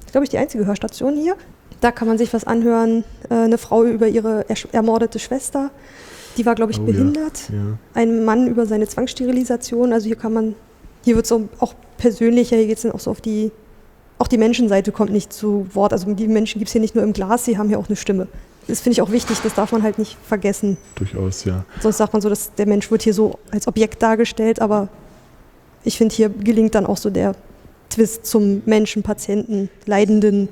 Das 0.00 0.06
ist, 0.06 0.12
glaube 0.12 0.24
ich, 0.24 0.30
die 0.30 0.38
einzige 0.38 0.64
Hörstation 0.64 1.14
hier. 1.16 1.36
Da 1.82 1.92
kann 1.92 2.08
man 2.08 2.16
sich 2.16 2.32
was 2.32 2.44
anhören. 2.44 3.04
Äh, 3.28 3.34
eine 3.34 3.58
Frau 3.58 3.84
über 3.84 4.08
ihre 4.08 4.46
ermordete 4.72 5.18
Schwester. 5.18 5.70
Die 6.38 6.46
war, 6.46 6.54
glaube 6.54 6.72
ich, 6.72 6.78
Oh 6.78 6.86
ja. 6.86 6.92
behindert. 6.92 7.50
Ja. 7.50 7.76
ein 7.94 8.24
Mann 8.24 8.46
über 8.46 8.64
seine 8.64 8.86
Zwangssterilisation. 8.88 9.92
Also 9.92 10.06
hier 10.06 10.16
kann 10.16 10.32
man, 10.32 10.54
hier 11.04 11.16
wird 11.16 11.26
es 11.26 11.32
auch 11.32 11.74
persönlicher, 11.98 12.56
hier 12.56 12.66
geht 12.66 12.76
es 12.78 12.82
dann 12.84 12.92
auch 12.92 13.00
so 13.00 13.10
auf 13.10 13.20
die, 13.20 13.50
auch 14.18 14.28
die 14.28 14.38
Menschenseite 14.38 14.92
kommt 14.92 15.12
nicht 15.12 15.32
zu 15.32 15.66
Wort. 15.72 15.92
Also 15.92 16.12
die 16.12 16.28
Menschen 16.28 16.58
gibt 16.58 16.68
es 16.68 16.72
hier 16.72 16.80
nicht 16.80 16.94
nur 16.94 17.04
im 17.04 17.12
Glas, 17.12 17.44
sie 17.44 17.58
haben 17.58 17.68
hier 17.68 17.78
auch 17.78 17.88
eine 17.88 17.96
Stimme. 17.96 18.26
Das 18.66 18.80
finde 18.80 18.92
ich 18.94 19.02
auch 19.02 19.10
wichtig, 19.10 19.38
das 19.42 19.54
darf 19.54 19.72
man 19.72 19.82
halt 19.82 19.98
nicht 19.98 20.16
vergessen. 20.26 20.76
Durchaus, 20.96 21.44
ja. 21.44 21.64
Sonst 21.80 21.96
sagt 21.96 22.12
man 22.12 22.20
so, 22.20 22.28
dass 22.28 22.54
der 22.54 22.66
Mensch 22.66 22.90
wird 22.90 23.02
hier 23.02 23.14
so 23.14 23.38
als 23.50 23.66
Objekt 23.66 24.02
dargestellt, 24.02 24.60
aber 24.60 24.88
ich 25.84 25.96
finde, 25.96 26.14
hier 26.14 26.28
gelingt 26.28 26.74
dann 26.74 26.84
auch 26.84 26.98
so 26.98 27.08
der 27.08 27.34
Twist 27.88 28.26
zum 28.26 28.62
Menschen, 28.66 29.02
Patienten, 29.02 29.70
Leidenden. 29.86 30.50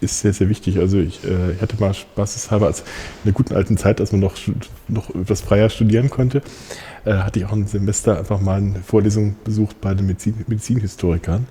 ist 0.00 0.20
sehr, 0.20 0.32
sehr 0.32 0.48
wichtig. 0.48 0.78
Also 0.78 0.98
ich, 0.98 1.22
äh, 1.24 1.52
ich 1.52 1.60
hatte 1.60 1.76
mal 1.78 1.92
spaßeshalber, 1.92 2.66
als 2.66 2.80
in 2.80 2.84
der 3.26 3.32
guten 3.32 3.54
alten 3.54 3.76
Zeit, 3.76 4.00
als 4.00 4.12
man 4.12 4.22
noch, 4.22 4.36
noch 4.88 5.14
etwas 5.14 5.42
freier 5.42 5.68
studieren 5.68 6.08
konnte, 6.08 6.40
äh, 7.04 7.12
hatte 7.12 7.40
ich 7.40 7.44
auch 7.44 7.52
ein 7.52 7.66
Semester 7.66 8.18
einfach 8.18 8.40
mal 8.40 8.58
eine 8.58 8.80
Vorlesung 8.80 9.36
besucht 9.44 9.80
bei 9.82 9.92
den 9.92 10.06
Medizin, 10.06 10.44
Medizinhistorikern. 10.46 11.46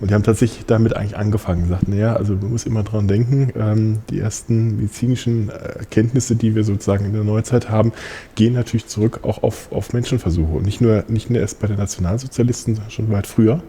Und 0.00 0.10
die 0.10 0.14
haben 0.14 0.22
tatsächlich 0.22 0.64
damit 0.66 0.94
eigentlich 0.94 1.16
angefangen, 1.16 1.62
gesagt, 1.62 1.88
naja, 1.88 2.14
also 2.14 2.34
man 2.34 2.50
muss 2.50 2.66
immer 2.66 2.84
dran 2.84 3.08
denken, 3.08 3.52
ähm, 3.56 3.98
die 4.10 4.20
ersten 4.20 4.76
medizinischen 4.76 5.48
äh, 5.48 5.78
Erkenntnisse, 5.80 6.36
die 6.36 6.54
wir 6.54 6.62
sozusagen 6.62 7.04
in 7.04 7.12
der 7.12 7.24
Neuzeit 7.24 7.68
haben, 7.68 7.92
gehen 8.36 8.54
natürlich 8.54 8.86
zurück 8.86 9.20
auch 9.22 9.42
auf, 9.42 9.72
auf 9.72 9.92
Menschenversuche. 9.92 10.52
Und 10.52 10.66
nicht 10.66 10.80
nur, 10.80 11.04
nicht 11.08 11.30
nur 11.30 11.40
erst 11.40 11.58
bei 11.58 11.66
den 11.66 11.78
Nationalsozialisten, 11.78 12.76
sondern 12.76 12.90
schon 12.92 13.10
weit 13.10 13.26
früher. 13.26 13.60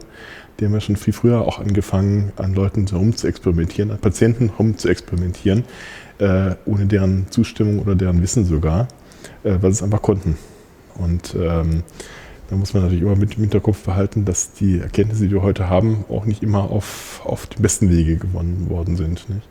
Die 0.60 0.66
haben 0.66 0.74
ja 0.74 0.82
schon 0.82 0.98
viel 0.98 1.14
früher 1.14 1.42
auch 1.42 1.60
angefangen, 1.60 2.32
an 2.36 2.54
Leuten 2.54 2.86
so 2.86 2.98
rum 2.98 3.16
zu 3.16 3.28
experimentieren, 3.28 3.90
an 3.92 3.98
Patienten 3.98 4.52
rum 4.60 4.78
zu 4.78 4.88
experimentieren, 4.88 5.64
äh, 6.20 6.56
ohne 6.66 6.86
deren 6.86 7.32
Zustimmung 7.32 7.80
oder 7.80 7.96
deren 7.96 8.22
Wissen 8.22 8.46
sogar, 8.46 8.88
äh, 9.44 9.58
weil 9.62 9.72
sie 9.72 9.78
es 9.78 9.84
einfach 9.84 10.02
konnten. 10.02 10.38
Und 10.96 11.36
ähm, 11.40 11.84
da 12.50 12.56
muss 12.56 12.74
man 12.74 12.84
natürlich 12.84 13.04
immer 13.04 13.16
mit 13.16 13.36
im 13.36 13.42
Hinterkopf 13.42 13.84
behalten, 13.84 14.26
dass 14.26 14.54
die 14.54 14.80
Erkenntnisse, 14.80 15.26
die 15.26 15.32
wir 15.32 15.44
heute 15.44 15.70
haben, 15.70 16.06
auch 16.10 16.26
nicht 16.26 16.42
immer 16.42 16.72
auf, 16.72 17.22
auf 17.24 17.46
die 17.48 17.62
besten 17.62 17.90
Wege 17.90 18.18
gewonnen 18.18 18.70
worden 18.70 18.96
sind. 18.96 19.30
Nicht? 19.30 19.48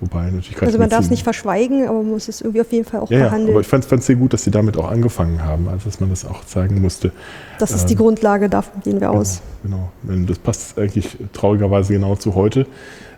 Wobei 0.00 0.30
natürlich 0.30 0.62
Also 0.62 0.78
man 0.78 0.88
darf 0.88 1.04
es 1.04 1.10
nicht 1.10 1.24
verschweigen, 1.24 1.88
aber 1.88 1.98
man 1.98 2.10
muss 2.10 2.28
es 2.28 2.40
irgendwie 2.40 2.60
auf 2.60 2.70
jeden 2.72 2.84
Fall 2.84 3.00
auch 3.00 3.10
ja, 3.10 3.18
ja, 3.18 3.24
behandeln. 3.24 3.50
aber 3.50 3.60
ich 3.60 3.66
fand 3.66 3.84
es 3.90 4.06
sehr 4.06 4.16
gut, 4.16 4.32
dass 4.32 4.44
sie 4.44 4.50
damit 4.52 4.76
auch 4.76 4.88
angefangen 4.90 5.44
haben, 5.44 5.68
also 5.68 5.86
dass 5.86 5.98
man 5.98 6.10
das 6.10 6.24
auch 6.24 6.44
zeigen 6.44 6.80
musste. 6.80 7.10
das 7.58 7.72
ist 7.72 7.86
die 7.86 7.94
ähm, 7.94 7.98
Grundlage, 8.00 8.48
davon 8.48 8.80
gehen 8.82 9.00
wir 9.00 9.10
aus. 9.10 9.40
Genau, 9.62 9.90
genau. 10.06 10.26
Das 10.26 10.38
passt 10.38 10.78
eigentlich 10.78 11.16
traurigerweise 11.32 11.92
genau 11.92 12.14
zu 12.14 12.34
heute. 12.36 12.66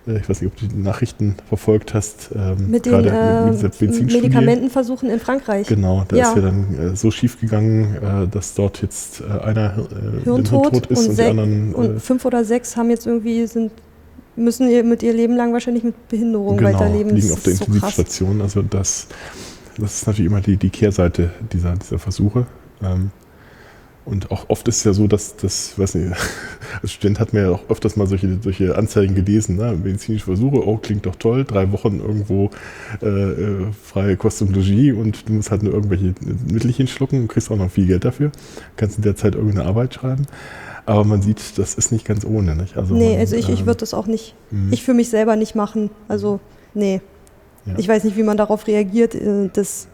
Äh, 0.07 0.16
Ich 0.20 0.28
weiß 0.31 0.40
nicht, 0.40 0.51
ob 0.52 0.59
du 0.59 0.66
die 0.66 0.81
Nachrichten 0.82 1.36
verfolgt 1.48 1.93
hast. 1.93 2.31
ähm, 2.35 2.70
Mit 2.70 2.86
den 2.86 3.05
äh, 3.05 3.51
Benzinstudie. 3.51 4.16
Medikamentenversuchen 4.16 5.11
in 5.11 5.20
Frankreich. 5.20 5.66
Genau, 5.66 6.05
da 6.09 6.16
Ja. 6.16 6.28
ist 6.31 6.36
ja 6.36 6.43
dann 6.43 6.93
äh, 6.93 6.97
so 6.97 7.11
schief 7.11 7.39
gegangen, 7.40 7.97
äh, 7.97 8.27
dass 8.27 8.55
dort 8.55 8.81
jetzt 8.81 9.20
äh, 9.20 9.44
einer 9.44 9.74
äh, 9.77 10.24
Hirntod 10.24 10.73
tot 10.73 10.86
ist 10.86 11.01
und 11.01 11.09
und, 11.11 11.19
die 11.19 11.23
anderen 11.24 11.74
Und 11.74 12.01
fünf 12.01 12.24
oder 12.24 12.43
sechs 12.44 12.77
haben 12.78 12.89
jetzt 12.89 13.07
irgendwie 13.07 13.47
sind 13.47 13.73
müssen 14.36 14.69
ihr 14.69 14.85
mit 14.85 15.02
ihr 15.02 15.12
Leben 15.12 15.36
lang 15.36 15.52
wahrscheinlich 15.52 15.85
mit 15.85 16.09
Behinderung 16.09 16.57
genau, 16.57 16.73
weiterleben. 16.73 17.15
liegen 17.15 17.28
Das 17.28 17.36
auf 17.36 17.43
der 17.43 17.55
so 17.55 17.65
krass. 17.65 17.74
Intensivstation. 17.74 18.40
Also 18.40 18.62
das, 18.62 19.09
das 19.78 19.97
ist 19.97 20.07
natürlich 20.07 20.31
immer 20.31 20.40
die, 20.40 20.57
die 20.57 20.70
Kehrseite 20.70 21.31
dieser, 21.52 21.74
dieser 21.77 21.98
Versuche. 21.98 22.47
Ähm, 22.82 23.11
und 24.07 24.31
auch 24.31 24.48
oft 24.48 24.66
ist 24.66 24.78
es 24.78 24.85
ja 24.85 24.93
so, 24.93 25.07
dass 25.07 25.36
das, 25.36 25.78
weiß 25.78 25.94
nicht, 25.94 26.12
als 26.82 26.93
Student 26.93 27.20
hat 27.20 27.32
man 27.32 27.44
ja 27.44 27.51
auch 27.51 27.69
öfters 27.69 27.97
mal 27.97 28.07
solche, 28.07 28.39
solche 28.43 28.77
Anzeigen 28.77 29.15
gelesen, 29.15 29.57
ne? 29.57 29.78
medizinische 29.81 30.24
Versuche, 30.24 30.66
oh, 30.66 30.78
klingt 30.78 31.07
doch 31.07 31.16
toll, 31.16 31.44
drei 31.44 31.70
Wochen 31.70 32.01
irgendwo 32.01 32.51
äh, 33.02 33.07
äh, 33.07 33.66
freie 33.82 34.16
Kost 34.16 34.43
und 34.43 34.55
Logis 34.57 34.94
und 34.94 35.28
du 35.28 35.35
musst 35.35 35.51
halt 35.51 35.62
nur 35.62 35.74
irgendwelche 35.74 36.15
Mittelchen 36.51 36.86
schlucken 36.89 37.20
und 37.20 37.28
kriegst 37.28 37.51
auch 37.51 37.57
noch 37.57 37.70
viel 37.70 37.86
Geld 37.86 38.05
dafür, 38.05 38.32
kannst 38.77 38.97
in 38.97 39.02
der 39.02 39.16
Zeit 39.16 39.35
irgendeine 39.35 39.69
Arbeit 39.69 39.94
schreiben. 39.94 40.27
Aber 40.90 41.04
man 41.04 41.22
sieht, 41.22 41.56
das 41.56 41.74
ist 41.74 41.92
nicht 41.92 42.04
ganz 42.04 42.24
ohne. 42.24 42.56
Nicht? 42.56 42.76
Also 42.76 42.94
nee, 42.94 43.10
man, 43.12 43.20
also 43.20 43.36
ich, 43.36 43.48
ich 43.48 43.60
ähm, 43.60 43.66
würde 43.66 43.78
das 43.78 43.94
auch 43.94 44.06
nicht, 44.08 44.34
mhm. 44.50 44.72
ich 44.72 44.82
für 44.82 44.92
mich 44.92 45.08
selber 45.08 45.36
nicht 45.36 45.54
machen. 45.54 45.90
Also, 46.08 46.40
nee. 46.74 47.00
Ja. 47.64 47.74
Ich 47.76 47.86
weiß 47.86 48.02
nicht, 48.02 48.16
wie 48.16 48.24
man 48.24 48.36
darauf 48.36 48.66
reagiert. 48.66 49.14
äh, 49.14 49.48
Das, 49.52 49.86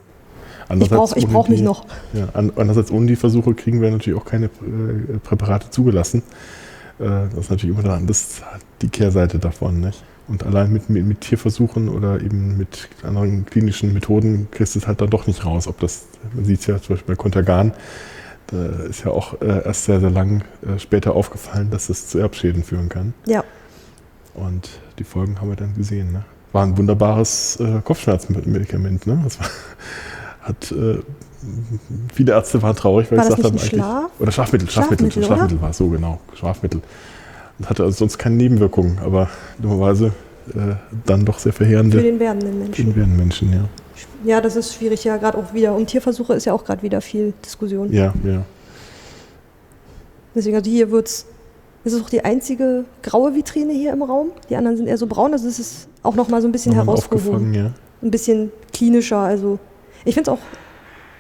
ich 0.80 0.88
brauche 0.88 1.18
ich 1.18 1.26
brauch 1.26 1.48
mich 1.48 1.58
die- 1.58 1.64
noch. 1.64 1.84
Ja, 2.14 2.28
an, 2.32 2.50
andererseits 2.56 2.90
ohne 2.90 3.06
die 3.06 3.16
Versuche 3.16 3.52
kriegen 3.52 3.82
wir 3.82 3.90
natürlich 3.90 4.18
auch 4.18 4.24
keine 4.24 4.46
äh, 4.46 5.18
Präparate 5.22 5.68
zugelassen. 5.68 6.22
Äh, 6.98 7.04
das 7.04 7.40
ist 7.40 7.50
natürlich 7.50 7.76
immer 7.76 7.86
dann 7.86 8.06
das 8.06 8.20
ist 8.22 8.42
die 8.80 8.88
Kehrseite 8.88 9.38
davon. 9.38 9.80
Nicht? 9.80 10.02
Und 10.28 10.44
allein 10.44 10.72
mit, 10.72 10.88
mit, 10.88 11.04
mit 11.04 11.20
Tierversuchen 11.20 11.90
oder 11.90 12.22
eben 12.22 12.56
mit 12.56 12.88
anderen 13.02 13.44
klinischen 13.44 13.92
Methoden 13.92 14.48
kriegst 14.50 14.74
du 14.74 14.78
es 14.78 14.86
halt 14.86 15.02
dann 15.02 15.10
doch 15.10 15.26
nicht 15.26 15.44
raus. 15.44 15.68
Ob 15.68 15.78
das, 15.80 16.06
man 16.34 16.46
sieht 16.46 16.60
es 16.60 16.66
ja 16.66 16.80
zum 16.80 16.96
Beispiel 16.96 17.14
bei 17.14 17.20
Contergan, 17.20 17.72
da 18.48 18.64
ist 18.88 19.04
ja 19.04 19.10
auch 19.10 19.40
äh, 19.40 19.64
erst 19.64 19.84
sehr, 19.84 20.00
sehr 20.00 20.10
lang 20.10 20.42
äh, 20.62 20.78
später 20.78 21.14
aufgefallen, 21.14 21.70
dass 21.70 21.88
es 21.88 22.08
zu 22.08 22.18
Erbschäden 22.18 22.62
führen 22.62 22.88
kann. 22.88 23.12
Ja, 23.26 23.42
Und 24.34 24.70
die 24.98 25.04
Folgen 25.04 25.40
haben 25.40 25.48
wir 25.48 25.56
dann 25.56 25.74
gesehen. 25.74 26.12
Ne? 26.12 26.24
War 26.52 26.64
ein 26.64 26.76
wunderbares 26.78 27.58
äh, 27.60 27.80
Kopfschmerzmedikament. 27.82 29.06
Ne? 29.06 29.20
Das 29.24 29.40
war, 29.40 29.48
hat, 30.42 30.72
äh, 30.72 30.98
viele 32.14 32.32
Ärzte 32.32 32.62
waren 32.62 32.76
traurig, 32.76 33.10
weil 33.10 33.18
War 33.18 33.24
ich 33.24 33.30
das 33.30 33.36
gesagt 33.36 33.54
nicht 33.54 33.72
habe. 33.72 33.76
Schlaf? 33.76 34.10
Oder 34.20 34.32
Schlafmittel, 34.32 34.70
Schlafmittel, 34.70 35.10
Schlafmittel, 35.10 35.26
Schlafmittel, 35.36 35.62
war 35.62 35.70
es 35.70 35.76
so 35.76 35.88
genau. 35.88 36.20
Schlafmittel. 36.34 36.82
Und 37.58 37.70
hatte 37.70 37.82
also 37.82 37.96
sonst 37.96 38.18
keine 38.18 38.36
Nebenwirkungen, 38.36 38.98
aber 39.04 39.28
dummerweise 39.58 40.12
äh, 40.54 40.76
dann 41.04 41.24
doch 41.24 41.38
sehr 41.38 41.52
für 41.52 41.64
verheerende 41.64 42.00
den 42.00 42.20
werdenden 42.20 42.52
für 42.52 42.58
Menschen. 42.58 42.84
den 42.86 42.96
werden 42.96 43.16
Menschen, 43.16 43.52
ja. 43.52 43.64
Ja, 44.24 44.40
das 44.40 44.56
ist 44.56 44.74
schwierig, 44.74 45.04
ja, 45.04 45.16
gerade 45.16 45.38
auch 45.38 45.52
wieder. 45.54 45.74
Um 45.74 45.86
Tierversuche 45.86 46.34
ist 46.34 46.44
ja 46.44 46.52
auch 46.52 46.64
gerade 46.64 46.82
wieder 46.82 47.00
viel 47.00 47.32
Diskussion. 47.44 47.92
Ja, 47.92 48.12
ja. 48.24 48.42
Deswegen, 50.34 50.56
also 50.56 50.70
hier 50.70 50.90
wird's. 50.90 51.26
Das 51.84 51.92
ist 51.92 52.02
auch 52.02 52.10
die 52.10 52.24
einzige 52.24 52.84
graue 53.02 53.34
Vitrine 53.34 53.72
hier 53.72 53.92
im 53.92 54.02
Raum. 54.02 54.32
Die 54.50 54.56
anderen 54.56 54.76
sind 54.76 54.88
eher 54.88 54.98
so 54.98 55.06
braun. 55.06 55.32
Also 55.32 55.46
es 55.46 55.60
ist 55.60 55.88
auch 56.02 56.16
noch 56.16 56.28
mal 56.28 56.42
so 56.42 56.48
ein 56.48 56.52
bisschen 56.52 56.74
Nochmal 56.74 56.96
herausgehoben. 56.96 57.54
ja. 57.54 57.70
Ein 58.02 58.10
bisschen 58.10 58.50
klinischer. 58.72 59.18
Also 59.18 59.60
ich 60.04 60.14
finde 60.14 60.32
es 60.32 60.36
auch, 60.36 60.42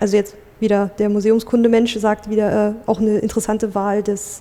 also 0.00 0.16
jetzt 0.16 0.34
wieder 0.58 0.90
der 0.98 1.08
Museumskundemensch 1.08 1.96
sagt 1.98 2.28
wieder 2.30 2.70
äh, 2.70 2.72
auch 2.86 2.98
eine 2.98 3.18
interessante 3.18 3.74
Wahl 3.74 4.02
des 4.02 4.40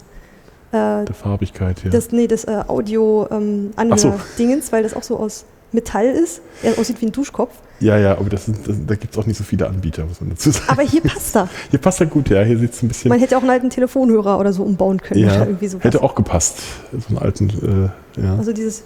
äh, 0.71 1.05
Der 1.05 1.13
Farbigkeit, 1.13 1.83
ja. 1.83 1.89
das, 1.89 2.11
nee, 2.11 2.27
das 2.27 2.45
äh, 2.45 2.63
audio 2.67 3.27
ähm, 3.29 3.71
so. 3.95 4.13
dingens 4.37 4.71
weil 4.71 4.83
das 4.83 4.93
auch 4.93 5.03
so 5.03 5.17
aus 5.17 5.45
Metall 5.75 6.07
ist. 6.07 6.41
Er 6.63 6.77
aussieht 6.79 6.99
wie 7.01 7.05
ein 7.05 7.11
Duschkopf. 7.11 7.53
ja, 7.79 7.97
ja, 7.99 8.17
aber 8.17 8.29
das 8.29 8.45
das, 8.45 8.75
da 8.87 8.95
gibt 8.95 9.13
es 9.13 9.17
auch 9.19 9.25
nicht 9.27 9.37
so 9.37 9.43
viele 9.43 9.67
Anbieter, 9.67 10.05
muss 10.05 10.19
man 10.21 10.31
dazu 10.31 10.49
sagen. 10.49 10.65
Aber 10.69 10.81
hier 10.81 11.01
passt 11.03 11.35
er. 11.35 11.47
Hier 11.69 11.79
passt 11.79 11.99
er 11.99 12.07
gut, 12.07 12.29
ja. 12.29 12.41
Hier 12.41 12.57
sieht 12.57 12.73
es 12.73 12.81
ein 12.81 12.87
bisschen. 12.87 13.09
Man 13.09 13.19
hätte 13.19 13.37
auch 13.37 13.41
einen 13.41 13.51
alten 13.51 13.69
Telefonhörer 13.69 14.39
oder 14.39 14.51
so 14.53 14.63
umbauen 14.63 14.99
können. 15.01 15.19
ja, 15.21 15.45
sowas. 15.61 15.83
hätte 15.83 16.01
auch 16.01 16.15
gepasst. 16.15 16.57
So 16.91 17.09
einen 17.09 17.17
alten, 17.19 17.91
äh, 18.17 18.21
ja. 18.21 18.35
Also 18.37 18.51
dieses 18.53 18.83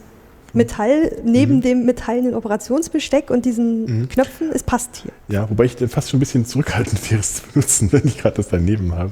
Metall 0.51 1.11
neben 1.23 1.57
Mhm. 1.57 1.61
dem 1.61 1.85
metallenen 1.85 2.33
Operationsbesteck 2.33 3.29
und 3.29 3.45
diesen 3.45 3.85
Mhm. 4.01 4.09
Knöpfen, 4.09 4.49
es 4.51 4.63
passt 4.63 4.95
hier. 5.03 5.11
ja, 5.27 5.47
wobei 5.49 5.65
ich 5.65 5.75
fast 5.89 6.09
schon 6.09 6.17
ein 6.17 6.21
bisschen 6.21 6.45
zurückhaltend 6.45 6.99
wäre, 7.11 7.19
es 7.19 7.35
zu 7.35 7.41
benutzen, 7.53 7.91
wenn 7.91 8.01
ich 8.07 8.17
gerade 8.17 8.37
das 8.37 8.47
daneben 8.49 8.95
habe. 8.95 9.11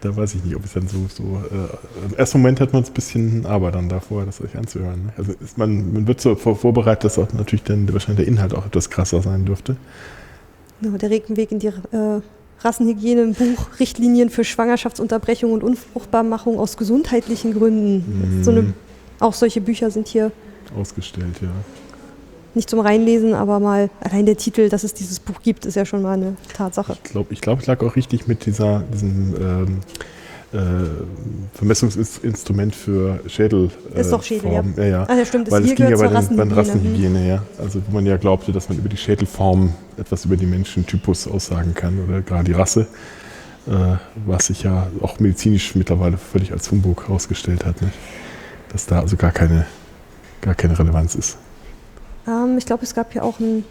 Da 0.00 0.16
weiß 0.16 0.36
ich 0.36 0.44
nicht, 0.44 0.54
ob 0.54 0.64
es 0.64 0.74
dann 0.74 0.86
so, 0.86 0.98
so 1.08 1.22
äh, 1.24 2.06
im 2.06 2.14
ersten 2.16 2.38
Moment 2.38 2.60
hat 2.60 2.72
man 2.72 2.82
es 2.82 2.90
ein 2.90 2.94
bisschen 2.94 3.46
aber 3.46 3.72
dann 3.72 3.88
davor, 3.88 4.24
das 4.24 4.40
euch 4.40 4.56
anzuhören. 4.56 5.06
Ne? 5.06 5.12
Also 5.16 5.32
ist 5.32 5.58
man, 5.58 5.92
man 5.92 6.06
wird 6.06 6.20
so 6.20 6.36
vor, 6.36 6.54
vorbereitet, 6.54 7.04
dass 7.04 7.18
auch 7.18 7.32
natürlich 7.32 7.64
dann 7.64 7.92
wahrscheinlich 7.92 8.24
der 8.24 8.32
Inhalt 8.32 8.54
auch 8.54 8.66
etwas 8.66 8.90
krasser 8.90 9.22
sein 9.22 9.44
dürfte. 9.44 9.76
Ja, 10.80 10.90
der 10.90 11.10
Regenweg 11.10 11.50
in 11.50 11.58
die 11.58 11.66
äh, 11.66 12.20
Rassenhygiene 12.60 13.22
im 13.22 13.34
Buch 13.34 13.80
Richtlinien 13.80 14.30
für 14.30 14.44
Schwangerschaftsunterbrechung 14.44 15.52
und 15.52 15.64
Unfruchtbarmachung 15.64 16.60
aus 16.60 16.76
gesundheitlichen 16.76 17.54
Gründen. 17.54 18.38
Mhm. 18.38 18.44
So 18.44 18.52
eine, 18.52 18.74
auch 19.18 19.34
solche 19.34 19.60
Bücher 19.60 19.90
sind 19.90 20.06
hier 20.06 20.30
Ausgestellt, 20.76 21.40
ja. 21.40 21.48
Nicht 22.58 22.68
zum 22.68 22.80
Reinlesen, 22.80 23.34
aber 23.34 23.60
mal 23.60 23.88
allein 24.00 24.26
der 24.26 24.36
Titel, 24.36 24.68
dass 24.68 24.82
es 24.82 24.92
dieses 24.92 25.20
Buch 25.20 25.40
gibt, 25.42 25.64
ist 25.64 25.76
ja 25.76 25.86
schon 25.86 26.02
mal 26.02 26.14
eine 26.14 26.36
Tatsache. 26.52 26.96
Ich 27.04 27.10
glaube, 27.10 27.32
ich, 27.32 27.40
glaub, 27.40 27.60
ich 27.60 27.66
lag 27.66 27.80
auch 27.82 27.94
richtig 27.94 28.26
mit 28.26 28.46
dieser, 28.46 28.82
diesem 28.92 29.34
ähm, 29.40 29.80
äh, 30.52 30.58
Vermessungsinstrument 31.54 32.74
für 32.74 33.20
Schädel. 33.28 33.70
Äh, 33.94 34.00
Ist 34.00 34.10
doch 34.10 34.22
Schädel, 34.22 34.50
ja. 34.50 34.62
Form. 34.62 34.74
ja. 34.76 34.84
ja. 34.84 35.04
Ah, 35.04 35.14
ja, 35.14 35.24
stimmt, 35.24 35.46
das 35.46 35.54
Weil 35.54 35.64
es 35.64 35.74
ging 35.76 35.88
ja 35.88 35.96
bei, 35.96 36.08
den, 36.08 36.36
bei 36.36 36.44
den 36.44 36.52
Rassenhygiene. 36.52 36.56
Rassenhygiene, 36.56 37.28
ja. 37.28 37.42
Also 37.58 37.80
wo 37.86 37.94
man 37.94 38.06
ja 38.06 38.16
glaubte, 38.16 38.50
dass 38.50 38.68
man 38.68 38.78
über 38.78 38.88
die 38.88 38.96
Schädelform 38.96 39.72
etwas 39.96 40.24
über 40.24 40.36
den 40.36 40.50
Menschentypus 40.50 41.28
aussagen 41.28 41.74
kann 41.74 41.98
oder 42.06 42.22
gerade 42.22 42.44
die 42.44 42.52
Rasse, 42.52 42.88
äh, 43.68 43.96
was 44.26 44.46
sich 44.46 44.64
ja 44.64 44.88
auch 45.00 45.20
medizinisch 45.20 45.76
mittlerweile 45.76 46.18
völlig 46.18 46.52
als 46.52 46.70
Humbug 46.70 47.06
herausgestellt 47.06 47.64
hat, 47.64 47.80
nicht? 47.80 47.94
dass 48.72 48.86
da 48.86 49.00
also 49.00 49.16
gar 49.16 49.30
keine, 49.30 49.64
gar 50.40 50.56
keine 50.56 50.76
Relevanz 50.76 51.14
ist. 51.14 51.38
Ähm, 52.28 52.58
ich 52.58 52.66
glaube, 52.66 52.84
es 52.84 52.94
gab 52.94 53.12
hier 53.12 53.24
auch 53.24 53.40
ein 53.40 53.64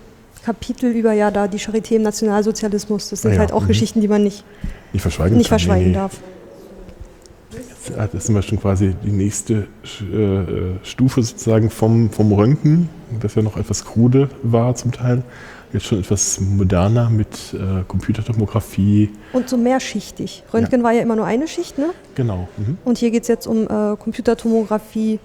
Kapitel 0.43 0.91
über 0.91 1.13
ja 1.13 1.29
da 1.29 1.47
die 1.47 1.59
Charité 1.59 1.95
im 1.95 2.03
Nationalsozialismus. 2.03 3.09
Das 3.09 3.21
sind 3.21 3.31
Ah 3.31 3.33
ja, 3.35 3.39
halt 3.41 3.51
auch 3.51 3.63
mhm. 3.63 3.67
Geschichten, 3.67 4.01
die 4.01 4.07
man 4.07 4.23
nicht, 4.23 4.43
Nicht 4.93 5.01
verschweigen 5.01 5.37
nicht 5.37 5.49
verschweigen 5.49 5.89
Nee, 5.89 5.93
darf. 5.93 6.19
Ja, 7.95 8.07
Das 8.07 8.23
ist 8.23 8.29
immer 8.29 8.41
schon 8.41 8.59
quasi 8.59 8.95
die 9.03 9.11
nächste 9.11 9.67
äh, 10.01 10.15
äh, 10.15 10.75
Stufe 10.83 11.23
sozusagen 11.23 11.69
vom, 11.69 12.09
vom 12.11 12.31
Röntgen, 12.33 12.89
das 13.21 13.35
ja 13.35 13.41
noch 13.41 13.57
etwas 13.57 13.85
krude 13.85 14.29
war 14.43 14.75
zum 14.75 14.91
Teil. 14.91 15.23
Jetzt 15.73 15.85
schon 15.85 15.99
etwas 15.99 16.39
moderner 16.39 17.09
mit 17.09 17.27
äh, 17.53 17.83
Computertomographie. 17.87 19.09
Und 19.33 19.49
so 19.49 19.57
mehrschichtig. 19.57 20.43
Röntgen 20.53 20.81
war 20.81 20.93
ja 20.93 21.01
immer 21.01 21.17
nur 21.17 21.25
eine 21.25 21.47
Schicht, 21.47 21.77
ne? 21.77 21.89
Genau. 22.15 22.47
Mhm. 22.55 22.77
Und 22.85 22.97
hier 22.97 23.11
geht 23.11 23.23
es 23.23 23.27
jetzt 23.27 23.47
um 23.47 23.65
äh, 23.65 23.97
Computertomographie, 23.97 25.19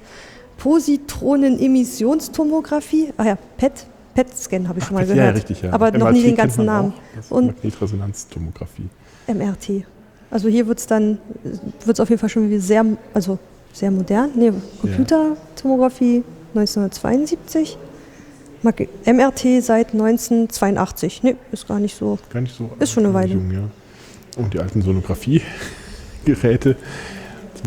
Positronen-Emissionstomographie. 0.62 3.12
Ah 3.16 3.24
ja, 3.24 3.38
PET. 3.56 3.86
PET-Scan 4.14 4.68
habe 4.68 4.78
ich 4.78 4.84
schon 4.84 4.94
mal 4.94 5.06
ja, 5.08 5.14
gehört. 5.14 5.36
richtig, 5.36 5.62
ja. 5.62 5.72
Aber 5.72 5.90
noch 5.90 6.00
MRT 6.08 6.12
nie 6.12 6.22
den 6.22 6.36
ganzen 6.36 6.66
Namen. 6.66 6.92
Und- 7.30 7.46
Magnetresonanztomographie. 7.46 8.90
MRT. 9.26 9.84
Also 10.30 10.48
hier 10.48 10.66
wird 10.66 10.78
es 10.80 10.86
dann, 10.86 11.16
wird 11.42 11.96
es 11.96 12.00
auf 12.00 12.10
jeden 12.10 12.20
Fall 12.20 12.28
schon 12.28 12.60
sehr, 12.60 12.84
also 13.14 13.38
sehr 13.72 13.90
modern. 13.90 14.30
Nee, 14.34 14.52
Computertomographie 14.82 16.24
1972. 16.54 17.78
Mag- 18.62 18.86
MRT 19.06 19.62
seit 19.62 19.94
1982. 19.94 21.22
Nee, 21.22 21.36
ist 21.50 21.66
gar 21.66 21.80
nicht 21.80 21.96
so. 21.96 22.18
Gar 22.30 22.42
nicht 22.42 22.54
so. 22.54 22.70
Ist 22.78 22.92
schon 22.92 23.06
eine 23.06 23.14
Weile. 23.14 23.32
Jung, 23.32 23.50
ja. 23.50 23.62
Und 24.36 24.52
die 24.52 24.60
alten 24.60 24.82
Sonographie-Geräte. 24.82 26.74
Zum 26.74 26.82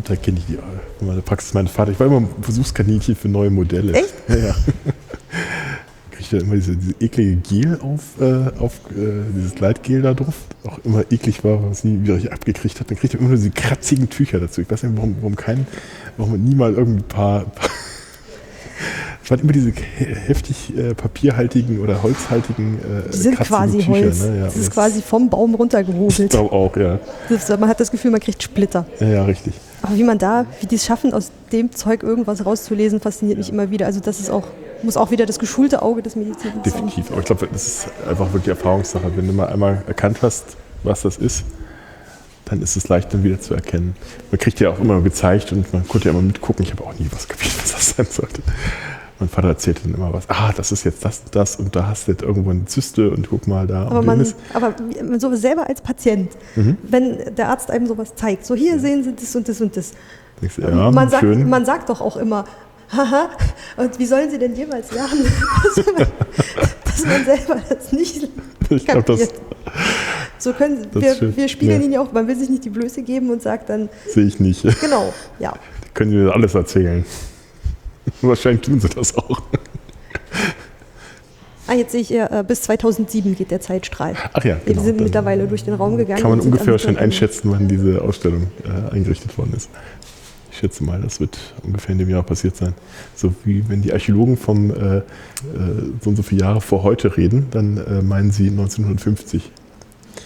Teil 0.04 0.18
kenne 0.18 0.38
ich 0.40 0.46
die 0.46 0.58
von 1.00 1.08
meiner 1.08 1.22
Praxis. 1.22 1.54
Mein 1.54 1.68
Vater, 1.68 1.92
ich 1.92 2.00
war 2.00 2.08
immer 2.08 2.18
ein 2.18 2.28
Versuchskaninchen 2.42 3.16
für 3.16 3.30
neue 3.30 3.50
Modelle. 3.50 3.94
Echt? 3.94 4.14
Ja, 4.28 4.36
ja. 4.36 4.56
Kriegt 6.12 6.32
ja 6.32 6.40
immer 6.40 6.56
diese, 6.56 6.76
diese 6.78 6.96
eklige 7.00 7.36
Gel 7.38 7.80
auf, 7.82 8.02
äh, 8.22 8.58
auf 8.60 8.74
äh, 8.92 9.24
dieses 9.36 9.56
Gleitgel 9.56 10.02
da 10.02 10.14
drauf. 10.14 10.36
Auch 10.66 10.80
immer 10.86 11.04
eklig 11.12 11.44
war, 11.44 11.70
was 11.70 11.84
nie 11.84 12.02
wieder 12.04 12.16
ich 12.18 12.32
abgekriegt 12.32 12.80
hat. 12.80 12.90
Dann 12.90 12.98
kriegt 12.98 13.14
er 13.14 13.20
immer 13.20 13.30
nur 13.30 13.38
diese 13.38 13.52
kratzigen 13.52 14.10
Tücher 14.10 14.40
dazu. 14.40 14.62
Ich 14.62 14.70
weiß 14.72 14.84
nicht, 14.84 14.96
warum, 14.96 15.16
warum 15.20 15.36
kein, 15.36 15.68
warum 16.18 16.32
man 16.34 16.44
nie 16.44 16.56
mal 16.56 16.74
irgendwie 16.74 17.00
ein 17.02 17.08
paar. 17.08 17.46
es 19.24 19.32
waren 19.32 19.40
immer 19.42 19.52
diese 19.52 19.72
he- 19.72 20.06
heftig 20.06 20.76
äh, 20.78 20.94
papierhaltigen 20.94 21.80
oder 21.80 22.02
holzhaltigen 22.04 22.76
äh, 22.80 23.10
Die 23.12 23.18
sind 23.18 23.40
quasi 23.40 23.78
Tücher, 23.80 23.90
Holz. 23.92 24.22
Ne? 24.24 24.38
Ja, 24.40 24.46
das 24.46 24.56
ist 24.56 24.72
quasi 24.72 25.02
vom 25.02 25.30
Baum 25.30 25.54
ich 25.54 25.60
runtergehobelt. 25.60 26.30
glaube 26.30 26.52
auch, 26.52 26.76
ja. 26.78 27.00
Das, 27.30 27.50
man 27.60 27.68
hat 27.70 27.80
das 27.80 27.92
Gefühl, 27.92 28.12
man 28.12 28.20
kriegt 28.22 28.42
Splitter. 28.42 28.86
Ja, 29.00 29.08
ja, 29.08 29.26
richtig. 29.26 29.54
Aber 29.82 29.96
wie 29.96 30.04
man 30.04 30.18
da, 30.18 30.46
wie 30.62 30.66
die 30.66 30.76
es 30.76 30.86
schaffen, 30.86 31.14
aus 31.14 31.32
dem 31.52 31.72
Zeug 31.72 32.04
irgendwas 32.04 32.46
rauszulesen, 32.46 33.00
fasziniert 33.00 33.38
mich 33.38 33.50
immer 33.50 33.70
wieder. 33.70 33.86
Also 33.86 34.00
das 34.00 34.20
ist 34.20 34.30
auch, 34.30 34.48
muss 34.84 34.98
auch 34.98 35.12
wieder 35.12 35.26
das 35.26 35.40
geschulte 35.40 35.82
Auge 35.82 36.02
des 36.02 36.16
Mediziners 36.16 36.54
sein. 36.54 36.64
Definitiv. 36.64 37.12
Aber 37.12 37.20
ich 37.20 37.26
glaube, 37.26 37.48
das 37.52 37.68
ist 37.68 37.88
einfach 38.08 38.32
wirklich 38.34 38.50
Erfahrungssache. 38.50 39.12
Wenn 39.16 39.28
du 39.28 39.34
mal 39.34 39.48
einmal 39.48 39.84
erkannt 39.88 40.20
hast, 40.22 40.58
was 40.84 41.02
das 41.02 41.18
ist, 41.18 41.44
dann 42.46 42.62
ist 42.62 42.76
es 42.76 42.88
leicht 42.88 43.14
dann 43.14 43.24
wieder 43.24 43.40
zu 43.40 43.54
erkennen. 43.56 43.96
Man 44.32 44.40
kriegt 44.40 44.60
ja 44.60 44.70
auch 44.70 44.80
immer 44.80 45.02
gezeigt 45.02 45.52
und 45.52 45.72
man 45.74 45.88
konnte 45.88 46.10
ja 46.10 46.12
immer 46.14 46.22
mitgucken. 46.22 46.64
Ich 46.64 46.72
habe 46.72 46.84
auch 46.84 46.94
nie 46.98 47.08
was 47.12 47.28
kapiert, 47.28 47.54
was 47.58 47.72
das 47.74 47.90
sein 47.96 48.06
sollte. 48.10 48.42
Mein 49.20 49.30
Vater 49.30 49.48
erzählte 49.50 49.84
dann 49.84 49.94
immer 49.96 50.12
was. 50.12 50.30
Ah, 50.30 50.52
das 50.56 50.72
ist 50.74 50.84
jetzt 50.84 51.06
das 51.06 51.20
und 51.22 51.36
das 51.36 51.56
und 51.56 51.76
da 51.76 51.88
hast 51.88 52.08
du 52.08 52.12
jetzt 52.12 52.22
irgendwo 52.24 52.50
eine 52.50 52.66
Zyste 52.66 53.10
und 53.12 53.30
guck 53.30 53.48
mal 53.48 53.66
da. 53.66 53.84
Aber 53.88 54.02
man, 54.02 54.26
aber 54.54 54.74
so 55.20 55.34
selber 55.36 55.68
als 55.70 55.80
Patient, 55.82 56.32
Mhm. 56.56 56.78
wenn 56.84 57.36
der 57.36 57.48
Arzt 57.50 57.72
einem 57.72 57.88
sowas 57.88 58.14
zeigt, 58.16 58.46
so 58.46 58.56
hier 58.56 58.78
sehen 58.80 59.04
Sie 59.04 59.14
das 59.14 59.34
und 59.36 59.48
das 59.48 59.62
und 59.62 59.76
das. 59.78 59.94
Denkst 60.42 60.58
ja, 60.58 60.92
man, 60.92 61.10
sagt, 61.10 61.22
schön. 61.22 61.48
man 61.50 61.66
sagt 61.66 61.88
doch 61.90 62.02
auch 62.02 62.18
immer, 62.18 62.44
haha, 62.92 63.30
und 63.78 63.98
wie 64.00 64.06
sollen 64.06 64.30
Sie 64.30 64.38
denn 64.38 64.54
jemals 64.54 64.92
lernen, 64.92 65.26
dass 65.76 65.86
man, 65.86 66.08
dass 66.84 67.06
man 67.06 67.26
selber 67.26 67.62
das 67.70 67.92
nicht 67.94 68.28
ich 68.70 68.86
glaube, 68.86 69.04
das. 69.04 69.30
So 70.40 70.52
können 70.54 70.88
wir, 70.94 71.38
wir 71.38 71.48
spiegeln 71.48 71.80
Ja. 71.82 71.86
ihn 71.88 71.94
ja 71.94 72.02
auch, 72.02 72.12
man 72.12 72.28
will 72.28 72.36
sich 72.36 72.50
nicht 72.50 72.66
die 72.66 72.70
Blöße 72.70 73.02
geben 73.04 73.30
und 73.30 73.42
sagt 73.42 73.70
dann, 73.70 73.88
sehe 74.14 74.26
ich 74.26 74.40
nicht. 74.42 74.64
genau, 74.82 75.14
ja. 75.40 75.54
Können 75.94 76.12
Sie 76.12 76.18
mir 76.18 76.34
alles 76.34 76.54
erzählen? 76.54 77.06
Wahrscheinlich 78.22 78.62
tun 78.62 78.80
sie 78.80 78.90
das 78.90 79.16
auch. 79.18 79.42
Ah, 81.68 81.74
jetzt 81.74 81.94
sehe 81.94 82.02
ich, 82.02 82.12
äh, 82.14 82.44
bis 82.48 82.62
2007 82.64 83.36
geht 83.36 83.50
der 83.50 83.60
Zeitstrahl. 83.60 84.14
Ach 84.34 84.44
ja, 84.46 84.58
genau. 84.66 84.84
sind 84.84 84.98
Dann- 84.98 85.04
mittlerweile 85.06 85.48
durch 85.48 85.64
den 85.64 85.74
Raum 85.74 85.98
gegangen. 85.98 86.22
Kann 86.22 86.30
man 86.30 86.40
ungefähr 86.40 86.78
schon 86.78 86.96
einschätzen, 86.98 87.50
wann 87.52 87.68
diese 87.68 88.02
Ausstellung 88.04 88.48
äh, 88.64 88.94
eingerichtet 88.94 89.36
worden 89.38 89.54
ist. 89.56 89.70
Ich 90.52 90.60
schätze 90.60 90.84
mal, 90.84 91.02
das 91.02 91.20
wird 91.20 91.38
ungefähr 91.64 91.94
in 91.94 91.98
dem 91.98 92.10
Jahr 92.10 92.22
passiert 92.24 92.56
sein. 92.56 92.74
So 93.16 93.34
wie 93.44 93.68
wenn 93.68 93.82
die 93.82 93.92
Archäologen 93.92 94.38
vom 94.38 94.70
äh, 94.70 94.98
äh, 94.98 95.02
so 96.02 96.12
und 96.12 96.16
so 96.16 96.24
viele 96.24 96.42
Jahre 96.42 96.62
vor 96.62 96.84
heute 96.84 97.18
reden, 97.18 97.48
dann 97.52 97.78
äh, 97.78 98.02
meinen 98.04 98.32
sie 98.32 98.50
1950. 98.50 99.52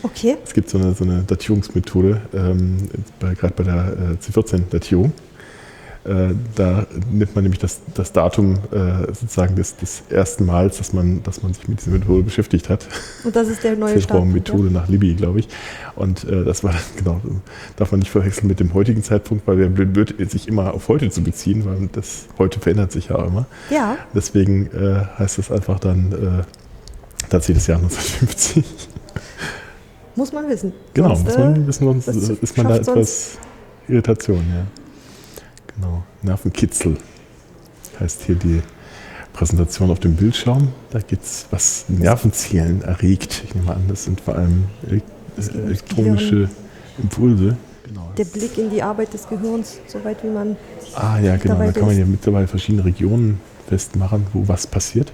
Okay, 0.04 0.38
Es 0.44 0.54
gibt 0.54 0.70
so 0.70 0.78
eine, 0.78 0.94
so 0.94 1.04
eine 1.06 1.24
Datierungsmethode, 1.24 2.22
ähm, 2.34 2.78
gerade 3.20 3.54
bei 3.56 3.64
der 3.64 3.76
äh, 3.76 4.24
C14-Datierung. 4.24 5.14
Äh, 6.10 6.34
da 6.56 6.88
nimmt 7.12 7.36
man 7.36 7.44
nämlich 7.44 7.60
das, 7.60 7.82
das 7.94 8.12
Datum 8.12 8.56
äh, 8.72 9.14
sozusagen 9.14 9.56
des, 9.56 9.78
des 9.78 10.02
ersten 10.10 10.44
Mals, 10.44 10.80
dass 10.80 10.92
man, 10.92 11.22
dass 11.22 11.44
man 11.44 11.54
sich 11.54 11.68
mit 11.68 11.82
dieser 11.82 11.92
Methode 11.92 12.24
beschäftigt 12.24 12.68
hat. 12.68 12.88
und 13.24 13.36
das 13.36 13.48
ist 13.48 13.64
der 13.64 13.76
neue 13.76 14.02
Start. 14.02 14.20
Februar-Methode 14.20 14.72
nach 14.72 14.90
Libby, 14.90 15.14
glaube 15.14 15.42
ich. 15.42 15.50
Und 15.96 16.24
äh, 16.24 16.44
das 16.44 16.64
war 16.64 16.72
dann, 16.72 16.82
genau, 16.98 17.22
darf 17.76 17.92
man 17.92 18.00
nicht 18.00 18.10
verwechseln 18.10 18.48
mit 18.48 18.60
dem 18.60 18.74
heutigen 18.74 19.04
Zeitpunkt, 19.04 19.46
weil 19.46 19.58
der 19.58 19.68
blöd 19.68 19.96
wird, 19.96 20.32
sich 20.32 20.48
immer 20.48 20.74
auf 20.74 20.88
heute 20.88 21.12
zu 21.12 21.22
beziehen, 21.22 21.64
weil 21.66 21.90
das 21.92 22.26
heute 22.40 22.60
verändert 22.60 22.92
sich 22.92 23.10
ja 23.10 23.18
auch 23.18 23.28
immer. 23.28 23.46
Ja, 23.70 23.98
Deswegen 24.16 24.66
äh, 24.68 25.06
heißt 25.20 25.38
das 25.38 25.52
einfach 25.52 25.80
dann 25.80 26.12
äh, 26.12 27.30
tatsächlich 27.30 27.58
das 27.58 27.68
Jahr 27.68 27.78
1950. 27.78 28.64
muss 30.16 30.34
man 30.34 30.50
wissen. 30.50 30.74
Genau, 30.96 31.10
Sonst, 31.10 31.26
muss 31.26 31.36
äh, 31.36 31.40
man 31.40 31.68
wissen, 31.68 32.02
sonst 32.02 32.42
ist 32.42 32.58
man 32.58 32.68
da 32.68 32.76
etwas 32.78 33.38
Irritation, 33.88 34.44
ja. 34.56 34.66
Genau, 35.80 36.04
Nervenkitzel 36.22 36.98
heißt 38.00 38.24
hier 38.24 38.36
die 38.36 38.62
Präsentation 39.34 39.90
auf 39.92 40.00
dem 40.00 40.16
Bildschirm. 40.16 40.70
Da 40.90 41.00
geht 41.00 41.22
es, 41.22 41.46
was 41.52 41.86
Nervenzielen 41.88 42.82
erregt. 42.82 43.44
Ich 43.46 43.56
nehme 43.56 43.74
an, 43.74 43.84
das 43.88 44.04
sind 44.04 44.20
vor 44.20 44.36
allem 44.36 44.66
elektronische 45.38 46.50
Impulse. 47.02 47.56
Genau. 47.86 48.12
der 48.16 48.26
Blick 48.26 48.58
in 48.58 48.70
die 48.70 48.84
Arbeit 48.84 49.14
des 49.14 49.28
Gehirns, 49.28 49.80
soweit 49.88 50.24
wie 50.24 50.28
man. 50.28 50.58
Ah 50.94 51.18
ja, 51.20 51.38
genau. 51.38 51.58
Da 51.58 51.72
kann 51.72 51.88
man 51.88 51.98
ja 51.98 52.06
mittlerweile 52.06 52.48
verschiedene 52.48 52.86
Regionen 52.86 53.42
festmachen, 53.68 54.28
wo 54.34 54.48
was 54.48 54.68
passiert, 54.68 55.12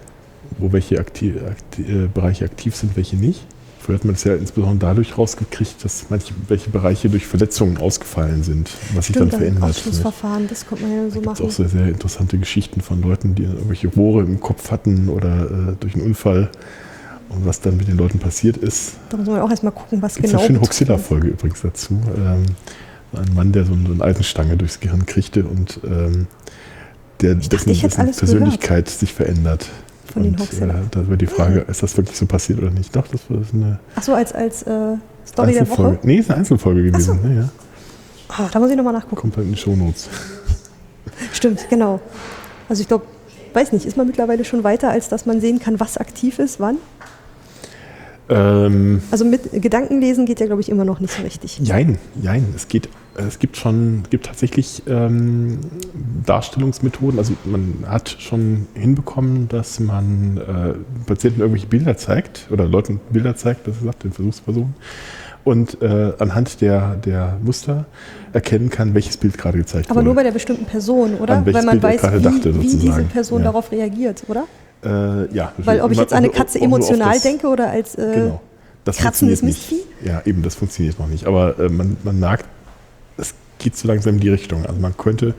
wo 0.57 0.73
welche 0.73 0.99
akti 0.99 1.35
akti 1.39 1.83
äh, 1.83 2.07
Bereiche 2.13 2.43
aktiv 2.43 2.75
sind, 2.75 2.97
welche 2.97 3.15
nicht. 3.15 3.45
Früher 3.85 3.97
hat 3.97 4.05
man 4.05 4.15
es 4.15 4.23
ja 4.23 4.33
insbesondere 4.33 4.89
dadurch 4.89 5.15
rausgekriegt, 5.15 5.85
dass 5.85 6.07
manche 6.09 6.33
welche 6.47 6.71
Bereiche 6.71 7.07
durch 7.07 7.27
Verletzungen 7.27 7.77
ausgefallen 7.77 8.41
sind, 8.41 8.71
was 8.95 9.05
sich 9.05 9.15
dann 9.15 9.27
Stimmt, 9.27 9.43
verändert. 9.43 9.63
Ausschlussverfahren, 9.63 10.47
das 10.47 10.65
kommt 10.65 10.81
man 10.81 10.91
ja 10.91 11.03
so 11.03 11.09
Da 11.09 11.13
gibt 11.13 11.25
es 11.25 11.25
machen. 11.25 11.45
auch 11.45 11.51
sehr, 11.51 11.69
sehr 11.69 11.87
interessante 11.89 12.39
Geschichten 12.39 12.81
von 12.81 13.03
Leuten, 13.03 13.35
die 13.35 13.43
irgendwelche 13.43 13.89
Rohre 13.89 14.23
im 14.23 14.39
Kopf 14.39 14.71
hatten 14.71 15.07
oder 15.07 15.51
äh, 15.51 15.75
durch 15.79 15.93
einen 15.93 16.03
Unfall 16.03 16.49
und 17.29 17.45
was 17.45 17.61
dann 17.61 17.77
mit 17.77 17.87
den 17.87 17.97
Leuten 17.97 18.17
passiert 18.17 18.57
ist. 18.57 18.93
Da 19.09 19.17
muss 19.17 19.27
man 19.27 19.39
auch 19.39 19.51
erstmal 19.51 19.71
gucken, 19.73 20.01
was 20.01 20.15
Gibt 20.15 20.25
es 20.25 20.31
genau. 20.31 20.41
eine 20.41 20.47
schöne 20.47 20.59
ist. 20.61 20.65
Huxilla-Folge 20.65 21.27
übrigens 21.27 21.61
dazu. 21.61 22.01
Ähm, 22.17 22.45
ein 23.13 23.35
Mann, 23.35 23.51
der 23.51 23.65
so 23.65 23.73
eine, 23.73 24.03
Eisenstange 24.03 24.57
durchs 24.57 24.79
Gehirn 24.79 25.05
kriegte 25.05 25.43
und 25.43 25.79
ähm, 25.83 26.25
der, 27.21 27.35
dessen, 27.35 27.69
ich 27.69 27.81
dessen 27.81 28.01
alles 28.01 28.17
Persönlichkeit 28.17 28.89
sich 28.89 29.13
verändert. 29.13 29.69
Von 30.14 30.23
den 30.23 30.34
und 30.34 30.40
Huxilla. 30.41 30.73
äh, 30.76 30.82
da 30.91 31.07
wird 31.07 31.22
die 31.22 31.26
Frage, 31.27 31.60
ist 31.61 31.84
das 31.84 31.98
wirklich 31.98 32.18
so 32.18 32.26
passiert 32.26 32.60
oder 32.60 32.72
nicht? 32.72 32.95
Doch, 32.95 33.07
das 33.07 33.22
war 33.30 33.38
eine 33.53 33.80
Ach 33.95 34.03
so, 34.03 34.14
als, 34.14 34.32
als 34.34 34.64
äh, 34.64 34.95
Story 35.26 35.52
der 35.53 35.61
Einzelfolge. 35.61 35.98
Woche. 35.98 36.07
Nee, 36.07 36.18
ist 36.18 36.30
eine 36.30 36.40
Einzelfolge 36.40 36.84
gewesen. 36.84 37.19
so. 37.22 37.27
Ja, 37.27 37.34
ja. 37.34 37.49
Ah, 38.30 38.49
da 38.52 38.60
muss 38.60 38.69
ich 38.69 38.76
nochmal 38.77 38.94
nachgucken. 38.94 39.15
Kommt 39.18 39.38
halt 39.38 39.45
in 39.48 39.53
die 39.53 39.60
Shownotes. 39.60 40.10
Stimmt, 41.34 41.68
genau. 41.69 41.99
Also 42.69 42.82
ich 42.82 42.88
glaube, 42.88 43.06
weiß 43.53 43.72
nicht, 43.72 43.86
ist 43.86 43.98
man 43.98 44.07
mittlerweile 44.07 44.44
schon 44.45 44.64
weiter, 44.64 44.90
als 44.90 45.10
dass 45.10 45.26
man 45.26 45.41
sehen 45.41 45.60
kann, 45.60 45.80
was 45.80 45.98
aktiv 45.98 46.40
ist, 46.40 46.60
wann? 46.60 46.77
Ähm, 48.30 49.02
Also 49.11 49.23
mit 49.26 49.61
Gedankenlesen 49.61 50.26
geht 50.26 50.40
ja, 50.40 50.48
glaube 50.48 50.61
ich, 50.61 50.69
immer 50.69 50.86
noch 50.86 50.99
nicht 50.99 51.14
so 51.14 51.22
richtig. 51.23 51.60
Jein, 51.60 51.99
jein. 52.22 52.45
Es 52.56 52.68
geht, 52.68 52.90
es 53.15 53.39
gibt 53.39 53.57
schon, 53.57 54.03
gibt 54.09 54.25
tatsächlich 54.25 54.83
ähm, 54.87 55.59
Darstellungsmethoden. 56.25 57.19
Also 57.19 57.33
man 57.45 57.83
hat 57.87 58.15
schon 58.19 58.67
hinbekommen, 58.73 59.47
dass 59.47 59.79
man 59.79 60.37
äh, 60.37 60.73
Patienten 61.07 61.41
irgendwelche 61.41 61.67
Bilder 61.67 61.97
zeigt 61.97 62.47
oder 62.51 62.65
Leuten 62.67 62.99
Bilder 63.11 63.35
zeigt, 63.35 63.63
besser 63.63 63.79
gesagt, 63.79 64.03
den 64.03 64.11
Versuchspersonen. 64.11 64.73
Und 65.43 65.79
äh, 65.83 66.13
anhand 66.17 66.59
der, 66.61 66.95
der 66.95 67.37
Muster 67.43 67.85
erkennen 68.33 68.69
kann, 68.71 68.95
welches 68.95 69.17
Bild 69.17 69.37
gerade 69.37 69.59
gezeigt 69.59 69.89
Aber 69.91 69.97
wurde. 69.97 70.05
nur 70.05 70.15
bei 70.15 70.23
der 70.23 70.31
bestimmten 70.31 70.65
Person, 70.65 71.13
oder? 71.15 71.35
An 71.37 71.45
Weil 71.45 71.63
man 71.63 71.79
Bild 71.79 72.01
weiß, 72.01 72.13
wie, 72.17 72.21
dachte, 72.21 72.61
wie 72.61 72.75
diese. 72.77 73.03
Person 73.03 73.39
Ja. 73.41 73.45
darauf 73.45 73.71
reagiert, 73.71 74.23
oder? 74.27 74.45
äh, 74.83 75.33
ja, 75.33 75.51
Weil 75.57 75.81
ob 75.81 75.91
ich 75.91 75.97
jetzt 75.99 76.13
an 76.13 76.19
eine 76.19 76.29
Katze 76.29 76.59
emotional 76.59 77.13
das- 77.13 77.23
denke 77.23 77.47
oder 77.47 77.69
als 77.69 77.95
äh, 77.95 78.11
Genau. 78.15 78.41
Das 78.85 78.97
kratzendes 78.97 79.41
nicht. 79.41 79.73
Ja, 80.03 80.21
eben, 80.25 80.43
das 80.43 80.53
funktioniert 80.55 80.99
noch 80.99 81.07
nicht. 81.07 81.25
Aber 81.25 81.57
äh, 81.59 81.69
man, 81.69 81.97
man 82.03 82.19
merkt, 82.19 82.45
geht 83.60 83.76
so 83.77 83.88
langsam 83.88 84.15
in 84.15 84.19
die 84.22 84.30
Richtung. 84.30 84.65
Also 84.65 84.80
man 84.80 84.95
könnte, 84.98 85.34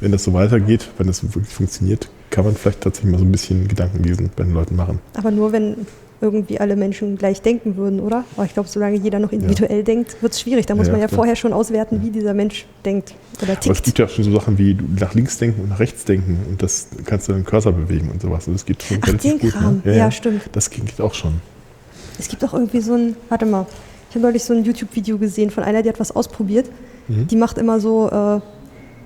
wenn 0.00 0.12
das 0.12 0.24
so 0.24 0.32
weitergeht, 0.32 0.88
wenn 0.98 1.06
das 1.06 1.22
wirklich 1.22 1.52
funktioniert, 1.52 2.08
kann 2.30 2.44
man 2.44 2.54
vielleicht 2.54 2.80
tatsächlich 2.82 3.12
mal 3.12 3.18
so 3.18 3.24
ein 3.24 3.32
bisschen 3.32 3.68
Gedankenlesen 3.68 4.30
bei 4.36 4.44
den 4.44 4.52
Leuten 4.54 4.76
machen. 4.76 4.98
aber 5.14 5.30
nur 5.30 5.52
wenn 5.52 5.86
irgendwie 6.20 6.58
alle 6.58 6.74
Menschen 6.74 7.16
gleich 7.16 7.42
denken 7.42 7.76
würden, 7.76 8.00
oder? 8.00 8.24
Aber 8.36 8.44
ich 8.44 8.52
glaube, 8.52 8.68
solange 8.68 8.96
jeder 8.98 9.20
noch 9.20 9.30
individuell 9.30 9.84
denkt, 9.84 10.20
wird 10.20 10.32
es 10.32 10.40
schwierig. 10.40 10.66
Da 10.66 10.74
muss 10.74 10.88
Ja, 10.88 10.92
man 10.94 11.00
ja 11.00 11.06
klar. 11.06 11.16
vorher 11.18 11.36
schon 11.36 11.52
auswerten, 11.52 12.02
wie 12.02 12.10
dieser 12.10 12.34
Mensch 12.34 12.66
denkt 12.84 13.14
oder 13.40 13.52
Aber 13.52 13.60
es 13.60 13.64
tickt. 13.66 13.84
gibt 13.84 13.98
ja 14.00 14.08
schon 14.08 14.24
so 14.24 14.32
Sachen 14.32 14.58
wie 14.58 14.76
nach 14.98 15.14
links 15.14 15.38
denken 15.38 15.60
und 15.62 15.68
nach 15.68 15.78
rechts 15.78 16.04
denken 16.04 16.40
und 16.50 16.60
das 16.60 16.88
kannst 17.04 17.28
du 17.28 17.34
den 17.34 17.44
Cursor 17.44 17.70
bewegen 17.72 18.10
und 18.10 18.20
sowas. 18.20 18.38
Also 18.48 18.52
das 18.54 18.64
geht 18.66 18.82
schon 18.82 18.98
Ach, 19.00 19.06
relativ 19.06 19.30
den 19.30 19.38
gut. 19.38 19.52
Kram. 19.52 19.82
Ne? 19.84 19.96
Ja, 19.96 20.10
stimmt. 20.10 20.42
Das 20.52 20.70
geht 20.70 21.00
auch 21.00 21.14
schon. 21.14 21.34
Es 22.18 22.26
gibt 22.26 22.44
auch 22.44 22.52
irgendwie 22.52 22.80
so 22.80 22.94
ein, 22.94 23.14
warte 23.28 23.46
mal, 23.46 23.66
ich 24.08 24.14
habe 24.14 24.20
neulich 24.20 24.44
so 24.44 24.54
ein 24.54 24.64
YouTube-Video 24.64 25.18
gesehen 25.18 25.50
von 25.50 25.64
einer, 25.64 25.82
die 25.82 25.88
hat 25.88 26.00
was 26.00 26.14
ausprobiert. 26.14 26.70
Mhm. 27.08 27.26
Die 27.26 27.36
macht 27.36 27.58
immer 27.58 27.78
so, 27.80 28.08
äh, 28.08 28.40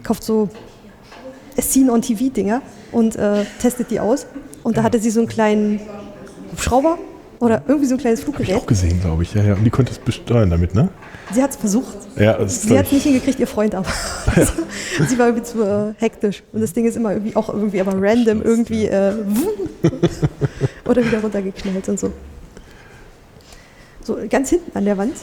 kauft 0.05 0.23
so 0.23 0.49
Scene-on-TV-Dinger 1.61 2.63
und 2.93 3.17
äh, 3.17 3.45
testet 3.61 3.91
die 3.91 4.01
aus. 4.01 4.27
Und 4.63 4.77
da 4.77 4.83
hatte 4.83 4.99
sie 5.01 5.11
so 5.11 5.21
einen 5.21 5.29
kleinen 5.29 5.81
Hubschrauber 6.53 6.99
oder 7.41 7.63
irgendwie 7.67 7.89
so 7.89 7.97
ein 7.97 7.99
kleines 7.99 8.21
Habe 8.21 8.31
ich 8.31 8.37
Fluggerät. 8.37 8.63
auch 8.63 8.67
gesehen, 8.67 9.01
glaube 9.01 9.25
ich. 9.25 9.35
Ja, 9.35 9.43
ja. 9.43 9.55
Und 9.55 9.65
die 9.65 9.71
konnte 9.71 9.91
es 9.91 9.99
besteuern 9.99 10.49
damit, 10.51 10.75
ne? 10.77 10.89
Sie 11.33 11.43
hat 11.43 11.51
es 11.51 11.57
versucht. 11.57 11.97
Ja, 12.17 12.35
das 12.35 12.63
Sie 12.63 12.79
hat 12.79 12.87
es 12.87 12.93
nicht 12.93 13.03
hingekriegt, 13.03 13.41
ihr 13.41 13.49
Freund 13.49 13.75
aber. 13.75 13.89
sie 15.09 15.19
war 15.19 15.27
irgendwie 15.27 15.45
zu 15.45 15.63
äh, 15.63 15.95
hektisch. 15.99 16.45
Und 16.53 16.61
das 16.61 16.73
Ding 16.73 16.87
ist 16.87 16.97
immer 16.97 17.13
irgendwie 17.13 17.35
auch 17.35 17.49
irgendwie 17.49 17.81
aber 17.81 17.95
random 18.01 18.43
irgendwie 18.43 18.87
äh, 18.87 19.13
oder 20.85 21.05
wieder 21.05 21.21
runtergeknallt 21.21 21.89
und 21.89 21.99
so. 21.99 22.13
So 24.05 24.19
ganz 24.29 24.51
hinten 24.51 24.77
an 24.77 24.85
der 24.85 24.99
Wand. 24.99 25.15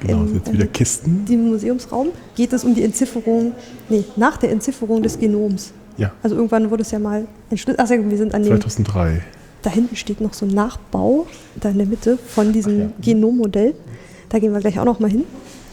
genau, 0.00 0.22
in, 0.22 0.34
jetzt 0.34 0.52
wieder 0.52 0.64
äh, 0.64 0.68
Kisten. 0.68 1.24
dem 1.24 1.48
Museumsraum 1.48 2.08
geht 2.34 2.52
es 2.52 2.64
um 2.64 2.74
die 2.74 2.82
Entzifferung, 2.82 3.52
nee, 3.88 4.04
nach 4.16 4.36
der 4.36 4.50
Entzifferung 4.50 5.02
des 5.02 5.18
Genoms. 5.18 5.72
Ja, 5.96 6.12
Also 6.22 6.34
irgendwann 6.34 6.70
wurde 6.70 6.82
es 6.82 6.90
ja 6.90 6.98
mal 6.98 7.26
entschlüsselt. 7.50 7.78
Ach, 7.78 7.88
wir 7.88 8.18
sind 8.18 8.34
an 8.34 8.42
dem, 8.42 8.60
2003. 8.60 9.22
da 9.62 9.70
hinten 9.70 9.94
steht 9.94 10.20
noch 10.20 10.34
so 10.34 10.44
ein 10.44 10.52
Nachbau, 10.52 11.26
da 11.60 11.68
in 11.68 11.78
der 11.78 11.86
Mitte 11.86 12.18
von 12.18 12.52
diesem 12.52 12.80
ja. 12.80 12.86
Genommodell. 13.00 13.74
Da 14.28 14.40
gehen 14.40 14.52
wir 14.52 14.60
gleich 14.60 14.80
auch 14.80 14.84
noch 14.84 14.98
mal 14.98 15.10
hin. 15.10 15.24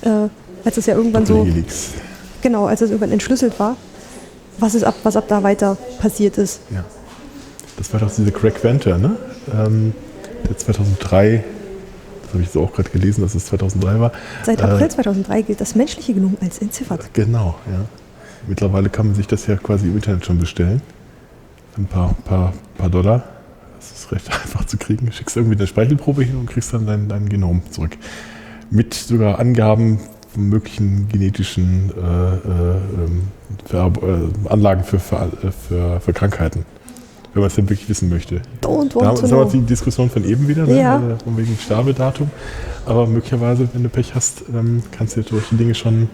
Äh, 0.04 0.28
als 0.64 0.78
es 0.78 0.86
ja 0.86 0.96
irgendwann 0.96 1.26
so, 1.26 1.44
Helix. 1.44 1.90
genau, 2.44 2.66
als 2.66 2.82
es 2.82 2.92
irgendwann 2.92 3.12
entschlüsselt 3.12 3.60
war, 3.60 3.78
was, 4.60 4.76
ist 4.76 4.84
ab, 4.84 4.96
was 5.02 5.18
ab 5.18 5.26
da 5.28 5.42
weiter 5.42 5.78
passiert 6.00 6.38
ist. 6.38 6.60
Ja. 6.70 6.86
Das 7.78 7.92
war 7.94 8.00
doch 8.00 8.14
diese 8.14 8.32
Craig 8.32 8.64
Venter, 8.64 9.00
ne? 9.00 9.16
Ähm, 9.52 9.94
der 10.48 10.56
2003, 10.56 11.44
das 12.32 12.36
habe 12.36 12.44
ich 12.44 12.50
so 12.50 12.64
auch 12.64 12.74
gerade 12.74 12.90
gelesen, 12.90 13.22
dass 13.22 13.36
es 13.36 13.46
2003 13.48 14.00
war. 14.00 14.12
Seit 14.44 14.62
Äh, 14.62 14.64
April 14.64 14.90
2003 14.90 15.42
gilt 15.42 15.60
das 15.60 15.76
menschliche 15.76 16.14
Genom 16.14 16.38
als 16.42 16.60
entziffert. 16.60 17.14
Genau, 17.14 17.56
ja. 17.70 17.82
Mittlerweile 18.48 18.90
kann 18.90 19.08
man 19.08 19.16
sich 19.16 19.28
das 19.28 19.46
ja 19.48 19.58
quasi 19.58 19.88
im 19.88 19.96
Internet 19.96 20.26
schon 20.26 20.40
bestellen. 20.40 20.82
Für 21.74 21.82
ein 21.82 21.86
paar, 21.86 22.16
paar, 22.26 22.54
paar 22.78 22.90
Dollar. 22.90 23.24
Das 23.78 23.92
ist 23.92 24.12
recht 24.12 24.30
einfach 24.44 24.66
zu 24.66 24.78
kriegen. 24.78 25.08
Du 25.08 25.12
schickst 25.12 25.36
irgendwie 25.36 25.58
eine 25.58 25.68
Speichelprobe 25.68 26.24
hin 26.24 26.38
und 26.38 26.50
kriegst 26.50 26.74
dann 26.74 26.86
dein, 26.86 27.10
dein 27.10 27.28
Genom 27.28 27.62
zurück. 27.70 27.98
Mit 28.70 28.94
sogar 28.94 29.40
Angaben 29.40 30.00
von 30.34 30.48
möglichen 30.48 31.10
genetischen 31.10 31.92
äh, 31.92 32.00
äh, 32.00 32.78
ähm, 33.06 33.24
Vererb- 33.70 34.02
äh, 34.02 34.50
Anlagen 34.50 34.86
für, 34.86 35.00
für, 35.00 35.30
für, 35.68 36.00
für 36.00 36.14
Krankheiten. 36.14 36.66
Wenn 37.34 37.42
man 37.42 37.48
es 37.48 37.56
denn 37.56 37.70
wirklich 37.70 37.88
wissen 37.88 38.10
möchte. 38.10 38.42
Don't 38.62 38.90
Da 38.90 38.96
want 38.96 39.08
haben 39.08 39.16
to 39.18 39.22
wir 39.24 39.28
know. 39.44 39.46
die 39.46 39.62
Diskussion 39.62 40.10
von 40.10 40.26
eben 40.26 40.48
wieder, 40.50 40.66
ne? 40.66 40.80
Ja. 40.82 40.98
äh, 40.98 41.16
von 41.24 41.38
wegen 41.38 41.58
Sterbedatum. 41.58 42.30
Aber 42.86 43.08
möglicherweise, 43.08 43.70
wenn 43.74 43.84
du 43.84 43.90
Pech 43.90 44.14
hast, 44.16 44.44
ähm, 44.54 44.84
kannst 44.92 45.16
du 45.16 45.24
solche 45.24 45.56
Dinge 45.56 45.74
schon, 45.74 46.10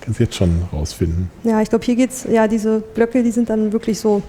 kannst 0.00 0.20
du 0.20 0.24
jetzt 0.24 0.36
schon 0.36 0.62
rausfinden. 0.72 1.28
Ja, 1.42 1.60
ich 1.60 1.70
glaube, 1.70 1.84
hier 1.84 1.96
geht's, 1.96 2.24
ja, 2.30 2.46
diese 2.46 2.80
Blöcke, 2.94 3.24
die 3.24 3.32
sind 3.32 3.50
dann 3.50 3.72
wirklich 3.72 3.98
so, 3.98 4.22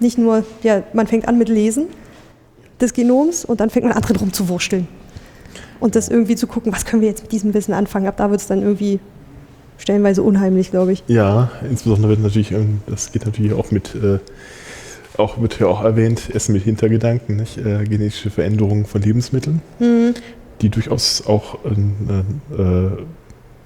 nicht 0.00 0.18
nur, 0.18 0.44
ja, 0.64 0.82
man 0.94 1.06
fängt 1.06 1.28
an 1.28 1.38
mit 1.38 1.48
Lesen 1.48 1.86
des 2.80 2.92
Genoms 2.92 3.44
und 3.44 3.60
dann 3.60 3.70
fängt 3.70 3.86
man 3.86 3.94
an 3.94 4.02
drin 4.02 4.16
rumzuwursteln. 4.16 4.88
Und 5.78 5.94
das 5.94 6.08
irgendwie 6.08 6.34
zu 6.34 6.48
gucken, 6.48 6.72
was 6.72 6.84
können 6.84 7.02
wir 7.02 7.08
jetzt 7.08 7.22
mit 7.22 7.30
diesem 7.32 7.54
Wissen 7.54 7.72
anfangen. 7.72 8.08
Ab 8.08 8.16
da 8.16 8.30
wird 8.30 8.40
es 8.40 8.48
dann 8.48 8.62
irgendwie 8.62 8.98
stellenweise 9.78 10.22
unheimlich, 10.22 10.70
glaube 10.72 10.92
ich. 10.92 11.04
Ja, 11.06 11.50
insbesondere 11.68 12.10
wird 12.10 12.20
natürlich, 12.20 12.50
ähm, 12.50 12.80
das 12.88 13.12
geht 13.12 13.26
natürlich 13.26 13.52
auch 13.52 13.70
mit, 13.70 13.94
äh, 13.94 14.18
auch 15.18 15.40
wird 15.40 15.58
ja 15.60 15.66
auch 15.66 15.82
erwähnt, 15.82 16.34
Essen 16.34 16.52
mit 16.52 16.62
Hintergedanken, 16.62 17.36
nicht? 17.36 17.58
Äh, 17.58 17.84
genetische 17.84 18.30
Veränderungen 18.30 18.86
von 18.86 19.02
Lebensmitteln, 19.02 19.62
die 20.60 20.68
durchaus 20.68 21.26
auch 21.26 21.58
äh, 21.64 22.60
äh, 22.60 22.90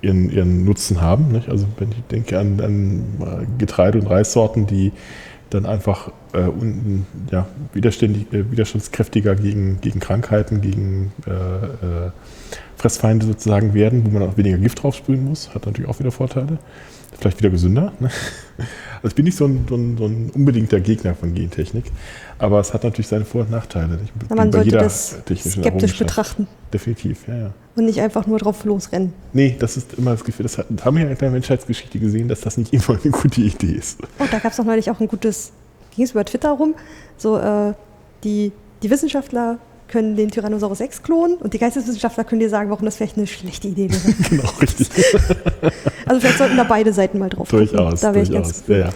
ihren, 0.03 0.31
ihren 0.31 0.65
Nutzen 0.65 1.01
haben. 1.01 1.29
Nicht? 1.33 1.49
Also 1.49 1.67
wenn 1.79 1.93
ich 1.93 2.03
denke 2.11 2.39
an, 2.39 2.61
an 2.61 3.05
äh, 3.21 3.47
Getreide- 3.59 3.99
und 3.99 4.07
Reissorten, 4.07 4.67
die 4.67 4.93
dann 5.51 5.65
einfach 5.67 6.11
äh, 6.33 6.41
un, 6.41 7.07
ja, 7.31 7.47
äh, 7.75 8.45
widerstandskräftiger 8.51 9.37
gegen, 9.37 9.81
gegen 9.81 10.01
Krankheiten, 10.01 10.61
gegen 10.61 11.13
Fressfeinde 12.77 13.27
sozusagen 13.27 13.73
werden, 13.75 14.05
wo 14.05 14.11
man 14.11 14.23
auch 14.23 14.37
weniger 14.37 14.59
Gift 14.59 14.83
drauf 14.83 14.97
sprühen 14.97 15.25
muss, 15.25 15.55
hat 15.55 15.67
natürlich 15.67 15.89
auch 15.89 15.99
wieder 15.99 16.11
Vorteile. 16.11 16.59
Vielleicht 17.19 17.39
wieder 17.39 17.51
gesünder. 17.51 17.93
Ne? 18.01 18.11
Also 18.59 19.09
ich 19.09 19.15
bin 19.15 19.25
nicht 19.25 19.37
so 19.37 19.47
ein, 19.47 19.67
so, 19.69 19.77
ein, 19.77 19.97
so 19.97 20.07
ein 20.07 20.31
unbedingter 20.35 20.81
Gegner 20.81 21.15
von 21.15 21.35
Gentechnik, 21.35 21.85
aber 22.39 22.61
es 22.61 22.73
hat 22.73 22.85
natürlich 22.85 23.09
seine 23.09 23.25
Vor- 23.25 23.43
und 23.43 23.51
Nachteile. 23.51 23.99
Na, 24.29 24.37
man 24.37 24.53
sollte 24.53 24.71
das 24.71 25.19
skeptisch 25.35 25.99
betrachten 25.99 26.49
Definitiv, 26.73 27.29
ja, 27.29 27.37
ja. 27.37 27.51
und 27.77 27.87
nicht 27.87 28.01
einfach 28.01 28.27
nur 28.27 28.39
drauf 28.39 28.65
losrennen. 28.65 29.13
Nee, 29.33 29.57
das 29.59 29.77
ist 29.77 29.95
immer 29.95 30.13
das 30.13 30.25
Gefühl, 30.25 30.45
das 30.45 30.59
haben 30.59 30.97
wir 30.97 31.05
ja 31.05 31.11
in 31.11 31.17
der 31.17 31.31
Menschheitsgeschichte 31.31 31.99
gesehen, 31.99 32.29
dass 32.29 32.41
das 32.41 32.57
nicht 32.57 32.73
immer 32.73 32.99
eine 33.03 33.11
gute 33.13 33.41
Idee 33.41 33.73
ist. 33.73 34.01
Oh, 34.19 34.25
da 34.31 34.39
gab 34.39 34.51
es 34.51 34.57
doch 34.57 34.65
neulich 34.65 34.91
auch 34.91 35.01
ein 35.01 35.09
gutes, 35.09 35.53
ging 35.95 36.05
es 36.05 36.11
über 36.11 36.25
Twitter 36.25 36.51
rum, 36.51 36.75
so 37.17 37.39
äh, 37.39 37.75
die, 38.25 38.53
die 38.83 38.91
Wissenschaftler 38.91 39.59
können 39.89 40.17
den 40.17 40.31
Tyrannosaurus 40.31 40.81
Rex 40.81 41.03
klonen 41.03 41.37
und 41.37 41.55
die 41.55 41.59
Geisteswissenschaftler 41.59 42.25
können 42.25 42.41
dir 42.41 42.51
sagen, 42.51 42.71
warum 42.71 42.85
das 42.85 42.97
vielleicht 42.97 43.17
eine 43.17 43.27
schlechte 43.27 43.69
Idee 43.69 43.91
wäre. 43.91 44.15
genau, 44.31 44.51
richtig. 44.61 44.89
Also 46.09 46.21
vielleicht 46.21 46.39
sollten 46.39 46.57
da 46.57 46.63
beide 46.65 46.93
Seiten 46.93 47.19
mal 47.19 47.29
drauf 47.29 47.49
gucken. 47.49 47.67
durchaus, 47.67 48.01
Da 48.01 48.15
wäre 48.15 48.23
ich 48.23 48.29
durchaus. 48.31 48.53
ganz. 48.53 48.69
Ja, 48.69 48.77
ja. 48.77 48.91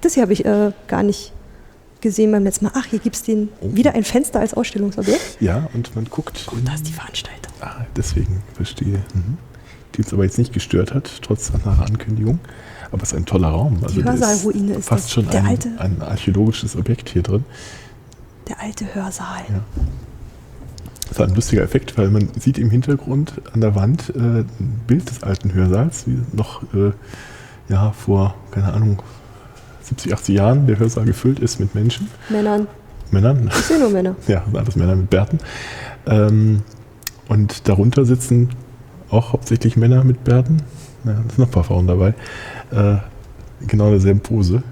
Das 0.00 0.14
hier 0.14 0.22
habe 0.22 0.32
ich 0.32 0.46
äh, 0.46 0.72
gar 0.88 1.02
nicht 1.02 1.32
gesehen 2.00 2.32
beim 2.32 2.42
letzten 2.44 2.64
Mal. 2.64 2.72
Ach, 2.74 2.86
hier 2.86 3.00
gibt 3.00 3.16
es 3.16 3.22
den 3.22 3.50
Oh. 3.60 3.74
wieder 3.76 3.94
ein 3.94 4.02
Fenster 4.04 4.40
als 4.40 4.54
Ausstellungsobjekt. 4.54 5.36
ja, 5.40 5.68
und 5.74 5.94
man 5.94 6.06
guckt. 6.06 6.46
Und 6.50 6.66
da 6.66 6.72
ist 6.74 6.88
die 6.88 6.92
Veranstaltung. 6.92 7.52
Ah, 7.60 7.84
deswegen, 7.96 8.42
verstehe. 8.54 9.02
Mhm. 9.12 9.36
Die 9.94 10.02
uns 10.02 10.12
aber 10.14 10.24
jetzt 10.24 10.38
nicht 10.38 10.54
gestört 10.54 10.94
hat, 10.94 11.10
trotz 11.22 11.52
anderer 11.52 11.84
Ankündigung. 11.84 12.38
Aber 12.90 13.02
es 13.02 13.12
ist 13.12 13.18
ein 13.18 13.26
toller 13.26 13.48
Raum. 13.48 13.78
Also 13.82 14.00
da 14.00 14.12
Hörsaal-Ruine 14.12 14.74
ist 14.76 14.86
fast 14.88 15.04
das. 15.04 15.12
schon 15.12 15.28
Der 15.28 15.40
ein, 15.40 15.46
alte- 15.48 15.70
ein 15.78 16.00
archäologisches 16.00 16.76
Objekt 16.76 17.10
hier 17.10 17.22
drin. 17.22 17.44
Der 18.48 18.58
alte 18.60 18.86
Hörsaal. 18.94 19.42
Ja. 19.50 19.60
Das 21.14 21.20
war 21.20 21.28
ein 21.28 21.34
lustiger 21.36 21.62
Effekt, 21.62 21.96
weil 21.96 22.10
man 22.10 22.28
sieht 22.36 22.58
im 22.58 22.70
Hintergrund 22.70 23.34
an 23.52 23.60
der 23.60 23.76
Wand 23.76 24.12
äh, 24.16 24.18
ein 24.18 24.80
Bild 24.88 25.08
des 25.08 25.22
alten 25.22 25.54
Hörsaals, 25.54 26.08
wie 26.08 26.18
noch 26.32 26.64
äh, 26.74 26.90
ja, 27.68 27.92
vor, 27.92 28.34
keine 28.50 28.72
Ahnung, 28.72 29.00
70, 29.82 30.12
80 30.12 30.34
Jahren 30.34 30.66
der 30.66 30.76
Hörsaal 30.76 31.04
gefüllt 31.04 31.38
ist 31.38 31.60
mit 31.60 31.72
Menschen. 31.76 32.10
Männern. 32.30 32.66
Männern. 33.12 33.46
Ich 33.46 33.64
sehe 33.64 33.78
nur 33.78 33.90
Männer. 33.90 34.16
Ja, 34.26 34.42
alles 34.54 34.74
Männer 34.74 34.96
mit 34.96 35.08
Bärten. 35.08 35.38
Ähm, 36.06 36.62
und 37.28 37.68
darunter 37.68 38.04
sitzen 38.04 38.48
auch 39.08 39.34
hauptsächlich 39.34 39.76
Männer 39.76 40.02
mit 40.02 40.24
Bärten. 40.24 40.56
Ja, 41.04 41.12
da 41.12 41.18
sind 41.18 41.38
noch 41.38 41.46
ein 41.46 41.52
paar 41.52 41.62
Frauen 41.62 41.86
dabei. 41.86 42.14
Äh, 42.72 42.96
genau 43.68 43.90
derselben 43.90 44.18
Pose. 44.18 44.64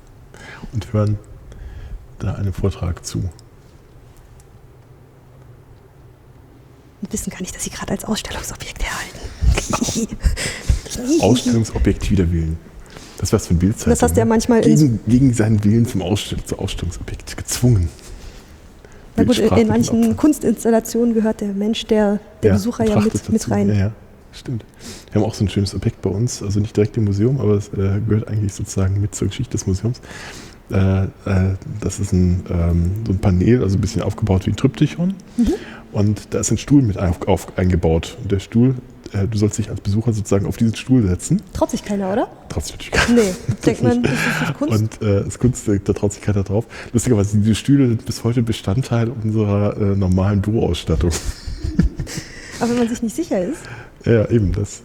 Und 0.72 0.94
hören 0.94 1.18
da 2.20 2.36
einem 2.36 2.54
Vortrag 2.54 3.04
zu. 3.04 3.28
Und 7.00 7.12
wissen 7.12 7.30
gar 7.30 7.40
nicht, 7.40 7.54
dass 7.54 7.64
sie 7.64 7.70
gerade 7.70 7.92
als 7.92 8.04
Ausstellungsobjekt 8.04 8.82
erhalten. 8.82 10.16
Ausstellungsobjekt 11.20 12.10
wider 12.10 12.30
Willen. 12.32 12.58
Das 13.18 13.32
war 13.32 13.40
für 13.40 13.54
ein 13.54 13.58
Bildzeitung. 13.58 13.90
Das 13.90 14.02
hast 14.02 14.12
du 14.12 14.20
ja 14.20 14.24
ne? 14.24 14.28
manchmal 14.30 14.60
gegen, 14.60 15.00
gegen 15.06 15.32
seinen 15.34 15.62
Willen 15.64 15.86
zum 15.86 16.02
Ausstell 16.02 16.42
zu 16.44 16.58
Ausstellungsobjekt 16.58 17.36
gezwungen. 17.36 17.88
Na 19.16 19.24
gut, 19.24 19.38
in, 19.38 19.66
manchen 19.66 20.04
Opfer. 20.04 20.14
Kunstinstallationen 20.14 21.14
gehört 21.14 21.40
der 21.40 21.48
Mensch, 21.48 21.86
der, 21.86 22.20
der 22.42 22.50
Ja, 22.50 22.54
Besucher 22.56 22.84
ja 22.84 23.00
mit, 23.00 23.28
mit 23.28 23.50
rein. 23.50 23.68
Ja, 23.68 23.74
ja, 23.74 23.92
stimmt. 24.32 24.64
Wir 25.10 25.20
haben 25.20 25.28
auch 25.28 25.34
so 25.34 25.44
ein 25.44 25.48
schönes 25.48 25.74
Objekt 25.74 26.00
bei 26.02 26.10
uns, 26.10 26.42
also 26.42 26.60
nicht 26.60 26.76
direkt 26.76 26.96
im 26.96 27.04
Museum, 27.04 27.40
aber 27.40 27.54
es 27.54 27.68
äh, 27.68 28.00
gehört 28.06 28.28
eigentlich 28.28 28.54
sozusagen 28.54 29.00
mit 29.00 29.14
zur 29.14 29.28
Geschichte 29.28 29.52
des 29.52 29.66
Museums. 29.66 30.00
Äh, 30.70 31.04
äh, 31.04 31.08
das 31.80 31.98
ist 31.98 32.12
ein, 32.12 32.44
ähm, 32.50 32.90
so 33.06 33.12
ein 33.12 33.18
Panel, 33.18 33.62
also 33.62 33.76
ein 33.76 33.80
bisschen 33.80 34.02
aufgebaut 34.02 34.46
wie 34.46 34.50
ein 34.50 34.56
Tryptychon. 34.56 35.14
Mhm. 35.36 35.54
Und 35.92 36.34
da 36.34 36.40
ist 36.40 36.50
ein 36.50 36.58
Stuhl 36.58 36.82
mit 36.82 36.98
auf, 36.98 37.26
auf, 37.26 37.56
eingebaut. 37.56 38.18
Und 38.22 38.30
der 38.30 38.40
Stuhl, 38.40 38.74
äh, 39.12 39.26
du 39.26 39.38
sollst 39.38 39.56
dich 39.56 39.70
als 39.70 39.80
Besucher 39.80 40.12
sozusagen 40.12 40.46
auf 40.46 40.56
diesen 40.58 40.76
Stuhl 40.76 41.06
setzen. 41.06 41.40
Traut 41.54 41.70
sich 41.70 41.84
keiner, 41.84 42.12
oder? 42.12 42.28
Trotzdem 42.50 42.76
natürlich 42.76 42.92
gar 42.92 43.08
Nee. 43.14 43.34
Denkt 43.64 43.82
man, 43.82 44.02
das 44.02 44.12
ist 44.12 44.40
nicht 44.40 44.54
Kunst. 44.58 45.00
Und 45.00 45.08
äh, 45.08 45.24
das 45.24 45.38
Kunst, 45.38 45.66
da 45.66 45.92
traut 45.92 46.12
sich 46.12 46.22
keiner 46.22 46.42
drauf. 46.42 46.66
Lustigerweise, 46.92 47.38
diese 47.38 47.54
Stühle 47.54 47.88
sind 47.88 48.04
bis 48.04 48.24
heute 48.24 48.42
Bestandteil 48.42 49.08
unserer 49.08 49.76
äh, 49.76 49.96
normalen 49.96 50.42
Büroausstattung. 50.42 51.10
Aber 52.60 52.70
wenn 52.70 52.78
man 52.78 52.88
sich 52.88 53.02
nicht 53.02 53.16
sicher 53.16 53.42
ist, 53.42 53.60
Ja, 54.04 54.28
eben 54.28 54.52
das. 54.52 54.82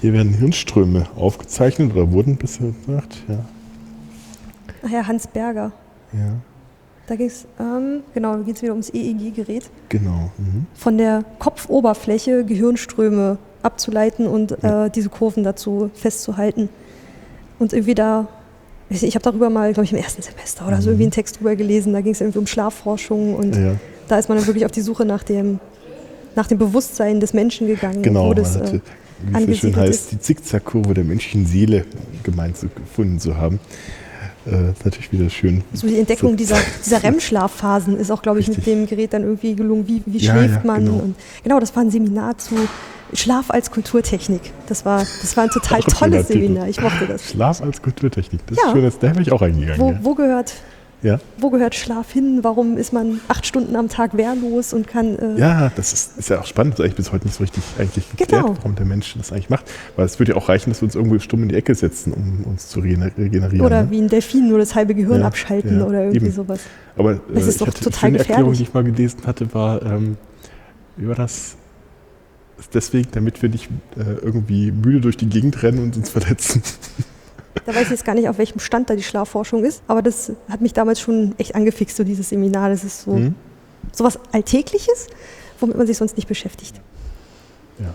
Hier 0.00 0.12
werden 0.12 0.34
Hirnströme 0.34 1.06
aufgezeichnet 1.16 1.92
oder 1.94 2.10
wurden 2.10 2.36
bisher 2.36 2.72
gemacht. 2.84 3.22
Ja. 3.26 3.46
Ach 4.84 4.90
ja, 4.90 5.06
Hans 5.06 5.26
Berger. 5.26 5.72
ja, 6.12 6.18
Da 7.06 7.16
ging 7.16 7.26
es, 7.26 7.46
ähm, 7.60 8.00
genau, 8.14 8.36
da 8.36 8.42
geht 8.42 8.56
es 8.56 8.62
wieder 8.62 8.72
ums 8.72 8.90
EEG-Gerät. 8.90 9.64
genau. 9.88 10.30
Mhm. 10.38 10.66
Von 10.74 10.98
der 10.98 11.24
Kopfoberfläche 11.38 12.44
Gehirnströme 12.44 13.38
abzuleiten 13.62 14.26
und 14.26 14.56
Ja. 14.62 14.86
äh, 14.86 14.90
diese 14.90 15.08
Kurven 15.08 15.42
dazu 15.44 15.90
festzuhalten. 15.94 16.68
Und 17.58 17.72
irgendwie 17.72 17.94
da, 17.94 18.28
ich, 18.90 19.02
ich 19.02 19.14
habe 19.14 19.22
darüber 19.22 19.48
mal, 19.50 19.72
glaube 19.72 19.84
ich, 19.84 19.92
im 19.92 19.98
ersten 19.98 20.22
Semester 20.22 20.66
oder 20.66 20.76
so 20.76 20.82
Mhm. 20.82 20.88
irgendwie 20.94 21.02
einen 21.04 21.12
Text 21.12 21.38
drüber 21.38 21.56
gelesen. 21.56 21.92
Da 21.92 22.00
ging 22.00 22.12
es 22.12 22.20
irgendwie 22.20 22.38
um 22.40 22.46
Schlafforschung 22.46 23.34
und 23.34 23.56
Ja, 23.56 23.76
da 24.08 24.18
ist 24.18 24.28
man 24.28 24.36
dann 24.38 24.46
wirklich 24.46 24.64
auf 24.66 24.72
die 24.72 24.82
Suche 24.82 25.04
nach 25.06 25.22
dem, 25.22 25.60
nach 26.36 26.46
dem 26.46 26.58
Bewusstsein 26.58 27.20
des 27.20 27.32
Menschen 27.32 27.66
gegangen. 27.66 28.02
genau. 28.02 28.28
Wo 28.28 28.34
das, 28.34 28.56
äh, 28.56 28.80
wie 29.22 29.38
es 29.38 29.46
so 29.46 29.54
schön 29.68 29.76
heißt, 29.76 29.90
ist. 29.92 30.12
die 30.12 30.18
Zickzackkurve 30.20 30.92
der 30.94 31.04
menschlichen 31.04 31.46
Seele 31.46 31.84
gemeint 32.22 32.56
zu, 32.58 32.68
gefunden 32.68 33.18
zu 33.20 33.36
haben. 33.38 33.60
Äh, 34.46 34.72
ist 34.72 34.84
natürlich 34.84 35.10
wieder 35.12 35.30
schön. 35.30 35.62
so 35.72 35.86
die 35.86 35.98
Entdeckung 35.98 36.30
So- 36.32 36.36
dieser, 36.36 36.56
dieser 36.84 37.02
REM-Schlafphasen 37.02 37.96
ist 37.98 38.10
auch, 38.10 38.22
glaube 38.22 38.40
ich, 38.40 38.48
mit 38.48 38.58
Richtig. 38.58 38.74
dem 38.74 38.86
Gerät 38.86 39.12
dann 39.12 39.22
irgendwie 39.22 39.54
gelungen. 39.54 39.88
Wie, 39.88 40.02
wie 40.06 40.18
Ja, 40.18 40.32
schläft 40.34 40.54
ja, 40.54 40.60
man? 40.64 40.84
genau. 40.84 40.96
Und 40.98 41.16
genau, 41.42 41.60
das 41.60 41.74
war 41.74 41.82
ein 41.82 41.90
Seminar 41.90 42.36
zu 42.38 42.54
Schlaf 43.12 43.50
als 43.50 43.70
Kulturtechnik. 43.70 44.40
Das 44.66 44.84
war, 44.84 44.98
das 45.00 45.36
war 45.36 45.44
ein 45.44 45.50
total 45.50 45.80
tolles. 45.86 46.28
Seminar. 46.28 46.68
Ich 46.68 46.80
mochte 46.80 47.06
das. 47.06 47.30
Schlaf 47.30 47.62
als 47.62 47.80
Kulturtechnik. 47.80 48.40
Das 48.46 48.58
Ja. 48.58 48.68
ist 48.68 48.72
schön, 48.72 48.92
da 49.00 49.08
wäre 49.10 49.22
ich 49.22 49.32
auch 49.32 49.42
eingegangen. 49.42 49.80
Wo, 50.02 50.10
wo, 50.10 50.14
gehört, 50.14 50.52
Ja. 51.04 51.20
wo 51.38 51.50
gehört 51.50 51.74
Schlaf 51.74 52.10
hin? 52.10 52.38
Warum 52.42 52.78
ist 52.78 52.92
man 52.94 53.20
acht 53.28 53.44
Stunden 53.46 53.76
am 53.76 53.88
Tag 53.88 54.16
wehrlos 54.16 54.72
und 54.72 54.88
kann. 54.88 55.18
Äh, 55.18 55.38
Ja, 55.38 55.70
das 55.76 55.92
ist, 55.92 56.18
ist 56.18 56.30
ja 56.30 56.40
auch 56.40 56.46
spannend. 56.46 56.72
Das 56.74 56.78
ist 56.80 56.84
eigentlich 56.86 56.96
bis 56.96 57.12
heute 57.12 57.26
nicht 57.26 57.36
so 57.36 57.42
richtig 57.44 57.62
eigentlich 57.78 58.08
geklärt, 58.10 58.30
Genau. 58.30 58.56
warum 58.56 58.74
der 58.74 58.86
Mensch 58.86 59.14
das 59.16 59.30
eigentlich 59.30 59.50
macht. 59.50 59.70
Weil 59.96 60.06
es 60.06 60.18
würde 60.18 60.32
ja 60.32 60.38
auch 60.38 60.48
reichen, 60.48 60.70
dass 60.70 60.80
wir 60.80 60.86
uns 60.86 60.94
irgendwo 60.94 61.18
stumm 61.18 61.42
in 61.42 61.50
die 61.50 61.54
Ecke 61.56 61.74
setzen, 61.74 62.12
um 62.14 62.44
uns 62.50 62.68
zu 62.68 62.80
regenerieren. 62.80 63.60
Oder 63.60 63.82
ne? 63.84 63.90
wie 63.90 63.98
ein 64.00 64.08
Delfin 64.08 64.48
nur 64.48 64.58
das 64.58 64.74
halbe 64.74 64.94
Gehirn 64.94 65.20
Ja, 65.20 65.26
abschalten 65.26 65.78
ja, 65.78 65.84
oder 65.84 66.00
irgendwie 66.04 66.26
eben. 66.26 66.32
sowas. 66.34 66.60
Aber 66.96 67.12
äh, 67.12 67.18
Das 67.34 67.44
ist 67.46 67.52
ich 67.56 67.58
doch 67.58 67.66
hatte, 67.66 67.84
total 67.84 68.08
eine 68.08 68.18
Erklärung, 68.18 68.54
die 68.54 68.62
ich 68.62 68.72
mal 68.72 68.82
gelesen 68.82 69.20
hatte, 69.26 69.52
war, 69.52 69.82
ähm, 69.82 70.16
wie 70.96 71.06
war 71.06 71.14
das? 71.16 71.56
Ist 72.58 72.74
deswegen, 72.74 73.08
damit 73.12 73.42
wir 73.42 73.48
nicht 73.50 73.68
äh, 73.98 74.04
irgendwie 74.22 74.70
müde 74.72 75.00
durch 75.00 75.16
die 75.18 75.28
Gegend 75.28 75.62
rennen 75.62 75.80
und 75.80 75.96
uns 75.96 76.08
verletzen. 76.08 76.62
Da 77.66 77.74
weiß 77.74 77.84
ich 77.84 77.90
jetzt 77.90 78.04
gar 78.04 78.14
nicht, 78.14 78.28
auf 78.28 78.38
welchem 78.38 78.58
Stand 78.58 78.90
da 78.90 78.96
die 78.96 79.02
Schlafforschung 79.02 79.64
ist, 79.64 79.82
aber 79.86 80.02
das 80.02 80.32
hat 80.50 80.60
mich 80.60 80.72
damals 80.72 81.00
schon 81.00 81.34
echt 81.38 81.54
angefixt, 81.54 81.96
so 81.96 82.04
dieses 82.04 82.28
Seminar. 82.28 82.68
Das 82.68 82.84
ist 82.84 83.02
so 83.02 83.14
Hm? 83.14 83.34
sowas 83.92 84.18
Alltägliches, 84.32 85.06
womit 85.60 85.76
man 85.76 85.86
sich 85.86 85.96
sonst 85.96 86.16
nicht 86.16 86.28
beschäftigt. 86.28 86.80
Ja. 87.78 87.92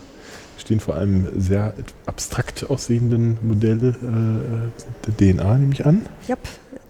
Stehen 0.58 0.80
vor 0.80 0.96
allem 0.96 1.28
sehr 1.40 1.74
abstrakt 2.06 2.70
aussehenden 2.70 3.38
Modelle 3.42 3.90
äh, 3.90 5.12
der 5.12 5.34
DNA, 5.36 5.58
nehme 5.58 5.74
ich 5.74 5.86
an. 5.86 6.06
Ja, 6.28 6.36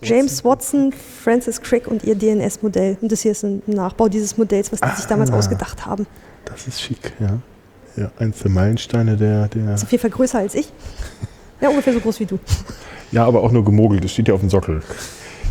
James 0.02 0.44
Watson, 0.46 0.94
Francis 1.24 1.62
Crick 1.62 1.88
und 1.88 2.04
ihr 2.04 2.16
DNS-Modell. 2.16 2.98
Und 3.02 3.12
das 3.12 3.22
hier 3.22 3.32
ist 3.32 3.44
ein 3.44 3.62
Nachbau 3.68 4.08
dieses 4.10 4.38
Modells, 4.38 4.72
was 4.72 4.80
die 4.80 4.96
sich 4.96 5.06
damals 5.06 5.32
Ah. 5.32 5.38
ausgedacht 5.38 5.86
haben. 5.86 6.08
Das 6.46 6.68
ist 6.68 6.82
schick, 6.82 7.14
ja. 7.20 7.40
Ja, 7.98 8.12
eins 8.18 8.40
der 8.40 8.52
Meilensteine 8.52 9.18
der, 9.18 9.48
der 9.50 9.74
Ist 9.76 9.84
auf 9.84 9.92
jeden 9.92 10.02
Fall 10.02 10.12
größer 10.12 10.40
als 10.40 10.56
ich. 10.56 10.72
Ja, 11.62 11.70
ungefähr 11.70 11.94
so 11.94 12.00
groß 12.00 12.20
wie 12.22 12.26
du. 12.26 12.40
Ja, 13.12 13.26
aber 13.26 13.44
auch 13.44 13.52
nur 13.52 13.66
gemogelt, 13.66 14.04
das 14.04 14.12
steht 14.12 14.28
ja 14.28 14.34
auf 14.34 14.40
dem 14.40 14.50
Sockel. 14.50 14.82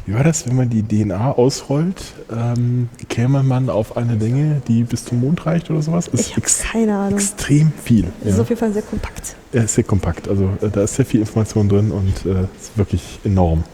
Wie 0.07 0.15
war 0.15 0.25
das, 0.25 0.47
wenn 0.49 0.57
man 0.57 0.71
die 0.71 0.83
DNA 0.83 1.33
ausrollt, 1.33 2.03
ähm, 2.33 2.89
käme 3.11 3.43
man 3.43 3.69
auf 3.69 3.97
eine 3.99 4.15
Länge, 4.15 4.63
die 4.67 4.85
bis 4.85 5.05
zum 5.05 5.21
Mond 5.21 5.45
reicht 5.45 5.69
oder 5.71 5.83
sowas? 5.83 6.09
Das 6.11 6.21
Ich 6.21 6.37
ist 6.39 6.65
habe 6.65 6.73
keine 6.73 6.97
Ahnung. 6.97 7.19
extrem 7.19 7.73
viel. 7.85 8.05
Das 8.21 8.31
ist 8.31 8.37
Ja. 8.37 8.43
auf 8.43 8.49
jeden 8.49 8.59
Fall 8.59 8.73
sehr 8.73 8.83
kompakt. 8.83 9.37
Er 9.53 9.65
ist 9.65 9.75
sehr 9.75 9.85
kompakt, 9.85 10.29
also 10.29 10.49
äh, 10.63 10.71
da 10.71 10.83
ist 10.85 10.95
sehr 10.95 11.05
viel 11.05 11.21
Information 11.21 11.69
drin 11.69 11.91
und 11.91 12.25
äh, 12.25 12.43
ist 12.59 12.77
wirklich 12.77 13.19
enorm. 13.25 13.65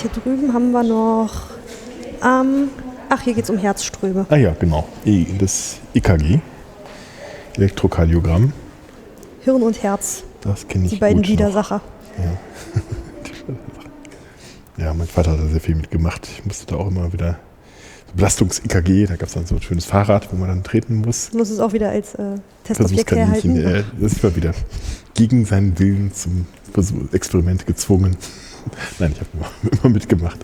Hier 0.00 0.10
drüben 0.10 0.54
haben 0.54 0.70
wir 0.72 0.82
noch. 0.84 1.32
Ähm, 2.24 2.68
ach, 3.10 3.20
hier 3.22 3.34
geht 3.34 3.44
es 3.44 3.50
um 3.50 3.58
Herzströme. 3.58 4.24
Ah 4.30 4.36
ja, 4.36 4.54
genau. 4.58 4.88
E- 5.04 5.26
Das 5.38 5.76
EKG, 5.94 6.38
Elektrokardiogramm, 7.56 8.52
Hirn 9.44 9.62
und 9.62 9.82
Herz, 9.82 10.22
das 10.42 10.68
kenne 10.68 10.84
ich 10.86 10.92
die 10.92 10.96
beiden. 10.98 11.26
Widersacher. 11.26 11.80
Ja, 14.78 14.94
mein 14.94 15.06
Vater 15.06 15.32
hat 15.32 15.38
da 15.38 15.46
sehr 15.46 15.60
viel 15.60 15.74
mitgemacht. 15.74 16.26
Ich 16.26 16.44
musste 16.46 16.66
da 16.66 16.76
auch 16.76 16.88
immer 16.88 17.12
wieder 17.12 17.38
Belastungs-EKG, 18.14 19.06
da 19.06 19.16
gab 19.16 19.28
es 19.28 19.34
dann 19.34 19.46
so 19.46 19.54
ein 19.54 19.62
schönes 19.62 19.84
Fahrrad, 19.84 20.32
wo 20.32 20.36
man 20.36 20.48
dann 20.48 20.62
treten 20.62 20.96
muss. 20.96 21.30
Du 21.30 21.38
musst 21.38 21.52
es 21.52 21.60
auch 21.60 21.72
wieder 21.72 21.90
als 21.90 22.14
äh, 22.14 22.36
Testobjekt 22.64 23.12
herhalten. 23.12 23.56
Äh, 23.56 23.84
das 24.00 24.12
ist 24.12 24.22
mal 24.22 24.34
wieder 24.36 24.52
gegen 25.14 25.44
seinen 25.44 25.78
Willen 25.78 26.12
zum 26.12 26.46
Experiment 27.12 27.66
gezwungen. 27.66 28.16
Nein, 28.98 29.12
ich 29.14 29.20
habe 29.20 29.30
immer, 29.34 29.72
immer 29.82 29.92
mitgemacht. 29.92 30.40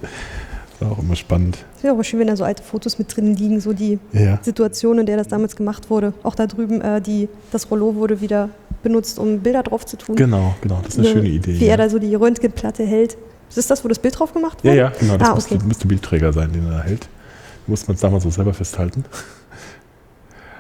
War 0.81 0.93
auch 0.93 0.99
immer 0.99 1.17
spannend. 1.17 1.65
Es 1.77 1.83
wäre 1.83 1.95
auch 1.95 2.03
schön, 2.03 2.21
wenn 2.21 2.29
da 2.29 2.37
so 2.37 2.45
alte 2.45 2.63
Fotos 2.63 2.99
mit 2.99 3.15
drin 3.15 3.35
liegen, 3.35 3.61
so 3.61 3.73
die 3.73 3.99
Ja, 4.13 4.21
ja. 4.21 4.39
Situation, 4.43 4.99
in 4.99 5.07
der 5.07 5.17
das 5.17 5.29
damals 5.29 5.57
gemacht 5.57 5.91
wurde. 5.91 6.15
Auch 6.23 6.35
da 6.37 6.47
drüben, 6.47 6.81
äh, 6.81 7.01
die, 7.01 7.29
das 7.51 7.71
Rollo 7.71 7.97
wurde 7.97 8.21
wieder 8.21 8.51
benutzt, 8.83 9.19
um 9.19 9.41
Bilder 9.41 9.63
drauf 9.63 9.85
zu 9.87 9.97
tun. 9.97 10.17
Genau, 10.17 10.55
genau. 10.61 10.81
Das 10.85 10.95
ist 10.95 10.99
eine 11.01 11.09
Äh, 11.09 11.13
schöne 11.13 11.29
Idee. 11.29 11.61
Wie 11.61 11.65
ja. 11.67 11.73
er 11.73 11.77
da 11.79 11.89
so 11.91 11.99
die 11.99 12.15
Röntgenplatte 12.15 12.85
hält. 12.85 13.17
Ist 13.49 13.57
das 13.59 13.67
das, 13.67 13.85
wo 13.85 13.89
das 13.89 13.99
Bild 13.99 14.19
drauf 14.19 14.33
gemacht 14.33 14.59
ja, 14.63 14.71
wurde? 14.71 14.79
ja, 14.79 14.93
genau. 15.01 15.17
Das 15.17 15.29
Ah, 15.31 15.35
müsste, 15.35 15.55
okay. 15.55 15.65
müsste 15.67 15.87
Bildträger 15.89 16.33
sein, 16.33 16.53
den 16.53 16.67
er 16.67 16.79
da 16.79 16.83
hält. 16.83 17.09
Muss 17.67 17.87
man 17.89 17.95
es 17.97 18.01
damals 18.01 18.25
so 18.25 18.31
selber 18.31 18.53
festhalten. 18.55 19.05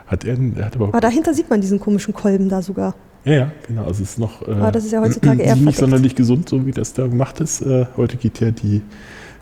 Hat 0.06 0.24
er, 0.24 0.36
er 0.56 0.64
hat 0.66 0.76
aber, 0.76 0.88
Aber 0.88 1.00
dahinter 1.00 1.34
sieht 1.34 1.50
man 1.50 1.60
diesen 1.60 1.78
komischen 1.80 2.14
Kolben 2.14 2.48
da 2.48 2.62
sogar. 2.62 2.94
ja, 3.24 3.32
ja, 3.32 3.52
genau. 3.66 3.84
Also 3.84 4.02
es 4.02 4.10
ist 4.10 4.18
noch. 4.18 4.46
Äh, 4.46 4.52
Aber 4.52 4.72
das 4.72 4.84
ist 4.84 4.92
ja 4.92 5.00
heutzutage 5.02 5.42
eher 5.42 5.54
nicht 5.54 5.62
verdeckt. 5.64 5.78
sonderlich 5.80 6.14
gesund, 6.14 6.48
so 6.48 6.64
wie 6.66 6.70
das 6.72 6.94
da 6.94 7.06
gemacht 7.06 7.40
ist. 7.40 7.60
Äh, 7.60 7.86
heute 7.96 8.16
geht 8.16 8.40
ja 8.40 8.50
die 8.50 8.80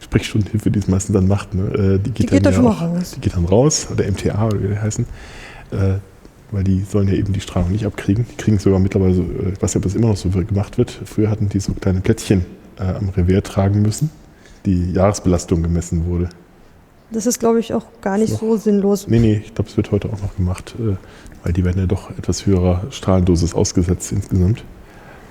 Sprechstundenhilfe, 0.01 0.71
die 0.71 0.81
es 0.81 0.89
meistens 0.89 1.15
dann 1.15 1.29
macht, 1.29 1.55
ne? 1.55 1.63
äh, 1.73 1.99
die 1.99 2.11
geht, 2.11 2.19
Die 2.19 2.27
geht 2.27 2.45
dann, 2.47 2.53
ja 2.53 2.57
schon 2.57 2.65
mal 2.65 2.73
raus. 2.73 3.13
Die 3.17 3.21
geht 3.21 3.35
dann 3.37 3.45
raus, 3.45 3.87
oder 3.93 4.05
MTA 4.11 4.47
oder 4.47 4.63
wie 4.63 4.69
die 4.69 4.79
heißen. 4.79 5.07
Äh, 6.51 6.55
weil 6.55 6.65
die 6.65 6.83
sollen 6.83 7.09
ja 7.09 7.15
eben 7.15 7.33
die 7.33 7.41
Strahlung 7.41 7.73
nicht 7.73 7.87
abkriegen. 7.87 8.27
Die 8.31 8.37
kriegen 8.37 8.59
sogar 8.59 8.79
mittlerweile, 8.79 9.15
so, 9.15 9.23
äh, 9.23 9.53
ich 9.55 9.63
weiß 9.63 9.75
nicht, 9.75 9.77
ob 9.77 9.83
das 9.83 9.95
immer 9.95 10.09
noch 10.09 10.17
so 10.17 10.29
gemacht 10.31 10.79
wird. 10.79 10.91
Früher 11.05 11.31
hatten 11.31 11.49
die 11.49 11.61
so 11.61 11.73
kleine 11.75 12.01
Plättchen 12.01 12.45
äh, 12.79 12.83
am 12.83 13.09
Revier 13.11 13.43
tragen 13.43 13.83
müssen, 13.83 14.11
die 14.65 14.93
Jahresbelastung 14.93 15.63
gemessen 15.63 16.07
wurde. 16.07 16.29
Das 17.11 17.27
ist, 17.27 17.39
glaube 17.39 17.61
ich, 17.61 17.73
auch 17.73 17.85
gar 18.01 18.19
nicht 18.19 18.33
So. 18.33 18.39
so 18.39 18.57
sinnlos. 18.57 19.07
Nee, 19.07 19.21
nee, 19.21 19.43
ich 19.45 19.55
glaube, 19.55 19.71
es 19.71 19.77
wird 19.77 19.93
heute 19.93 20.09
auch 20.09 20.21
noch 20.21 20.37
gemacht, 20.37 20.75
äh, 20.79 20.97
weil 21.45 21.53
die 21.53 21.65
werden 21.65 21.79
ja 21.79 21.87
doch 21.87 22.11
etwas 22.11 22.47
höherer 22.47 22.83
Strahlendosis 22.91 23.55
ausgesetzt 23.55 24.11
insgesamt. 24.13 24.65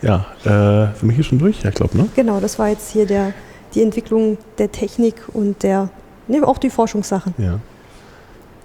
Ja, 0.02 0.26
äh, 0.44 0.98
sind 0.98 1.10
wir 1.10 1.16
hier 1.16 1.24
schon 1.24 1.40
durch? 1.40 1.64
Ja, 1.64 1.70
ich 1.70 1.76
glaube, 1.76 1.98
ne? 1.98 2.08
Genau, 2.16 2.40
das 2.40 2.60
war 2.60 2.70
jetzt 2.70 2.92
hier 2.92 3.06
der, 3.06 3.34
die 3.74 3.82
Entwicklung 3.82 4.38
der 4.58 4.72
Technik 4.72 5.16
und 5.34 5.64
der 5.64 5.90
Nee, 6.28 6.42
auch 6.42 6.58
die 6.58 6.70
Forschungssachen. 6.70 7.36
Ja. 7.38 7.60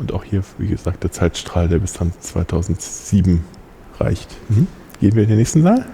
Und 0.01 0.13
auch 0.13 0.25
hier, 0.25 0.43
wie 0.57 0.67
gesagt, 0.67 1.03
der 1.05 1.13
Zeitstrahl, 1.13 1.69
der 1.69 1.79
bis 1.79 1.93
dann 1.93 2.13
2007 2.19 3.45
reicht. 3.99 4.35
Mhm. 4.49 4.67
Gehen 4.99 5.15
wir 5.15 5.23
in 5.23 5.29
den 5.29 5.39
nächsten 5.39 5.63
Saal? 5.63 5.85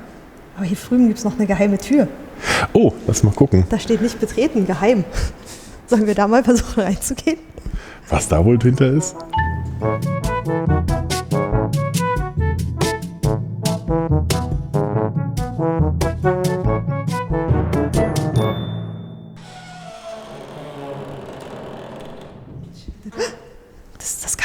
Aber 0.56 0.64
hier 0.64 0.76
drüben 0.76 1.08
gibt 1.08 1.18
es 1.18 1.24
noch 1.24 1.34
eine 1.34 1.46
geheime 1.46 1.76
Tür. 1.76 2.06
Oh, 2.72 2.92
lass 3.06 3.24
mal 3.24 3.34
gucken. 3.34 3.64
Da 3.68 3.78
steht 3.80 4.00
nicht 4.00 4.20
betreten, 4.20 4.64
geheim. 4.64 5.04
Sollen 5.86 6.06
wir 6.06 6.14
da 6.14 6.28
mal 6.28 6.44
versuchen 6.44 6.84
reinzugehen? 6.84 7.38
Was 8.08 8.28
da 8.28 8.44
wohl 8.44 8.58
hinter 8.60 8.92
ist? 8.92 9.16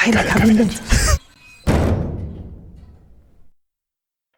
Das 0.02 0.08
ist 0.10 0.16
das 0.16 0.26
geheime 0.26 0.30
Kabinett. 0.30 0.82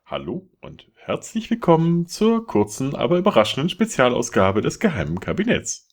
Hallo 0.05 0.49
und 0.59 0.91
herzlich 0.95 1.49
willkommen 1.49 2.05
zur 2.05 2.45
kurzen, 2.45 2.95
aber 2.95 3.17
überraschenden 3.17 3.69
Spezialausgabe 3.69 4.61
des 4.61 4.79
Geheimen 4.79 5.21
Kabinetts. 5.21 5.87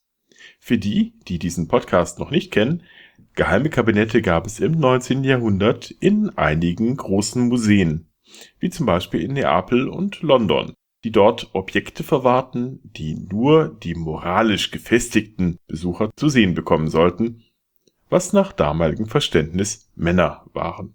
Für 0.59 0.77
die, 0.77 1.15
die 1.29 1.39
diesen 1.39 1.69
Podcast 1.69 2.19
noch 2.19 2.33
nicht 2.33 2.51
kennen, 2.51 2.83
geheime 3.35 3.71
Kabinette 3.71 4.23
gab 4.23 4.47
es 4.47 4.59
im 4.59 4.73
19. 4.73 5.23
Jahrhundert 5.23 5.93
in 6.01 6.31
einigen 6.31 6.97
großen 6.97 7.47
Museen, 7.47 8.11
wie 8.59 8.71
zum 8.71 8.87
Beispiel 8.87 9.21
in 9.21 9.35
Neapel 9.35 9.89
und 9.89 10.21
London, 10.23 10.75
die 11.05 11.13
dort 11.13 11.51
Objekte 11.55 12.03
verwahrten, 12.03 12.81
die 12.83 13.15
nur 13.15 13.69
die 13.69 13.95
moralisch 13.95 14.73
gefestigten 14.73 15.59
Besucher 15.69 16.11
zu 16.17 16.29
sehen 16.29 16.55
bekommen 16.55 16.89
sollten, 16.89 17.45
was 18.11 18.33
nach 18.33 18.53
damaligem 18.53 19.07
Verständnis 19.07 19.91
Männer 19.95 20.45
waren. 20.53 20.95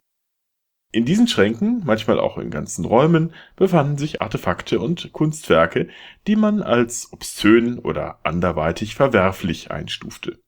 In 0.92 1.04
diesen 1.04 1.28
Schränken, 1.28 1.82
manchmal 1.86 2.20
auch 2.20 2.38
in 2.38 2.50
ganzen 2.50 2.86
Räumen, 2.86 3.34
befanden 3.58 3.98
sich 3.98 4.22
Artefakte 4.22 4.80
und 4.80 5.12
Kunstwerke, 5.12 5.90
die 6.26 6.38
man 6.38 6.62
als 6.62 7.12
obszön 7.12 7.80
oder 7.80 8.20
anderweitig 8.24 8.96
verwerflich 8.96 9.72
einstufte. 9.72 10.40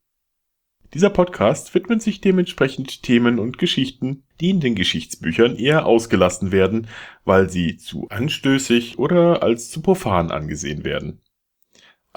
Dieser 0.93 1.09
Podcast 1.09 1.75
widmet 1.75 2.01
sich 2.01 2.21
dementsprechend 2.21 3.03
Themen 3.03 3.39
und 3.39 3.57
Geschichten, 3.57 4.23
die 4.39 4.51
in 4.51 4.61
den 4.61 4.75
Geschichtsbüchern 4.75 5.57
eher 5.57 5.85
ausgelassen 5.85 6.53
werden, 6.53 6.87
weil 7.25 7.49
sie 7.49 7.75
zu 7.75 8.07
anstößig 8.07 8.97
oder 8.97 9.43
als 9.43 9.69
zu 9.69 9.81
profan 9.81 10.31
angesehen 10.31 10.85
werden. 10.85 11.21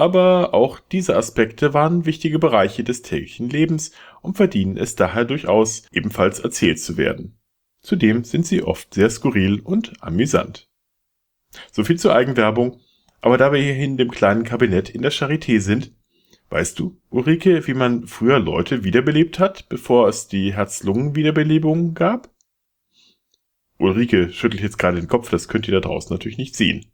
Aber 0.00 0.54
auch 0.54 0.80
diese 0.80 1.14
Aspekte 1.14 1.74
waren 1.74 2.06
wichtige 2.06 2.38
Bereiche 2.38 2.82
des 2.82 3.02
täglichen 3.02 3.50
Lebens 3.50 3.92
und 4.22 4.38
verdienen 4.38 4.78
es 4.78 4.96
daher 4.96 5.26
durchaus, 5.26 5.82
ebenfalls 5.92 6.38
erzählt 6.38 6.80
zu 6.80 6.96
werden. 6.96 7.38
Zudem 7.82 8.24
sind 8.24 8.46
sie 8.46 8.62
oft 8.62 8.94
sehr 8.94 9.10
skurril 9.10 9.60
und 9.60 9.92
amüsant. 10.00 10.70
So 11.70 11.84
viel 11.84 11.98
zur 11.98 12.14
Eigenwerbung, 12.14 12.80
aber 13.20 13.36
da 13.36 13.52
wir 13.52 13.60
hier 13.60 13.76
in 13.76 13.98
dem 13.98 14.10
kleinen 14.10 14.44
Kabinett 14.44 14.88
in 14.88 15.02
der 15.02 15.12
Charité 15.12 15.60
sind, 15.60 15.92
weißt 16.48 16.78
du, 16.78 16.98
Ulrike, 17.10 17.66
wie 17.66 17.74
man 17.74 18.06
früher 18.06 18.38
Leute 18.38 18.84
wiederbelebt 18.84 19.38
hat, 19.38 19.68
bevor 19.68 20.08
es 20.08 20.28
die 20.28 20.54
Herz-Lungen-Wiederbelebung 20.54 21.92
gab? 21.92 22.30
Ulrike 23.76 24.32
schüttelt 24.32 24.62
jetzt 24.62 24.78
gerade 24.78 24.98
den 24.98 25.08
Kopf, 25.08 25.28
das 25.28 25.46
könnt 25.46 25.68
ihr 25.68 25.74
da 25.74 25.80
draußen 25.80 26.10
natürlich 26.10 26.38
nicht 26.38 26.56
sehen. 26.56 26.90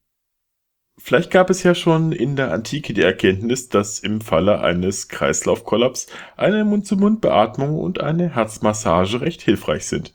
Vielleicht 0.98 1.30
gab 1.30 1.50
es 1.50 1.62
ja 1.62 1.74
schon 1.74 2.12
in 2.12 2.36
der 2.36 2.52
Antike 2.52 2.94
die 2.94 3.02
Erkenntnis, 3.02 3.68
dass 3.68 3.98
im 3.98 4.20
Falle 4.20 4.60
eines 4.60 5.08
Kreislaufkollaps 5.08 6.06
eine 6.36 6.64
Mund-zu-Mund-Beatmung 6.64 7.78
und 7.78 8.00
eine 8.00 8.34
Herzmassage 8.34 9.20
recht 9.20 9.42
hilfreich 9.42 9.86
sind. 9.86 10.14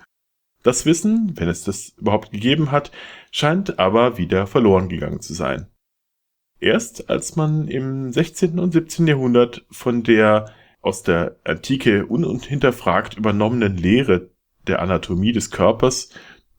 Das 0.64 0.86
Wissen, 0.86 1.34
wenn 1.36 1.50
es 1.50 1.64
das 1.64 1.90
überhaupt 1.98 2.32
gegeben 2.32 2.72
hat, 2.72 2.92
scheint 3.32 3.80
aber 3.80 4.18
wieder 4.18 4.48
verloren 4.48 4.90
gegangen 4.90 5.22
zu 5.22 5.34
sein. 5.34 5.68
Erst 6.60 7.10
als 7.10 7.36
man 7.36 7.68
im 7.68 8.12
16. 8.12 8.60
und 8.60 8.72
17. 8.72 9.08
Jahrhundert 9.08 9.66
von 9.72 10.04
der 10.04 10.52
aus 10.82 11.04
der 11.04 11.38
Antike 11.44 12.06
unhinterfragt 12.06 13.16
übernommenen 13.16 13.78
Lehre 13.78 14.30
der 14.68 14.82
Anatomie 14.82 15.32
des 15.32 15.52
Körpers 15.52 16.10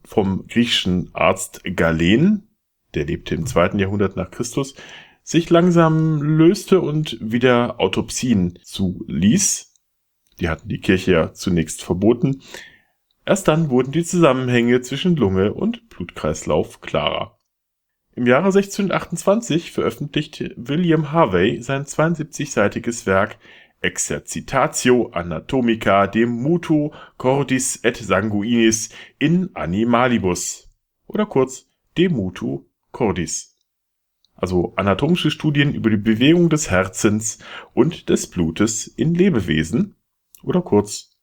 vom 0.05 0.47
griechischen 0.49 1.11
Arzt 1.13 1.63
Galen, 1.77 2.49
der 2.95 3.07
lebte 3.07 3.35
im 3.35 3.47
zweiten 3.47 3.79
Jahrhundert 3.79 4.17
nach 4.17 4.31
Christus, 4.31 4.75
sich 5.23 5.51
langsam 5.51 6.23
löste 6.23 6.81
und 6.81 7.19
wieder 7.21 7.81
Autopsien 7.81 8.59
zuließ. 8.63 9.75
Die 10.41 10.49
hatten 10.49 10.69
die 10.69 10.81
Kirche 10.81 11.13
ja 11.13 11.33
zunächst 11.33 11.83
verboten, 11.83 12.43
Erst 13.25 13.47
dann 13.49 13.71
wurden 13.71 13.93
die 13.93 14.05
Zusammenhänge 14.05 14.81
zwischen 14.81 15.15
Lunge 15.17 15.55
und 15.55 15.89
Blutkreislauf 15.89 16.81
klarer. 16.81 17.39
Im 18.15 18.27
Jahre 18.27 18.47
1628 18.47 19.71
veröffentlichte 19.71 20.53
William 20.57 21.13
Harvey 21.13 21.63
sein 21.63 21.85
72-seitiges 21.85 23.07
Werk 23.07 23.39
Exercitatio 23.81 25.11
Anatomica 25.13 26.07
de 26.07 26.27
Mutu 26.27 26.91
Cordis 27.17 27.77
et 27.83 27.97
Sanguinis 27.97 28.91
in 29.19 29.51
Animalibus 29.55 30.69
oder 31.07 31.27
kurz 31.27 31.69
De 31.97 32.09
Mutu 32.09 32.67
Cordis. 32.93 33.59
Also 34.35 34.73
anatomische 34.77 35.31
Studien 35.31 35.75
über 35.75 35.91
die 35.91 35.97
Bewegung 35.97 36.49
des 36.49 36.71
Herzens 36.71 37.39
und 37.75 38.09
des 38.09 38.29
Blutes 38.29 38.87
in 38.87 39.15
Lebewesen 39.15 39.97
oder 40.43 40.63
kurz 40.63 41.17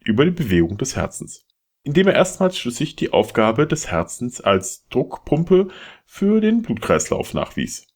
über 0.00 0.24
die 0.24 0.30
Bewegung 0.30 0.76
des 0.76 0.96
Herzens, 0.96 1.46
indem 1.82 2.08
er 2.08 2.14
erstmals 2.14 2.58
schlüssig 2.58 2.96
die 2.96 3.12
Aufgabe 3.12 3.66
des 3.66 3.90
Herzens 3.90 4.40
als 4.40 4.86
Druckpumpe 4.88 5.68
für 6.06 6.40
den 6.40 6.62
Blutkreislauf 6.62 7.34
nachwies. 7.34 7.86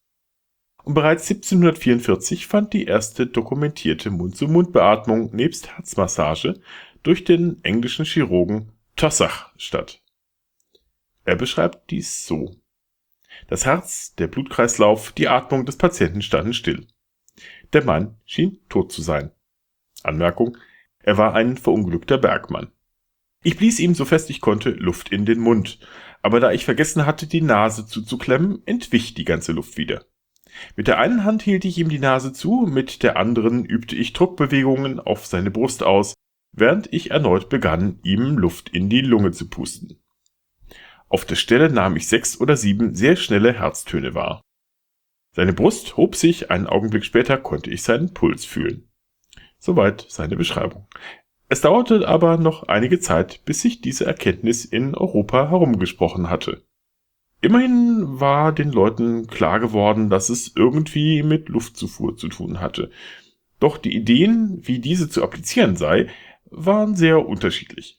Und 0.84 0.94
bereits 0.94 1.30
1744 1.30 2.46
fand 2.46 2.72
die 2.72 2.86
erste 2.86 3.26
dokumentierte 3.26 4.10
Mund-zu-Mund-Beatmung 4.10 5.34
nebst 5.34 5.76
Herzmassage 5.76 6.60
durch 7.02 7.24
den 7.24 7.62
englischen 7.62 8.06
Chirurgen 8.06 8.72
Tossach 8.96 9.52
statt. 9.58 10.02
Er 11.24 11.36
beschreibt 11.36 11.90
dies 11.90 12.26
so. 12.26 12.57
Das 13.48 13.64
Herz, 13.64 14.14
der 14.14 14.26
Blutkreislauf, 14.26 15.12
die 15.12 15.26
Atmung 15.26 15.64
des 15.64 15.76
Patienten 15.76 16.22
standen 16.22 16.52
still. 16.52 16.86
Der 17.72 17.82
Mann 17.82 18.16
schien 18.24 18.58
tot 18.68 18.92
zu 18.92 19.02
sein. 19.02 19.32
Anmerkung, 20.02 20.56
er 21.00 21.16
war 21.16 21.34
ein 21.34 21.56
verunglückter 21.56 22.18
Bergmann. 22.18 22.70
Ich 23.42 23.56
blies 23.56 23.78
ihm 23.78 23.94
so 23.94 24.04
fest 24.04 24.28
ich 24.28 24.42
konnte 24.42 24.70
Luft 24.70 25.10
in 25.10 25.24
den 25.24 25.38
Mund, 25.38 25.78
aber 26.20 26.40
da 26.40 26.52
ich 26.52 26.66
vergessen 26.66 27.06
hatte, 27.06 27.26
die 27.26 27.40
Nase 27.40 27.86
zuzuklemmen, 27.86 28.62
entwich 28.66 29.14
die 29.14 29.24
ganze 29.24 29.52
Luft 29.52 29.78
wieder. 29.78 30.04
Mit 30.76 30.86
der 30.86 30.98
einen 30.98 31.24
Hand 31.24 31.42
hielt 31.42 31.64
ich 31.64 31.78
ihm 31.78 31.88
die 31.88 31.98
Nase 31.98 32.32
zu, 32.34 32.66
mit 32.68 33.02
der 33.02 33.16
anderen 33.16 33.64
übte 33.64 33.96
ich 33.96 34.12
Druckbewegungen 34.12 35.00
auf 35.00 35.24
seine 35.24 35.50
Brust 35.50 35.82
aus, 35.82 36.14
während 36.52 36.92
ich 36.92 37.12
erneut 37.12 37.48
begann, 37.48 38.00
ihm 38.02 38.36
Luft 38.36 38.68
in 38.70 38.90
die 38.90 39.00
Lunge 39.00 39.30
zu 39.30 39.48
pusten. 39.48 39.98
Auf 41.08 41.24
der 41.24 41.36
Stelle 41.36 41.70
nahm 41.70 41.96
ich 41.96 42.06
sechs 42.06 42.40
oder 42.40 42.56
sieben 42.56 42.94
sehr 42.94 43.16
schnelle 43.16 43.52
Herztöne 43.52 44.14
wahr. 44.14 44.42
Seine 45.34 45.52
Brust 45.52 45.96
hob 45.96 46.16
sich, 46.16 46.50
einen 46.50 46.66
Augenblick 46.66 47.04
später 47.04 47.38
konnte 47.38 47.70
ich 47.70 47.82
seinen 47.82 48.12
Puls 48.12 48.44
fühlen. 48.44 48.88
Soweit 49.58 50.04
seine 50.08 50.36
Beschreibung. 50.36 50.86
Es 51.48 51.62
dauerte 51.62 52.06
aber 52.06 52.36
noch 52.36 52.64
einige 52.64 53.00
Zeit, 53.00 53.44
bis 53.44 53.62
sich 53.62 53.80
diese 53.80 54.04
Erkenntnis 54.04 54.64
in 54.64 54.94
Europa 54.94 55.48
herumgesprochen 55.48 56.28
hatte. 56.28 56.62
Immerhin 57.40 58.20
war 58.20 58.52
den 58.52 58.72
Leuten 58.72 59.28
klar 59.28 59.60
geworden, 59.60 60.10
dass 60.10 60.28
es 60.28 60.52
irgendwie 60.56 61.22
mit 61.22 61.48
Luftzufuhr 61.48 62.16
zu 62.16 62.28
tun 62.28 62.60
hatte. 62.60 62.90
Doch 63.60 63.78
die 63.78 63.94
Ideen, 63.94 64.60
wie 64.66 64.80
diese 64.80 65.08
zu 65.08 65.22
applizieren 65.22 65.76
sei, 65.76 66.08
waren 66.50 66.96
sehr 66.96 67.26
unterschiedlich. 67.26 67.97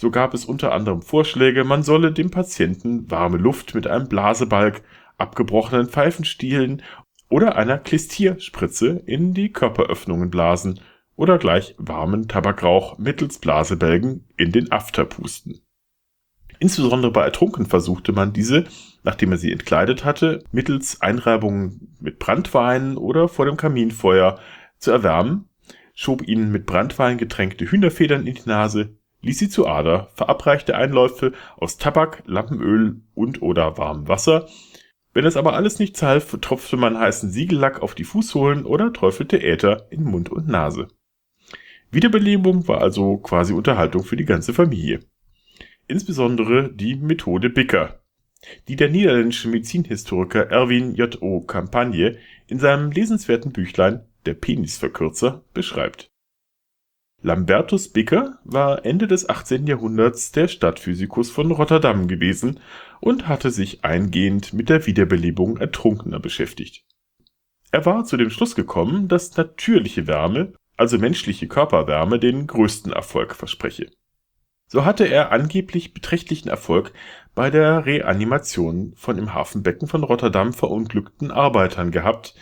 So 0.00 0.12
gab 0.12 0.32
es 0.32 0.44
unter 0.44 0.72
anderem 0.72 1.02
Vorschläge, 1.02 1.64
man 1.64 1.82
solle 1.82 2.12
dem 2.12 2.30
Patienten 2.30 3.10
warme 3.10 3.36
Luft 3.36 3.74
mit 3.74 3.88
einem 3.88 4.08
Blasebalg, 4.08 4.82
abgebrochenen 5.16 5.88
Pfeifenstielen 5.88 6.82
oder 7.28 7.56
einer 7.56 7.78
Klistierspritze 7.78 9.02
in 9.06 9.34
die 9.34 9.50
Körperöffnungen 9.50 10.30
blasen 10.30 10.78
oder 11.16 11.36
gleich 11.36 11.74
warmen 11.78 12.28
Tabakrauch 12.28 12.96
mittels 12.98 13.38
Blasebälgen 13.38 14.24
in 14.36 14.52
den 14.52 14.70
After 14.70 15.04
pusten. 15.04 15.62
Insbesondere 16.60 17.10
bei 17.10 17.24
Ertrunken 17.24 17.66
versuchte 17.66 18.12
man 18.12 18.32
diese, 18.32 18.66
nachdem 19.02 19.32
er 19.32 19.38
sie 19.38 19.50
entkleidet 19.50 20.04
hatte, 20.04 20.44
mittels 20.52 21.00
Einreibungen 21.00 21.96
mit 21.98 22.20
Brandwein 22.20 22.96
oder 22.96 23.26
vor 23.26 23.46
dem 23.46 23.56
Kaminfeuer 23.56 24.38
zu 24.78 24.92
erwärmen, 24.92 25.48
schob 25.92 26.22
ihnen 26.26 26.52
mit 26.52 26.66
Brandwein 26.66 27.18
getränkte 27.18 27.68
Hühnerfedern 27.68 28.28
in 28.28 28.36
die 28.36 28.48
Nase, 28.48 28.96
ließ 29.22 29.38
sie 29.38 29.48
zu 29.48 29.66
Ader, 29.66 30.10
verabreichte 30.14 30.76
Einläufe 30.76 31.32
aus 31.56 31.78
Tabak, 31.78 32.22
Lampenöl 32.26 33.00
und 33.14 33.42
oder 33.42 33.78
warmem 33.78 34.08
Wasser 34.08 34.48
wenn 35.18 35.24
es 35.24 35.36
aber 35.36 35.54
alles 35.54 35.80
nichts 35.80 36.00
half, 36.02 36.38
tropfte 36.40 36.76
man 36.76 36.96
heißen 36.96 37.30
Siegellack 37.30 37.82
auf 37.82 37.96
die 37.96 38.04
Fußsohlen 38.04 38.64
oder 38.64 38.92
träufelte 38.92 39.42
Äther 39.42 39.86
in 39.90 40.04
Mund 40.04 40.28
und 40.28 40.46
Nase. 40.46 40.86
Wiederbelebung 41.90 42.68
war 42.68 42.82
also 42.82 43.16
quasi 43.16 43.52
Unterhaltung 43.52 44.04
für 44.04 44.16
die 44.16 44.26
ganze 44.26 44.54
Familie. 44.54 45.00
Insbesondere 45.88 46.72
die 46.72 46.94
Methode 46.94 47.50
Bicker, 47.50 48.00
die 48.68 48.76
der 48.76 48.90
niederländische 48.90 49.48
Medizinhistoriker 49.48 50.50
Erwin 50.50 50.94
J. 50.94 51.20
O. 51.22 51.40
Campagne 51.40 52.18
in 52.46 52.60
seinem 52.60 52.92
lesenswerten 52.92 53.50
Büchlein 53.50 54.04
Der 54.26 54.34
Penisverkürzer 54.34 55.42
beschreibt. 55.52 56.12
Lambertus 57.20 57.88
Bicker 57.88 58.38
war 58.44 58.84
Ende 58.86 59.08
des 59.08 59.28
18. 59.28 59.66
Jahrhunderts 59.66 60.30
der 60.30 60.46
Stadtphysikus 60.46 61.30
von 61.30 61.50
Rotterdam 61.50 62.06
gewesen 62.06 62.60
und 63.00 63.26
hatte 63.26 63.50
sich 63.50 63.84
eingehend 63.84 64.52
mit 64.52 64.68
der 64.68 64.86
Wiederbelebung 64.86 65.56
Ertrunkener 65.56 66.20
beschäftigt. 66.20 66.84
Er 67.72 67.84
war 67.84 68.04
zu 68.04 68.16
dem 68.16 68.30
Schluss 68.30 68.54
gekommen, 68.54 69.08
dass 69.08 69.36
natürliche 69.36 70.06
Wärme, 70.06 70.52
also 70.76 70.96
menschliche 70.96 71.48
Körperwärme, 71.48 72.20
den 72.20 72.46
größten 72.46 72.92
Erfolg 72.92 73.34
verspreche. 73.34 73.90
So 74.68 74.84
hatte 74.84 75.04
er 75.06 75.32
angeblich 75.32 75.94
beträchtlichen 75.94 76.48
Erfolg 76.48 76.92
bei 77.34 77.50
der 77.50 77.84
Reanimation 77.84 78.92
von 78.94 79.18
im 79.18 79.34
Hafenbecken 79.34 79.88
von 79.88 80.04
Rotterdam 80.04 80.52
verunglückten 80.52 81.32
Arbeitern 81.32 81.90
gehabt, 81.90 82.36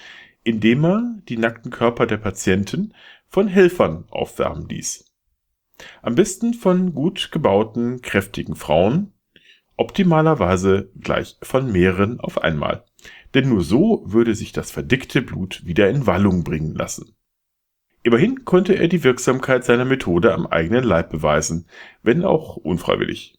indem 0.45 0.85
er 0.85 1.03
die 1.29 1.39
nackten 1.39 1.71
Körper 1.71 2.07
der 2.07 2.19
Patienten 2.19 2.93
von 3.37 3.49
Helfern 3.49 4.07
aufwärmen 4.09 4.67
ließ. 4.67 5.13
Am 6.01 6.15
besten 6.15 6.55
von 6.55 6.95
gut 6.95 7.29
gebauten, 7.33 8.01
kräftigen 8.01 8.57
Frauen, 8.57 9.13
optimalerweise 9.77 10.91
gleich 10.99 11.37
von 11.43 11.71
mehreren 11.71 12.19
auf 12.19 12.43
einmal. 12.43 12.87
Denn 13.35 13.51
nur 13.51 13.63
so 13.63 14.03
würde 14.07 14.35
sich 14.35 14.53
das 14.53 14.71
verdickte 14.71 15.21
Blut 15.21 15.67
wieder 15.67 15.91
in 15.91 16.07
Wallung 16.07 16.45
bringen 16.45 16.75
lassen. 16.75 17.15
Immerhin 18.03 18.47
konnte 18.47 18.73
er 18.73 18.89
die 18.89 19.05
Wirksamkeit 19.05 19.67
seiner 19.67 19.85
Methode 19.85 20.33
am 20.33 20.47
eigenen 20.47 20.85
Leib 20.85 21.11
beweisen, 21.11 21.67
wenn 22.03 22.25
auch 22.25 22.57
unfreiwillig. 22.57 23.37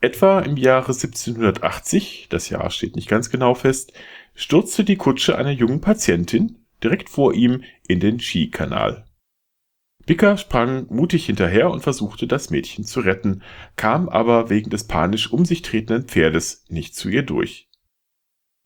Etwa 0.00 0.38
im 0.38 0.56
Jahre 0.56 0.92
1780, 0.92 2.28
das 2.30 2.48
Jahr 2.48 2.70
steht 2.70 2.94
nicht 2.94 3.08
ganz 3.08 3.28
genau 3.28 3.56
fest, 3.56 3.92
stürzte 4.36 4.84
die 4.84 4.94
Kutsche 4.94 5.36
einer 5.36 5.50
jungen 5.50 5.80
Patientin 5.80 6.59
direkt 6.82 7.08
vor 7.08 7.34
ihm 7.34 7.62
in 7.86 8.00
den 8.00 8.20
Skikanal. 8.20 9.06
Bicker 10.06 10.36
sprang 10.36 10.86
mutig 10.88 11.26
hinterher 11.26 11.70
und 11.70 11.82
versuchte, 11.82 12.26
das 12.26 12.50
Mädchen 12.50 12.84
zu 12.84 13.00
retten, 13.00 13.42
kam 13.76 14.08
aber 14.08 14.50
wegen 14.50 14.70
des 14.70 14.84
panisch 14.84 15.30
um 15.32 15.44
sich 15.44 15.62
tretenden 15.62 16.08
Pferdes 16.08 16.64
nicht 16.68 16.94
zu 16.94 17.08
ihr 17.08 17.22
durch. 17.22 17.68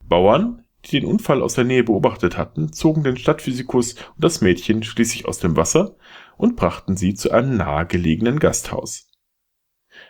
Bauern, 0.03 0.63
die 0.85 0.99
den 0.99 1.09
Unfall 1.09 1.41
aus 1.41 1.55
der 1.55 1.63
Nähe 1.63 1.83
beobachtet 1.83 2.37
hatten, 2.37 2.71
zogen 2.71 3.03
den 3.03 3.17
Stadtphysikus 3.17 3.93
und 3.93 4.23
das 4.23 4.41
Mädchen 4.41 4.83
schließlich 4.83 5.25
aus 5.27 5.39
dem 5.39 5.55
Wasser 5.55 5.97
und 6.37 6.55
brachten 6.55 6.95
sie 6.95 7.13
zu 7.13 7.31
einem 7.31 7.57
nahegelegenen 7.57 8.39
Gasthaus. 8.39 9.07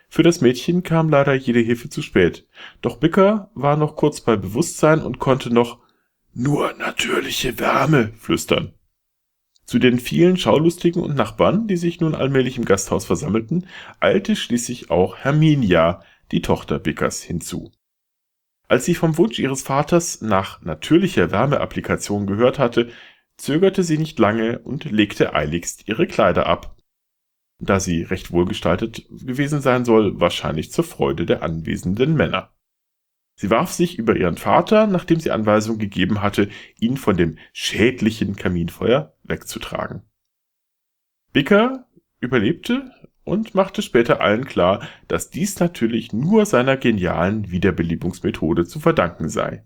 Für 0.10 0.24
das 0.24 0.42
Mädchen 0.42 0.84
kam 0.84 1.10
leider 1.10 1.34
jede 1.34 1.60
Hilfe 1.60 1.90
zu 1.90 2.02
spät, 2.02 2.48
doch 2.82 2.98
Bicker 2.98 3.52
war 3.56 3.78
noch 3.78 3.96
kurz 3.96 4.22
bei 4.22 4.36
Bewusstsein 4.36 5.02
und 5.02 5.20
konnte 5.20 5.54
noch 5.54 5.85
nur 6.36 6.74
natürliche 6.74 7.58
Wärme 7.60 8.12
flüstern. 8.18 8.74
Zu 9.66 9.80
den 9.80 10.00
vielen 10.00 10.38
Schaulustigen 10.38 11.02
und 11.02 11.16
Nachbarn, 11.16 11.68
die 11.68 11.78
sich 11.78 12.00
nun 12.00 12.14
allmählich 12.14 12.58
im 12.58 12.66
Gasthaus 12.66 13.06
versammelten, 13.06 13.68
eilte 14.00 14.36
schließlich 14.36 14.92
auch 14.92 15.18
Herminia, 15.18 16.04
die 16.32 16.42
Tochter 16.42 16.78
Bickers, 16.78 17.24
hinzu. 17.24 17.72
Als 18.68 18.86
sie 18.86 18.96
vom 18.96 19.18
Wunsch 19.18 19.40
ihres 19.40 19.64
Vaters 19.64 20.22
nach 20.22 20.62
natürlicher 20.62 21.32
Wärmeapplikation 21.32 22.28
gehört 22.28 22.60
hatte, 22.60 22.92
zögerte 23.38 23.84
sie 23.84 23.98
nicht 23.98 24.20
lange 24.20 24.60
und 24.60 24.86
legte 24.86 25.34
eiligst 25.34 25.88
ihre 25.88 26.06
Kleider 26.06 26.46
ab. 26.48 26.76
Da 27.60 27.80
sie 27.80 28.04
recht 28.04 28.32
wohlgestaltet 28.32 29.08
gewesen 29.10 29.62
sein 29.62 29.86
soll, 29.86 30.20
wahrscheinlich 30.20 30.72
zur 30.72 30.84
Freude 30.84 31.26
der 31.26 31.44
anwesenden 31.44 32.16
Männer. 32.16 32.55
Sie 33.36 33.50
warf 33.50 33.72
sich 33.72 34.00
über 34.00 34.16
ihren 34.16 34.38
Vater, 34.38 34.88
nachdem 34.88 35.20
sie 35.20 35.32
Anweisung 35.32 35.78
gegeben 35.78 36.22
hatte, 36.22 36.50
ihn 36.80 36.98
von 36.98 37.18
dem 37.18 37.38
schädlichen 37.52 38.36
Kaminfeuer 38.36 39.14
wegzutragen. 39.24 40.04
Bicker 41.34 41.88
überlebte 42.22 42.92
und 43.26 43.54
machte 43.54 43.82
später 43.82 44.22
allen 44.22 44.46
klar, 44.46 44.88
dass 45.10 45.30
dies 45.30 45.60
natürlich 45.60 46.14
nur 46.14 46.46
seiner 46.46 46.78
genialen 46.78 47.52
Wiederbelebungsmethode 47.52 48.66
zu 48.66 48.80
verdanken 48.80 49.28
sei. 49.28 49.66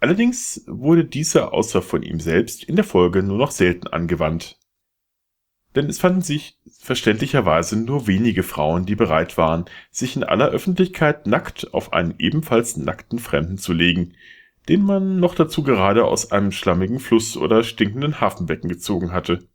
Allerdings 0.00 0.62
wurde 0.66 1.06
diese 1.06 1.52
außer 1.52 1.80
von 1.80 2.02
ihm 2.02 2.20
selbst 2.20 2.64
in 2.64 2.76
der 2.76 2.84
Folge 2.84 3.22
nur 3.22 3.38
noch 3.38 3.52
selten 3.52 3.86
angewandt 3.86 4.58
denn 5.74 5.86
es 5.86 5.98
fanden 5.98 6.22
sich 6.22 6.58
verständlicherweise 6.80 7.76
nur 7.76 8.06
wenige 8.06 8.42
Frauen, 8.42 8.86
die 8.86 8.94
bereit 8.94 9.36
waren, 9.38 9.64
sich 9.90 10.16
in 10.16 10.24
aller 10.24 10.48
Öffentlichkeit 10.48 11.26
nackt 11.26 11.72
auf 11.74 11.92
einen 11.92 12.14
ebenfalls 12.18 12.76
nackten 12.76 13.18
Fremden 13.18 13.58
zu 13.58 13.72
legen, 13.72 14.14
den 14.68 14.82
man 14.82 15.18
noch 15.18 15.34
dazu 15.34 15.62
gerade 15.62 16.04
aus 16.04 16.30
einem 16.32 16.52
schlammigen 16.52 17.00
Fluss 17.00 17.36
oder 17.36 17.64
stinkenden 17.64 18.20
Hafenbecken 18.20 18.68
gezogen 18.68 19.12
hatte. 19.12 19.48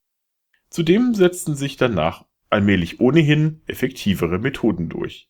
Zudem 0.69 1.15
setzten 1.15 1.56
sich 1.56 1.77
danach 1.77 2.25
allmählich 2.49 2.99
ohnehin 2.99 3.61
effektivere 3.67 4.39
Methoden 4.39 4.89
durch. 4.89 5.27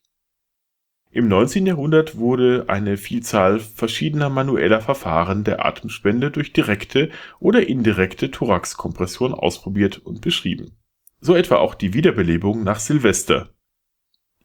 Im 1.11 1.27
19. 1.27 1.65
Jahrhundert 1.65 2.17
wurde 2.17 2.65
eine 2.67 2.95
Vielzahl 2.95 3.59
verschiedener 3.59 4.29
manueller 4.29 4.79
Verfahren 4.79 5.43
der 5.43 5.65
Atemspende 5.65 6.29
durch 6.29 6.53
direkte 6.53 7.09
oder 7.39 7.67
indirekte 7.67 8.29
Thoraxkompression 8.29 9.33
ausprobiert 9.33 9.97
und 9.97 10.21
beschrieben. 10.21 10.78
So 11.21 11.35
etwa 11.35 11.57
auch 11.57 11.75
die 11.75 11.93
Wiederbelebung 11.93 12.63
nach 12.63 12.79
Silvester. 12.79 13.49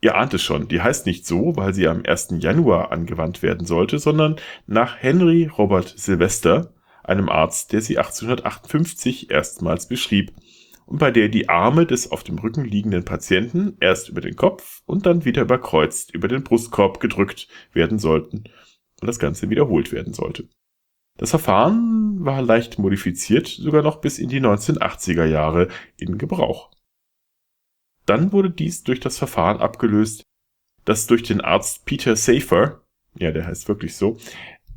Ihr 0.00 0.16
ahnt 0.16 0.34
es 0.34 0.42
schon, 0.42 0.66
die 0.68 0.82
heißt 0.82 1.06
nicht 1.06 1.24
so, 1.24 1.56
weil 1.56 1.72
sie 1.72 1.86
am 1.86 2.02
1. 2.04 2.34
Januar 2.40 2.90
angewandt 2.90 3.42
werden 3.42 3.64
sollte, 3.64 3.98
sondern 3.98 4.36
nach 4.66 4.96
Henry 4.98 5.46
Robert 5.46 5.94
Sylvester, 5.96 6.74
einem 7.04 7.28
Arzt, 7.28 7.72
der 7.72 7.80
sie 7.80 7.96
1858 7.96 9.30
erstmals 9.30 9.88
beschrieb 9.88 10.32
und 10.86 10.98
bei 10.98 11.10
der 11.10 11.28
die 11.28 11.48
Arme 11.48 11.86
des 11.86 12.10
auf 12.10 12.24
dem 12.24 12.38
Rücken 12.38 12.64
liegenden 12.64 13.04
Patienten 13.04 13.76
erst 13.80 14.08
über 14.08 14.20
den 14.20 14.36
Kopf 14.36 14.82
und 14.84 15.06
dann 15.06 15.24
wieder 15.24 15.42
überkreuzt 15.42 16.12
über 16.12 16.28
den 16.28 16.42
Brustkorb 16.42 17.00
gedrückt 17.00 17.48
werden 17.72 17.98
sollten 17.98 18.44
und 19.00 19.06
das 19.06 19.18
Ganze 19.18 19.48
wiederholt 19.48 19.92
werden 19.92 20.12
sollte. 20.12 20.48
Das 21.16 21.30
Verfahren 21.30 22.24
war 22.24 22.42
leicht 22.42 22.78
modifiziert 22.78 23.46
sogar 23.46 23.82
noch 23.82 24.00
bis 24.00 24.18
in 24.18 24.28
die 24.28 24.40
1980er 24.40 25.24
Jahre 25.24 25.68
in 25.96 26.18
Gebrauch. 26.18 26.70
Dann 28.04 28.32
wurde 28.32 28.50
dies 28.50 28.82
durch 28.82 29.00
das 29.00 29.18
Verfahren 29.18 29.60
abgelöst, 29.60 30.24
das 30.84 31.06
durch 31.06 31.22
den 31.22 31.40
Arzt 31.40 31.86
Peter 31.86 32.16
Safer, 32.16 32.82
ja, 33.16 33.30
der 33.30 33.46
heißt 33.46 33.68
wirklich 33.68 33.96
so, 33.96 34.18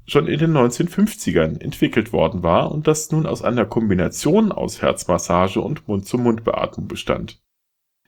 schon 0.05 0.27
in 0.27 0.39
den 0.39 0.55
1950ern 0.55 1.59
entwickelt 1.59 2.13
worden 2.13 2.43
war 2.43 2.71
und 2.71 2.87
das 2.87 3.11
nun 3.11 3.25
aus 3.25 3.41
einer 3.41 3.65
Kombination 3.65 4.51
aus 4.51 4.81
Herzmassage 4.81 5.59
und 5.59 5.87
Mund-zu-Mund-Beatmung 5.87 6.87
bestand. 6.87 7.41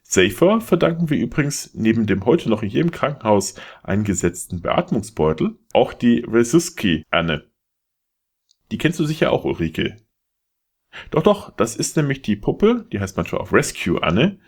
Safer 0.04 0.62
verdanken 0.62 1.10
wir 1.10 1.20
übrigens 1.20 1.72
neben 1.74 2.08
dem 2.08 2.26
heute 2.26 2.50
noch 2.50 2.64
in 2.64 2.70
jedem 2.70 2.92
Krankenhaus 2.92 3.56
eingesetzten 3.84 4.62
Beatmungsbeutel 4.62 5.60
auch 5.74 5.94
die 5.94 6.20
Resusci-Anne. 6.28 7.49
Die 8.72 8.78
kennst 8.78 9.00
du 9.00 9.06
sicher 9.06 9.32
auch, 9.32 9.46
Ulrike. 9.46 9.98
Doch, 11.12 11.24
doch, 11.24 11.56
das 11.56 11.76
ist 11.76 11.98
nämlich 11.98 12.22
die 12.22 12.36
Puppe, 12.36 12.88
die 12.92 13.00
heißt 13.00 13.18
manchmal 13.18 13.42
auch 13.42 13.54
Rescue 13.54 14.02
Anne, 14.02 14.40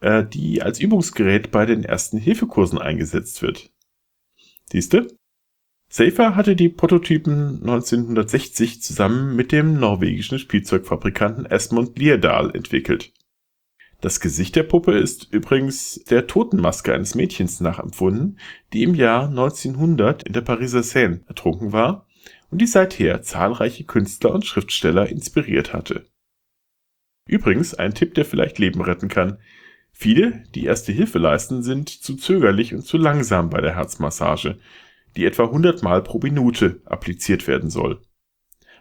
äh, 0.00 0.24
die 0.24 0.62
als 0.62 0.80
Übungsgerät 0.80 1.50
bei 1.50 1.66
den 1.66 1.84
ersten 1.84 2.18
Hilfekursen 2.18 2.78
eingesetzt 2.78 3.42
wird. 3.42 3.72
Siehste? 4.66 5.08
Safer 5.92 6.36
hatte 6.36 6.54
die 6.54 6.68
Prototypen 6.68 7.60
1960 7.62 8.80
zusammen 8.80 9.34
mit 9.34 9.50
dem 9.50 9.80
norwegischen 9.80 10.38
Spielzeugfabrikanten 10.38 11.46
Esmond 11.46 11.98
Lierdal 11.98 12.54
entwickelt. 12.54 13.12
Das 14.00 14.20
Gesicht 14.20 14.54
der 14.54 14.62
Puppe 14.62 14.96
ist 14.96 15.32
übrigens 15.32 16.02
der 16.08 16.26
Totenmaske 16.28 16.94
eines 16.94 17.16
Mädchens 17.16 17.60
nachempfunden, 17.60 18.38
die 18.72 18.84
im 18.84 18.94
Jahr 18.94 19.28
1900 19.28 20.22
in 20.22 20.32
der 20.32 20.40
Pariser 20.40 20.84
Seine 20.84 21.22
ertrunken 21.26 21.72
war 21.72 22.06
und 22.50 22.60
die 22.60 22.66
seither 22.66 23.22
zahlreiche 23.22 23.84
Künstler 23.84 24.32
und 24.32 24.44
Schriftsteller 24.44 25.08
inspiriert 25.08 25.72
hatte. 25.72 26.06
Übrigens 27.26 27.74
ein 27.74 27.94
Tipp, 27.94 28.14
der 28.14 28.24
vielleicht 28.24 28.58
Leben 28.58 28.80
retten 28.80 29.08
kann. 29.08 29.38
Viele, 29.92 30.44
die 30.54 30.64
erste 30.64 30.92
Hilfe 30.92 31.18
leisten, 31.18 31.62
sind 31.62 31.88
zu 31.88 32.16
zögerlich 32.16 32.74
und 32.74 32.82
zu 32.82 32.96
langsam 32.96 33.50
bei 33.50 33.60
der 33.60 33.76
Herzmassage, 33.76 34.58
die 35.16 35.24
etwa 35.24 35.44
100 35.44 35.82
Mal 35.82 36.02
pro 36.02 36.18
Minute 36.18 36.80
appliziert 36.84 37.46
werden 37.46 37.70
soll. 37.70 38.00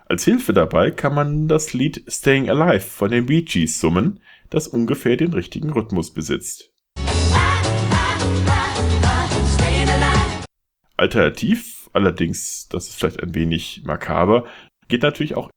Als 0.06 0.26
Hilfe 0.26 0.54
dabei 0.54 0.90
kann 0.90 1.14
man 1.14 1.48
das 1.48 1.74
Lied 1.74 2.04
Staying 2.08 2.50
Alive 2.50 2.88
von 2.88 3.12
den 3.12 3.28
Bee 3.28 3.44
Gees 3.44 3.80
summen, 3.80 4.20
das 4.50 4.68
ungefähr 4.68 5.18
den 5.18 5.34
richtigen 5.34 5.70
Rhythmus 5.70 6.12
besitzt. 6.12 6.74
Alternativ 10.98 11.69
allerdings, 11.94 12.68
das 12.70 12.90
ist 12.90 12.96
vielleicht 12.96 13.22
ein 13.22 13.36
wenig 13.36 13.84
makaber, 13.86 14.46
geht 14.88 15.04
natürlich 15.04 15.36
auch 15.36 15.50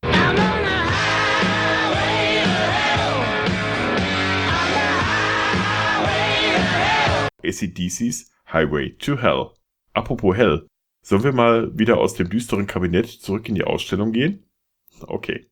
ACDCs 7.43 8.31
Highway 8.51 8.95
to 8.97 9.17
Hell. 9.17 9.51
Apropos 9.93 10.35
Hell, 10.35 10.67
sollen 11.03 11.23
wir 11.23 11.33
mal 11.33 11.77
wieder 11.77 11.97
aus 11.97 12.13
dem 12.13 12.29
düsteren 12.29 12.67
Kabinett 12.67 13.07
zurück 13.07 13.49
in 13.49 13.55
die 13.55 13.63
Ausstellung 13.63 14.11
gehen? 14.11 14.45
Okay. 15.01 15.47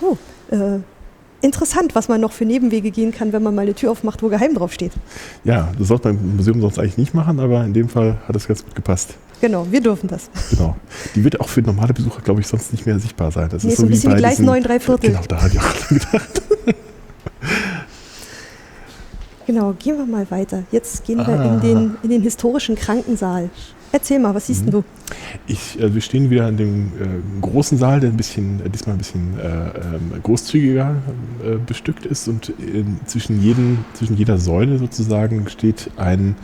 Huh, 0.00 0.16
äh, 0.50 0.80
interessant, 1.46 1.94
was 1.94 2.08
man 2.08 2.20
noch 2.20 2.32
für 2.32 2.44
Nebenwege 2.44 2.90
gehen 2.90 3.12
kann, 3.12 3.32
wenn 3.32 3.42
man 3.42 3.54
mal 3.54 3.62
eine 3.62 3.74
Tür 3.74 3.90
aufmacht, 3.92 4.22
wo 4.22 4.28
geheim 4.28 4.54
drauf 4.54 4.72
steht. 4.72 4.92
Ja, 5.44 5.72
das 5.78 5.88
sollte 5.88 6.08
man 6.12 6.18
im 6.22 6.36
Museum 6.36 6.60
sonst 6.60 6.78
eigentlich 6.78 6.98
nicht 6.98 7.14
machen, 7.14 7.40
aber 7.40 7.64
in 7.64 7.72
dem 7.72 7.88
Fall 7.88 8.18
hat 8.28 8.36
das 8.36 8.46
ganz 8.46 8.62
gut 8.64 8.74
gepasst. 8.74 9.14
Genau, 9.40 9.66
wir 9.70 9.80
dürfen 9.80 10.08
das. 10.08 10.28
Genau. 10.50 10.76
Die 11.14 11.22
wird 11.24 11.40
auch 11.40 11.48
für 11.48 11.60
normale 11.62 11.92
Besucher, 11.94 12.20
glaube 12.22 12.40
ich, 12.40 12.46
sonst 12.46 12.72
nicht 12.72 12.84
mehr 12.86 12.98
sichtbar 12.98 13.30
sein. 13.30 13.48
Das 13.50 13.64
Nee, 13.64 13.70
ist 13.72 13.76
so 13.78 13.82
ein 13.84 13.88
bisschen 13.88 14.10
wie 14.10 14.14
bei 14.14 14.20
Gleis 14.20 14.36
diesen- 14.36 14.46
9 14.46 14.62
3 14.62 14.80
Viertel. 14.80 15.10
Genau, 15.10 15.22
da 15.28 15.42
hatte 15.42 15.54
ich 15.56 15.60
auch 15.60 15.88
gedacht. 15.88 16.42
Genau, 19.46 19.74
gehen 19.78 19.96
wir 19.96 20.06
mal 20.06 20.28
weiter. 20.30 20.64
Jetzt 20.72 21.04
gehen 21.04 21.18
wir 21.18 21.28
Ah. 21.28 21.54
in 21.54 21.60
den, 21.60 21.96
in 22.02 22.10
den 22.10 22.22
historischen 22.22 22.74
Krankensaal. 22.74 23.48
Erzähl 23.92 24.18
mal, 24.18 24.34
was 24.34 24.48
siehst 24.48 24.66
Mhm. 24.66 24.70
du? 24.72 24.84
Ich, 25.46 25.80
äh, 25.80 25.94
wir 25.94 26.00
stehen 26.00 26.30
wieder 26.30 26.48
in 26.48 26.56
dem 26.56 26.86
äh, 26.86 27.40
großen 27.40 27.78
Saal, 27.78 28.00
der 28.00 28.10
ein 28.10 28.16
bisschen, 28.16 28.64
äh, 28.64 28.70
diesmal 28.70 28.94
ein 28.94 28.98
bisschen 28.98 29.38
äh, 29.38 29.44
ähm, 29.44 30.22
großzügiger 30.22 30.96
äh, 31.44 31.56
bestückt 31.56 32.06
ist 32.06 32.28
und 32.28 32.52
zwischen, 33.06 33.42
jedem, 33.42 33.84
zwischen 33.94 34.16
jeder 34.16 34.38
Säule 34.38 34.78
sozusagen 34.78 35.48
steht 35.48 35.90
ein, 35.96 36.36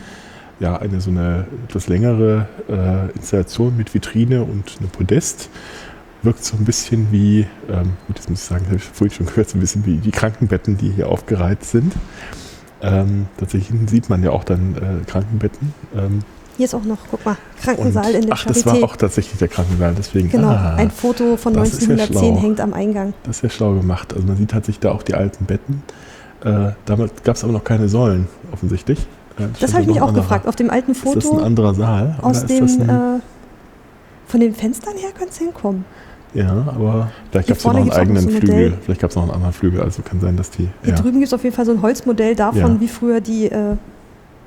ja, 0.60 0.76
eine 0.76 1.00
so 1.00 1.10
eine 1.10 1.46
etwas 1.68 1.88
längere 1.88 2.46
Installation 3.16 3.76
mit 3.76 3.92
Vitrine 3.94 4.44
und 4.44 4.76
einem 4.78 4.90
Podest. 4.90 5.50
Wirkt 6.22 6.44
so 6.44 6.56
ein 6.56 6.64
bisschen 6.64 7.08
wie, 7.10 7.46
ähm, 7.68 7.94
gut, 8.06 8.18
das 8.18 8.28
muss 8.28 8.42
ich 8.42 8.48
sagen, 8.48 8.66
habe 8.66 8.76
ich 8.76 8.84
vorhin 8.84 9.14
schon 9.16 9.26
gehört, 9.26 9.48
so 9.48 9.58
ein 9.58 9.60
bisschen 9.60 9.84
wie 9.86 9.96
die 9.96 10.12
Krankenbetten, 10.12 10.76
die 10.76 10.90
hier 10.90 11.08
aufgereiht 11.08 11.64
sind. 11.64 11.92
Ähm, 12.80 13.26
tatsächlich 13.38 13.78
sieht 13.88 14.08
man 14.08 14.22
ja 14.22 14.30
auch 14.30 14.44
dann 14.44 14.74
äh, 14.74 15.04
Krankenbetten. 15.04 15.74
Ähm, 15.96 16.20
Hier 16.56 16.66
ist 16.66 16.74
auch 16.74 16.84
noch, 16.84 16.98
guck 17.10 17.24
mal, 17.24 17.36
Krankensaal 17.62 18.12
in 18.14 18.22
der 18.26 18.34
ach, 18.34 18.44
das 18.44 18.66
war 18.66 18.74
auch 18.84 18.96
tatsächlich 18.96 19.38
der 19.38 19.48
Krankensaal, 19.48 19.94
deswegen. 19.96 20.28
Genau, 20.30 20.48
ah, 20.48 20.74
ein 20.76 20.90
Foto 20.90 21.36
von 21.36 21.54
das 21.54 21.72
ist 21.72 21.82
ja 21.82 21.90
1910 21.94 22.34
schlau. 22.34 22.42
hängt 22.42 22.60
am 22.60 22.74
Eingang. 22.74 23.14
Das 23.24 23.36
ist 23.36 23.42
ja 23.42 23.50
schlau 23.50 23.72
gemacht. 23.74 24.12
Also 24.14 24.26
man 24.26 24.36
sieht 24.36 24.50
tatsächlich 24.50 24.80
da 24.80 24.92
auch 24.92 25.02
die 25.02 25.14
alten 25.14 25.44
Betten. 25.46 25.82
Äh, 26.44 26.72
damals 26.84 27.12
gab 27.24 27.36
es 27.36 27.44
aber 27.44 27.52
noch 27.52 27.64
keine 27.64 27.88
Säulen, 27.88 28.28
offensichtlich. 28.52 28.98
Äh, 29.38 29.44
Das 29.60 29.72
habe 29.72 29.82
ich 29.82 29.88
mich 29.88 30.00
auch 30.00 30.08
anderer- 30.08 30.22
gefragt. 30.24 30.46
Auf 30.46 30.56
dem 30.56 30.70
alten 30.70 30.92
Ist 30.92 31.04
das 31.06 31.14
ein 31.14 31.22
Foto 31.22 31.38
anderer 31.42 31.74
Saal? 31.74 32.16
aus 32.20 32.44
dem, 32.44 32.64
ein, 32.66 32.88
äh, 32.88 33.20
von 34.26 34.40
den 34.40 34.54
Fenstern 34.54 34.94
her 34.98 35.10
könnte 35.16 35.30
es 35.32 35.38
hinkommen. 35.38 35.84
ja, 36.34 36.50
aber 36.50 37.10
vielleicht 37.30 37.48
gab 37.48 37.56
es 37.58 37.64
ja 37.64 37.72
noch 37.72 37.80
einen 37.80 37.92
eigenen 37.92 38.22
so 38.24 38.28
ein 38.28 38.34
Flügel. 38.36 38.54
Modell. 38.54 38.78
Vielleicht 38.84 39.00
gab 39.00 39.10
es 39.10 39.16
noch 39.16 39.22
einen 39.22 39.32
anderen 39.32 39.52
Flügel. 39.54 39.80
Also 39.80 40.02
kann 40.02 40.20
sein, 40.20 40.36
dass 40.36 40.50
die. 40.50 40.68
Hier 40.82 40.94
ja. 40.94 40.94
drüben 40.96 41.12
gibt 41.20 41.26
es 41.28 41.32
auf 41.32 41.44
jeden 41.44 41.54
Fall 41.56 41.64
so 41.64 41.72
ein 41.72 41.80
Holzmodell 41.80 42.34
davon, 42.34 42.60
Ja. 42.74 42.80
wie 42.80 42.88
früher 42.88 43.20
die 43.22 43.46
äh, 43.46 43.76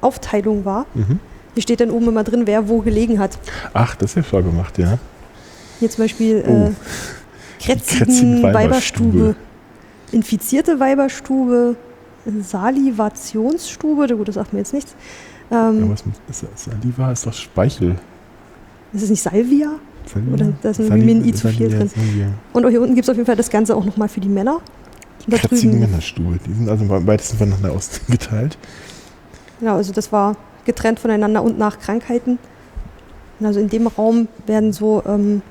Aufteilung 0.01 0.65
war. 0.65 0.85
Mhm. 0.93 1.19
Hier 1.55 1.63
steht 1.63 1.79
dann 1.79 1.89
oben 1.89 2.07
immer 2.09 2.23
drin, 2.23 2.43
wer 2.45 2.69
wo 2.69 2.79
gelegen 2.81 3.17
hat. 3.19 3.37
Ach, 3.73 3.95
das 3.95 4.11
ist 4.11 4.15
ja 4.17 4.23
schlau 4.23 4.43
gemacht, 4.43 4.77
ja. 4.77 4.97
Hier 5.79 5.89
zum 5.89 6.03
Beispiel 6.03 6.43
Oh. 6.47 6.51
äh, 6.51 6.71
Kretzigen 7.63 8.05
Kretzigen 8.05 8.43
Weiberstube, 8.43 8.53
Weiberstube. 9.13 9.35
infizierte 10.11 10.79
Weiberstube, 10.79 11.75
Salivationsstube, 12.41 14.15
gut, 14.15 14.27
das 14.27 14.35
sagt 14.35 14.53
mir 14.53 14.59
jetzt 14.59 14.73
nichts. 14.73 14.95
ja 15.49 15.69
Ähm, 15.69 15.89
was 15.91 16.05
mit, 16.05 16.15
ist, 16.29 16.45
Saliva 16.55 17.11
ist 17.11 17.25
doch 17.25 17.33
Speichel. 17.33 17.95
ist 18.93 19.03
es 19.03 19.09
nicht 19.09 19.21
Salvia? 19.21 19.71
Saliva? 20.11 20.33
Oder 20.33 20.53
da 20.61 20.69
ist 20.69 20.79
ein 20.79 20.85
Vitamin 20.85 21.25
I 21.25 21.33
zu 21.33 21.47
viel 21.49 21.69
drin. 21.69 21.87
Saliva. 21.89 22.27
Und 22.53 22.65
auch 22.65 22.69
hier 22.69 22.81
unten 22.81 22.95
gibt 22.95 23.05
es 23.05 23.09
auf 23.09 23.15
jeden 23.15 23.25
Fall 23.25 23.35
das 23.35 23.49
Ganze 23.49 23.75
auch 23.75 23.85
nochmal 23.85 24.09
für 24.09 24.19
die 24.19 24.29
Männer. 24.29 24.59
Kretzigen 25.29 25.71
drüben, 25.71 25.79
Männerstuhl. 25.89 26.39
Die 26.45 26.53
sind 26.53 26.69
also 26.69 26.83
am 26.93 27.07
weitesten 27.07 27.37
voneinander 27.37 27.71
ausgeteilt. 27.71 28.57
genau, 29.59 29.75
also 29.75 29.91
das 29.93 30.11
war 30.11 30.35
getrennt 30.65 30.99
voneinander 30.99 31.41
und 31.43 31.57
nach 31.57 31.79
Krankheiten. 31.79 32.37
Und 33.39 33.45
also 33.45 33.59
in 33.59 33.69
dem 33.69 33.87
Raum 33.87 34.27
werden 34.45 34.73
so, 34.73 35.03
ähm, 35.05 35.41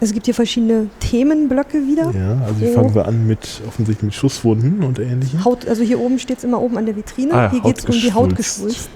es 0.00 0.12
gibt 0.12 0.26
hier 0.26 0.34
verschiedene 0.34 0.88
Themenblöcke 1.00 1.78
wieder. 1.86 2.10
Ja, 2.10 2.42
also 2.44 2.54
hier 2.58 2.72
fangen 2.74 2.94
wir 2.94 3.06
an 3.06 3.26
mit 3.26 3.62
offensichtlich 3.66 4.02
mit 4.04 4.14
Schusswunden 4.14 4.82
und 4.82 4.98
ähnlichem. 4.98 5.44
Haut, 5.44 5.66
also 5.66 5.82
hier 5.82 5.98
oben 6.00 6.18
steht 6.18 6.38
es 6.38 6.44
immer 6.44 6.60
oben 6.60 6.76
an 6.76 6.84
der 6.84 6.96
Vitrine. 6.96 7.32
Ah, 7.32 7.50
hier 7.50 7.60
geht 7.60 7.78
es 7.78 7.84
um 7.86 7.92
die 7.92 8.12
Hautgeschwulst. 8.12 8.78
Hautgeschwulst. 8.80 8.90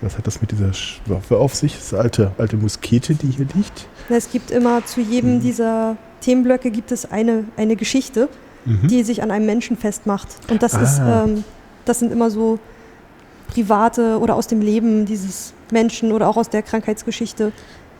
Was 0.00 0.16
hat 0.18 0.26
das 0.26 0.40
mit 0.40 0.52
dieser 0.52 0.70
Waffe 1.06 1.38
auf 1.38 1.54
sich? 1.54 1.74
Das 1.74 1.84
ist 1.86 1.94
eine 1.94 2.02
alte, 2.04 2.30
alte 2.38 2.56
Muskete, 2.56 3.14
die 3.14 3.26
hier 3.28 3.46
liegt. 3.54 3.86
Na, 4.08 4.16
Es 4.16 4.30
gibt 4.30 4.50
immer 4.50 4.84
zu 4.86 5.00
jedem 5.00 5.36
Mhm. 5.36 5.40
dieser 5.40 5.96
Themenblöcke 6.20 6.70
gibt 6.70 6.92
es 6.92 7.10
eine, 7.10 7.44
eine 7.56 7.76
Geschichte, 7.76 8.28
Mhm. 8.64 8.88
die 8.88 9.02
sich 9.02 9.22
an 9.22 9.30
einem 9.30 9.46
Menschen 9.46 9.76
festmacht. 9.76 10.28
Und 10.50 10.62
das 10.62 10.72
ist, 10.74 11.00
Ah. 11.00 11.24
ähm, 11.24 11.44
das 11.84 11.98
sind 11.98 12.12
immer 12.12 12.30
so 12.30 12.58
private 13.48 14.18
oder 14.20 14.34
aus 14.34 14.46
dem 14.46 14.60
Leben 14.60 15.04
dieses 15.06 15.52
Menschen 15.70 16.12
oder 16.12 16.28
auch 16.28 16.36
aus 16.36 16.50
der 16.50 16.62
Krankheitsgeschichte. 16.62 17.52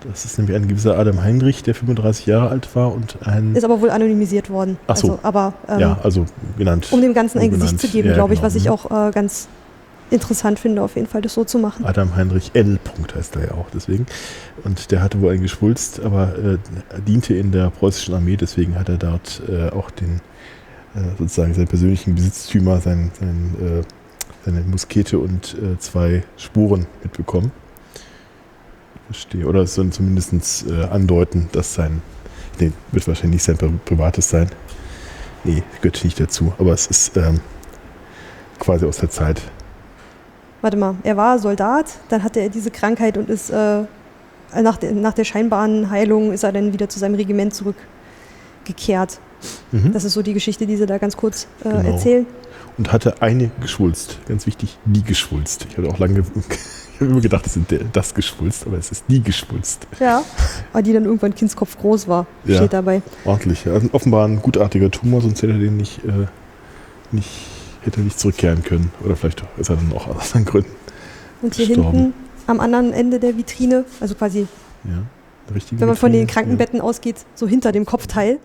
Das 0.06 0.24
ist 0.26 0.36
nämlich 0.38 0.54
ein 0.54 0.68
gewisser 0.68 0.98
Adam 0.98 1.22
Heinrich, 1.22 1.62
der 1.62 1.74
35 1.74 2.26
Jahre 2.26 2.50
alt 2.50 2.74
war 2.76 2.92
und 2.92 3.16
ein. 3.26 3.56
Ist 3.56 3.64
aber 3.64 3.80
wohl 3.80 3.90
anonymisiert 3.90 4.50
worden. 4.50 4.76
Ach 4.86 4.96
so. 4.96 5.12
Also, 5.12 5.20
aber 5.22 5.54
ähm, 5.68 5.78
ja, 5.80 5.98
also 6.02 6.26
genannt. 6.58 6.88
um 6.90 7.00
dem 7.00 7.14
Ganzen 7.14 7.38
ein. 7.38 7.50
Gesicht 7.50 7.80
zu 7.80 7.88
geben, 7.88 8.08
Ja, 8.08 8.14
glaube 8.14 8.34
ich, 8.34 8.40
genau. 8.40 8.46
was 8.46 8.54
ich 8.54 8.68
auch 8.68 8.90
äh, 8.90 9.10
ganz 9.12 9.48
interessant 10.10 10.58
finde, 10.58 10.82
auf 10.82 10.96
jeden 10.96 11.06
Fall 11.06 11.22
das 11.22 11.32
so 11.32 11.44
zu 11.44 11.58
machen. 11.58 11.84
Adam 11.86 12.14
Heinrich 12.14 12.50
L. 12.52 12.78
Punkt 12.84 13.14
heißt 13.14 13.36
er 13.36 13.46
ja 13.46 13.50
auch, 13.52 13.66
deswegen. 13.72 14.06
Und 14.62 14.90
der 14.90 15.02
hatte 15.02 15.20
wohl 15.22 15.32
ein 15.32 15.40
Geschwulst, 15.40 16.00
aber 16.04 16.36
äh, 16.38 16.58
diente 17.06 17.34
in 17.34 17.52
der 17.52 17.70
preußischen 17.70 18.14
Armee, 18.14 18.36
deswegen 18.36 18.78
hat 18.78 18.90
er 18.90 18.98
dort 18.98 19.42
äh, 19.48 19.70
auch 19.70 19.90
den, 19.90 20.20
äh, 20.94 21.00
sozusagen 21.18 21.54
seinen 21.54 21.66
persönlichen 21.68 22.14
Besitztümer, 22.14 22.80
sein, 22.80 23.10
sein, 23.18 23.54
äh, 23.60 23.82
seine 24.44 24.60
Muskete 24.60 25.18
und 25.18 25.54
äh, 25.54 25.78
zwei 25.78 26.22
Spuren 26.36 26.86
mitbekommen. 27.02 27.50
Verstehe. 29.06 29.46
Oder 29.46 29.60
es 29.62 29.74
soll 29.74 29.90
zumindest 29.90 30.66
äh, 30.68 30.84
andeuten, 30.84 31.48
dass 31.52 31.74
sein, 31.74 32.02
nee, 32.58 32.72
wird 32.92 33.06
wahrscheinlich 33.06 33.34
nicht 33.36 33.44
sein 33.44 33.56
Pri- 33.56 33.78
privates 33.84 34.28
sein. 34.30 34.48
Nee, 35.44 35.62
gehört 35.82 36.02
nicht 36.04 36.18
dazu, 36.18 36.52
aber 36.58 36.72
es 36.72 36.86
ist 36.86 37.16
ähm, 37.16 37.40
quasi 38.58 38.86
aus 38.86 38.98
der 38.98 39.10
Zeit. 39.10 39.42
Warte 40.62 40.76
mal, 40.78 40.94
er 41.02 41.16
war 41.18 41.38
Soldat, 41.38 41.86
dann 42.08 42.22
hatte 42.22 42.40
er 42.40 42.48
diese 42.48 42.70
Krankheit 42.70 43.18
und 43.18 43.28
ist 43.28 43.50
äh, 43.50 43.82
nach, 44.62 44.78
der, 44.78 44.92
nach 44.92 45.12
der 45.12 45.24
scheinbaren 45.24 45.90
Heilung 45.90 46.32
ist 46.32 46.42
er 46.44 46.52
dann 46.52 46.72
wieder 46.72 46.88
zu 46.88 46.98
seinem 46.98 47.16
Regiment 47.16 47.52
zurückgekehrt. 47.54 49.18
Mhm. 49.72 49.92
Das 49.92 50.04
ist 50.04 50.14
so 50.14 50.22
die 50.22 50.32
Geschichte, 50.32 50.66
die 50.66 50.76
sie 50.76 50.86
da 50.86 50.96
ganz 50.96 51.16
kurz 51.16 51.46
äh, 51.64 51.68
Genau. 51.68 51.90
erzählen. 51.92 52.26
Und 52.78 52.92
hatte 52.92 53.22
eine 53.22 53.50
Geschwulst. 53.60 54.18
Ganz 54.26 54.46
wichtig, 54.46 54.78
die 54.84 55.02
Geschwulst. 55.02 55.66
Ich 55.70 55.78
hatte 55.78 55.88
auch 55.88 55.98
lange, 55.98 56.20
ich 56.94 57.00
habe 57.00 57.10
immer 57.10 57.20
gedacht, 57.20 57.46
es 57.46 57.56
ist 57.56 57.66
das 57.92 58.14
Geschwulst, 58.14 58.66
aber 58.66 58.78
es 58.78 58.90
ist 58.90 59.04
die 59.08 59.22
Geschwulst. 59.22 59.86
Ja. 60.00 60.22
Aber 60.72 60.82
die 60.82 60.92
dann 60.92 61.04
irgendwann 61.04 61.34
Kindskopf 61.34 61.78
groß 61.78 62.08
war, 62.08 62.26
Ja. 62.44 62.56
steht 62.56 62.72
dabei. 62.72 63.02
Ordentlich. 63.24 63.66
Also 63.66 63.88
offenbar 63.92 64.26
ein 64.26 64.40
gutartiger 64.40 64.90
Tumor, 64.90 65.20
sonst 65.20 65.42
hätte 65.42 65.52
er 65.52 65.58
den 65.58 65.76
nicht, 65.76 66.04
äh, 66.04 66.26
nicht, 67.12 67.28
hätte 67.82 68.00
er 68.00 68.04
nicht 68.04 68.18
zurückkehren 68.18 68.62
können. 68.62 68.90
Oder 69.04 69.16
vielleicht 69.16 69.42
ist 69.58 69.70
er 69.70 69.76
dann 69.76 69.92
auch 69.92 70.08
aus 70.08 70.34
anderen 70.34 70.44
Gründen. 70.44 70.70
Und 71.42 71.54
hier 71.54 71.66
Gestorben. 71.66 71.96
hinten 71.98 72.14
am 72.46 72.60
anderen 72.60 72.92
Ende 72.92 73.20
der 73.20 73.36
Vitrine, 73.36 73.84
also 74.00 74.14
quasi, 74.14 74.46
Ja, 74.84 75.02
wenn 75.78 75.88
man 75.88 75.96
von 75.96 76.10
den 76.12 76.26
Krankenbetten 76.26 76.80
ausgeht, 76.80 77.16
so 77.34 77.46
hinter 77.46 77.70
dem 77.72 77.84
Kopfteil. 77.84 78.38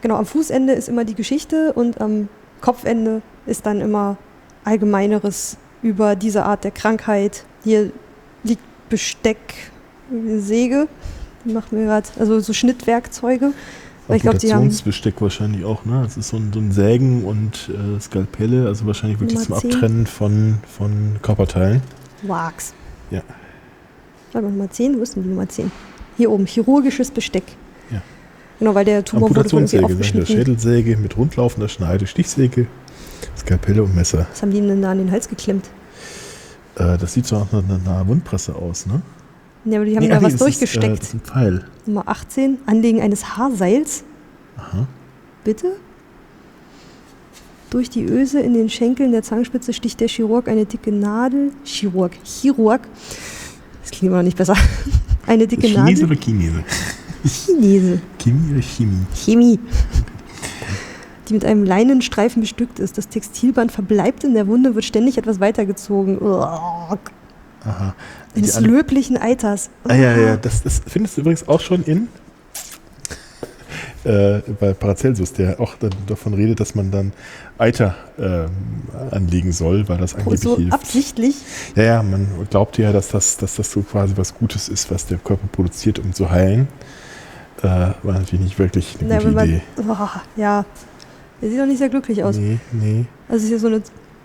Genau, 0.00 0.16
am 0.16 0.24
Fußende 0.26 0.72
ist 0.72 0.88
immer 0.88 1.04
die 1.04 1.14
Geschichte 1.14 1.72
und 1.74 2.00
am 2.00 2.28
Kopfende 2.60 3.22
ist 3.46 3.66
dann 3.66 3.80
immer 3.80 4.16
allgemeineres 4.64 5.56
über 5.82 6.16
diese 6.16 6.44
Art 6.44 6.64
der 6.64 6.70
Krankheit. 6.70 7.44
Hier 7.64 7.92
liegt 8.42 8.62
Besteck, 8.88 9.38
Säge, 10.38 10.88
die 11.44 11.52
machen 11.52 11.78
wir 11.78 11.84
gerade, 11.86 12.08
also 12.18 12.40
so 12.40 12.52
Schnittwerkzeuge. 12.52 13.52
Amputationsbesteck 14.08 15.20
wahrscheinlich 15.20 15.64
auch, 15.66 15.84
ne? 15.84 16.00
Das 16.02 16.16
ist 16.16 16.28
so 16.28 16.38
ein, 16.38 16.50
so 16.52 16.60
ein 16.60 16.72
Sägen 16.72 17.24
und 17.24 17.68
äh, 17.68 18.00
Skalpelle, 18.00 18.66
also 18.66 18.86
wahrscheinlich 18.86 19.20
wirklich 19.20 19.38
Nummer 19.48 19.60
zum 19.60 19.70
10. 19.70 19.74
Abtrennen 19.74 20.06
von, 20.06 20.58
von 20.66 21.16
Körperteilen. 21.20 21.82
Wax. 22.22 22.72
Ja. 23.10 23.20
Warte 24.32 24.46
mal, 24.46 24.52
Nummer 24.52 24.70
10, 24.70 24.98
wo 24.98 25.02
ist 25.02 25.14
denn 25.14 25.24
die 25.24 25.28
Nummer 25.28 25.46
10? 25.46 25.70
Hier 26.16 26.30
oben, 26.30 26.46
chirurgisches 26.46 27.10
Besteck. 27.10 27.44
Genau, 28.58 28.74
weil 28.74 28.84
der 28.84 29.04
Tumor 29.04 29.30
wurde 29.30 29.50
wohl 29.52 29.60
irgendwie 29.60 29.78
Amputationssäge, 29.78 29.82
ne? 29.82 29.92
aufgeschnitten. 29.92 30.26
Schädelsäge 30.36 30.96
mit 30.96 31.16
rundlaufender 31.16 31.68
Schneide, 31.68 32.06
Stichsäge, 32.06 32.66
Skalpelle 33.36 33.82
und 33.82 33.94
Messer. 33.94 34.26
Was 34.30 34.42
haben 34.42 34.50
die 34.50 34.60
denn 34.60 34.82
da 34.82 34.90
an 34.90 34.98
den 34.98 35.10
Hals 35.12 35.28
geklemmt? 35.28 35.66
Äh, 36.76 36.98
das 36.98 37.12
sieht 37.14 37.26
so 37.26 37.38
nach 37.38 37.52
einer, 37.52 37.80
einer 37.84 38.06
Wundpresse 38.08 38.54
aus, 38.54 38.86
ne? 38.86 39.02
Ja, 39.64 39.76
aber 39.76 39.84
die 39.84 39.96
haben 39.96 40.02
Nee, 40.04 40.08
da 40.08 40.18
nee, 40.18 40.24
was 40.24 40.32
das 40.36 40.40
Ist, 40.40 40.40
äh, 40.40 40.44
durchgesteckt. 40.80 40.98
das 41.00 41.08
ist 41.08 41.14
ein 41.14 41.20
Pfeil. 41.20 41.64
Nummer 41.86 42.02
18, 42.06 42.58
Anlegen 42.66 43.00
eines 43.00 43.36
Haarseils. 43.36 44.02
Aha. 44.56 44.86
Bitte? 45.44 45.72
Durch 47.70 47.90
die 47.90 48.04
Öse 48.04 48.40
in 48.40 48.54
den 48.54 48.70
Schenkeln 48.70 49.12
der 49.12 49.22
Zangenspitze 49.22 49.72
sticht 49.72 50.00
der 50.00 50.08
Chirurg 50.08 50.48
eine 50.48 50.64
dicke 50.64 50.90
Nadel. 50.90 51.52
Chirurg. 51.64 52.12
Chirurg. 52.24 52.80
Das 53.82 53.90
klingt 53.90 54.08
immer 54.10 54.16
noch 54.18 54.24
nicht 54.24 54.36
besser. 54.38 54.54
Eine 55.26 55.46
dicke 55.46 55.66
Chinese 55.66 56.02
Nadel. 56.02 56.04
oder 56.04 56.16
Chinese? 56.16 56.64
Chinese. 57.24 58.00
Chemie 58.18 58.52
oder 58.52 58.62
Chemie? 58.62 59.06
Chemie. 59.14 59.58
die 61.28 61.34
mit 61.34 61.44
einem 61.44 61.64
Leinenstreifen 61.64 62.40
bestückt 62.40 62.78
ist. 62.78 62.96
Das 62.96 63.08
Textilband 63.08 63.70
verbleibt 63.72 64.24
in 64.24 64.34
der 64.34 64.46
Wunde, 64.46 64.74
wird 64.74 64.84
ständig 64.84 65.18
etwas 65.18 65.40
weitergezogen. 65.40 66.18
Aha. 66.22 66.96
Eines 68.34 68.60
löblichen 68.60 69.16
Eiters. 69.16 69.68
Ah, 69.84 69.94
ja, 69.94 70.16
ja, 70.16 70.36
das, 70.36 70.62
das 70.62 70.80
findest 70.86 71.16
du 71.16 71.22
übrigens 71.22 71.46
auch 71.48 71.60
schon 71.60 71.82
in 71.84 72.08
äh, 74.04 74.40
bei 74.60 74.72
Paracelsus, 74.72 75.32
der 75.32 75.60
auch 75.60 75.74
davon 76.06 76.34
redet, 76.34 76.60
dass 76.60 76.74
man 76.74 76.90
dann 76.90 77.12
Eiter 77.58 77.94
ähm, 78.18 78.50
anlegen 79.10 79.52
soll, 79.52 79.88
weil 79.88 79.98
das 79.98 80.14
angeblich 80.14 80.40
So 80.40 80.56
hilft. 80.56 80.72
absichtlich. 80.72 81.36
Ja, 81.74 81.82
ja, 81.82 82.02
man 82.02 82.26
glaubt 82.48 82.78
ja, 82.78 82.92
dass 82.92 83.08
das, 83.08 83.36
dass 83.36 83.56
das 83.56 83.70
so 83.70 83.82
quasi 83.82 84.14
was 84.16 84.34
Gutes 84.34 84.68
ist, 84.68 84.90
was 84.90 85.06
der 85.06 85.18
Körper 85.18 85.46
produziert, 85.50 85.98
um 85.98 86.12
zu 86.12 86.30
heilen. 86.30 86.68
Äh, 87.62 87.64
war 88.02 88.14
natürlich 88.14 88.40
nicht 88.40 88.58
wirklich 88.58 88.96
eine 89.00 89.08
Na, 89.08 89.18
gute 89.18 89.30
man, 89.32 89.48
Idee. 89.48 89.62
oh, 89.88 90.08
ja, 90.36 90.64
der 91.42 91.50
sieht 91.50 91.58
doch 91.58 91.66
nicht 91.66 91.78
sehr 91.78 91.88
glücklich 91.88 92.22
aus. 92.22 92.36
Nee, 92.36 92.58
nee. 92.72 93.04
Also 93.28 93.42
ist 93.44 93.48
hier 93.48 93.58
so 93.58 93.66
eine 93.66 93.82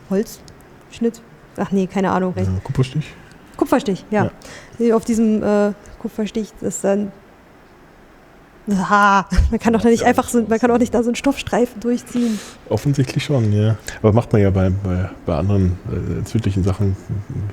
Holzschnitt. 0.10 1.22
Ach 1.58 1.72
nee, 1.72 1.88
keine 1.88 2.12
Ahnung. 2.12 2.34
Äh, 2.36 2.46
Kupferstich? 2.64 3.14
Kupferstich, 3.58 4.06
ja. 4.12 4.32
Hier 4.78 4.96
Auf 4.96 5.06
diesem 5.06 5.44
äh, 5.44 5.74
Kupferstich 6.00 6.52
ist 6.62 6.84
dann. 6.84 7.12
Ah, 8.72 9.26
man 9.52 9.60
kann 9.60 9.74
doch 9.74 9.84
nicht 9.84 10.04
einfach 10.04 10.30
so, 10.30 10.42
man 10.48 10.58
kann 10.58 10.72
auch 10.72 10.78
nicht 10.78 10.94
da 10.94 11.04
so 11.04 11.10
einen 11.10 11.16
Stoffstreifen 11.16 11.82
durchziehen. 11.82 12.40
Offensichtlich 12.70 13.24
schon, 13.26 13.52
ja. 13.52 13.76
Aber 14.02 14.14
macht 14.14 14.32
man 14.32 14.42
ja 14.42 14.52
bei, 14.52 14.70
bei, 14.70 15.10
bei 15.26 15.36
anderen 15.36 15.78
äh, 15.92 16.20
entzündlichen 16.20 16.64
Sachen, 16.64 16.96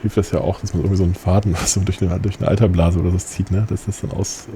hilft 0.02 0.16
das 0.16 0.30
ja 0.30 0.40
auch, 0.40 0.60
dass 0.60 0.72
man 0.72 0.82
irgendwie 0.82 0.98
so 0.98 1.02
einen 1.04 1.14
Faden 1.16 1.52
was 1.54 1.72
so 1.74 1.80
durch 1.80 2.00
eine, 2.00 2.20
durch 2.20 2.38
eine 2.38 2.46
Alterblase 2.48 3.00
oder 3.00 3.10
so 3.10 3.18
zieht, 3.18 3.50
ne? 3.50 3.66
Dass 3.68 3.86
das 3.86 4.00
dann 4.02 4.12
aus. 4.12 4.46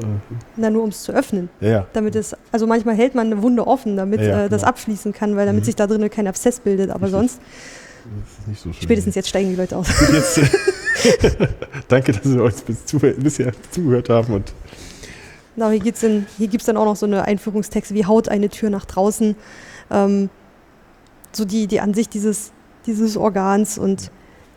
Na, 0.56 0.70
nur 0.70 0.84
um 0.84 0.90
es 0.90 1.02
zu 1.02 1.12
öffnen. 1.12 1.48
Äh, 1.60 1.66
ja, 1.66 1.72
ja. 1.78 1.86
Damit 1.92 2.14
es, 2.14 2.36
also 2.52 2.66
manchmal 2.68 2.94
hält 2.94 3.16
man 3.16 3.26
eine 3.32 3.42
Wunde 3.42 3.66
offen, 3.66 3.96
damit 3.96 4.20
Ja, 4.20 4.26
ja, 4.26 4.44
äh, 4.44 4.48
das 4.48 4.60
genau. 4.62 4.70
abschließen 4.70 5.12
kann, 5.12 5.34
weil 5.36 5.46
damit 5.46 5.62
Mhm. 5.62 5.66
sich 5.66 5.76
da 5.76 5.86
drinnen 5.88 6.08
kein 6.08 6.28
Abszess 6.28 6.60
bildet. 6.60 6.90
Aber 6.90 7.06
Richtig. 7.06 7.18
sonst, 7.18 7.40
Das 8.04 8.38
ist 8.38 8.46
nicht 8.48 8.62
so 8.62 8.72
spätestens 8.72 9.16
jetzt 9.16 9.28
steigen 9.28 9.48
die 9.50 9.56
Leute 9.56 9.76
aus. 9.76 9.88
Jetzt, 10.12 10.38
danke, 11.88 12.12
dass 12.12 12.22
Sie 12.22 12.38
uns 12.40 12.62
bis 12.62 12.84
zu, 12.86 12.98
bisher 13.00 13.52
zugehört 13.72 14.08
haben 14.08 14.34
und 14.34 14.52
Na, 15.56 15.70
hier 15.70 15.80
gibt 15.80 15.96
es 16.02 16.64
dann 16.64 16.76
auch 16.76 16.84
noch 16.84 16.96
so 16.96 17.06
eine 17.06 17.24
Einführungstexte 17.24 17.94
wie 17.94 18.06
Haut 18.06 18.28
eine 18.28 18.48
Tür 18.48 18.70
nach 18.70 18.84
draußen. 18.84 19.36
Ähm, 19.90 20.30
so 21.32 21.44
die, 21.44 21.66
die 21.66 21.80
Ansicht 21.80 22.14
dieses, 22.14 22.52
dieses 22.86 23.16
Organs 23.16 23.78
und 23.78 24.10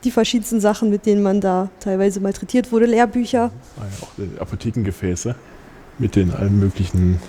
die 0.04 0.12
verschiedensten 0.12 0.60
Sachen, 0.60 0.90
mit 0.90 1.06
denen 1.06 1.24
man 1.24 1.42
da 1.42 1.70
teilweise 1.80 2.20
malträtiert 2.20 2.72
wurde. 2.72 2.86
Lehrbücher. 2.86 3.52
ah 3.80 3.82
ja, 3.82 4.04
auch 4.38 4.42
Apothekengefäße 4.42 5.36
mit 6.00 6.16
den 6.16 6.32
allen 6.32 6.60
möglichen. 6.60 7.20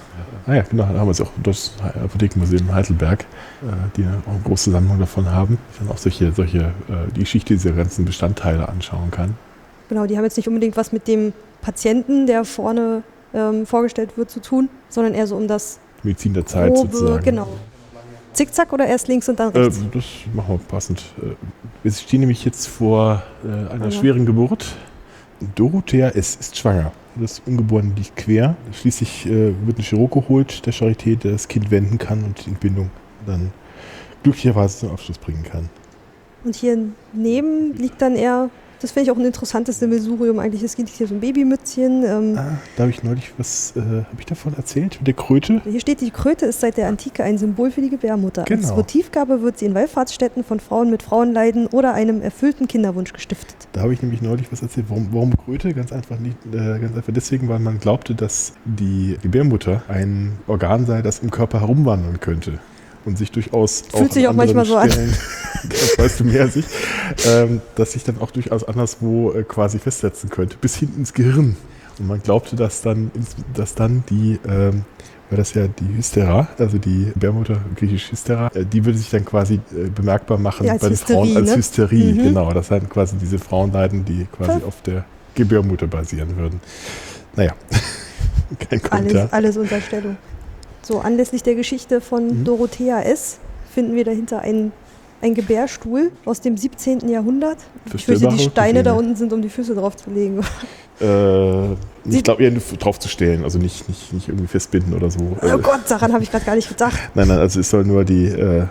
Ah 0.46 0.54
ja, 0.54 0.62
genau, 0.62 0.84
da 0.84 0.98
haben 0.98 1.06
wir 1.06 1.12
es 1.12 1.20
auch 1.20 1.30
das 1.42 1.72
Apothekenmuseum 1.82 2.68
in 2.68 2.74
Heidelberg, 2.74 3.22
äh, 3.22 3.66
die 3.96 4.04
auch 4.04 4.30
eine 4.30 4.40
große 4.44 4.70
Sammlung 4.70 4.98
davon 4.98 5.30
haben. 5.30 5.58
Dann 5.78 5.88
auch 5.88 5.98
solche, 5.98 6.32
solche 6.32 6.58
äh, 6.58 7.10
die 7.14 7.20
Geschichte 7.20 7.54
dieser 7.54 7.72
ganzen 7.72 8.04
Bestandteile 8.04 8.68
anschauen 8.68 9.10
kann. 9.10 9.34
Genau, 9.88 10.06
die 10.06 10.16
haben 10.16 10.24
jetzt 10.24 10.36
nicht 10.36 10.48
unbedingt 10.48 10.76
was 10.76 10.92
mit 10.92 11.08
dem 11.08 11.32
Patienten, 11.62 12.26
der 12.26 12.44
vorne 12.44 13.02
ähm, 13.34 13.66
vorgestellt 13.66 14.16
wird, 14.16 14.30
zu 14.30 14.40
tun, 14.40 14.68
sondern 14.88 15.14
eher 15.14 15.26
so 15.26 15.36
um 15.36 15.48
das 15.48 15.78
Medizin 16.02 16.34
der 16.34 16.46
Zeit 16.46 16.72
grobe, 16.74 16.90
sozusagen. 16.92 17.24
genau. 17.24 17.48
Zickzack 18.32 18.72
oder 18.72 18.86
erst 18.86 19.08
links 19.08 19.28
und 19.28 19.38
dann 19.40 19.52
Äh, 19.54 19.58
rechts? 19.58 19.80
das 19.92 20.04
machen 20.32 20.48
wir 20.48 20.58
passend. 20.68 21.00
Äh, 21.20 21.34
Wir 21.82 21.92
stehen 21.92 22.20
nämlich 22.20 22.44
jetzt 22.44 22.66
vor 22.68 23.22
äh, 23.44 23.72
einer 23.72 23.86
Ja. 23.86 23.90
schweren 23.90 24.26
Geburt. 24.26 24.76
Dorothea 25.54 26.08
S. 26.10 26.36
ist 26.36 26.56
schwanger. 26.56 26.92
Das 27.16 27.40
Ungeborene 27.46 27.92
liegt 27.94 28.16
quer. 28.16 28.56
Schließlich 28.72 29.26
äh, 29.26 29.52
wird 29.66 29.78
ein 29.78 29.82
Chirurg 29.82 30.12
geholt, 30.12 30.66
der 30.66 30.72
Charité, 30.72 31.16
der 31.16 31.32
das 31.32 31.48
Kind 31.48 31.70
wenden 31.70 31.98
kann 31.98 32.22
und 32.24 32.44
die 32.44 32.50
Entbindung 32.50 32.90
dann 33.26 33.52
glücklicherweise 34.22 34.78
zum 34.80 34.90
Abschluss 34.90 35.18
bringen 35.18 35.42
kann. 35.44 35.68
Und 36.44 36.54
hier 36.56 36.78
neben 37.12 37.74
liegt 37.74 38.00
dann 38.02 38.14
eher, 38.16 38.50
das 38.80 38.92
finde 38.92 39.04
ich 39.04 39.10
auch 39.10 39.18
ein 39.18 39.24
interessantes 39.24 39.80
Sammelsurium 39.80 40.38
eigentlich. 40.38 40.62
Es 40.62 40.76
liegt 40.78 40.90
hier 40.90 41.06
so 41.06 41.14
ein 41.14 41.20
Babymützchen. 41.20 42.04
Ähm, 42.04 42.34
Ah, 42.38 42.58
da 42.76 42.82
habe 42.84 42.90
ich 42.90 43.02
neulich 43.02 43.32
was, 43.38 43.72
äh, 43.76 43.80
habe 43.80 44.06
ich 44.18 44.26
davon 44.26 44.54
erzählt? 44.54 44.96
Mit 45.00 45.06
der 45.08 45.14
Kröte? 45.14 45.60
Hier 45.64 45.80
steht, 45.80 46.00
die 46.00 46.10
Kröte 46.10 46.46
ist 46.46 46.60
seit 46.60 46.76
der 46.76 46.88
Antike 46.88 47.24
ein 47.24 47.38
Symbol 47.38 47.70
für 47.70 47.80
die 47.80 47.90
Gebärmutter. 47.90 48.42
Als 48.42 48.48
Genau. 48.50 48.76
Votivgabe 48.76 49.42
wird 49.42 49.58
sie 49.58 49.66
in 49.66 49.74
Wallfahrtsstätten 49.74 50.44
von 50.44 50.60
Frauen 50.60 50.90
mit 50.90 51.02
Frauenleiden 51.02 51.66
oder 51.68 51.94
einem 51.94 52.22
erfüllten 52.22 52.68
Kinderwunsch 52.68 53.12
gestiftet. 53.12 53.56
Da 53.72 53.82
habe 53.82 53.92
ich 53.92 54.02
nämlich 54.02 54.22
neulich 54.22 54.50
was 54.52 54.62
erzählt. 54.62 54.86
Warum, 54.88 55.08
warum 55.12 55.36
Kröte? 55.36 55.74
Ganz 55.74 55.92
einfach, 55.92 56.18
nicht, 56.18 56.36
äh, 56.52 56.78
ganz 56.78 56.96
einfach 56.96 57.12
deswegen, 57.12 57.48
weil 57.48 57.58
man 57.58 57.78
glaubte, 57.78 58.14
dass 58.14 58.52
die 58.64 59.16
Gebärmutter 59.22 59.82
ein 59.88 60.32
Organ 60.46 60.86
sei, 60.86 61.02
das 61.02 61.18
im 61.20 61.30
Körper 61.30 61.60
herumwandern 61.60 62.20
könnte. 62.20 62.58
Und 63.08 63.16
sich 63.16 63.32
durchaus 63.32 63.84
Fühlt 63.90 64.12
sich 64.12 64.28
an 64.28 64.34
auch 64.34 64.36
manchmal 64.36 64.64
anderen 64.64 64.66
so 64.66 64.76
an. 64.76 64.90
Stellen, 64.90 65.16
das 65.70 65.98
weißt 65.98 66.20
du 66.20 66.24
mehr 66.24 66.42
als 66.42 66.56
ich, 66.56 66.66
ähm, 67.26 67.62
dass 67.74 67.92
sich 67.92 68.04
dann 68.04 68.20
auch 68.20 68.30
durchaus 68.30 68.64
anderswo 68.64 69.32
äh, 69.32 69.44
quasi 69.44 69.78
festsetzen 69.78 70.28
könnte, 70.28 70.58
bis 70.60 70.76
hinten 70.76 71.00
ins 71.00 71.14
Gehirn. 71.14 71.56
Und 71.98 72.06
man 72.06 72.22
glaubte, 72.22 72.54
dass 72.54 72.82
dann, 72.82 73.10
dass 73.54 73.74
dann 73.74 74.04
die, 74.10 74.38
ähm, 74.46 74.84
weil 75.30 75.38
das 75.38 75.54
ja 75.54 75.68
die 75.68 75.96
Hystera, 75.96 76.48
also 76.58 76.76
die 76.76 77.12
Gebärmutter, 77.14 77.62
griechisch 77.76 78.10
Hystera, 78.10 78.48
äh, 78.54 78.66
die 78.66 78.84
würde 78.84 78.98
sich 78.98 79.08
dann 79.08 79.24
quasi 79.24 79.54
äh, 79.54 79.88
bemerkbar 79.88 80.36
machen 80.36 80.66
Ja, 80.66 80.74
als 80.74 80.82
bei 80.82 80.88
den 80.88 80.92
Hysterie, 80.92 81.14
Frauen 81.14 81.36
als 81.38 81.50
ne? 81.50 81.56
Hysterie. 81.56 82.12
Mhm. 82.12 82.22
Genau, 82.24 82.52
das 82.52 82.68
sind 82.68 82.90
quasi 82.90 83.16
diese 83.16 83.38
Frauenleiden, 83.38 84.04
die 84.04 84.26
quasi 84.26 84.62
auf 84.64 84.82
der 84.82 85.06
Gebärmutter 85.34 85.86
basieren 85.86 86.36
würden. 86.36 86.60
Naja, 87.36 87.54
kein 88.68 88.82
Kommentar. 88.82 89.22
Alles, 89.22 89.32
alles 89.32 89.56
Unterstellung. 89.56 90.18
So, 90.88 91.00
anlässlich 91.00 91.42
der 91.42 91.54
Geschichte 91.54 92.00
von 92.00 92.28
Mhm. 92.40 92.44
Dorothea 92.44 93.02
S. 93.02 93.36
finden 93.74 93.94
wir 93.94 94.04
dahinter 94.04 94.40
einen, 94.40 94.72
einen 95.20 95.34
Gebärstuhl 95.34 96.10
aus 96.24 96.40
dem 96.40 96.56
17. 96.56 97.10
Jahrhundert. 97.10 97.58
Ich 97.94 98.06
fürchte, 98.06 98.26
die 98.28 98.38
Steine 98.38 98.82
da 98.82 98.94
unten 98.94 99.14
sind, 99.14 99.30
um 99.34 99.42
die 99.42 99.50
Füße 99.50 99.74
drauf 99.74 99.96
zu 99.96 100.08
legen. 100.10 100.40
Äh, 101.00 101.74
ich 102.10 102.24
glaube 102.24 102.42
eher 102.42 102.50
drauf 102.50 102.98
zu 102.98 103.06
stellen, 103.08 103.44
also 103.44 103.56
nicht, 103.60 103.88
nicht, 103.88 104.12
nicht 104.12 104.26
irgendwie 104.26 104.48
festbinden 104.48 104.94
oder 104.94 105.08
so. 105.12 105.20
Oh 105.40 105.46
Äh, 105.46 105.56
Gott, 105.58 105.82
daran 105.88 106.12
habe 106.12 106.24
ich 106.24 106.30
gerade 106.32 106.44
gar 106.44 106.56
nicht 106.56 106.68
gedacht. 106.68 106.98
Nein, 107.14 107.28
nein, 107.28 107.38
also 107.38 107.60
es 107.60 107.70
soll 107.70 107.84
nur 107.84 108.04
die, 108.04 108.24
äh, 108.24 108.64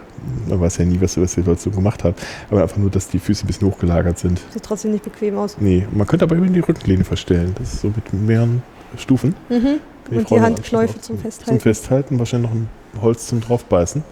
man 0.49 0.59
weiß 0.59 0.75
ja 0.79 0.83
nie, 0.83 0.99
was, 0.99 1.17
was 1.17 1.35
die 1.35 1.41
Leute 1.43 1.61
so 1.61 1.69
gemacht 1.71 2.03
haben, 2.03 2.15
aber 2.51 2.63
einfach 2.63 2.75
nur, 2.75 2.89
dass 2.89 3.07
die 3.07 3.19
Füße 3.19 3.45
ein 3.45 3.47
bisschen 3.47 3.65
hochgelagert 3.69 4.19
sind. 4.19 4.41
Sieht 4.51 4.61
trotzdem 4.63 4.91
nicht 4.91 5.05
bequem 5.05 5.37
aus. 5.37 5.55
Nee, 5.57 5.87
man 5.89 6.05
könnte 6.05 6.25
aber 6.25 6.35
eben 6.35 6.51
die 6.51 6.59
Rückenlehne 6.59 7.05
verstellen. 7.05 7.55
Das 7.59 7.71
ist 7.75 7.79
so 7.81 7.93
mit 7.95 8.11
mehreren 8.11 8.61
Stufen. 8.97 9.35
Mhm. 9.49 9.79
Und 10.09 10.29
die 10.29 10.39
anschließend 10.39 11.03
zum 11.03 11.17
Festhalten. 11.17 11.51
Zum 11.51 11.59
Festhalten, 11.59 12.19
wahrscheinlich 12.19 12.49
noch 12.49 12.57
ein 12.57 12.69
Holz 13.01 13.27
zum 13.27 13.41
draufbeißen. 13.41 14.03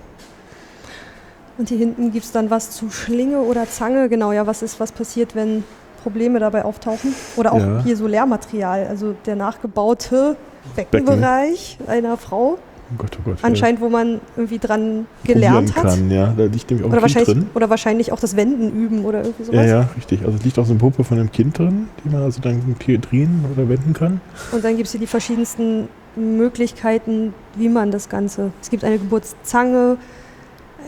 Und 1.57 1.69
hier 1.69 1.77
hinten 1.77 2.11
gibt 2.11 2.25
es 2.25 2.31
dann 2.31 2.49
was 2.49 2.72
zu 2.72 2.89
Schlinge 2.89 3.39
oder 3.39 3.67
Zange. 3.69 4.09
Genau, 4.09 4.33
ja, 4.33 4.45
was 4.45 4.61
ist, 4.61 4.80
was 4.80 4.91
passiert, 4.91 5.35
wenn 5.35 5.64
Probleme 6.03 6.39
dabei 6.39 6.65
auftauchen? 6.65 7.15
Oder 7.38 7.53
auch 7.53 7.59
Ja. 7.59 7.81
hier 7.83 7.95
so 7.95 8.07
Lehrmaterial, 8.07 8.88
also 8.88 9.15
der 9.25 9.35
nachgebaute 9.38 10.35
Beckenbereich 10.75 11.77
einer 11.88 12.17
Frau. 12.17 12.57
Oh 12.91 12.95
Gott, 12.99 13.17
oh 13.19 13.22
Gott. 13.25 13.38
Anscheinend, 13.41 13.81
wo 13.81 13.89
man 13.89 14.22
irgendwie 14.35 14.59
dran 14.59 15.07
ja, 15.23 15.33
gelernt 15.33 15.75
hat. 15.75 15.85
Kann, 15.85 16.11
ja, 16.11 16.33
da 16.38 16.43
liegt 16.45 16.69
nämlich 16.69 16.85
auch 16.85 16.91
Oder 16.91 17.01
ein 17.01 17.05
Kind 17.05 17.15
wahrscheinlich, 17.15 17.27
drin. 17.43 17.49
oder 17.55 17.69
wahrscheinlich 17.69 18.11
auch 18.11 18.19
das 18.19 18.35
Wenden 18.35 18.72
üben 18.72 19.05
oder 19.05 19.23
irgendwie 19.23 19.43
Ja, 19.43 19.47
sowas. 19.51 19.69
ja, 19.69 19.89
richtig. 19.95 20.23
Also 20.23 20.38
es 20.38 20.43
liegt 20.45 20.59
auch 20.59 20.65
so 20.65 20.72
eine 20.72 20.80
Puppe 20.80 21.03
von 21.03 21.17
einem 21.19 21.31
Kind 21.31 21.57
drin, 21.57 21.88
die 22.03 22.09
man 22.09 22.22
also 22.22 22.41
dann 22.41 22.61
hier 22.83 22.99
drehen 22.99 23.43
oder 23.51 23.67
wenden 23.67 23.93
kann. 23.93 24.22
Und 24.51 24.64
dann 24.64 24.75
gibt 24.75 24.85
es 24.85 24.91
hier 24.91 24.99
die 24.99 25.07
verschiedensten 25.07 25.88
Möglichkeiten, 26.15 27.33
wie 27.55 27.69
man 27.69 27.89
das 27.91 28.07
Ganze. 28.07 28.51
Es 28.61 28.69
gibt 28.69 28.83
eine 28.83 28.99
Geburtszange, 28.99 29.97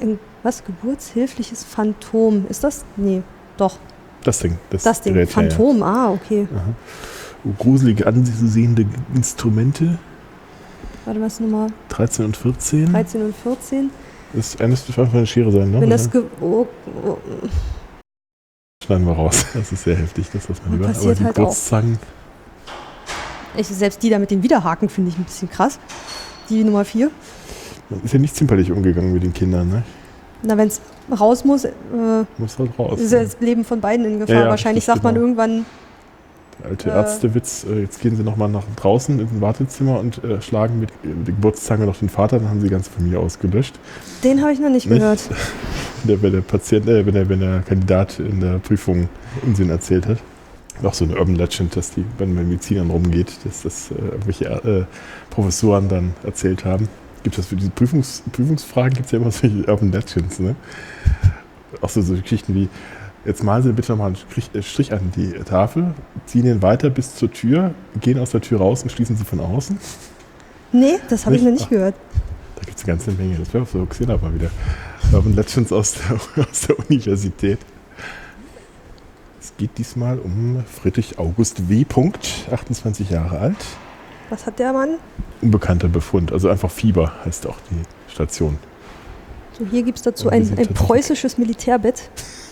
ein 0.02 0.20
was? 0.44 0.64
Geburtshilfliches 0.64 1.64
Phantom. 1.64 2.46
Ist 2.48 2.64
das? 2.64 2.86
Nee, 2.96 3.24
doch. 3.58 3.78
Das 4.24 4.40
Ding. 4.40 4.58
Das, 4.70 4.84
Das 4.84 5.02
Ding. 5.02 5.14
Gerät, 5.14 5.34
ja, 5.36 5.42
ja. 5.42 5.50
Phantom, 5.50 5.84
ah, 5.84 6.12
okay. 6.12 6.48
Aha. 6.54 7.54
Gruselige 7.58 8.06
anzusehende 8.06 8.86
Instrumente, 9.16 9.98
Warte, 11.08 11.22
was 11.22 11.40
Nummer 11.40 11.68
13 11.88 12.26
und 12.26 12.36
14. 12.36 12.92
13 12.92 13.22
und 13.22 13.34
14? 13.34 13.90
Das 14.34 14.60
eine 14.60 14.68
müsste 14.68 14.90
einfach 15.02 15.14
eine 15.14 15.26
Schere 15.26 15.50
sein, 15.54 15.72
ne? 15.72 15.80
Wenn 15.80 15.90
das 15.90 16.12
ge 16.12 16.22
oh, 16.42 16.68
oh, 17.06 17.18
Schneiden 18.84 19.08
wir 19.08 19.14
raus. 19.14 19.46
Das 19.54 19.72
ist 19.72 19.86
sehr 19.86 19.96
heftig, 19.96 20.28
das 20.34 20.50
was 20.50 20.62
man 20.66 20.78
über. 20.78 20.90
Aber 20.90 21.16
die 21.16 21.24
halt. 21.24 21.36
Kurzzangen, 21.36 21.98
ich, 23.56 23.68
selbst 23.68 24.04
die 24.04 24.10
da 24.10 24.20
mit 24.20 24.32
den 24.32 24.44
Widerhaken 24.44 24.90
finde 24.90 25.12
ich 25.12 25.18
ein 25.18 25.24
bisschen 25.24 25.50
krass. 25.50 25.80
Die 26.50 26.62
Nummer 26.66 26.84
4. 26.84 27.10
man 27.90 28.02
ist 28.04 28.14
ja 28.14 28.20
nicht 28.20 28.36
zimperlich 28.36 28.70
umgegangen 28.74 29.14
mit 29.14 29.24
den 29.24 29.34
Kindern, 29.34 29.70
ne? 29.70 29.84
Na, 30.44 30.58
wenn 30.58 30.68
es 30.68 30.82
raus 31.18 31.46
muss, 31.46 31.64
äh, 31.64 31.72
Muss 32.38 32.60
halt 32.60 32.78
raus. 32.78 33.00
ist 33.00 33.14
ja 33.14 33.24
das 33.24 33.38
Leben 33.40 33.64
von 33.64 33.80
beiden 33.80 34.06
in 34.06 34.20
Gefahr. 34.20 34.36
Ja, 34.36 34.42
ja, 34.42 34.50
Wahrscheinlich 34.50 34.84
sagt 34.84 35.04
man 35.04 35.14
genau. 35.14 35.26
irgendwann, 35.26 35.66
alte 36.68 36.90
Ärztewitz, 36.90 37.66
äh, 37.70 37.82
jetzt 37.82 38.02
gehen 38.02 38.16
sie 38.16 38.24
nochmal 38.24 38.50
nach 38.50 38.64
draußen 38.76 39.20
in 39.20 39.28
ein 39.28 39.42
Wartezimmer 39.42 40.00
und 40.00 40.24
äh, 40.24 40.42
schlagen 40.42 40.80
mit, 40.80 40.90
äh, 40.90 41.08
der 41.26 41.34
Geburtszange 41.34 41.86
noch 41.86 41.98
den 41.98 42.10
Vater, 42.10 42.40
dann 42.40 42.50
haben 42.50 42.60
sie 42.60 42.68
die 42.68 42.72
ganze 42.72 42.92
Familie 42.92 43.20
ausgelöscht. 43.20 43.80
den 44.24 44.42
habe 44.42 44.54
ich 44.54 44.60
noch 44.60 44.70
nicht 44.70 44.90
Nicht? 44.90 45.00
gehört. 45.00 45.30
Wenn 46.04 46.08
der, 46.08 46.22
wenn 46.22 46.32
der 46.34 46.42
Patient, 46.42 46.88
äh, 46.88 47.06
wenn, 47.06 47.14
der, 47.14 47.30
wenn 47.30 47.40
der 47.40 47.62
Kandidat 47.62 48.20
in 48.20 48.40
der 48.40 48.60
Prüfung 48.60 49.10
Unsinn 49.46 49.70
erzählt 49.70 50.08
hat. 50.08 50.18
Auch 50.84 50.94
so 50.94 51.06
eine 51.06 51.18
Urban 51.18 51.36
Legend, 51.36 51.76
dass 51.76 51.92
die, 51.92 52.06
wenn 52.20 52.30
man 52.30 52.44
mit 52.44 52.50
Medizinern 52.50 52.92
rumgeht, 52.92 53.32
dass 53.44 53.64
das 53.64 53.92
äh, 53.92 53.96
irgendwelche 53.96 54.88
Professoren 55.32 55.90
dann 55.90 56.14
erzählt 56.24 56.66
haben. 56.66 56.88
gibt 57.24 57.38
es 57.38 57.48
für 57.48 57.56
diese 57.56 57.72
Prüfungs, 57.72 58.24
Prüfungsfragen 58.32 58.94
gibt 58.94 59.08
es 59.08 59.12
ja 59.12 59.20
immer 59.20 59.32
solche 59.32 59.66
Urban 59.68 59.92
Legends, 59.92 60.40
ne? 60.40 60.56
Auch 61.82 61.90
so, 61.90 62.02
so 62.02 62.14
Geschichten 62.14 62.54
wie, 62.56 62.70
jetzt 63.28 63.44
malen 63.44 63.62
Sie 63.62 63.74
bitte 63.74 63.92
nochmal 63.92 64.08
einen 64.08 64.16
Strich, 64.16 64.50
äh, 64.54 64.64
Strich 64.64 64.94
an 64.94 65.12
die 65.16 65.34
Tafel, 65.44 65.94
ziehen 66.26 66.46
ihn 66.46 66.62
weiter 66.62 66.90
bis 66.90 67.16
zur 67.16 67.32
Tür, 67.32 67.76
gehen 68.00 68.18
aus 68.18 68.32
der 68.32 68.42
Tür 68.42 68.60
raus 68.60 68.82
und 68.84 68.92
schließen 68.92 69.16
sie 69.16 69.26
von 69.26 69.40
außen. 69.40 69.78
Nee, 70.72 71.00
das 71.10 71.26
habe 71.26 71.36
ich 71.36 71.44
noch 71.44 71.52
nicht 71.52 71.66
Ach. 71.66 71.70
gehört. 71.70 71.96
Da 72.56 72.62
gibt 72.64 72.78
es 72.78 72.84
eine 72.84 72.94
ganze 72.94 73.12
Menge. 73.12 73.38
Das 73.38 73.54
wäre 73.54 73.64
auf 73.64 73.72
so 73.72 73.86
Xena 73.86 74.18
mal 74.18 74.34
wieder. 74.34 74.50
Urban 75.14 75.36
Legends 75.36 75.72
aus 75.72 75.94
der, 75.94 76.46
aus 76.50 76.62
der 76.62 76.80
Universität. 76.80 77.60
Es 79.40 79.54
geht 79.58 79.78
diesmal 79.78 80.20
um 80.20 80.64
Friedrich 80.66 81.20
August 81.20 81.70
W. 81.70 81.86
Punkt, 81.86 82.48
28 82.52 83.10
Jahre 83.10 83.40
alt. 83.40 83.66
Was 84.30 84.46
hat 84.46 84.60
der 84.60 84.74
Mann? 84.74 84.98
Unbekannter 85.42 85.88
Befund, 85.88 86.34
also 86.34 86.50
einfach 86.50 86.70
Fieber 86.70 87.14
heißt 87.24 87.48
auch 87.48 87.58
die 87.72 88.12
Station. 88.12 88.58
So, 89.58 89.66
hier 89.66 89.84
gibt 89.84 89.98
es 89.98 90.04
dazu 90.04 90.26
wir 90.26 90.34
ein, 90.34 90.58
ein 90.58 90.68
preußisches 90.68 91.38
Militärbett 91.38 92.10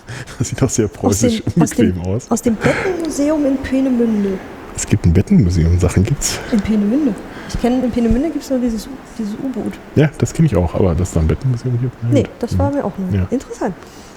Das 0.38 0.50
sieht 0.50 0.62
auch 0.64 0.70
sehr 0.70 0.88
preußisch 0.88 1.42
dem- 1.44 1.62
aus 1.64 1.70
dem- 1.72 1.86
unbequem 1.92 2.14
aus. 2.14 2.32
aus 2.32 2.42
dem 2.42 2.56
Bettenmuseum 2.56 3.46
in 3.46 3.58
Peenemünde. 3.58 4.30
Es 4.76 4.86
gibt 4.86 5.06
ein 5.06 5.14
Bettenmuseum, 5.14 5.80
Sachen 5.80 6.04
gibt's. 6.04 6.40
In 6.52 6.60
Peenemünde. 6.60 7.14
Ich 7.48 7.60
kenne, 7.62 7.84
in 7.84 7.92
Peenemünde 7.92 8.30
gibt 8.30 8.44
es 8.44 8.50
nur 8.50 8.60
dieses, 8.60 8.90
dieses 9.18 9.34
U-Boot. 9.36 9.74
Ja, 9.96 10.10
das 10.18 10.34
kenne 10.34 10.48
ich 10.48 10.56
auch, 10.56 10.74
aber 10.76 10.94
dass 10.96 11.14
da 11.14 11.22
ein 11.22 11.28
Bettenmuseum 11.28 11.80
gibt. 11.80 11.96
na 12.04 12.10
Nee, 12.10 12.26
das 12.40 12.58
war 12.58 12.72
mir 12.72 12.84
auch 12.84 12.92
neu. 12.98 13.18
Ja. 13.18 13.28
Interessant. 13.30 13.74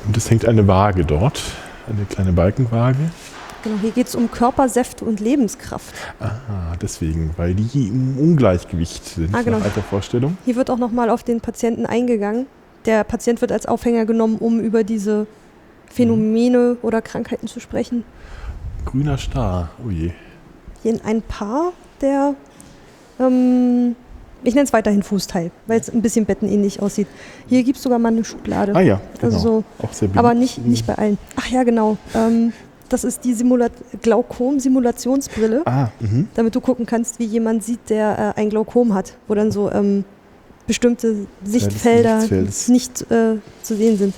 Und 0.07 0.17
es 0.17 0.29
hängt 0.31 0.47
eine 0.47 0.67
Waage 0.67 1.05
dort, 1.05 1.41
eine 1.87 2.05
kleine 2.07 2.33
Balkenwaage. 2.33 2.97
Genau, 3.63 3.77
hier 3.83 3.91
geht 3.91 4.07
es 4.09 4.15
um 4.15 4.31
Körpersäfte 4.31 5.05
und 5.05 5.21
Lebenskraft. 5.21 5.95
Ah, 6.21 6.75
deswegen, 6.81 7.31
weil 7.37 7.55
die 7.55 7.89
im 7.89 8.17
Ungleichgewicht 8.19 9.05
sind, 9.05 9.35
Ah, 9.35 9.43
genau. 9.43 9.59
nach 9.59 9.65
alter 9.67 9.83
Vorstellung. 9.83 10.39
Hier 10.45 10.57
wird 10.57 10.71
auch 10.71 10.79
nochmal 10.79 11.11
auf 11.11 11.23
den 11.23 11.41
Patienten 11.41 11.85
eingegangen. 11.87 12.47
Der 12.87 13.05
Patient 13.05 13.41
wird 13.41 13.53
als 13.53 13.67
Aufhänger 13.67 14.07
genommen, 14.07 14.37
um 14.39 14.61
über 14.61 14.85
diese 14.85 15.27
Phänomene 15.91 16.77
oder 16.83 17.03
Krankheiten 17.03 17.47
zu 17.49 17.61
sprechen. 17.61 18.05
Grüner 18.85 19.19
Star, 19.19 19.71
oh 19.87 19.91
je. 19.91 20.13
Ein 21.05 21.23
Paar 21.23 21.73
der, 22.01 22.35
ähm, 23.21 23.97
ich 24.45 24.55
nenne 24.55 24.65
es 24.65 24.73
weiterhin 24.73 25.03
Fußteil, 25.03 25.51
weil 25.67 25.81
es 25.81 25.91
ein 25.91 26.01
bisschen 26.01 26.25
bettenähnlich 26.25 26.81
aussieht. 26.81 27.09
Hier 27.49 27.63
gibt 27.65 27.77
es 27.77 27.83
sogar 27.83 27.99
mal 27.99 28.09
eine 28.09 28.25
Schublade. 28.25 28.75
Ah 28.75 28.81
ja, 28.81 29.01
genau. 29.21 29.35
Also 29.35 29.39
so, 29.39 29.65
auch 29.85 29.93
sehr 29.93 30.09
aber 30.15 30.35
nicht, 30.35 30.65
nicht 30.65 30.87
bei 30.87 30.95
allen. 30.95 31.19
Ach 31.37 31.47
ja, 31.49 31.65
genau. 31.65 31.99
Ähm, 32.15 32.53
das 32.89 33.05
ist 33.05 33.25
die 33.25 33.35
Simula 33.35 33.69
Glaukom-Simulationsbrille, 34.01 35.63
Ah, 35.67 35.89
mhm. 36.01 36.29
damit 36.35 36.55
du 36.55 36.61
gucken 36.61 36.87
kannst, 36.87 37.19
wie 37.19 37.25
jemand 37.25 37.63
sieht, 37.65 37.91
der 37.91 38.35
äh, 38.37 38.41
ein 38.41 38.49
Glaukom 38.51 38.95
hat, 38.95 39.15
wo 39.27 39.35
dann 39.35 39.51
so 39.51 39.71
ähm, 39.71 40.05
bestimmte 40.67 41.27
Sichtfelder 41.45 42.21
Sichtfeldes. 42.21 42.69
nicht 42.69 43.03
äh, 43.11 43.37
zu 43.63 43.77
sehen 43.77 43.99
sind. 43.99 44.15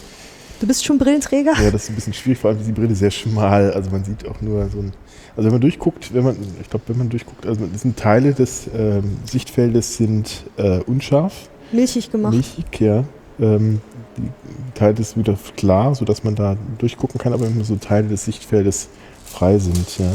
Du 0.61 0.67
bist 0.67 0.85
schon 0.85 0.99
Brillenträger? 0.99 1.53
Ja, 1.59 1.71
das 1.71 1.85
ist 1.85 1.91
ein 1.91 1.95
bisschen 1.95 2.13
schwierig, 2.13 2.39
vor 2.39 2.51
allem 2.51 2.61
ist 2.61 2.69
die 2.69 2.73
Brille 2.73 2.95
sehr 2.95 3.11
schmal. 3.11 3.73
Also 3.73 3.91
man 3.91 4.05
sieht 4.05 4.29
auch 4.29 4.41
nur 4.43 4.69
so 4.69 4.79
ein. 4.79 4.93
Also 5.35 5.47
wenn 5.47 5.53
man 5.53 5.61
durchguckt, 5.63 6.13
wenn 6.13 6.23
man, 6.23 6.37
ich 6.61 6.69
glaube, 6.69 6.85
wenn 6.89 6.99
man 6.99 7.09
durchguckt, 7.09 7.47
also 7.47 7.67
es 7.75 7.81
sind 7.81 7.97
Teile 7.97 8.35
des 8.35 8.69
ähm, 8.77 9.17
Sichtfeldes 9.25 9.97
sind 9.97 10.45
äh, 10.59 10.81
unscharf, 10.81 11.49
Milchig 11.73 12.11
gemacht. 12.11 12.35
milchig, 12.35 12.81
ja. 12.81 13.05
Ähm, 13.41 13.81
die 14.19 14.29
Teile 14.75 14.99
ist 14.99 15.17
wieder 15.17 15.39
klar, 15.57 15.95
sodass 15.95 16.25
man 16.25 16.35
da 16.35 16.57
durchgucken 16.79 17.19
kann, 17.19 17.33
aber 17.33 17.47
immer 17.47 17.65
so 17.65 17.77
Teile 17.77 18.09
des 18.09 18.25
Sichtfeldes 18.25 18.89
frei 19.25 19.59
sind, 19.59 19.99
ja. 19.99 20.11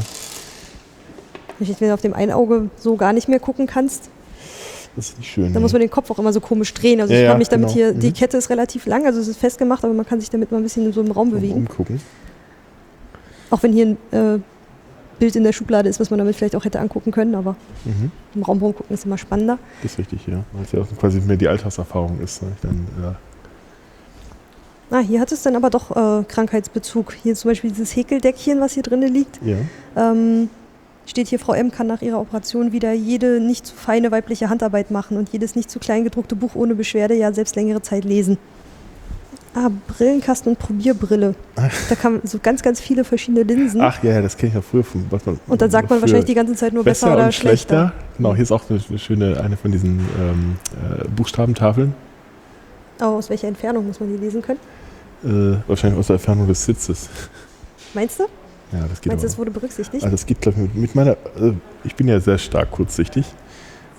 Wenn 1.58 1.88
du 1.88 1.94
auf 1.94 2.02
dem 2.02 2.14
einen 2.14 2.32
Auge 2.32 2.70
so 2.76 2.98
gar 2.98 3.14
nicht 3.14 3.30
mehr 3.30 3.40
gucken 3.40 3.66
kannst, 3.66 4.10
Das 4.96 5.10
ist 5.10 5.18
nicht 5.18 5.30
schön. 5.30 5.44
dann 5.46 5.54
nee. 5.54 5.60
muss 5.60 5.74
man 5.74 5.82
den 5.82 5.90
Kopf 5.90 6.10
auch 6.12 6.20
immer 6.20 6.32
so 6.32 6.40
komisch 6.40 6.74
drehen. 6.74 7.02
Also 7.02 7.14
Ja, 7.14 7.22
ich 7.22 7.28
kann 7.28 7.38
mich 7.38 7.50
damit 7.50 7.68
genau. 7.68 7.74
hier, 7.78 7.94
die 7.94 8.08
Mhm. 8.10 8.14
Kette 8.14 8.38
ist 8.38 8.50
relativ 8.50 8.86
lang, 8.86 9.06
also 9.06 9.20
es 9.20 9.28
ist 9.28 9.38
festgemacht, 9.40 9.84
aber 9.84 9.94
man 9.94 10.06
kann 10.06 10.20
sich 10.20 10.30
damit 10.30 10.52
mal 10.52 10.58
ein 10.58 10.64
bisschen 10.64 10.92
so 10.94 11.02
im 11.02 11.12
Raum 11.12 11.30
Mal 11.32 11.36
bewegen. 11.38 11.56
umgucken. 11.56 12.00
Auch 13.50 13.62
wenn 13.64 13.74
hier 13.74 13.86
ein 13.88 13.98
äh, 14.12 14.40
Bild 15.20 15.36
in 15.36 15.44
der 15.44 15.54
Schublade 15.54 15.88
ist, 15.90 16.00
was 16.00 16.10
man 16.10 16.20
damit 16.20 16.36
vielleicht 16.36 16.56
auch 16.56 16.66
hätte 16.66 16.80
angucken 16.80 17.12
können, 17.12 17.36
aber 17.36 17.56
Mhm. 17.86 18.12
im 18.36 18.44
Raum 18.44 18.60
rumgucken 18.60 18.94
ist 18.94 19.06
immer 19.06 19.18
spannender. 19.18 19.60
Das 19.84 19.92
ist 19.94 19.98
richtig, 20.00 20.26
ja. 20.28 20.44
Weil 20.54 20.64
es 20.64 20.72
ja 20.72 20.82
auch 20.82 20.88
quasi 21.00 21.20
mehr 21.22 21.38
die 21.38 21.48
Alltagserfahrung 21.48 22.20
ist. 22.22 22.42
Ne? 22.42 22.50
Dann, 22.62 22.88
ja. 23.02 23.16
Ah, 24.92 25.00
hier 25.00 25.20
hat 25.20 25.32
es 25.32 25.42
dann 25.42 25.56
aber 25.56 25.70
doch 25.70 25.92
äh, 25.92 26.24
Krankheitsbezug. 26.26 27.14
Hier 27.24 27.34
zum 27.36 27.50
Beispiel 27.52 27.72
dieses 27.72 27.96
Häkeldeckchen, 27.96 28.60
was 28.62 28.74
hier 28.74 28.84
drinnen 28.84 29.12
liegt. 29.14 29.40
ja. 29.44 29.58
Ähm, 29.98 30.50
steht 31.06 31.28
hier, 31.28 31.40
Frau 31.40 31.54
M. 31.54 31.72
kann 31.72 31.88
nach 31.88 32.02
ihrer 32.02 32.20
Operation 32.20 32.72
wieder 32.72 32.94
jede 32.94 33.40
nicht 33.40 33.66
zu 33.66 33.76
feine 33.76 34.12
weibliche 34.12 34.50
Handarbeit 34.50 34.92
machen 34.92 35.18
und 35.18 35.30
jedes 35.30 35.56
nicht 35.56 35.70
zu 35.70 35.80
klein 35.80 36.04
gedruckte 36.04 36.36
Buch 36.36 36.56
ohne 36.56 36.76
Beschwerde 36.76 37.16
ja 37.16 37.32
selbst 37.34 37.56
längere 37.56 37.82
Zeit 37.82 38.06
lesen. 38.06 38.38
Ah, 39.58 39.70
Brillenkasten 39.88 40.52
und 40.52 40.60
Probierbrille. 40.60 41.34
Da 41.56 41.96
kann 41.96 42.14
man 42.14 42.22
so 42.26 42.40
ganz, 42.44 42.62
ganz 42.62 42.82
viele 42.82 43.06
verschiedene 43.06 43.44
Linsen. 43.44 43.80
Ach 43.80 44.04
ja, 44.04 44.22
das 44.22 44.36
kenne 44.36 44.50
ich 44.50 44.56
ja 44.56 44.62
früher 44.62 44.84
von 44.84 45.06
was 45.10 45.26
man. 45.26 45.40
und 45.48 45.62
dann 45.62 45.72
sagt 45.72 45.90
man 45.90 46.02
wahrscheinlich 46.02 46.26
die 46.26 46.34
ganze 46.34 46.56
Zeit 46.56 46.74
nur 46.74 46.84
besser, 46.84 47.08
besser 47.08 47.16
oder 47.16 47.26
und 47.28 47.34
schlechter. 47.34 47.94
schlechter. 47.94 48.18
Genau, 48.18 48.36
hier 48.36 48.44
ist 48.44 48.52
auch 48.52 48.70
eine, 48.70 48.82
eine 48.90 49.00
schöne, 49.00 49.40
eine 49.40 49.56
von 49.56 49.72
diesen 49.72 50.00
ähm, 50.20 50.58
äh, 50.74 51.08
Buchstabentafeln. 51.08 51.94
Aber 53.00 53.16
aus 53.16 53.30
welcher 53.30 53.48
Entfernung 53.48 53.88
muss 53.88 54.02
man 54.02 54.10
die 54.10 54.18
lesen 54.18 54.42
können? 54.42 54.60
Äh, 55.24 55.58
wahrscheinlich 55.68 56.00
aus 56.00 56.08
der 56.08 56.16
Entfernung 56.16 56.48
des 56.48 56.66
Sitzes. 56.66 57.10
Meinst 57.94 58.20
du? 58.20 58.26
Ja, 58.72 58.88
das 58.88 59.02
geht 59.02 59.12
Meinst 59.12 59.24
du, 59.24 59.28
das 59.28 59.38
wurde 59.38 59.52
berücksichtigt? 59.52 60.04
Also 60.04 60.16
das 60.16 60.26
geht, 60.26 60.42
glaube 60.42 60.64
ich, 60.64 60.74
mit, 60.74 60.96
meiner. 60.96 61.12
Äh, 61.12 61.54
ich 61.84 61.96
bin 61.96 62.08
ja 62.08 62.20
sehr 62.20 62.38
stark 62.38 62.72
kurzsichtig. 62.72 63.26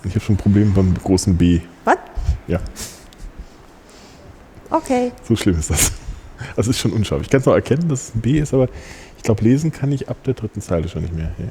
Und 0.03 0.11
ich 0.11 0.15
habe 0.15 0.25
schon 0.25 0.35
ein 0.35 0.39
Problem 0.39 0.75
beim 0.75 0.95
großen 0.95 1.37
B. 1.37 1.61
Was? 1.85 1.99
Ja. 2.47 2.61
Okay. 4.71 5.13
So 5.27 5.37
schlimm 5.37 5.59
ist 5.59 5.71
das. 5.71 5.93
Also 6.57 6.71
es 6.71 6.77
ist 6.77 6.79
schon 6.79 6.93
unscharf. 6.93 7.23
Ich 7.23 7.31
kann 7.31 7.41
es 7.41 7.47
noch 7.47 7.55
erkennen, 7.55 7.89
dass 7.89 8.09
es 8.09 8.15
ein 8.15 8.21
B 8.21 8.39
ist, 8.39 8.53
aber 8.53 8.69
ich 9.17 9.23
glaube, 9.23 9.43
lesen 9.43 9.73
kann 9.73 9.91
ich 9.93 10.09
ab 10.09 10.23
der 10.25 10.35
dritten 10.35 10.61
Zeile 10.61 10.89
schon 10.89 11.03
nicht 11.03 11.15
mehr. 11.15 11.33
Ja. 11.39 11.47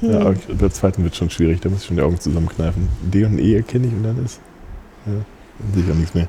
Hm. 0.00 0.10
Ja, 0.10 0.20
aber 0.20 0.34
der 0.34 0.70
zweiten 0.70 1.02
wird 1.04 1.14
schon 1.14 1.30
schwierig. 1.30 1.60
Da 1.60 1.68
muss 1.68 1.80
ich 1.80 1.86
schon 1.86 1.96
die 1.96 2.02
Augen 2.02 2.18
zusammenkneifen. 2.18 2.88
D 3.02 3.24
und 3.24 3.38
E 3.38 3.56
erkenne 3.56 3.86
ich 3.86 3.92
und 3.92 4.02
dann 4.02 4.24
ist. 4.24 4.40
Ja, 5.06 5.12
dann 5.12 5.74
sehe 5.74 5.84
ich 5.84 5.90
auch 5.90 5.96
nichts 5.96 6.14
mehr. 6.14 6.28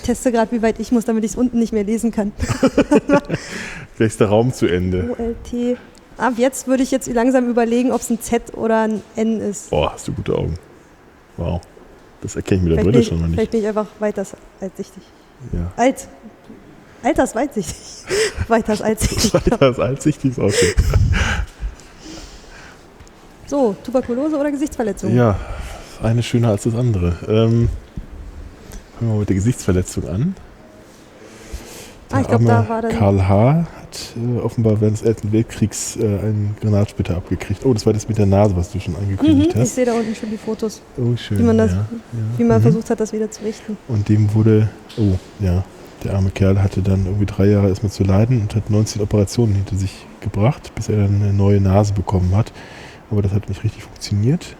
Ich 0.00 0.06
teste 0.06 0.32
gerade, 0.32 0.50
wie 0.52 0.62
weit 0.62 0.80
ich 0.80 0.92
muss, 0.92 1.04
damit 1.04 1.24
ich 1.24 1.32
es 1.32 1.36
unten 1.36 1.58
nicht 1.58 1.74
mehr 1.74 1.84
lesen 1.84 2.10
kann. 2.10 2.32
Vielleicht 3.94 4.12
ist 4.12 4.20
der 4.20 4.28
Raum 4.28 4.50
zu 4.50 4.66
Ende. 4.66 5.14
OLT. 5.18 5.76
Ab 6.16 6.34
jetzt 6.38 6.66
würde 6.66 6.82
ich 6.82 6.90
jetzt 6.90 7.06
langsam 7.12 7.50
überlegen, 7.50 7.92
ob 7.92 8.00
es 8.00 8.08
ein 8.08 8.18
Z 8.18 8.56
oder 8.56 8.84
ein 8.84 9.02
N 9.14 9.40
ist. 9.40 9.68
Boah, 9.68 9.92
hast 9.92 10.08
du 10.08 10.12
gute 10.12 10.34
Augen. 10.34 10.54
Wow. 11.36 11.60
Das 12.22 12.34
erkenne 12.34 12.60
ich 12.60 12.64
mit 12.64 12.72
der 12.72 12.78
vielleicht, 12.78 12.92
Brille 12.92 13.00
ich, 13.02 13.08
schon 13.08 13.20
mal 13.20 13.24
vielleicht 13.26 13.38
nicht. 13.38 13.50
bin 13.50 13.60
ich 13.60 13.68
einfach 13.68 13.86
weiter 13.98 14.24
altsichtig. 14.60 15.02
Ja. 15.52 15.72
Alt. 15.76 16.08
Alters 17.02 17.34
weitsichtig. 17.34 17.76
Weiters 18.48 18.82
altsichtig. 18.82 19.32
Das 19.58 19.78
Altsichtig 19.78 20.30
ist 20.32 20.38
auch 20.38 20.50
schön. 20.50 20.74
So, 23.46 23.76
Tuberkulose 23.84 24.36
oder 24.38 24.50
Gesichtsverletzung? 24.50 25.14
Ja, 25.14 25.38
das 25.98 26.06
eine 26.06 26.22
schöner 26.22 26.48
als 26.50 26.64
das 26.64 26.74
andere. 26.74 27.16
Ähm, 27.28 27.68
fangen 29.00 29.12
wir 29.12 29.14
mal 29.14 29.20
mit 29.20 29.28
der 29.30 29.36
Gesichtsverletzung 29.36 30.06
an. 30.08 30.34
Ah, 32.12 32.20
ich 32.20 32.26
Der 32.26 32.38
glaub, 32.38 32.48
da 32.48 32.68
war 32.68 32.82
dann- 32.82 32.92
Karl 32.92 33.28
H. 33.28 33.66
hat 33.80 33.98
äh, 34.16 34.40
offenbar 34.40 34.80
während 34.80 34.98
des 35.00 35.06
Ersten 35.06 35.32
Weltkriegs 35.32 35.96
äh, 35.96 36.00
einen 36.04 36.56
Granatsplitter 36.60 37.16
abgekriegt. 37.16 37.64
Oh, 37.64 37.72
das 37.72 37.86
war 37.86 37.92
das 37.94 38.08
mit 38.08 38.18
der 38.18 38.26
Nase, 38.26 38.54
was 38.56 38.70
du 38.72 38.78
schon 38.80 38.92
Mhm, 38.94 39.00
angekündigt 39.00 39.50
ich 39.54 39.56
hast. 39.60 39.74
sehe 39.76 39.84
da 39.86 39.94
unten 39.94 40.14
schon 40.14 40.28
die 40.30 40.36
Fotos, 40.36 40.82
Oh, 40.98 41.16
schön. 41.16 41.38
wie 41.38 41.42
man 41.44 41.56
das- 41.56 41.70
ja, 41.70 41.76
ja. 41.78 42.18
wie 42.38 42.44
man 42.44 42.58
Mhm. 42.58 42.62
versucht 42.62 42.90
hat, 42.90 43.00
das 43.00 43.12
wieder 43.12 43.30
zu 43.30 43.42
richten. 43.44 43.78
Und 43.88 44.08
dem 44.08 44.34
wurde, 44.34 44.68
oh 44.98 45.16
ja, 45.38 45.64
der 46.04 46.14
arme 46.14 46.30
Kerl 46.30 46.60
hatte 46.62 46.82
dann 46.82 47.06
irgendwie 47.06 47.26
drei 47.26 47.46
Jahre 47.46 47.68
erstmal 47.68 47.92
zu 47.92 48.02
leiden 48.04 48.40
und 48.42 48.54
hat 48.54 48.68
19 48.70 49.00
Operationen 49.00 49.54
hinter 49.54 49.76
sich 49.76 50.04
gebracht, 50.20 50.72
bis 50.74 50.88
er 50.88 50.96
dann 50.96 51.22
eine 51.22 51.32
neue 51.32 51.60
Nase 51.60 51.94
bekommen 51.94 52.34
hat. 52.36 52.52
Aber 53.10 53.22
das 53.22 53.32
hat 53.32 53.48
nicht 53.48 53.62
richtig 53.64 53.84
funktioniert. 53.84 54.56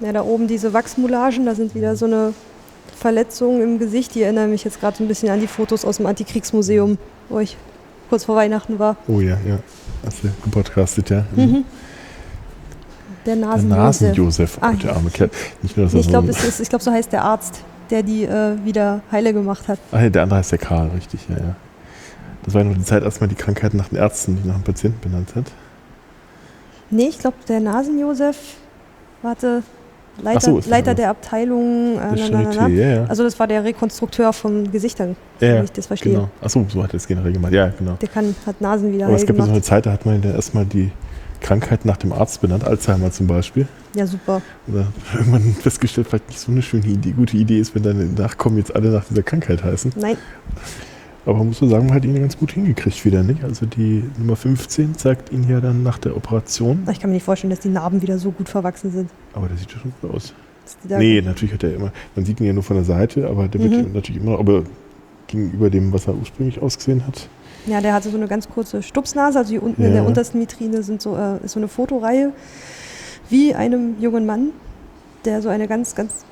Ja, 0.00 0.12
da 0.12 0.22
oben 0.22 0.46
diese 0.48 0.72
Wachsmoulagen, 0.74 1.46
da 1.46 1.54
sind 1.54 1.74
wieder 1.74 1.94
so 1.96 2.04
eine 2.06 2.32
Verletzungen 2.94 3.60
im 3.62 3.78
Gesicht. 3.78 4.14
Die 4.14 4.22
erinnern 4.22 4.50
mich 4.50 4.64
jetzt 4.64 4.80
gerade 4.80 4.96
so 4.96 5.04
ein 5.04 5.08
bisschen 5.08 5.28
an 5.30 5.40
die 5.40 5.46
Fotos 5.46 5.84
aus 5.84 5.96
dem 5.98 6.06
Antikriegsmuseum, 6.06 6.98
wo 7.28 7.38
ich 7.40 7.56
kurz 8.08 8.24
vor 8.24 8.36
Weihnachten 8.36 8.78
war. 8.78 8.96
Oh 9.08 9.20
ja, 9.20 9.36
ja. 9.46 9.58
Hast 10.04 10.22
du 10.22 10.28
gepodcastet, 10.44 11.10
ja? 11.10 11.24
Mhm. 11.34 11.64
Der 13.24 13.34
Der 13.34 13.46
Nasen. 13.46 13.68
Nasen-Josef, 13.68 14.58
oh, 14.60 14.64
Ah, 14.66 14.72
der 14.72 14.94
arme 14.94 15.10
Kerl. 15.10 15.30
Nicht 15.62 15.76
nur, 15.76 15.86
dass 15.86 15.92
Nee, 15.94 16.00
ich 16.00 16.04
so 16.06 16.10
glaube, 16.10 16.30
ich 16.30 16.68
glaub, 16.68 16.82
so 16.82 16.92
heißt 16.92 17.12
der 17.12 17.24
Arzt, 17.24 17.58
der 17.90 18.04
die 18.04 18.22
äh, 18.24 18.56
wieder 18.64 19.00
heile 19.10 19.32
gemacht 19.32 19.66
hat. 19.66 19.80
Ah, 19.90 20.02
ja, 20.02 20.10
der 20.10 20.22
andere 20.22 20.38
heißt 20.38 20.52
der 20.52 20.58
Karl, 20.58 20.90
richtig, 20.94 21.20
ja, 21.28 21.36
ja. 21.36 21.56
Das 22.44 22.54
war 22.54 22.62
ja 22.62 22.68
noch 22.68 22.76
die 22.76 22.84
Zeit, 22.84 23.02
als 23.02 23.18
man 23.20 23.28
die 23.28 23.34
Krankheit 23.34 23.74
nach 23.74 23.88
den 23.88 23.98
Ärzten, 23.98 24.34
nicht 24.34 24.46
nach 24.46 24.54
dem 24.54 24.62
Patienten 24.62 25.00
benannt 25.00 25.34
hat. 25.34 25.46
Nee, 26.90 27.08
ich 27.08 27.18
glaube, 27.18 27.36
der 27.48 27.58
Nasen-Josef, 27.58 28.36
warte, 29.22 29.64
Leiter, 30.22 30.40
so, 30.40 30.56
das 30.56 30.66
Leiter 30.66 30.94
der 30.94 31.10
Abteilung. 31.10 31.98
Äh, 31.98 32.28
na, 32.30 32.42
na, 32.54 32.68
ja, 32.68 32.88
ja. 32.88 33.04
Also 33.04 33.22
das 33.22 33.38
war 33.38 33.46
der 33.46 33.64
Rekonstrukteur 33.64 34.32
von 34.32 34.70
Gesichtern, 34.70 35.16
ja, 35.40 35.62
ich 35.62 35.72
das 35.72 35.86
verstehe. 35.86 36.14
genau. 36.14 36.30
Achso, 36.40 36.64
so 36.68 36.82
hat 36.82 36.92
er 36.92 36.96
es 36.96 37.06
generell 37.06 37.32
gemacht. 37.32 37.52
Ja, 37.52 37.72
genau. 37.78 37.96
Der 38.00 38.08
kann, 38.08 38.34
hat 38.46 38.60
Nasen 38.60 38.92
wieder 38.92 39.06
Aber 39.06 39.16
es 39.16 39.22
ja 39.22 39.34
so 39.34 39.42
eine 39.42 39.62
Zeit, 39.62 39.86
da 39.86 39.92
hat 39.92 40.06
man 40.06 40.22
ja 40.22 40.30
erstmal 40.30 40.64
die 40.64 40.90
Krankheit 41.40 41.84
nach 41.84 41.96
dem 41.96 42.12
Arzt 42.12 42.40
benannt, 42.40 42.64
Alzheimer 42.64 43.10
zum 43.12 43.26
Beispiel. 43.26 43.68
Ja, 43.94 44.06
super. 44.06 44.42
Oder 44.68 44.86
irgendwann 45.14 45.54
festgestellt, 45.54 46.06
vielleicht 46.08 46.28
nicht 46.28 46.40
so 46.40 46.50
eine 46.50 46.62
schöne 46.62 46.86
Idee, 46.86 47.12
gute 47.12 47.36
Idee 47.36 47.60
ist, 47.60 47.74
wenn 47.74 47.82
deine 47.82 48.04
Nachkommen 48.04 48.58
jetzt 48.58 48.74
alle 48.74 48.90
nach 48.90 49.04
dieser 49.04 49.22
Krankheit 49.22 49.62
heißen. 49.62 49.92
Nein. 49.96 50.16
Aber 51.26 51.42
muss 51.42 51.60
man 51.60 51.70
sagen, 51.70 51.86
man 51.86 51.94
hat 51.96 52.04
ihn 52.04 52.14
ganz 52.18 52.38
gut 52.38 52.52
hingekriegt 52.52 53.04
wieder, 53.04 53.22
nicht? 53.24 53.42
Also 53.42 53.66
die 53.66 54.04
Nummer 54.16 54.36
15 54.36 54.94
zeigt 54.94 55.32
ihn 55.32 55.48
ja 55.48 55.60
dann 55.60 55.82
nach 55.82 55.98
der 55.98 56.16
Operation. 56.16 56.86
Ich 56.90 57.00
kann 57.00 57.10
mir 57.10 57.14
nicht 57.14 57.24
vorstellen, 57.24 57.50
dass 57.50 57.58
die 57.60 57.68
Narben 57.68 58.00
wieder 58.00 58.16
so 58.18 58.30
gut 58.30 58.48
verwachsen 58.48 58.92
sind. 58.92 59.10
Aber 59.34 59.48
der 59.48 59.56
sieht 59.56 59.72
ja 59.72 59.78
schon 59.80 59.92
gut 60.00 60.14
aus. 60.14 60.32
Nee, 60.88 61.20
natürlich 61.20 61.52
hat 61.54 61.64
er 61.64 61.74
immer, 61.74 61.92
man 62.14 62.24
sieht 62.24 62.40
ihn 62.40 62.46
ja 62.46 62.52
nur 62.52 62.62
von 62.62 62.76
der 62.76 62.84
Seite, 62.84 63.28
aber 63.28 63.48
der 63.48 63.60
wird 63.60 63.86
Mhm. 63.86 63.92
natürlich 63.92 64.20
immer 64.22 64.38
aber 64.38 64.62
gegenüber 65.26 65.68
dem, 65.70 65.92
was 65.92 66.06
er 66.06 66.14
ursprünglich 66.14 66.60
ausgesehen 66.62 67.06
hat. 67.06 67.28
Ja, 67.66 67.80
der 67.80 67.92
hatte 67.94 68.08
so 68.10 68.16
eine 68.16 68.28
ganz 68.28 68.48
kurze 68.48 68.82
Stupsnase. 68.82 69.38
Also 69.38 69.50
hier 69.50 69.62
unten 69.64 69.82
in 69.82 69.88
Ja. 69.88 69.94
der 69.94 70.06
untersten 70.06 70.40
Vitrine 70.40 70.84
sind 70.84 71.02
so, 71.02 71.16
äh, 71.16 71.44
ist 71.44 71.52
so 71.52 71.60
eine 71.60 71.66
Fotoreihe 71.68 72.32
wie 73.28 73.52
einem 73.54 73.96
jungen 74.00 74.26
Mann, 74.26 74.50
der 75.24 75.42
so 75.42 75.48
eine 75.48 75.66
ganz, 75.66 75.96
ganz 75.96 76.24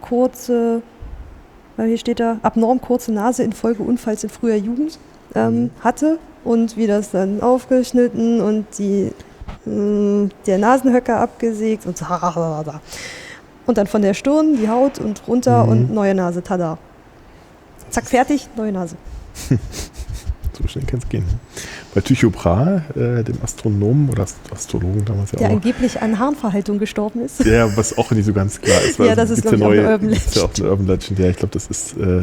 kurze, 0.00 0.82
hier 1.84 1.98
steht 1.98 2.20
da, 2.20 2.38
abnorm 2.42 2.80
kurze 2.80 3.12
Nase 3.12 3.42
infolge 3.42 3.82
Unfalls 3.82 4.24
in 4.24 4.30
früher 4.30 4.56
Jugend 4.56 4.98
ähm, 5.34 5.64
Mhm. 5.64 5.70
hatte 5.82 6.18
und 6.44 6.76
wie 6.76 6.86
das 6.86 7.10
dann 7.10 7.40
aufgeschnitten 7.42 8.40
und 8.40 8.66
die, 8.78 9.12
mh, 9.66 10.30
der 10.46 10.58
Nasenhöcker 10.58 11.18
abgesägt 11.20 11.86
und 11.86 11.96
so. 11.98 12.04
Und 13.66 13.78
dann 13.78 13.86
von 13.86 14.02
der 14.02 14.14
Stirn 14.14 14.56
die 14.56 14.68
Haut 14.68 14.98
und 14.98 15.22
runter 15.28 15.64
Mhm. 15.64 15.70
und 15.70 15.94
neue 15.94 16.14
Nase, 16.14 16.42
tada. 16.42 16.76
Zack, 17.90 18.06
fertig, 18.06 18.48
neue 18.56 18.72
Nase. 18.72 18.96
So 20.62 20.68
schnell 20.68 20.84
kann 20.84 21.00
es 21.00 21.08
gehen. 21.08 21.24
Bei 21.94 22.00
Tycho 22.00 22.30
Brahe, 22.30 22.84
äh, 22.94 23.24
dem 23.24 23.36
Astronomen 23.42 24.10
oder 24.10 24.22
Ast- 24.24 24.36
Astrologen 24.52 25.04
damals 25.04 25.32
ja 25.32 25.38
Der 25.38 25.48
auch, 25.48 25.52
angeblich 25.54 26.00
an 26.00 26.18
Harnverhaltung 26.18 26.78
gestorben 26.78 27.22
ist. 27.24 27.44
der, 27.44 27.76
was 27.76 27.96
auch 27.96 28.10
nicht 28.10 28.26
so 28.26 28.32
ganz 28.32 28.60
klar 28.60 28.80
ist. 28.82 28.98
Ja, 28.98 29.14
das 29.14 29.30
ist, 29.30 29.42
gibt's 29.42 29.56
glaub 29.56 29.72
ich, 29.72 29.80
auch 29.80 29.82
neue, 29.82 29.88
eine 29.88 29.92
Urban 29.92 30.08
gibt's 30.10 30.34
ja 30.34 30.42
auch 30.42 30.48
Legend. 30.48 30.60
eine 30.60 30.70
Urban 30.70 30.86
Legend. 30.86 31.18
Ja, 31.18 31.28
ich 31.30 31.36
glaube, 31.36 31.52
das 31.54 31.66
ist, 31.68 31.96
äh, 31.96 32.22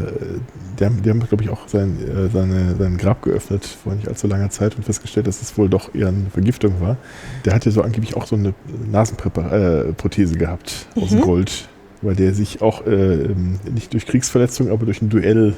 die 0.78 0.84
haben, 0.84 1.02
die 1.02 1.10
haben 1.10 1.20
glaube 1.20 1.42
ich, 1.44 1.50
auch 1.50 1.66
sein, 1.68 1.96
äh, 2.06 2.28
seine, 2.32 2.76
sein 2.78 2.96
Grab 2.98 3.22
geöffnet 3.22 3.66
vor 3.82 3.94
nicht 3.94 4.06
allzu 4.08 4.26
langer 4.28 4.50
Zeit 4.50 4.76
und 4.76 4.84
festgestellt, 4.84 5.26
dass 5.26 5.42
es 5.42 5.58
wohl 5.58 5.68
doch 5.68 5.94
eher 5.94 6.08
eine 6.08 6.30
Vergiftung 6.32 6.80
war. 6.80 6.96
Der 7.44 7.54
hatte 7.54 7.70
so 7.70 7.82
angeblich 7.82 8.16
auch 8.16 8.26
so 8.26 8.36
eine 8.36 8.54
Nasenprothese 8.90 10.34
äh, 10.34 10.38
gehabt 10.38 10.86
aus 10.94 11.10
Mhm. 11.10 11.20
Gold, 11.22 11.68
weil 12.02 12.14
der 12.14 12.32
sich 12.34 12.62
auch 12.62 12.86
äh, 12.86 12.90
ähm, 13.24 13.58
nicht 13.74 13.92
durch 13.92 14.06
Kriegsverletzung, 14.06 14.70
aber 14.70 14.84
durch 14.84 15.02
ein 15.02 15.08
Duell 15.08 15.54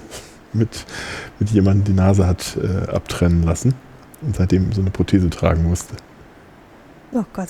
mit, 0.53 0.85
mit 1.39 1.51
jemandem 1.51 1.85
die 1.85 1.93
Nase 1.93 2.27
hat 2.27 2.57
äh, 2.63 2.91
abtrennen 2.91 3.43
lassen 3.43 3.75
und 4.23 4.37
seitdem 4.37 4.73
so 4.73 4.81
eine 4.81 4.91
Prothese 4.91 5.31
tragen 5.31 5.63
musste. 5.69 5.95
Oh 7.13 7.25
Gott, 7.33 7.49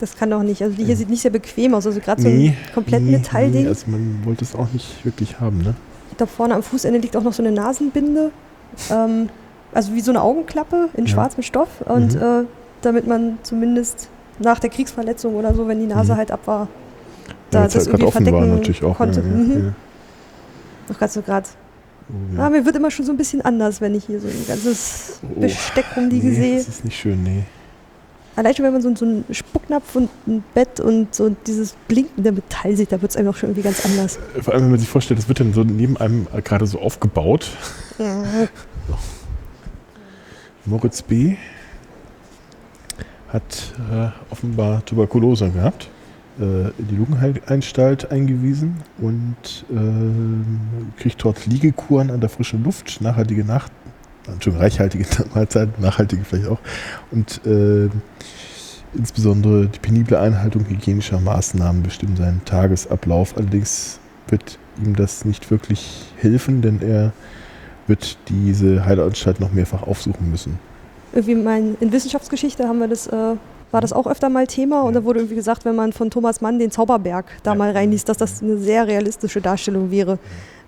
das 0.00 0.16
kann 0.16 0.30
doch 0.30 0.42
nicht. 0.42 0.62
Also 0.62 0.76
die 0.76 0.84
hier 0.84 0.92
Ja. 0.94 0.98
sieht 0.98 1.10
nicht 1.10 1.22
sehr 1.22 1.30
bequem 1.30 1.74
aus. 1.74 1.86
Also 1.86 2.00
gerade 2.00 2.22
so 2.22 2.28
Nee, 2.28 2.48
ein 2.50 2.74
komplett 2.74 3.02
nee, 3.02 3.12
Metallding. 3.12 3.62
nee, 3.62 3.68
also 3.68 3.90
man 3.90 4.20
wollte 4.24 4.44
es 4.44 4.54
auch 4.54 4.68
nicht 4.72 5.04
wirklich 5.04 5.40
haben, 5.40 5.58
ne? 5.58 5.74
Ich 6.10 6.16
glaube, 6.16 6.30
vorne 6.32 6.54
am 6.54 6.62
Fußende 6.62 6.98
liegt 7.00 7.16
auch 7.16 7.22
noch 7.24 7.32
so 7.32 7.42
eine 7.42 7.50
Nasenbinde. 7.52 8.30
Ähm, 8.90 9.28
also 9.72 9.92
wie 9.94 10.00
so 10.00 10.12
eine 10.12 10.22
Augenklappe 10.22 10.90
in 10.94 11.06
Ja. 11.06 11.12
schwarzem 11.12 11.42
Stoff. 11.42 11.80
Und 11.86 12.14
Mhm. 12.14 12.20
äh, 12.22 12.44
damit 12.82 13.06
man 13.06 13.38
zumindest 13.42 14.08
nach 14.38 14.58
der 14.60 14.70
Kriegsverletzung 14.70 15.34
oder 15.34 15.54
so, 15.54 15.66
wenn 15.66 15.80
die 15.80 15.86
Nase 15.86 16.12
Mhm. 16.12 16.16
halt 16.18 16.30
ab 16.30 16.40
war, 16.46 16.60
Ja, 16.60 17.34
da 17.50 17.60
weil's 17.62 17.72
das 17.72 17.82
halt 17.86 17.88
irgendwie 17.94 18.06
offen 18.06 18.26
war 18.26 18.32
verdecken 18.32 18.54
natürlich 18.56 18.84
auch. 18.84 18.96
konnte. 18.96 19.20
Ja, 19.20 19.26
Mhm. 19.26 19.64
ja, 19.66 19.72
Ach 20.92 20.98
Gott, 21.00 21.10
so 21.10 21.22
gerade. 21.22 21.46
Ja. 22.34 22.46
Ah, 22.46 22.50
mir 22.50 22.64
wird 22.64 22.76
immer 22.76 22.90
schon 22.90 23.06
so 23.06 23.12
ein 23.12 23.16
bisschen 23.16 23.40
anders, 23.42 23.80
wenn 23.80 23.94
ich 23.94 24.04
hier 24.04 24.20
so 24.20 24.28
ein 24.28 24.44
ganzes 24.46 25.20
Oh, 25.22 25.40
Besteck 25.40 25.86
rumliegen 25.96 26.30
nee, 26.30 26.36
sehe. 26.36 26.56
Das 26.58 26.68
ist 26.68 26.84
nicht 26.84 26.98
schön, 26.98 27.22
nee. 27.22 27.44
Allein 28.36 28.54
schon, 28.54 28.64
wenn 28.64 28.72
man 28.72 28.82
so, 28.82 28.94
so 28.96 29.04
einen 29.04 29.24
Spucknapf 29.30 29.94
und 29.94 30.10
ein 30.26 30.42
Bett 30.54 30.80
und 30.80 31.14
so 31.14 31.28
dieses 31.46 31.74
blinkende 31.86 32.32
Metall 32.32 32.76
sieht, 32.76 32.90
da 32.90 33.00
wird 33.00 33.12
es 33.12 33.16
einem 33.16 33.28
auch 33.28 33.36
schon 33.36 33.50
irgendwie 33.50 33.62
ganz 33.62 33.84
anders. 33.84 34.18
Vor 34.40 34.54
allem, 34.54 34.64
wenn 34.64 34.70
man 34.72 34.80
sich 34.80 34.88
vorstellt, 34.88 35.20
das 35.20 35.28
wird 35.28 35.38
dann 35.38 35.52
so 35.54 35.62
neben 35.62 35.96
einem 35.96 36.26
äh, 36.34 36.42
gerade 36.42 36.66
so 36.66 36.80
aufgebaut. 36.80 37.48
Moritz 40.64 41.02
B. 41.02 41.36
hat 43.28 43.74
äh, 43.92 44.08
offenbar 44.30 44.84
Tuberkulose 44.84 45.50
gehabt, 45.50 45.84
äh, 45.84 45.88
in 46.38 46.88
die 46.90 46.96
Lungenanstalt 46.96 48.10
eingewiesen 48.10 48.76
und 48.98 49.64
ähm, 49.70 50.46
kriegt 50.96 51.22
dort 51.24 51.46
Liegekuren 51.46 52.10
an 52.10 52.20
der 52.20 52.28
frischen 52.28 52.64
Luft, 52.64 53.00
nachhaltige 53.00 53.44
Nacht, 53.44 53.70
Entschuldigung, 54.26 54.62
reichhaltige 54.62 55.06
Mahlzeiten, 55.34 55.74
nachhaltige 55.80 56.24
vielleicht 56.24 56.48
auch 56.48 56.58
und 57.10 57.40
äh, 57.46 57.88
insbesondere 58.94 59.66
die 59.66 59.78
penible 59.78 60.18
Einhaltung 60.18 60.66
hygienischer 60.68 61.20
Maßnahmen 61.20 61.82
bestimmen 61.82 62.16
seinen 62.16 62.44
Tagesablauf. 62.44 63.36
Allerdings 63.36 63.98
wird 64.28 64.58
ihm 64.82 64.96
das 64.96 65.24
nicht 65.24 65.50
wirklich 65.50 66.06
helfen, 66.16 66.62
denn 66.62 66.80
er 66.80 67.12
wird 67.86 68.16
diese 68.28 68.84
Heilanstalt 68.84 69.40
noch 69.40 69.52
mehrfach 69.52 69.82
aufsuchen 69.82 70.30
müssen. 70.30 70.58
irgendwie 71.12 71.34
mein, 71.34 71.76
in 71.80 71.92
Wissenschaftsgeschichte 71.92 72.66
haben 72.66 72.78
wir 72.78 72.88
das, 72.88 73.06
äh, 73.06 73.36
war 73.74 73.80
das 73.80 73.92
auch 73.92 74.06
öfter 74.06 74.28
mal 74.30 74.46
Thema 74.46 74.82
und 74.82 74.94
da 74.94 75.04
wurde 75.04 75.18
irgendwie 75.18 75.34
gesagt, 75.34 75.64
wenn 75.64 75.74
man 75.74 75.92
von 75.92 76.08
Thomas 76.08 76.40
Mann 76.40 76.58
den 76.58 76.70
Zauberberg 76.70 77.26
da 77.42 77.54
mal 77.56 77.72
reinliest, 77.72 78.08
dass 78.08 78.16
das 78.16 78.40
eine 78.42 78.56
sehr 78.56 78.86
realistische 78.86 79.40
Darstellung 79.40 79.90
wäre, 79.90 80.18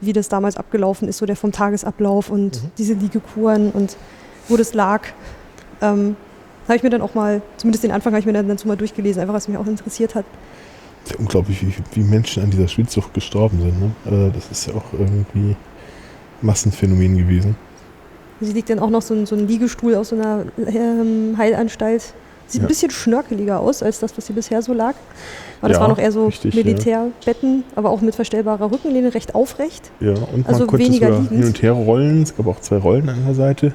wie 0.01 0.13
das 0.13 0.29
damals 0.29 0.57
abgelaufen 0.57 1.07
ist, 1.09 1.19
so 1.19 1.25
der 1.25 1.37
vom 1.37 1.53
Tagesablauf 1.53 2.29
und 2.31 2.63
Mhm. 2.63 2.71
diese 2.77 2.95
Liegekuren 2.95 3.71
und 3.71 3.97
wo 4.49 4.57
das 4.57 4.75
lag. 4.75 5.03
Ähm, 5.81 6.17
habe 6.67 6.77
ich 6.77 6.83
mir 6.83 6.91
dann 6.91 7.01
auch 7.01 7.15
mal, 7.15 7.43
zumindest 7.59 7.85
den 7.85 7.93
Anfang 7.93 8.13
habe 8.13 8.21
ich 8.21 8.27
mir 8.27 8.33
dann 8.33 8.49
dazu 8.49 8.67
mal 8.67 8.77
durchgelesen, 8.77 9.23
einfach 9.23 9.35
was 9.35 9.47
mich 9.47 9.57
auch 9.57 9.67
interessiert 9.67 10.15
hat. 10.17 10.25
Ja 11.09 11.15
unglaublich, 11.19 11.63
wie, 11.63 11.73
wie 11.93 12.01
Menschen 12.05 12.43
an 12.43 12.51
dieser 12.51 12.67
Schwindsucht 12.67 13.15
gestorben 13.15 13.61
sind. 13.61 13.81
Ne? 13.81 14.27
Äh, 14.29 14.33
Das 14.35 14.51
ist 14.51 14.67
ja 14.67 14.75
auch 14.75 14.93
irgendwie 14.93 15.55
Massenphänomen 16.43 17.17
gewesen. 17.17 17.55
Sie 18.41 18.53
liegt 18.53 18.69
dann 18.69 18.81
auch 18.81 18.91
noch 18.91 19.03
so 19.03 19.15
ein, 19.15 19.27
so 19.27 19.37
ein 19.37 19.47
Liegestuhl 19.47 19.95
aus 19.95 20.09
so 20.11 20.17
einer 20.17 20.45
ähm, 20.67 21.37
Heilanstalt. 21.39 22.13
Sieht 22.49 22.61
Ja. 22.63 22.67
ein 22.67 22.69
bisschen 22.69 22.91
schnörkeliger 22.91 23.59
aus 23.61 23.83
als 23.83 23.99
das, 24.01 24.17
was 24.17 24.27
sie 24.27 24.33
bisher 24.33 24.63
so 24.63 24.73
lag. 24.73 24.95
Aber 25.61 25.69
das 25.69 25.77
Ja, 25.79 25.81
war 25.83 25.89
noch 25.89 25.99
eher 25.99 26.13
so 26.13 26.27
richtig. 26.27 26.55
Militärbetten, 26.55 27.65
aber 27.75 27.91
auch 27.91 28.01
mit 28.01 28.15
verstellbarer 28.15 28.71
Rückenlehne, 28.71 29.15
recht 29.15 29.35
aufrecht. 29.35 29.91
Ja, 30.01 30.11
und 30.33 30.47
Also 30.47 30.61
man 30.61 30.69
konnte 30.69 30.85
weniger 30.87 31.07
sogar 31.09 31.21
liegend. 31.23 31.39
hin 31.39 31.47
und 31.49 31.63
her 31.63 31.73
rollen. 31.73 32.23
Es 32.23 32.37
gab 32.37 32.47
auch 32.47 32.61
zwei 32.61 32.77
Rollen 32.77 33.09
an 33.09 33.25
der 33.25 33.35
Seite, 33.35 33.67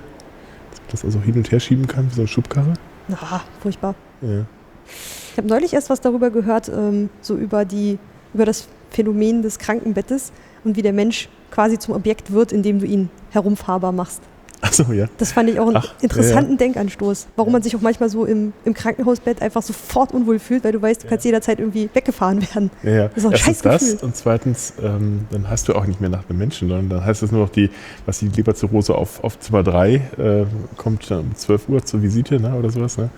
dass 0.71 0.79
man 0.79 0.87
das 0.91 1.05
also 1.05 1.19
hin 1.19 1.35
und 1.35 1.51
her 1.51 1.59
schieben 1.59 1.87
kann, 1.87 2.09
wie 2.09 2.15
so 2.15 2.21
eine 2.21 2.27
Schubkarre. 2.27 2.73
Na, 3.07 3.17
furchtbar. 3.61 3.95
Ja. 4.21 4.45
Ich 5.31 5.37
habe 5.37 5.47
neulich 5.47 5.73
erst 5.73 5.89
was 5.89 5.99
darüber 6.01 6.29
gehört, 6.29 6.69
ähm, 6.69 7.09
so 7.21 7.35
über, 7.35 7.65
die, 7.65 7.97
über 8.33 8.45
das 8.45 8.67
Phänomen 8.89 9.41
des 9.41 9.59
Krankenbettes 9.59 10.31
und 10.63 10.75
wie 10.77 10.81
der 10.81 10.93
Mensch 10.93 11.29
quasi 11.49 11.77
zum 11.79 11.93
Objekt 11.95 12.31
wird, 12.31 12.51
indem 12.51 12.79
du 12.79 12.85
ihn 12.85 13.09
herumfahrbar 13.31 13.91
machst. 13.91 14.21
Achso, 14.61 14.91
ja. 14.93 15.07
Das 15.17 15.31
fand 15.31 15.49
ich 15.49 15.59
auch 15.59 15.67
einen 15.67 15.77
Ach, 15.77 15.93
interessanten 16.01 16.57
Denkanstoß. 16.57 17.27
Warum 17.35 17.49
Ja. 17.49 17.53
man 17.53 17.63
sich 17.63 17.75
auch 17.75 17.81
manchmal 17.81 18.09
so 18.09 18.25
im, 18.25 18.53
im 18.63 18.73
Krankenhausbett 18.73 19.41
einfach 19.41 19.61
sofort 19.63 20.13
unwohl 20.13 20.37
fühlt, 20.39 20.63
weil 20.63 20.71
du 20.71 20.81
weißt, 20.81 21.03
du 21.03 21.07
kannst 21.07 21.25
jederzeit 21.25 21.59
irgendwie 21.59 21.89
weggefahren 21.93 22.41
werden. 22.53 22.69
ja, 22.83 22.91
ja. 22.91 23.07
Das 23.07 23.17
ist 23.17 23.25
auch 23.25 23.29
ein 23.31 23.33
Erstens 23.33 23.61
das 23.93 24.03
und 24.03 24.15
zweitens, 24.15 24.73
ähm, 24.81 25.25
dann 25.31 25.49
heißt 25.49 25.67
du 25.67 25.73
auch 25.73 25.85
nicht 25.87 25.99
mehr 25.99 26.09
nach 26.09 26.29
einem 26.29 26.37
Menschen, 26.37 26.67
sondern 26.69 26.89
dann 26.89 27.05
heißt 27.05 27.23
es 27.23 27.31
nur 27.31 27.41
noch 27.41 27.49
die, 27.49 27.69
was 28.05 28.19
die 28.19 28.27
Leberzirrhose 28.27 28.93
auf, 28.95 29.23
auf 29.23 29.39
Zimmer 29.39 29.63
3 29.63 29.93
äh, 29.95 30.45
kommt 30.77 31.09
dann 31.09 31.19
um 31.21 31.35
12 31.35 31.67
Uhr 31.69 31.83
zur 31.83 32.01
Visite 32.03 32.39
ne, 32.39 32.53
oder 32.55 32.69
sowas. 32.69 32.97
Ne? 32.97 33.09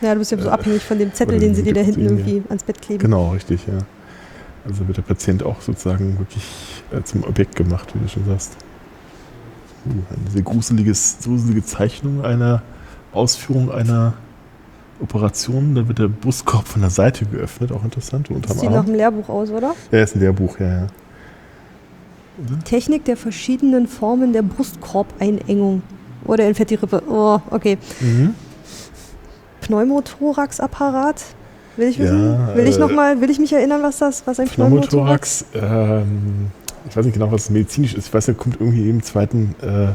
Ja, 0.00 0.14
du 0.14 0.18
bist 0.18 0.32
ja 0.32 0.38
so 0.38 0.48
Äh, 0.48 0.52
abhängig 0.52 0.82
von 0.82 0.98
dem 0.98 1.12
Zettel, 1.14 1.38
den 1.38 1.54
sie 1.54 1.62
dir 1.62 1.74
da 1.74 1.80
hinten 1.82 2.00
Nikotin, 2.02 2.18
ja. 2.26 2.32
irgendwie 2.32 2.48
ans 2.48 2.64
Bett 2.64 2.82
kleben. 2.82 3.00
Genau, 3.00 3.30
richtig, 3.30 3.60
ja. 3.66 3.78
Also 4.66 4.86
wird 4.86 4.96
der 4.98 5.02
Patient 5.02 5.42
auch 5.42 5.60
sozusagen 5.60 6.18
wirklich 6.18 6.44
äh, 6.92 7.02
zum 7.02 7.24
Objekt 7.24 7.54
gemacht, 7.56 7.88
wie 7.94 7.98
du 8.00 8.08
schon 8.08 8.24
sagst. 8.26 8.56
Eine 9.86 10.30
sehr 10.30 10.42
gruseliges, 10.42 11.18
gruselige 11.24 11.64
Zeichnung 11.64 12.24
einer 12.24 12.62
Ausführung 13.12 13.70
einer 13.70 14.14
Operation. 15.00 15.74
Da 15.74 15.88
wird 15.88 15.98
der 15.98 16.08
Brustkorb 16.08 16.66
von 16.68 16.82
der 16.82 16.90
Seite 16.90 17.24
geöffnet, 17.24 17.72
auch 17.72 17.84
interessant, 17.84 18.28
Das 18.42 18.60
sieht 18.60 18.70
nach 18.70 18.84
einem 18.84 18.94
Lehrbuch 18.94 19.28
aus, 19.28 19.50
oder? 19.50 19.74
Ja, 19.90 20.02
ist 20.02 20.14
ein 20.16 20.20
Lehrbuch, 20.20 20.58
ja, 20.60 20.68
ja. 20.68 20.86
Technik 22.64 23.04
der 23.04 23.16
verschiedenen 23.16 23.86
Formen 23.86 24.32
der 24.32 24.42
Brustkorbeinengung. 24.42 25.82
Oder 26.26 26.44
entfährt 26.44 26.70
die 26.70 26.74
Rippe. 26.76 27.02
Oh, 27.08 27.38
okay. 27.50 27.76
Mhm. 28.00 28.34
Pneumothorax-Apparat. 29.62 31.22
Will 31.76 31.88
ich 31.88 31.96
Ja, 31.98 32.04
wissen? 32.04 32.38
will 32.54 32.66
ich 32.66 32.76
äh, 32.76 32.80
noch 32.80 32.92
mal, 32.92 33.20
will 33.20 33.30
ich 33.30 33.38
mich 33.38 33.52
erinnern, 33.52 33.82
was 33.82 33.98
das, 33.98 34.26
was 34.26 34.40
ein 34.40 34.48
Pneumothorax? 34.48 35.44
Pneumothorax, 35.52 36.04
ähm, 36.04 36.50
ich 36.88 36.96
weiß 36.96 37.04
nicht 37.04 37.14
genau, 37.14 37.30
was 37.30 37.50
medizinisch 37.50 37.94
ist. 37.94 38.08
Ich 38.08 38.14
weiß, 38.14 38.26
der 38.26 38.34
kommt 38.34 38.56
irgendwie 38.60 38.88
im 38.88 39.02
zweiten 39.02 39.54
äh, 39.62 39.88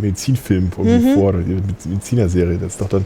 Medizinfilm 0.00 0.70
irgendwie 0.76 1.08
Mhm. 1.10 1.14
vor, 1.14 1.28
oder 1.30 1.40
die 1.40 1.60
Medizinerserie. 1.88 2.58
Das 2.58 2.72
ist 2.72 2.80
doch 2.80 2.88
dann, 2.88 3.04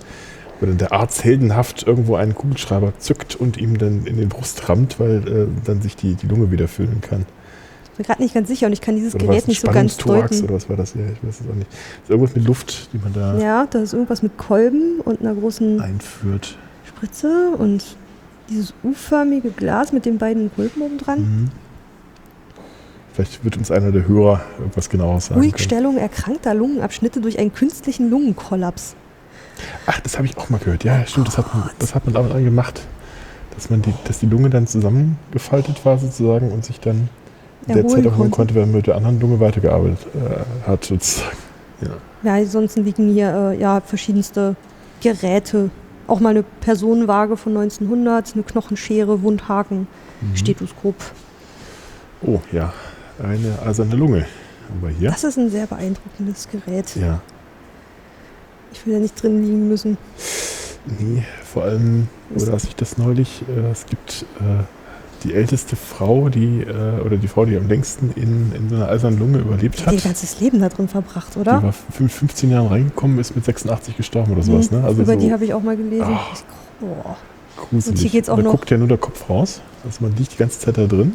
wo 0.61 0.67
dann 0.67 0.79
der 0.79 0.93
Arzt 0.93 1.23
heldenhaft 1.25 1.87
irgendwo 1.87 2.17
einen 2.17 2.35
Kugelschreiber 2.35 2.93
zückt 2.99 3.37
und 3.37 3.57
ihm 3.57 3.79
dann 3.79 4.07
in 4.07 4.17
den 4.17 4.29
Brust 4.29 4.69
rammt, 4.69 4.99
weil 5.01 5.27
äh, 5.29 5.47
dann 5.65 5.83
sich 5.83 5.97
die, 5.97 6.15
die 6.15 6.27
Lunge 6.27 6.51
wieder 6.51 6.69
füllen 6.69 7.01
kann. 7.01 7.25
Ich 7.93 7.97
bin 7.99 8.07
gerade 8.07 8.23
nicht 8.23 8.35
ganz 8.35 8.49
sicher 8.49 8.67
und 8.67 8.73
ich 8.73 8.81
kann 8.81 8.97
dieses 8.97 9.15
Oder 9.15 9.27
Gerät 9.27 9.49
nicht 9.49 9.61
so 9.61 9.69
ganz 9.71 9.99
deuten. 9.99 10.45
oder 10.45 10.55
was 10.55 10.69
war 10.69 10.77
das? 10.77 10.95
Ja, 10.95 11.03
ich 11.13 11.27
weiß 11.29 11.41
es 11.43 11.47
auch 11.51 11.55
nicht. 11.55 11.71
Das 11.71 12.05
ist 12.05 12.11
irgendwas 12.11 12.35
mit 12.35 12.47
Luft, 12.47 12.89
die 12.93 12.99
man 12.99 13.13
da 13.13 13.39
Ja, 13.39 13.67
da 13.69 13.81
ist 13.81 13.93
irgendwas 13.93 14.23
mit 14.23 14.39
Kolben 14.39 15.01
und 15.05 15.21
einer 15.21 15.35
großen 15.35 15.79
einführt. 15.81 16.57
Spritze 16.89 17.51
und 17.59 17.85
dieses 18.49 18.73
U-förmige 18.83 19.51
Glas 19.51 19.93
mit 19.93 20.07
den 20.07 20.17
beiden 20.19 20.51
Röpen 20.57 20.83
oben 20.83 20.99
dran. 20.99 21.21
Mhm. 21.21 21.49
Vielleicht 23.15 23.45
wird 23.45 23.57
uns 23.59 23.71
einer 23.71 23.93
der 23.93 24.09
Hörer 24.09 24.41
was 24.75 24.89
genaueres 24.89 25.27
sagen. 25.27 25.41
können. 25.41 25.51
Ruhigstellung 25.51 25.97
erkrankter 25.99 26.55
Lungenabschnitte 26.55 27.21
durch 27.21 27.39
einen 27.39 27.53
künstlichen 27.53 28.09
Lungenkollaps. 28.11 28.95
Ach, 29.87 30.01
das 30.01 30.17
habe 30.17 30.27
ich 30.27 30.37
auch 30.39 30.49
mal 30.49 30.59
gehört. 30.59 30.83
Ja, 30.85 31.05
stimmt, 31.07 31.29
das 31.29 31.37
hat 31.39 31.55
man, 31.55 31.71
das 31.79 31.95
hat 31.95 32.05
man 32.07 32.15
damals 32.15 32.35
gemacht. 32.43 32.81
Dass 33.55 33.69
man 33.69 33.83
die, 33.83 33.93
dass 34.05 34.19
die 34.19 34.27
Lunge 34.27 34.49
dann 34.49 34.67
zusammengefaltet 34.67 35.85
war 35.85 35.99
sozusagen 35.99 36.51
und 36.53 36.65
sich 36.65 36.81
dann 36.81 37.11
in 37.67 37.75
der 37.75 37.77
Erholen 37.77 37.89
Zeit 37.91 38.05
erholen 38.07 38.31
konnte. 38.31 38.37
konnte, 38.37 38.55
wenn 38.55 38.63
man 38.63 38.77
mit 38.77 38.87
der 38.87 38.97
anderen 38.97 39.21
Lunge 39.21 39.41
weitergearbeitet 39.41 40.07
äh, 40.15 40.67
hat 40.67 40.85
sozusagen. 40.85 41.37
Ja. 41.83 41.89
Ja, 42.23 42.35
ansonsten 42.37 42.85
liegen 42.85 43.13
hier 43.13 43.53
äh, 43.53 43.61
ja 43.61 43.81
verschiedenste 43.83 44.57
Geräte. 45.03 45.69
Auch 46.07 46.19
mal 46.21 46.31
eine 46.31 46.45
Personenwaage 46.61 47.37
von 47.37 47.57
1900, 47.57 48.35
eine 48.35 48.43
Knochenschere, 48.43 49.23
Wundhaken, 49.23 49.87
Mhm. 50.23 50.37
Stethoskop. 50.37 50.95
Oh 52.25 52.41
ja, 52.53 52.73
eine 53.23 53.59
eiserne 53.67 53.95
Lunge 53.97 54.27
haben 54.69 54.83
wir 54.83 54.89
hier. 54.91 55.11
Das 55.11 55.25
ist 55.25 55.39
ein 55.39 55.51
sehr 55.51 55.67
beeindruckendes 55.67 56.49
Gerät. 56.51 56.95
Ja. 56.97 57.21
Ich 58.73 58.87
will 58.87 58.95
ja 58.95 58.99
nicht 59.01 59.21
drin 59.23 59.43
liegen 59.43 59.69
müssen. 59.69 59.99
Nee, 60.99 61.23
vor 61.45 61.65
allem, 61.65 62.09
oder 62.35 62.47
dass 62.53 62.65
ich 62.65 62.75
das 62.75 62.99
neulich, 62.99 63.43
äh, 63.49 63.71
es 63.71 63.87
gibt 63.87 64.25
äh, 64.41 64.65
die 65.23 65.35
älteste 65.35 65.77
Frau, 65.77 66.29
die, 66.29 66.63
äh, 66.63 67.01
oder 67.05 67.17
die 67.17 67.29
Frau, 67.29 67.45
die 67.45 67.57
am 67.57 67.69
längsten 67.69 68.11
in, 68.17 68.51
in 68.53 68.69
so 68.69 68.75
einer 68.77 68.89
eisernen 68.89 69.19
Lunge 69.21 69.39
überlebt 69.39 69.77
Die 69.79 69.83
hat. 69.83 69.89
hat 69.89 69.95
ihr 69.95 70.01
ganzes 70.01 70.41
Leben 70.41 70.61
da 70.61 70.69
drin 70.69 70.89
verbracht, 70.89 71.35
Die 71.37 71.39
oder? 71.39 71.63
war 71.63 71.75
mit 72.01 72.11
15 72.11 72.51
Jahren 72.51 72.67
reingekommen, 72.67 73.19
ist 73.21 73.37
mit 73.37 73.45
86 73.45 73.97
gestorben 73.97 74.33
oder 74.33 74.43
sowas. 74.43 74.71
Mhm. 74.73 74.79
Ne? 74.79 74.85
Also 74.85 75.03
Über 75.03 75.15
so 75.15 75.21
die 75.21 75.33
habe 75.33 75.45
ich 75.45 75.55
auch 75.55 75.63
mal 75.63 75.77
gelesen. 75.77 76.05
Ah. 76.09 76.21
Boah. 76.81 77.17
gruselig. 77.57 77.89
Und 77.95 77.99
hier 77.99 78.11
geht's 78.11 78.29
auch 78.29 78.37
da 78.37 78.43
noch- 78.43 78.51
guckt 78.53 78.71
ja 78.71 78.79
nur 78.79 78.89
der 78.89 78.99
Kopf 78.99 79.29
raus. 79.31 79.61
Also 79.85 79.99
man 80.03 80.17
liegt 80.17 80.33
die 80.33 80.39
ganze 80.39 80.59
Zeit 80.59 80.79
da 80.79 80.87
drin. 80.87 81.15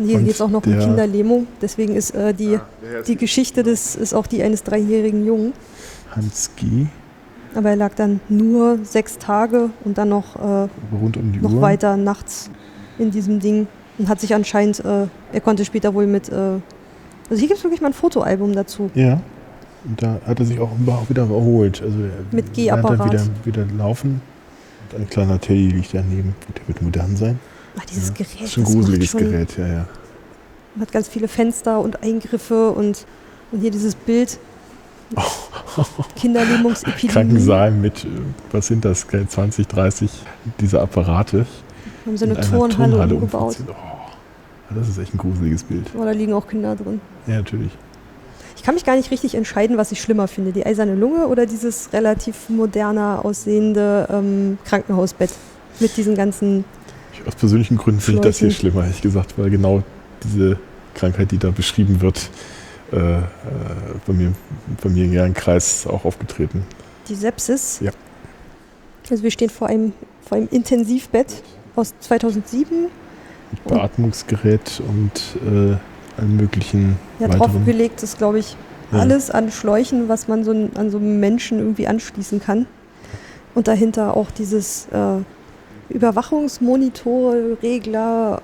Und 0.00 0.06
hier 0.08 0.18
geht 0.20 0.32
es 0.32 0.40
auch 0.40 0.48
noch 0.48 0.64
um 0.64 0.72
der- 0.72 0.80
Kinderlähmung. 0.86 1.46
Deswegen 1.60 1.94
ist 1.94 2.14
äh, 2.14 2.32
die, 2.32 2.58
die 3.06 3.16
Geschichte 3.16 3.62
des, 3.62 3.96
ist 3.96 4.14
auch 4.14 4.26
die 4.26 4.42
eines 4.42 4.62
dreijährigen 4.62 5.26
Jungen. 5.26 5.52
Hans 6.10 6.50
G. 6.56 6.86
Aber 7.54 7.70
er 7.70 7.76
lag 7.76 7.94
dann 7.94 8.20
nur 8.28 8.78
sechs 8.84 9.18
Tage 9.18 9.70
und 9.84 9.98
dann 9.98 10.08
noch, 10.08 10.36
äh, 10.36 10.68
rund 11.00 11.16
um 11.16 11.32
die 11.32 11.38
noch 11.40 11.52
Uhr. 11.52 11.60
weiter 11.60 11.96
nachts 11.96 12.50
in 12.98 13.10
diesem 13.10 13.40
Ding. 13.40 13.66
Und 13.98 14.08
hat 14.08 14.20
sich 14.20 14.34
anscheinend, 14.34 14.80
äh, 14.84 15.06
er 15.32 15.40
konnte 15.42 15.64
später 15.64 15.92
wohl 15.92 16.06
mit, 16.06 16.30
äh, 16.30 16.32
also 16.34 16.60
hier 17.38 17.48
gibt 17.48 17.58
es 17.58 17.64
wirklich 17.64 17.80
mal 17.82 17.88
ein 17.88 17.92
Fotoalbum 17.94 18.54
dazu. 18.54 18.90
Ja. 18.94 19.20
Und 19.84 20.02
da 20.02 20.18
hat 20.26 20.40
er 20.40 20.46
sich 20.46 20.58
auch 20.60 20.70
auch 20.86 21.08
wieder 21.10 21.22
erholt. 21.22 21.82
Also 21.82 21.98
er 22.00 22.10
Mit 22.34 22.54
Gehapparat. 22.54 23.12
wieder, 23.12 23.22
wieder 23.44 23.66
laufen. 23.76 24.22
Und 24.92 25.00
ein 25.00 25.08
kleiner 25.10 25.40
Teddy 25.40 25.68
liegt 25.68 25.92
daneben. 25.94 26.34
Gut, 26.46 26.56
der 26.58 26.68
wird 26.68 26.82
modern 26.82 27.16
sein. 27.16 27.38
Ach, 27.78 27.84
dieses 27.84 28.12
Gerät. 28.14 28.40
Das 28.40 28.50
ist 28.50 28.58
ein 28.58 28.64
gruseliges 28.64 29.10
schon, 29.10 29.20
Gerät, 29.20 29.56
ja, 29.56 29.66
ja. 29.66 29.86
Hat 30.78 30.92
ganz 30.92 31.08
viele 31.08 31.28
Fenster 31.28 31.80
und 31.80 32.02
Eingriffe 32.02 32.70
und, 32.70 33.06
und 33.52 33.60
hier 33.60 33.70
dieses 33.70 33.94
Bild. 33.94 34.38
Kinderlähmungsepidemie. 36.16 37.12
Krankensaal 37.12 37.70
mit, 37.72 38.04
äh, 38.04 38.08
was 38.52 38.68
sind 38.68 38.84
das, 38.84 39.06
20, 39.06 39.66
30 39.66 40.10
dieser 40.60 40.82
Apparate. 40.82 41.46
Haben 42.06 42.16
sie 42.16 42.24
eine 42.24 42.34
in 42.34 42.38
einer 42.40 42.68
Turnhalle, 42.68 43.14
umgebaut. 43.14 43.56
Oh, 43.68 44.74
das 44.74 44.88
ist 44.88 44.98
echt 44.98 45.14
ein 45.14 45.18
gruseliges 45.18 45.64
Bild. 45.64 45.90
Oh, 45.98 46.04
da 46.04 46.12
liegen 46.12 46.32
auch 46.32 46.46
Kinder 46.46 46.76
drin. 46.76 47.00
Ja, 47.26 47.36
natürlich. 47.36 47.72
Ich 48.56 48.62
kann 48.62 48.74
mich 48.74 48.84
gar 48.84 48.94
nicht 48.94 49.10
richtig 49.10 49.34
entscheiden, 49.34 49.78
was 49.78 49.90
ich 49.90 50.00
schlimmer 50.00 50.28
finde. 50.28 50.52
Die 50.52 50.66
eiserne 50.66 50.94
Lunge 50.94 51.26
oder 51.28 51.46
dieses 51.46 51.92
relativ 51.92 52.50
moderner 52.50 53.24
aussehende 53.24 54.06
ähm, 54.10 54.58
Krankenhausbett. 54.64 55.30
Mit 55.80 55.96
diesen 55.96 56.14
ganzen. 56.14 56.64
Ich, 57.12 57.26
aus 57.26 57.34
persönlichen 57.34 57.76
Gründen 57.76 58.00
finde 58.00 58.20
ich 58.20 58.24
das 58.26 58.38
hier 58.38 58.50
schlimmer, 58.50 58.82
ehrlich 58.82 59.02
gesagt, 59.02 59.34
weil 59.36 59.50
genau 59.50 59.82
diese 60.22 60.58
Krankheit, 60.94 61.30
die 61.30 61.38
da 61.38 61.50
beschrieben 61.50 62.00
wird, 62.00 62.30
äh, 62.92 62.96
äh, 62.96 63.22
bei 64.06 64.12
mir 64.12 64.26
im 64.26 64.34
familiären 64.78 65.34
Kreis 65.34 65.86
auch 65.86 66.04
aufgetreten. 66.04 66.64
Die 67.08 67.14
Sepsis. 67.14 67.80
Ja. 67.80 67.92
Also 69.10 69.22
wir 69.22 69.30
stehen 69.30 69.50
vor 69.50 69.68
einem, 69.68 69.92
vor 70.26 70.38
einem 70.38 70.48
Intensivbett 70.50 71.42
aus 71.76 71.94
2007. 72.00 72.88
Mit 73.52 73.64
Beatmungsgerät 73.64 74.80
und 74.86 75.10
äh, 75.44 75.76
allen 76.20 76.36
möglichen 76.36 76.96
Ja, 77.18 77.28
weiteren. 77.28 77.38
draufgelegt 77.52 78.02
ist, 78.02 78.18
glaube 78.18 78.38
ich, 78.38 78.56
Ja. 78.92 78.98
alles 79.00 79.30
an 79.30 79.50
Schläuchen, 79.50 80.08
was 80.08 80.28
man 80.28 80.44
so 80.44 80.50
an 80.52 80.90
so 80.90 80.98
einen 80.98 81.18
Menschen 81.20 81.58
irgendwie 81.58 81.86
anschließen 81.88 82.40
kann. 82.40 82.66
Und 83.54 83.66
dahinter 83.66 84.16
auch 84.16 84.30
dieses 84.30 84.86
äh, 84.92 85.16
Überwachungsmonitore, 85.90 87.58
Regler. 87.62 88.42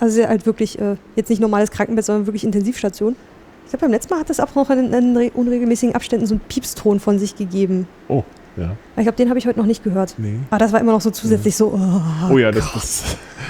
Also 0.00 0.24
halt 0.26 0.46
wirklich 0.46 0.78
äh, 0.78 0.96
jetzt 1.16 1.28
nicht 1.28 1.40
normales 1.40 1.70
Krankenbett, 1.70 2.04
sondern 2.04 2.26
wirklich 2.26 2.44
Intensivstation. 2.44 3.16
Ich 3.64 3.70
glaube, 3.70 3.82
beim 3.86 3.90
letzten 3.90 4.14
Mal 4.14 4.20
hat 4.20 4.30
das 4.30 4.38
auch 4.40 4.54
noch 4.54 4.70
in, 4.70 4.92
in 4.92 5.16
re- 5.16 5.30
unregelmäßigen 5.34 5.94
Abständen 5.94 6.26
so 6.26 6.34
einen 6.34 6.40
Piepston 6.48 7.00
von 7.00 7.18
sich 7.18 7.36
gegeben. 7.36 7.86
Ja. 8.08 8.14
Aber 8.56 8.72
ich 8.96 9.02
glaube, 9.02 9.16
den 9.16 9.28
habe 9.28 9.38
ich 9.38 9.46
heute 9.46 9.58
noch 9.58 9.66
nicht 9.66 9.82
gehört. 9.84 10.14
Nee. 10.18 10.38
Aber 10.50 10.58
das 10.58 10.72
war 10.72 10.80
immer 10.80 10.92
noch 10.92 11.00
so 11.00 11.10
zusätzlich 11.10 11.54
so. 11.56 11.72
Oh, 11.74 12.32
Oh 12.32 12.38
ja, 12.38 12.50
das, 12.50 12.72
das, 12.72 13.02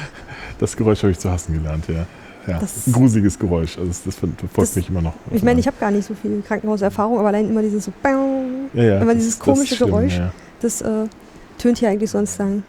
das 0.58 0.76
Geräusch 0.76 1.02
habe 1.02 1.12
ich 1.12 1.18
zu 1.18 1.30
hassen 1.30 1.54
gelernt, 1.54 1.84
ja. 1.88 2.06
Ja, 2.46 2.58
Das- 2.60 2.86
ein 2.86 2.92
gruseliges 2.92 3.38
Geräusch. 3.38 3.76
Also 3.78 3.92
das, 4.06 4.14
verfolgt 4.16 4.76
mich 4.76 4.88
immer 4.88 5.02
noch. 5.02 5.12
Ich 5.30 5.42
meine, 5.42 5.60
ich 5.60 5.66
habe 5.66 5.76
gar 5.78 5.90
nicht 5.90 6.06
so 6.06 6.14
viel 6.14 6.42
Krankenhauserfahrung, 6.46 7.18
aber 7.18 7.28
allein 7.28 7.48
immer 7.50 7.60
dieses 7.62 7.84
so. 7.84 7.92
Bang, 8.02 8.70
ja, 8.72 8.82
ja, 8.84 9.00
immer 9.00 9.14
dieses 9.14 9.38
komische 9.38 9.76
schlimm, 9.76 9.90
Geräusch. 9.90 10.16
Ja. 10.16 10.32
Das 10.60 10.80
äh, 10.80 11.04
tönt 11.58 11.76
hier 11.78 11.90
eigentlich 11.90 12.10
sonst 12.10 12.38
lang. 12.38 12.62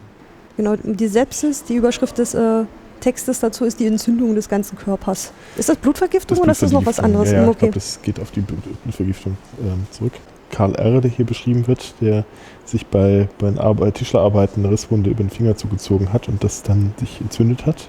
Genau, 0.56 0.76
die 0.82 1.08
Sepsis, 1.08 1.64
die 1.64 1.74
Überschrift 1.76 2.18
des 2.18 2.34
äh, 2.34 2.64
Textes 3.00 3.40
dazu 3.40 3.64
ist 3.64 3.80
die 3.80 3.86
Entzündung 3.86 4.34
des 4.34 4.48
ganzen 4.48 4.76
Körpers. 4.76 5.32
Ist 5.56 5.68
das 5.68 5.76
Blutvergiftung 5.78 6.38
oder 6.38 6.52
ist 6.52 6.62
das 6.62 6.72
noch 6.72 6.84
was 6.84 7.00
anderes? 7.00 7.30
Ja, 7.30 7.38
ja, 7.38 7.44
Hm, 7.44 7.50
ich 7.52 7.58
glaube, 7.58 7.74
das 7.74 8.02
geht 8.02 8.20
auf 8.20 8.30
die 8.30 8.40
Blut- 8.40 8.82
Blutvergiftung 8.84 9.36
ähm, 9.62 9.86
zurück. 9.90 10.12
Karl 10.50 10.74
R., 10.74 11.00
der 11.00 11.10
hier 11.10 11.24
beschrieben 11.24 11.66
wird, 11.68 11.94
der 12.00 12.24
sich 12.64 12.86
bei, 12.86 13.28
bei 13.38 13.90
Tischlerarbeiten 13.92 14.64
eine 14.64 14.72
Risswunde 14.72 15.08
über 15.10 15.22
den 15.22 15.30
Finger 15.30 15.56
zugezogen 15.56 16.12
hat 16.12 16.28
und 16.28 16.42
das 16.44 16.62
dann 16.62 16.92
sich 16.98 17.20
entzündet 17.20 17.66
hat. 17.66 17.88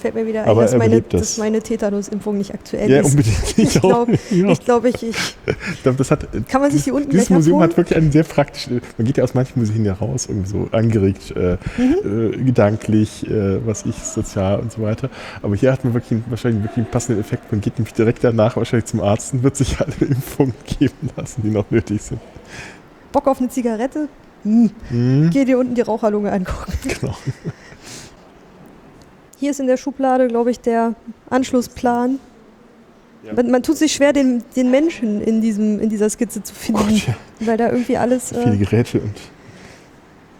Fällt 0.00 0.14
mir 0.14 0.26
wieder 0.26 0.44
ein, 0.44 0.56
dass 0.56 0.74
meine, 0.76 1.02
dass 1.02 1.38
meine 1.38 1.60
Tetanusimpfung 1.62 2.38
nicht 2.38 2.54
aktuell 2.54 2.90
ja, 2.90 3.00
ist. 3.00 3.10
unbedingt. 3.10 3.58
Ich 3.58 3.76
auch. 3.78 4.06
glaub- 4.06 4.08
ja. 4.30 4.48
Ich 4.50 4.60
glaube, 4.60 4.88
ich, 4.88 5.02
ich, 5.02 5.36
glaube, 5.82 5.98
das 5.98 6.10
hat. 6.10 6.26
kann 6.48 6.60
man 6.62 6.70
sich 6.70 6.84
die 6.84 6.90
unten 6.92 7.10
Dieses 7.10 7.28
Museum 7.30 7.56
abholen? 7.58 7.70
hat 7.70 7.76
wirklich 7.76 7.96
einen 7.98 8.12
sehr 8.12 8.24
praktischen. 8.24 8.80
Man 8.96 9.06
geht 9.06 9.18
ja 9.18 9.24
aus 9.24 9.34
manchen 9.34 9.58
Museen 9.60 9.84
ja 9.84 9.92
raus, 9.92 10.26
irgendwie 10.28 10.48
so 10.48 10.68
angeregt, 10.72 11.32
äh, 11.36 11.58
Mhm. 11.76 12.32
äh, 12.34 12.36
gedanklich, 12.44 13.28
äh, 13.28 13.64
was 13.66 13.84
ich, 13.84 13.96
sozial 13.96 14.60
und 14.60 14.72
so 14.72 14.82
weiter. 14.82 15.10
Aber 15.42 15.54
hier 15.54 15.72
hat 15.72 15.84
man 15.84 15.92
wirklich 15.94 16.12
einen, 16.12 16.24
wahrscheinlich 16.28 16.62
wirklich 16.62 16.78
einen 16.78 16.90
passenden 16.90 17.20
Effekt. 17.20 17.52
Man 17.52 17.60
geht 17.60 17.78
nämlich 17.78 17.94
direkt 17.94 18.24
danach 18.24 18.56
wahrscheinlich 18.56 18.86
zum 18.86 19.00
Arzt 19.00 19.34
und 19.34 19.42
wird 19.42 19.56
sich 19.56 19.78
alle 19.80 19.92
Impfungen 20.00 20.54
geben 20.78 21.10
lassen, 21.16 21.42
die 21.42 21.50
noch 21.50 21.70
nötig 21.70 22.00
sind. 22.02 22.20
Bock 23.12 23.26
auf 23.26 23.38
eine 23.38 23.48
Zigarette? 23.48 24.08
Hm. 24.44 24.70
Mhm. 24.88 25.30
Geh 25.30 25.44
dir 25.44 25.58
unten 25.58 25.74
die 25.74 25.82
Raucherlunge 25.82 26.32
angucken. 26.32 26.72
Genau. 27.00 27.14
Hier 29.40 29.50
ist 29.50 29.60
in 29.60 29.66
der 29.66 29.76
Schublade, 29.78 30.28
glaube 30.28 30.50
ich, 30.50 30.60
der 30.60 30.94
Anschlussplan. 31.30 32.18
Ja. 33.24 33.32
Man, 33.34 33.50
man 33.50 33.62
tut 33.62 33.76
sich 33.76 33.92
schwer, 33.92 34.12
den, 34.12 34.42
den 34.54 34.70
Menschen 34.70 35.20
in, 35.20 35.40
diesem, 35.40 35.80
in 35.80 35.88
dieser 35.90 36.08
Skizze 36.08 36.42
zu 36.42 36.54
finden, 36.54 36.82
Gott, 36.82 37.06
ja. 37.06 37.14
weil 37.40 37.56
da 37.56 37.70
irgendwie 37.70 37.96
alles. 37.96 38.28
Viele 38.28 38.54
Äh, 38.54 38.56
Geräte 38.58 39.00
und. 39.00 39.14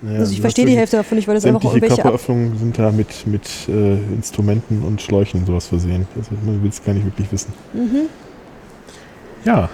Naja, 0.03 0.21
also 0.21 0.31
ich 0.33 0.39
du 0.39 0.43
verstehe 0.43 0.65
die 0.65 0.77
Hälfte 0.77 0.97
davon 0.97 1.17
nicht, 1.17 1.29
weil 1.29 1.35
das 1.35 1.45
einfach 1.45 1.61
Sämtliche 1.61 1.77
irgendwelche. 1.77 2.03
Körperöffnungen 2.03 2.59
sind 2.59 2.79
da 2.79 2.91
mit, 2.91 3.27
mit 3.27 3.43
äh, 3.69 3.97
Instrumenten 4.15 4.83
und 4.83 5.03
Schläuchen 5.03 5.41
und 5.41 5.47
sowas 5.47 5.67
versehen. 5.67 6.07
Also 6.17 6.31
man 6.45 6.63
will 6.63 6.71
es 6.71 6.83
gar 6.83 6.95
nicht 6.95 7.05
wirklich 7.05 7.31
wissen. 7.31 7.53
mhm. 7.75 8.03
Ja, 9.45 9.69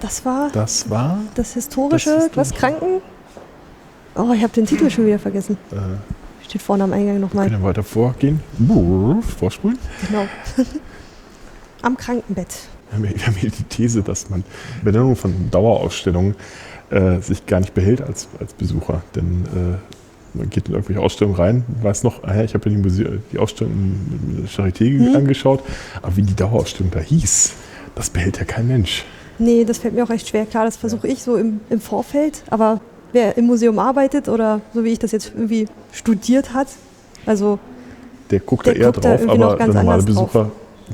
Das 0.00 0.24
war 0.24 0.50
das 0.52 0.88
war. 0.88 1.18
das 1.34 1.52
historische, 1.54 2.28
Das 2.28 2.30
was 2.36 2.54
Kranken. 2.54 3.00
Oh, 4.14 4.32
ich 4.34 4.42
habe 4.42 4.52
den 4.54 4.64
Titel 4.66 4.88
schon 4.90 5.06
wieder 5.06 5.18
vergessen. 5.18 5.56
Äh, 5.70 5.76
Steht 6.48 6.62
vorne 6.62 6.84
am 6.84 6.92
Eingang 6.92 7.20
nochmal. 7.20 7.48
können 7.48 7.62
wir 7.62 7.68
weiter 7.68 7.82
vorgehen? 7.82 8.40
Vorspulen. 9.38 9.78
Genau. 10.06 10.26
am 11.82 11.96
Krankenbett. 11.96 12.48
Wir 12.96 13.26
haben, 13.26 13.34
hier 13.36 13.50
die 13.50 13.62
These, 13.64 14.02
dass 14.02 14.28
man 14.28 14.44
Benennung 14.84 15.16
von 15.16 15.50
Dauerausstellungen 15.50 16.34
äh, 16.90 17.20
sich 17.20 17.46
gar 17.46 17.60
nicht 17.60 17.72
behält 17.72 18.02
als, 18.02 18.28
als 18.38 18.52
Besucher. 18.52 19.02
Denn 19.14 19.44
äh, 19.46 20.36
man 20.38 20.50
geht 20.50 20.68
in 20.68 20.74
irgendwelche 20.74 21.00
Ausstellungen 21.00 21.36
rein, 21.38 21.64
weiß 21.82 22.02
noch, 22.04 22.22
ah 22.22 22.34
ja, 22.34 22.44
ich 22.44 22.52
habe 22.54 22.68
ja 22.68 22.76
die, 22.76 22.82
Muse 22.82 23.20
die 23.32 23.38
Ausstellung 23.38 23.72
in 23.72 24.42
der 24.42 24.50
Charité 24.50 24.90
Mhm. 24.90 25.16
angeschaut, 25.16 25.62
aber 26.02 26.16
wie 26.16 26.22
die 26.22 26.36
Dauerausstellung 26.36 26.90
da 26.90 27.00
hieß, 27.00 27.52
das 27.94 28.10
behält 28.10 28.38
ja 28.38 28.44
kein 28.44 28.68
Mensch. 28.68 29.04
Nee, 29.38 29.64
das 29.64 29.78
fällt 29.78 29.94
mir 29.94 30.04
auch 30.04 30.10
echt 30.10 30.28
schwer. 30.28 30.44
Klar, 30.44 30.66
das 30.66 30.76
versuche 30.76 31.08
ich 31.08 31.22
so 31.22 31.36
im, 31.36 31.60
im 31.70 31.80
Vorfeld, 31.80 32.42
aber 32.50 32.80
wer 33.12 33.36
im 33.36 33.46
Museum 33.46 33.78
arbeitet 33.78 34.28
oder 34.28 34.60
so 34.74 34.84
wie 34.84 34.90
ich 34.90 34.98
das 34.98 35.12
jetzt 35.12 35.32
irgendwie 35.34 35.66
studiert 35.92 36.52
hat, 36.54 36.68
also 37.26 37.58
Der 38.30 38.40
guckt 38.40 38.66
Der 38.66 38.74
da 38.74 38.80
eher 38.80 38.86
guckt 38.92 39.04
da 39.04 39.16
drauf, 39.16 39.26
noch 39.36 39.46
aber 39.50 39.56
der 39.58 39.66
normale 39.68 39.90
anders 40.02 40.14
drauf. 40.14 40.26
Besucher 40.32 40.50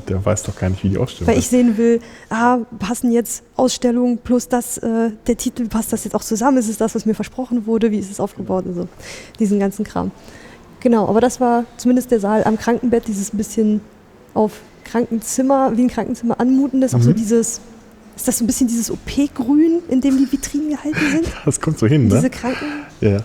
Der 0.08 0.24
weiß 0.24 0.42
doch 0.44 0.56
gar 0.56 0.70
nicht, 0.70 0.84
wie 0.84 0.88
die 0.90 0.98
Ausstellung 0.98 1.28
Weil 1.32 1.38
ich 1.38 1.48
sehen 1.48 1.76
will, 1.78 2.00
ah, 2.30 2.58
passen 2.78 3.10
jetzt 3.12 3.42
Ausstellungen 3.56 4.18
plus 4.18 4.48
das, 4.48 4.78
äh, 4.78 5.10
der 5.26 5.36
Titel, 5.36 5.66
passt 5.68 5.92
das 5.92 6.04
jetzt 6.04 6.14
auch 6.14 6.22
zusammen? 6.22 6.58
Ist 6.58 6.68
es 6.68 6.76
das, 6.76 6.94
was 6.94 7.06
mir 7.06 7.14
versprochen 7.14 7.66
wurde? 7.66 7.90
Wie 7.90 7.98
ist 7.98 8.10
es 8.10 8.20
aufgebaut? 8.20 8.64
Also 8.66 8.86
diesen 9.38 9.58
ganzen 9.58 9.84
Kram. 9.84 10.10
Genau, 10.80 11.08
aber 11.08 11.20
das 11.20 11.40
war 11.40 11.64
zumindest 11.76 12.10
der 12.10 12.20
Saal 12.20 12.44
am 12.44 12.56
Krankenbett, 12.58 13.08
dieses 13.08 13.30
bisschen 13.32 13.80
auf 14.34 14.52
Krankenzimmer, 14.84 15.76
wie 15.76 15.82
ein 15.82 15.88
Krankenzimmer 15.88 16.38
anmutendes, 16.40 16.92
Mhm. 16.92 17.02
so 17.02 17.12
dieses, 17.12 17.60
ist 18.18 18.26
das 18.26 18.38
so 18.38 18.44
ein 18.44 18.48
bisschen 18.48 18.66
dieses 18.66 18.90
OP-Grün, 18.90 19.80
in 19.88 20.00
dem 20.00 20.18
die 20.18 20.30
Vitrinen 20.30 20.70
gehalten 20.70 20.98
sind? 21.12 21.26
Das 21.44 21.60
kommt 21.60 21.78
so 21.78 21.86
hin, 21.86 22.08
ne? 22.08 22.16
Diese 22.16 22.28
Krankenkittel. 22.30 22.68
Ja, 23.00 23.10
ja. 23.10 23.20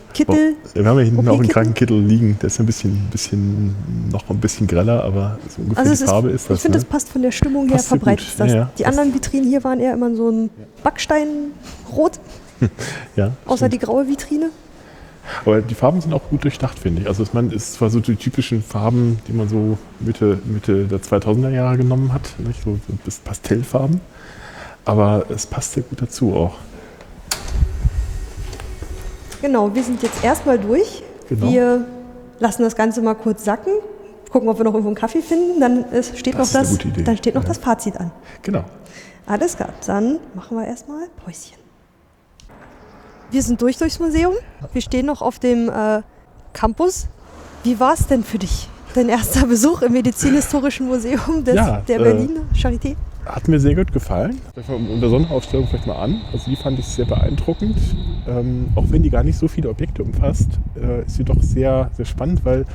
Wir 0.75 0.85
haben 0.85 0.99
ja 0.99 1.03
hinten 1.05 1.17
auch 1.19 1.21
einen 1.23 1.29
OP-Kittel? 1.31 1.53
Krankenkittel 1.53 1.99
liegen. 1.99 2.37
Der 2.39 2.47
ist 2.47 2.59
ein 2.59 2.65
bisschen, 2.67 3.07
bisschen, 3.11 3.75
noch 4.11 4.29
ein 4.29 4.37
bisschen 4.39 4.67
greller, 4.67 5.03
aber 5.03 5.39
so 5.49 5.61
ungefähr 5.63 5.79
Also 5.83 5.95
die 5.95 6.03
ist, 6.03 6.09
Farbe 6.09 6.29
ist 6.29 6.47
das. 6.49 6.57
ich 6.57 6.61
finde, 6.61 6.77
ne? 6.77 6.83
das 6.83 6.89
passt 6.91 7.09
von 7.09 7.21
der 7.23 7.31
Stimmung 7.31 7.67
her 7.67 7.77
Passt 7.77 7.87
verbreitet 7.87 8.27
gut. 8.27 8.39
das. 8.39 8.51
Ja, 8.51 8.55
ja. 8.55 8.71
Die 8.77 8.85
anderen 8.85 9.13
Vitrinen 9.15 9.49
hier 9.49 9.63
waren 9.63 9.79
eher 9.79 9.93
immer 9.95 10.15
so 10.15 10.29
ein 10.29 10.51
Backsteinrot, 10.83 12.19
ja, 13.15 13.31
außer 13.45 13.57
stimmt. 13.65 13.73
die 13.73 13.79
graue 13.79 14.07
Vitrine. 14.07 14.51
Aber 15.45 15.61
die 15.61 15.73
Farben 15.75 16.01
sind 16.01 16.13
auch 16.13 16.29
gut 16.29 16.43
durchdacht, 16.43 16.77
finde 16.77 17.01
ich. 17.01 17.07
Also 17.07 17.23
ich 17.23 17.33
meine, 17.33 17.47
es 17.47 17.55
ist 17.69 17.73
zwar 17.75 17.89
so 17.89 17.99
die 17.99 18.15
typischen 18.15 18.61
Farben, 18.61 19.19
die 19.27 19.33
man 19.33 19.47
so 19.49 19.77
Mitte, 20.01 20.37
Mitte 20.45 20.83
der 20.85 20.99
2000er 20.99 21.49
Jahre 21.49 21.77
genommen 21.77 22.13
hat, 22.13 22.33
nicht? 22.39 22.61
So, 22.63 22.77
so 22.87 22.93
bis 23.05 23.19
Pastellfarben, 23.19 24.01
aber 24.85 25.25
es 25.29 25.45
passt 25.45 25.73
sehr 25.73 25.83
gut 25.83 26.01
dazu 26.01 26.33
auch. 26.35 26.55
Genau, 29.41 29.73
wir 29.73 29.83
sind 29.83 30.01
jetzt 30.03 30.23
erstmal 30.23 30.57
durch. 30.57 31.03
Genau. 31.29 31.47
Wir 31.49 31.85
lassen 32.39 32.63
das 32.63 32.75
Ganze 32.75 33.01
mal 33.01 33.13
kurz 33.13 33.43
sacken, 33.43 33.73
gucken, 34.31 34.47
ob 34.49 34.57
wir 34.57 34.63
noch 34.65 34.73
irgendwo 34.73 34.89
einen 34.89 34.95
Kaffee 34.95 35.21
finden. 35.21 35.59
Dann 35.59 35.83
ist, 35.91 36.17
steht 36.17 36.35
Das 36.37 36.53
noch 36.53 36.61
das, 36.61 36.77
dann 37.03 37.17
steht 37.17 37.35
noch 37.35 37.43
Ja. 37.43 37.47
das 37.47 37.57
Fazit 37.57 37.97
an. 37.97 38.11
Genau. 38.41 38.63
Alles 39.25 39.55
klar, 39.55 39.69
dann 39.85 40.19
machen 40.33 40.57
wir 40.57 40.65
erstmal 40.65 41.07
Päuschen. 41.23 41.57
Wir 43.31 43.41
sind 43.41 43.61
durch 43.61 43.77
durchs 43.77 43.99
Museum. 43.99 44.33
Wir 44.73 44.81
stehen 44.81 45.05
noch 45.05 45.21
auf 45.21 45.39
dem 45.39 45.69
äh, 45.69 46.01
Campus. 46.53 47.07
Wie 47.63 47.79
war 47.79 47.93
es 47.93 48.05
denn 48.07 48.23
für 48.23 48.37
dich? 48.37 48.69
Dein 48.93 49.09
erster 49.09 49.47
Besuch 49.47 49.81
im 49.81 49.93
Medizinhistorischen 49.93 50.87
Museum 50.87 51.43
des, 51.43 51.55
Ja, 51.55 51.81
der 51.87 51.99
äh, 51.99 52.03
Berlin 52.03 52.29
Charité? 52.55 52.95
Hat 53.25 53.47
mir 53.47 53.59
sehr 53.59 53.73
gut 53.75 53.91
gefallen. 53.93 54.39
Unter 54.67 55.09
Sonderausstellung 55.09 55.67
vielleicht 55.67 55.87
mal 55.87 55.95
an. 55.95 56.21
Also 56.31 56.49
die 56.49 56.55
fand 56.57 56.77
ich 56.77 56.85
sehr 56.85 57.05
beeindruckend. 57.05 57.75
Ähm, 58.27 58.67
auch 58.75 58.85
wenn 58.89 59.01
die 59.01 59.09
gar 59.09 59.23
nicht 59.23 59.37
so 59.37 59.47
viele 59.47 59.69
Objekte 59.69 60.03
umfasst, 60.03 60.49
äh, 60.75 61.05
ist 61.05 61.15
sie 61.15 61.23
doch 61.23 61.41
sehr, 61.41 61.89
sehr 61.95 62.05
spannend, 62.05 62.43
weil 62.43 62.65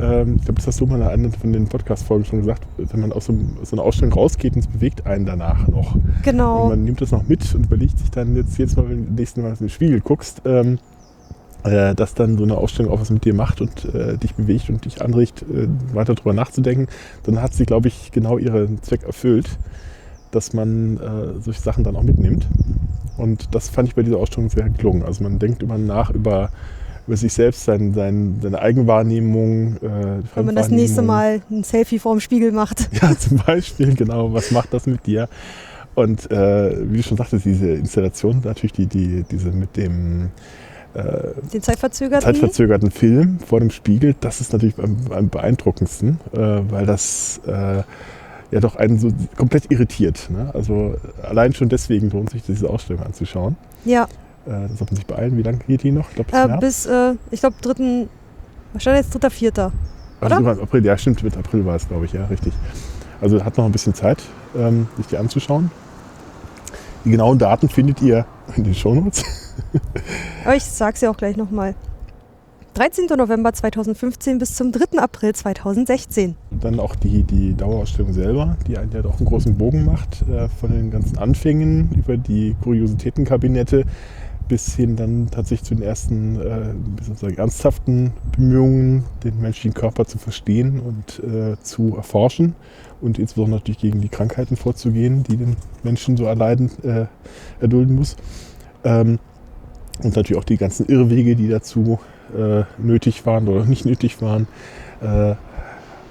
ähm, 0.00 0.36
ich 0.36 0.44
glaube, 0.44 0.54
das 0.56 0.66
hast 0.66 0.80
du 0.80 0.86
mal 0.86 0.96
in 1.00 1.02
einer 1.06 1.30
von 1.30 1.52
den 1.52 1.68
Podcast-Folgen 1.68 2.24
schon 2.24 2.40
gesagt, 2.40 2.62
wenn 2.78 3.00
man 3.00 3.12
aus 3.12 3.26
so, 3.26 3.34
aus 3.62 3.70
so 3.70 3.76
einer 3.76 3.82
Ausstellung 3.82 4.12
rausgeht 4.14 4.54
und 4.54 4.60
es 4.60 4.66
bewegt 4.66 5.06
einen 5.06 5.26
danach 5.26 5.68
noch. 5.68 5.94
Und 5.94 6.04
Genau. 6.22 6.68
man 6.70 6.82
nimmt 6.84 7.00
das 7.00 7.12
noch 7.12 7.26
mit 7.28 7.54
und 7.54 7.66
überlegt 7.66 7.98
sich 7.98 8.10
dann 8.10 8.34
jetzt 8.34 8.58
jedes 8.58 8.76
Mal, 8.76 8.88
wenn 8.88 8.98
du 9.04 9.04
das 9.10 9.18
nächste 9.18 9.40
Mal 9.42 9.48
in 9.50 9.54
den 9.56 9.68
Spiegel 9.68 10.00
guckst, 10.00 10.42
ähm, 10.44 10.78
äh, 11.64 11.94
dass 11.94 12.14
dann 12.14 12.38
so 12.38 12.44
eine 12.44 12.56
Ausstellung 12.56 12.92
auch 12.92 13.00
was 13.00 13.10
mit 13.10 13.24
dir 13.24 13.34
macht 13.34 13.60
und 13.60 13.84
äh, 13.94 14.16
dich 14.16 14.34
bewegt 14.34 14.68
und 14.70 14.84
dich 14.84 15.02
anregt, 15.02 15.42
äh, 15.42 15.68
weiter 15.94 16.14
drüber 16.14 16.32
nachzudenken, 16.32 16.88
dann 17.24 17.42
hat 17.42 17.54
sie, 17.54 17.66
glaube 17.66 17.88
ich, 17.88 18.12
genau 18.12 18.38
ihren 18.38 18.82
Zweck 18.82 19.02
erfüllt, 19.04 19.48
dass 20.30 20.52
man 20.52 20.96
äh, 20.98 21.40
solche 21.40 21.60
Sachen 21.60 21.84
dann 21.84 21.96
auch 21.96 22.02
mitnimmt. 22.02 22.46
Und 23.16 23.54
das 23.54 23.68
fand 23.68 23.88
ich 23.88 23.94
bei 23.94 24.02
dieser 24.02 24.18
Ausstellung 24.18 24.50
sehr 24.50 24.68
gelungen. 24.68 25.02
Also 25.02 25.22
man 25.22 25.38
denkt 25.38 25.62
immer 25.62 25.78
nach 25.78 26.10
über, 26.10 26.50
über 27.06 27.16
sich 27.16 27.32
selbst, 27.32 27.64
sein, 27.64 27.94
sein, 27.94 28.38
seine 28.42 28.60
Eigenwahrnehmung. 28.60 29.76
Äh, 29.76 30.22
Wenn 30.34 30.46
man 30.46 30.54
das 30.54 30.68
nächste. 30.68 31.02
Mal 31.02 31.40
ein 31.50 31.64
Selfie 31.64 31.98
vorm 31.98 32.20
Spiegel 32.20 32.52
macht. 32.52 32.88
Ja, 33.00 33.16
zum 33.18 33.38
Beispiel, 33.38 33.94
genau. 33.94 34.32
Was 34.32 34.50
macht 34.50 34.74
das 34.74 34.86
mit 34.86 35.06
dir? 35.06 35.28
Und 35.94 36.30
äh, 36.30 36.90
wie 36.90 36.98
du 36.98 37.02
schon 37.02 37.16
sagtest, 37.16 37.46
diese 37.46 37.70
Installation, 37.70 38.42
natürlich 38.44 38.72
die, 38.72 38.86
die, 38.86 39.24
diese 39.30 39.50
mit 39.50 39.76
dem 39.78 40.28
Den 41.52 41.62
zeitverzögerten. 41.62 42.22
zeitverzögerten 42.24 42.90
Film 42.90 43.38
vor 43.46 43.60
dem 43.60 43.70
Spiegel, 43.70 44.14
das 44.20 44.40
ist 44.40 44.52
natürlich 44.52 44.78
am, 44.78 44.96
am 45.10 45.28
beeindruckendsten, 45.28 46.18
äh, 46.32 46.38
weil 46.70 46.86
das 46.86 47.40
äh, 47.46 47.82
ja 48.50 48.60
doch 48.60 48.76
einen 48.76 48.98
so 48.98 49.08
komplett 49.36 49.70
irritiert. 49.70 50.28
Ne? 50.30 50.50
Also 50.54 50.94
allein 51.22 51.52
schon 51.52 51.68
deswegen 51.68 52.10
lohnt 52.10 52.30
sich 52.30 52.42
diese 52.42 52.70
Ausstellung 52.70 53.02
anzuschauen. 53.02 53.56
ja, 53.84 54.04
Äh, 54.46 54.50
da 54.50 54.68
sollte 54.68 54.84
man 54.92 54.96
sich 54.96 55.06
beeilen. 55.06 55.36
Wie 55.36 55.42
lange 55.42 55.58
geht 55.66 55.82
die 55.82 55.90
noch? 55.90 56.08
Ich 56.10 56.14
glaube, 56.14 56.58
bis 56.60 56.86
äh, 56.86 56.86
bis, 56.86 56.86
äh, 56.86 57.14
ich 57.32 57.40
glaube, 57.40 57.56
dritten, 57.60 58.08
was 58.72 58.82
stand 58.82 58.96
jetzt 58.96 59.12
dritter, 59.12 59.30
vierter? 59.30 59.72
Also 60.20 60.36
oder? 60.36 60.52
sogar 60.52 60.62
April, 60.62 60.84
ja 60.86 60.96
stimmt, 60.96 61.22
mit 61.22 61.36
April 61.36 61.66
war 61.66 61.74
es, 61.76 61.88
glaube 61.88 62.04
ich, 62.06 62.12
ja, 62.12 62.24
richtig. 62.26 62.52
Also 63.20 63.44
hat 63.44 63.58
noch 63.58 63.64
ein 63.66 63.72
bisschen 63.72 63.94
Zeit, 63.94 64.22
ähm, 64.56 64.86
sich 64.96 65.08
die 65.08 65.16
anzuschauen. 65.16 65.70
Die 67.04 67.10
genauen 67.10 67.38
Daten 67.38 67.68
findet 67.68 68.00
ihr 68.02 68.24
in 68.56 68.64
den 68.64 68.74
Shownotes. 68.74 69.24
Aber 70.44 70.56
ich 70.56 70.64
sag's 70.64 71.00
ja 71.00 71.10
auch 71.10 71.16
gleich 71.16 71.36
nochmal. 71.36 71.74
13. 72.74 73.06
November 73.16 73.54
2015 73.54 74.36
bis 74.36 74.54
zum 74.54 74.70
3. 74.70 74.98
April 74.98 75.34
2016. 75.34 76.36
Dann 76.50 76.78
auch 76.78 76.94
die, 76.94 77.22
die 77.22 77.54
Dauerausstellung 77.54 78.12
selber, 78.12 78.58
die 78.66 78.76
einen 78.76 78.92
ja 78.92 79.00
doch 79.00 79.16
einen 79.16 79.26
großen 79.26 79.56
Bogen 79.56 79.86
macht, 79.86 80.22
äh, 80.28 80.48
von 80.60 80.70
den 80.70 80.90
ganzen 80.90 81.16
Anfängen 81.16 81.88
über 81.96 82.18
die 82.18 82.54
Kuriositätenkabinette 82.62 83.84
bis 84.48 84.74
hin 84.74 84.94
dann 84.94 85.28
tatsächlich 85.30 85.66
zu 85.66 85.74
den 85.74 85.84
ersten 85.84 86.38
äh, 86.38 86.74
wie 86.98 87.04
soll 87.04 87.14
ich 87.14 87.20
sagen, 87.20 87.36
ernsthaften 87.38 88.12
Bemühungen, 88.36 89.04
den 89.24 89.40
menschlichen 89.40 89.72
Körper 89.74 90.04
zu 90.04 90.18
verstehen 90.18 90.78
und 90.78 91.24
äh, 91.24 91.56
zu 91.62 91.96
erforschen 91.96 92.54
und 93.00 93.18
insbesondere 93.18 93.60
natürlich 93.60 93.80
gegen 93.80 94.00
die 94.00 94.08
Krankheiten 94.08 94.56
vorzugehen, 94.56 95.22
die 95.24 95.36
den 95.36 95.56
Menschen 95.82 96.16
so 96.16 96.24
erleiden, 96.24 96.70
äh, 96.84 97.06
erdulden 97.60 97.96
muss. 97.96 98.16
Ähm, 98.84 99.18
und 100.02 100.16
natürlich 100.16 100.40
auch 100.40 100.44
die 100.44 100.56
ganzen 100.56 100.86
Irrwege, 100.86 101.36
die 101.36 101.48
dazu 101.48 101.98
äh, 102.36 102.62
nötig 102.78 103.24
waren 103.26 103.48
oder 103.48 103.64
nicht 103.64 103.84
nötig 103.86 104.20
waren. 104.22 104.46
Äh, 105.00 105.34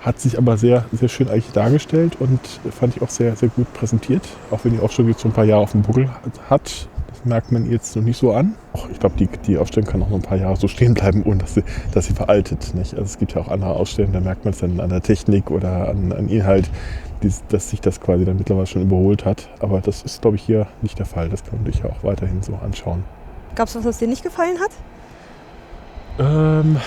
hat 0.01 0.19
sich 0.19 0.37
aber 0.37 0.55
sehr, 0.57 0.85
sehr 0.91 1.09
schön 1.09 1.29
eigentlich 1.29 1.51
dargestellt 1.51 2.17
und 2.19 2.39
fand 2.71 2.95
ich 2.95 3.01
auch 3.01 3.09
sehr, 3.09 3.35
sehr 3.35 3.49
gut 3.49 3.73
präsentiert. 3.73 4.21
Auch 4.51 4.59
wenn 4.63 4.73
die 4.73 4.79
Ausstellung 4.79 5.09
jetzt 5.11 5.21
schon 5.21 5.31
ein 5.31 5.35
paar 5.35 5.45
Jahre 5.45 5.63
auf 5.63 5.71
dem 5.71 5.81
Buckel 5.81 6.07
hat. 6.47 6.87
Das 7.09 7.25
merkt 7.25 7.51
man 7.51 7.71
jetzt 7.71 7.95
noch 7.95 8.03
nicht 8.03 8.17
so 8.19 8.31
an. 8.31 8.53
Och, 8.75 8.87
Ich 8.91 8.99
glaube, 8.99 9.15
die, 9.17 9.27
die 9.47 9.57
Ausstellung 9.57 9.89
kann 9.89 10.03
auch 10.03 10.09
noch 10.09 10.17
ein 10.17 10.21
paar 10.21 10.37
Jahre 10.37 10.57
so 10.57 10.67
stehen 10.67 10.93
bleiben, 10.93 11.23
ohne 11.23 11.37
dass 11.39 11.55
sie, 11.55 11.63
dass 11.91 12.05
sie 12.05 12.13
veraltet. 12.13 12.75
Nicht? 12.75 12.93
Also 12.93 13.05
es 13.05 13.17
gibt 13.17 13.33
ja 13.33 13.41
auch 13.41 13.47
andere 13.47 13.71
Ausstellungen, 13.71 14.13
da 14.13 14.19
merkt 14.19 14.45
man 14.45 14.53
es 14.53 14.59
dann 14.59 14.79
an 14.79 14.89
der 14.91 15.01
Technik 15.01 15.49
oder 15.49 15.89
an, 15.89 16.11
an 16.11 16.29
Inhalt, 16.29 16.69
dies- 17.23 17.41
dass 17.49 17.71
sich 17.71 17.81
das 17.81 17.99
quasi 17.99 18.25
dann 18.25 18.37
mittlerweile 18.37 18.67
schon 18.67 18.83
überholt 18.83 19.25
hat. 19.25 19.49
Aber 19.59 19.81
das 19.81 20.03
ist, 20.03 20.21
glaube 20.21 20.35
ich, 20.35 20.43
hier 20.43 20.67
nicht 20.83 20.99
der 20.99 21.07
Fall. 21.07 21.29
Das 21.29 21.43
kann 21.43 21.63
man 21.63 21.71
sich 21.71 21.81
ja 21.81 21.89
auch 21.89 22.03
weiterhin 22.03 22.43
so 22.43 22.53
anschauen. 22.63 23.03
Gab's 23.55 23.75
was, 23.75 23.85
was 23.85 23.97
dir 23.97 24.07
nicht 24.07 24.23
gefallen 24.23 24.57
hat? 24.59 24.71
Ähm, 26.19 26.77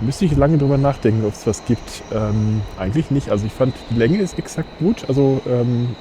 müsste 0.00 0.24
ich 0.24 0.36
lange 0.36 0.58
drüber 0.58 0.78
nachdenken, 0.78 1.24
ob 1.24 1.32
es 1.32 1.46
was 1.46 1.64
gibt. 1.64 2.02
Ähm, 2.12 2.62
eigentlich 2.78 3.10
nicht. 3.10 3.30
Also 3.30 3.46
ich 3.46 3.52
fand, 3.52 3.74
die 3.90 3.94
Länge 3.94 4.18
ist 4.18 4.38
exakt 4.38 4.68
gut. 4.78 5.04
Also 5.08 5.40
ähm, 5.46 5.96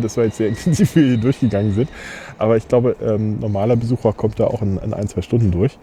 das 0.00 0.16
war 0.16 0.24
jetzt 0.24 0.38
sehr 0.38 0.48
intensiv, 0.50 0.96
wie 0.96 1.00
wir 1.00 1.08
hier 1.08 1.18
durchgegangen 1.18 1.74
sind. 1.74 1.90
Aber 2.38 2.56
ich 2.56 2.68
glaube, 2.68 2.96
ähm, 3.02 3.38
normaler 3.40 3.76
Besucher 3.76 4.12
kommt 4.12 4.40
da 4.40 4.46
auch 4.46 4.62
in, 4.62 4.78
in 4.78 4.94
ein, 4.94 5.08
zwei 5.08 5.22
Stunden 5.22 5.50
durch. 5.50 5.78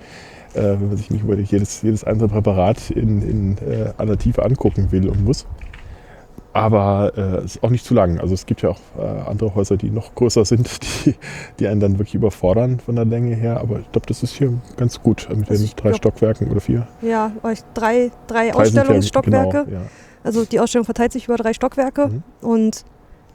Äh, 0.53 0.61
wenn 0.61 0.87
man 0.87 0.97
sich 0.97 1.09
nicht 1.09 1.23
über 1.23 1.37
jedes, 1.37 1.81
jedes 1.81 2.03
einzelne 2.03 2.27
Präparat 2.27 2.91
in, 2.91 3.21
in 3.21 3.57
äh, 3.59 3.93
aller 3.97 4.17
Tiefe 4.17 4.43
angucken 4.43 4.91
will 4.91 5.07
und 5.07 5.23
muss. 5.23 5.45
Aber 6.53 7.13
äh, 7.15 7.21
es 7.45 7.55
ist 7.55 7.63
auch 7.63 7.69
nicht 7.69 7.85
zu 7.85 7.93
lang. 7.93 8.19
Also 8.19 8.33
es 8.33 8.45
gibt 8.45 8.61
ja 8.61 8.69
auch 8.69 8.79
äh, 8.97 9.01
andere 9.29 9.55
Häuser, 9.55 9.77
die 9.77 9.89
noch 9.89 10.13
größer 10.15 10.43
sind, 10.43 10.69
die, 11.05 11.15
die 11.59 11.67
einen 11.67 11.79
dann 11.79 11.93
wirklich 11.93 12.15
überfordern 12.15 12.79
von 12.79 12.95
der 12.95 13.05
Länge 13.05 13.35
her. 13.35 13.61
Aber 13.61 13.79
ich 13.79 13.91
glaube, 13.91 14.07
das 14.07 14.21
ist 14.21 14.33
hier 14.33 14.53
ganz 14.75 15.01
gut 15.01 15.27
mit 15.33 15.49
Also 15.49 15.65
den 15.65 15.75
drei 15.75 15.89
glaub- 15.89 15.95
Stockwerken 15.97 16.51
oder 16.51 16.59
vier. 16.59 16.87
Ja, 17.01 17.31
drei, 17.73 18.11
drei 18.27 18.49
Drei 18.49 18.53
Ausstellungsstockwerke. 18.53 19.65
Genau, 19.65 19.79
ja. 19.79 19.85
Also 20.23 20.43
die 20.45 20.59
Ausstellung 20.59 20.85
verteilt 20.85 21.13
sich 21.13 21.25
über 21.25 21.37
drei 21.37 21.53
Stockwerke. 21.53 22.07
Mhm. 22.07 22.23
Und 22.41 22.83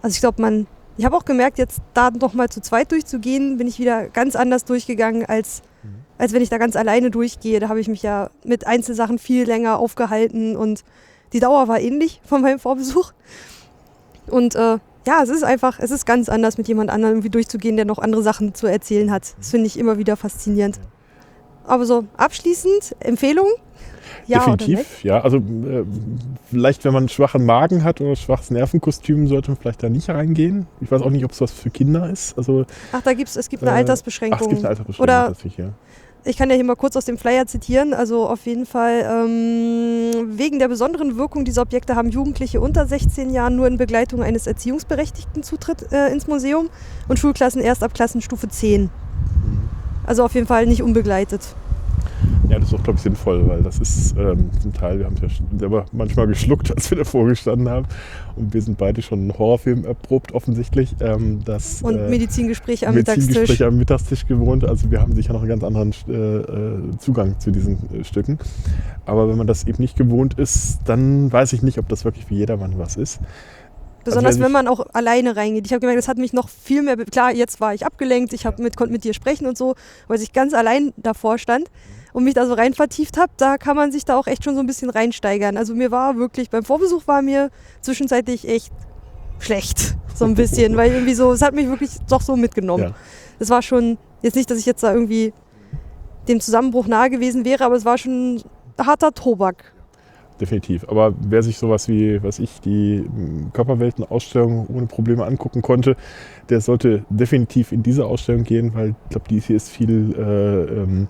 also 0.02 0.14
ich 0.14 0.20
glaube, 0.20 0.42
man, 0.42 0.66
ich 0.98 1.04
habe 1.06 1.16
auch 1.16 1.24
gemerkt, 1.24 1.58
jetzt 1.58 1.80
da 1.94 2.10
noch 2.10 2.34
mal 2.34 2.48
zu 2.50 2.60
zweit 2.60 2.92
durchzugehen, 2.92 3.56
bin 3.56 3.66
ich 3.66 3.78
wieder 3.78 4.08
ganz 4.08 4.36
anders 4.36 4.64
durchgegangen, 4.66 5.24
als, 5.24 5.62
Mhm. 5.82 5.88
als 6.18 6.32
wenn 6.34 6.42
ich 6.42 6.48
da 6.50 6.58
ganz 6.58 6.76
alleine 6.76 7.10
durchgehe. 7.10 7.60
Da 7.60 7.68
habe 7.70 7.80
ich 7.80 7.88
mich 7.88 8.02
ja 8.02 8.28
mit 8.44 8.66
Einzelsachen 8.66 9.18
viel 9.18 9.46
länger 9.46 9.78
aufgehalten 9.78 10.54
und 10.54 10.84
die 11.32 11.40
Dauer 11.40 11.68
war 11.68 11.80
ähnlich 11.80 12.20
von 12.24 12.42
meinem 12.42 12.58
Vorbesuch. 12.58 13.12
Und 14.28 14.55
äh, 14.55 14.78
ja, 15.06 15.22
es 15.22 15.28
ist 15.28 15.44
einfach, 15.44 15.78
es 15.78 15.90
ist 15.90 16.05
ganz 16.06 16.28
anders, 16.28 16.58
mit 16.58 16.66
jemand 16.68 16.90
anderem 16.90 17.14
irgendwie 17.14 17.30
durchzugehen, 17.30 17.76
der 17.76 17.84
noch 17.84 17.98
andere 17.98 18.22
Sachen 18.22 18.55
zu 18.55 18.66
erzählen 18.66 19.10
hat. 19.12 19.34
Das 19.38 19.50
finde 19.50 19.66
ich 19.66 19.78
immer 19.78 19.98
wieder 19.98 20.16
faszinierend. 20.16 20.80
Aber 21.64 21.84
so 21.86 22.05
abschließend, 22.16 22.96
Empfehlung? 23.00 23.48
Ja? 24.28 24.38
Definitiv, 24.38 25.02
ja. 25.05 25.20
Also 25.20 25.38
äh, 25.38 25.84
vielleicht, 26.50 26.84
wenn 26.84 26.92
man 26.92 27.02
einen 27.05 27.08
schwachen 27.08 27.44
Magen 27.44 27.82
hat 27.84 28.00
oder 28.00 28.10
ein 28.10 28.16
schwaches 28.16 28.50
Nervenkostüm, 28.50 29.26
sollte 29.28 29.50
man 29.50 29.58
vielleicht 29.58 29.82
da 29.82 29.88
nicht 29.88 30.08
reingehen. 30.08 30.66
Ich 30.80 30.90
weiß 30.90 31.02
auch 31.02 31.10
nicht, 31.10 31.24
ob 31.24 31.32
es 31.32 31.40
was 31.40 31.50
für 31.52 31.70
Kinder 31.70 32.08
ist. 32.10 32.36
Also, 32.38 32.64
Ach, 32.92 33.02
da 33.02 33.14
gibt's, 33.14 33.36
es 33.36 33.48
gibt 33.48 33.62
eine 33.62 33.70
Äh, 33.70 33.74
ach, 33.74 33.78
Altersbeschränkung. 33.78 34.40
es 34.40 34.48
gibt 34.48 34.60
eine 34.60 34.68
Altersbeschränkung 34.70 35.02
Oder- 35.02 35.34
ja. 35.56 35.72
Ich 36.26 36.36
kann 36.36 36.50
ja 36.50 36.56
hier 36.56 36.64
mal 36.64 36.74
kurz 36.74 36.96
aus 36.96 37.05
dem 37.05 37.18
Flyer 37.18 37.46
zitieren. 37.46 37.94
Also 37.94 38.28
auf 38.28 38.46
jeden 38.46 38.66
Fall, 38.66 39.06
ähm, 39.08 40.36
wegen 40.36 40.58
der 40.58 40.68
besonderen 40.68 41.16
Wirkung 41.16 41.44
dieser 41.44 41.62
Objekte 41.62 41.94
haben 41.94 42.10
Jugendliche 42.10 42.60
unter 42.60 42.86
16 42.86 43.30
Jahren 43.30 43.55
nur 43.55 43.68
in 43.68 43.76
Begleitung 43.76 44.22
eines 44.22 44.46
Erziehungsberechtigten 44.46 45.44
Zutritt 45.44 45.92
äh, 45.92 46.10
ins 46.10 46.26
Museum 46.26 46.68
und 47.08 47.18
Schulklassen 47.18 47.62
erst 47.62 47.84
ab 47.84 47.94
Klassenstufe 47.94 48.48
10. 48.48 48.90
Also 50.05 50.24
auf 50.24 50.34
jeden 50.34 50.48
Fall 50.48 50.66
nicht 50.66 50.82
unbegleitet. 50.82 51.55
Ja, 52.48 52.58
das 52.58 52.68
ist 52.68 52.74
auch, 52.74 52.82
glaube 52.82 52.96
ich, 52.96 53.02
sinnvoll, 53.02 53.46
weil 53.48 53.62
das 53.62 53.78
ist 53.78 54.16
ähm, 54.16 54.50
zum 54.60 54.72
Teil, 54.72 54.98
wir 54.98 55.06
haben 55.06 55.16
es 55.16 55.22
ja 55.22 55.28
selber 55.58 55.86
manchmal 55.92 56.26
geschluckt, 56.26 56.70
als 56.74 56.90
wir 56.90 56.98
davor 56.98 57.26
gestanden 57.26 57.68
haben. 57.68 57.86
Und 58.36 58.54
wir 58.54 58.62
sind 58.62 58.78
beide 58.78 59.02
schon 59.02 59.20
einen 59.20 59.38
Horrorfilm 59.38 59.84
erprobt, 59.84 60.32
offensichtlich. 60.32 60.94
Ähm, 61.00 61.40
das, 61.44 61.82
Und 61.82 61.96
äh, 61.96 62.08
Medizingespräche 62.08 62.86
am 62.86 62.94
Medizingespräche 62.94 63.40
Mittagstisch. 63.40 63.66
am 63.66 63.76
Mittagstisch 63.78 64.26
gewohnt. 64.26 64.64
Also 64.64 64.90
wir 64.90 65.00
haben 65.00 65.14
sicher 65.14 65.32
noch 65.32 65.40
einen 65.40 65.48
ganz 65.48 65.64
anderen 65.64 65.92
äh, 66.08 66.12
äh, 66.12 66.98
Zugang 66.98 67.38
zu 67.40 67.50
diesen 67.50 67.78
äh, 67.92 68.04
Stücken. 68.04 68.38
Aber 69.06 69.28
wenn 69.28 69.36
man 69.36 69.46
das 69.46 69.66
eben 69.66 69.82
nicht 69.82 69.96
gewohnt 69.96 70.34
ist, 70.38 70.80
dann 70.84 71.32
weiß 71.32 71.52
ich 71.52 71.62
nicht, 71.62 71.78
ob 71.78 71.88
das 71.88 72.04
wirklich 72.04 72.26
für 72.26 72.34
jedermann 72.34 72.78
was 72.78 72.96
ist. 72.96 73.20
Besonders 74.04 74.34
Also 74.34 74.44
wenn 74.44 74.52
man 74.52 74.68
auch 74.68 74.86
alleine 74.92 75.34
reingeht. 75.34 75.66
Ich 75.66 75.72
habe 75.72 75.80
gemerkt, 75.80 75.98
das 75.98 76.06
hat 76.06 76.18
mich 76.18 76.32
noch 76.32 76.48
viel 76.48 76.82
mehr. 76.82 76.96
Klar, 76.96 77.34
jetzt 77.34 77.60
war 77.60 77.74
ich 77.74 77.84
abgelenkt, 77.84 78.32
ich 78.32 78.46
hab 78.46 78.60
mit, 78.60 78.76
konnte 78.76 78.92
mit 78.92 79.02
dir 79.02 79.14
sprechen 79.14 79.46
und 79.46 79.58
so, 79.58 79.74
weil 80.06 80.22
ich 80.22 80.32
ganz 80.32 80.54
allein 80.54 80.92
davor 80.96 81.38
stand 81.38 81.68
und 82.16 82.24
mich 82.24 82.32
da 82.32 82.46
so 82.46 82.54
rein 82.54 82.72
vertieft 82.72 83.18
habe, 83.18 83.30
da 83.36 83.58
kann 83.58 83.76
man 83.76 83.92
sich 83.92 84.06
da 84.06 84.16
auch 84.16 84.26
echt 84.26 84.42
schon 84.42 84.54
so 84.54 84.60
ein 84.60 84.66
bisschen 84.66 84.88
reinsteigern. 84.88 85.58
Also 85.58 85.74
mir 85.74 85.90
war 85.90 86.16
wirklich, 86.16 86.48
beim 86.48 86.64
Vorbesuch 86.64 87.06
war 87.06 87.20
mir 87.20 87.50
zwischenzeitlich 87.82 88.48
echt 88.48 88.72
schlecht, 89.38 89.98
so 90.14 90.24
ein 90.24 90.34
bisschen, 90.34 90.78
weil 90.78 90.92
irgendwie 90.92 91.12
so, 91.12 91.30
es 91.32 91.42
hat 91.42 91.54
mich 91.54 91.68
wirklich 91.68 91.90
doch 92.08 92.22
so 92.22 92.34
mitgenommen. 92.34 92.84
Ja. 92.84 92.94
Es 93.38 93.50
war 93.50 93.60
schon, 93.60 93.98
jetzt 94.22 94.34
nicht, 94.34 94.50
dass 94.50 94.56
ich 94.56 94.64
jetzt 94.64 94.82
da 94.82 94.94
irgendwie 94.94 95.34
dem 96.26 96.40
Zusammenbruch 96.40 96.86
nahe 96.86 97.10
gewesen 97.10 97.44
wäre, 97.44 97.66
aber 97.66 97.76
es 97.76 97.84
war 97.84 97.98
schon 97.98 98.42
harter 98.78 99.12
Tobak. 99.12 99.74
definitiv. 100.40 100.88
Aber 100.88 101.12
wer 101.20 101.42
sich 101.42 101.58
sowas 101.58 101.86
wie, 101.86 102.22
was 102.22 102.38
ich, 102.38 102.62
die 102.62 103.04
Körperwelten-Ausstellung 103.52 104.68
ohne 104.68 104.86
Probleme 104.86 105.26
angucken 105.26 105.60
konnte, 105.60 105.96
der 106.48 106.62
sollte 106.62 107.04
definitiv 107.10 107.72
in 107.72 107.82
diese 107.82 108.06
Ausstellung 108.06 108.44
gehen, 108.44 108.72
weil 108.72 108.94
ich 109.04 109.10
glaube, 109.10 109.28
die 109.28 109.40
hier 109.40 109.56
ist 109.56 109.68
viel, 109.68 110.14
äh, 110.16 110.82
ähm, 110.82 111.08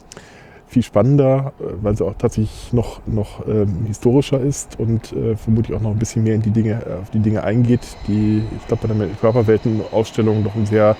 viel 0.68 0.82
spannender, 0.82 1.52
äh, 1.60 1.64
weil 1.82 1.96
sie 1.96 2.04
auch 2.04 2.14
tatsächlich 2.18 2.72
noch, 2.72 3.00
noch 3.06 3.46
ähm, 3.46 3.84
historischer 3.86 4.40
ist 4.40 4.78
und 4.78 5.12
äh, 5.12 5.36
vermutlich 5.36 5.76
auch 5.76 5.82
noch 5.82 5.90
ein 5.90 5.98
bisschen 5.98 6.24
mehr 6.24 6.34
in 6.34 6.42
die 6.42 6.50
Dinge, 6.50 6.82
äh, 6.86 7.02
auf 7.02 7.10
die 7.10 7.20
Dinge 7.20 7.44
eingeht, 7.44 7.80
die, 8.08 8.42
ich 8.56 8.66
glaube, 8.66 8.88
bei 8.88 8.94
der 8.94 9.08
Körperwelten-Ausstellung 9.20 10.42
noch 10.42 10.54
ein 10.54 10.66
sehr 10.66 10.96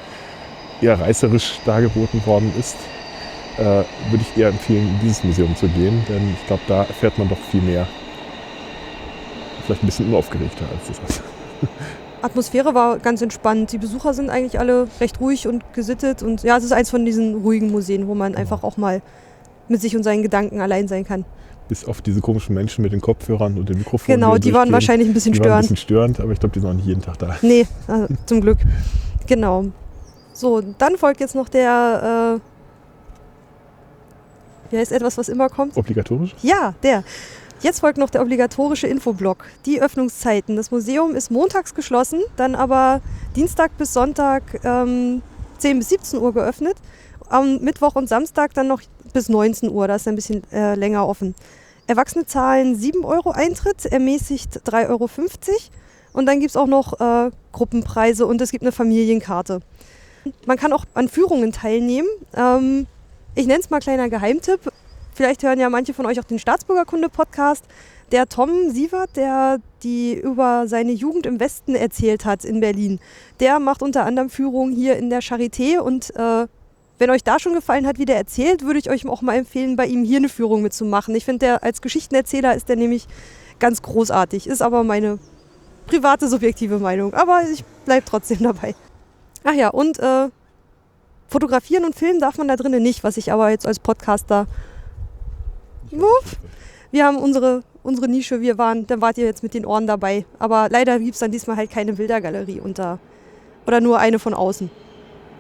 eher 0.81 1.01
reißerisch 1.01 1.61
dargeboten 1.65 2.25
worden 2.27 2.53
ist. 2.59 2.77
Äh, 3.59 3.85
würde 4.11 4.21
ich 4.21 4.37
eher 4.39 4.49
empfehlen, 4.49 4.87
in 4.87 5.01
dieses 5.01 5.25
Museum 5.25 5.57
zu 5.57 5.67
gehen, 5.69 6.05
denn 6.09 6.35
ich 6.35 6.47
glaube, 6.47 6.63
da 6.69 6.81
erfährt 6.85 7.17
man 7.19 7.29
doch 7.29 7.39
viel 7.51 7.63
mehr 7.63 7.87
vielleicht 9.67 9.83
ein 9.83 9.87
bisschen 9.87 10.09
unaufgeregter 10.09 10.65
als 10.71 10.99
das. 10.99 11.23
Atmosphäre 12.23 12.75
war 12.75 12.99
ganz 12.99 13.21
entspannt. 13.21 13.73
Die 13.73 13.79
Besucher 13.79 14.15
sind 14.15 14.31
eigentlich 14.31 14.59
alle 14.59 14.89
recht 15.01 15.21
ruhig 15.21 15.47
und 15.47 15.63
gesittet. 15.75 16.23
Und 16.23 16.43
ja, 16.43 16.57
es 16.57 16.65
ist 16.65 16.73
eins 16.73 16.91
von 16.91 17.05
diesen 17.05 17.35
ruhigen 17.43 17.71
Museen, 17.71 18.09
wo 18.09 18.15
man 18.15 18.35
einfach 18.35 18.63
auch 18.63 18.77
mal 18.77 19.03
mit 19.69 19.81
sich 19.81 19.97
und 19.97 20.03
seinen 20.03 20.23
Gedanken 20.23 20.61
allein 20.61 20.89
sein 20.89 21.05
kann. 21.05 21.25
Bis 21.69 21.85
auf 21.85 22.01
diese 22.01 22.21
komischen 22.21 22.55
Menschen 22.55 22.83
mit 22.83 22.93
den 22.93 23.01
Kopfhörern 23.01 23.59
und 23.59 23.69
den 23.69 23.79
Mikrofonen. 23.79 24.21
Genau, 24.21 24.39
die 24.39 24.53
waren 24.53 24.69
durchgehen. 24.69 24.73
wahrscheinlich 24.73 25.09
ein 25.09 25.15
bisschen 25.15 25.33
die 25.33 25.41
waren 25.41 25.47
ein 25.47 25.51
störend. 25.53 25.63
bisschen 25.63 25.77
störend, 25.77 26.21
aber 26.21 26.33
ich 26.33 26.41
glaube, 26.41 26.53
die 26.53 26.61
sind 26.61 26.69
auch 26.69 26.75
nicht 26.75 26.87
jeden 26.87 27.03
Tag 27.03 27.19
da. 27.19 27.37
Nee, 27.43 27.67
äh, 27.89 28.07
zum 28.27 28.41
Glück. 28.41 28.59
Genau. 29.27 29.67
So, 30.33 30.61
dann 30.61 30.97
folgt 30.97 31.21
jetzt 31.21 31.35
noch 31.35 31.49
der, 31.49 32.39
äh, 32.39 32.41
wie 34.71 34.79
heißt 34.79 34.93
etwas, 34.93 35.19
was 35.19 35.29
immer 35.29 35.49
kommt? 35.49 35.77
Obligatorisch? 35.77 36.35
Ja, 36.43 36.75
der. 36.83 37.05
Jetzt 37.63 37.81
folgt 37.81 37.99
noch 37.99 38.11
der 38.11 38.23
obligatorische 38.23 38.87
Infoblock. 38.87 39.47
Die 39.65 39.81
Öffnungszeiten. 39.81 40.57
Das 40.57 40.71
Museum 40.71 41.15
ist 41.15 41.31
montags 41.31 41.75
geschlossen, 41.75 42.21
dann 42.37 42.55
aber 42.55 43.01
Dienstag 43.35 43.77
bis 43.79 43.95
Sonntag 43.95 44.43
ähm, 44.63 45.23
10 45.59 45.79
bis 45.79 45.89
17 45.89 46.21
Uhr 46.21 46.35
geöffnet. 46.35 46.77
Am 47.29 47.59
Mittwoch 47.61 47.97
und 47.97 48.09
Samstag 48.09 48.55
dann 48.55 48.69
noch 48.69 48.83
bis 49.17 49.31
19 49.31 49.71
Uhr, 49.71 49.89
da 49.89 49.97
ist 49.97 50.07
ein 50.07 50.15
bisschen 50.15 50.43
äh, 50.53 50.75
länger 50.75 51.09
offen. 51.09 51.35
Erwachsene 51.87 52.27
zahlen 52.27 52.77
7 52.77 53.03
Euro 53.03 53.31
Eintritt, 53.31 53.87
ermäßigt 53.87 54.61
3,50 54.69 54.91
Euro. 54.91 55.09
Und 56.13 56.27
dann 56.27 56.39
gibt 56.39 56.51
es 56.51 56.57
auch 56.57 56.67
noch 56.67 57.01
äh, 57.01 57.31
Gruppenpreise 57.51 58.27
und 58.27 58.43
es 58.43 58.51
gibt 58.51 58.63
eine 58.63 58.73
Familienkarte. 58.73 59.61
Man 60.45 60.59
kann 60.59 60.75
auch 60.75 60.85
an 60.93 61.09
Führungen 61.09 61.51
teilnehmen. 61.51 62.09
Ähm, 62.37 62.87
ich 63.35 63.47
nenne 63.47 63.61
es 63.61 63.71
mal 63.71 63.81
kleiner 63.81 64.11
Geheimtipp. 64.11 64.61
Vielleicht 65.15 65.43
hören 65.43 65.59
ja 65.59 65.71
manche 65.71 65.95
von 65.95 66.05
euch 66.05 66.21
auch 66.21 66.25
den 66.25 66.39
Staatsbürgerkunde-Podcast. 66.39 67.65
Der 68.13 68.29
Tom 68.29 68.71
Sievert, 68.71 69.17
der 69.17 69.61
die 69.83 70.13
über 70.13 70.69
seine 70.69 70.93
Jugend 70.93 71.25
im 71.25 71.41
Westen 71.41 71.75
erzählt 71.75 72.27
hat 72.27 72.45
in 72.45 72.61
Berlin, 72.61 73.01
der 73.41 73.61
macht 73.61 73.81
unter 73.81 74.05
anderem 74.05 74.29
Führungen 74.29 74.75
hier 74.75 74.99
in 74.99 75.09
der 75.09 75.23
Charité. 75.23 75.79
Und 75.79 76.15
äh, 76.17 76.47
wenn 76.99 77.11
euch 77.11 77.25
da 77.25 77.39
schon 77.39 77.55
gefallen 77.55 77.87
hat, 77.87 77.99
wie 77.99 78.05
der 78.05 78.17
erzählt, 78.17 78.63
würde 78.63 78.79
ich 78.79 78.91
euch 78.91 79.07
auch 79.07 79.23
mal 79.23 79.37
empfehlen, 79.37 79.77
bei 79.77 79.87
ihm 79.87 80.05
hier 80.05 80.19
eine 80.19 80.29
Führung 80.29 80.63
mitzumachen. 80.63 81.15
Ich 81.15 81.25
finde, 81.25 81.47
der 81.47 81.63
als 81.63 81.83
Geschichtenerzähler 81.83 82.55
ist 82.55 82.69
der 82.69 82.77
nämlich 82.77 83.07
ganz 83.59 83.83
großartig. 83.83 84.47
Ist 84.47 84.63
aber 84.63 84.83
meine 84.85 85.19
private, 85.87 86.29
subjektive 86.29 86.79
Meinung. 86.79 87.15
Aber 87.15 87.43
ich 87.51 87.65
bleibe 87.85 88.07
trotzdem 88.07 88.39
dabei. 88.41 88.75
Ach 89.45 89.55
ja, 89.55 89.69
und 89.69 89.99
äh, 89.99 90.29
fotografieren 91.29 91.85
und 91.85 91.95
filmen 91.95 92.21
darf 92.21 92.39
man 92.39 92.49
da 92.49 92.57
drinnen 92.57 92.83
nicht, 92.83 93.05
was 93.05 93.17
ich 93.17 93.33
aber 93.33 93.51
jetzt 93.51 93.67
als 93.67 93.79
Podcaster 93.79 94.47
Wuff. 95.91 96.37
Wir 96.91 97.05
haben 97.05 97.17
unsere, 97.17 97.63
unsere 97.83 98.09
Nische, 98.09 98.41
wir 98.41 98.59
waren, 98.59 98.87
dann 98.87 99.01
wart 99.01 99.19
ihr 99.19 99.27
jetzt 99.27 99.43
mit 99.43 99.55
den 99.55 99.67
Ohren 99.67 99.87
dabei. 99.87 100.25
Aber 100.39 100.69
leider 100.71 100.99
gibt 100.99 101.15
es 101.15 101.21
dann 101.21 101.31
diesmal 101.31 101.57
halt 101.57 101.71
keine 101.71 101.93
Bildergalerie 101.93 102.61
unter, 102.61 102.99
oder 103.67 103.81
nur 103.81 103.99
eine 103.99 104.19
von 104.19 104.35
außen 104.35 104.71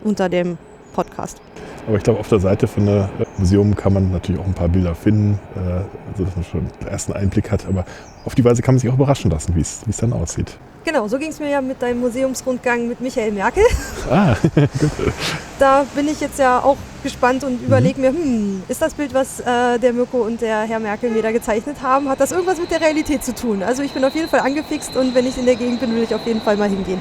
unter 0.04 0.28
dem 0.28 0.58
Podcast. 0.92 1.40
Aber 1.86 1.96
ich 1.96 2.02
glaube, 2.02 2.18
auf 2.18 2.28
der 2.28 2.40
Seite 2.40 2.66
von 2.66 2.86
der 2.86 3.08
Museum 3.38 3.74
kann 3.76 3.92
man 3.92 4.10
natürlich 4.10 4.40
auch 4.40 4.46
ein 4.46 4.54
paar 4.54 4.68
Bilder 4.68 4.94
finden, 4.94 5.38
äh, 5.54 5.82
sodass 6.16 6.34
man 6.34 6.44
schon 6.44 6.60
einen 6.60 6.88
ersten 6.88 7.12
Einblick 7.12 7.50
hat. 7.50 7.66
Aber 7.66 7.84
auf 8.24 8.34
die 8.34 8.44
Weise 8.44 8.62
kann 8.62 8.74
man 8.74 8.80
sich 8.80 8.90
auch 8.90 8.94
überraschen 8.94 9.30
lassen, 9.30 9.54
wie 9.54 9.60
es 9.60 9.96
dann 9.98 10.12
aussieht. 10.12 10.58
Genau, 10.84 11.08
so 11.08 11.18
ging 11.18 11.30
es 11.30 11.40
mir 11.40 11.50
ja 11.50 11.60
mit 11.60 11.82
deinem 11.82 11.98
Museumsrundgang 11.98 12.86
mit 12.86 13.00
Michael 13.00 13.32
Merkel. 13.32 13.64
Ah, 14.08 14.36
Da 15.58 15.84
bin 15.96 16.06
ich 16.06 16.20
jetzt 16.20 16.38
ja 16.38 16.60
auch 16.60 16.76
gespannt 17.02 17.42
und 17.42 17.60
überlege 17.60 18.00
mir, 18.00 18.10
hm, 18.10 18.62
ist 18.68 18.80
das 18.80 18.94
Bild, 18.94 19.12
was 19.12 19.40
äh, 19.40 19.80
der 19.80 19.92
Mirko 19.92 20.18
und 20.18 20.40
der 20.40 20.60
Herr 20.60 20.78
Merkel 20.78 21.10
mir 21.10 21.22
da 21.22 21.32
gezeichnet 21.32 21.78
haben, 21.82 22.08
hat 22.08 22.20
das 22.20 22.30
irgendwas 22.30 22.60
mit 22.60 22.70
der 22.70 22.80
Realität 22.80 23.24
zu 23.24 23.34
tun? 23.34 23.64
Also 23.64 23.82
ich 23.82 23.92
bin 23.92 24.04
auf 24.04 24.14
jeden 24.14 24.28
Fall 24.28 24.40
angefixt 24.40 24.96
und 24.96 25.12
wenn 25.14 25.26
ich 25.26 25.36
in 25.38 25.46
der 25.46 25.56
Gegend 25.56 25.80
bin, 25.80 25.92
will 25.92 26.04
ich 26.04 26.14
auf 26.14 26.24
jeden 26.24 26.40
Fall 26.40 26.56
mal 26.56 26.68
hingehen. 26.68 27.00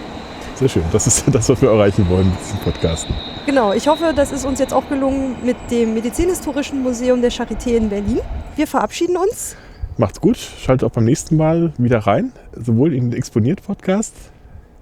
sehr 0.56 0.70
schön. 0.70 0.84
Das 0.92 1.06
ist 1.06 1.24
das, 1.32 1.48
was 1.48 1.62
wir 1.62 1.70
erreichen 1.70 2.10
wollen 2.10 2.30
mit 2.30 2.40
diesem 2.40 2.60
Podcasten. 2.60 3.14
Genau, 3.46 3.74
ich 3.74 3.88
hoffe, 3.88 4.14
das 4.16 4.32
ist 4.32 4.44
uns 4.44 4.60
jetzt 4.60 4.74
auch 4.74 4.90
gelungen 4.90 5.36
mit 5.44 5.56
dem 5.70 5.94
Medizinhistorischen 5.94 6.82
Museum 6.82 7.22
der 7.22 7.32
Charité 7.32 7.76
in 7.76 7.90
Berlin. 7.90 8.22
Wir 8.56 8.66
verabschieden 8.66 9.18
uns. 9.18 9.56
Macht's 9.98 10.20
gut, 10.20 10.38
schaltet 10.38 10.84
auch 10.90 10.92
beim 10.94 11.06
nächsten 11.06 11.38
Mal 11.38 11.72
wieder 11.78 12.00
rein, 12.00 12.32
sowohl 12.56 12.94
in 12.94 13.12
den 13.12 13.18
Exponiert-Podcast 13.18 14.14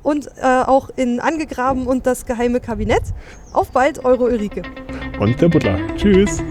Und 0.02 0.28
äh, 0.42 0.64
auch 0.66 0.90
in 0.96 1.20
Angegraben 1.20 1.88
und 1.88 2.06
das 2.08 2.26
geheime 2.26 2.62
Kabinett. 2.62 3.04
Auf 3.52 3.72
bald, 3.72 4.06
eure 4.06 4.24
Ulrike. 4.24 4.64
und 5.20 5.40
der 5.40 5.50
Butler. 5.50 5.78
Tschüss. 5.98 6.42